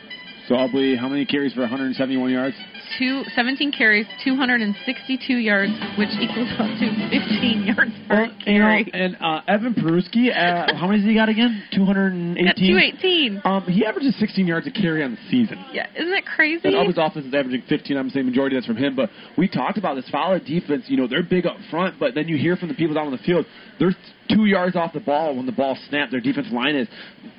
So 0.49 0.55
Ubly, 0.57 0.99
how 0.99 1.09
many 1.09 1.25
carries 1.25 1.53
for 1.55 1.61
171 1.61 2.31
yards? 2.31 2.57
Two, 2.99 3.25
17 3.35 3.73
carries, 3.73 4.07
262 4.25 5.35
yards, 5.35 5.73
which 5.99 6.11
equals 6.21 6.49
up 6.59 6.71
to 6.79 6.87
15 7.11 7.65
yards 7.67 7.91
per 8.09 8.27
know, 8.27 8.33
carry. 8.45 8.91
and 8.93 9.17
uh, 9.21 9.41
Evan 9.49 9.75
Peruski, 9.75 10.31
uh, 10.31 10.75
how 10.77 10.87
many 10.87 11.01
has 11.01 11.09
he 11.09 11.15
got 11.15 11.29
again? 11.29 11.63
218? 11.75 12.47
At 12.47 12.57
218. 12.57 13.43
Um, 13.45 13.63
he 13.65 13.85
averages 13.85 14.15
16 14.19 14.47
yards 14.47 14.67
a 14.67 14.71
carry 14.71 15.03
on 15.03 15.13
the 15.13 15.19
season. 15.31 15.65
Yeah, 15.73 15.87
isn't 15.97 16.11
that 16.11 16.25
crazy? 16.25 16.61
And 16.65 16.77
Auburn's 16.77 16.99
offense 16.99 17.27
is 17.27 17.35
averaging 17.35 17.63
15. 17.69 17.97
I'm 17.97 18.11
saying 18.11 18.27
majority 18.27 18.57
that's 18.57 18.67
from 18.67 18.77
him. 18.77 18.95
But 18.95 19.11
we 19.37 19.49
talked 19.49 19.79
about 19.79 19.95
this 19.95 20.09
Fowler 20.11 20.39
defense. 20.39 20.85
You 20.89 20.97
know, 20.97 21.09
they're 21.09 21.23
big 21.23 21.47
up 21.47 21.57
front, 21.71 21.99
but 21.99 22.15
then 22.15 22.29
you 22.29 22.37
hear 22.37 22.57
from 22.57 22.69
the 22.69 22.75
people 22.75 22.95
down 22.95 23.07
on 23.07 23.13
the 23.13 23.19
field, 23.19 23.47
they're 23.79 23.95
two 24.29 24.47
yards 24.47 24.77
off 24.77 24.93
the 24.93 25.01
ball 25.01 25.37
when 25.37 25.47
the 25.47 25.53
ball 25.53 25.77
snapped. 25.89 26.11
Their 26.11 26.21
defensive 26.21 26.53
line 26.53 26.77
is. 26.77 26.89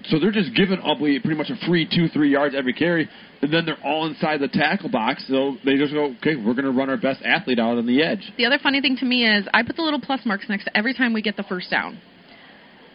So 0.10 0.20
they're 0.20 0.32
just 0.32 0.56
giving 0.56 0.78
Ubly 0.80 1.22
pretty 1.22 1.38
much 1.38 1.50
a 1.50 1.68
free 1.68 1.88
two, 1.90 2.08
three 2.10 2.32
yards 2.32 2.56
every 2.56 2.74
carry. 2.74 3.10
And 3.42 3.54
then 3.54 3.66
they're 3.66 3.84
all 3.84 4.08
inside 4.08 4.40
the 4.40 4.48
tackle 4.48 4.90
box. 4.90 5.26
So 5.28 5.58
they 5.66 5.78
just 5.78 5.94
go, 5.94 6.16
okay, 6.20 6.36
we're 6.36 6.54
going 6.54 6.66
to 6.66 6.72
run 6.72 6.90
our 6.90 6.98
best 6.98 7.22
athlete 7.24 7.60
out 7.60 7.78
on 7.78 7.86
the 7.86 8.02
edge. 8.02 8.32
The 8.38 8.46
other 8.46 8.60
funny 8.62 8.82
thing 8.82 8.98
to 8.98 9.06
me 9.06 9.26
is 9.26 9.46
I 9.54 9.64
put 9.64 9.76
the 9.76 9.82
little 9.82 10.02
plus 10.02 10.22
marks 10.26 10.46
next 10.50 10.66
to 10.66 10.78
every 10.78 10.94
time 10.94 11.14
we 11.14 11.22
get 11.22 11.38
the 11.38 11.44
first 11.44 11.70
down. 11.70 12.00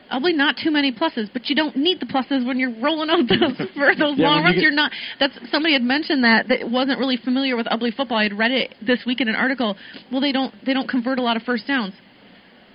Probably 0.09 0.33
not 0.33 0.57
too 0.63 0.73
many 0.73 0.93
pluses, 0.93 1.31
but 1.33 1.49
you 1.49 1.55
don't 1.55 1.77
need 1.77 2.01
the 2.01 2.07
pluses 2.07 2.45
when 2.45 2.59
you're 2.59 2.75
rolling 2.83 3.11
out 3.11 3.29
those 3.29 3.69
for 3.77 3.95
those 3.95 4.19
Yeah, 4.19 4.27
long 4.27 4.43
when 4.43 4.55
you 4.55 4.59
runs. 4.59 4.63
You're 4.63 4.73
not. 4.73 4.91
That's 5.21 5.39
somebody 5.53 5.73
had 5.75 5.83
mentioned 5.83 6.25
that 6.25 6.49
that 6.49 6.69
wasn't 6.69 6.99
really 6.99 7.17
familiar 7.17 7.57
with 7.57 7.67
Ubly 7.67 7.95
football. 7.95 8.19
I 8.19 8.25
had 8.25 8.37
read 8.37 8.51
it 8.51 8.75
this 8.85 9.05
week 9.07 9.21
in 9.21 9.29
an 9.29 9.37
article. 9.37 9.77
Well, 10.11 10.21
they 10.21 10.33
don't 10.33 10.53
they 10.67 10.75
don't 10.75 10.89
convert 10.89 11.21
a 11.21 11.23
lot 11.23 11.37
of 11.37 11.45
first 11.45 11.69
downs. 11.69 11.95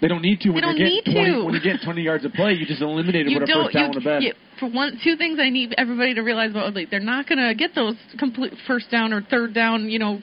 They 0.02 0.08
don't 0.08 0.22
need 0.22 0.42
to. 0.42 0.50
When 0.50 0.58
They 0.58 0.62
don't 0.62 0.76
need 0.78 1.06
20, 1.06 1.32
to. 1.32 1.46
When 1.46 1.54
you 1.54 1.62
get 1.62 1.82
20 1.84 2.02
yards 2.02 2.26
of 2.26 2.34
play, 2.34 2.54
you 2.54 2.66
just 2.66 2.82
eliminate 2.82 3.26
them 3.26 3.34
you 3.34 3.40
with 3.40 3.50
a 3.50 3.54
first 3.54 3.74
down 3.74 3.94
you, 3.94 4.00
the 4.00 4.04
bed. 4.04 4.22
for 4.60 4.70
one, 4.70 5.00
two 5.04 5.16
things 5.16 5.40
I 5.42 5.50
need 5.50 5.74
everybody 5.78 6.14
to 6.16 6.22
realize 6.22 6.52
about 6.52 6.66
Woodley. 6.66 6.86
They're 6.90 7.00
not 7.00 7.28
going 7.28 7.40
to 7.40 7.56
get 7.56 7.74
those 7.74 7.96
complete 8.20 8.54
first 8.68 8.92
down 8.92 9.14
or 9.14 9.22
third 9.22 9.54
down. 9.54 9.90
You 9.90 10.00
know, 10.00 10.20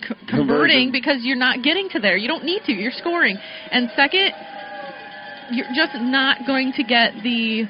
c- 0.00 0.14
converting 0.28 0.88
Conversion. 0.88 0.92
because 0.92 1.18
you're 1.22 1.36
not 1.36 1.62
getting 1.62 1.88
to 1.90 2.00
there. 2.00 2.16
You 2.16 2.26
don't 2.26 2.44
need 2.44 2.62
to. 2.64 2.72
You're 2.72 2.90
scoring. 2.92 3.36
And 3.70 3.90
second, 3.94 4.32
you're 5.50 5.66
just 5.76 5.94
not 6.00 6.46
going 6.46 6.72
to 6.76 6.82
get 6.82 7.12
the 7.22 7.64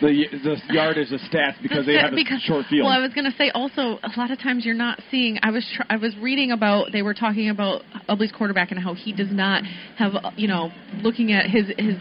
the 0.00 0.24
the 0.42 0.60
yardage, 0.74 1.10
the 1.10 1.18
stats 1.18 1.60
because 1.62 1.86
they 1.86 1.92
the- 1.96 2.00
have 2.00 2.12
a 2.12 2.16
because- 2.16 2.40
short 2.42 2.66
field. 2.66 2.84
Well, 2.86 2.92
I 2.92 3.00
was 3.00 3.12
going 3.12 3.30
to 3.30 3.36
say 3.36 3.50
also 3.54 3.98
a 4.02 4.10
lot 4.16 4.30
of 4.30 4.38
times 4.38 4.64
you're 4.64 4.74
not 4.74 5.00
seeing. 5.10 5.38
I 5.42 5.50
was 5.50 5.64
tr- 5.76 5.82
I 5.88 5.96
was 5.96 6.16
reading 6.18 6.52
about 6.52 6.92
they 6.92 7.02
were 7.02 7.14
talking 7.14 7.48
about 7.50 7.82
Ubly's 8.08 8.32
quarterback 8.32 8.70
and 8.70 8.80
how 8.80 8.94
he 8.94 9.12
does 9.12 9.30
not 9.30 9.64
have 9.98 10.12
you 10.36 10.48
know 10.48 10.70
looking 11.02 11.32
at 11.32 11.46
his 11.50 11.66
his 11.78 11.96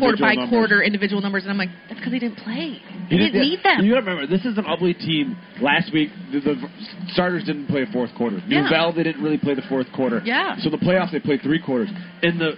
quarter 0.00 0.16
by 0.20 0.34
numbers. 0.34 0.50
quarter 0.50 0.82
individual 0.82 1.22
numbers, 1.22 1.44
and 1.44 1.52
I'm 1.52 1.58
like 1.58 1.68
that's 1.88 2.00
because 2.00 2.12
he 2.12 2.18
didn't 2.18 2.38
play. 2.38 2.80
He, 3.08 3.16
He 3.16 3.16
didn't 3.18 3.32
did- 3.34 3.40
need 3.42 3.60
them. 3.62 3.84
You 3.84 3.94
got 3.94 4.00
to 4.00 4.06
remember, 4.10 4.26
this 4.26 4.44
is 4.44 4.58
an 4.58 4.64
Ubly 4.64 4.98
team. 4.98 5.36
Last 5.60 5.92
week, 5.92 6.10
the, 6.32 6.40
the 6.40 6.68
starters 7.12 7.44
didn't 7.44 7.68
play 7.68 7.82
a 7.82 7.92
fourth 7.92 8.10
quarter. 8.16 8.42
Yeah. 8.48 8.62
Nouvel, 8.68 8.92
they 8.94 9.02
didn't 9.04 9.22
really 9.22 9.38
play 9.38 9.54
the 9.54 9.62
fourth 9.68 9.86
quarter. 9.94 10.20
Yeah. 10.24 10.56
So 10.58 10.68
the 10.70 10.76
playoffs, 10.78 11.12
they 11.12 11.20
played 11.20 11.40
three 11.42 11.62
quarters. 11.62 11.88
In 12.22 12.38
the 12.38 12.52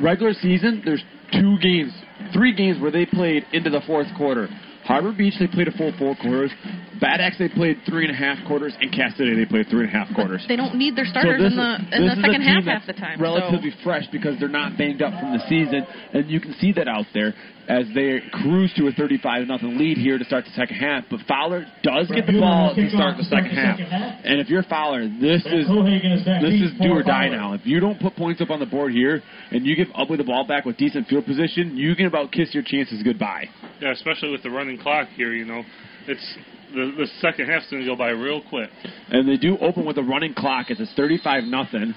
regular 0.00 0.32
season, 0.34 0.82
there's 0.84 1.02
two 1.32 1.56
games, 1.60 1.92
three 2.32 2.54
games 2.54 2.80
where 2.80 2.90
they 2.90 3.06
played 3.06 3.44
into 3.52 3.70
the 3.70 3.80
fourth 3.86 4.08
quarter. 4.16 4.48
Harbor 4.84 5.12
Beach, 5.16 5.34
they 5.40 5.46
played 5.46 5.66
a 5.66 5.72
full 5.72 5.92
four 5.98 6.14
quarters. 6.20 6.52
Bad 7.00 7.20
Axe, 7.20 7.36
they 7.38 7.48
played 7.48 7.80
three 7.88 8.04
and 8.06 8.14
a 8.14 8.18
half 8.18 8.36
quarters. 8.46 8.76
And 8.80 8.92
Cass 8.92 9.16
City, 9.16 9.34
they 9.34 9.46
played 9.46 9.66
three 9.70 9.88
and 9.88 9.88
a 9.88 9.92
half 9.92 10.14
quarters. 10.14 10.44
They 10.46 10.56
don't 10.56 10.76
need 10.76 10.94
their 10.94 11.06
starters 11.06 11.40
this 11.40 11.52
in 11.52 11.56
the 11.56 11.96
in 11.96 12.04
the 12.04 12.16
second 12.20 12.42
half 12.42 12.64
half 12.64 12.86
the 12.86 12.92
time. 12.92 13.20
Relatively 13.20 13.72
fresh 13.82 14.04
because 14.12 14.38
they're 14.38 14.48
not 14.48 14.76
banged 14.76 15.00
up 15.00 15.18
from 15.18 15.32
the 15.32 15.40
season, 15.48 15.86
and 16.12 16.30
you 16.30 16.38
can 16.38 16.54
see 16.60 16.72
that 16.72 16.86
out 16.86 17.06
there 17.14 17.32
as 17.68 17.86
they 17.94 18.20
cruise 18.32 18.72
to 18.76 18.88
a 18.88 18.92
35 18.92 19.46
nothing 19.46 19.78
lead 19.78 19.96
here 19.96 20.18
to 20.18 20.24
start 20.24 20.44
the 20.44 20.50
second 20.52 20.76
half. 20.76 21.04
But 21.10 21.20
Fowler 21.26 21.66
does 21.82 22.08
get 22.08 22.26
the 22.26 22.38
ball 22.38 22.74
to 22.74 22.90
start 22.90 23.16
the 23.16 23.24
second 23.24 23.50
half, 23.50 23.78
and 23.78 24.40
if 24.40 24.48
you're 24.48 24.62
Fowler, 24.64 25.08
this 25.08 25.44
is 25.46 25.66
this 25.68 26.60
is 26.60 26.70
do 26.80 26.92
or 26.92 27.02
die 27.02 27.28
now. 27.28 27.54
If 27.54 27.62
you 27.64 27.80
don't 27.80 28.00
put 28.00 28.16
points 28.16 28.40
up 28.40 28.50
on 28.50 28.60
the 28.60 28.66
board 28.66 28.92
here, 28.92 29.22
and 29.50 29.64
you 29.66 29.76
give 29.76 29.88
up 29.94 30.10
with 30.10 30.18
the 30.18 30.24
ball 30.24 30.46
back 30.46 30.64
with 30.64 30.76
decent 30.76 31.08
field 31.08 31.24
position, 31.26 31.76
you 31.76 31.94
can 31.94 32.06
about 32.06 32.32
kiss 32.32 32.52
your 32.54 32.62
chances 32.62 33.02
goodbye. 33.02 33.46
Yeah, 33.80 33.92
especially 33.92 34.30
with 34.30 34.42
the 34.42 34.50
running 34.50 34.78
clock 34.78 35.08
here, 35.16 35.32
you 35.32 35.44
know, 35.44 35.62
it's 36.06 36.36
the 36.74 36.92
the 36.98 37.06
second 37.20 37.48
half's 37.48 37.70
going 37.70 37.82
to 37.82 37.88
go 37.88 37.96
by 37.96 38.10
real 38.10 38.42
quick. 38.48 38.70
And 39.10 39.28
they 39.28 39.36
do 39.36 39.56
open 39.58 39.84
with 39.86 39.96
a 39.98 40.02
running 40.02 40.34
clock 40.34 40.70
as 40.70 40.80
it's 40.80 40.92
35 40.94 41.44
nothing. 41.44 41.94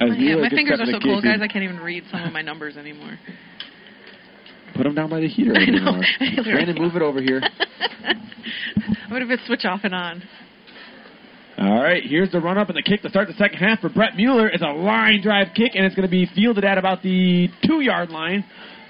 As 0.00 0.08
My, 0.10 0.16
hand- 0.16 0.40
my 0.40 0.48
fingers 0.48 0.80
are 0.80 0.86
so 0.86 0.98
cold, 1.00 1.22
guys. 1.22 1.38
I 1.40 1.46
can't 1.46 1.62
even 1.62 1.78
read 1.78 2.02
some 2.10 2.22
of 2.24 2.32
my 2.32 2.42
numbers 2.42 2.76
anymore. 2.76 3.16
Put 4.74 4.84
them 4.84 4.94
down 4.94 5.10
by 5.10 5.20
the 5.20 5.28
heater. 5.28 5.52
I 5.56 5.66
know. 5.66 6.00
anymore. 6.20 6.44
Brandon, 6.44 6.76
move 6.78 6.96
it 6.96 7.02
over 7.02 7.20
here. 7.20 7.40
what 9.08 9.22
if 9.22 9.30
it 9.30 9.40
switch 9.46 9.64
off 9.64 9.80
and 9.84 9.94
on? 9.94 10.22
All 11.56 11.80
right, 11.80 12.02
here's 12.02 12.32
the 12.32 12.40
run 12.40 12.58
up 12.58 12.68
and 12.68 12.76
the 12.76 12.82
kick 12.82 13.02
to 13.02 13.08
start 13.08 13.28
the 13.28 13.34
second 13.34 13.58
half 13.58 13.78
for 13.78 13.88
Brett 13.88 14.16
Mueller. 14.16 14.48
It's 14.48 14.62
a 14.62 14.72
line 14.72 15.22
drive 15.22 15.48
kick, 15.54 15.72
and 15.74 15.84
it's 15.86 15.94
going 15.94 16.06
to 16.06 16.10
be 16.10 16.28
fielded 16.34 16.64
at 16.64 16.78
about 16.78 17.02
the 17.02 17.48
two 17.64 17.80
yard 17.80 18.10
line. 18.10 18.44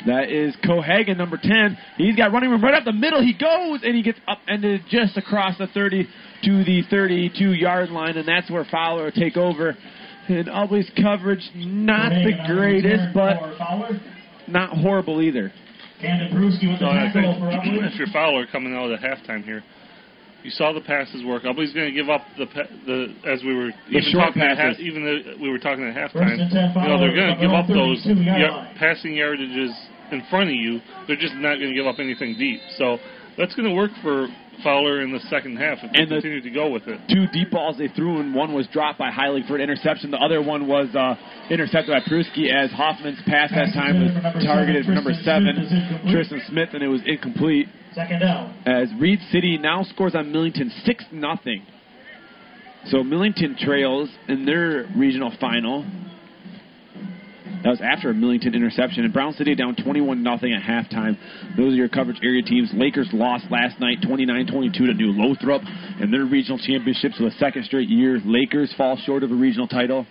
That 0.07 0.31
is 0.31 0.55
Cohagen, 0.65 1.17
number 1.17 1.39
10. 1.43 1.79
He's 1.97 2.17
got 2.17 2.33
running 2.33 2.51
room 2.51 2.63
right 2.63 2.75
up 2.75 2.85
the 2.85 2.93
middle. 2.93 3.23
He 3.23 3.33
goes, 3.33 3.81
and 3.83 3.95
he 3.95 4.03
gets 4.03 4.19
upended 4.27 4.83
just 4.91 5.17
across 5.17 5.57
the 5.59 5.67
30 5.67 6.07
to 6.45 6.65
the 6.65 6.83
32 6.91 7.53
yard 7.53 7.91
line, 7.91 8.17
and 8.17 8.27
that's 8.27 8.51
where 8.51 8.65
Fowler 8.71 9.05
will 9.05 9.13
take 9.13 9.37
over. 9.37 9.77
And 10.29 10.49
Ubly's 10.49 10.91
coverage, 11.01 11.51
not 11.55 12.11
the 12.11 12.33
greatest, 12.47 13.15
but 13.15 13.37
not 14.49 14.71
horrible 14.71 15.21
either. 15.21 15.53
Camden 16.05 16.29
Peruski 16.37 16.69
with 16.71 16.79
the 16.81 16.87
So 16.87 16.91
I 16.93 17.09
tackle 17.09 17.33
think 17.35 17.39
for 17.41 17.49
Ubly. 17.51 17.89
if 17.93 17.99
you're 17.99 18.09
Fowler 18.13 18.47
coming 18.47 18.75
out 18.75 18.91
at 18.93 19.01
halftime 19.01 19.43
here, 19.45 19.63
you 20.43 20.51
saw 20.51 20.73
the 20.73 20.81
passes 20.83 21.25
work. 21.25 21.45
Ubly's 21.45 21.73
going 21.73 21.89
to 21.89 21.97
give 21.97 22.11
up 22.11 22.21
the 22.37 22.47
pa- 22.47 22.69
the 22.85 23.15
as 23.25 23.43
we 23.43 23.55
were 23.57 23.73
The 23.89 23.97
even 23.99 24.13
short 24.13 24.27
talking 24.37 24.43
at 24.43 24.59
half, 24.59 24.79
even 24.79 25.01
though 25.05 25.41
we 25.41 25.49
were 25.49 25.59
talking 25.59 25.85
at 25.89 25.97
halftime. 25.97 26.37
and 26.37 26.51
10 26.53 26.83
You 26.85 26.89
know 26.89 27.01
they're 27.01 27.17
going 27.17 27.33
to 27.35 27.41
give 27.41 27.53
up 27.53 27.67
those 27.67 28.05
32 28.05 28.21
yard 28.23 28.77
passing 28.77 29.13
yardages 29.17 29.73
in 30.13 30.23
front 30.29 30.51
of 30.51 30.57
you. 30.57 30.81
They're 31.09 31.17
just 31.17 31.35
not 31.41 31.57
going 31.57 31.71
to 31.73 31.75
give 31.75 31.87
up 31.87 31.97
anything 31.99 32.37
deep. 32.39 32.61
So 32.77 32.99
that's 33.39 33.55
going 33.55 33.69
to 33.69 33.75
work 33.75 33.91
for 34.03 34.29
Fowler 34.63 35.03
in 35.03 35.13
the 35.13 35.21
second 35.31 35.57
half 35.57 35.79
if 35.83 35.93
they 35.93 35.99
And 36.01 36.11
the- 36.11 36.15
continue 36.17 36.41
to 36.43 36.51
go 36.51 36.69
with 36.71 36.87
it. 36.89 37.01
two 37.09 37.27
deep 37.33 37.51
balls 37.51 37.77
they 37.79 37.89
threw, 37.89 38.21
and 38.21 38.35
one 38.35 38.53
was 38.53 38.67
dropped 38.69 38.99
by 38.99 39.11
Heilig 39.11 39.47
for 39.47 39.57
an 39.57 39.61
interception. 39.63 40.11
The 40.11 40.19
other 40.19 40.41
one 40.43 40.67
was 40.67 40.95
uh, 40.95 41.17
intercepted 41.51 41.91
by 41.93 42.01
Peruski 42.01 42.51
as 42.53 42.71
Hoffman's 42.73 43.21
pass 43.27 43.51
that 43.51 43.73
time 43.75 44.01
was 44.35 44.45
targeted 44.45 44.85
for 44.87 44.93
number 44.93 45.13
seven, 45.23 46.01
Tristan 46.11 46.41
Smith, 46.49 46.71
and 46.75 46.83
it 46.83 46.89
was 46.89 47.01
incomplete. 47.07 47.69
Second 47.95 48.21
down. 48.21 48.55
As 48.67 48.89
Reed 48.99 49.21
City 49.31 49.57
now 49.59 49.83
scores 49.85 50.15
on 50.15 50.33
Millington 50.33 50.71
six 50.85 51.05
nothing. 51.13 51.63
So 52.87 53.03
Millington 53.03 53.57
trails 53.59 54.11
in 54.29 54.45
their 54.45 54.87
regional 54.97 55.31
final. 55.41 55.85
That 57.63 57.71
was 57.71 57.81
after 57.83 58.11
a 58.11 58.15
Millington 58.15 58.55
interception. 58.55 59.05
And 59.05 59.13
Brown 59.13 59.33
City 59.35 59.55
down 59.55 59.77
21 59.77 60.23
nothing 60.23 60.53
at 60.53 60.63
halftime. 60.63 61.17
Those 61.57 61.73
are 61.73 61.77
your 61.77 61.89
coverage 61.89 62.19
area 62.23 62.43
teams. 62.43 62.71
Lakers 62.75 63.09
lost 63.13 63.45
last 63.51 63.81
night 63.81 63.99
29-22 64.03 64.73
to 64.73 64.95
New 64.95 65.13
Lothrop 65.13 65.63
in 66.01 66.11
their 66.11 66.25
regional 66.25 66.59
championships 66.59 67.17
for 67.17 67.25
the 67.25 67.35
second 67.39 67.65
straight 67.65 67.89
year. 67.89 68.21
Lakers 68.25 68.73
fall 68.77 68.97
short 69.05 69.23
of 69.23 69.31
a 69.31 69.35
regional 69.35 69.69
title 69.69 70.07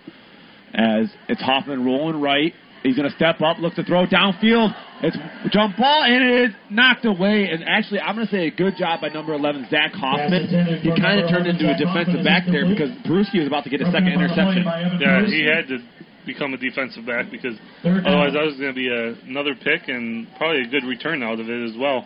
as 0.74 1.06
it's 1.28 1.40
Hoffman 1.40 1.84
rolling 1.84 2.20
right. 2.20 2.52
He's 2.82 2.96
going 2.96 3.08
to 3.08 3.16
step 3.16 3.40
up, 3.40 3.58
look 3.58 3.74
to 3.80 3.84
throw 3.84 4.04
downfield. 4.04 4.76
It's 5.00 5.16
jump 5.50 5.76
ball, 5.78 6.04
and 6.04 6.20
it 6.20 6.50
is 6.50 6.56
knocked 6.68 7.06
away. 7.06 7.48
And 7.48 7.64
actually, 7.64 8.00
I'm 8.00 8.14
going 8.14 8.26
to 8.26 8.32
say 8.32 8.46
a 8.48 8.50
good 8.50 8.76
job 8.76 9.00
by 9.00 9.08
number 9.08 9.32
11, 9.32 9.68
Zach 9.70 9.92
Hoffman. 9.92 10.84
He 10.84 10.92
kind 11.00 11.18
of 11.18 11.30
turned 11.30 11.46
into 11.46 11.64
a 11.64 11.76
defensive 11.80 12.22
back 12.22 12.44
there 12.44 12.68
because 12.68 12.92
Peruski 13.08 13.40
was 13.40 13.48
about 13.48 13.64
to 13.64 13.70
get 13.70 13.80
a 13.80 13.88
second 13.88 14.12
interception. 14.12 14.68
Yeah, 15.00 15.24
he 15.24 15.48
had 15.48 15.64
to 15.72 15.80
become 16.26 16.54
a 16.54 16.56
defensive 16.56 17.06
back 17.06 17.30
because 17.30 17.56
otherwise 17.84 18.32
that 18.32 18.44
was 18.44 18.56
going 18.58 18.72
to 18.72 18.78
be 18.78 18.88
a, 18.88 19.14
another 19.28 19.54
pick 19.54 19.88
and 19.88 20.26
probably 20.36 20.62
a 20.62 20.68
good 20.68 20.84
return 20.84 21.22
out 21.22 21.40
of 21.40 21.48
it 21.48 21.70
as 21.70 21.76
well. 21.78 22.04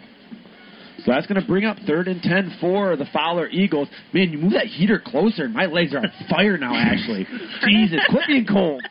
So 1.05 1.13
that's 1.13 1.27
going 1.27 1.41
to 1.41 1.47
bring 1.47 1.65
up 1.65 1.77
third 1.87 2.09
and 2.09 2.21
10 2.21 2.59
for 2.61 2.97
the 2.97 3.07
Fowler 3.13 3.49
Eagles. 3.49 3.89
Man, 4.13 4.31
you 4.31 4.39
move 4.39 4.53
that 4.55 4.67
heater 4.67 5.01
closer. 5.05 5.49
My 5.49 5.67
legs 5.67 5.95
are 5.95 5.99
on 5.99 6.13
fire 6.29 6.59
now, 6.59 6.75
Ashley. 6.75 7.27
Jesus, 7.65 8.01
quit 8.11 8.25
being 8.27 8.47
cold. 8.47 8.83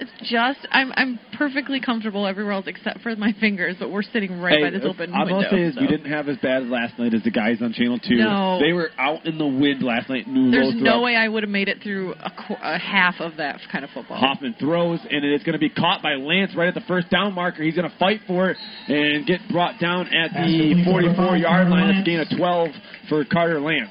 It's 0.00 0.30
just 0.30 0.66
I'm 0.70 0.92
I'm 0.96 1.20
perfectly 1.38 1.80
comfortable 1.80 2.26
everywhere 2.26 2.52
else 2.52 2.66
except 2.66 3.00
for 3.00 3.14
my 3.16 3.32
fingers, 3.40 3.76
but 3.78 3.90
we're 3.90 4.02
sitting 4.02 4.40
right 4.40 4.60
by 4.60 4.70
this 4.70 4.84
uh, 4.84 4.88
open 4.88 5.14
I'm 5.14 5.26
window. 5.26 5.42
gonna 5.42 5.50
say 5.50 5.62
is 5.62 5.74
so. 5.74 5.80
we 5.80 5.86
didn't 5.86 6.10
have 6.10 6.28
as 6.28 6.36
bad 6.38 6.62
as 6.62 6.68
last 6.68 6.98
night 6.98 7.14
as 7.14 7.22
the 7.22 7.30
guys 7.30 7.58
on 7.60 7.72
Channel 7.72 7.98
Two. 8.00 8.16
No. 8.16 8.58
They 8.60 8.72
were 8.72 8.90
out 8.98 9.26
in 9.26 9.38
the 9.38 9.46
wind 9.46 9.82
last 9.82 10.08
night. 10.08 10.26
New 10.26 10.50
There's 10.50 10.74
no 10.74 11.00
way 11.00 11.16
I 11.16 11.28
would 11.28 11.42
have 11.42 11.50
made 11.50 11.68
it 11.68 11.82
through 11.82 12.12
a, 12.14 12.30
qu- 12.30 12.62
a 12.62 12.78
half 12.78 13.16
of 13.20 13.36
that 13.36 13.60
kind 13.70 13.84
of 13.84 13.90
football. 13.90 14.18
Hoffman 14.18 14.54
throws, 14.58 15.00
and 15.08 15.24
it's 15.24 15.44
going 15.44 15.54
to 15.54 15.58
be 15.58 15.70
caught 15.70 16.02
by 16.02 16.14
Lance 16.14 16.54
right 16.56 16.68
at 16.68 16.74
the 16.74 16.84
first 16.88 17.10
down 17.10 17.34
marker. 17.34 17.62
He's 17.62 17.74
going 17.76 17.90
to 17.90 17.96
fight 17.98 18.20
for 18.26 18.50
it 18.50 18.56
and 18.88 19.26
get 19.26 19.40
brought 19.50 19.80
down 19.80 20.08
at 20.08 20.32
the 20.32 20.82
44 20.84 21.36
yard 21.36 21.68
line. 21.68 21.88
That's 21.88 22.00
a 22.00 22.04
gain 22.04 22.20
of 22.20 22.28
12 22.36 22.68
for 23.08 23.24
Carter 23.24 23.60
Lance. 23.60 23.90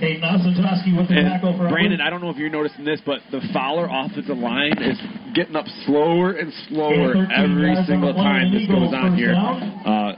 Caden 0.00 0.24
Ossentowski 0.24 0.96
with 0.96 1.08
the 1.08 1.20
tackle 1.20 1.52
for 1.56 1.68
And 1.68 1.72
Brandon, 1.72 2.00
I 2.00 2.08
don't 2.08 2.24
know 2.24 2.30
if 2.30 2.36
you're 2.36 2.48
noticing 2.48 2.84
this, 2.84 3.00
but 3.04 3.20
the 3.30 3.40
Fowler 3.52 3.84
offensive 3.84 4.38
line 4.38 4.80
is 4.80 4.96
getting 5.36 5.54
up 5.54 5.68
slower 5.84 6.32
and 6.32 6.48
slower 6.68 7.12
Gain 7.12 7.28
of 7.28 7.28
13 7.28 7.44
every 7.44 7.74
single 7.84 8.08
on 8.08 8.16
the 8.16 8.24
play, 8.24 8.32
time 8.32 8.48
this 8.48 8.66
goes 8.66 8.92
on 8.96 9.12
here. 9.12 9.36
Uh, 9.36 10.16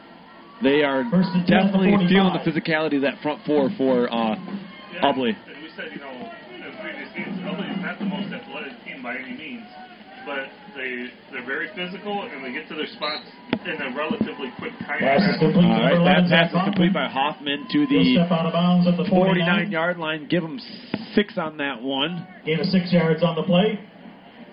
they 0.63 0.87
are 0.87 1.03
First 1.11 1.35
and 1.35 1.43
10 1.43 1.59
at 1.59 1.73
the 1.75 1.83
definitely 1.83 2.07
feeling 2.07 2.31
the 2.31 2.45
physicality 2.47 3.03
of 3.03 3.03
that 3.03 3.19
front 3.27 3.43
four 3.43 3.75
for 3.75 4.07
uh, 4.07 4.39
Ubly. 5.03 5.35
And 5.35 5.59
we 5.59 5.69
said, 5.75 5.91
you 5.91 5.99
know, 5.99 6.15
in 6.15 6.63
previous 6.79 7.11
games, 7.19 7.43
Ubly 7.43 7.67
is 7.67 7.83
not 7.83 7.99
the 7.99 8.07
most 8.07 8.31
athletic 8.31 8.79
team 8.87 9.03
by 9.03 9.19
any 9.19 9.35
means, 9.35 9.67
but 10.27 10.49
they 10.77 11.09
they're 11.33 11.47
very 11.47 11.69
physical 11.75 12.23
and 12.23 12.45
they 12.45 12.53
get 12.53 12.69
to 12.69 12.75
their 12.75 12.87
spots 12.87 13.25
in 13.65 13.81
a 13.81 13.97
relatively 13.97 14.51
quick 14.59 14.73
time. 14.81 15.01
Pass 15.01 15.23
is 15.23 15.39
complete. 15.39 15.65
All 15.65 15.83
right, 15.83 15.99
that 16.05 16.31
pass 16.31 16.49
is 16.49 16.53
Zach 16.55 16.65
complete 16.65 16.93
by 16.93 17.09
Hoffman 17.09 17.67
to 17.71 17.87
the 17.87 18.15
step 18.15 18.31
out 18.31 18.47
of 18.47 18.53
bounds 18.53 18.87
at 18.89 18.97
the 18.97 19.05
49. 19.09 19.71
49 19.71 19.71
yard 19.71 19.99
line. 19.99 20.27
Give 20.29 20.43
him 20.43 20.61
six 21.15 21.37
on 21.39 21.57
that 21.59 21.83
one. 21.83 22.27
Gain 22.45 22.61
of 22.61 22.67
six 22.67 22.93
yards 22.93 23.23
on 23.23 23.37
the 23.37 23.43
play. 23.43 23.79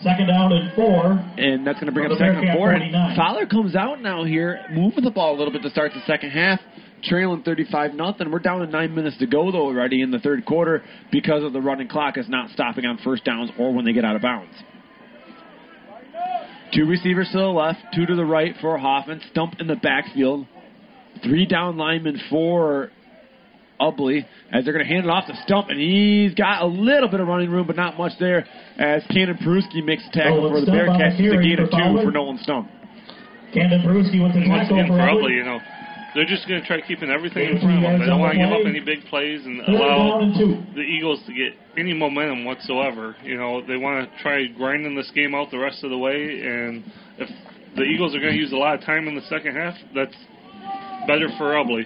Second 0.01 0.27
down 0.27 0.53
and 0.53 0.71
four. 0.75 1.11
and 1.37 1.67
that's 1.67 1.77
going 1.77 1.87
to 1.87 1.91
bring 1.91 2.09
up 2.09 2.17
second 2.17 2.47
and 2.47 2.57
four. 2.57 2.71
And 2.71 3.17
Fowler 3.17 3.45
comes 3.45 3.75
out 3.75 4.01
now 4.01 4.23
here, 4.23 4.61
moving 4.71 5.03
the 5.03 5.11
ball 5.11 5.35
a 5.35 5.37
little 5.37 5.51
bit 5.51 5.61
to 5.63 5.69
start 5.71 5.91
the 5.93 5.99
second 6.07 6.29
half, 6.31 6.61
trailing 7.03 7.43
35 7.43 7.93
nothing. 7.95 8.31
We're 8.31 8.39
down 8.39 8.61
to 8.61 8.67
nine 8.67 8.95
minutes 8.95 9.17
to 9.17 9.27
go 9.27 9.51
though 9.51 9.65
already 9.65 10.01
in 10.01 10.09
the 10.11 10.19
third 10.19 10.45
quarter 10.45 10.83
because 11.11 11.43
of 11.43 11.51
the 11.51 11.59
running 11.59 11.89
clock 11.89 12.17
is 12.17 12.29
not 12.29 12.49
stopping 12.51 12.85
on 12.85 12.97
first 13.03 13.25
downs 13.25 13.51
or 13.59 13.73
when 13.73 13.83
they 13.83 13.91
get 13.91 14.05
out 14.05 14.15
of 14.15 14.21
bounds. 14.21 14.53
Two 16.73 16.85
receivers 16.85 17.29
to 17.31 17.37
the 17.37 17.45
left, 17.45 17.79
two 17.95 18.05
to 18.05 18.15
the 18.15 18.25
right 18.25 18.53
for 18.61 18.77
Hoffman. 18.77 19.21
Stump 19.31 19.55
in 19.59 19.67
the 19.67 19.75
backfield. 19.75 20.45
Three 21.23 21.45
down 21.45 21.77
linemen 21.77 22.21
for 22.29 22.91
Ubly 23.81 24.25
as 24.51 24.63
they're 24.63 24.73
going 24.73 24.85
to 24.85 24.91
hand 24.91 25.05
it 25.05 25.09
off 25.09 25.25
to 25.27 25.35
Stump, 25.45 25.69
and 25.69 25.79
he's 25.79 26.33
got 26.35 26.61
a 26.61 26.67
little 26.67 27.09
bit 27.09 27.19
of 27.19 27.27
running 27.27 27.49
room, 27.49 27.65
but 27.65 27.75
not 27.75 27.97
much 27.97 28.13
there 28.19 28.45
as 28.77 29.03
Camden 29.09 29.37
Peruski 29.37 29.83
makes 29.83 30.03
the 30.05 30.11
tackle 30.11 30.41
Nolan 30.41 30.53
for 30.53 30.59
the 30.59 30.65
Stump 30.65 30.89
on 30.89 30.97
the 30.97 31.03
Bearcats. 31.03 31.19
It's 31.19 31.33
a 31.33 31.41
gain 31.41 31.59
of 31.59 31.69
two 31.71 32.05
for 32.05 32.11
Nolan 32.11 32.37
Stump. 32.43 32.69
Camden 33.53 33.81
Peruski 33.81 34.21
with 34.21 34.33
the 34.33 34.45
tackle 34.45 34.77
for 34.85 34.97
probably, 34.97 35.33
Ubly. 35.33 35.37
you 35.37 35.43
know, 35.43 35.59
they're 36.15 36.25
just 36.25 36.47
going 36.47 36.61
to 36.61 36.67
try 36.67 36.81
keeping 36.81 37.09
everything 37.09 37.49
in 37.49 37.59
front 37.59 37.77
of 37.77 37.83
them. 37.83 37.99
They 37.99 38.05
don't 38.05 38.19
want 38.19 38.33
to 38.33 38.39
give 38.39 38.51
up 38.51 38.65
any 38.65 38.79
big 38.79 39.05
plays 39.05 39.45
and 39.45 39.61
allow 39.67 40.19
down 40.19 40.23
and 40.23 40.33
two. 40.37 40.73
the 40.73 40.81
Eagles 40.81 41.21
to 41.27 41.33
get 41.33 41.53
any 41.77 41.93
momentum 41.93 42.45
whatsoever. 42.45 43.15
You 43.23 43.37
know, 43.37 43.61
they 43.65 43.77
want 43.77 44.09
to 44.09 44.21
try 44.21 44.47
grinding 44.47 44.95
this 44.95 45.11
game 45.13 45.35
out 45.35 45.51
the 45.51 45.59
rest 45.59 45.83
of 45.83 45.89
the 45.89 45.97
way, 45.97 46.41
and 46.41 46.83
if 47.17 47.29
the 47.75 47.83
Eagles 47.83 48.15
are 48.15 48.19
going 48.19 48.33
to 48.33 48.39
use 48.39 48.51
a 48.51 48.57
lot 48.57 48.75
of 48.75 48.81
time 48.81 49.07
in 49.07 49.15
the 49.15 49.21
second 49.29 49.55
half, 49.55 49.75
that's 49.93 50.15
better 51.07 51.29
for 51.37 51.53
Ubly. 51.53 51.85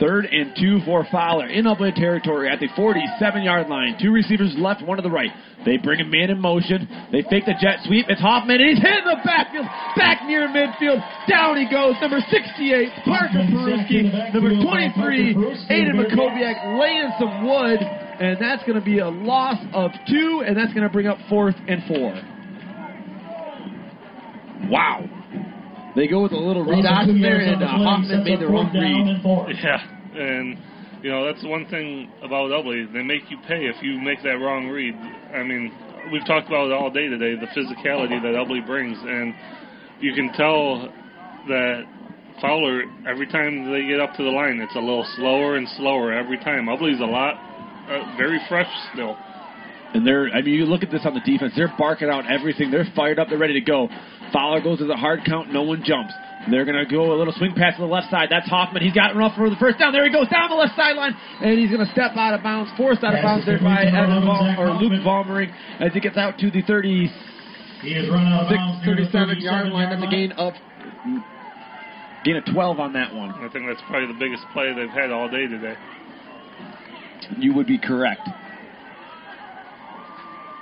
Third 0.00 0.26
and 0.26 0.56
two 0.58 0.80
for 0.84 1.06
Fowler 1.10 1.46
in 1.46 1.66
Ubly 1.66 1.94
territory 1.94 2.50
at 2.50 2.58
the 2.58 2.68
47-yard 2.76 3.68
line. 3.68 3.96
Two 4.00 4.10
receivers 4.10 4.54
left, 4.58 4.82
one 4.82 4.96
to 4.96 5.02
the 5.02 5.10
right. 5.10 5.30
They 5.64 5.76
bring 5.76 6.00
a 6.00 6.04
man 6.04 6.30
in 6.30 6.40
motion. 6.40 6.88
They 7.12 7.22
fake 7.30 7.46
the 7.46 7.54
jet 7.60 7.78
sweep. 7.84 8.06
It's 8.08 8.20
Hoffman, 8.20 8.60
and 8.60 8.68
he's 8.68 8.82
hit 8.82 8.90
in 8.90 9.04
the 9.04 9.22
backfield, 9.24 9.66
back 9.96 10.26
near 10.26 10.48
midfield. 10.48 10.98
Down 11.28 11.56
he 11.56 11.70
goes. 11.70 11.94
Number 12.00 12.18
68, 12.28 12.88
Parker 13.04 13.46
Peruski. 13.48 14.34
Number 14.34 14.50
23, 14.50 15.34
Aiden 15.70 15.94
Makoviak 15.94 16.78
laying 16.80 17.10
some 17.18 17.46
wood, 17.46 17.80
and 17.80 18.36
that's 18.40 18.62
going 18.64 18.78
to 18.78 18.84
be 18.84 18.98
a 18.98 19.08
loss 19.08 19.58
of 19.72 19.90
two, 20.08 20.42
and 20.46 20.56
that's 20.56 20.74
going 20.74 20.86
to 20.86 20.92
bring 20.92 21.06
up 21.06 21.18
fourth 21.28 21.56
and 21.68 21.82
four. 21.86 22.12
Wow. 24.68 25.08
They 25.94 26.08
go 26.08 26.22
with 26.22 26.32
a 26.32 26.36
little 26.36 26.64
read 26.64 26.86
option 26.86 27.22
there, 27.22 27.38
and 27.38 27.62
uh, 27.62 27.68
Hoffman 27.68 28.24
made 28.24 28.40
the 28.40 28.48
wrong 28.48 28.70
read. 28.74 29.54
Yeah, 29.62 29.78
and 30.18 30.58
you 31.02 31.10
know 31.10 31.24
that's 31.24 31.44
one 31.44 31.66
thing 31.66 32.10
about 32.22 32.50
Ubly. 32.50 32.92
They 32.92 33.02
make 33.02 33.30
you 33.30 33.38
pay 33.46 33.66
if 33.66 33.80
you 33.82 34.00
make 34.00 34.22
that 34.24 34.42
wrong 34.42 34.68
read. 34.68 34.94
I 35.34 35.44
mean, 35.44 35.70
we've 36.10 36.26
talked 36.26 36.48
about 36.48 36.66
it 36.66 36.72
all 36.72 36.90
day 36.90 37.06
today. 37.06 37.38
The 37.38 37.46
physicality 37.54 38.20
that 38.22 38.34
Ubly 38.34 38.66
brings, 38.66 38.98
and 38.98 39.34
you 40.00 40.14
can 40.14 40.32
tell 40.32 40.90
that 41.46 41.84
Fowler 42.40 42.82
every 43.06 43.26
time 43.28 43.70
they 43.70 43.86
get 43.86 44.00
up 44.00 44.14
to 44.16 44.24
the 44.24 44.30
line, 44.30 44.60
it's 44.60 44.74
a 44.74 44.80
little 44.80 45.06
slower 45.16 45.56
and 45.56 45.68
slower 45.76 46.12
every 46.12 46.38
time. 46.38 46.66
Ubly's 46.66 47.00
a 47.00 47.04
lot, 47.04 47.38
uh, 47.88 48.16
very 48.16 48.40
fresh 48.48 48.70
still. 48.92 49.16
And 49.94 50.04
they're, 50.04 50.28
I 50.30 50.42
mean, 50.42 50.54
you 50.54 50.66
look 50.66 50.82
at 50.82 50.90
this 50.90 51.02
on 51.04 51.14
the 51.14 51.20
defense, 51.20 51.52
they're 51.54 51.72
barking 51.78 52.10
out 52.10 52.24
everything. 52.28 52.72
They're 52.72 52.90
fired 52.96 53.20
up, 53.20 53.28
they're 53.28 53.38
ready 53.38 53.54
to 53.54 53.60
go. 53.60 53.88
Fowler 54.34 54.60
goes 54.60 54.82
to 54.82 54.86
the 54.90 54.96
hard 54.98 55.20
count, 55.24 55.52
no 55.54 55.62
one 55.62 55.86
jumps. 55.86 56.12
They're 56.50 56.66
going 56.66 56.76
to 56.76 56.84
go 56.84 57.14
a 57.14 57.16
little 57.16 57.32
swing 57.38 57.54
pass 57.54 57.76
to 57.76 57.82
the 57.82 57.88
left 57.88 58.10
side. 58.10 58.28
That's 58.28 58.48
Hoffman. 58.50 58.82
He's 58.82 58.92
got 58.92 59.14
enough 59.14 59.32
for 59.38 59.48
the 59.48 59.56
first 59.56 59.78
down. 59.78 59.92
There 59.94 60.04
he 60.04 60.12
goes 60.12 60.28
down 60.28 60.50
the 60.50 60.56
left 60.58 60.74
sideline, 60.76 61.14
and 61.40 61.56
he's 61.56 61.70
going 61.70 61.86
to 61.86 61.90
step 61.92 62.12
out 62.18 62.34
of 62.34 62.42
bounds, 62.42 62.68
forced 62.76 63.04
out 63.04 63.14
of 63.14 63.22
bounds 63.22 63.46
there 63.46 63.62
by 63.62 63.86
Evan 63.86 64.26
Vol- 64.26 64.58
or 64.58 64.74
Luke 64.76 64.92
Vollmering 65.06 65.54
as 65.80 65.94
he 65.94 66.00
gets 66.00 66.18
out 66.18 66.36
to 66.38 66.50
the 66.50 66.60
36, 66.66 67.14
He 67.80 67.94
has 67.94 68.10
run 68.10 68.26
out 68.26 68.44
of 68.44 68.50
bounds 68.50 68.84
near 68.84 68.96
the 68.96 69.08
37 69.08 69.40
yard 69.40 69.72
line. 69.72 69.88
That's 69.88 70.02
a 70.02 70.10
gain 70.10 70.32
of 70.32 70.52
gain 72.24 72.36
of 72.36 72.44
12 72.52 72.80
on 72.80 72.92
that 72.92 73.14
one. 73.14 73.30
I 73.30 73.48
think 73.48 73.66
that's 73.68 73.80
probably 73.88 74.08
the 74.12 74.18
biggest 74.18 74.42
play 74.52 74.74
they've 74.74 74.88
had 74.90 75.12
all 75.12 75.30
day 75.30 75.46
today. 75.46 75.76
You 77.38 77.54
would 77.54 77.66
be 77.66 77.78
correct. 77.78 78.26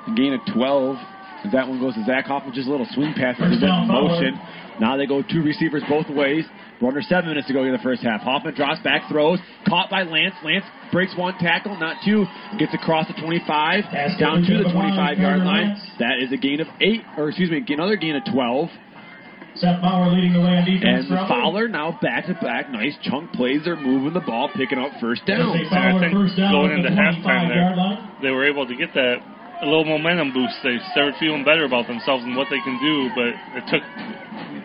A 0.06 0.14
gain 0.14 0.34
of 0.34 0.40
12. 0.54 0.96
As 1.44 1.52
that 1.52 1.66
one 1.68 1.80
goes 1.80 1.94
to 1.94 2.04
Zach 2.04 2.26
Hoffman, 2.26 2.54
just 2.54 2.68
a 2.68 2.70
little 2.70 2.86
swing 2.94 3.14
pass 3.14 3.34
as 3.40 3.50
he's 3.50 3.62
in 3.62 3.68
down, 3.68 3.88
motion. 3.88 4.38
Now 4.80 4.96
they 4.96 5.06
go 5.06 5.22
two 5.22 5.42
receivers 5.42 5.82
both 5.88 6.08
ways. 6.08 6.44
We're 6.80 6.88
under 6.88 7.02
seven 7.02 7.30
minutes 7.30 7.46
to 7.48 7.52
go 7.52 7.64
in 7.64 7.72
the 7.72 7.82
first 7.82 8.02
half. 8.02 8.22
Hoffman 8.22 8.54
drops 8.54 8.80
back, 8.82 9.08
throws, 9.10 9.38
caught 9.68 9.90
by 9.90 10.02
Lance. 10.02 10.34
Lance 10.44 10.64
breaks 10.90 11.14
one 11.16 11.34
tackle, 11.38 11.78
not 11.78 11.96
two. 12.04 12.26
Gets 12.58 12.74
across 12.74 13.06
the 13.06 13.14
25, 13.14 13.84
Pass 13.90 14.18
down 14.18 14.42
to 14.42 14.46
to 14.46 14.58
the 14.58 14.64
the 14.64 14.72
25 14.72 15.18
yard 15.18 15.40
line. 15.42 15.68
Lance. 15.68 15.80
That 15.98 16.18
is 16.18 16.32
a 16.32 16.36
gain 16.36 16.60
of 16.60 16.66
eight, 16.80 17.02
or 17.16 17.28
excuse 17.28 17.50
me, 17.50 17.62
another 17.68 17.96
gain 17.96 18.16
of 18.16 18.22
12. 18.32 18.68
Seth 19.54 19.82
Bauer 19.82 20.08
leading 20.10 20.32
the 20.32 20.40
way 20.40 20.56
on 20.56 20.64
defense 20.64 21.06
And 21.06 21.08
for 21.08 21.28
Fowler 21.28 21.68
now 21.68 21.98
back 22.00 22.26
to 22.26 22.34
back. 22.34 22.70
Nice 22.70 22.96
chunk 23.02 23.32
plays. 23.32 23.60
They're 23.64 23.76
moving 23.76 24.14
the 24.14 24.24
ball, 24.24 24.48
picking 24.56 24.78
up 24.78 24.92
first 25.00 25.26
down. 25.26 25.52
As 25.52 25.68
they 25.70 25.76
And 25.76 25.76
I 25.76 26.00
think 26.00 26.14
first 26.14 26.36
down 26.36 26.52
going 26.52 26.72
into 26.72 26.88
halftime 26.88 27.52
there, 27.52 27.76
they 28.22 28.30
were 28.30 28.48
able 28.48 28.66
to 28.66 28.74
get 28.74 28.94
that 28.94 29.20
a 29.62 29.66
little 29.66 29.86
momentum 29.86 30.34
boost. 30.34 30.58
They 30.62 30.76
started 30.90 31.14
feeling 31.22 31.46
better 31.46 31.64
about 31.64 31.86
themselves 31.86 32.24
and 32.26 32.36
what 32.36 32.50
they 32.50 32.58
can 32.66 32.76
do, 32.82 33.08
but 33.14 33.30
it 33.62 33.64
took 33.70 33.82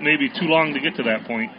maybe 0.01 0.27
too 0.27 0.49
long 0.49 0.73
to 0.73 0.81
get 0.81 0.97
to 0.97 1.03
that 1.05 1.25
point. 1.29 1.53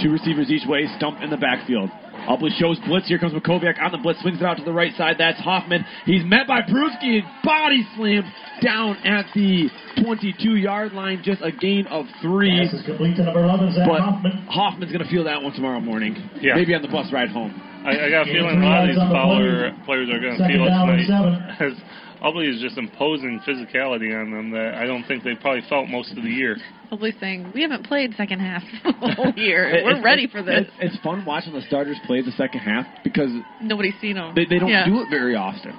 Two 0.00 0.10
receivers 0.10 0.50
each 0.50 0.66
way, 0.66 0.88
stump 0.96 1.20
in 1.20 1.28
the 1.28 1.36
backfield. 1.36 1.90
Ubly 2.28 2.50
shows 2.58 2.78
blitz. 2.84 3.08
Here 3.08 3.18
comes 3.18 3.32
Makoviak 3.32 3.80
on 3.80 3.92
the 3.92 3.98
blitz, 3.98 4.20
swings 4.20 4.40
it 4.40 4.44
out 4.44 4.56
to 4.56 4.64
the 4.64 4.72
right 4.72 4.92
side. 4.96 5.16
That's 5.18 5.40
Hoffman. 5.40 5.84
He's 6.04 6.24
met 6.24 6.46
by 6.46 6.60
Peruski 6.60 7.20
and 7.20 7.28
body 7.44 7.86
slammed 7.96 8.28
down 8.60 8.96
at 9.04 9.24
the 9.34 9.68
22 10.02 10.56
yard 10.56 10.92
line. 10.92 11.22
Just 11.24 11.40
a 11.42 11.52
gain 11.52 11.86
of 11.86 12.04
three. 12.20 12.68
Pass 12.68 12.80
is 12.80 12.84
complete 12.84 13.16
to 13.16 13.24
number 13.24 13.44
11, 13.44 13.72
Zach 13.72 13.88
But 13.88 14.00
Hoffman. 14.00 14.32
Hoffman's 14.48 14.92
going 14.92 15.04
to 15.04 15.10
feel 15.10 15.24
that 15.24 15.40
one 15.40 15.52
tomorrow 15.52 15.80
morning. 15.80 16.16
Yeah. 16.40 16.56
Maybe 16.56 16.74
on 16.74 16.82
the 16.82 16.88
bus 16.88 17.08
ride 17.12 17.30
home. 17.30 17.54
I, 17.84 17.90
I 18.06 18.10
got 18.10 18.28
a 18.28 18.32
feeling 18.32 18.60
a 18.60 18.66
lot 18.66 18.82
of 18.82 18.88
these 18.88 18.98
the 18.98 19.08
Fowler 19.08 19.72
players 19.86 20.10
are 20.10 20.20
going 20.20 20.36
to 20.36 20.44
feel 20.44 20.66
it 20.66 20.68
down 20.68 20.88
tonight. 20.88 21.72
seven. 22.18 22.28
As 22.28 22.34
Ubly 22.34 22.54
is 22.54 22.60
just 22.60 22.78
imposing 22.78 23.40
physicality 23.46 24.18
on 24.18 24.30
them 24.30 24.50
that 24.52 24.74
I 24.74 24.86
don't 24.86 25.04
think 25.04 25.24
they 25.24 25.34
probably 25.34 25.62
felt 25.68 25.88
most 25.88 26.10
of 26.10 26.22
the 26.22 26.30
year. 26.30 26.56
Probably 26.88 27.14
saying 27.20 27.52
we 27.54 27.62
haven't 27.62 27.86
played 27.86 28.14
second 28.16 28.40
half 28.40 28.62
the 28.84 29.14
whole 29.14 29.32
year. 29.36 29.70
We're 29.84 29.90
it's- 29.90 30.04
ready 30.04 30.24
it's- 30.24 30.32
for 30.32 30.42
this. 30.42 30.66
It's, 30.80 30.94
it's 30.94 31.02
fun 31.04 31.24
watching 31.24 31.52
the 31.52 31.62
starters 31.62 31.96
play 32.06 32.22
the 32.22 32.32
second 32.32 32.60
half 32.60 32.86
because 33.04 33.30
Nobody's 33.60 33.94
seen 34.00 34.14
them. 34.16 34.34
They, 34.34 34.44
they 34.44 34.58
don't 34.58 34.70
yeah. 34.70 34.86
do 34.86 35.00
it 35.00 35.06
very 35.10 35.34
often. 35.36 35.78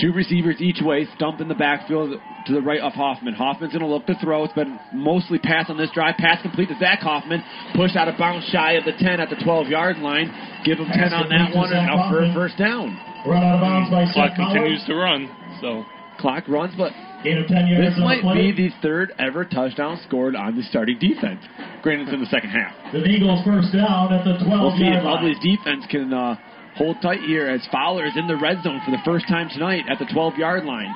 Two 0.00 0.12
receivers 0.12 0.56
each 0.60 0.80
way, 0.80 1.06
stump 1.16 1.40
in 1.42 1.48
the 1.48 1.54
backfield 1.54 2.16
to 2.46 2.52
the 2.54 2.62
right 2.62 2.80
of 2.80 2.92
Hoffman. 2.94 3.34
Hoffman's 3.34 3.72
going 3.72 3.84
to 3.84 3.90
look 3.90 4.06
to 4.06 4.14
throw. 4.22 4.44
It's 4.44 4.54
been 4.54 4.78
mostly 4.94 5.38
pass 5.38 5.68
on 5.68 5.76
this 5.76 5.90
drive. 5.92 6.14
Pass 6.16 6.40
complete 6.40 6.68
to 6.70 6.78
Zach 6.78 7.00
Hoffman. 7.00 7.42
Push 7.74 7.96
out 7.96 8.08
of 8.08 8.16
bounds 8.16 8.46
shy 8.48 8.72
of 8.80 8.84
the 8.86 8.92
10 8.96 9.20
at 9.20 9.28
the 9.28 9.36
12 9.44 9.66
yard 9.68 9.98
line. 9.98 10.32
Give 10.64 10.78
him 10.78 10.86
10 10.88 11.12
on 11.12 11.28
that 11.28 11.52
one 11.54 11.68
and 11.72 11.84
Zach 11.84 11.90
out 11.90 12.08
for 12.10 12.24
a 12.24 12.32
first 12.32 12.56
down. 12.56 12.96
Run 13.26 13.42
out 13.44 13.56
of 13.56 13.60
bounds 13.60 13.90
by 13.90 14.06
Clock 14.14 14.36
continues 14.36 14.80
to 14.86 14.94
run, 14.94 15.28
so 15.60 15.84
Clock 16.18 16.48
runs, 16.48 16.74
but 16.76 16.92
Gain 17.24 17.38
of 17.38 17.48
10 17.48 17.66
yards 17.66 17.96
this 17.96 18.00
might 18.00 18.22
be 18.34 18.52
the 18.52 18.70
third 18.82 19.12
ever 19.18 19.44
touchdown 19.44 20.00
scored 20.06 20.34
on 20.34 20.56
the 20.56 20.62
starting 20.64 20.98
defense. 20.98 21.44
Granted, 21.82 22.08
it's 22.08 22.14
in 22.14 22.20
the 22.20 22.26
second 22.26 22.50
half. 22.50 22.72
The 22.92 23.04
Eagles 23.04 23.44
first 23.44 23.72
down 23.72 24.12
at 24.12 24.24
the 24.24 24.36
12 24.42 24.48
We'll 24.48 24.76
see 24.76 24.88
if. 24.88 25.04
Ubly's 25.04 25.38
defense 25.40 25.84
can 25.90 26.12
uh, 26.12 26.36
hold 26.76 26.96
tight 27.02 27.20
here 27.20 27.46
as 27.46 27.66
Fowler 27.70 28.06
is 28.06 28.16
in 28.16 28.26
the 28.26 28.36
red 28.36 28.62
zone 28.62 28.80
for 28.84 28.90
the 28.90 29.02
first 29.04 29.28
time 29.28 29.48
tonight 29.50 29.84
at 29.88 29.98
the 29.98 30.06
12 30.12 30.36
yard 30.36 30.64
line. 30.64 30.94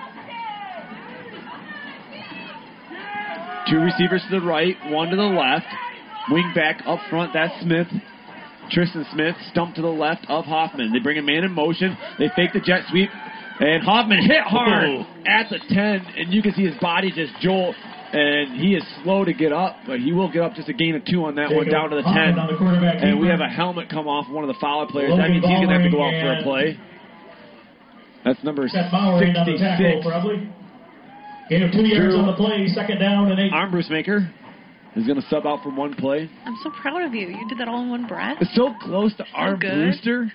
Two 3.69 3.81
receivers 3.81 4.23
to 4.31 4.41
the 4.41 4.47
right, 4.47 4.77
one 4.89 5.09
to 5.09 5.17
the 5.17 5.23
left. 5.23 5.67
Wing 6.31 6.53
back 6.55 6.83
up 6.87 7.01
front, 7.11 7.33
that's 7.33 7.53
Smith. 7.61 7.89
Tristan 8.71 9.05
Smith 9.13 9.37
stumped 9.51 9.77
to 9.77 9.83
the 9.83 9.89
left 9.89 10.25
of 10.29 10.45
Hoffman. 10.45 10.93
They 10.93 10.99
bring 11.01 11.19
a 11.19 11.23
man 11.23 11.45
in 11.45 11.53
motion. 11.53 11.97
They 12.19 12.31
fake 12.35 12.53
the 12.55 12.61
jet 12.61 12.85
sweep. 12.89 13.11
And 13.61 13.83
Hoffman 13.85 14.19
hit 14.23 14.43
hard 14.43 14.89
Oh. 14.89 15.07
at 15.27 15.49
the 15.49 15.59
10, 15.59 16.07
and 16.19 16.33
you 16.35 16.43
can 16.43 16.53
see 16.55 16.65
his 16.65 16.75
body 16.81 17.11
just 17.13 17.33
jolt. 17.41 17.77
And 18.13 18.61
he 18.61 18.77
is 18.77 18.85
slow 19.03 19.25
to 19.25 19.33
get 19.33 19.53
up, 19.53 19.77
but 19.87 19.99
he 19.99 20.13
will 20.13 20.29
get 20.31 20.43
up 20.43 20.55
just 20.55 20.69
a 20.69 20.73
gain 20.73 20.95
of 20.95 21.05
two 21.05 21.25
on 21.25 21.35
that 21.35 21.51
one 21.51 21.67
down 21.67 21.91
to 21.91 21.97
the 21.97 22.03
10. 22.03 22.37
the 22.37 22.99
And 23.03 23.19
we 23.19 23.27
have 23.27 23.41
a 23.41 23.49
helmet 23.49 23.89
come 23.89 24.07
off 24.07 24.29
one 24.29 24.45
of 24.45 24.49
the 24.49 24.55
Fowler 24.61 24.87
players. 24.87 25.11
Logan 25.11 25.23
that 25.25 25.31
means 25.31 25.45
he's 25.45 25.57
going 25.59 25.69
to 25.69 25.75
have 25.75 25.83
to 25.83 25.91
go 25.91 26.03
out 26.05 26.15
for 26.15 26.33
a 26.33 26.43
play. 26.45 26.79
That's 28.25 28.43
number 28.45 28.69
Seth 28.69 28.91
Bauer 28.93 29.23
in 29.23 29.37
on 29.37 29.47
the 29.47 29.59
tackle 29.59 30.01
66. 30.01 30.05
for 30.05 30.47
Gain 31.51 31.63
of 31.65 31.73
two 31.73 31.85
yards 31.87 32.15
on 32.15 32.27
the 32.27 32.33
play. 32.35 32.67
Second 32.69 32.99
down 32.99 33.31
and 33.31 33.39
eight. 33.41 33.53
Arm 33.53 33.71
Bruce 33.71 33.91
Maker 33.91 34.31
is 34.97 35.07
going 35.07 35.21
to 35.21 35.27
sub 35.29 35.47
out 35.47 35.63
for 35.63 35.71
one 35.71 35.95
play. 35.95 36.31
I'm 36.45 36.57
so 36.63 36.71
proud 36.81 37.03
of 37.03 37.15
you. 37.15 37.29
You 37.29 37.49
did 37.49 37.59
that 37.59 37.69
all 37.69 37.83
in 37.83 37.91
one 37.91 38.07
breath. 38.07 38.39
It's 38.41 38.55
so 38.55 38.73
close 38.81 39.15
to 39.17 39.25
Arm 39.35 39.59
good. 39.59 39.75
Brewster, 39.75 40.33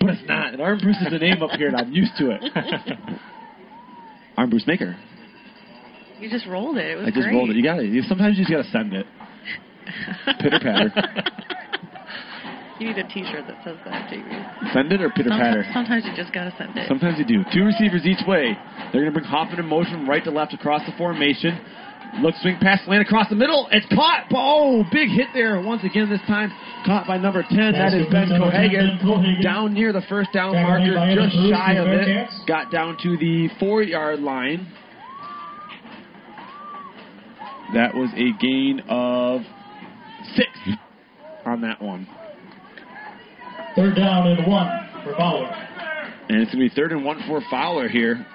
but 0.00 0.10
it's 0.10 0.28
not. 0.28 0.52
And 0.52 0.62
Arm 0.62 0.78
Bruce 0.80 0.96
is 1.02 1.10
the 1.10 1.18
name 1.18 1.42
up 1.42 1.50
here, 1.52 1.68
and 1.68 1.76
I'm 1.76 1.92
used 1.92 2.12
to 2.18 2.30
it. 2.30 2.42
Arm 4.36 4.50
Bruce 4.50 4.66
Maker. 4.66 4.96
You 6.20 6.30
just 6.30 6.46
rolled 6.46 6.76
it. 6.76 6.90
It 6.90 6.96
was 6.96 7.06
I 7.06 7.10
just 7.10 7.22
great. 7.22 7.34
rolled 7.34 7.50
it. 7.50 7.56
You 7.56 7.62
got 7.62 7.80
it. 7.80 8.04
Sometimes 8.06 8.38
you 8.38 8.44
just 8.44 8.52
got 8.52 8.62
to 8.62 8.70
send 8.70 8.92
it. 8.92 9.06
Pitter 10.38 10.60
patter. 10.60 10.92
you 12.78 12.88
need 12.88 12.98
a 12.98 13.08
T-shirt 13.08 13.46
that 13.48 13.58
says 13.64 13.76
that, 13.84 14.10
JB. 14.12 14.72
Send 14.72 14.92
it 14.92 15.00
or 15.00 15.10
pitter 15.10 15.30
patter. 15.30 15.64
Sometimes, 15.72 16.04
sometimes 16.04 16.04
you 16.04 16.12
just 16.14 16.32
gotta 16.32 16.54
send 16.56 16.76
it. 16.76 16.86
Sometimes 16.88 17.18
you 17.18 17.24
do. 17.24 17.42
Two 17.52 17.64
receivers 17.64 18.06
each 18.06 18.24
way. 18.28 18.56
They're 18.92 19.02
going 19.02 19.12
to 19.12 19.18
bring 19.20 19.24
Hoffman 19.24 19.58
in 19.58 19.66
motion 19.66 20.06
right 20.06 20.22
to 20.24 20.30
left 20.30 20.54
across 20.54 20.84
the 20.86 20.92
formation. 20.96 21.58
Look, 22.18 22.34
swing 22.42 22.58
pass, 22.60 22.80
land 22.86 23.02
across 23.02 23.28
the 23.28 23.36
middle. 23.36 23.68
It's 23.70 23.86
caught. 23.86 24.26
Oh, 24.34 24.84
big 24.92 25.08
hit 25.08 25.28
there. 25.32 25.60
Once 25.60 25.84
again, 25.84 26.10
this 26.10 26.20
time 26.26 26.50
caught 26.84 27.06
by 27.06 27.16
number 27.16 27.42
10. 27.48 27.72
That 27.72 27.94
is 27.94 28.06
Ben 28.10 28.28
Number 28.28 28.50
10, 28.50 29.00
Cohagen. 29.04 29.42
Down 29.42 29.74
near 29.74 29.92
the 29.92 30.02
first 30.08 30.32
down 30.32 30.54
marker, 30.54 31.14
just 31.14 31.34
shy 31.50 31.74
of 31.74 31.86
it. 31.86 32.28
Got 32.46 32.70
down 32.70 32.96
to 33.02 33.16
the 33.16 33.48
four 33.58 33.82
yard 33.82 34.20
line. 34.20 34.70
That 37.74 37.94
was 37.94 38.10
a 38.16 38.32
gain 38.40 38.82
of 38.88 39.42
six 40.34 40.48
on 41.46 41.60
that 41.60 41.80
one. 41.80 42.08
Third 43.76 43.94
down 43.94 44.26
and 44.26 44.46
one 44.46 44.68
for 45.04 45.14
Fowler. 45.16 45.46
And 46.28 46.42
it's 46.42 46.52
going 46.52 46.68
to 46.68 46.74
be 46.74 46.74
third 46.74 46.92
and 46.92 47.04
one 47.04 47.22
for 47.28 47.40
Fowler 47.50 47.88
here. 47.88 48.26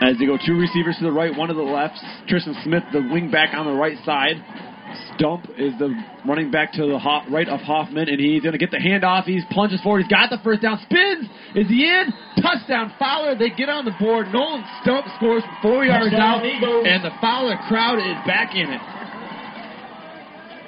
As 0.00 0.16
they 0.18 0.24
go 0.26 0.38
two 0.38 0.56
receivers 0.56 0.96
to 0.98 1.04
the 1.04 1.12
right, 1.12 1.36
one 1.36 1.48
to 1.48 1.54
the 1.54 1.62
left. 1.62 1.98
Tristan 2.26 2.56
Smith, 2.64 2.82
the 2.92 3.00
wing 3.12 3.30
back 3.30 3.52
on 3.54 3.66
the 3.66 3.72
right 3.72 3.98
side. 4.04 4.36
Stump 5.14 5.44
is 5.58 5.72
the 5.78 5.92
running 6.26 6.50
back 6.50 6.72
to 6.72 6.86
the 6.86 6.98
ho- 6.98 7.22
right 7.30 7.46
of 7.48 7.60
Hoffman, 7.60 8.08
and 8.08 8.18
he's 8.18 8.42
going 8.42 8.52
to 8.52 8.58
get 8.58 8.70
the 8.72 8.78
handoff. 8.78 9.24
He 9.24 9.40
plunges 9.50 9.80
forward. 9.82 10.00
He's 10.02 10.08
got 10.10 10.30
the 10.30 10.38
first 10.42 10.62
down. 10.62 10.80
Spins. 10.82 11.28
Is 11.54 11.68
he 11.68 11.84
in? 11.86 12.06
Touchdown. 12.42 12.92
Fowler. 12.98 13.36
They 13.36 13.50
get 13.50 13.68
on 13.68 13.84
the 13.84 13.92
board. 14.00 14.26
Nolan 14.32 14.64
Stump 14.82 15.06
scores 15.16 15.44
four 15.62 15.84
yards 15.84 16.10
Touchdown, 16.10 16.40
out, 16.40 16.44
Eagles. 16.46 16.86
and 16.88 17.04
the 17.04 17.12
Fowler 17.20 17.56
crowd 17.68 17.98
is 18.00 18.16
back 18.26 18.54
in 18.56 18.66
it. 18.72 18.80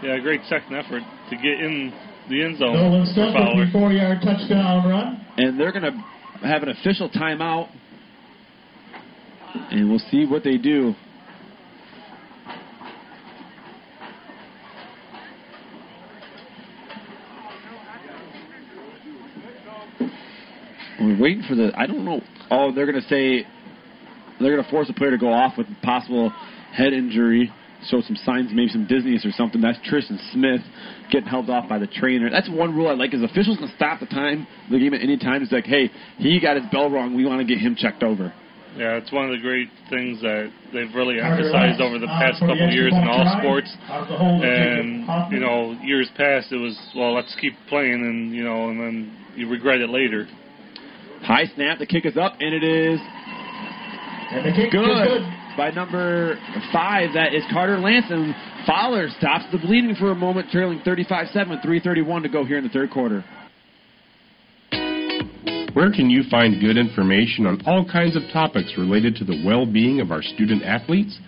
Yeah, 0.02 0.18
great 0.18 0.42
second 0.48 0.74
effort 0.76 1.02
to 1.30 1.36
get 1.36 1.58
in 1.62 1.92
the 2.28 2.44
end 2.44 2.58
zone 2.58 2.74
Nolan 2.74 3.06
Stump 3.06 3.34
with 3.34 3.66
the 3.66 3.72
four-yard 3.72 4.18
touchdown 4.22 4.88
run. 4.88 5.24
and 5.36 5.58
they're 5.58 5.72
going 5.72 5.82
to 5.90 6.46
have 6.46 6.62
an 6.62 6.68
official 6.70 7.08
timeout. 7.10 7.68
And 9.54 9.90
we'll 9.90 9.98
see 10.10 10.26
what 10.26 10.44
they 10.44 10.56
do. 10.56 10.94
We're 21.00 21.20
waiting 21.20 21.42
for 21.48 21.54
the. 21.54 21.72
I 21.76 21.86
don't 21.86 22.04
know. 22.04 22.20
Oh, 22.50 22.72
they're 22.72 22.86
going 22.86 23.00
to 23.02 23.08
say 23.08 23.46
they're 24.40 24.52
going 24.52 24.64
to 24.64 24.70
force 24.70 24.88
a 24.88 24.92
player 24.92 25.10
to 25.10 25.18
go 25.18 25.32
off 25.32 25.58
with 25.58 25.66
possible 25.82 26.30
head 26.72 26.92
injury. 26.92 27.52
Show 27.88 28.00
some 28.02 28.14
signs, 28.14 28.50
maybe 28.52 28.68
some 28.68 28.86
dizziness 28.86 29.26
or 29.26 29.32
something. 29.32 29.60
That's 29.60 29.78
Tristan 29.84 30.18
Smith 30.32 30.60
getting 31.10 31.28
held 31.28 31.50
off 31.50 31.68
by 31.68 31.78
the 31.78 31.88
trainer. 31.88 32.30
That's 32.30 32.48
one 32.48 32.76
rule 32.76 32.86
I 32.86 32.92
like. 32.92 33.12
Is 33.12 33.22
officials 33.22 33.58
can 33.58 33.72
stop 33.74 33.98
the 33.98 34.06
time 34.06 34.46
the 34.70 34.78
game 34.78 34.94
at 34.94 35.02
any 35.02 35.18
time. 35.18 35.42
It's 35.42 35.50
like, 35.50 35.64
hey, 35.64 35.90
he 36.18 36.38
got 36.40 36.56
his 36.56 36.64
bell 36.70 36.88
wrong. 36.88 37.16
We 37.16 37.26
want 37.26 37.40
to 37.40 37.44
get 37.44 37.60
him 37.60 37.74
checked 37.76 38.04
over. 38.04 38.32
Yeah, 38.76 38.96
it's 38.96 39.12
one 39.12 39.26
of 39.26 39.32
the 39.32 39.42
great 39.42 39.68
things 39.90 40.20
that 40.22 40.50
they've 40.72 40.92
really 40.94 41.20
emphasized 41.20 41.80
over 41.80 41.98
the 41.98 42.06
uh, 42.08 42.18
past 42.18 42.38
for 42.40 42.48
couple 42.48 42.64
of 42.68 42.72
years 42.72 42.92
in 42.92 43.04
all 43.04 43.24
sports. 43.38 43.68
Out 43.88 44.02
of 44.04 44.08
the 44.08 44.16
hole 44.16 44.40
to 44.40 44.46
And 44.48 45.04
you 45.32 45.40
know, 45.40 45.76
years 45.82 46.08
past 46.16 46.52
it 46.52 46.56
was 46.56 46.72
well, 46.96 47.12
let's 47.14 47.34
keep 47.40 47.52
playing, 47.68 48.00
and 48.00 48.34
you 48.34 48.44
know, 48.44 48.70
and 48.70 48.80
then 48.80 49.16
you 49.36 49.48
regret 49.48 49.80
it 49.80 49.90
later. 49.90 50.26
High 51.22 51.46
snap. 51.54 51.78
The 51.78 51.86
kick 51.86 52.06
is 52.06 52.16
up, 52.16 52.34
and 52.40 52.54
it 52.54 52.64
is 52.64 52.98
And 54.32 54.46
the 54.46 54.52
kick 54.56 54.72
good, 54.72 54.88
is 54.88 55.08
good. 55.20 55.22
by 55.56 55.70
number 55.70 56.38
five. 56.72 57.12
That 57.12 57.34
is 57.34 57.44
Carter 57.52 57.78
Lance. 57.78 58.06
Fowler 58.66 59.08
stops 59.18 59.44
the 59.52 59.58
bleeding 59.58 59.94
for 59.96 60.12
a 60.12 60.14
moment, 60.14 60.48
trailing 60.50 60.80
35-7 60.80 61.50
with 61.50 61.60
3:31 61.60 62.22
to 62.22 62.28
go 62.28 62.44
here 62.44 62.56
in 62.56 62.64
the 62.64 62.70
third 62.70 62.90
quarter. 62.90 63.22
Where 65.74 65.90
can 65.90 66.10
you 66.10 66.22
find 66.30 66.60
good 66.60 66.76
information 66.76 67.46
on 67.46 67.62
all 67.64 67.88
kinds 67.88 68.14
of 68.14 68.22
topics 68.30 68.76
related 68.76 69.16
to 69.16 69.24
the 69.24 69.42
well-being 69.42 70.00
of 70.00 70.12
our 70.12 70.20
student 70.20 70.62
athletes? 70.62 71.18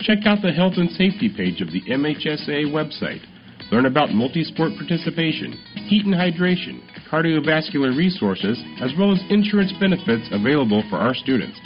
Check 0.00 0.26
out 0.26 0.42
the 0.42 0.52
health 0.52 0.74
and 0.76 0.90
safety 0.90 1.32
page 1.34 1.62
of 1.62 1.72
the 1.72 1.80
MHSA 1.88 2.68
website. 2.68 3.24
Learn 3.72 3.86
about 3.86 4.12
multi-sport 4.12 4.72
participation, 4.76 5.56
heat 5.88 6.04
and 6.04 6.14
hydration, 6.14 6.84
cardiovascular 7.08 7.96
resources, 7.96 8.62
as 8.82 8.92
well 8.98 9.10
as 9.10 9.24
insurance 9.30 9.72
benefits 9.80 10.28
available 10.32 10.84
for 10.90 10.96
our 10.96 11.14
students. 11.14 11.58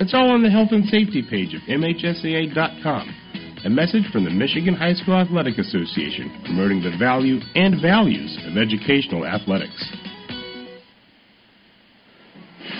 It's 0.00 0.14
all 0.14 0.30
on 0.30 0.42
the 0.42 0.50
health 0.50 0.72
and 0.72 0.86
safety 0.86 1.22
page 1.28 1.52
of 1.52 1.60
MHSAA.com. 1.68 3.04
A 3.66 3.70
message 3.70 4.10
from 4.10 4.24
the 4.24 4.30
Michigan 4.30 4.74
High 4.74 4.94
School 4.94 5.20
Athletic 5.20 5.58
Association 5.58 6.40
promoting 6.46 6.82
the 6.82 6.96
value 6.98 7.38
and 7.54 7.82
values 7.82 8.38
of 8.48 8.56
educational 8.56 9.26
athletics. 9.26 10.01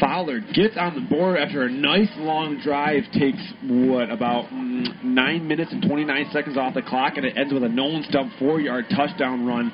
Fowler 0.03 0.41
gets 0.41 0.74
on 0.77 0.99
the 0.99 1.07
board 1.09 1.39
after 1.39 1.62
a 1.62 1.70
nice 1.70 2.11
long 2.19 2.59
drive. 2.59 3.05
Takes 3.15 3.39
what 3.62 4.11
about 4.11 4.51
mm, 4.51 4.83
nine 5.05 5.47
minutes 5.47 5.70
and 5.70 5.81
29 5.81 6.27
seconds 6.33 6.59
off 6.59 6.74
the 6.74 6.83
clock, 6.83 7.15
and 7.16 7.24
it 7.24 7.39
ends 7.39 7.55
with 7.55 7.62
a 7.62 7.69
Nolan 7.69 8.03
Stump 8.11 8.33
four-yard 8.37 8.87
touchdown 8.91 9.47
run 9.47 9.73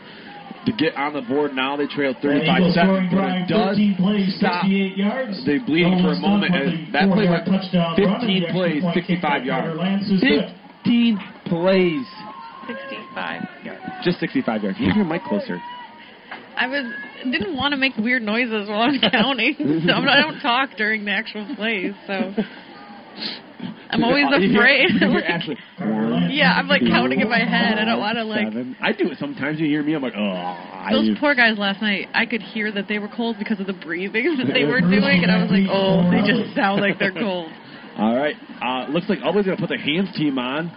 to 0.66 0.72
get 0.76 0.94
on 0.96 1.14
the 1.14 1.22
board. 1.22 1.54
Now 1.54 1.78
they 1.78 1.86
trail 1.86 2.12
35-7, 2.12 2.76
scoring 2.76 3.08
but 3.08 3.24
it 3.40 3.48
does 3.48 3.80
plays, 3.96 4.36
stop. 4.36 4.68
yards. 4.68 5.40
They 5.48 5.64
bleeding 5.64 5.96
for 6.04 6.12
a 6.12 6.20
moment. 6.20 6.52
Stump 6.52 6.68
with 6.68 6.76
And 6.76 6.94
that 6.94 7.08
play 7.08 7.24
four-yard 7.24 7.48
went 7.48 7.64
touchdown 7.64 7.96
15 7.96 8.52
plays, 8.52 8.82
point 8.84 8.94
kick 9.08 9.22
by 9.24 9.40
65 9.40 9.44
yards. 9.48 9.64
Carter 9.64 9.80
Lance 9.80 10.12
is 10.12 10.20
good. 10.20 10.44
15 10.84 11.18
plays, 11.48 12.04
65 12.68 13.64
yards. 13.64 13.80
just 14.04 14.20
65 14.20 14.62
yards. 14.62 14.76
Move 14.76 14.92
your 14.92 15.08
mic 15.08 15.24
closer. 15.24 15.56
I 16.58 16.66
was 16.66 16.92
didn't 17.24 17.56
want 17.56 17.72
to 17.72 17.76
make 17.76 17.96
weird 17.96 18.22
noises 18.22 18.68
while 18.68 18.82
I'm 18.82 19.00
counting, 19.10 19.54
so 19.86 19.92
I'm, 19.92 20.08
I 20.08 20.20
don't 20.20 20.40
talk 20.40 20.70
during 20.76 21.04
the 21.04 21.12
actual 21.12 21.46
plays. 21.56 21.92
So 22.06 22.34
I'm 23.90 24.04
always 24.04 24.26
afraid. 24.26 24.90
like, 25.00 25.58
one, 25.78 26.30
yeah, 26.30 26.52
I'm 26.52 26.68
like 26.68 26.82
counting 26.82 27.20
in 27.20 27.28
my 27.28 27.38
head. 27.38 27.78
I 27.78 27.84
don't 27.84 28.00
want 28.00 28.16
to 28.18 28.24
like. 28.24 28.46
seven. 28.46 28.76
I 28.80 28.92
do 28.92 29.10
it 29.10 29.18
sometimes. 29.18 29.58
You 29.60 29.66
hear 29.66 29.82
me, 29.82 29.94
I'm 29.94 30.02
like, 30.02 30.14
oh. 30.16 30.88
Those 30.90 31.06
do. 31.08 31.16
poor 31.18 31.34
guys 31.34 31.58
last 31.58 31.80
night, 31.80 32.08
I 32.14 32.26
could 32.26 32.42
hear 32.42 32.72
that 32.72 32.86
they 32.88 32.98
were 32.98 33.08
cold 33.08 33.36
because 33.38 33.60
of 33.60 33.66
the 33.66 33.72
breathing 33.72 34.36
that 34.38 34.52
they 34.52 34.64
were 34.68 34.80
doing, 34.80 35.22
and 35.22 35.30
I 35.30 35.42
was 35.42 35.50
like, 35.50 35.68
oh, 35.70 36.10
they 36.10 36.26
just 36.26 36.54
sound 36.54 36.80
like 36.80 36.98
they're 36.98 37.12
cold. 37.12 37.50
All 37.98 38.14
right. 38.14 38.36
Uh, 38.62 38.90
looks 38.92 39.08
like 39.08 39.18
going 39.20 39.44
to 39.44 39.56
put 39.56 39.68
the 39.68 39.78
hands 39.78 40.14
team 40.16 40.38
on. 40.38 40.70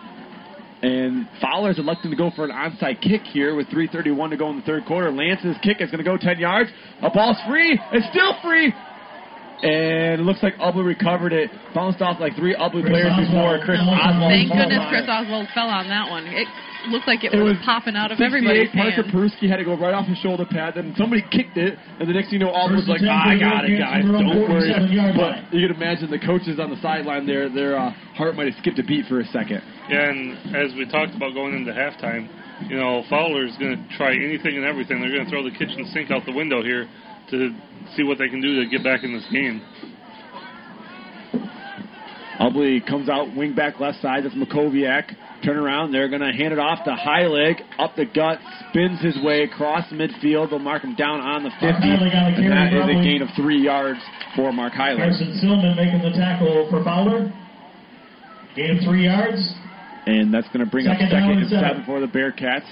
And 0.81 1.29
Fowler's 1.39 1.77
electing 1.77 2.09
to 2.09 2.17
go 2.17 2.31
for 2.35 2.43
an 2.43 2.51
onside 2.51 3.01
kick 3.01 3.21
here 3.21 3.55
with 3.55 3.67
3.31 3.67 4.31
to 4.31 4.37
go 4.37 4.49
in 4.49 4.57
the 4.57 4.63
third 4.63 4.85
quarter. 4.85 5.11
Lance's 5.11 5.55
kick 5.61 5.77
is 5.79 5.91
going 5.91 6.03
to 6.03 6.09
go 6.09 6.17
10 6.17 6.39
yards. 6.39 6.71
A 7.03 7.09
ball's 7.09 7.37
free. 7.47 7.79
It's 7.93 8.07
still 8.09 8.33
free. 8.41 8.73
And 9.61 10.17
it 10.17 10.25
looks 10.25 10.41
like 10.41 10.57
Ubly 10.57 10.83
recovered 10.83 11.33
it. 11.33 11.51
Bounced 11.75 12.01
off 12.01 12.19
like 12.19 12.33
three 12.35 12.55
Ubly 12.57 12.81
players 12.81 13.13
before. 13.13 13.61
Chris 13.61 13.77
Oswald. 13.77 14.33
Thank 14.33 14.49
goodness 14.49 14.89
Chris. 14.89 15.05
Oswald 15.05 15.47
fell 15.53 15.69
on 15.69 15.87
that 15.89 16.09
one. 16.09 16.25
It 16.25 16.49
looked 16.89 17.07
like 17.07 17.23
it, 17.23 17.33
It 17.33 17.41
was, 17.41 17.57
was 17.57 17.65
popping 17.65 17.95
out 17.95 18.11
of 18.11 18.17
68, 18.17 18.25
everybody's 18.25 18.71
Parker 18.73 19.03
hand. 19.03 19.13
Peruski 19.13 19.45
had 19.49 19.57
to 19.57 19.65
go 19.65 19.77
right 19.77 19.93
off 19.93 20.07
his 20.07 20.17
shoulder 20.19 20.45
pad. 20.49 20.73
Then 20.75 20.95
somebody 20.97 21.21
kicked 21.29 21.57
it, 21.57 21.77
and 21.99 22.09
the 22.09 22.13
next 22.13 22.31
thing 22.31 22.39
you 22.39 22.45
know, 22.45 22.51
Auburn 22.51 22.77
was 22.77 22.87
like, 22.87 23.01
and 23.01 23.09
"Ah, 23.09 23.29
I 23.29 23.37
got 23.37 23.65
it, 23.65 23.77
guys. 23.77 24.03
Don't 24.03 24.49
worry." 24.49 24.73
But 25.13 25.53
you 25.53 25.67
can 25.67 25.75
imagine 25.75 26.09
the 26.09 26.19
coaches 26.19 26.59
on 26.59 26.69
the 26.69 26.79
sideline 26.81 27.25
there, 27.25 27.49
their 27.49 27.77
uh, 27.77 27.91
heart 28.17 28.35
might 28.35 28.47
have 28.47 28.57
skipped 28.59 28.79
a 28.79 28.83
beat 28.83 29.05
for 29.05 29.19
a 29.19 29.27
second. 29.29 29.61
Yeah, 29.89 30.09
and 30.09 30.55
as 30.55 30.73
we 30.73 30.87
talked 30.89 31.13
about 31.13 31.33
going 31.33 31.53
into 31.53 31.71
halftime, 31.71 32.29
you 32.69 32.77
know, 32.77 33.03
Fowler's 33.09 33.55
going 33.57 33.77
to 33.77 33.97
try 33.97 34.13
anything 34.13 34.57
and 34.57 34.65
everything. 34.65 35.01
They're 35.01 35.11
going 35.11 35.25
to 35.25 35.29
throw 35.29 35.43
the 35.43 35.51
kitchen 35.51 35.85
sink 35.93 36.11
out 36.11 36.25
the 36.25 36.33
window 36.33 36.61
here 36.63 36.87
to 37.31 37.49
see 37.95 38.03
what 38.03 38.17
they 38.17 38.29
can 38.29 38.41
do 38.41 38.61
to 38.63 38.69
get 38.69 38.83
back 38.83 39.03
in 39.03 39.13
this 39.13 39.25
game. 39.31 39.61
Ubly 42.39 42.85
comes 42.85 43.07
out 43.09 43.35
wing 43.35 43.53
back 43.53 43.79
left 43.79 44.01
side. 44.01 44.23
That's 44.25 44.35
Makoviak. 44.35 45.15
Turn 45.43 45.57
around. 45.57 45.91
They're 45.91 46.09
going 46.09 46.21
to 46.21 46.31
hand 46.31 46.53
it 46.53 46.59
off 46.59 46.83
to 46.85 46.91
Heilig. 46.91 47.61
Up 47.79 47.95
the 47.95 48.05
gut. 48.05 48.39
Spins 48.69 49.01
his 49.01 49.17
way 49.23 49.43
across 49.43 49.85
midfield. 49.91 50.49
They'll 50.51 50.59
mark 50.59 50.83
him 50.83 50.95
down 50.95 51.19
on 51.19 51.43
the 51.43 51.49
50. 51.49 51.65
Heilig 51.65 52.13
And 52.37 52.51
that 52.51 52.73
is 52.73 52.85
a 52.85 53.03
gain 53.03 53.21
of 53.21 53.29
three 53.35 53.59
yards 53.61 53.99
for 54.35 54.51
Mark 54.53 54.73
Heilig. 54.73 54.97
Carson 54.97 55.39
Silman 55.43 55.75
making 55.75 56.01
the 56.01 56.15
tackle 56.15 56.67
for 56.69 56.83
Fowler. 56.83 57.33
Gain 58.55 58.77
of 58.77 58.83
three 58.85 59.05
yards. 59.05 59.53
And 60.05 60.33
that's 60.33 60.47
going 60.49 60.63
to 60.65 60.69
bring 60.69 60.87
up 60.87 60.97
Second 60.97 61.09
down 61.09 61.21
second 61.21 61.31
and 61.31 61.41
and 61.41 61.49
seven. 61.49 61.69
seven 61.69 61.85
for 61.85 61.99
the 61.99 62.07
Bearcats. 62.07 62.69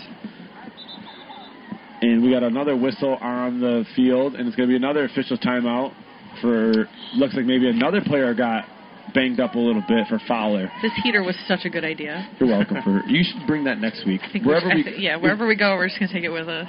And 2.02 2.24
we 2.24 2.32
got 2.32 2.44
another 2.44 2.76
whistle 2.78 3.18
on 3.20 3.60
the 3.60 3.84
field, 3.96 4.36
and 4.36 4.48
it's 4.48 4.56
going 4.56 4.70
to 4.70 4.72
be 4.72 4.78
another 4.78 5.04
official 5.06 5.38
timeout 5.38 5.94
for. 6.42 6.88
Looks 7.16 7.34
like 7.36 7.46
maybe 7.46 7.68
another 7.70 8.00
player 8.02 8.34
got 8.34 8.66
banged 9.14 9.40
up 9.40 9.56
a 9.56 9.60
little 9.60 9.84
bit 9.88 10.08
for 10.08 10.20
Fowler. 10.28 10.72
This 10.82 10.92
heater 11.04 11.24
was 11.24 11.36
such 11.48 11.66
a 11.66 11.70
good 11.70 11.84
idea. 11.86 12.28
You're 12.40 12.50
welcome 12.50 12.78
for. 12.84 13.02
You 13.08 13.24
should 13.24 13.46
bring 13.48 13.64
that 13.66 13.80
next 13.80 14.06
week. 14.06 14.22
I 14.28 14.32
think 14.32 14.46
Wherever 14.46 14.68
we, 14.68 14.84
I 14.86 14.92
we, 14.98 14.98
yeah, 14.98 15.16
wherever 15.18 15.48
we 15.48 15.56
go, 15.56 15.76
we're 15.76 15.88
just 15.88 16.00
gonna 16.00 16.12
take 16.12 16.24
it 16.24 16.30
with 16.30 16.48
us. 16.50 16.68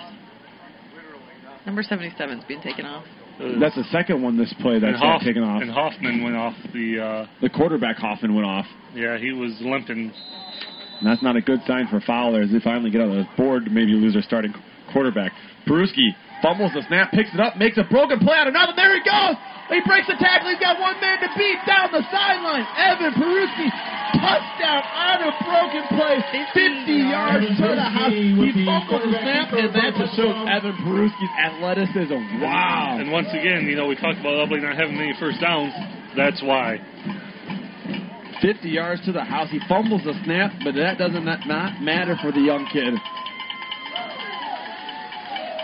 Number 1.66 1.82
77's 1.82 2.44
being 2.48 2.60
taken 2.62 2.86
off. 2.86 3.04
That's 3.60 3.74
the 3.74 3.84
second 3.90 4.22
one 4.22 4.36
this 4.36 4.52
play 4.60 4.78
that's 4.78 4.92
and, 4.92 5.00
got 5.00 5.12
Hoff- 5.16 5.22
taken 5.22 5.42
off. 5.42 5.62
and 5.62 5.70
Hoffman 5.70 6.22
went 6.22 6.36
off 6.36 6.54
the. 6.74 7.00
Uh, 7.00 7.26
The 7.40 7.48
quarterback 7.48 7.96
Hoffman 7.96 8.34
went 8.34 8.46
off. 8.46 8.66
yeah, 8.94 9.16
he 9.18 9.32
was 9.32 9.56
limping. 9.60 10.12
And 11.00 11.08
that's 11.08 11.22
not 11.22 11.36
a 11.36 11.40
good 11.40 11.60
sign 11.66 11.86
for 11.88 12.00
Fowler 12.00 12.42
as 12.42 12.50
they 12.52 12.60
finally 12.60 12.90
get 12.90 13.00
on 13.00 13.08
the 13.10 13.24
board 13.36 13.64
to 13.64 13.70
maybe 13.70 13.92
lose 13.92 14.12
their 14.12 14.22
starting 14.22 14.52
quarterback. 14.92 15.32
Peruski 15.66 16.12
fumbles 16.42 16.72
the 16.74 16.82
snap, 16.88 17.12
picks 17.12 17.32
it 17.32 17.40
up, 17.40 17.56
makes 17.56 17.78
a 17.78 17.84
broken 17.84 18.18
play 18.20 18.36
on 18.36 18.48
another. 18.48 18.72
There 18.76 18.92
he 18.92 19.00
goes! 19.00 19.36
He 19.70 19.78
breaks 19.86 20.10
the 20.10 20.18
tackle. 20.18 20.50
He's 20.50 20.58
got 20.58 20.82
one 20.82 20.98
man 20.98 21.22
to 21.22 21.30
beat 21.38 21.62
down 21.62 21.94
the 21.94 22.02
sideline. 22.10 22.66
Evan 22.74 23.14
Peruski, 23.14 23.70
touchdown 24.18 24.82
on 24.82 25.18
a 25.22 25.32
broken 25.46 25.86
play, 25.94 26.18
50 26.50 26.90
yards 26.90 27.46
to 27.54 27.70
the 27.78 27.86
house. 27.86 28.10
He 28.10 28.34
fumbles 28.66 29.06
the 29.06 29.14
snap, 29.14 29.54
and 29.54 29.70
that 29.70 29.94
just 29.94 30.18
shows 30.18 30.34
Evan 30.50 30.74
Peruski's 30.82 31.34
athleticism. 31.38 32.42
Wow. 32.42 32.98
And 32.98 33.14
once 33.14 33.30
again, 33.30 33.70
you 33.70 33.78
know, 33.78 33.86
we 33.86 33.94
talked 33.94 34.18
about 34.18 34.42
Ubly 34.42 34.58
not 34.58 34.74
having 34.74 34.98
many 34.98 35.14
first 35.22 35.38
downs. 35.38 35.70
That's 36.18 36.42
why. 36.42 36.82
50 38.42 38.68
yards 38.68 39.04
to 39.06 39.12
the 39.12 39.22
house. 39.22 39.50
He 39.50 39.60
fumbles 39.68 40.02
the 40.02 40.18
snap, 40.24 40.50
but 40.64 40.74
that 40.74 40.98
doesn't 40.98 41.24
not, 41.24 41.46
not 41.46 41.80
matter 41.80 42.16
for 42.20 42.32
the 42.32 42.40
young 42.40 42.66
kid. 42.72 42.94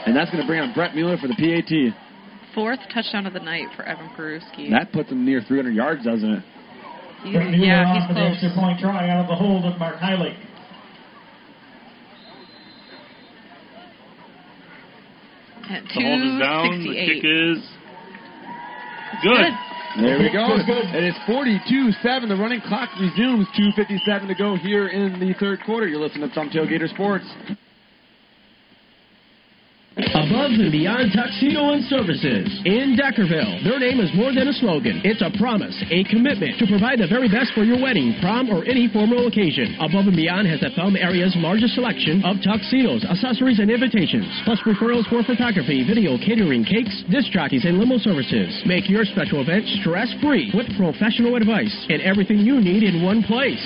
And 0.06 0.14
that's 0.14 0.30
going 0.30 0.42
to 0.42 0.46
bring 0.46 0.60
on 0.60 0.72
Brett 0.72 0.94
Mueller 0.94 1.16
for 1.18 1.26
the 1.26 1.34
PAT. 1.34 2.05
Fourth 2.56 2.80
touchdown 2.92 3.26
of 3.26 3.34
the 3.34 3.40
night 3.40 3.66
for 3.76 3.82
Evan 3.84 4.08
Peruski. 4.16 4.70
That 4.70 4.90
puts 4.90 5.10
him 5.12 5.26
near 5.26 5.42
300 5.46 5.74
yards, 5.74 6.02
doesn't 6.04 6.28
it? 6.28 6.42
He's- 7.22 7.34
Brett 7.34 7.50
Mueller 7.50 7.66
yeah, 7.66 7.84
off 7.84 7.96
he's 7.98 8.06
for 8.08 8.14
the 8.14 8.20
close. 8.20 8.32
extra 8.32 8.50
point 8.54 8.80
try 8.80 9.10
out 9.10 9.20
of 9.20 9.28
the 9.28 9.34
hold 9.34 9.64
of 9.66 9.78
Mark 9.78 9.96
Heilig. 10.00 10.34
At 15.68 15.82
The 15.84 15.94
hold 15.94 16.22
is 16.22 16.38
down. 16.38 16.78
The 16.80 16.94
kick 16.94 17.24
is 17.24 17.58
good. 19.22 19.52
There 19.98 20.18
we 20.18 20.30
go. 20.30 20.56
Good, 20.58 20.66
good. 20.66 20.94
It 20.94 21.04
is 21.04 21.16
42-7. 21.26 22.28
The 22.28 22.36
running 22.36 22.60
clock 22.60 22.90
resumes. 23.00 23.48
2.57 23.58 24.28
to 24.28 24.34
go 24.34 24.54
here 24.56 24.88
in 24.88 25.18
the 25.18 25.34
third 25.40 25.60
quarter. 25.64 25.88
You're 25.88 26.00
listening 26.00 26.28
to 26.28 26.34
Thumb 26.34 26.50
Tailgater 26.50 26.88
Sports. 26.88 27.24
Above 29.96 30.52
and 30.60 30.68
beyond 30.68 31.08
tuxedo 31.08 31.72
and 31.72 31.80
services 31.88 32.44
in 32.68 33.00
Deckerville. 33.00 33.64
Their 33.64 33.80
name 33.80 33.96
is 33.96 34.12
more 34.12 34.28
than 34.28 34.44
a 34.44 34.52
slogan. 34.52 35.00
It's 35.08 35.24
a 35.24 35.32
promise, 35.40 35.72
a 35.88 36.04
commitment 36.12 36.60
to 36.60 36.68
provide 36.68 37.00
the 37.00 37.08
very 37.08 37.32
best 37.32 37.56
for 37.56 37.64
your 37.64 37.80
wedding, 37.80 38.12
prom, 38.20 38.52
or 38.52 38.60
any 38.68 38.92
formal 38.92 39.24
occasion. 39.24 39.72
Above 39.80 40.12
and 40.12 40.16
Beyond 40.16 40.52
has 40.52 40.60
the 40.60 40.68
Thumb 40.76 41.00
area's 41.00 41.32
largest 41.40 41.80
selection 41.80 42.20
of 42.28 42.36
tuxedos, 42.44 43.08
accessories, 43.08 43.56
and 43.56 43.72
invitations, 43.72 44.28
plus 44.44 44.60
referrals 44.68 45.08
for 45.08 45.24
photography, 45.24 45.80
video, 45.80 46.20
catering, 46.20 46.60
cakes, 46.60 46.92
disc 47.08 47.32
jockeys, 47.32 47.64
and 47.64 47.80
limo 47.80 47.96
services. 47.96 48.52
Make 48.68 48.92
your 48.92 49.08
special 49.08 49.40
event 49.40 49.64
stress-free 49.80 50.52
with 50.52 50.68
professional 50.76 51.40
advice 51.40 51.72
and 51.88 52.04
everything 52.04 52.44
you 52.44 52.60
need 52.60 52.84
in 52.84 53.00
one 53.00 53.24
place. 53.24 53.64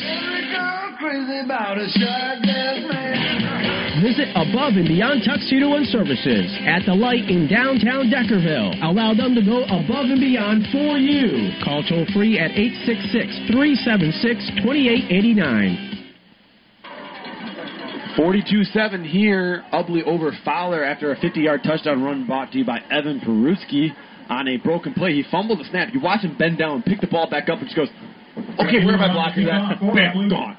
Visit 4.01 4.33
Above 4.33 4.81
and 4.81 4.89
Beyond 4.89 5.23
Tuxedo 5.29 5.77
and 5.77 5.85
Services 5.87 6.49
at 6.65 6.89
the 6.89 6.95
light 6.97 7.29
in 7.29 7.45
downtown 7.47 8.09
Deckerville. 8.09 8.81
Allow 8.81 9.13
them 9.13 9.35
to 9.37 9.45
go 9.45 9.65
above 9.69 10.09
and 10.09 10.21
beyond 10.21 10.65
for 10.73 10.97
you. 10.97 11.53
Call 11.61 11.85
toll 11.85 12.07
free 12.17 12.39
at 12.41 12.51
866 12.57 13.53
376 13.53 14.65
2889. 14.65 15.91
42-7 18.17 19.07
here. 19.07 19.65
Ubly 19.73 20.03
over 20.05 20.33
Fowler 20.45 20.83
after 20.83 21.13
a 21.13 21.17
50-yard 21.17 21.61
touchdown 21.63 22.03
run 22.03 22.27
brought 22.27 22.53
to 22.53 22.59
you 22.59 22.65
by 22.65 22.81
Evan 22.91 23.21
Peruski 23.21 23.93
on 24.29 24.49
a 24.49 24.57
broken 24.57 24.95
play. 24.95 25.13
He 25.13 25.25
fumbled 25.31 25.61
the 25.61 25.65
snap. 25.65 25.93
You 25.93 26.01
watch 26.01 26.23
him 26.23 26.37
bend 26.39 26.59
down, 26.59 26.83
pick 26.83 27.01
the 27.01 27.07
ball 27.07 27.29
back 27.29 27.49
up, 27.49 27.59
and 27.59 27.69
just 27.69 27.77
goes, 27.77 27.89
okay, 28.65 28.85
where 28.85 28.95
am 28.95 29.03
I 29.03 29.13
blocking 29.13 29.45
that? 29.45 29.79
Bam, 29.81 30.29
gone. 30.33 30.57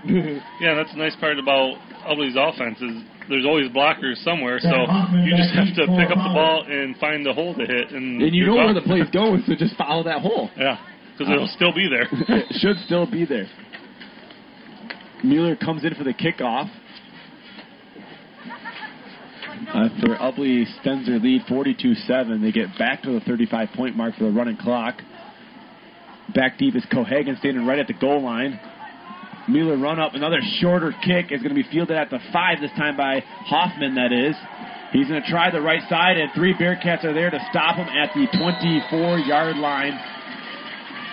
Yeah, 0.61 0.75
that's 0.75 0.91
the 0.91 0.97
nice 0.97 1.15
part 1.17 1.39
about 1.39 1.75
Ubly's 2.05 2.35
offense 2.37 2.79
is 2.81 3.01
there's 3.29 3.45
always 3.45 3.69
blockers 3.69 4.15
somewhere, 4.23 4.59
so 4.59 4.69
you 5.23 5.35
just 5.35 5.53
have 5.53 5.73
to 5.75 5.87
pick 5.97 6.09
up 6.09 6.17
the 6.17 6.31
ball 6.33 6.65
and 6.67 6.95
find 6.97 7.25
the 7.25 7.33
hole 7.33 7.53
to 7.53 7.65
hit. 7.65 7.91
And, 7.91 8.21
and 8.21 8.35
you 8.35 8.47
know 8.47 8.55
where 8.55 8.73
the 8.73 8.81
play's 8.81 9.09
going, 9.09 9.43
so 9.47 9.55
just 9.55 9.75
follow 9.77 10.03
that 10.03 10.21
hole. 10.21 10.49
Yeah, 10.61 10.77
because 11.17 11.31
it'll 11.33 11.45
uh, 11.45 11.55
still 11.55 11.73
be 11.73 11.87
there. 11.89 12.07
it 12.11 12.45
should 12.59 12.77
still 12.85 13.09
be 13.09 13.25
there. 13.25 13.47
Mueller 15.23 15.55
comes 15.55 15.83
in 15.83 15.95
for 15.95 16.03
the 16.03 16.13
kickoff. 16.13 16.69
Uh, 19.73 19.87
After 19.87 20.15
Ubly 20.15 20.63
extends 20.63 21.07
their 21.07 21.19
lead 21.19 21.43
42-7, 21.49 22.41
they 22.41 22.51
get 22.51 22.67
back 22.77 23.03
to 23.03 23.11
the 23.11 23.19
35-point 23.19 23.95
mark 23.95 24.15
for 24.15 24.25
the 24.25 24.31
running 24.31 24.57
clock. 24.57 24.95
Back 26.33 26.57
deep 26.57 26.75
is 26.75 26.85
Cohagen 26.91 27.37
standing 27.39 27.65
right 27.65 27.79
at 27.79 27.87
the 27.87 27.93
goal 27.93 28.23
line. 28.23 28.59
Mueller 29.51 29.77
run 29.77 29.99
up, 29.99 30.13
another 30.15 30.39
shorter 30.59 30.93
kick 31.03 31.31
is 31.31 31.41
going 31.41 31.53
to 31.53 31.61
be 31.61 31.67
fielded 31.69 31.97
at 31.97 32.09
the 32.09 32.19
five 32.31 32.61
this 32.61 32.71
time 32.77 32.95
by 32.95 33.23
Hoffman. 33.45 33.95
That 33.95 34.11
is, 34.11 34.35
he's 34.93 35.07
going 35.07 35.21
to 35.21 35.27
try 35.29 35.51
the 35.51 35.61
right 35.61 35.81
side, 35.89 36.17
and 36.17 36.31
three 36.33 36.53
Bearcats 36.53 37.03
are 37.03 37.13
there 37.13 37.29
to 37.29 37.39
stop 37.49 37.75
him 37.75 37.87
at 37.87 38.11
the 38.13 38.27
24-yard 38.37 39.57
line. 39.57 39.99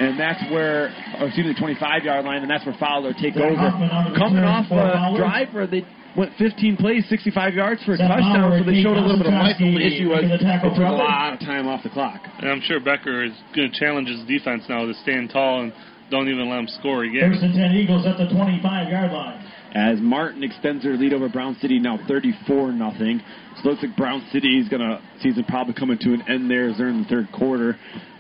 And 0.01 0.19
that's 0.19 0.39
where, 0.53 0.95
or 1.19 1.27
excuse 1.27 1.47
me, 1.47 1.53
the 1.53 1.59
25 1.59 2.05
yard 2.05 2.25
line, 2.25 2.43
and 2.43 2.51
that's 2.51 2.65
where 2.65 2.77
Fowler 2.79 3.13
take 3.15 3.35
Zach 3.35 3.43
over. 3.43 3.57
Hoffman 3.57 3.91
on 3.91 4.13
the 4.13 4.19
Coming 4.19 4.45
off 4.45 4.69
for 4.69 4.79
a 4.79 5.19
drive 5.19 5.53
where 5.53 5.67
they 5.67 5.83
went 6.17 6.31
15 6.39 6.77
plays, 6.77 7.03
65 7.09 7.55
yards 7.55 7.83
for 7.83 7.95
a 7.95 7.97
Zach 7.97 8.07
touchdown, 8.07 8.47
Fowler 8.47 8.59
so 8.63 8.71
they 8.71 8.79
showed 8.79 8.95
a 8.95 9.03
little 9.03 9.19
bit 9.19 9.27
of 9.27 9.35
life. 9.35 9.59
The 9.59 9.67
only 9.67 9.83
issue 9.83 10.15
was 10.15 10.23
the 10.23 10.39
it 10.39 10.47
tackle 10.47 10.71
took 10.71 10.87
a 10.87 10.95
lot 10.95 11.35
of 11.35 11.41
time 11.41 11.67
off 11.67 11.83
the 11.83 11.91
clock. 11.91 12.23
And 12.39 12.47
I'm 12.47 12.63
sure 12.63 12.79
Becker 12.79 13.27
is 13.27 13.35
going 13.59 13.73
to 13.73 13.75
challenge 13.75 14.07
his 14.07 14.23
defense 14.31 14.63
now 14.71 14.87
to 14.87 14.95
stand 15.03 15.31
tall 15.35 15.67
and 15.67 15.73
don't 16.11 16.29
even 16.29 16.49
let 16.49 16.59
him 16.61 16.69
score 16.69 17.05
again. 17.05 17.33
First 17.33 17.43
and 17.43 17.55
10 17.55 17.73
Eagles 17.73 18.07
at 18.07 18.19
the 18.19 18.29
25 18.33 18.89
yard 18.89 19.13
line. 19.13 19.45
As 19.75 20.01
Martin 20.01 20.43
extends 20.43 20.83
their 20.83 20.97
lead 20.97 21.13
over 21.13 21.29
Brown 21.29 21.57
City 21.61 21.79
now 21.79 21.99
34 22.09 22.73
nothing. 22.73 23.21
So 23.57 23.69
it 23.69 23.73
looks 23.73 23.83
like 23.83 23.97
Brown 23.97 24.27
City 24.33 24.59
is 24.59 24.69
gonna 24.69 25.01
season 25.21 25.45
probably 25.45 25.75
coming 25.75 25.99
to 25.99 26.15
an 26.15 26.23
end 26.29 26.51
there 26.51 26.69
as 26.69 26.79
they're 26.79 26.89
in 26.89 27.03
the 27.03 27.09
third 27.09 27.29
quarter. 27.33 27.77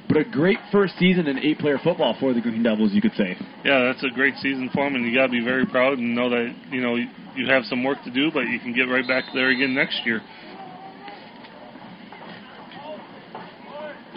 But 0.08 0.16
a 0.16 0.24
great 0.24 0.58
first 0.72 0.96
season 0.98 1.26
in 1.26 1.38
eight 1.38 1.58
player 1.58 1.78
football 1.84 2.16
for 2.18 2.32
the 2.32 2.40
Green 2.40 2.62
Devils, 2.62 2.92
you 2.92 3.02
could 3.02 3.12
say. 3.12 3.36
Yeah, 3.62 3.84
that's 3.84 4.02
a 4.04 4.14
great 4.14 4.34
season 4.36 4.70
for 4.72 4.84
them, 4.84 4.94
and 4.94 5.04
you 5.04 5.14
got 5.14 5.26
to 5.26 5.32
be 5.32 5.44
very 5.44 5.66
proud 5.66 5.98
and 5.98 6.14
know 6.14 6.30
that 6.30 6.54
you 6.70 6.80
know 6.80 6.96
you 6.96 7.46
have 7.46 7.64
some 7.64 7.84
work 7.84 8.02
to 8.04 8.10
do, 8.10 8.30
but 8.32 8.48
you 8.48 8.58
can 8.58 8.72
get 8.72 8.88
right 8.88 9.06
back 9.06 9.24
there 9.34 9.50
again 9.50 9.74
next 9.74 10.00
year. 10.06 10.22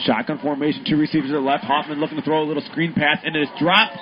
Shotgun 0.03 0.39
formation, 0.39 0.83
two 0.87 0.97
receivers 0.97 1.29
to 1.29 1.33
the 1.33 1.39
left. 1.39 1.63
Hoffman 1.63 1.99
looking 1.99 2.17
to 2.17 2.23
throw 2.23 2.43
a 2.43 2.47
little 2.47 2.63
screen 2.71 2.93
pass, 2.93 3.19
and 3.23 3.35
it 3.35 3.41
is 3.43 3.49
dropped 3.59 3.97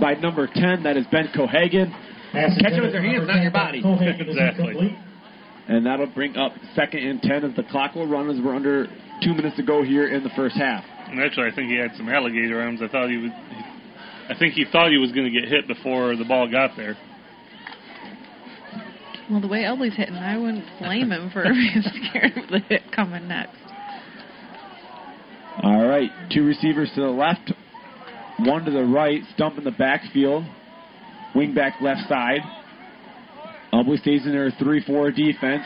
by 0.00 0.14
number 0.14 0.46
10. 0.46 0.82
That 0.82 0.96
is 0.96 1.06
Ben 1.10 1.28
Cohagen. 1.34 1.90
Pass 2.32 2.58
Catch 2.60 2.72
it 2.72 2.82
with 2.82 2.92
your 2.92 3.02
hands, 3.02 3.26
not 3.26 3.42
your 3.42 3.52
body. 3.52 3.82
Cohagen 3.82 4.28
is 4.28 4.36
incomplete. 4.58 4.98
And 5.68 5.86
that'll 5.86 6.06
bring 6.08 6.36
up 6.36 6.52
second 6.74 7.00
and 7.06 7.22
10 7.22 7.44
as 7.44 7.56
the 7.56 7.62
clock 7.62 7.94
will 7.94 8.06
run 8.06 8.28
as 8.28 8.42
we're 8.44 8.54
under 8.54 8.86
two 9.22 9.32
minutes 9.32 9.56
to 9.56 9.62
go 9.62 9.82
here 9.82 10.08
in 10.08 10.22
the 10.22 10.30
first 10.36 10.56
half. 10.56 10.84
And 11.08 11.20
actually, 11.20 11.48
I 11.50 11.54
think 11.54 11.70
he 11.70 11.76
had 11.76 11.92
some 11.96 12.08
alligator 12.08 12.60
arms. 12.60 12.80
I 12.82 12.88
thought 12.88 13.08
he 13.08 13.16
would. 13.16 13.32
I 13.32 14.34
think 14.38 14.54
he 14.54 14.64
thought 14.70 14.90
he 14.90 14.98
was 14.98 15.12
going 15.12 15.30
to 15.32 15.40
get 15.40 15.48
hit 15.48 15.66
before 15.68 16.16
the 16.16 16.24
ball 16.24 16.50
got 16.50 16.76
there. 16.76 16.96
Well, 19.30 19.40
the 19.40 19.48
way 19.48 19.64
Elby's 19.64 19.96
hitting, 19.96 20.16
I 20.16 20.36
wouldn't 20.36 20.64
blame 20.80 21.10
him 21.10 21.30
for 21.30 21.42
being 21.44 21.82
scared 21.82 22.36
of 22.36 22.48
the 22.50 22.58
hit 22.68 22.82
coming 22.94 23.26
next. 23.28 23.56
All 25.62 25.86
right, 25.86 26.10
two 26.32 26.44
receivers 26.44 26.90
to 26.94 27.00
the 27.00 27.08
left, 27.08 27.52
one 28.40 28.64
to 28.64 28.70
the 28.70 28.84
right, 28.84 29.22
stump 29.34 29.56
in 29.56 29.64
the 29.64 29.70
backfield, 29.70 30.44
wing 31.34 31.54
back 31.54 31.80
left 31.80 32.08
side. 32.08 32.40
Ubly 33.72 33.98
stays 34.00 34.24
in 34.26 34.32
their 34.32 34.50
3-4 34.52 35.14
defense. 35.14 35.62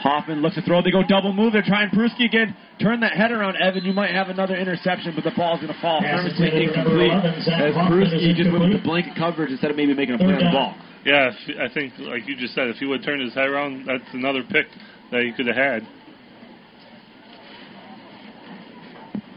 Hoffman 0.00 0.40
looks 0.40 0.54
to 0.54 0.62
throw. 0.62 0.80
They 0.80 0.90
go 0.90 1.02
double 1.06 1.32
move. 1.32 1.52
They're 1.52 1.60
trying 1.60 1.90
Peruski 1.90 2.24
again. 2.24 2.56
Turn 2.80 3.00
that 3.00 3.12
head 3.12 3.32
around, 3.32 3.56
Evan. 3.60 3.84
You 3.84 3.92
might 3.92 4.12
have 4.12 4.28
another 4.28 4.56
interception, 4.56 5.12
but 5.14 5.24
the 5.24 5.32
ball's 5.36 5.60
going 5.60 5.72
to 5.72 5.80
fall. 5.80 6.00
Pass 6.00 6.24
Herman's 6.24 6.40
making 6.40 6.68
intended 6.68 6.88
for 6.88 7.04
number 7.04 7.28
incomplete 7.28 7.52
11, 7.52 7.68
as 7.68 7.74
Hoffman 7.74 8.00
Peruski 8.00 8.34
just 8.34 8.50
went 8.50 8.64
with 8.64 8.72
the 8.80 8.84
blanket 8.84 9.12
coverage 9.16 9.50
instead 9.50 9.70
of 9.70 9.76
maybe 9.76 9.92
making 9.92 10.14
a 10.14 10.18
play 10.18 10.32
on 10.32 10.44
the 10.44 10.56
ball. 10.56 10.72
Yeah, 11.04 11.32
I 11.60 11.68
think, 11.72 11.92
like 12.00 12.24
you 12.28 12.36
just 12.36 12.54
said, 12.54 12.68
if 12.68 12.76
he 12.76 12.86
would 12.86 13.04
turn 13.04 13.20
his 13.20 13.34
head 13.34 13.48
around, 13.48 13.84
that's 13.84 14.08
another 14.12 14.42
pick 14.42 14.68
that 15.12 15.20
he 15.20 15.32
could 15.36 15.46
have 15.46 15.56
had. 15.56 15.84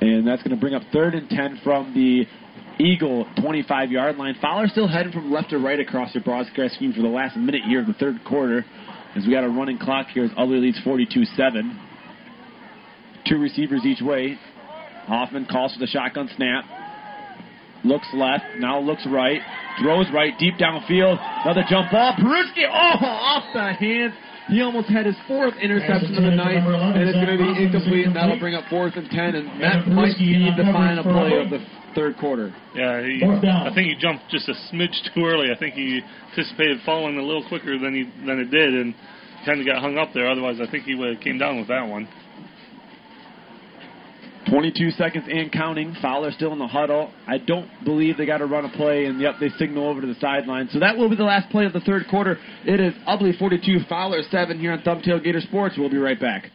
And 0.04 0.28
that's 0.28 0.44
going 0.44 0.54
to 0.54 0.60
bring 0.60 0.74
up 0.74 0.82
third 0.92 1.16
and 1.16 1.30
10 1.30 1.62
from 1.64 1.94
the 1.94 2.26
Eagle 2.84 3.26
25 3.40 3.90
yard 3.90 4.18
line. 4.18 4.36
Fowler 4.42 4.68
still 4.68 4.88
heading 4.88 5.14
from 5.14 5.32
left 5.32 5.52
to 5.52 5.58
right 5.60 5.80
across 5.80 6.14
your 6.14 6.22
broadcast 6.26 6.76
screen 6.76 6.92
for 6.92 7.02
the 7.02 7.08
last 7.08 7.38
minute 7.38 7.62
here 7.66 7.80
of 7.80 7.88
the 7.88 7.94
third 7.94 8.16
quarter. 8.26 8.66
As 9.16 9.26
we 9.26 9.32
got 9.32 9.46
a 9.46 9.50
running 9.50 9.78
clock 9.78 10.08
here 10.08 10.26
as 10.26 10.32
Ubly 10.32 10.60
leads 10.60 10.80
42 10.82 11.24
7. 11.24 11.80
Two 13.30 13.38
receivers 13.38 13.86
each 13.86 14.02
way. 14.02 14.38
Hoffman 15.06 15.46
calls 15.50 15.74
for 15.74 15.80
the 15.80 15.88
shotgun 15.88 16.30
snap. 16.36 16.66
Looks 17.86 18.08
left, 18.14 18.44
now 18.60 18.82
looks 18.82 19.06
right. 19.10 19.40
Throws 19.82 20.08
right, 20.14 20.34
deep 20.38 20.56
downfield. 20.56 21.18
Another 21.46 21.64
jump 21.70 21.92
ball. 21.92 22.14
Peruski, 22.20 22.68
oh, 22.68 23.06
off 23.06 23.54
the 23.54 23.74
hands. 23.74 24.14
He 24.50 24.62
almost 24.62 24.90
had 24.90 25.06
his 25.06 25.16
fourth 25.28 25.56
interception 25.62 26.16
of 26.16 26.24
the 26.24 26.36
night, 26.36 26.60
and 26.60 27.00
it's 27.00 27.16
going 27.16 27.38
to 27.38 27.40
be 27.40 27.64
incomplete, 27.64 28.06
and 28.08 28.16
that'll 28.16 28.40
bring 28.40 28.56
up 28.56 28.66
fourth 28.70 28.94
and 28.96 29.10
10, 29.10 29.36
and 29.36 29.62
that 29.62 29.88
might 29.88 30.18
be 30.18 30.52
the 30.58 30.68
final 30.72 31.04
play 31.04 31.40
of 31.40 31.50
the 31.50 31.64
third 31.96 32.18
quarter. 32.18 32.54
Yeah, 32.76 33.02
he, 33.02 33.20
down. 33.20 33.68
I 33.68 33.74
think 33.74 33.88
he 33.88 33.96
jumped 33.96 34.30
just 34.30 34.50
a 34.50 34.56
smidge 34.72 34.96
too 35.16 35.24
early. 35.26 35.52
I 35.52 35.58
think 35.58 35.76
he 35.76 36.02
anticipated 36.32 36.80
falling 36.86 37.18
a 37.18 37.24
little 37.24 37.48
quicker 37.48 37.78
than 37.80 37.94
he 37.96 38.04
than 38.26 38.40
it 38.40 38.52
did, 38.52 38.74
and 38.74 38.94
kind 39.46 39.60
of 39.60 39.66
got 39.66 39.80
hung 39.80 39.98
up 39.98 40.10
there. 40.14 40.30
Otherwise, 40.30 40.60
I 40.62 40.70
think 40.70 40.84
he 40.86 40.96
would 40.96 41.16
have 41.16 41.24
came 41.24 41.38
down 41.38 41.58
with 41.58 41.68
that 41.68 41.88
one. 41.88 42.08
22 44.50 44.92
seconds 44.92 45.26
and 45.30 45.52
counting. 45.52 45.96
Fowler 46.02 46.32
still 46.32 46.54
in 46.54 46.60
the 46.60 46.68
huddle. 46.68 47.12
I 47.28 47.38
don't 47.38 47.70
believe 47.84 48.18
they 48.18 48.26
got 48.26 48.40
to 48.40 48.46
run 48.46 48.66
a 48.66 48.70
play, 48.70 49.06
and 49.06 49.20
yep, 49.20 49.36
they 49.40 49.50
signal 49.58 49.88
over 49.88 50.02
to 50.02 50.08
the 50.08 50.20
sideline. 50.20 50.70
So 50.72 50.80
that 50.80 50.98
will 50.98 51.10
be 51.10 51.16
the 51.16 51.24
last 51.24 51.50
play 51.50 51.66
of 51.66 51.74
the 51.74 51.80
third 51.82 52.08
quarter. 52.10 52.38
It 52.66 52.80
is 52.80 52.94
Ubly 53.08 53.38
42, 53.38 53.80
Fowler 53.90 54.22
7 54.30 54.60
here 54.60 54.72
on 54.74 54.82
Thumb 54.82 55.02
Tailgater 55.02 55.42
Sports. 55.44 55.76
We'll 55.78 55.90
be 55.90 55.98
right 55.98 56.20
back. 56.20 56.52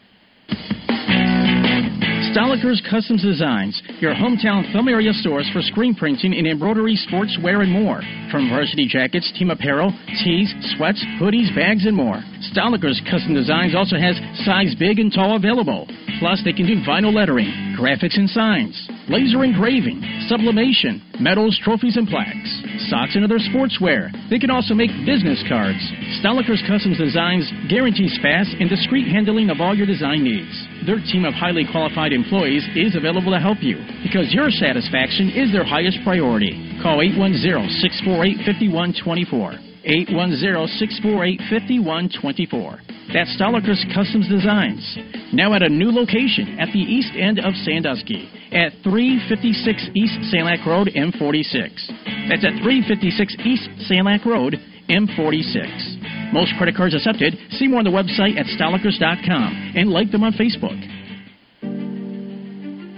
Stoliker's 2.28 2.82
Customs 2.90 3.22
Designs, 3.22 3.80
your 4.00 4.12
hometown 4.12 4.70
thumb 4.72 4.88
area 4.88 5.12
stores 5.14 5.48
for 5.50 5.62
screen 5.62 5.94
printing 5.94 6.36
and 6.36 6.46
embroidery, 6.46 6.92
sportswear, 7.08 7.62
and 7.64 7.72
more. 7.72 8.02
From 8.30 8.50
varsity 8.50 8.86
jackets, 8.86 9.32
team 9.38 9.50
apparel, 9.50 9.96
tees, 10.20 10.52
sweats, 10.76 11.00
hoodies, 11.16 11.48
bags, 11.56 11.86
and 11.86 11.96
more. 11.96 12.20
Stoliker's 12.52 13.00
Custom 13.08 13.32
Designs 13.32 13.74
also 13.74 13.96
has 13.96 14.20
size 14.44 14.76
big 14.78 14.98
and 14.98 15.10
tall 15.10 15.36
available. 15.36 15.88
Plus, 16.20 16.42
they 16.44 16.52
can 16.52 16.66
do 16.66 16.76
vinyl 16.84 17.14
lettering, 17.16 17.48
graphics 17.80 18.20
and 18.20 18.28
signs, 18.28 18.76
laser 19.08 19.42
engraving, 19.42 20.04
sublimation, 20.28 21.00
medals, 21.20 21.58
trophies, 21.64 21.96
and 21.96 22.08
plaques, 22.08 22.52
socks 22.92 23.16
and 23.16 23.24
other 23.24 23.40
sportswear. 23.40 24.12
They 24.28 24.38
can 24.38 24.50
also 24.50 24.74
make 24.74 24.92
business 25.08 25.40
cards. 25.48 25.80
Stoliker's 26.20 26.62
Customs 26.68 26.98
Designs 26.98 27.48
guarantees 27.70 28.18
fast 28.20 28.52
and 28.60 28.68
discreet 28.68 29.08
handling 29.08 29.48
of 29.48 29.62
all 29.62 29.74
your 29.74 29.86
design 29.86 30.22
needs. 30.22 30.52
Their 30.86 31.00
team 31.00 31.24
of 31.24 31.34
highly 31.34 31.64
qualified 31.70 32.12
employees 32.12 32.68
is 32.76 32.94
available 32.94 33.32
to 33.32 33.40
help 33.40 33.62
you 33.62 33.78
because 34.02 34.34
your 34.34 34.50
satisfaction 34.50 35.30
is 35.30 35.50
their 35.52 35.64
highest 35.64 35.98
priority. 36.04 36.78
Call 36.82 36.98
810-648-5124. 36.98 39.58
810-648-5124. 39.88 42.80
That's 43.12 43.36
Stoliker's 43.40 43.84
Customs 43.94 44.28
Designs. 44.28 44.98
Now 45.32 45.54
at 45.54 45.62
a 45.62 45.68
new 45.68 45.90
location 45.90 46.58
at 46.60 46.68
the 46.72 46.80
east 46.80 47.12
end 47.16 47.38
of 47.38 47.54
Sandusky 47.64 48.28
at 48.52 48.72
356 48.84 49.90
East 49.94 50.18
Sanilac 50.32 50.64
Road, 50.66 50.90
M46. 50.94 51.88
That's 52.28 52.44
at 52.44 52.60
356 52.60 53.36
East 53.44 53.68
Sanilac 53.88 54.24
Road, 54.24 54.56
M46. 54.90 55.97
Most 56.32 56.52
credit 56.58 56.76
cards 56.76 56.94
accepted. 56.94 57.34
See 57.52 57.68
more 57.68 57.78
on 57.80 57.84
the 57.84 57.90
website 57.90 58.36
at 58.38 58.46
stolikers.com 58.46 59.72
and 59.76 59.90
like 59.90 60.10
them 60.10 60.24
on 60.24 60.32
Facebook. 60.32 60.76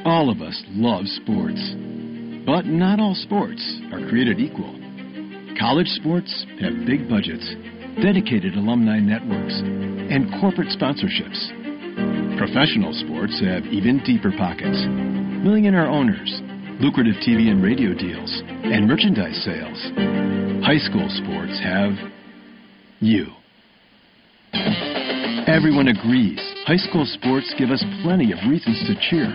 All 0.04 0.30
of 0.30 0.40
us 0.40 0.62
love 0.70 1.06
sports, 1.06 1.60
but 2.46 2.66
not 2.66 2.98
all 2.98 3.14
sports 3.14 3.60
are 3.92 4.08
created 4.08 4.40
equal. 4.40 4.74
College 5.58 5.88
sports 6.00 6.32
have 6.60 6.86
big 6.86 7.08
budgets, 7.08 7.44
dedicated 8.02 8.56
alumni 8.56 8.98
networks, 8.98 9.60
and 9.60 10.32
corporate 10.40 10.72
sponsorships. 10.72 11.36
Professional 12.38 12.94
sports 12.94 13.38
have 13.44 13.66
even 13.66 14.00
deeper 14.02 14.32
pockets, 14.32 14.80
millionaire 15.44 15.86
owners, 15.86 16.40
lucrative 16.80 17.20
TV 17.20 17.52
and 17.52 17.62
radio 17.62 17.92
deals, 17.92 18.32
and 18.64 18.88
merchandise 18.88 19.36
sales. 19.44 19.78
High 20.64 20.80
school 20.80 21.06
sports 21.20 21.60
have 21.60 21.92
you. 23.00 23.26
Everyone 25.48 25.88
agrees 25.88 26.40
high 26.64 26.78
school 26.78 27.04
sports 27.18 27.52
give 27.58 27.70
us 27.70 27.82
plenty 28.02 28.30
of 28.30 28.38
reasons 28.48 28.78
to 28.86 28.94
cheer. 29.10 29.26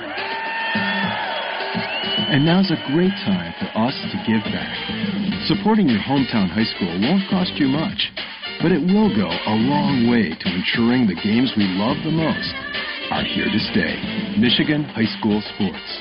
And 2.31 2.45
now's 2.45 2.71
a 2.71 2.79
great 2.93 3.13
time 3.27 3.53
for 3.59 3.69
us 3.77 3.93
to 3.93 4.17
give 4.25 4.41
back. 4.49 4.71
Supporting 5.51 5.89
your 5.89 6.01
hometown 6.01 6.49
high 6.49 6.65
school 6.77 6.89
won't 7.03 7.27
cost 7.29 7.53
you 7.59 7.67
much, 7.67 7.99
but 8.61 8.71
it 8.71 8.81
will 8.81 9.11
go 9.13 9.27
a 9.27 9.55
long 9.67 10.09
way 10.09 10.31
to 10.31 10.47
ensuring 10.47 11.05
the 11.05 11.19
games 11.21 11.53
we 11.57 11.67
love 11.75 11.97
the 12.03 12.15
most 12.15 12.53
are 13.11 13.27
here 13.27 13.45
to 13.45 13.61
stay. 13.71 13.93
Michigan 14.39 14.85
High 14.95 15.09
School 15.19 15.41
Sports. 15.53 15.91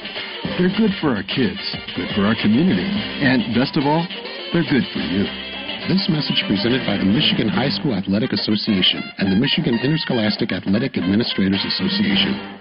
They're 0.56 0.72
good 0.78 0.94
for 1.00 1.12
our 1.12 1.24
kids, 1.24 1.60
good 1.96 2.08
for 2.14 2.24
our 2.24 2.36
community, 2.40 2.88
and 2.88 3.52
best 3.52 3.76
of 3.76 3.84
all, 3.84 4.06
they're 4.52 4.68
good 4.70 4.86
for 4.92 5.00
you. 5.00 5.43
This 5.84 6.08
message 6.08 6.40
presented 6.48 6.80
by 6.88 6.96
the 6.96 7.04
Michigan 7.04 7.44
High 7.46 7.68
School 7.68 7.92
Athletic 7.92 8.32
Association 8.32 9.04
and 9.18 9.28
the 9.28 9.36
Michigan 9.36 9.76
Interscholastic 9.84 10.48
Athletic 10.50 10.96
Administrators 10.96 11.60
Association. 11.60 12.56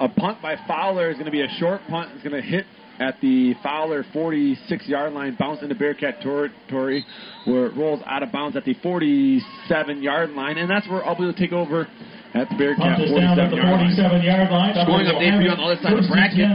A 0.00 0.08
punt 0.08 0.42
by 0.42 0.56
Fowler 0.66 1.10
is 1.10 1.14
going 1.14 1.26
to 1.26 1.30
be 1.30 1.42
a 1.46 1.52
short 1.62 1.80
punt. 1.88 2.10
It's 2.14 2.26
going 2.26 2.34
to 2.34 2.42
hit 2.42 2.66
at 2.98 3.22
the 3.22 3.54
Fowler 3.62 4.04
46 4.12 4.58
yard 4.88 5.12
line, 5.12 5.36
bounce 5.38 5.62
into 5.62 5.76
Bearcat 5.76 6.20
territory, 6.20 7.06
where 7.44 7.66
it 7.66 7.76
rolls 7.76 8.02
out 8.04 8.24
of 8.24 8.32
bounds 8.32 8.56
at 8.56 8.64
the 8.64 8.74
47 8.82 10.02
yard 10.02 10.30
line, 10.30 10.58
and 10.58 10.68
that's 10.68 10.88
where 10.88 11.02
Ubly 11.02 11.06
will 11.06 11.14
be 11.14 11.22
able 11.22 11.32
to 11.34 11.38
take 11.38 11.52
over 11.52 11.86
at 12.34 12.50
the 12.50 12.56
Bearcat 12.58 12.98
Punt 12.98 13.14
down 13.14 13.38
at 13.38 13.46
47 13.46 13.50
the 13.54 13.62
yard 13.62 13.78
47 13.78 14.22
yard 14.26 14.50
line. 14.50 14.74
line. 14.74 14.82
Scoring 14.82 15.06
update 15.06 15.38
for 15.38 15.42
you 15.46 15.50
on 15.54 15.58
the 15.62 15.66
other 15.70 15.78
side 15.86 15.94
of 15.94 16.02
the 16.02 16.10
bracket. 16.10 16.50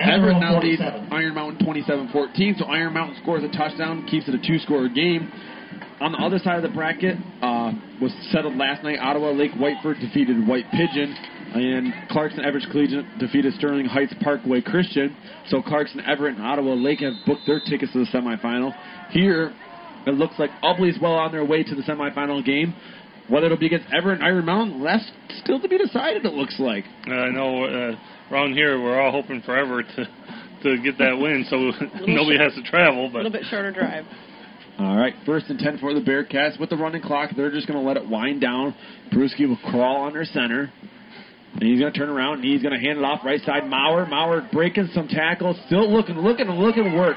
Evart 0.00 0.32
Evart 0.32 0.40
now 0.40 0.60
leads 0.60 0.80
Iron 0.80 1.34
Mountain 1.34 1.66
27-14, 1.66 2.58
so 2.58 2.64
Iron 2.66 2.94
Mountain 2.94 3.18
scores 3.22 3.44
a 3.44 3.48
touchdown, 3.48 4.06
keeps 4.06 4.28
it 4.28 4.34
a 4.34 4.46
two-score 4.46 4.88
game. 4.88 5.30
On 6.00 6.12
the 6.12 6.18
other 6.18 6.38
side 6.38 6.56
of 6.56 6.62
the 6.62 6.74
bracket 6.74 7.16
uh, 7.42 7.72
was 8.00 8.10
settled 8.32 8.56
last 8.56 8.82
night. 8.82 8.98
Ottawa 8.98 9.30
Lake 9.32 9.52
Whiteford 9.52 10.00
defeated 10.00 10.48
White 10.48 10.64
Pigeon, 10.72 11.14
and 11.52 11.92
Clarkston 12.10 12.44
Everest 12.46 12.68
Collegiate 12.70 13.04
defeated 13.18 13.52
Sterling 13.54 13.84
Heights 13.84 14.14
Parkway 14.22 14.62
Christian. 14.62 15.14
So 15.48 15.60
Clarkston 15.60 16.08
Everest 16.08 16.38
and 16.38 16.46
Ottawa 16.46 16.72
Lake 16.72 17.00
have 17.00 17.12
booked 17.26 17.42
their 17.46 17.60
tickets 17.60 17.92
to 17.92 17.98
the 17.98 18.06
semifinal. 18.06 18.72
Here, 19.10 19.52
it 20.06 20.14
looks 20.14 20.34
like 20.38 20.50
Ubly's 20.62 20.96
well 21.00 21.14
on 21.14 21.32
their 21.32 21.44
way 21.44 21.62
to 21.62 21.74
the 21.74 21.82
semifinal 21.82 22.44
game. 22.44 22.74
Whether 23.28 23.46
it'll 23.46 23.58
be 23.58 23.66
against 23.66 23.88
Evart 23.88 24.14
and 24.14 24.24
Iron 24.24 24.44
Mountain, 24.44 24.82
that's 24.82 25.04
still 25.42 25.60
to 25.60 25.68
be 25.68 25.78
decided. 25.78 26.24
It 26.24 26.32
looks 26.32 26.58
like. 26.58 26.84
Uh, 27.06 27.12
I 27.12 27.30
know 27.30 27.64
uh, 27.64 27.96
around 28.30 28.52
here 28.52 28.80
we're 28.80 29.00
all 29.00 29.12
hoping 29.12 29.42
forever 29.42 29.82
to 29.82 30.06
to 30.62 30.76
get 30.82 30.98
that 30.98 31.18
win, 31.18 31.44
so 31.48 31.56
nobody 32.06 32.38
has 32.38 32.54
to 32.54 32.62
travel. 32.62 33.06
A 33.06 33.12
little 33.12 33.30
bit 33.30 33.44
shorter 33.50 33.72
drive. 33.72 34.04
All 34.78 34.96
right, 34.96 35.14
first 35.26 35.46
and 35.50 35.58
ten 35.58 35.78
for 35.78 35.92
the 35.92 36.00
Bearcats 36.00 36.58
with 36.58 36.70
the 36.70 36.76
running 36.76 37.02
clock. 37.02 37.30
They're 37.36 37.50
just 37.50 37.66
going 37.66 37.78
to 37.78 37.86
let 37.86 37.96
it 37.96 38.08
wind 38.08 38.40
down. 38.40 38.74
Peruski 39.12 39.46
will 39.46 39.58
crawl 39.70 40.06
under 40.06 40.24
center. 40.24 40.72
And 41.52 41.62
he's 41.64 41.80
going 41.80 41.92
to 41.92 41.98
turn 41.98 42.08
around 42.08 42.40
and 42.40 42.44
he's 42.44 42.62
going 42.62 42.72
to 42.72 42.80
hand 42.80 42.98
it 42.98 43.04
off 43.04 43.24
right 43.24 43.40
side. 43.42 43.66
Maurer, 43.66 44.06
Maurer 44.06 44.48
breaking 44.52 44.88
some 44.94 45.08
tackles, 45.08 45.58
still 45.66 45.90
looking, 45.90 46.16
looking, 46.16 46.46
looking 46.46 46.94
work. 46.96 47.16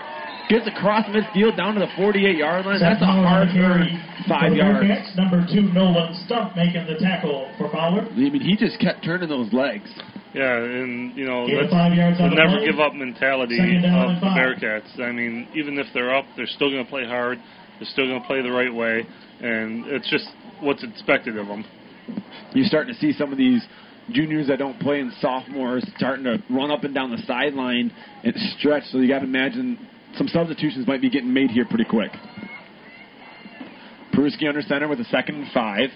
Gets 0.49 0.67
across 0.67 1.05
midfield 1.05 1.55
down 1.55 1.75
to 1.75 1.79
the 1.79 1.87
48 1.95 2.35
yard 2.35 2.65
line. 2.65 2.79
That's 2.79 3.01
a 3.01 3.05
hard 3.05 3.47
earned 3.49 4.01
five 4.27 4.53
yards. 4.53 4.83
Bearcats, 4.83 5.15
number 5.15 5.45
two, 5.47 5.61
Nolan 5.71 6.13
Stump 6.25 6.55
making 6.55 6.85
the 6.87 6.99
tackle 6.99 7.49
for 7.57 7.69
Fowler. 7.71 8.01
I 8.01 8.15
mean, 8.15 8.41
he 8.41 8.57
just 8.57 8.79
kept 8.81 9.05
turning 9.05 9.29
those 9.29 9.53
legs. 9.53 9.87
Yeah, 10.33 10.57
and 10.57 11.15
you 11.15 11.25
know 11.25 11.45
Gain 11.45 11.69
that's 11.69 12.17
the 12.17 12.29
never 12.33 12.57
play. 12.57 12.65
give 12.65 12.79
up 12.79 12.93
mentality 12.93 13.57
of 13.59 14.21
the. 14.21 14.27
Bearcats. 14.27 14.99
I 14.99 15.11
mean, 15.11 15.47
even 15.55 15.77
if 15.77 15.87
they're 15.93 16.15
up, 16.15 16.25
they're 16.35 16.47
still 16.47 16.71
going 16.71 16.83
to 16.83 16.89
play 16.89 17.05
hard. 17.05 17.37
They're 17.79 17.89
still 17.91 18.07
going 18.07 18.21
to 18.21 18.27
play 18.27 18.41
the 18.41 18.51
right 18.51 18.73
way, 18.73 19.05
and 19.41 19.85
it's 19.87 20.09
just 20.09 20.25
what's 20.61 20.83
expected 20.83 21.37
of 21.37 21.47
them. 21.47 21.65
You're 22.53 22.65
starting 22.65 22.93
to 22.93 22.99
see 22.99 23.13
some 23.13 23.31
of 23.31 23.37
these 23.37 23.63
juniors 24.11 24.47
that 24.47 24.59
don't 24.59 24.79
play 24.79 24.99
and 24.99 25.11
sophomores 25.21 25.85
starting 25.97 26.25
to 26.25 26.37
run 26.49 26.71
up 26.71 26.83
and 26.83 26.93
down 26.93 27.11
the 27.11 27.21
sideline 27.25 27.91
and 28.23 28.33
stretch. 28.57 28.83
So 28.91 28.97
you 28.99 29.07
got 29.07 29.19
to 29.19 29.25
imagine 29.25 29.79
some 30.17 30.27
substitutions 30.27 30.87
might 30.87 31.01
be 31.01 31.09
getting 31.09 31.33
made 31.33 31.51
here 31.51 31.65
pretty 31.65 31.85
quick. 31.85 32.11
Peruski 34.13 34.47
under 34.47 34.61
center 34.61 34.87
with 34.87 34.99
a 34.99 35.05
second 35.05 35.35
and 35.35 35.51
five 35.51 35.89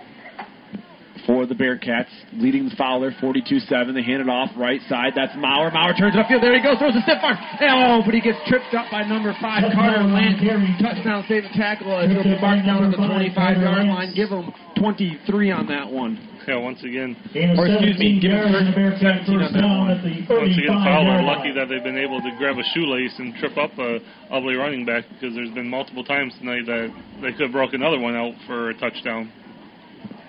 for 1.28 1.46
the 1.46 1.54
Bearcats, 1.54 2.08
leading 2.34 2.66
the 2.70 2.76
Fowler 2.80 3.12
42-7. 3.20 3.94
They 3.94 4.02
hand 4.02 4.24
it 4.24 4.30
off 4.32 4.50
right 4.58 4.80
side. 4.88 5.12
That's 5.14 5.36
Maurer. 5.36 5.70
Maurer 5.70 5.94
turns 5.94 6.16
it 6.16 6.24
upfield. 6.24 6.40
There 6.42 6.56
he 6.56 6.64
goes. 6.64 6.80
Throws 6.80 6.96
a 6.96 7.04
stiff 7.04 7.20
arm. 7.22 7.38
Oh, 7.62 8.02
but 8.08 8.16
he 8.16 8.22
gets 8.24 8.40
tripped 8.48 8.72
up 8.74 8.88
by 8.90 9.04
number 9.04 9.36
five, 9.44 9.68
Carter 9.76 10.08
Lance. 10.08 10.40
Touchdown, 10.80 11.26
save 11.28 11.44
and 11.44 11.54
tackle. 11.54 11.92
And 12.00 12.12
It'll 12.16 12.24
be 12.24 12.40
marked 12.40 12.66
down 12.66 12.88
at 12.88 12.92
the 12.96 12.98
25-yard 13.04 13.86
line. 13.92 14.16
Give 14.16 14.30
him 14.32 14.50
23 14.80 15.52
on 15.52 15.68
that 15.68 15.92
one. 15.92 16.16
Yeah, 16.48 16.64
once 16.64 16.80
again, 16.80 17.12
Or 17.60 17.68
excuse 17.68 18.00
me, 18.00 18.24
give 18.24 18.32
him 18.32 18.56
the 18.56 18.72
Bearcat 18.72 19.28
17 19.28 19.36
on 19.36 19.52
first 19.52 19.52
that 19.52 19.60
down 19.60 19.80
one. 19.84 19.92
at 19.92 20.00
once 20.32 20.56
again, 20.56 20.80
Fowler 20.80 21.20
lucky 21.28 21.52
that 21.52 21.68
they've 21.68 21.84
been 21.84 22.00
able 22.00 22.24
to 22.24 22.32
grab 22.40 22.56
a 22.56 22.64
shoelace 22.72 23.12
and 23.20 23.36
trip 23.36 23.58
up 23.60 23.76
a 23.76 24.00
Ubly 24.32 24.56
running 24.56 24.86
back 24.88 25.04
because 25.12 25.36
there's 25.36 25.52
been 25.52 25.68
multiple 25.68 26.06
times 26.08 26.32
tonight 26.40 26.64
that 26.66 26.88
they 27.20 27.36
could 27.36 27.52
have 27.52 27.52
broke 27.52 27.74
another 27.74 28.00
one 28.00 28.16
out 28.16 28.32
for 28.48 28.70
a 28.70 28.74
touchdown. 28.80 29.28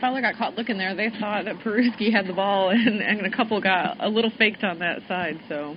Fowler 0.00 0.20
got 0.20 0.36
caught 0.36 0.54
looking 0.56 0.78
there. 0.78 0.94
They 0.94 1.10
thought 1.20 1.44
that 1.44 1.56
Peruski 1.58 2.12
had 2.12 2.26
the 2.26 2.32
ball, 2.32 2.70
and, 2.74 3.00
and 3.02 3.26
a 3.26 3.30
couple 3.34 3.60
got 3.60 3.96
a 4.02 4.08
little 4.08 4.30
faked 4.38 4.64
on 4.64 4.78
that 4.80 5.00
side. 5.08 5.38
So 5.48 5.76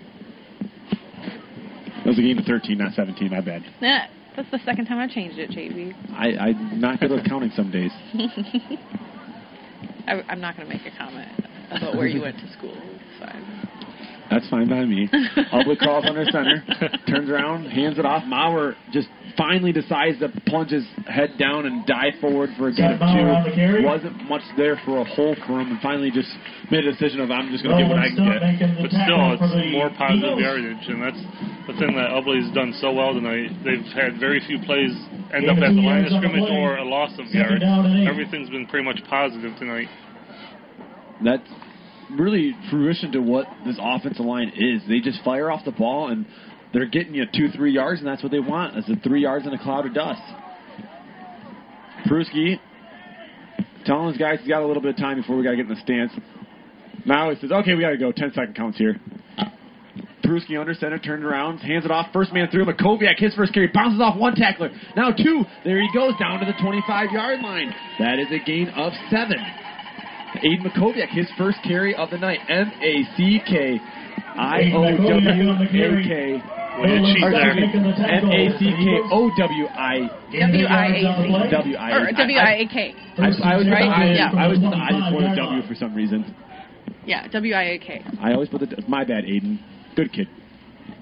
It 2.05 2.07
was 2.07 2.17
a 2.19 2.21
game 2.21 2.37
of 2.37 2.45
13, 2.45 2.77
not 2.77 2.93
17. 2.93 3.29
My 3.29 3.41
bad. 3.41 3.63
nah, 3.81 4.01
that's 4.35 4.49
the 4.51 4.59
second 4.65 4.85
time 4.85 4.99
I've 4.99 5.09
changed 5.11 5.37
it, 5.39 5.49
JV. 5.51 5.93
I, 6.13 6.49
I'm 6.49 6.79
not 6.79 6.99
good 6.99 7.11
at 7.11 7.25
counting 7.25 7.51
some 7.55 7.71
days. 7.71 7.91
I, 10.07 10.21
I'm 10.29 10.41
not 10.41 10.55
going 10.57 10.67
to 10.67 10.73
make 10.75 10.85
a 10.85 10.97
comment 10.97 11.29
about 11.71 11.95
where 11.95 12.07
you 12.07 12.21
went 12.21 12.37
to 12.37 12.51
school. 12.53 12.75
It's 12.75 13.19
fine. 13.19 13.67
That's 14.29 14.49
fine 14.49 14.69
by 14.69 14.85
me. 14.85 15.09
Ubly 15.53 15.77
crawls 15.77 16.05
under 16.07 16.23
center, 16.25 16.63
turns 17.07 17.29
around, 17.29 17.65
hands 17.65 17.99
it 17.99 18.05
off. 18.05 18.23
Maurer 18.25 18.75
just 18.93 19.09
finally 19.37 19.71
decides 19.71 20.19
to 20.19 20.29
plunge 20.47 20.71
his 20.71 20.85
head 21.07 21.37
down 21.37 21.65
and 21.65 21.85
dive 21.85 22.13
forward 22.21 22.49
for 22.57 22.69
a 22.69 22.73
gain 22.73 22.93
of 22.95 22.99
Maurer 22.99 23.31
on 23.31 23.43
the 23.43 23.55
two. 23.55 23.83
Wasn't 23.85 24.15
much 24.29 24.41
there 24.57 24.79
for 24.85 24.99
a 25.01 25.05
hole 25.05 25.35
for 25.45 25.59
him, 25.59 25.71
and 25.71 25.79
finally 25.81 26.11
just 26.11 26.29
made 26.69 26.85
a 26.85 26.91
decision 26.91 27.19
of 27.21 27.31
I'm 27.31 27.51
just 27.51 27.63
going 27.63 27.75
to 27.75 27.83
get 27.83 27.89
what 27.89 27.99
I 27.99 28.09
can 28.09 28.23
get. 28.57 28.71
But 28.81 28.91
still, 28.91 29.35
it's 29.35 29.71
more 29.71 29.89
positive 29.93 30.39
yardage, 30.39 30.85
and 30.87 30.99
that's 31.01 31.21
the 31.67 31.75
thing 31.79 31.95
that 31.95 32.11
Ubly's 32.15 32.49
done 32.53 32.73
so 32.79 32.91
well 32.91 33.13
tonight. 33.13 33.51
They've 33.63 33.85
had 33.93 34.19
very 34.19 34.39
few 34.47 34.59
plays 34.63 34.93
end 35.33 35.47
up 35.47 35.57
at 35.59 35.71
the 35.75 35.83
line 35.83 36.05
of 36.05 36.11
scrimmage 36.11 36.49
or 36.51 36.77
a 36.77 36.85
loss 36.85 37.11
of 37.19 37.25
Second 37.31 37.39
yards. 37.39 37.61
down 37.63 37.85
and 37.85 38.03
eight. 38.03 38.07
Everything's 38.07 38.49
been 38.49 38.67
pretty 38.67 38.85
much 38.85 38.99
positive 39.09 39.55
tonight. 39.57 39.87
That's 41.23 41.47
really 42.17 42.55
fruition 42.69 43.11
to 43.13 43.21
what 43.21 43.45
this 43.65 43.77
offensive 43.79 44.25
line 44.25 44.51
is. 44.55 44.81
They 44.87 44.99
just 44.99 45.23
fire 45.23 45.51
off 45.51 45.63
the 45.65 45.71
ball 45.71 46.09
and 46.09 46.25
they're 46.73 46.85
getting 46.85 47.13
you 47.13 47.25
two, 47.25 47.49
three 47.49 47.71
yards, 47.71 47.99
and 47.99 48.07
that's 48.07 48.23
what 48.23 48.31
they 48.31 48.39
want. 48.39 48.77
Is 48.77 48.85
the 48.85 48.95
three 49.03 49.21
yards 49.21 49.45
in 49.45 49.53
a 49.53 49.61
cloud 49.61 49.85
of 49.85 49.93
dust. 49.93 50.21
Peruski 52.07 52.59
telling 53.85 54.09
his 54.09 54.17
guys 54.17 54.39
he's 54.39 54.47
got 54.47 54.61
a 54.61 54.67
little 54.67 54.81
bit 54.81 54.91
of 54.91 54.97
time 54.97 55.17
before 55.17 55.37
we 55.37 55.43
got 55.43 55.51
to 55.51 55.57
get 55.57 55.67
in 55.67 55.73
the 55.73 55.81
stance. 55.81 56.11
Now 57.05 57.29
he 57.29 57.39
says, 57.39 57.51
okay, 57.51 57.73
we 57.73 57.81
got 57.81 57.91
to 57.91 57.97
go. 57.97 58.11
10 58.11 58.33
second 58.33 58.55
counts 58.55 58.77
here. 58.77 58.99
Peruski 60.23 60.57
under 60.57 60.73
center, 60.73 60.99
turned 60.99 61.25
around, 61.25 61.57
hands 61.59 61.83
it 61.83 61.91
off. 61.91 62.07
First 62.13 62.31
man 62.31 62.47
through. 62.49 62.65
Makoviak, 62.65 63.17
his 63.17 63.33
first 63.35 63.53
carry, 63.53 63.67
bounces 63.73 63.99
off 63.99 64.17
one 64.17 64.35
tackler. 64.35 64.69
Now 64.95 65.11
two. 65.11 65.43
There 65.65 65.81
he 65.81 65.89
goes 65.93 66.13
down 66.19 66.39
to 66.39 66.45
the 66.45 66.53
25 66.61 67.11
yard 67.11 67.41
line. 67.41 67.73
That 67.99 68.19
is 68.19 68.27
a 68.31 68.43
gain 68.45 68.69
of 68.69 68.93
seven. 69.09 69.37
Aiden 70.37 70.61
Makoviak, 70.65 71.09
his 71.09 71.27
first 71.37 71.57
carry 71.63 71.95
of 71.95 72.09
the 72.11 72.17
night. 72.17 72.39
M 72.47 72.71
A 72.81 73.03
C 73.17 73.41
K 73.45 73.79
I 74.37 74.71
O 74.73 74.95
W 74.95 75.51
A 75.51 76.03
K. 76.07 76.60
M 76.79 78.25
A 78.31 78.57
C 78.57 78.71
K 78.71 78.99
O 79.11 79.29
W 79.37 79.67
I 79.67 80.09
W-I-A-C. 80.31 81.51
W 81.51 81.75
I 81.75 81.91
Or 81.91 82.11
W-I-A-K. 82.11 82.95
I, 83.17 83.21
I 83.21 83.57
was 83.57 83.67
Right? 83.67 83.89
I, 83.89 84.13
Yeah. 84.13 84.31
I 84.35 84.47
was 84.47 84.59
I 84.59 84.91
just 84.91 85.13
wanted 85.13 85.35
W 85.35 85.61
for 85.67 85.75
some 85.75 85.93
reason. 85.93 86.33
Yeah, 87.05 87.27
W-I-A-K. 87.27 88.05
I 88.21 88.33
always 88.33 88.49
put 88.49 88.61
the 88.61 88.83
my 88.87 89.03
bad, 89.03 89.25
Aiden. 89.25 89.59
Good 89.95 90.13
kid. 90.13 90.27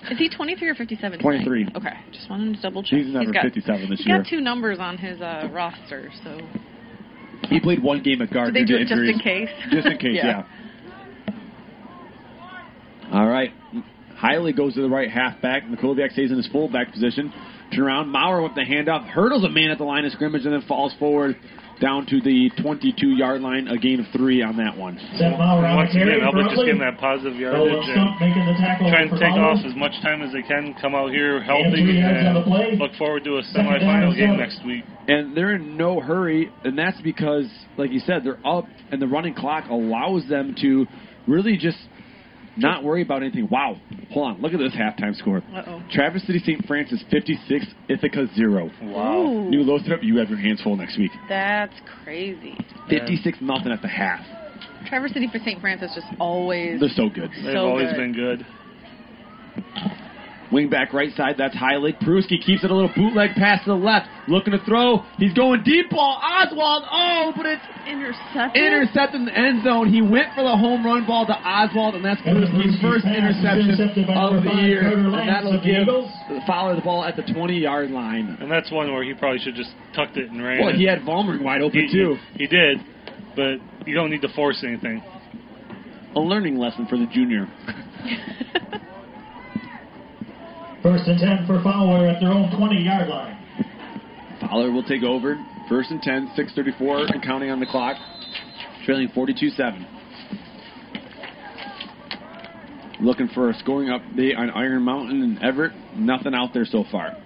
Is 0.09 0.17
he 0.17 0.29
23 0.29 0.69
or 0.69 0.75
57? 0.75 1.19
23. 1.19 1.65
tonight? 1.65 1.75
Okay, 1.75 1.93
just 2.13 2.29
wanted 2.29 2.55
to 2.55 2.61
double 2.61 2.81
check. 2.83 2.99
He's 2.99 3.13
never 3.13 3.31
got, 3.31 3.43
57 3.43 3.89
this 3.89 3.99
he's 3.99 4.07
year. 4.07 4.17
got 4.19 4.27
two 4.29 4.39
numbers 4.39 4.79
on 4.79 4.97
his 4.97 5.19
uh, 5.21 5.49
roster, 5.51 6.09
so 6.23 6.39
He 7.49 7.59
played 7.59 7.83
one 7.83 8.01
game 8.01 8.21
at 8.21 8.31
guard 8.31 8.53
Did 8.53 8.63
they 8.63 8.65
do 8.65 8.77
to 8.77 8.81
it 8.83 8.87
just 8.87 9.01
in 9.01 9.19
case? 9.19 9.49
Just 9.71 9.87
in 9.87 9.97
case, 9.97 10.15
Yeah. 10.23 10.43
yeah. 11.27 11.33
All 13.11 13.27
right. 13.27 13.51
Heilig 14.21 14.57
goes 14.57 14.73
to 14.75 14.81
the 14.81 14.89
right 14.89 15.09
halfback. 15.09 15.63
Makoviak 15.63 16.11
stays 16.11 16.31
in 16.31 16.37
his 16.37 16.47
fullback 16.47 16.91
position. 16.91 17.31
Turn 17.73 17.85
around. 17.85 18.09
Maurer 18.09 18.41
with 18.41 18.55
the 18.55 18.61
handoff. 18.61 19.07
Hurdles 19.07 19.43
a 19.43 19.49
man 19.49 19.69
at 19.71 19.77
the 19.77 19.83
line 19.83 20.05
of 20.05 20.11
scrimmage 20.11 20.45
and 20.45 20.53
then 20.53 20.63
falls 20.67 20.93
forward 20.99 21.37
down 21.79 22.05
to 22.07 22.19
the 22.19 22.51
22 22.61 23.15
yard 23.15 23.41
line. 23.41 23.67
A 23.67 23.77
gain 23.77 23.99
of 24.01 24.07
three 24.11 24.41
on 24.41 24.57
that 24.57 24.75
one. 24.75 24.99
Seth 25.15 25.37
Maurer 25.37 25.65
on 25.65 25.77
Once 25.77 25.93
the 25.93 26.01
again, 26.01 26.19
for 26.19 26.25
Albert 26.25 26.49
just 26.49 26.65
getting 26.65 26.81
that 26.81 26.97
positive 26.99 27.39
yardage 27.39 27.85
Stump 27.87 28.19
making 28.19 28.45
the 28.45 28.55
tackle 28.59 28.87
and 28.87 28.91
trying 28.91 29.09
to 29.09 29.19
take 29.19 29.37
off 29.39 29.63
as 29.63 29.75
much 29.75 29.93
time 30.01 30.21
as 30.21 30.33
they 30.33 30.41
can, 30.43 30.75
come 30.81 30.95
out 30.95 31.11
here 31.11 31.41
healthy, 31.41 31.79
three 31.79 31.99
yards 32.01 32.27
on 32.27 32.33
the 32.35 32.43
play. 32.43 32.75
and 32.75 32.79
look 32.79 32.91
forward 32.99 33.23
to 33.23 33.37
a 33.37 33.43
semifinal 33.55 34.11
game 34.17 34.35
next 34.35 34.59
week. 34.65 34.83
And 35.07 35.35
they're 35.35 35.55
in 35.55 35.77
no 35.77 35.99
hurry, 36.01 36.51
and 36.63 36.77
that's 36.77 36.99
because, 37.01 37.47
like 37.77 37.91
you 37.91 37.99
said, 37.99 38.23
they're 38.25 38.45
up, 38.45 38.65
and 38.91 39.01
the 39.01 39.07
running 39.07 39.33
clock 39.33 39.69
allows 39.69 40.27
them 40.27 40.55
to 40.61 40.85
really 41.27 41.55
just 41.55 41.77
not 42.59 42.83
worry 42.83 43.01
about 43.01 43.21
anything. 43.23 43.47
Wow. 43.51 43.77
Hold 44.11 44.27
on. 44.35 44.41
Look 44.41 44.53
at 44.53 44.59
this 44.59 44.73
halftime 44.73 45.15
score. 45.15 45.37
Uh-oh. 45.53 45.81
Traverse 45.91 46.23
City 46.23 46.39
St. 46.39 46.65
Francis 46.65 47.03
56, 47.11 47.65
Ithaca 47.89 48.27
0. 48.35 48.69
Wow. 48.83 49.17
Ooh. 49.21 49.49
New 49.49 49.61
Lothrop, 49.63 50.03
you 50.03 50.17
have 50.17 50.29
your 50.29 50.39
hands 50.39 50.61
full 50.61 50.75
next 50.75 50.97
week. 50.97 51.11
that's 51.27 51.73
crazy. 52.03 52.57
56 52.89 53.37
nothing 53.41 53.71
at 53.71 53.81
the 53.81 53.87
half. 53.87 54.19
Traverse 54.87 55.13
City 55.13 55.27
for 55.31 55.39
St. 55.39 55.59
Francis 55.61 55.91
just 55.93 56.07
always 56.19 56.79
They're 56.79 56.89
so 56.89 57.09
good. 57.09 57.29
They've 57.31 57.53
So 57.53 57.59
always 57.67 57.89
good. 57.91 57.97
been 57.97 58.13
good. 58.13 58.45
Wing 60.51 60.69
back 60.69 60.93
right 60.93 61.13
side, 61.15 61.35
that's 61.37 61.55
Heilig. 61.55 62.01
Peruski 62.01 62.41
keeps 62.43 62.63
it 62.63 62.71
a 62.71 62.73
little 62.73 62.91
bootleg 62.95 63.35
pass 63.35 63.63
to 63.65 63.69
the 63.69 63.75
left. 63.77 64.07
Looking 64.27 64.53
to 64.53 64.59
throw. 64.65 65.05
He's 65.17 65.33
going 65.33 65.61
deep 65.63 65.91
ball. 65.91 66.19
Oswald. 66.23 66.83
Oh, 66.91 67.33
but 67.37 67.45
it's 67.45 67.61
intercepted. 67.87 68.57
intercepted 68.61 69.15
in 69.21 69.25
the 69.25 69.37
end 69.37 69.63
zone. 69.63 69.93
He 69.93 70.01
went 70.01 70.33
for 70.33 70.41
the 70.43 70.57
home 70.57 70.83
run 70.85 71.05
ball 71.05 71.25
to 71.27 71.33
Oswald, 71.33 71.95
and 71.95 72.03
that's 72.03 72.21
Peruski's 72.21 72.81
first 72.81 73.05
interception 73.05 74.09
of 74.09 74.43
the 74.43 74.53
year. 74.65 74.81
Carter 74.81 74.97
And 74.97 75.11
Lance 75.11 75.29
that'll 75.29 75.51
the 75.53 75.65
give 75.65 75.85
the 75.85 76.41
Fowler 76.47 76.75
the 76.75 76.81
ball 76.81 77.03
at 77.05 77.15
the 77.15 77.23
20 77.23 77.53
yard 77.59 77.91
line. 77.91 78.37
And 78.41 78.49
that's 78.49 78.71
one 78.71 78.91
where 78.91 79.03
he 79.03 79.13
probably 79.13 79.39
should 79.39 79.55
just 79.55 79.71
tucked 79.95 80.17
it 80.17 80.31
and 80.31 80.43
ran 80.43 80.65
Well, 80.65 80.73
he 80.75 80.85
had 80.85 81.01
Vollmer 81.01 81.41
wide 81.41 81.61
open, 81.61 81.87
He- 81.87 81.91
too. 81.93 82.17
He 82.35 82.47
did, 82.47 82.79
but 83.35 83.57
you 83.85 83.93
don't 83.93 84.09
need 84.09 84.21
to 84.21 84.29
force 84.33 84.63
anything. 84.65 85.03
A 86.15 86.19
learning 86.19 86.57
lesson 86.57 86.87
for 86.87 86.97
the 86.97 87.05
junior. 87.05 87.47
First 90.81 91.07
and 91.07 91.19
10 91.19 91.45
for 91.45 91.61
Fowler 91.61 92.07
at 92.07 92.21
their 92.21 92.31
own 92.31 92.55
20 92.55 92.81
yard 92.81 93.09
line. 93.09 93.37
Fowler 94.39 94.71
will 94.71 94.83
take 94.83 95.03
over. 95.03 95.37
First 95.67 95.91
and 95.91 96.01
10, 96.01 96.31
6.34 96.37 97.13
and 97.13 97.21
counting 97.21 97.51
on 97.51 97.59
the 97.59 97.65
clock. 97.65 97.97
Trailing 98.85 99.09
42 99.13 99.49
7. 99.49 99.85
Looking 103.01 103.27
for 103.33 103.49
a 103.49 103.53
scoring 103.55 103.89
update 103.89 104.37
on 104.37 104.49
Iron 104.51 104.83
Mountain 104.83 105.21
and 105.21 105.39
Evart. 105.39 105.73
Nothing 105.95 106.33
out 106.33 106.53
there 106.53 106.65
so 106.65 106.85
far. 106.91 107.17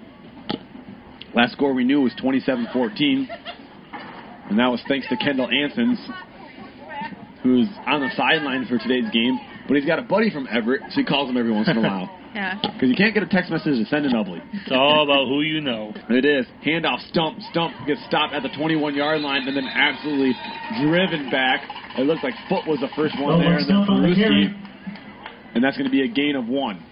Last 1.36 1.54
score 1.54 1.74
we 1.74 1.84
knew 1.84 2.02
was 2.02 2.14
27 2.20 2.68
14. 2.74 3.30
And 4.50 4.60
that 4.60 4.68
was 4.68 4.82
thanks 4.88 5.08
to 5.10 5.18
Kendall 5.18 5.48
Ansons, 5.48 5.98
who's 7.44 7.68
on 7.88 8.02
the 8.02 8.10
sideline 8.16 8.66
for 8.66 8.78
today's 8.78 9.10
game. 9.12 9.40
But 9.68 9.78
he's 9.78 9.86
got 9.86 10.00
a 10.00 10.04
buddy 10.04 10.32
from 10.32 10.48
Evart, 10.48 10.90
so 10.90 10.96
he 10.96 11.06
calls 11.06 11.30
him 11.30 11.38
every 11.38 11.52
once 11.52 11.70
in 11.70 11.78
a 11.78 11.82
while. 11.82 12.20
Yeah. 12.34 12.58
Because 12.62 12.90
you 12.90 12.96
can't 12.96 13.14
get 13.14 13.22
a 13.22 13.30
text 13.30 13.52
message 13.52 13.78
to 13.78 13.86
send 13.86 14.06
an 14.06 14.14
Ubly. 14.14 14.42
It's 14.54 14.72
all 14.72 15.04
about 15.04 15.28
who 15.28 15.42
you 15.42 15.62
know. 15.62 15.94
It 16.10 16.26
is. 16.26 16.46
Handoff, 16.66 17.00
stump, 17.10 17.40
stump 17.52 17.74
gets 17.86 18.04
stopped 18.08 18.34
at 18.34 18.42
the 18.42 18.50
21 18.58 18.96
yard 18.96 19.22
line 19.22 19.48
and 19.48 19.56
then 19.56 19.68
absolutely 19.68 20.34
driven 20.82 21.30
back. 21.30 21.62
It 21.98 22.08
looks 22.08 22.24
like 22.24 22.34
Foot 22.50 22.66
was 22.66 22.80
the 22.80 22.90
first 22.96 23.14
one 23.22 23.36
oh, 23.36 23.38
there, 23.38 23.58
and 23.58 23.70
then 23.70 23.86
the 23.86 23.92
Peruski. 23.92 24.50
And 25.54 25.64
that's 25.64 25.78
going 25.78 25.86
to 25.86 25.94
be 25.94 26.02
a 26.02 26.08
gain 26.08 26.36
of 26.36 26.48
one. 26.48 26.84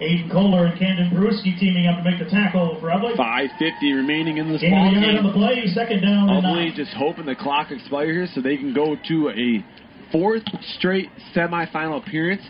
Aiden 0.00 0.30
Kohler 0.30 0.66
and 0.66 0.78
Camden 0.78 1.10
Peruski 1.10 1.58
teaming 1.58 1.88
up 1.88 1.98
to 1.98 2.08
make 2.08 2.20
the 2.22 2.30
tackle 2.30 2.78
for 2.80 2.86
Ubly. 2.86 3.16
5.50 3.16 3.96
remaining 3.96 4.38
in 4.38 4.52
this 4.52 4.60
Gain 4.60 4.70
ball 4.70 4.86
of 4.86 4.94
a 4.94 5.00
yard 5.00 5.16
on 5.18 5.26
the 5.26 5.32
game. 5.32 5.42
play, 5.42 5.66
second 5.74 6.02
down 6.02 6.30
and 6.30 6.44
Ubly 6.46 6.74
just 6.76 6.92
hoping 6.94 7.26
the 7.26 7.34
clock 7.34 7.72
expires 7.72 8.30
so 8.32 8.40
they 8.40 8.56
can 8.56 8.72
go 8.72 8.94
to 9.08 9.30
a 9.30 9.64
fourth 10.12 10.44
straight 10.76 11.10
semifinal 11.34 12.00
appearance 12.00 12.42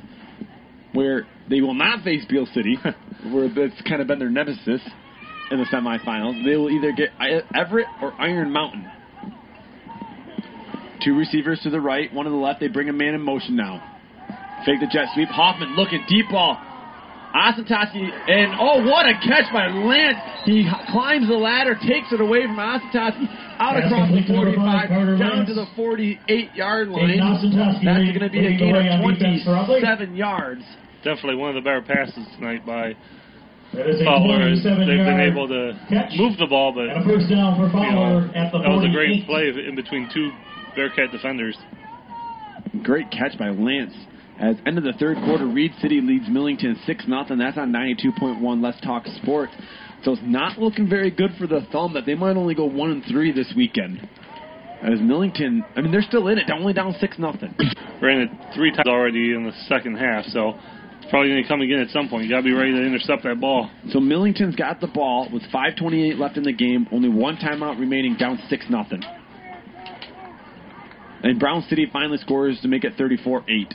where 0.93 1.27
they 1.49 1.61
will 1.61 1.75
not 1.75 2.03
face 2.05 2.25
Beal 2.29 2.47
City, 2.55 2.77
where 3.31 3.49
that's 3.49 3.81
kind 3.83 4.01
of 4.01 4.07
been 4.07 4.19
their 4.19 4.31
nemesis 4.31 4.81
in 5.51 5.59
the 5.59 5.67
semifinals. 5.73 6.45
They 6.45 6.57
will 6.57 6.71
either 6.71 6.93
get 6.93 7.11
Evart 7.19 7.85
or 8.03 8.13
Iron 8.21 8.53
Mountain. 8.53 8.87
Two 11.05 11.17
receivers 11.17 11.61
to 11.63 11.71
the 11.71 11.81
right, 11.81 12.13
one 12.13 12.25
to 12.25 12.31
the 12.31 12.37
left. 12.37 12.61
They 12.61 12.69
bring 12.69 12.89
a 12.89 12.93
man 12.93 13.15
in 13.15 13.23
motion 13.23 13.57
now. 13.57 13.97
Fake 14.67 14.81
the 14.81 14.87
jet 14.87 15.07
sweep. 15.15 15.29
Hoffman 15.29 15.77
looking 15.77 16.05
deep 16.09 16.27
ball. 16.31 16.61
Asatowski, 17.39 18.03
and 18.03 18.59
oh, 18.59 18.83
what 18.83 19.07
a 19.07 19.15
catch 19.23 19.47
by 19.55 19.69
Lance. 19.71 20.19
He 20.45 20.67
h- 20.67 20.75
climbs 20.91 21.29
the 21.31 21.39
ladder, 21.39 21.79
takes 21.87 22.11
it 22.11 22.21
away 22.21 22.43
from 22.51 22.59
Asatowski, 22.59 23.31
out 23.63 23.79
Pass 23.79 23.87
across 23.87 24.11
the 24.11 24.27
to 24.27 24.35
45, 24.35 24.59
five, 24.59 24.89
down 24.91 25.47
Lance. 25.47 25.49
to 25.49 25.55
the 25.55 25.67
48 25.77 26.55
yard 26.55 26.89
line. 26.89 27.15
Aiden 27.15 27.55
That's 27.55 27.83
going 27.87 28.19
to 28.27 28.31
be 28.31 28.43
a 28.43 28.59
gain 28.59 28.75
of 28.75 28.83
on 28.83 29.15
defense 29.15 29.45
for 29.47 29.55
Ubly. 29.55 29.79
27 29.87 30.17
yards. 30.17 30.63
Definitely 31.07 31.37
one 31.37 31.51
of 31.51 31.55
the 31.55 31.63
better 31.63 31.83
passes 31.83 32.27
tonight 32.35 32.67
by 32.67 32.97
That 33.73 33.87
is 33.87 34.01
a 34.01 34.05
Fowler. 34.05 34.51
They've 34.51 35.07
been 35.07 35.21
able 35.23 35.47
to 35.47 35.79
catch. 35.89 36.19
move 36.19 36.39
the 36.43 36.47
ball, 36.51 36.73
but 36.75 36.91
And 36.91 37.03
a 37.03 37.07
first 37.07 37.31
down 37.31 37.55
for 37.55 37.71
you 37.71 37.93
know, 37.95 38.27
at 38.35 38.51
the 38.51 38.59
that 38.59 38.69
was 38.75 38.83
a 38.83 38.91
great 38.91 39.25
play 39.31 39.47
in 39.55 39.77
between 39.79 40.11
two 40.13 40.33
Bearcat 40.75 41.13
defenders. 41.13 41.57
Great 42.83 43.11
catch 43.11 43.39
by 43.39 43.49
Lance. 43.51 43.95
As 44.41 44.55
end 44.67 44.79
of 44.79 44.85
the 44.85 44.93
third 44.93 45.17
quarter, 45.25 45.47
Reed 45.47 45.73
City 45.83 46.01
leads 46.01 46.29
Millington 46.29 46.79
6 46.87 47.05
0. 47.05 47.25
That's 47.37 47.59
on 47.59 47.73
92.1 47.73 48.63
Let's 48.63 48.81
Talk 48.81 49.05
Sports. 49.21 49.53
So 50.05 50.13
it's 50.13 50.23
not 50.25 50.59
looking 50.59 50.89
very 50.89 51.11
good 51.11 51.31
for 51.39 51.49
the 51.49 51.67
Thumb 51.73 51.95
that 51.95 52.07
they 52.07 52.15
might 52.15 52.37
only 52.37 52.55
go 52.55 52.65
1 52.65 52.91
and 52.91 53.05
3 53.05 53.33
this 53.33 53.53
weekend. 53.57 54.09
As 54.81 55.01
Millington, 55.01 55.65
I 55.75 55.81
mean, 55.81 55.91
they're 55.91 56.03
still 56.03 56.29
in 56.29 56.39
it. 56.39 56.45
They're 56.47 56.57
only 56.57 56.73
down 56.73 56.95
6 57.01 57.17
0. 57.17 57.33
Ran 58.01 58.21
it 58.21 58.31
three 58.55 58.71
times 58.71 58.87
already 58.87 59.35
in 59.35 59.45
the 59.45 59.53
second 59.69 59.97
half, 59.99 60.25
so 60.27 60.55
it's 61.01 61.11
probably 61.11 61.31
going 61.31 61.43
to 61.43 61.49
come 61.49 61.61
again 61.63 61.81
at 61.81 61.91
some 61.91 62.09
point. 62.09 62.25
You 62.25 62.31
got 62.31 62.39
to 62.39 62.45
be 62.45 62.53
ready 62.53 62.71
to 62.71 62.87
intercept 62.87 63.25
that 63.25 63.41
ball. 63.41 63.69
So 63.91 63.99
Millington's 63.99 64.55
got 64.55 64.81
the 64.81 64.87
ball 64.87 65.29
with 65.33 65.43
5.28 65.53 66.17
left 66.17 66.37
in 66.37 66.45
the 66.45 66.53
game, 66.53 66.87
only 66.93 67.09
one 67.09 67.39
timeout 67.39 67.81
remaining, 67.81 68.15
down 68.17 68.39
6 68.49 68.67
0. 68.69 68.87
And 71.25 71.41
Brown 71.41 71.65
City 71.69 71.89
finally 71.93 72.19
scores 72.19 72.61
to 72.61 72.69
make 72.69 72.85
it 72.85 72.93
34 72.97 73.45
8. 73.49 73.75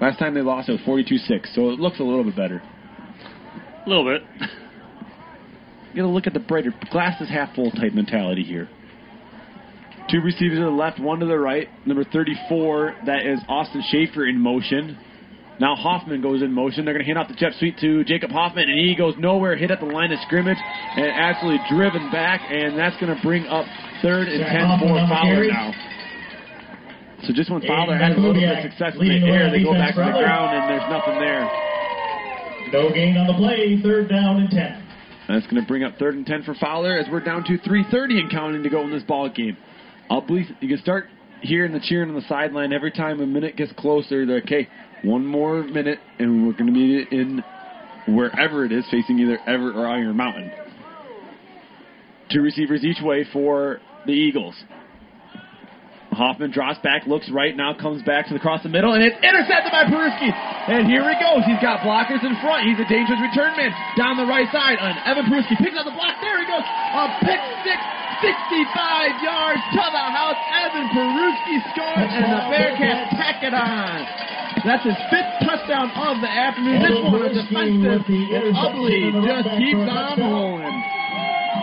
Last 0.00 0.18
time 0.18 0.34
they 0.34 0.40
lost, 0.40 0.68
it 0.68 0.72
was 0.72 0.80
42 0.84 1.18
6, 1.18 1.54
so 1.54 1.70
it 1.70 1.78
looks 1.78 2.00
a 2.00 2.02
little 2.02 2.24
bit 2.24 2.36
better. 2.36 2.62
A 3.84 3.88
little 3.88 4.04
bit. 4.04 4.22
You 5.90 5.96
gotta 5.96 6.08
look 6.08 6.26
at 6.26 6.32
the 6.32 6.40
brighter 6.40 6.72
glass 6.90 7.20
is 7.20 7.28
half 7.28 7.54
full 7.54 7.70
type 7.70 7.92
mentality 7.92 8.42
here. 8.42 8.68
Two 10.10 10.20
receivers 10.20 10.58
to 10.58 10.64
the 10.64 10.70
left, 10.70 10.98
one 10.98 11.20
to 11.20 11.26
the 11.26 11.38
right. 11.38 11.68
Number 11.86 12.02
34, 12.04 12.96
that 13.06 13.24
is 13.24 13.38
Austin 13.48 13.82
Schaefer 13.90 14.26
in 14.26 14.40
motion. 14.40 14.98
Now 15.60 15.76
Hoffman 15.76 16.22
goes 16.22 16.42
in 16.42 16.52
motion. 16.52 16.84
They're 16.84 16.94
going 16.94 17.04
to 17.04 17.06
hand 17.06 17.18
off 17.18 17.28
the 17.28 17.34
jet 17.34 17.52
sweep 17.58 17.76
to 17.78 18.02
Jacob 18.04 18.30
Hoffman, 18.30 18.68
and 18.70 18.78
he 18.80 18.96
goes 18.96 19.14
nowhere, 19.18 19.56
hit 19.56 19.70
at 19.70 19.78
the 19.78 19.86
line 19.86 20.10
of 20.10 20.18
scrimmage, 20.26 20.56
and 20.58 21.06
absolutely 21.06 21.60
driven 21.68 22.10
back, 22.10 22.40
and 22.50 22.78
that's 22.78 22.96
going 22.98 23.14
to 23.14 23.22
bring 23.22 23.46
up 23.46 23.66
third 24.02 24.28
and 24.28 24.40
Jack 24.40 24.56
10 24.56 24.66
Hoffman 24.66 24.88
for 24.88 24.98
on 24.98 25.08
Fowler 25.08 25.34
carry. 25.34 25.48
now. 25.48 25.72
So 27.26 27.32
just 27.34 27.50
when 27.50 27.60
Fowler 27.62 27.96
has 27.96 28.16
a 28.16 28.20
little 28.20 28.34
bit 28.34 28.48
of 28.48 28.62
success 28.62 28.94
in 28.98 29.06
the 29.06 29.26
air, 29.28 29.50
they 29.50 29.62
go 29.62 29.72
back 29.74 29.94
to 29.94 30.00
the 30.00 30.18
ground 30.18 30.56
and 30.56 30.70
there's 30.70 30.88
nothing 30.88 31.20
there. 31.20 31.44
No 32.72 32.92
gain 32.92 33.16
on 33.16 33.26
the 33.26 33.34
play. 33.34 33.80
Third 33.82 34.08
down 34.08 34.40
and 34.40 34.50
10. 34.50 34.86
That's 35.28 35.46
going 35.46 35.62
to 35.62 35.68
bring 35.68 35.84
up 35.84 35.96
third 35.98 36.14
and 36.14 36.26
10 36.26 36.42
for 36.44 36.54
Fowler 36.54 36.98
as 36.98 37.06
we're 37.10 37.20
down 37.20 37.44
to 37.44 37.58
3.30 37.58 38.18
and 38.18 38.30
counting 38.30 38.62
to 38.62 38.70
go 38.70 38.82
in 38.82 38.90
this 38.90 39.02
ball 39.02 39.28
game. 39.28 39.56
I'll 40.08 40.22
believe 40.22 40.46
you 40.60 40.68
can 40.68 40.78
start 40.78 41.06
hearing 41.42 41.72
the 41.72 41.80
cheering 41.80 42.08
on 42.08 42.14
the 42.14 42.26
sideline 42.28 42.72
every 42.72 42.90
time 42.90 43.20
a 43.20 43.26
minute 43.26 43.56
gets 43.56 43.72
closer. 43.72 44.26
They're 44.26 44.38
okay, 44.38 44.68
one 45.02 45.24
more 45.24 45.62
minute 45.62 45.98
and 46.18 46.46
we're 46.46 46.52
going 46.54 46.66
to 46.66 46.72
be 46.72 47.16
in 47.16 47.44
wherever 48.08 48.64
it 48.64 48.72
is, 48.72 48.84
facing 48.90 49.18
either 49.18 49.38
Evart 49.46 49.74
or 49.74 49.86
Iron 49.86 50.16
Mountain. 50.16 50.50
Two 52.32 52.40
receivers 52.40 52.84
each 52.84 53.02
way 53.02 53.24
for 53.32 53.80
the 54.06 54.12
Eagles. 54.12 54.54
Hoffman 56.10 56.50
drops 56.50 56.78
back, 56.82 57.06
looks 57.06 57.30
right, 57.30 57.54
now 57.54 57.72
comes 57.72 58.02
back 58.02 58.26
to 58.26 58.34
the 58.34 58.40
across 58.40 58.64
the 58.64 58.72
middle, 58.72 58.96
and 58.96 59.04
it's 59.04 59.16
intercepted 59.20 59.70
by 59.70 59.84
Peruski. 59.86 60.32
And 60.32 60.88
here 60.88 61.04
he 61.04 61.16
goes. 61.20 61.44
He's 61.44 61.60
got 61.60 61.84
blockers 61.84 62.24
in 62.24 62.34
front. 62.40 62.64
He's 62.64 62.80
a 62.80 62.88
dangerous 62.88 63.20
return 63.20 63.52
man 63.54 63.70
down 64.00 64.16
the 64.16 64.26
right 64.26 64.48
side. 64.48 64.80
And 64.80 64.96
Evan 65.04 65.28
Peruski 65.28 65.54
picks 65.60 65.76
up 65.76 65.84
the 65.84 65.94
block. 65.94 66.16
There 66.24 66.40
he 66.40 66.48
goes. 66.48 66.64
A 66.64 67.02
pick 67.20 67.40
six, 67.62 67.78
65 68.24 69.20
yards 69.22 69.62
to 69.76 69.84
the 69.84 70.06
house. 70.08 70.40
Evan 70.56 70.88
Peruski 70.96 71.56
scores, 71.76 72.10
and 72.16 72.26
the 72.32 72.42
Bearcats 72.48 73.12
tack 73.20 73.44
it 73.44 73.52
on. 73.52 74.30
That's 74.64 74.84
his 74.84 74.98
fifth 75.08 75.46
touchdown 75.46 75.88
of 75.94 76.20
the 76.20 76.28
afternoon. 76.28 76.80
This 76.80 76.96
one 77.00 77.22
a 77.22 77.32
defensive 77.32 78.04
Ubly 78.56 79.08
just 79.24 79.48
keeps 79.56 79.84
on 79.88 80.16
rolling. 80.20 80.99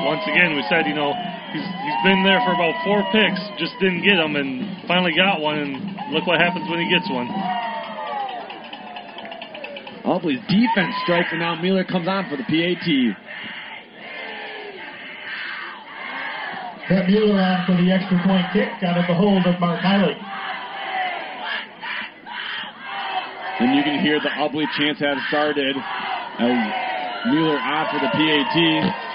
Once 0.06 0.22
again, 0.30 0.56
we 0.56 0.64
said, 0.70 0.86
you 0.86 0.94
know, 0.94 1.14
he's, 1.54 1.66
he's 1.66 2.00
been 2.04 2.22
there 2.24 2.40
for 2.46 2.54
about 2.54 2.76
four 2.86 3.02
picks, 3.12 3.42
just 3.58 3.74
didn't 3.80 4.04
get 4.04 4.18
them, 4.18 4.36
and 4.36 4.86
finally 4.88 5.14
got 5.16 5.42
one, 5.42 5.58
and 5.58 5.74
look 6.14 6.28
what 6.28 6.40
happens 6.40 6.70
when 6.70 6.80
he 6.80 6.88
gets 6.90 7.10
one. 7.10 7.28
Oh, 10.06 10.20
Ubly's 10.20 10.40
defense 10.48 10.94
strikes, 11.04 11.28
and 11.32 11.40
now 11.40 11.56
Mueller 11.60 11.84
comes 11.84 12.08
on 12.08 12.30
for 12.30 12.38
the 12.38 12.44
PAT. 12.44 12.88
Brett 16.88 17.10
Mueller 17.10 17.42
on 17.42 17.66
for 17.66 17.76
the 17.76 17.92
extra 17.92 18.16
point 18.24 18.46
kick 18.54 18.70
out 18.88 18.98
of 18.98 19.06
the 19.08 19.14
hold 19.14 19.46
of 19.46 19.60
Mark 19.60 19.82
Heilig. 19.82 20.16
And 23.60 23.76
you 23.76 23.84
can 23.84 24.00
hear 24.00 24.20
the 24.22 24.30
Ubly 24.30 24.64
chants 24.78 25.02
have 25.02 25.18
started 25.28 25.76
as 25.76 26.56
Mueller 27.28 27.60
on 27.60 27.86
for 27.92 28.00
the 28.00 28.12
PAT. 28.14 29.07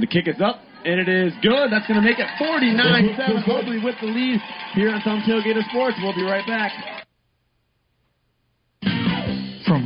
The 0.00 0.06
kick 0.06 0.28
is 0.28 0.40
up, 0.40 0.60
and 0.84 1.00
it 1.00 1.08
is 1.08 1.32
good. 1.42 1.70
That's 1.70 1.86
going 1.86 2.00
to 2.00 2.06
make 2.06 2.18
it 2.18 2.26
49-7. 2.40 3.44
Ubly 3.44 3.82
with 3.84 3.96
the 4.00 4.06
lead 4.06 4.40
here 4.74 4.90
on 4.90 5.00
Thumb 5.02 5.22
Tailgater 5.26 5.62
Sports. 5.70 5.96
We'll 6.02 6.14
be 6.14 6.22
right 6.22 6.46
back. 6.46 6.99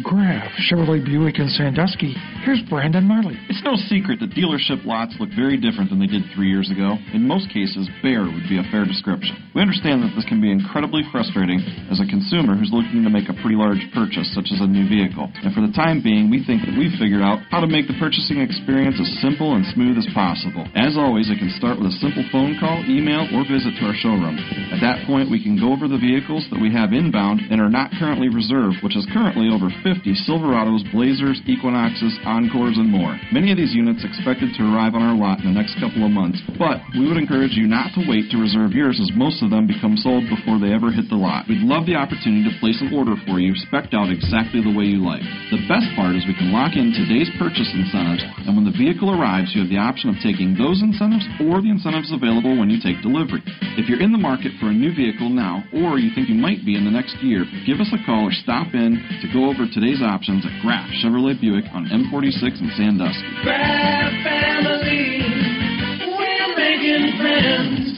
Graf, 0.05 0.53
Chevrolet 0.69 1.01
Buick 1.01 1.41
in 1.41 1.49
Sandusky, 1.49 2.13
here's 2.45 2.61
Brandon 2.69 3.09
Marley. 3.09 3.41
It's 3.49 3.65
no 3.65 3.73
secret 3.89 4.21
that 4.21 4.37
dealership 4.37 4.85
lots 4.85 5.17
look 5.17 5.33
very 5.33 5.57
different 5.57 5.89
than 5.89 5.97
they 5.97 6.07
did 6.07 6.29
three 6.37 6.53
years 6.53 6.69
ago. 6.69 7.01
In 7.17 7.25
most 7.25 7.49
cases, 7.49 7.89
bare 8.05 8.29
would 8.29 8.45
be 8.45 8.61
a 8.61 8.69
fair 8.69 8.85
description. 8.85 9.33
We 9.57 9.65
understand 9.65 10.05
that 10.05 10.13
this 10.13 10.29
can 10.29 10.45
be 10.45 10.53
incredibly 10.53 11.09
frustrating 11.09 11.65
as 11.89 12.05
a 12.05 12.07
consumer 12.07 12.53
who's 12.53 12.69
looking 12.69 13.01
to 13.01 13.09
make 13.09 13.33
a 13.33 13.39
pretty 13.41 13.57
large 13.57 13.81
purchase, 13.97 14.29
such 14.37 14.53
as 14.53 14.61
a 14.61 14.69
new 14.69 14.85
vehicle. 14.85 15.33
And 15.41 15.57
for 15.57 15.65
the 15.65 15.73
time 15.73 16.05
being, 16.05 16.29
we 16.29 16.45
think 16.45 16.69
that 16.69 16.77
we've 16.77 16.93
figured 17.01 17.25
out 17.25 17.41
how 17.49 17.65
to 17.65 17.71
make 17.71 17.89
the 17.89 17.97
purchasing 17.97 18.45
experience 18.45 19.01
as 19.01 19.09
simple 19.25 19.57
and 19.57 19.65
smooth 19.73 19.97
as 19.97 20.05
possible. 20.13 20.69
As 20.77 21.01
always, 21.01 21.33
it 21.33 21.41
can 21.41 21.49
start 21.57 21.81
with 21.81 21.89
a 21.89 21.97
simple 22.05 22.29
phone 22.29 22.61
call, 22.61 22.85
email, 22.85 23.25
or 23.33 23.49
visit 23.49 23.73
to 23.81 23.89
our 23.89 23.97
showroom. 23.97 24.37
At 24.69 24.85
that 24.85 25.09
point, 25.09 25.33
we 25.33 25.41
can 25.41 25.57
go 25.57 25.73
over 25.73 25.89
the 25.89 25.97
vehicles 25.97 26.45
that 26.53 26.61
we 26.61 26.69
have 26.77 26.93
inbound 26.93 27.41
and 27.49 27.57
are 27.57 27.73
not 27.73 27.89
currently 27.97 28.29
reserved, 28.29 28.85
which 28.85 29.01
is 29.01 29.09
currently 29.09 29.49
over 29.49 29.73
50 29.81 29.94
Silverados, 30.03 30.83
Blazers, 30.91 31.41
Equinoxes, 31.47 32.19
Encores, 32.27 32.79
and 32.79 32.91
more. 32.91 33.15
Many 33.31 33.53
of 33.53 33.59
these 33.59 33.75
units 33.75 34.03
expected 34.03 34.51
to 34.57 34.63
arrive 34.67 34.95
on 34.95 35.03
our 35.03 35.15
lot 35.15 35.41
in 35.41 35.53
the 35.53 35.55
next 35.55 35.79
couple 35.79 36.03
of 36.03 36.11
months, 36.11 36.41
but 36.59 36.81
we 36.97 37.07
would 37.07 37.21
encourage 37.21 37.55
you 37.55 37.67
not 37.67 37.93
to 37.95 38.03
wait 38.09 38.31
to 38.33 38.41
reserve 38.41 38.73
yours 38.73 38.99
as 39.03 39.13
most 39.15 39.43
of 39.43 39.51
them 39.51 39.69
become 39.69 40.01
sold 40.01 40.25
before 40.33 40.57
they 40.57 40.73
ever 40.73 40.89
hit 40.89 41.07
the 41.13 41.19
lot. 41.21 41.45
We'd 41.45 41.61
love 41.61 41.85
the 41.85 42.01
opportunity 42.01 42.49
to 42.49 42.59
place 42.59 42.81
an 42.81 42.97
order 42.97 43.15
for 43.29 43.39
you, 43.39 43.53
specced 43.69 43.93
out 43.93 44.09
exactly 44.09 44.65
the 44.65 44.73
way 44.73 44.89
you 44.89 45.05
like. 45.05 45.23
The 45.53 45.61
best 45.69 45.87
part 45.95 46.17
is 46.17 46.25
we 46.25 46.35
can 46.35 46.51
lock 46.51 46.75
in 46.79 46.97
today's 46.97 47.29
purchase 47.37 47.69
incentives, 47.77 48.25
and 48.49 48.57
when 48.57 48.65
the 48.65 48.73
vehicle 48.73 49.13
arrives, 49.13 49.53
you 49.53 49.61
have 49.61 49.71
the 49.71 49.83
option 49.83 50.09
of 50.09 50.17
taking 50.25 50.57
those 50.57 50.81
incentives 50.81 51.29
or 51.45 51.61
the 51.61 51.69
incentives 51.69 52.09
available 52.09 52.57
when 52.57 52.73
you 52.73 52.81
take 52.81 53.05
delivery. 53.05 53.45
If 53.77 53.93
you're 53.93 54.01
in 54.01 54.17
the 54.17 54.21
market 54.21 54.57
for 54.57 54.73
a 54.73 54.75
new 54.75 54.97
vehicle 54.97 55.29
now, 55.29 55.61
or 55.77 56.01
you 56.01 56.09
think 56.17 56.33
you 56.33 56.39
might 56.39 56.65
be 56.65 56.81
in 56.81 56.89
the 56.89 56.95
next 56.95 57.21
year, 57.21 57.45
give 57.69 57.85
us 57.85 57.93
a 57.93 58.01
call 58.09 58.25
or 58.25 58.33
stop 58.33 58.73
in 58.73 58.97
to 59.21 59.29
go 59.29 59.53
over 59.53 59.69
today's 59.69 59.84
options 59.93 60.45
at 60.47 60.63
Graf 60.63 60.89
Chevrolet 61.05 61.39
Buick 61.39 61.65
on 61.75 61.85
M46 61.85 62.59
in 62.59 62.73
Sandusky. 62.75 63.21
family, 64.25 65.21
we're 66.09 66.57
making 66.57 67.21
friends. 67.21 67.93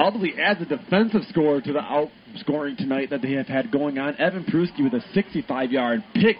Ubly 0.00 0.36
adds 0.36 0.60
a 0.60 0.64
defensive 0.64 1.22
score 1.30 1.60
to 1.60 1.72
the 1.72 1.78
outscoring 1.78 2.76
tonight 2.76 3.10
that 3.10 3.22
they 3.22 3.32
have 3.32 3.46
had 3.46 3.70
going 3.70 3.98
on. 3.98 4.16
Evan 4.16 4.44
Peruski 4.44 4.82
with 4.82 4.94
a 4.94 5.04
65-yard 5.16 6.02
pick 6.14 6.36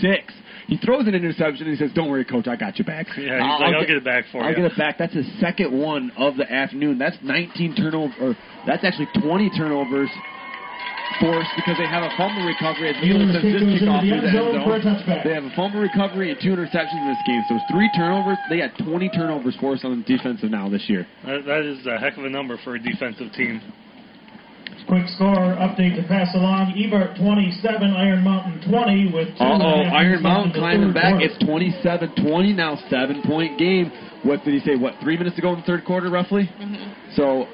six. 0.00 0.32
He 0.68 0.76
throws 0.76 1.08
an 1.08 1.14
interception 1.16 1.66
and 1.66 1.76
he 1.76 1.84
says, 1.84 1.92
"Don't 1.92 2.08
worry, 2.08 2.24
coach, 2.24 2.46
I 2.46 2.54
got 2.54 2.78
your 2.78 2.86
back." 2.86 3.08
Yeah, 3.18 3.42
he's 3.42 3.60
like, 3.60 3.74
"I'll 3.74 3.84
get 3.84 3.96
it 3.96 4.04
back 4.04 4.24
for 4.30 4.38
you. 4.38 4.44
I'll 4.44 4.54
get 4.54 4.64
it 4.64 4.78
back. 4.78 4.98
That's 4.98 5.12
his 5.12 5.26
second 5.40 5.76
one 5.76 6.12
of 6.16 6.36
the 6.36 6.50
afternoon. 6.50 6.98
That's 6.98 7.16
19 7.22 7.74
turnovers, 7.74 8.14
or 8.20 8.36
that's 8.66 8.84
actually 8.84 9.08
20 9.20 9.50
turnovers 9.58 10.08
forced 11.20 11.50
because 11.56 11.76
they 11.78 11.86
have 11.88 12.02
a 12.04 12.12
fumble 12.16 12.44
recovery 12.44 12.90
as 12.92 12.96
Mueller 13.02 13.26
Mueller 13.26 13.40
sends 13.40 13.52
this 13.52 13.80
kick 13.80 13.80
goes 13.80 13.80
kickoff 13.82 14.00
the 14.02 14.08
the 14.08 14.16
end 14.16 14.26
end 14.26 14.36
zone 14.36 14.56
for 14.64 14.76
a 14.76 14.82
zone. 14.82 14.98
They 15.24 15.34
have 15.34 15.44
a 15.44 15.54
fumble 15.56 15.80
recovery 15.80 16.30
and 16.30 16.38
two 16.40 16.52
interceptions 16.54 17.00
in 17.02 17.08
this 17.12 17.22
game. 17.26 17.42
So 17.48 17.56
it's 17.56 17.68
three 17.70 17.90
turnovers. 17.92 18.38
They 18.48 18.58
had 18.58 18.72
20 18.78 19.08
turnovers 19.10 19.56
forced 19.60 19.84
on 19.84 19.98
the 19.98 20.04
defensive 20.06 20.50
now 20.50 20.68
this 20.68 20.88
year. 20.88 21.06
That, 21.24 21.44
that 21.46 21.62
is 21.64 21.84
a 21.86 21.98
heck 21.98 22.16
of 22.16 22.24
a 22.24 22.30
number 22.30 22.56
for 22.64 22.74
a 22.76 22.80
defensive 22.82 23.32
team. 23.32 23.60
Quick 24.88 25.06
score 25.14 25.54
update 25.62 25.94
to 25.96 26.02
pass 26.08 26.34
along. 26.34 26.74
Evart 26.74 27.16
27, 27.16 27.94
Iron 27.94 28.24
Mountain 28.24 28.68
20 28.68 29.12
with 29.14 29.28
two 29.38 29.44
and 29.44 29.62
a 29.62 29.64
Uh-oh, 29.64 29.84
half 29.84 29.92
Iron 29.94 30.22
Mountain 30.22 30.52
climbing 30.54 30.92
back. 30.92 31.14
quarter. 31.22 31.26
It's 31.30 31.38
27-20 32.18 32.56
now, 32.56 32.76
seven-point 32.90 33.58
game. 33.58 33.92
What 34.24 34.44
did 34.44 34.54
he 34.54 34.60
say? 34.60 34.74
What, 34.76 34.94
three 35.00 35.16
minutes 35.16 35.36
to 35.36 35.42
go 35.42 35.52
in 35.54 35.60
the 35.60 35.66
third 35.66 35.84
quarter, 35.84 36.10
roughly? 36.10 36.50
Mm-hmm. 36.58 37.14
So, 37.14 37.46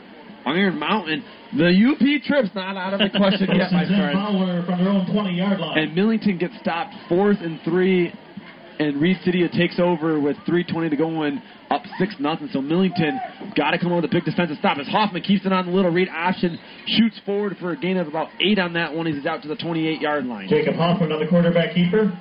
Iron 0.47 0.78
Mountain, 0.78 1.22
the 1.57 1.69
UP 1.69 2.23
trip's 2.27 2.55
not 2.55 2.77
out 2.77 2.95
of 2.95 3.01
the 3.01 3.16
question 3.16 3.49
yet, 3.55 3.73
my 3.73 3.81
Wilson 3.81 3.95
and 3.95 4.03
friend. 4.03 4.15
Fowler 4.15 4.66
from 4.66 4.85
their 4.85 4.93
own 4.93 5.07
20-yard 5.07 5.59
line. 5.61 5.79
And 5.79 5.95
Millington 5.95 6.39
gets 6.39 6.55
stopped 6.61 6.95
fourth 7.09 7.39
and 7.41 7.59
three, 7.65 8.12
and 8.79 9.01
Reed 9.01 9.16
City 9.25 9.47
takes 9.49 9.79
over 9.79 10.20
with 10.20 10.37
3.20 10.49 10.91
to 10.91 10.97
go 10.97 11.23
in, 11.25 11.43
up 11.70 11.83
6 11.99 12.15
nothing. 12.20 12.49
So 12.53 12.61
Millington 12.61 13.19
got 13.57 13.73
to 13.73 13.79
come 13.79 13.93
up 13.93 14.03
with 14.03 14.11
a 14.11 14.15
big 14.15 14.25
defensive 14.25 14.57
stop 14.59 14.79
as 14.79 14.87
Hoffman 14.89 15.23
keeps 15.23 15.45
it 15.47 15.53
on 15.53 15.66
the 15.66 15.73
little 15.73 15.91
read 15.91 16.09
option, 16.09 16.59
shoots 16.87 17.20
forward 17.27 17.57
for 17.59 17.73
a 17.73 17.77
gain 17.77 17.97
of 17.97 18.07
about 18.09 18.29
8 18.41 18.59
on 18.59 18.73
that 18.75 18.95
one. 18.95 19.07
He's 19.07 19.27
out 19.27 19.43
to 19.43 19.49
the 19.49 19.57
28-yard 19.57 20.27
line. 20.27 20.49
Jacob 20.49 20.75
Hoffman 20.77 21.12
on 21.12 21.20
the 21.20 21.27
quarterback 21.27 21.75
keeper. 21.75 22.12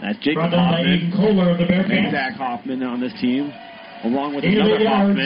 That's 0.00 0.18
Jacob 0.20 0.34
Brought 0.34 0.50
down 0.52 0.72
by 0.72 0.80
Aiden 0.82 1.10
Hoffman. 1.10 1.34
Kohler 1.34 1.50
of 1.50 1.58
the 1.58 1.64
And 1.66 1.86
Bearcats. 1.90 2.12
Zach 2.12 2.34
Hoffman 2.34 2.82
on 2.84 3.00
this 3.00 3.12
team, 3.20 3.52
along 4.04 4.36
with 4.36 4.44
Eight 4.44 4.56
of 4.56 4.66
another 4.66 4.76
eight 4.76 4.82
yards. 4.84 5.18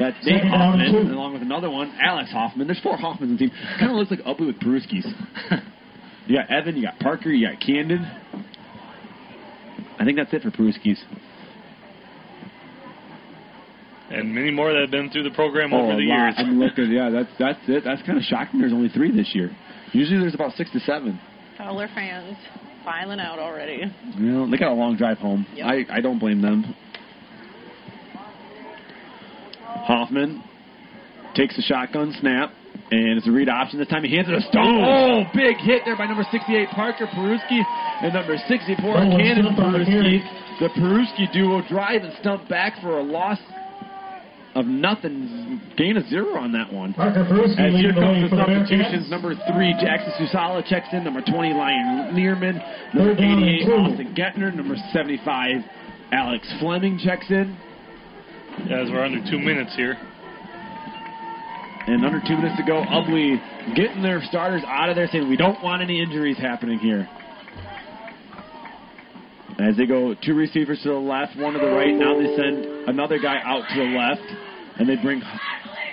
Hoffman. 0.00 0.14
That's 0.14 0.24
Dave 0.26 0.36
Second 0.36 0.50
Hoffman, 0.50 1.10
along 1.12 1.32
with 1.34 1.42
another 1.42 1.70
one, 1.70 1.92
Alex 2.02 2.30
Hoffman. 2.32 2.66
There's 2.66 2.80
four 2.80 2.96
Hoffmans 2.96 3.22
on 3.22 3.32
the 3.32 3.38
team. 3.38 3.50
Kind 3.78 3.90
of 3.92 3.96
looks 3.98 4.10
like 4.10 4.20
Ubly 4.20 4.46
with 4.46 4.58
Peruskis. 4.60 5.04
you 6.26 6.36
got 6.36 6.50
Evan, 6.50 6.76
you 6.76 6.82
got 6.82 6.98
Parker, 6.98 7.30
you 7.30 7.46
got 7.48 7.60
Camden. 7.60 8.04
I 9.98 10.04
think 10.04 10.16
that's 10.16 10.32
it 10.32 10.42
for 10.42 10.50
Peruskis. 10.50 10.96
And 14.10 14.34
many 14.34 14.50
more 14.50 14.72
that 14.72 14.80
have 14.80 14.90
been 14.90 15.10
through 15.10 15.22
the 15.22 15.30
program 15.30 15.72
Oh, 15.72 15.82
over 15.84 15.94
the 15.96 16.02
years. 16.02 16.34
I'm 16.36 16.58
looking. 16.58 16.90
Yeah, 16.90 17.10
that's 17.10 17.28
that's 17.38 17.60
it. 17.68 17.84
That's 17.84 18.02
kind 18.02 18.18
of 18.18 18.24
shocking. 18.24 18.60
There's 18.60 18.72
only 18.72 18.88
three 18.88 19.14
this 19.14 19.30
year. 19.34 19.50
Usually 19.92 20.18
there's 20.18 20.34
about 20.34 20.52
six 20.54 20.70
to 20.72 20.80
seven. 20.80 21.20
Fowler 21.56 21.88
fans 21.94 22.36
filing 22.84 23.20
out 23.20 23.38
already. 23.38 23.82
You 24.16 24.20
know, 24.20 24.50
they 24.50 24.56
got 24.56 24.72
a 24.72 24.74
long 24.74 24.96
drive 24.96 25.18
home. 25.18 25.46
Yep. 25.54 25.66
I 25.66 25.98
I 25.98 26.00
don't 26.00 26.18
blame 26.18 26.42
them. 26.42 26.74
Hoffman 29.84 30.42
takes 31.34 31.56
the 31.56 31.62
shotgun 31.62 32.14
snap, 32.20 32.52
and 32.90 33.18
it's 33.18 33.26
a 33.26 33.30
read 33.30 33.48
option. 33.48 33.78
This 33.78 33.88
time 33.88 34.04
he 34.04 34.14
hands 34.14 34.28
it 34.28 34.32
to 34.32 34.42
Stone. 34.48 34.82
Oh, 34.84 35.22
big 35.34 35.56
hit 35.58 35.82
there 35.84 35.96
by 35.96 36.06
number 36.06 36.26
68 36.30 36.68
Parker 36.70 37.06
Peruski 37.06 37.60
and 38.02 38.14
number 38.14 38.36
64 38.48 38.82
Oh, 38.82 39.16
Cannon 39.16 39.44
the 39.44 39.62
Peruski. 39.62 40.20
The 40.60 40.68
Peruski 40.76 41.32
duo 41.32 41.62
drive 41.68 42.02
and 42.02 42.12
stump 42.20 42.48
back 42.48 42.80
for 42.82 42.98
a 42.98 43.02
loss 43.02 43.38
of 44.56 44.66
nothing, 44.66 45.60
gain 45.76 45.96
of 45.96 46.04
zero 46.08 46.34
on 46.36 46.50
that 46.52 46.72
one. 46.72 46.92
Parker 46.92 47.24
Peruski 47.24 47.54
As 47.56 47.72
here 47.78 47.94
leading 47.94 47.94
the 47.94 48.00
way 48.00 48.20
comes 48.20 48.30
the 48.30 48.36
for 48.36 48.36
the 48.36 48.58
substitutions. 48.66 49.10
Number 49.10 49.34
three, 49.54 49.72
Jackson 49.80 50.12
Susala 50.18 50.66
checks 50.66 50.88
in. 50.92 51.04
Number 51.04 51.22
20, 51.22 51.54
Lion 51.54 52.14
Learman. 52.14 52.60
Number 52.92 53.14
Third 53.14 53.64
88. 53.64 53.68
Austin 53.70 54.14
Gettner. 54.18 54.52
Number 54.54 54.74
75, 54.92 55.62
Alex 56.12 56.52
Fleming 56.58 56.98
checks 56.98 57.30
in. 57.30 57.56
As 58.68 58.90
we're 58.90 59.04
under 59.04 59.18
two 59.30 59.38
minutes 59.38 59.74
here. 59.74 59.96
And 61.86 62.04
under 62.04 62.20
two 62.20 62.36
minutes 62.36 62.56
to 62.58 62.62
go, 62.64 62.84
Ubly 62.84 63.40
getting 63.74 64.02
their 64.02 64.22
starters 64.28 64.62
out 64.66 64.90
of 64.90 64.96
there, 64.96 65.08
saying 65.10 65.28
we 65.28 65.36
don't 65.36 65.62
want 65.62 65.82
any 65.82 66.00
injuries 66.02 66.36
happening 66.36 66.78
here. 66.78 67.08
As 69.58 69.76
they 69.76 69.86
go 69.86 70.14
two 70.14 70.34
receivers 70.34 70.80
to 70.82 70.90
the 70.90 70.94
left, 70.94 71.36
one 71.36 71.54
to 71.54 71.58
the 71.58 71.66
right. 71.66 71.94
Now 71.94 72.18
they 72.18 72.36
send 72.36 72.88
another 72.88 73.18
guy 73.18 73.40
out 73.42 73.64
to 73.68 73.74
the 73.74 73.90
left, 73.96 74.78
and 74.78 74.88
they 74.88 74.96
bring 75.02 75.20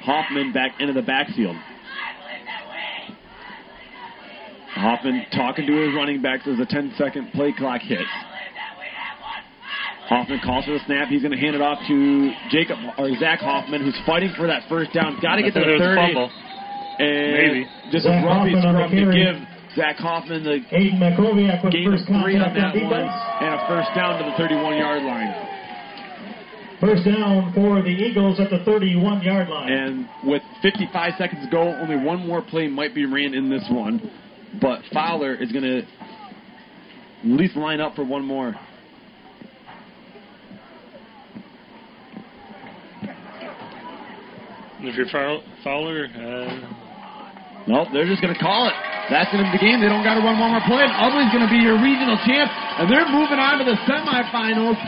Hoffman 0.03 0.53
back 0.53 0.80
into 0.80 0.94
the 0.94 1.02
backfield. 1.02 1.56
Hoffman 4.76 5.26
talking 5.34 5.65
to 5.65 5.73
his 5.73 5.95
running 5.95 6.22
backs 6.22 6.48
as 6.48 6.60
a 6.60 6.65
10 6.65 6.94
second 6.98 7.31
play 7.31 7.53
clock 7.57 7.81
hits. 7.81 8.03
Hoffman 10.08 10.40
calls 10.44 10.66
for 10.66 10.72
the 10.72 10.84
snap. 10.88 11.10
He's 11.10 11.22
going 11.22 11.36
to 11.36 11.40
hand 11.40 11.56
it 11.56 11.62
off 11.62 11.80
to 11.88 12.32
Jacob 12.50 12.80
or 12.98 13.12
Zach 13.20 13.40
Hoffman, 13.40 13.84
who's 13.84 13.98
fighting 14.06 14.32
for 14.36 14.48
that 14.48 14.64
first 14.70 14.94
down. 14.94 15.20
Got 15.22 15.36
to 15.36 15.44
get 15.44 15.54
to 15.54 15.60
the 15.60 15.78
30. 15.78 16.16
And 16.98 17.32
Maybe. 17.36 17.60
just 17.92 18.08
Zach 18.08 18.18
a 18.18 18.26
grumpy 18.26 18.56
Hoffman 18.56 18.64
the 18.64 18.72
scrum 18.72 18.90
to 18.90 18.98
carry. 18.98 19.20
give 19.20 19.38
Zach 19.76 19.98
Hoffman 19.98 20.44
the 20.44 20.58
Aiden 20.74 20.98
Makoviak 20.98 21.64
with 21.64 21.74
gain 21.74 21.92
of 21.92 22.00
first 22.00 22.08
three 22.08 22.40
on 22.40 22.56
that 22.56 22.74
on 22.74 22.90
one 22.90 23.06
and 23.06 23.52
a 23.54 23.62
first 23.68 23.92
down 23.94 24.18
to 24.18 24.32
the 24.32 24.36
31 24.40 24.78
yard 24.80 25.04
line. 25.04 25.32
First 26.80 27.06
down 27.06 27.54
for 27.54 27.82
the 27.82 27.90
Eagles 27.90 28.40
at 28.40 28.50
the 28.50 28.64
31 28.66 29.22
yard 29.22 29.50
line. 29.50 29.72
And 29.72 30.10
with 30.24 30.42
55 30.62 31.14
seconds 31.18 31.44
to 31.46 31.52
go, 31.52 31.62
only 31.62 31.98
one 31.98 32.26
more 32.26 32.42
play 32.42 32.68
might 32.68 32.96
be 32.96 33.06
ran 33.06 33.34
in 33.34 33.50
this 33.50 33.66
one. 33.70 34.02
But 34.62 34.82
Fowler 34.94 35.36
is 35.36 35.52
going 35.52 35.66
to 35.66 35.80
at 35.80 35.86
least 37.26 37.56
line 37.56 37.82
up 37.82 37.96
for 37.96 38.04
one 38.06 38.26
more. 38.26 38.56
If 44.80 44.95
you're 44.95 45.10
Fow- 45.10 45.41
Fowler, 45.64 46.06
uh, 46.06 46.88
Nope, 47.68 47.91
they're 47.91 48.08
just 48.08 48.24
going 48.24 48.32
to 48.32 48.40
call 48.40 48.72
it. 48.72 48.76
That's 49.12 49.28
going 49.28 49.44
to 49.44 49.48
be 49.52 49.60
the 49.60 49.64
game. 49.64 49.84
They 49.84 49.91
don't 49.91 50.04
got 50.04 50.16
to 50.16 50.24
run 50.24 50.40
one 50.40 50.56
more 50.56 50.64
play. 50.64 50.88
And 50.88 50.95
going 51.36 51.44
to 51.44 51.52
be 51.52 51.60
your 51.60 51.76
regional 51.76 52.16
champ. 52.24 52.48
And 52.48 52.88
they're 52.88 53.08
moving 53.12 53.44
on 53.44 53.60
to 53.60 53.68
the 53.68 53.76
semifinals 53.84 54.80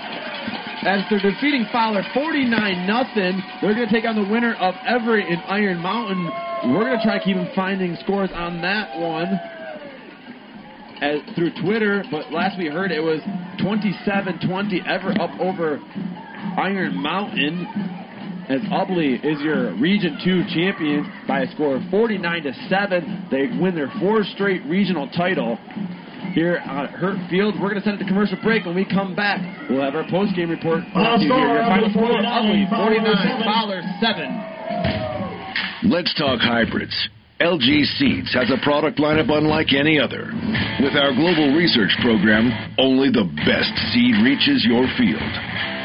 as 0.87 1.03
they're 1.11 1.19
defeating 1.19 1.67
Fowler 1.75 2.07
49 2.15 2.47
nothing. 2.87 3.35
They're 3.59 3.75
going 3.75 3.87
to 3.87 3.93
take 3.93 4.07
on 4.07 4.15
the 4.15 4.27
winner 4.31 4.55
of 4.55 4.75
Evart 4.87 5.27
and 5.27 5.43
Iron 5.51 5.83
Mountain. 5.83 6.23
We're 6.71 6.87
going 6.87 6.99
to 6.99 7.03
try 7.03 7.19
to 7.19 7.23
keep 7.23 7.35
finding 7.53 7.99
scores 7.99 8.31
on 8.31 8.61
that 8.63 8.95
one 8.95 9.27
as, 11.03 11.19
through 11.35 11.51
Twitter. 11.59 12.03
But 12.07 12.31
last 12.31 12.57
we 12.57 12.67
heard 12.67 12.91
it 12.91 13.03
was 13.03 13.19
27-20 13.59 14.87
Evart 14.87 15.19
up 15.19 15.35
over 15.39 15.83
Iron 16.55 16.95
Mountain 16.95 17.67
as 18.49 18.61
Ubly 18.73 19.23
is 19.23 19.39
your 19.41 19.75
Region 19.75 20.17
2 20.23 20.43
champion 20.53 21.05
by 21.27 21.41
a 21.41 21.51
score 21.53 21.75
of 21.75 21.83
49 21.91 22.43
to 22.43 22.53
7. 22.67 23.27
They 23.29 23.47
win 23.61 23.75
their 23.75 23.91
fourth 23.99 24.25
straight 24.33 24.65
regional 24.65 25.07
title. 25.09 25.57
Here 26.33 26.55
at 26.55 26.89
Hurt 26.91 27.17
Field, 27.29 27.55
we're 27.61 27.69
going 27.69 27.81
to 27.81 27.85
send 27.85 28.01
it 28.01 28.03
to 28.03 28.09
commercial 28.09 28.37
break. 28.43 28.65
When 28.65 28.75
we 28.75 28.85
come 28.85 29.15
back, 29.15 29.39
we'll 29.69 29.81
have 29.81 29.95
our 29.95 30.05
post-game 30.09 30.49
report. 30.49 30.81
brought 30.93 31.17
to 31.17 31.23
here. 31.23 31.63
Final 31.65 31.89
score, 31.89 32.09
Ubly 32.09 32.69
49, 32.69 33.43
Fowler 33.45 33.81
7. 34.01 35.89
Let's 35.89 36.13
talk 36.15 36.39
hybrids. 36.41 37.09
LG 37.39 37.85
Seeds 37.95 38.33
has 38.33 38.51
a 38.51 38.59
product 38.67 38.99
lineup 38.99 39.31
unlike 39.31 39.71
any 39.71 39.97
other. 39.97 40.27
With 40.83 40.99
our 40.99 41.15
global 41.15 41.55
research 41.55 41.95
program, 42.03 42.51
only 42.77 43.07
the 43.07 43.31
best 43.47 43.71
seed 43.95 44.19
reaches 44.27 44.67
your 44.67 44.83
field. 44.99 45.31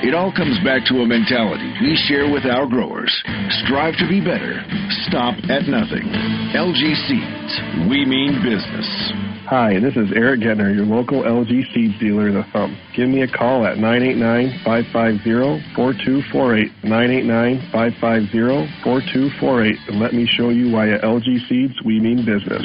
It 0.02 0.18
all 0.18 0.34
comes 0.34 0.58
back 0.66 0.82
to 0.90 1.02
a 1.02 1.06
mentality 1.06 1.70
we 1.78 1.94
share 2.10 2.26
with 2.26 2.44
our 2.44 2.66
growers. 2.66 3.14
Strive 3.62 3.94
to 4.02 4.08
be 4.10 4.18
better. 4.18 4.66
Stop 5.06 5.38
at 5.46 5.70
nothing. 5.70 6.10
LG 6.58 6.82
Seeds. 7.06 7.52
We 7.86 8.02
mean 8.02 8.42
business. 8.42 9.33
Hi, 9.46 9.78
this 9.78 9.94
is 9.96 10.10
Eric 10.16 10.40
Getner, 10.40 10.74
your 10.74 10.86
local 10.86 11.22
LG 11.22 11.74
Seeds 11.74 11.98
dealer, 12.00 12.32
The 12.32 12.44
Thumb. 12.50 12.74
Give 12.96 13.10
me 13.10 13.20
a 13.20 13.28
call 13.28 13.66
at 13.66 13.76
989-550-4248, 13.76 16.70
989-550-4248, 16.82 19.74
and 19.88 20.00
let 20.00 20.14
me 20.14 20.26
show 20.26 20.48
you 20.48 20.72
why 20.72 20.92
at 20.92 21.02
LG 21.02 21.46
Seeds 21.46 21.74
we 21.84 22.00
mean 22.00 22.24
business. 22.24 22.64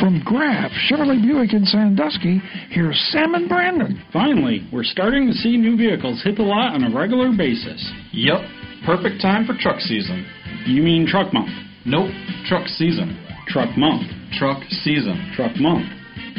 From 0.00 0.20
Graf 0.24 0.72
Chevrolet 0.90 1.22
Buick 1.22 1.52
in 1.52 1.64
Sandusky, 1.64 2.42
here's 2.70 2.98
Sam 3.12 3.36
and 3.36 3.48
Brandon. 3.48 4.02
Finally, 4.12 4.66
we're 4.72 4.82
starting 4.82 5.28
to 5.28 5.32
see 5.32 5.56
new 5.56 5.76
vehicles 5.76 6.24
hit 6.24 6.34
the 6.34 6.42
lot 6.42 6.74
on 6.74 6.82
a 6.82 6.90
regular 6.92 7.30
basis. 7.36 7.88
Yep, 8.12 8.40
perfect 8.84 9.22
time 9.22 9.46
for 9.46 9.54
truck 9.60 9.78
season. 9.78 10.26
You 10.66 10.82
mean 10.82 11.06
truck 11.06 11.32
month? 11.32 11.50
Nope, 11.86 12.10
truck 12.48 12.66
season. 12.66 13.16
Truck 13.48 13.76
month. 13.76 14.10
Truck 14.38 14.62
season. 14.84 15.32
Truck 15.34 15.56
month. 15.56 15.86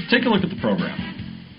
Take 0.09 0.25
a 0.25 0.29
look 0.29 0.43
at 0.43 0.49
the 0.49 0.59
program. 0.61 0.97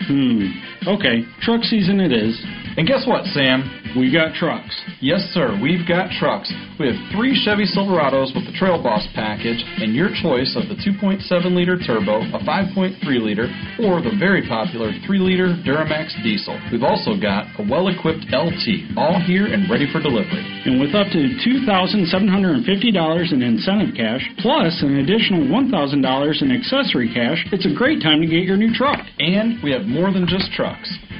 Hmm. 0.07 0.70
Okay, 0.87 1.25
truck 1.43 1.63
season 1.65 2.01
it 2.01 2.13
is. 2.13 2.41
And 2.77 2.87
guess 2.87 3.05
what, 3.07 3.27
Sam? 3.37 3.69
We 3.99 4.13
got 4.13 4.33
trucks. 4.33 4.71
Yes, 5.03 5.21
sir, 5.35 5.59
we've 5.61 5.87
got 5.87 6.09
trucks. 6.17 6.47
We 6.79 6.87
have 6.87 6.97
three 7.11 7.35
Chevy 7.35 7.67
Silverados 7.67 8.33
with 8.33 8.47
the 8.47 8.55
Trail 8.55 8.81
Boss 8.81 9.03
package, 9.13 9.59
and 9.83 9.93
your 9.93 10.09
choice 10.23 10.55
of 10.55 10.71
the 10.71 10.79
2.7 10.79 11.21
liter 11.53 11.77
turbo, 11.77 12.23
a 12.31 12.39
5.3 12.47 12.97
liter, 13.19 13.51
or 13.83 14.01
the 14.01 14.15
very 14.17 14.47
popular 14.47 14.95
3 15.05 15.19
liter 15.19 15.53
Duramax 15.67 16.15
diesel. 16.23 16.55
We've 16.71 16.87
also 16.87 17.19
got 17.19 17.51
a 17.59 17.67
well 17.67 17.89
equipped 17.89 18.31
LT, 18.31 18.95
all 18.97 19.19
here 19.21 19.51
and 19.51 19.69
ready 19.69 19.91
for 19.91 20.01
delivery. 20.01 20.47
And 20.65 20.79
with 20.79 20.95
up 20.95 21.11
to 21.11 21.21
$2,750 21.43 23.33
in 23.33 23.43
incentive 23.43 23.93
cash, 23.99 24.23
plus 24.39 24.81
an 24.87 25.03
additional 25.03 25.43
$1,000 25.51 26.43
in 26.43 26.53
accessory 26.53 27.13
cash, 27.13 27.45
it's 27.51 27.67
a 27.67 27.75
great 27.75 28.01
time 28.01 28.21
to 28.21 28.27
get 28.31 28.47
your 28.47 28.57
new 28.57 28.73
truck. 28.73 29.03
And 29.19 29.61
we 29.63 29.73
have 29.73 29.85
more 29.85 30.13
than 30.13 30.29
just 30.29 30.53
trucks. 30.53 30.70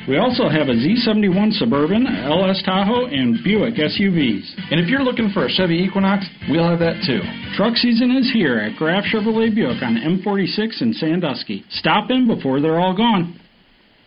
We 0.09 0.19
also 0.19 0.49
have 0.49 0.69
a 0.69 0.75
Z71 0.75 1.53
Suburban, 1.55 2.07
LS 2.07 2.63
Tahoe, 2.65 3.07
and 3.07 3.43
Buick 3.45 3.75
SUVs. 3.75 4.71
And 4.71 4.81
if 4.81 4.89
you're 4.89 5.03
looking 5.03 5.31
for 5.31 5.47
a 5.47 5.51
Chevy 5.51 5.79
Equinox, 5.79 6.27
we'll 6.49 6.69
have 6.69 6.79
that 6.81 7.03
too. 7.07 7.21
Truck 7.57 7.77
season 7.77 8.11
is 8.13 8.31
here 8.33 8.59
at 8.59 8.77
Graf 8.77 9.05
Chevrolet 9.05 9.55
Buick 9.55 9.83
on 9.83 9.97
M46 9.97 10.83
in 10.83 10.93
Sandusky. 10.95 11.65
Stop 11.71 12.11
in 12.11 12.27
before 12.27 12.61
they're 12.61 12.81
all 12.81 12.97
gone. 12.97 13.40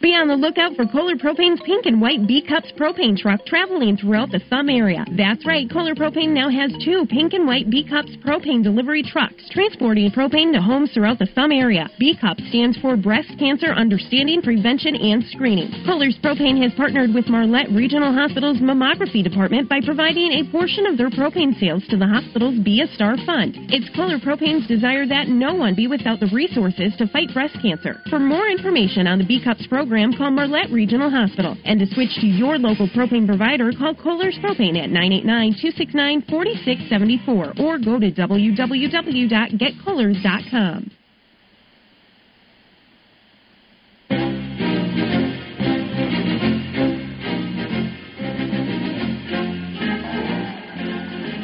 Be 0.04 0.20
on 0.20 0.28
the 0.28 0.36
lookout 0.36 0.76
for 0.76 0.84
Kohler 0.86 1.16
Propane's 1.16 1.64
pink 1.64 1.86
and 1.86 2.02
white 2.02 2.28
B 2.28 2.44
Cups 2.44 2.68
propane 2.76 3.16
truck 3.16 3.40
traveling 3.46 3.96
throughout 3.96 4.36
the 4.36 4.44
Thumb 4.50 4.68
area. 4.68 5.08
That's 5.16 5.48
right, 5.48 5.64
Kohler 5.72 5.96
Propane 5.96 6.36
now 6.36 6.52
has 6.52 6.76
two 6.84 7.08
pink 7.08 7.32
and 7.32 7.48
white 7.48 7.72
B 7.72 7.88
Cups 7.88 8.12
propane 8.20 8.62
delivery 8.62 9.02
trucks 9.02 9.48
transporting 9.56 10.12
propane 10.12 10.52
to 10.52 10.60
homes 10.60 10.92
throughout 10.92 11.20
the 11.20 11.32
Thumb 11.32 11.54
area. 11.54 11.88
B 12.04 12.18
Cup 12.20 12.36
stands 12.52 12.76
for 12.84 12.98
Breast 12.98 13.32
Cancer 13.40 13.72
Understanding, 13.72 14.42
Prevention, 14.42 14.92
and 15.00 15.24
Screening. 15.32 15.72
Kohler's 15.88 16.20
Propane 16.20 16.62
has 16.62 16.76
partnered 16.76 17.16
with 17.16 17.32
Marlette 17.32 17.72
Regional 17.72 18.12
Hospital's 18.12 18.60
Mammography 18.60 19.24
Department 19.24 19.70
by 19.70 19.80
providing 19.80 20.36
a 20.36 20.52
portion 20.52 20.86
of 20.86 20.98
their 20.98 21.12
propane 21.16 21.58
sales 21.62 21.88
to 21.88 21.96
the 21.96 22.12
hospital's 22.12 22.60
Be 22.60 22.84
a 22.84 22.92
Star 22.92 23.16
Fund. 23.26 23.56
It's 23.72 23.88
Kohler 23.96 24.20
Propane's 24.20 24.68
desire 24.68 25.08
that 25.08 25.30
no 25.30 25.56
one 25.56 25.76
be 25.76 25.88
without 25.88 26.20
the 26.20 26.30
resources 26.36 26.92
to 26.98 27.08
fight 27.08 27.32
breast 27.34 27.56
cancer. 27.62 28.04
For 28.10 28.20
more 28.20 28.52
information 28.52 29.08
on 29.08 29.18
the 29.18 29.24
B 29.24 29.40
Cups 29.42 29.66
program, 29.66 29.93
call 30.18 30.32
Marlette 30.32 30.72
Regional 30.72 31.10
Hospital. 31.10 31.58
And 31.66 31.80
to 31.80 31.88
switch 31.88 32.14
to 32.22 32.28
your 32.28 32.58
local 32.58 32.88
propane 32.90 33.28
provider, 33.28 33.72
call 33.72 33.96
Kohler's 33.96 34.38
Propane 34.44 34.78
at 34.82 34.90
989-269-4674 34.90 37.60
or 37.60 37.78
go 37.78 38.00
to 38.00 38.12
www.getkohlers.com. 38.12 40.92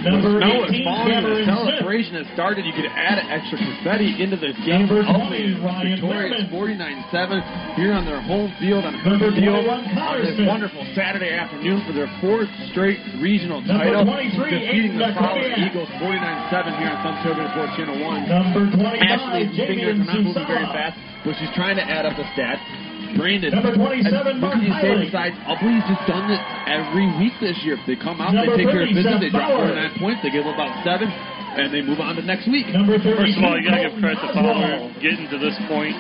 Number 0.02 0.40
Snow 0.40 0.64
is 0.64 0.70
18, 0.72 0.86
falling. 0.86 1.12
Cameron 1.12 1.46
Celebration 1.90 2.22
has 2.22 2.30
started. 2.38 2.70
You 2.70 2.74
could 2.78 2.86
add 2.86 3.18
an 3.18 3.34
extra 3.34 3.58
confetti 3.58 4.22
into 4.22 4.38
this 4.38 4.54
game. 4.62 4.86
Number 4.86 5.02
Hopefully, 5.02 5.58
20, 5.58 5.66
Ryan 5.66 5.90
Victoria's 5.98 6.46
49-7 6.54 7.82
here 7.82 7.98
on 7.98 8.06
their 8.06 8.22
home 8.22 8.54
field 8.62 8.86
on 8.86 8.94
Hoover 9.02 9.34
Field 9.34 9.66
on 9.66 9.82
this 10.22 10.38
wonderful 10.46 10.86
Saturday 10.94 11.34
afternoon 11.34 11.82
for 11.90 11.98
their 11.98 12.06
fourth 12.22 12.46
straight 12.70 13.02
regional 13.18 13.66
title, 13.66 14.06
defeating 14.06 15.02
the 15.02 15.10
Aiden 15.18 15.66
Eagles 15.66 15.90
49-7 15.98 16.78
here 16.78 16.94
on 16.94 16.98
Sun 17.02 17.16
Children 17.26 17.46
Sports 17.58 17.74
Channel 17.74 17.98
1. 18.06 18.30
Number 18.30 18.62
25, 18.70 19.10
Ashley's 19.10 19.50
fingers 19.58 19.98
are 19.98 20.06
not 20.14 20.22
moving 20.22 20.46
very 20.46 20.70
fast, 20.70 20.94
but 21.26 21.34
she's 21.42 21.50
trying 21.58 21.82
to 21.82 21.86
add 21.90 22.06
up 22.06 22.14
the 22.14 22.28
stats. 22.38 22.62
Brandon, 23.18 23.50
Number 23.50 23.74
27, 23.74 24.06
and 24.14 24.38
what 24.38 24.54
Mark 24.54 24.62
can 24.62 24.70
you 24.70 24.76
say 24.78 24.94
besides 25.10 25.34
Ubly's 25.50 25.82
just 25.90 26.06
done 26.06 26.30
it 26.30 26.42
every 26.70 27.10
week 27.18 27.34
this 27.42 27.58
year. 27.66 27.74
If 27.74 27.82
they 27.90 27.98
come 27.98 28.22
out, 28.22 28.38
Number 28.38 28.54
they 28.54 28.62
take 28.62 28.70
care 28.70 28.86
of 28.86 28.94
business, 28.94 29.18
they 29.18 29.34
drop 29.34 29.50
Bauer. 29.50 29.74
49 29.74 29.98
points, 29.98 30.22
they 30.22 30.30
give 30.30 30.46
up 30.46 30.54
about 30.54 30.70
seven, 30.86 31.10
and 31.66 31.74
they 31.74 31.82
move 31.82 32.00
on 32.00 32.16
to 32.16 32.24
next 32.24 32.48
week. 32.48 32.68
Number 32.72 32.96
32, 32.98 33.16
First 33.16 33.38
of 33.38 33.44
all, 33.44 33.56
you 33.60 33.64
got 33.68 33.78
to 33.78 33.90
give 33.90 33.96
credit 34.00 34.20
to 34.24 34.30
Fowler 34.32 34.90
getting 35.04 35.28
to 35.30 35.38
this 35.38 35.56
point. 35.68 35.96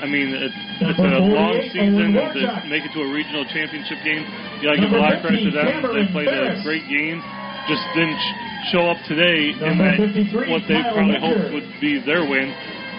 I 0.00 0.08
mean, 0.08 0.32
it's, 0.32 0.56
it's 0.80 0.96
a 0.96 1.20
long 1.20 1.60
season, 1.76 2.16
and 2.16 2.16
to 2.16 2.64
make 2.72 2.88
it 2.88 2.92
to 2.96 3.04
a 3.04 3.10
regional 3.12 3.44
championship 3.52 4.00
game, 4.00 4.24
you 4.60 4.72
got 4.72 4.78
to 4.78 4.80
give 4.80 4.92
a 4.96 5.00
lot 5.00 5.12
of 5.12 5.20
credit 5.20 5.44
to 5.44 5.52
them. 5.52 5.84
They 5.92 6.08
played 6.08 6.32
a 6.32 6.56
great 6.64 6.88
game. 6.88 7.20
Just 7.68 7.84
didn't 7.92 8.16
show 8.72 8.88
up 8.88 8.96
today 9.04 9.52
in 9.52 9.76
that 9.76 10.00
what 10.48 10.64
they 10.64 10.80
probably 10.88 11.20
hoped 11.20 11.52
would 11.52 11.68
be 11.84 12.00
their 12.00 12.24
win. 12.24 12.48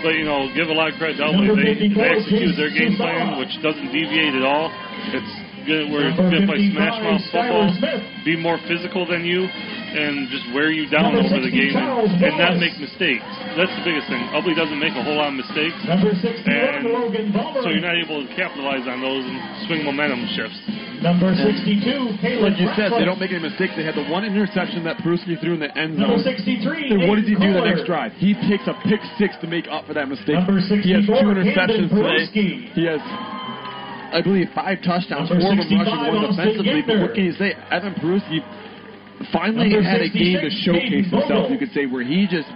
But 0.05 0.13
you 0.17 0.25
know, 0.25 0.49
give 0.53 0.69
a 0.69 0.77
lot 0.77 0.93
of 0.93 0.97
credit 1.01 1.17
to 1.17 1.25
Elway. 1.29 1.49
They, 1.57 1.89
they 1.89 2.09
executed 2.21 2.53
their 2.57 2.69
game 2.73 2.97
plan, 2.97 3.37
which 3.41 3.53
doesn't 3.65 3.89
deviate 3.89 4.37
at 4.37 4.45
all. 4.45 4.69
It's 5.13 5.33
good. 5.65 5.91
We're 5.91 6.09
Number 6.13 6.29
going 6.29 6.43
to 6.43 6.47
play 6.47 6.59
55, 6.71 6.75
smash 6.75 6.97
mouth 7.03 7.23
football, 7.31 7.67
be 8.25 8.35
more 8.37 8.57
physical 8.67 9.03
than 9.05 9.25
you, 9.25 9.45
and 9.45 10.29
just 10.29 10.45
wear 10.55 10.71
you 10.71 10.87
down 10.89 11.13
Number 11.13 11.27
over 11.27 11.41
the 11.43 11.51
game, 11.51 11.75
and, 11.75 12.21
and 12.21 12.35
not 12.37 12.55
make 12.57 12.77
mistakes. 12.79 13.25
That's 13.57 13.71
the 13.75 13.83
biggest 13.83 14.07
thing. 14.07 14.23
Ubly 14.31 14.55
doesn't 14.55 14.79
make 14.79 14.95
a 14.95 15.03
whole 15.03 15.19
lot 15.19 15.35
of 15.35 15.37
mistakes. 15.37 15.75
Number 15.83 16.15
61, 16.15 16.47
And 16.47 16.85
Logan 16.91 17.27
Ballmer. 17.35 17.61
so 17.63 17.67
you're 17.69 17.83
not 17.83 17.99
able 17.99 18.23
to 18.23 18.29
capitalize 18.33 18.87
on 18.87 19.01
those 19.03 19.23
and 19.27 19.37
swing 19.67 19.83
momentum 19.83 20.23
shifts. 20.31 20.57
Number 21.01 21.33
62, 21.33 22.21
Caleb 22.21 22.53
Like 22.53 22.61
you 22.61 22.69
said, 22.77 22.93
they 22.93 23.03
don't 23.09 23.17
make 23.17 23.33
any 23.33 23.41
mistakes. 23.41 23.73
They 23.73 23.81
had 23.83 23.97
the 23.97 24.05
one 24.05 24.21
interception 24.21 24.85
that 24.85 25.01
Peruski 25.01 25.33
threw 25.41 25.57
in 25.57 25.61
the 25.65 25.73
end 25.73 25.97
zone. 25.97 26.13
Number 26.13 26.21
63, 26.21 26.93
And 26.93 27.09
what 27.09 27.17
does 27.17 27.25
he 27.25 27.33
do 27.33 27.49
the 27.57 27.65
next 27.65 27.89
drive? 27.89 28.13
He 28.21 28.37
picks 28.37 28.69
a 28.69 28.77
pick 28.85 29.01
six 29.17 29.33
to 29.41 29.47
make 29.49 29.65
up 29.65 29.89
for 29.89 29.97
that 29.97 30.05
mistake. 30.07 30.37
Number 30.37 30.61
he 30.61 30.93
has 30.93 31.09
64, 31.09 31.09
two 31.09 31.29
interceptions 31.33 31.89
Camden 31.89 31.89
today. 31.89 32.69
He 32.77 32.85
has, 32.85 33.01
I 34.11 34.21
believe, 34.21 34.47
five 34.53 34.79
touchdowns, 34.83 35.29
Number 35.31 35.41
four 35.41 35.55
of 35.55 35.69
them 35.69 35.79
rushing, 35.79 36.13
one 36.13 36.25
Austin 36.27 36.59
defensively. 36.59 36.81
But 36.85 36.99
what 36.99 37.13
can 37.15 37.25
you 37.25 37.35
say? 37.35 37.55
Evan 37.71 37.95
Peruski 37.95 38.43
finally 39.31 39.69
Number 39.69 39.87
had 39.87 40.01
a 40.01 40.09
game 40.09 40.39
to 40.41 40.51
showcase 40.63 41.07
himself, 41.09 41.51
you 41.51 41.57
could 41.57 41.71
say, 41.71 41.85
where 41.85 42.03
he 42.03 42.27
just 42.27 42.49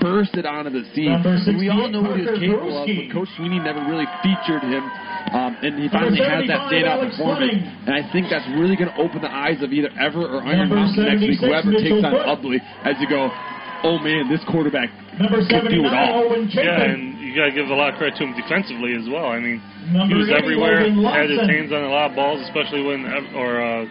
bursted 0.00 0.46
onto 0.46 0.70
the 0.70 0.86
scene. 0.94 1.10
And 1.10 1.58
we 1.58 1.68
all 1.68 1.88
know 1.90 2.02
what 2.02 2.18
he 2.18 2.26
was 2.26 2.38
capable 2.38 2.76
of, 2.78 2.86
but 2.86 3.06
Coach 3.12 3.30
Sweeney 3.36 3.58
never 3.58 3.82
really 3.86 4.06
featured 4.22 4.62
him. 4.62 4.84
Um, 5.28 5.58
and 5.60 5.76
he 5.76 5.92
finally 5.92 6.22
has 6.24 6.48
that 6.48 6.72
75, 6.72 6.72
standout 6.72 7.00
performance. 7.10 7.60
And 7.84 7.92
I 7.92 8.02
think 8.12 8.32
that's 8.32 8.46
really 8.56 8.76
going 8.80 8.88
to 8.88 8.96
open 8.96 9.20
the 9.20 9.28
eyes 9.28 9.60
of 9.60 9.72
either 9.74 9.90
Ever 10.00 10.24
or 10.24 10.40
Iron 10.40 10.72
Mountain 10.72 11.04
next 11.04 11.20
week, 11.20 11.40
whoever 11.40 11.72
takes 11.76 12.00
on. 12.00 12.16
Ubly, 12.24 12.62
as 12.88 12.96
you 12.96 13.08
go, 13.10 13.28
oh 13.84 13.98
man, 13.98 14.28
this 14.28 14.42
quarterback 14.48 14.90
Number 15.18 15.42
can 15.46 15.66
do 15.66 15.82
it 15.82 15.92
all. 15.92 16.30
Owen 16.30 16.46
Yeah, 16.52 16.94
and 16.94 17.18
you 17.18 17.34
got 17.34 17.50
to 17.50 17.54
give 17.54 17.66
a 17.66 17.74
lot 17.74 17.90
of 17.92 17.98
credit 17.98 18.16
to 18.18 18.24
him 18.24 18.34
defensively 18.38 18.94
as 18.94 19.10
well. 19.10 19.26
I 19.26 19.40
mean, 19.42 19.58
Number 19.90 20.14
he 20.14 20.20
was 20.22 20.30
everywhere, 20.30 20.86
Logan 20.86 21.04
had 21.10 21.28
his 21.30 21.42
hands 21.42 21.72
on 21.74 21.82
a 21.82 21.90
lot 21.90 22.10
of 22.10 22.16
balls, 22.16 22.40
especially 22.46 22.86
when 22.86 23.02
Ev- 23.06 23.34
or 23.34 23.58
uh, 23.58 23.84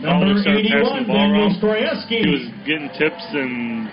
Number 0.00 0.36
started 0.42 0.66
passing 0.68 1.06
the 1.06 1.08
ball 1.08 1.16
Daniel 1.16 1.48
around. 1.48 1.56
Stroyeski. 1.62 2.18
He 2.20 2.28
was 2.28 2.44
getting 2.68 2.90
tips 2.98 3.24
and 3.32 3.88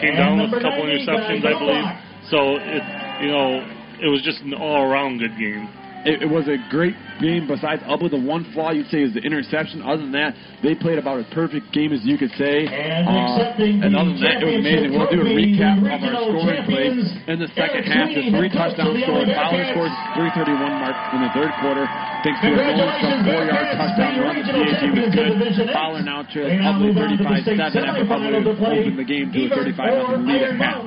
came 0.00 0.16
And 0.16 0.18
down 0.18 0.34
with 0.42 0.58
a 0.58 0.62
couple 0.64 0.82
90, 0.88 1.06
interceptions, 1.06 1.42
I 1.46 1.54
believe. 1.54 1.86
So 2.32 2.38
it, 2.58 2.82
you 3.22 3.30
know, 3.30 3.62
it 4.02 4.08
was 4.10 4.22
just 4.24 4.40
an 4.42 4.54
all-around 4.54 5.18
good 5.22 5.36
game. 5.38 5.68
It, 6.04 6.22
it 6.22 6.28
was 6.28 6.44
a 6.48 6.60
great 6.68 6.92
game. 7.20 7.48
Besides 7.48 7.80
Ubly, 7.88 8.10
the 8.12 8.20
one 8.20 8.44
flaw 8.52 8.72
you'd 8.72 8.88
say 8.92 9.00
is 9.00 9.14
the 9.16 9.24
interception. 9.24 9.80
Other 9.80 10.04
than 10.04 10.12
that, 10.12 10.36
they 10.62 10.74
played 10.76 10.98
about 11.00 11.18
as 11.20 11.26
perfect 11.32 11.72
game 11.72 11.92
as 11.96 12.04
you 12.04 12.20
could 12.20 12.30
say. 12.36 12.68
And 12.68 13.08
Uh, 13.08 13.88
and 13.88 13.96
other 13.96 14.12
than 14.12 14.20
that, 14.20 14.36
it 14.42 14.46
was 14.46 14.60
amazing. 14.60 14.90
We'll 14.92 15.08
do 15.08 15.24
a 15.24 15.32
recap 15.32 15.80
of 15.80 15.88
our 15.88 16.28
scoring 16.28 16.64
plays 16.68 17.08
in 17.28 17.36
the 17.40 17.48
second 17.56 17.88
half. 17.88 18.12
The 18.12 18.28
three 18.36 18.52
touchdown 18.52 18.92
of 18.92 18.94
the 18.94 19.02
score. 19.08 19.24
Fowler 19.32 19.64
scores 19.72 19.94
331 20.12 20.60
mark 20.84 20.96
in 21.16 21.20
the 21.24 21.32
third 21.32 21.52
quarter. 21.64 21.84
Thanks 22.20 22.40
to 22.40 22.48
a 22.52 22.56
Nolan 22.56 23.00
from 23.00 23.18
four-yard 23.24 23.68
touchdown 23.76 24.12
run. 24.20 24.36
The 24.44 24.52
PAT 24.52 24.82
was 24.92 25.08
good. 25.56 25.68
Fowler 25.72 26.02
now 26.04 26.20
trails 26.28 26.52
They 26.52 26.60
Ubly 26.60 26.92
to 26.92 27.16
the 27.16 27.24
35-7 27.24 27.80
after 27.80 28.04
Ubly 28.04 28.84
opened 28.84 28.98
the 29.00 29.08
game 29.08 29.32
to 29.32 29.38
a 29.40 29.48
35 29.48 30.08
or 30.08 30.18
lead 30.20 30.42
at 30.42 30.56
half. 30.60 30.84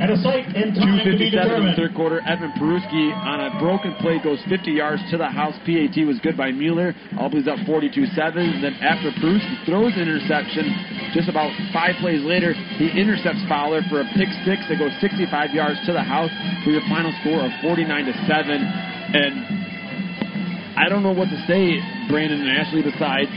At 0.00 0.08
a 0.08 0.16
site 0.24 0.48
and 0.56 0.72
time 0.72 0.96
to 1.04 1.12
be 1.12 1.28
257 1.28 1.60
in 1.60 1.68
the 1.68 1.76
third 1.76 1.92
quarter. 1.92 2.24
Evan 2.24 2.56
Peruski 2.56 3.12
on 3.12 3.44
a 3.44 3.52
broken 3.60 3.92
play 4.00 4.16
goes 4.16 4.40
50 4.48 4.72
yards 4.72 5.04
to 5.12 5.20
the 5.20 5.28
house. 5.28 5.52
PAT 5.68 5.92
was 6.08 6.16
good 6.24 6.40
by 6.40 6.48
Mueller. 6.48 6.96
Albany's 7.20 7.44
up 7.44 7.60
42-7. 7.68 8.64
Then 8.64 8.80
after 8.80 9.12
Peruski 9.20 9.60
throws 9.68 9.92
an 10.00 10.08
interception, 10.08 10.72
just 11.12 11.28
about 11.28 11.52
five 11.68 12.00
plays 12.00 12.24
later, 12.24 12.56
he 12.80 12.88
intercepts 12.96 13.44
Fowler 13.44 13.84
for 13.92 14.00
a 14.00 14.08
pick 14.16 14.32
six 14.48 14.64
that 14.72 14.80
goes 14.80 14.96
65 15.04 15.28
yards 15.52 15.76
to 15.84 15.92
the 15.92 16.00
house 16.00 16.32
for 16.64 16.72
your 16.72 16.80
final 16.88 17.12
score 17.20 17.44
of 17.44 17.52
49 17.60 17.84
to 18.08 18.16
7. 18.24 18.56
And 18.56 20.80
I 20.80 20.88
don't 20.88 21.04
know 21.04 21.12
what 21.12 21.28
to 21.28 21.36
say, 21.44 21.76
Brandon 22.08 22.40
and 22.40 22.56
Ashley, 22.56 22.80
besides 22.80 23.28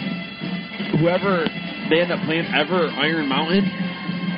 whoever 0.96 1.44
they 1.92 2.00
end 2.00 2.16
up 2.16 2.24
playing 2.24 2.48
ever 2.56 2.88
Iron 2.88 3.28
Mountain. 3.28 3.68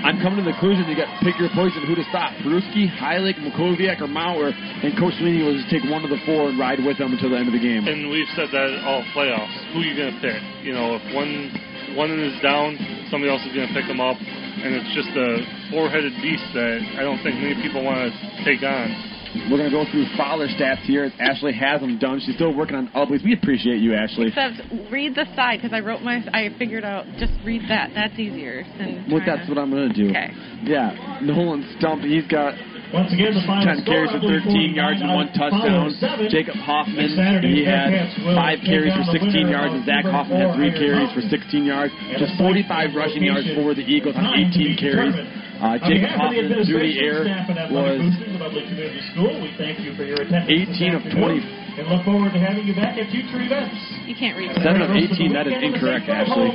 I'm 0.06 0.22
coming 0.22 0.38
to 0.38 0.46
the 0.46 0.54
conclusion 0.54 0.86
you 0.86 0.94
got 0.94 1.10
to 1.10 1.22
pick 1.26 1.34
your 1.42 1.50
poison 1.58 1.82
who 1.90 1.98
to 1.98 2.06
stop. 2.14 2.30
Peruski, 2.46 2.86
Heilig, 2.86 3.42
Makoviak, 3.42 4.06
or 4.06 4.08
Maurer, 4.08 4.54
and 4.54 4.94
Coach 5.02 5.18
Sweeney 5.18 5.42
will 5.42 5.58
just 5.58 5.66
take 5.74 5.82
one 5.90 6.06
of 6.06 6.14
the 6.14 6.22
four 6.30 6.54
and 6.54 6.62
ride 6.62 6.78
with 6.78 7.02
them 7.02 7.10
until 7.10 7.34
the 7.34 7.42
end 7.42 7.50
of 7.50 7.58
the 7.58 7.64
game. 7.64 7.90
And 7.90 8.14
we've 8.14 8.30
said 8.38 8.54
that 8.54 8.86
all 8.86 9.02
playoffs. 9.18 9.50
Who 9.74 9.82
are 9.82 9.88
you 9.90 9.98
going 9.98 10.14
to 10.14 10.22
pick? 10.22 10.38
You 10.62 10.78
know, 10.78 11.02
if 11.02 11.04
one 11.10 11.50
one 11.98 12.14
is 12.22 12.38
down, 12.46 12.78
somebody 13.10 13.34
else 13.34 13.42
is 13.50 13.54
going 13.58 13.66
to 13.66 13.74
pick 13.74 13.90
them 13.90 13.98
up, 13.98 14.22
and 14.22 14.78
it's 14.78 14.94
just 14.94 15.10
a 15.10 15.42
four-headed 15.74 16.14
beast 16.22 16.46
that 16.54 16.86
I 17.00 17.02
don't 17.02 17.18
think 17.26 17.42
many 17.42 17.58
people 17.66 17.82
want 17.82 18.06
to 18.06 18.10
take 18.46 18.62
on. 18.62 19.15
We're 19.50 19.58
going 19.58 19.70
to 19.70 19.76
go 19.76 19.86
through 19.92 20.06
Fowler 20.18 20.48
stats 20.48 20.82
here. 20.84 21.12
Ashley 21.20 21.54
has 21.54 21.82
them 21.82 22.00
done. 22.00 22.20
She's 22.26 22.36
still 22.36 22.56
working 22.56 22.76
on 22.76 22.90
Ubly's. 22.96 23.24
We 23.24 23.34
appreciate 23.34 23.78
you, 23.78 23.94
Ashley. 23.94 24.28
Except 24.28 24.92
read 24.92 25.16
the 25.16 25.26
side 25.36 25.60
because 25.62 25.74
I 25.74 25.80
wrote 25.82 26.02
my. 26.02 26.24
I 26.34 26.50
figured 26.58 26.84
out 26.84 27.06
just 27.20 27.34
read 27.46 27.62
that. 27.70 27.92
That's 27.94 28.18
easier 28.20 28.64
than. 28.78 29.08
Well, 29.12 29.22
that's 29.26 29.46
to- 29.48 29.52
what 29.54 29.58
I'm 29.58 29.70
going 29.72 29.90
to 29.90 29.96
do. 29.96 30.10
Okay. 30.10 30.30
Yeah, 30.64 31.20
Nolan 31.22 31.76
Stump, 31.78 32.02
he's 32.04 32.26
got 32.28 32.54
Once 32.94 33.10
again, 33.14 33.34
the 33.34 33.44
final 33.50 33.66
10 33.66 33.86
carries 33.86 34.12
for 34.14 34.22
13 34.22 34.78
yards 34.78 35.02
and 35.02 35.10
one 35.10 35.28
touchdown. 35.34 35.90
Fowler. 35.98 36.30
Jacob 36.30 36.56
Hoffman, 36.62 37.10
Saturday, 37.18 37.62
he 37.62 37.66
had 37.66 37.90
five 38.38 38.62
carries 38.62 38.94
for 38.94 39.06
16 39.10 39.50
yards, 39.50 39.74
and 39.74 39.84
Zach 39.86 40.06
Hoffman 40.06 40.38
had 40.38 40.54
three 40.54 40.72
carries 40.72 41.10
for 41.12 41.22
16 41.22 41.66
yards. 41.66 41.92
Just 42.22 42.38
45 42.38 42.94
rushing 42.94 43.24
yards 43.26 43.48
for 43.58 43.74
the 43.74 43.84
Eagles 43.84 44.16
on 44.16 44.30
18 44.30 44.78
carries. 44.78 45.16
Uh, 45.56 45.80
Jacob 45.88 46.12
behalf 46.12 46.30
of 46.30 46.36
the 46.36 46.44
Hoffman 46.44 46.68
through 46.68 46.84
the 46.84 47.00
administration, 47.00 47.00
air 47.00 47.20
staff, 47.24 47.48
and 47.48 47.58
athletic 47.64 47.96
was 47.96 48.12
boosters 48.12 48.36
of 48.36 48.42
Ubly 48.44 48.64
Community 48.68 49.02
School, 49.16 49.34
we 49.40 49.50
thank 49.56 49.80
you 49.80 49.92
for 49.96 50.04
your 50.04 50.20
attendance 50.20 50.52
18 50.52 51.00
of 51.00 51.04
this 51.08 51.16
20. 51.16 51.40
And 51.80 51.88
look 51.88 52.04
forward 52.04 52.32
to 52.36 52.40
having 52.44 52.68
you 52.68 52.76
back 52.76 53.00
at 53.00 53.08
future 53.08 53.40
events. 53.40 53.76
You 54.04 54.16
can't 54.20 54.36
read. 54.36 54.52
7 54.52 54.84
of 54.84 54.92
18, 54.92 55.32
that 55.32 55.48
is 55.48 55.56
incorrect, 55.60 56.12
Ashley. 56.12 56.52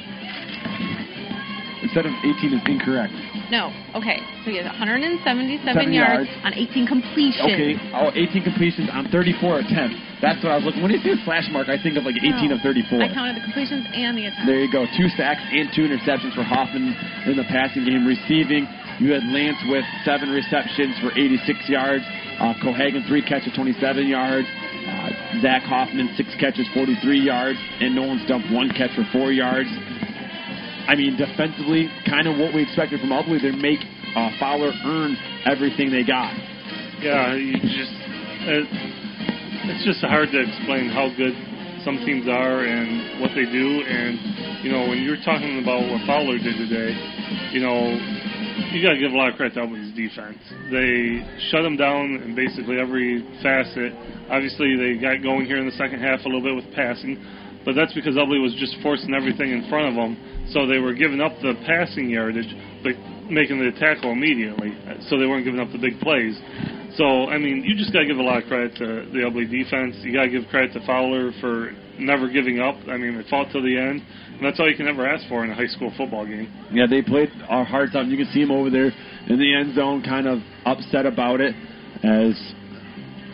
Instead 1.86 2.02
of 2.06 2.12
18 2.18 2.50
is 2.50 2.62
incorrect. 2.66 3.14
No. 3.46 3.70
Okay. 3.94 4.18
So 4.42 4.50
he 4.50 4.58
has 4.58 4.66
177 4.66 5.22
yards, 5.94 6.26
yards. 6.26 6.30
on 6.42 6.50
18 6.50 6.86
completions. 6.90 7.46
Okay, 7.46 7.78
oh, 7.94 8.10
18 8.10 8.42
completions 8.42 8.90
on 8.90 9.06
34 9.14 9.62
attempts. 9.62 9.94
That's 10.18 10.42
what 10.42 10.50
I 10.50 10.56
was 10.58 10.66
looking. 10.66 10.82
When 10.82 10.90
you 10.90 10.98
see 10.98 11.14
a 11.14 11.20
slash 11.22 11.46
mark, 11.54 11.70
I 11.70 11.78
think 11.78 11.94
of 11.94 12.02
like 12.02 12.18
18 12.18 12.50
No. 12.50 12.58
of 12.58 12.60
34. 12.66 12.98
I 12.98 13.12
counted 13.14 13.38
the 13.38 13.46
completions 13.46 13.86
and 13.94 14.18
the 14.18 14.26
attempts. 14.26 14.50
There 14.50 14.58
you 14.58 14.70
go. 14.72 14.82
Two 14.98 15.06
sacks 15.14 15.42
and 15.54 15.70
two 15.70 15.86
interceptions 15.86 16.34
for 16.34 16.42
Hoffman 16.42 16.90
in 17.30 17.38
the 17.38 17.46
passing 17.46 17.86
game. 17.86 18.02
Receiving, 18.02 18.66
you 18.98 19.14
had 19.14 19.22
Lance 19.30 19.58
with 19.70 19.84
seven 20.02 20.30
receptions 20.34 20.98
for 20.98 21.14
86 21.14 21.70
yards. 21.70 22.02
Uh, 22.42 22.52
Cohagen, 22.64 23.06
three 23.06 23.22
catches, 23.22 23.52
27 23.54 24.06
yards. 24.10 24.48
Uh, 24.50 25.10
Zach 25.40 25.62
Hoffman, 25.62 26.10
six 26.16 26.28
catches, 26.40 26.66
43 26.74 27.18
yards. 27.20 27.58
And 27.80 27.94
Nolan 27.94 28.20
Stump, 28.26 28.44
one 28.50 28.70
catch 28.74 28.90
for 28.96 29.04
four 29.12 29.30
yards. 29.32 29.68
I 30.86 30.94
mean, 30.94 31.16
defensively, 31.18 31.90
kind 32.06 32.26
of 32.26 32.38
what 32.38 32.54
we 32.54 32.62
expected 32.62 33.00
from 33.00 33.10
Ubly. 33.10 33.42
They 33.42 33.50
make 33.50 33.82
uh, 34.14 34.30
Fowler 34.38 34.70
earn 34.86 35.16
everything 35.44 35.90
they 35.90 36.06
got. 36.06 36.32
Yeah, 37.02 37.34
you 37.34 37.58
just 37.58 37.94
it, 38.46 38.64
it's 39.66 39.84
just 39.84 40.00
hard 40.00 40.30
to 40.30 40.38
explain 40.40 40.88
how 40.88 41.10
good 41.18 41.34
some 41.82 41.98
teams 42.06 42.26
are 42.30 42.62
and 42.62 43.20
what 43.20 43.34
they 43.34 43.46
do. 43.46 43.82
And 43.82 44.62
you 44.62 44.70
know, 44.70 44.86
when 44.88 45.02
you're 45.02 45.20
talking 45.22 45.62
about 45.62 45.82
what 45.90 46.06
Fowler 46.06 46.38
did 46.38 46.54
today, 46.54 46.94
you 47.50 47.60
know, 47.60 47.94
you 48.70 48.82
got 48.82 48.94
to 48.94 49.00
give 49.02 49.12
a 49.12 49.18
lot 49.18 49.30
of 49.30 49.36
credit 49.36 49.54
to 49.54 49.66
Ubly's 49.66 49.94
defense. 49.94 50.38
They 50.70 51.22
shut 51.50 51.66
him 51.66 51.76
down 51.76 52.22
in 52.22 52.34
basically 52.34 52.78
every 52.78 53.22
facet. 53.42 53.94
Obviously, 54.30 54.74
they 54.78 54.98
got 54.98 55.22
going 55.22 55.46
here 55.46 55.58
in 55.58 55.66
the 55.66 55.76
second 55.78 56.00
half 56.00 56.22
a 56.24 56.28
little 56.30 56.42
bit 56.42 56.54
with 56.54 56.66
passing, 56.74 57.18
but 57.64 57.74
that's 57.74 57.94
because 57.94 58.14
Ubly 58.14 58.42
was 58.42 58.54
just 58.58 58.74
forcing 58.82 59.14
everything 59.14 59.50
in 59.50 59.68
front 59.68 59.90
of 59.90 59.94
them. 59.94 60.14
So 60.50 60.66
they 60.66 60.78
were 60.78 60.94
giving 60.94 61.20
up 61.20 61.32
the 61.42 61.54
passing 61.66 62.10
yardage, 62.10 62.48
but 62.82 62.94
making 63.30 63.58
the 63.58 63.72
tackle 63.78 64.12
immediately. 64.12 64.76
So 65.08 65.18
they 65.18 65.26
weren't 65.26 65.44
giving 65.44 65.60
up 65.60 65.72
the 65.72 65.78
big 65.78 65.98
plays. 66.00 66.38
So 66.96 67.28
I 67.28 67.38
mean, 67.38 67.62
you 67.64 67.76
just 67.76 67.92
got 67.92 68.00
to 68.00 68.06
give 68.06 68.16
a 68.16 68.22
lot 68.22 68.42
of 68.42 68.48
credit 68.48 68.76
to 68.76 69.10
the 69.12 69.26
Ubly 69.26 69.50
defense. 69.50 69.96
You 70.00 70.12
got 70.12 70.24
to 70.24 70.30
give 70.30 70.48
credit 70.48 70.72
to 70.74 70.86
Fowler 70.86 71.32
for 71.40 71.72
never 71.98 72.28
giving 72.28 72.60
up. 72.60 72.76
I 72.88 72.96
mean, 72.96 73.16
they 73.16 73.28
fought 73.28 73.50
till 73.52 73.62
the 73.62 73.76
end, 73.76 74.00
and 74.00 74.44
that's 74.44 74.60
all 74.60 74.70
you 74.70 74.76
can 74.76 74.88
ever 74.88 75.06
ask 75.06 75.28
for 75.28 75.44
in 75.44 75.50
a 75.50 75.54
high 75.54 75.66
school 75.66 75.92
football 75.96 76.24
game. 76.24 76.48
Yeah, 76.70 76.86
they 76.88 77.02
played 77.02 77.30
our 77.48 77.64
hearts 77.64 77.94
out. 77.94 78.06
You 78.06 78.16
can 78.16 78.30
see 78.32 78.40
him 78.40 78.50
over 78.50 78.70
there 78.70 78.92
in 79.28 79.38
the 79.38 79.54
end 79.54 79.74
zone, 79.74 80.02
kind 80.02 80.26
of 80.26 80.40
upset 80.64 81.06
about 81.06 81.40
it, 81.40 81.54
as 82.04 82.32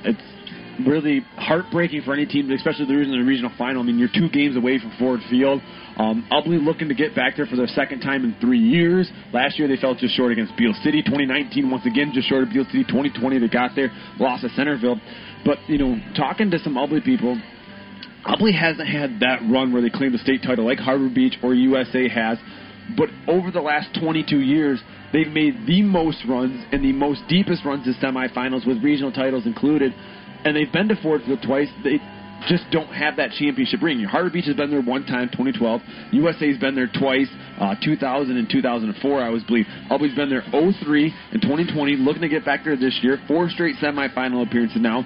it's 0.05 0.87
really 0.87 1.21
heartbreaking 1.37 2.03
for 2.03 2.15
any 2.15 2.27
team, 2.27 2.51
especially 2.51 2.87
the 2.87 2.97
reason 2.97 3.13
the 3.13 3.25
regional 3.25 3.53
final. 3.59 3.83
I 3.83 3.87
mean, 3.87 3.99
you're 3.99 4.09
two 4.13 4.29
games 4.31 4.57
away 4.57 4.79
from 4.79 4.93
Ford 4.99 5.21
Field. 5.31 5.61
Um, 5.99 6.27
looking 6.31 6.89
to 6.89 6.95
get 6.95 7.15
back 7.15 7.37
there 7.37 7.47
for 7.47 7.57
their 7.57 7.67
second 7.67 8.01
time 8.01 8.25
in 8.25 8.35
three 8.41 8.59
years. 8.59 9.11
Last 9.33 9.59
year 9.59 9.69
they 9.69 9.77
fell 9.77 9.95
just 9.95 10.17
short 10.17 10.33
against 10.33 10.57
Beal 10.57 10.73
City. 10.83 11.03
2019 11.03 11.71
once 11.71 11.85
again 11.87 12.13
just 12.15 12.29
short 12.29 12.43
of 12.43 12.51
Beal 12.51 12.65
City. 12.65 12.85
2020 12.85 13.39
they 13.39 13.49
got 13.49 13.73
there, 13.77 13.91
lost 14.19 14.43
to 14.43 14.49
Centerville. 14.51 15.01
But 15.45 15.59
you 15.69 15.79
know, 15.79 16.01
talking 16.17 16.51
to 16.51 16.59
some 16.59 16.75
Ubly 16.75 17.05
people, 17.05 17.41
Ubly 18.25 18.55
hasn't 18.55 18.89
had 18.89 19.21
that 19.21 19.41
run 19.51 19.73
where 19.73 19.83
they 19.83 19.91
claim 19.91 20.13
the 20.13 20.19
state 20.19 20.43
title 20.43 20.65
like 20.65 20.79
Harbor 20.79 21.11
Beach 21.13 21.35
or 21.43 21.55
USA 21.55 22.09
has. 22.09 22.39
but 22.97 23.09
over 23.29 23.51
the 23.51 23.61
last 23.61 23.97
22 24.01 24.41
years, 24.41 24.81
they've 25.13 25.29
made 25.29 25.67
the 25.67 25.83
most 25.83 26.25
runs 26.29 26.65
and 26.73 26.85
the 26.85 26.93
most 26.93 27.23
deepest 27.29 27.65
runs 27.65 27.85
to 27.85 27.93
semifinals 28.05 28.67
with 28.67 28.83
regional 28.83 29.13
titles 29.13 29.47
included, 29.47 29.93
and 30.45 30.57
they've 30.57 30.73
been 30.73 30.89
to 30.89 30.97
Fordfield 30.97 31.43
twice. 31.45 31.69
They 31.85 31.99
just 32.49 32.65
don't 32.71 32.93
have 32.93 33.17
that 33.17 33.31
championship 33.33 33.83
ring. 33.83 34.03
Harbor 34.05 34.31
Beach 34.31 34.47
has 34.47 34.57
been 34.57 34.71
there 34.71 34.83
one 34.83 35.05
time, 35.05 35.29
2012. 35.29 35.81
USA's 36.13 36.59
been 36.59 36.75
there 36.75 36.89
twice, 36.89 37.29
uh, 37.61 37.75
2000 37.83 38.37
and 38.37 38.49
2004, 38.49 39.23
I 39.23 39.29
was 39.29 39.43
believe. 39.45 39.67
Albany's 39.91 40.15
been 40.15 40.31
there 40.31 40.45
03 40.51 41.15
and 41.33 41.43
2020, 41.43 41.97
looking 41.97 42.23
to 42.23 42.29
get 42.29 42.45
back 42.45 42.65
there 42.65 42.77
this 42.77 42.99
year. 43.03 43.19
Four 43.29 43.49
straight 43.51 43.77
semifinal 43.77 44.47
appearances 44.47 44.81
now. 44.81 45.05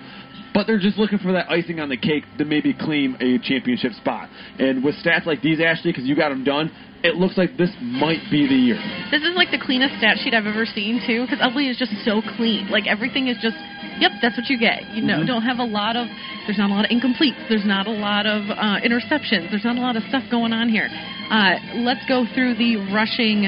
But 0.54 0.66
they're 0.66 0.80
just 0.80 0.96
looking 0.96 1.18
for 1.18 1.32
that 1.32 1.50
icing 1.50 1.80
on 1.80 1.90
the 1.90 1.98
cake 1.98 2.24
to 2.38 2.44
maybe 2.46 2.72
claim 2.72 3.14
a 3.20 3.36
championship 3.44 3.92
spot. 3.92 4.30
And 4.58 4.82
with 4.82 4.94
stats 5.04 5.26
like 5.26 5.42
these, 5.42 5.60
Ashley, 5.60 5.92
because 5.92 6.04
you 6.04 6.16
got 6.16 6.30
them 6.30 6.44
done, 6.44 6.72
it 7.04 7.16
looks 7.16 7.36
like 7.36 7.56
this 7.58 7.70
might 7.80 8.24
be 8.30 8.48
the 8.48 8.56
year. 8.56 8.80
This 9.10 9.20
is 9.20 9.36
like 9.36 9.50
the 9.50 9.60
cleanest 9.60 9.98
stat 9.98 10.16
sheet 10.24 10.32
I've 10.32 10.46
ever 10.46 10.64
seen 10.64 11.02
too, 11.06 11.28
because 11.28 11.44
Ubly 11.44 11.68
is 11.68 11.76
just 11.76 11.92
so 12.04 12.22
clean. 12.36 12.68
Like 12.70 12.86
everything 12.86 13.28
is 13.28 13.36
just, 13.42 13.56
yep, 14.00 14.12
that's 14.22 14.36
what 14.36 14.48
you 14.48 14.58
get. 14.58 14.82
You 14.94 15.02
know, 15.02 15.18
Mhm. 15.20 15.26
don't 15.26 15.42
have 15.42 15.58
a 15.58 15.64
lot 15.64 15.96
of, 15.96 16.08
there's 16.46 16.58
not 16.58 16.70
a 16.70 16.74
lot 16.74 16.84
of 16.84 16.90
incompletes. 16.90 17.36
There's 17.48 17.64
not 17.64 17.86
a 17.86 17.90
lot 17.90 18.26
of 18.26 18.50
uh, 18.50 18.80
interceptions. 18.84 19.50
There's 19.50 19.64
not 19.64 19.76
a 19.76 19.80
lot 19.80 19.96
of 19.96 20.02
stuff 20.08 20.24
going 20.30 20.52
on 20.52 20.68
here. 20.68 20.88
Uh, 21.30 21.56
let's 21.76 22.04
go 22.06 22.24
through 22.34 22.54
the 22.54 22.76
rushing 22.92 23.46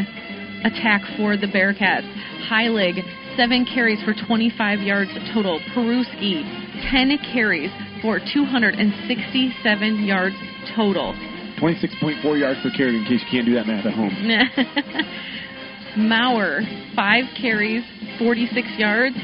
attack 0.65 1.03
for 1.17 1.37
the 1.37 1.47
Bearcats. 1.47 2.07
Heilig, 2.49 3.03
seven 3.37 3.65
carries 3.65 4.03
for 4.03 4.15
25 4.15 4.81
yards 4.81 5.11
total. 5.33 5.61
Peruski, 5.75 6.43
10 6.91 7.17
carries 7.33 7.71
for 8.03 8.19
267 8.19 10.05
yards 10.05 10.35
total. 10.75 11.15
26.4 11.61 12.37
yards 12.39 12.61
per 12.63 12.71
carry, 12.71 12.97
in 12.97 13.05
case 13.05 13.21
you 13.25 13.31
can't 13.31 13.47
do 13.47 13.55
that 13.55 13.67
math 13.67 13.85
at 13.85 13.93
home. 13.93 14.15
Maurer, 15.97 16.61
five 16.95 17.25
carries, 17.41 17.83
46 18.19 18.67
yards, 18.79 19.17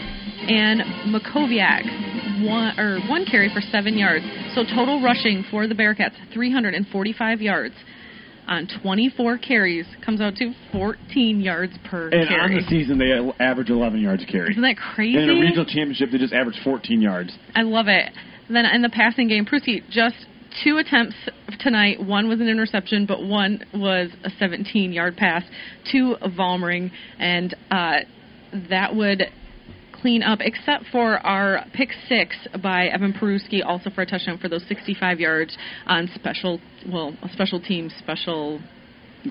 and 0.49 0.81
Makoviak, 1.13 2.45
one 2.47 2.79
or 2.79 3.01
one 3.09 3.25
carry 3.25 3.53
for 3.53 3.61
seven 3.61 3.97
yards. 3.97 4.25
So 4.55 4.65
total 4.65 5.03
rushing 5.03 5.45
for 5.51 5.67
the 5.67 5.75
Bearcats, 5.75 6.15
345 6.33 7.41
yards 7.41 7.75
on 8.47 8.69
24 8.83 9.39
carries, 9.39 9.87
comes 10.05 10.21
out 10.21 10.37
to 10.37 10.53
14 10.73 11.41
yards 11.41 11.73
per 11.85 12.11
carry. 12.11 12.27
And 12.27 12.43
on 12.43 12.55
the 12.55 12.67
season, 12.69 12.99
they 12.99 13.13
average 13.43 13.71
11 13.71 14.01
yards 14.01 14.23
a 14.23 14.27
carry. 14.27 14.51
Isn't 14.51 14.63
that 14.63 14.77
crazy? 14.77 15.17
In 15.17 15.31
a 15.31 15.41
regional 15.41 15.65
championship, 15.65 16.11
they 16.13 16.19
just 16.19 16.35
average 16.35 16.61
14 16.63 17.01
yards. 17.01 17.33
I 17.55 17.63
love 17.63 17.89
it. 17.89 18.13
Then 18.49 18.67
in 18.67 18.83
the 18.83 18.91
passing 18.91 19.29
game, 19.29 19.47
Peruski 19.47 19.83
just 19.91 20.17
two 20.63 20.77
attempts 20.77 21.17
tonight. 21.61 22.05
One 22.05 22.29
was 22.29 22.41
an 22.41 22.49
interception, 22.49 23.07
but 23.07 23.23
one 23.23 23.65
was 23.73 24.11
a 24.23 24.31
17-yard 24.31 25.17
pass 25.17 25.43
to 25.93 26.17
Vollmering, 26.39 26.91
and 27.19 27.55
uh, 27.71 28.01
that 28.69 28.95
would 28.95 29.23
clean 30.05 30.23
up, 30.23 30.41
except 30.43 30.85
for 30.93 31.17
our 31.27 31.65
pick 31.73 31.89
six 32.11 32.37
by 32.63 32.89
Evan 32.89 33.15
Peruski, 33.15 33.65
also 33.65 33.89
for 33.89 34.03
a 34.03 34.07
touchdown 34.07 34.37
for 34.37 34.51
those 34.51 34.63
65 34.69 35.19
yards 35.19 35.57
on 35.87 36.11
special, 36.15 36.61
well, 36.93 37.17
a 37.23 37.29
special 37.31 37.59
team, 37.59 37.91
special. 38.01 38.61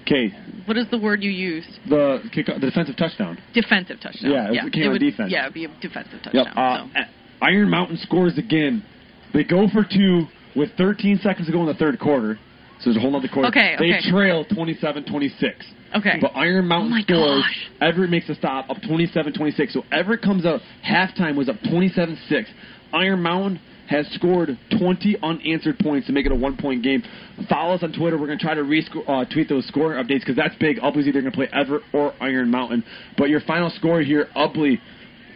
Okay, 0.02 0.34
What 0.66 0.76
is 0.76 0.88
the 0.90 0.98
word 0.98 1.22
you 1.22 1.30
used? 1.30 1.70
the 1.88 2.24
kick, 2.34 2.48
the 2.48 2.58
defensive 2.60 2.98
touchdown. 2.98 3.38
Defensive 3.54 4.02
touchdown. 4.02 4.32
Yeah, 4.32 4.48
it 4.50 4.54
yeah, 4.56 4.70
came 4.74 4.84
on 4.86 4.94
would, 4.94 5.00
defense. 5.00 5.32
Yeah, 5.32 5.44
it'd 5.44 5.54
be 5.54 5.66
a 5.66 5.80
defensive 5.80 6.24
touchdown. 6.24 6.46
Yep. 6.48 6.56
Uh, 6.58 7.46
Iron 7.46 7.70
Mountain 7.70 7.98
scores 8.02 8.40
again. 8.40 8.84
They 9.32 9.44
go 9.44 9.68
for 9.72 9.84
two 9.88 10.24
with 10.56 10.72
13 10.76 11.20
seconds 11.22 11.46
to 11.46 11.54
go 11.54 11.60
in 11.60 11.68
the 11.68 11.76
third 11.76 12.00
quarter. 12.00 12.40
So 12.84 12.90
there's 12.92 12.98
a 12.98 13.00
whole 13.00 13.16
other 13.16 13.28
quarter. 13.30 13.48
Okay, 13.50 13.76
They 13.80 14.10
trail 14.12 14.44
27-26. 14.46 15.54
Okay. 15.96 16.18
But 16.20 16.32
Iron 16.36 16.68
Mountain 16.68 16.94
Oh 16.98 17.02
scores. 17.02 17.44
gosh. 17.44 17.94
Evart 17.94 18.10
makes 18.10 18.28
a 18.30 18.36
stop 18.36 18.70
up 18.70 18.78
27-26. 18.78 19.72
So 19.72 19.84
Evart 19.92 20.22
comes 20.22 20.46
up. 20.46 20.60
Halftime 20.86 21.36
was 21.38 21.48
up 21.50 21.56
27-6. 21.62 22.46
Iron 22.94 23.22
Mountain 23.22 23.60
has 23.88 24.08
scored 24.14 24.58
20 24.78 25.18
unanswered 25.22 25.78
points 25.80 26.08
to 26.08 26.14
make 26.14 26.26
it 26.26 26.32
a 26.32 26.36
one-point 26.36 26.84
game. 26.84 27.04
Follow 27.50 27.76
us 27.76 27.84
on 27.84 27.94
Twitter. 27.94 28.18
We're 28.18 28.28
going 28.28 28.40
to 28.40 28.44
try 28.44 28.54
to 28.56 28.64
re- 28.64 28.86
uh, 29.08 29.26
tweet 29.26 29.50
those 29.50 29.66
scoring 29.68 30.04
updates 30.04 30.20
because 30.22 30.36
that's 30.36 30.56
big. 30.56 30.80
Ubly's 30.80 31.08
either 31.08 31.22
going 31.22 31.32
to 31.32 31.38
play 31.38 31.48
Evart 31.48 31.82
or 31.94 32.14
Iron 32.22 32.50
Mountain. 32.50 32.84
But 33.18 33.30
your 33.30 33.42
final 33.42 33.70
score 33.70 34.02
here, 34.02 34.28
Ubly, 34.36 34.80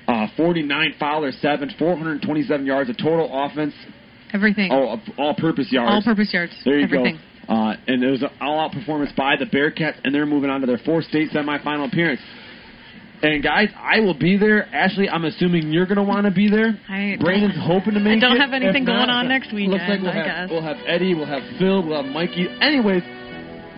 uh, 0.07 0.27
49, 0.35 0.95
Fowler 0.99 1.31
7, 1.31 1.71
427 1.77 2.65
yards 2.65 2.89
of 2.89 2.97
total 2.97 3.29
offense. 3.31 3.73
Everything. 4.33 4.69
Oh, 4.71 4.97
all-purpose 5.17 5.71
yards. 5.71 5.91
All-purpose 6.05 6.33
yards. 6.33 6.51
There 6.65 6.77
you 6.79 6.83
Everything. 6.85 7.15
go. 7.15 7.21
Uh, 7.47 7.75
and 7.87 8.03
it 8.03 8.11
was 8.11 8.21
an 8.21 8.29
all-out 8.41 8.73
performance 8.73 9.11
by 9.15 9.35
the 9.37 9.45
Bearcats, 9.45 9.95
and 10.03 10.13
they're 10.13 10.25
moving 10.25 10.49
on 10.49 10.61
to 10.61 10.67
their 10.67 10.79
fourth 10.79 11.05
state 11.05 11.31
semifinal 11.31 11.87
appearance. 11.87 12.19
And 13.21 13.41
guys, 13.41 13.69
I 13.75 13.99
will 14.01 14.13
be 14.17 14.37
there. 14.37 14.67
Ashley, 14.67 15.09
I'm 15.09 15.25
assuming 15.25 15.71
you're 15.71 15.87
going 15.87 15.97
to 15.97 16.03
want 16.03 16.25
to 16.25 16.31
be 16.31 16.49
there. 16.49 16.79
I 16.87 17.17
Brandon's 17.19 17.57
hoping 17.57 17.95
to 17.95 17.99
make 17.99 18.17
it. 18.17 18.23
I 18.23 18.27
don't 18.27 18.37
it. 18.37 18.41
have 18.41 18.53
anything 18.53 18.85
not, 18.85 18.97
going 18.97 19.09
on 19.09 19.27
next 19.27 19.51
weekend. 19.53 19.73
Looks 19.73 19.85
like 19.89 20.01
we'll 20.01 20.11
I 20.11 20.15
have 20.15 20.25
guess. 20.25 20.49
we'll 20.51 20.61
have 20.61 20.77
Eddie, 20.85 21.15
we'll 21.15 21.25
have 21.25 21.41
Phil, 21.57 21.81
we'll 21.83 22.03
have 22.03 22.11
Mikey. 22.13 22.45
Anyways, 22.61 23.01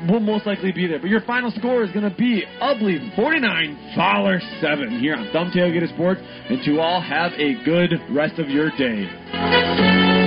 we'll 0.10 0.20
most 0.20 0.46
likely 0.46 0.74
be 0.74 0.88
there. 0.88 1.00
But 1.00 1.10
your 1.10 1.22
final 1.22 1.52
score 1.52 1.84
is 1.84 1.92
going 1.92 2.10
to 2.10 2.16
be 2.18 2.44
Ubly 2.62 3.16
49, 3.16 3.94
Fowler 3.96 4.42
7 4.60 5.00
here 5.00 5.16
on 5.16 5.30
Thumb 5.32 5.52
Tailgater 5.52 5.88
Sports. 5.94 6.20
And 6.50 6.62
to 6.66 6.80
all, 6.82 7.00
have 7.00 7.32
a 7.34 7.64
good 7.64 7.94
rest 8.10 8.40
of 8.40 8.50
your 8.50 8.72
day. 8.72 10.19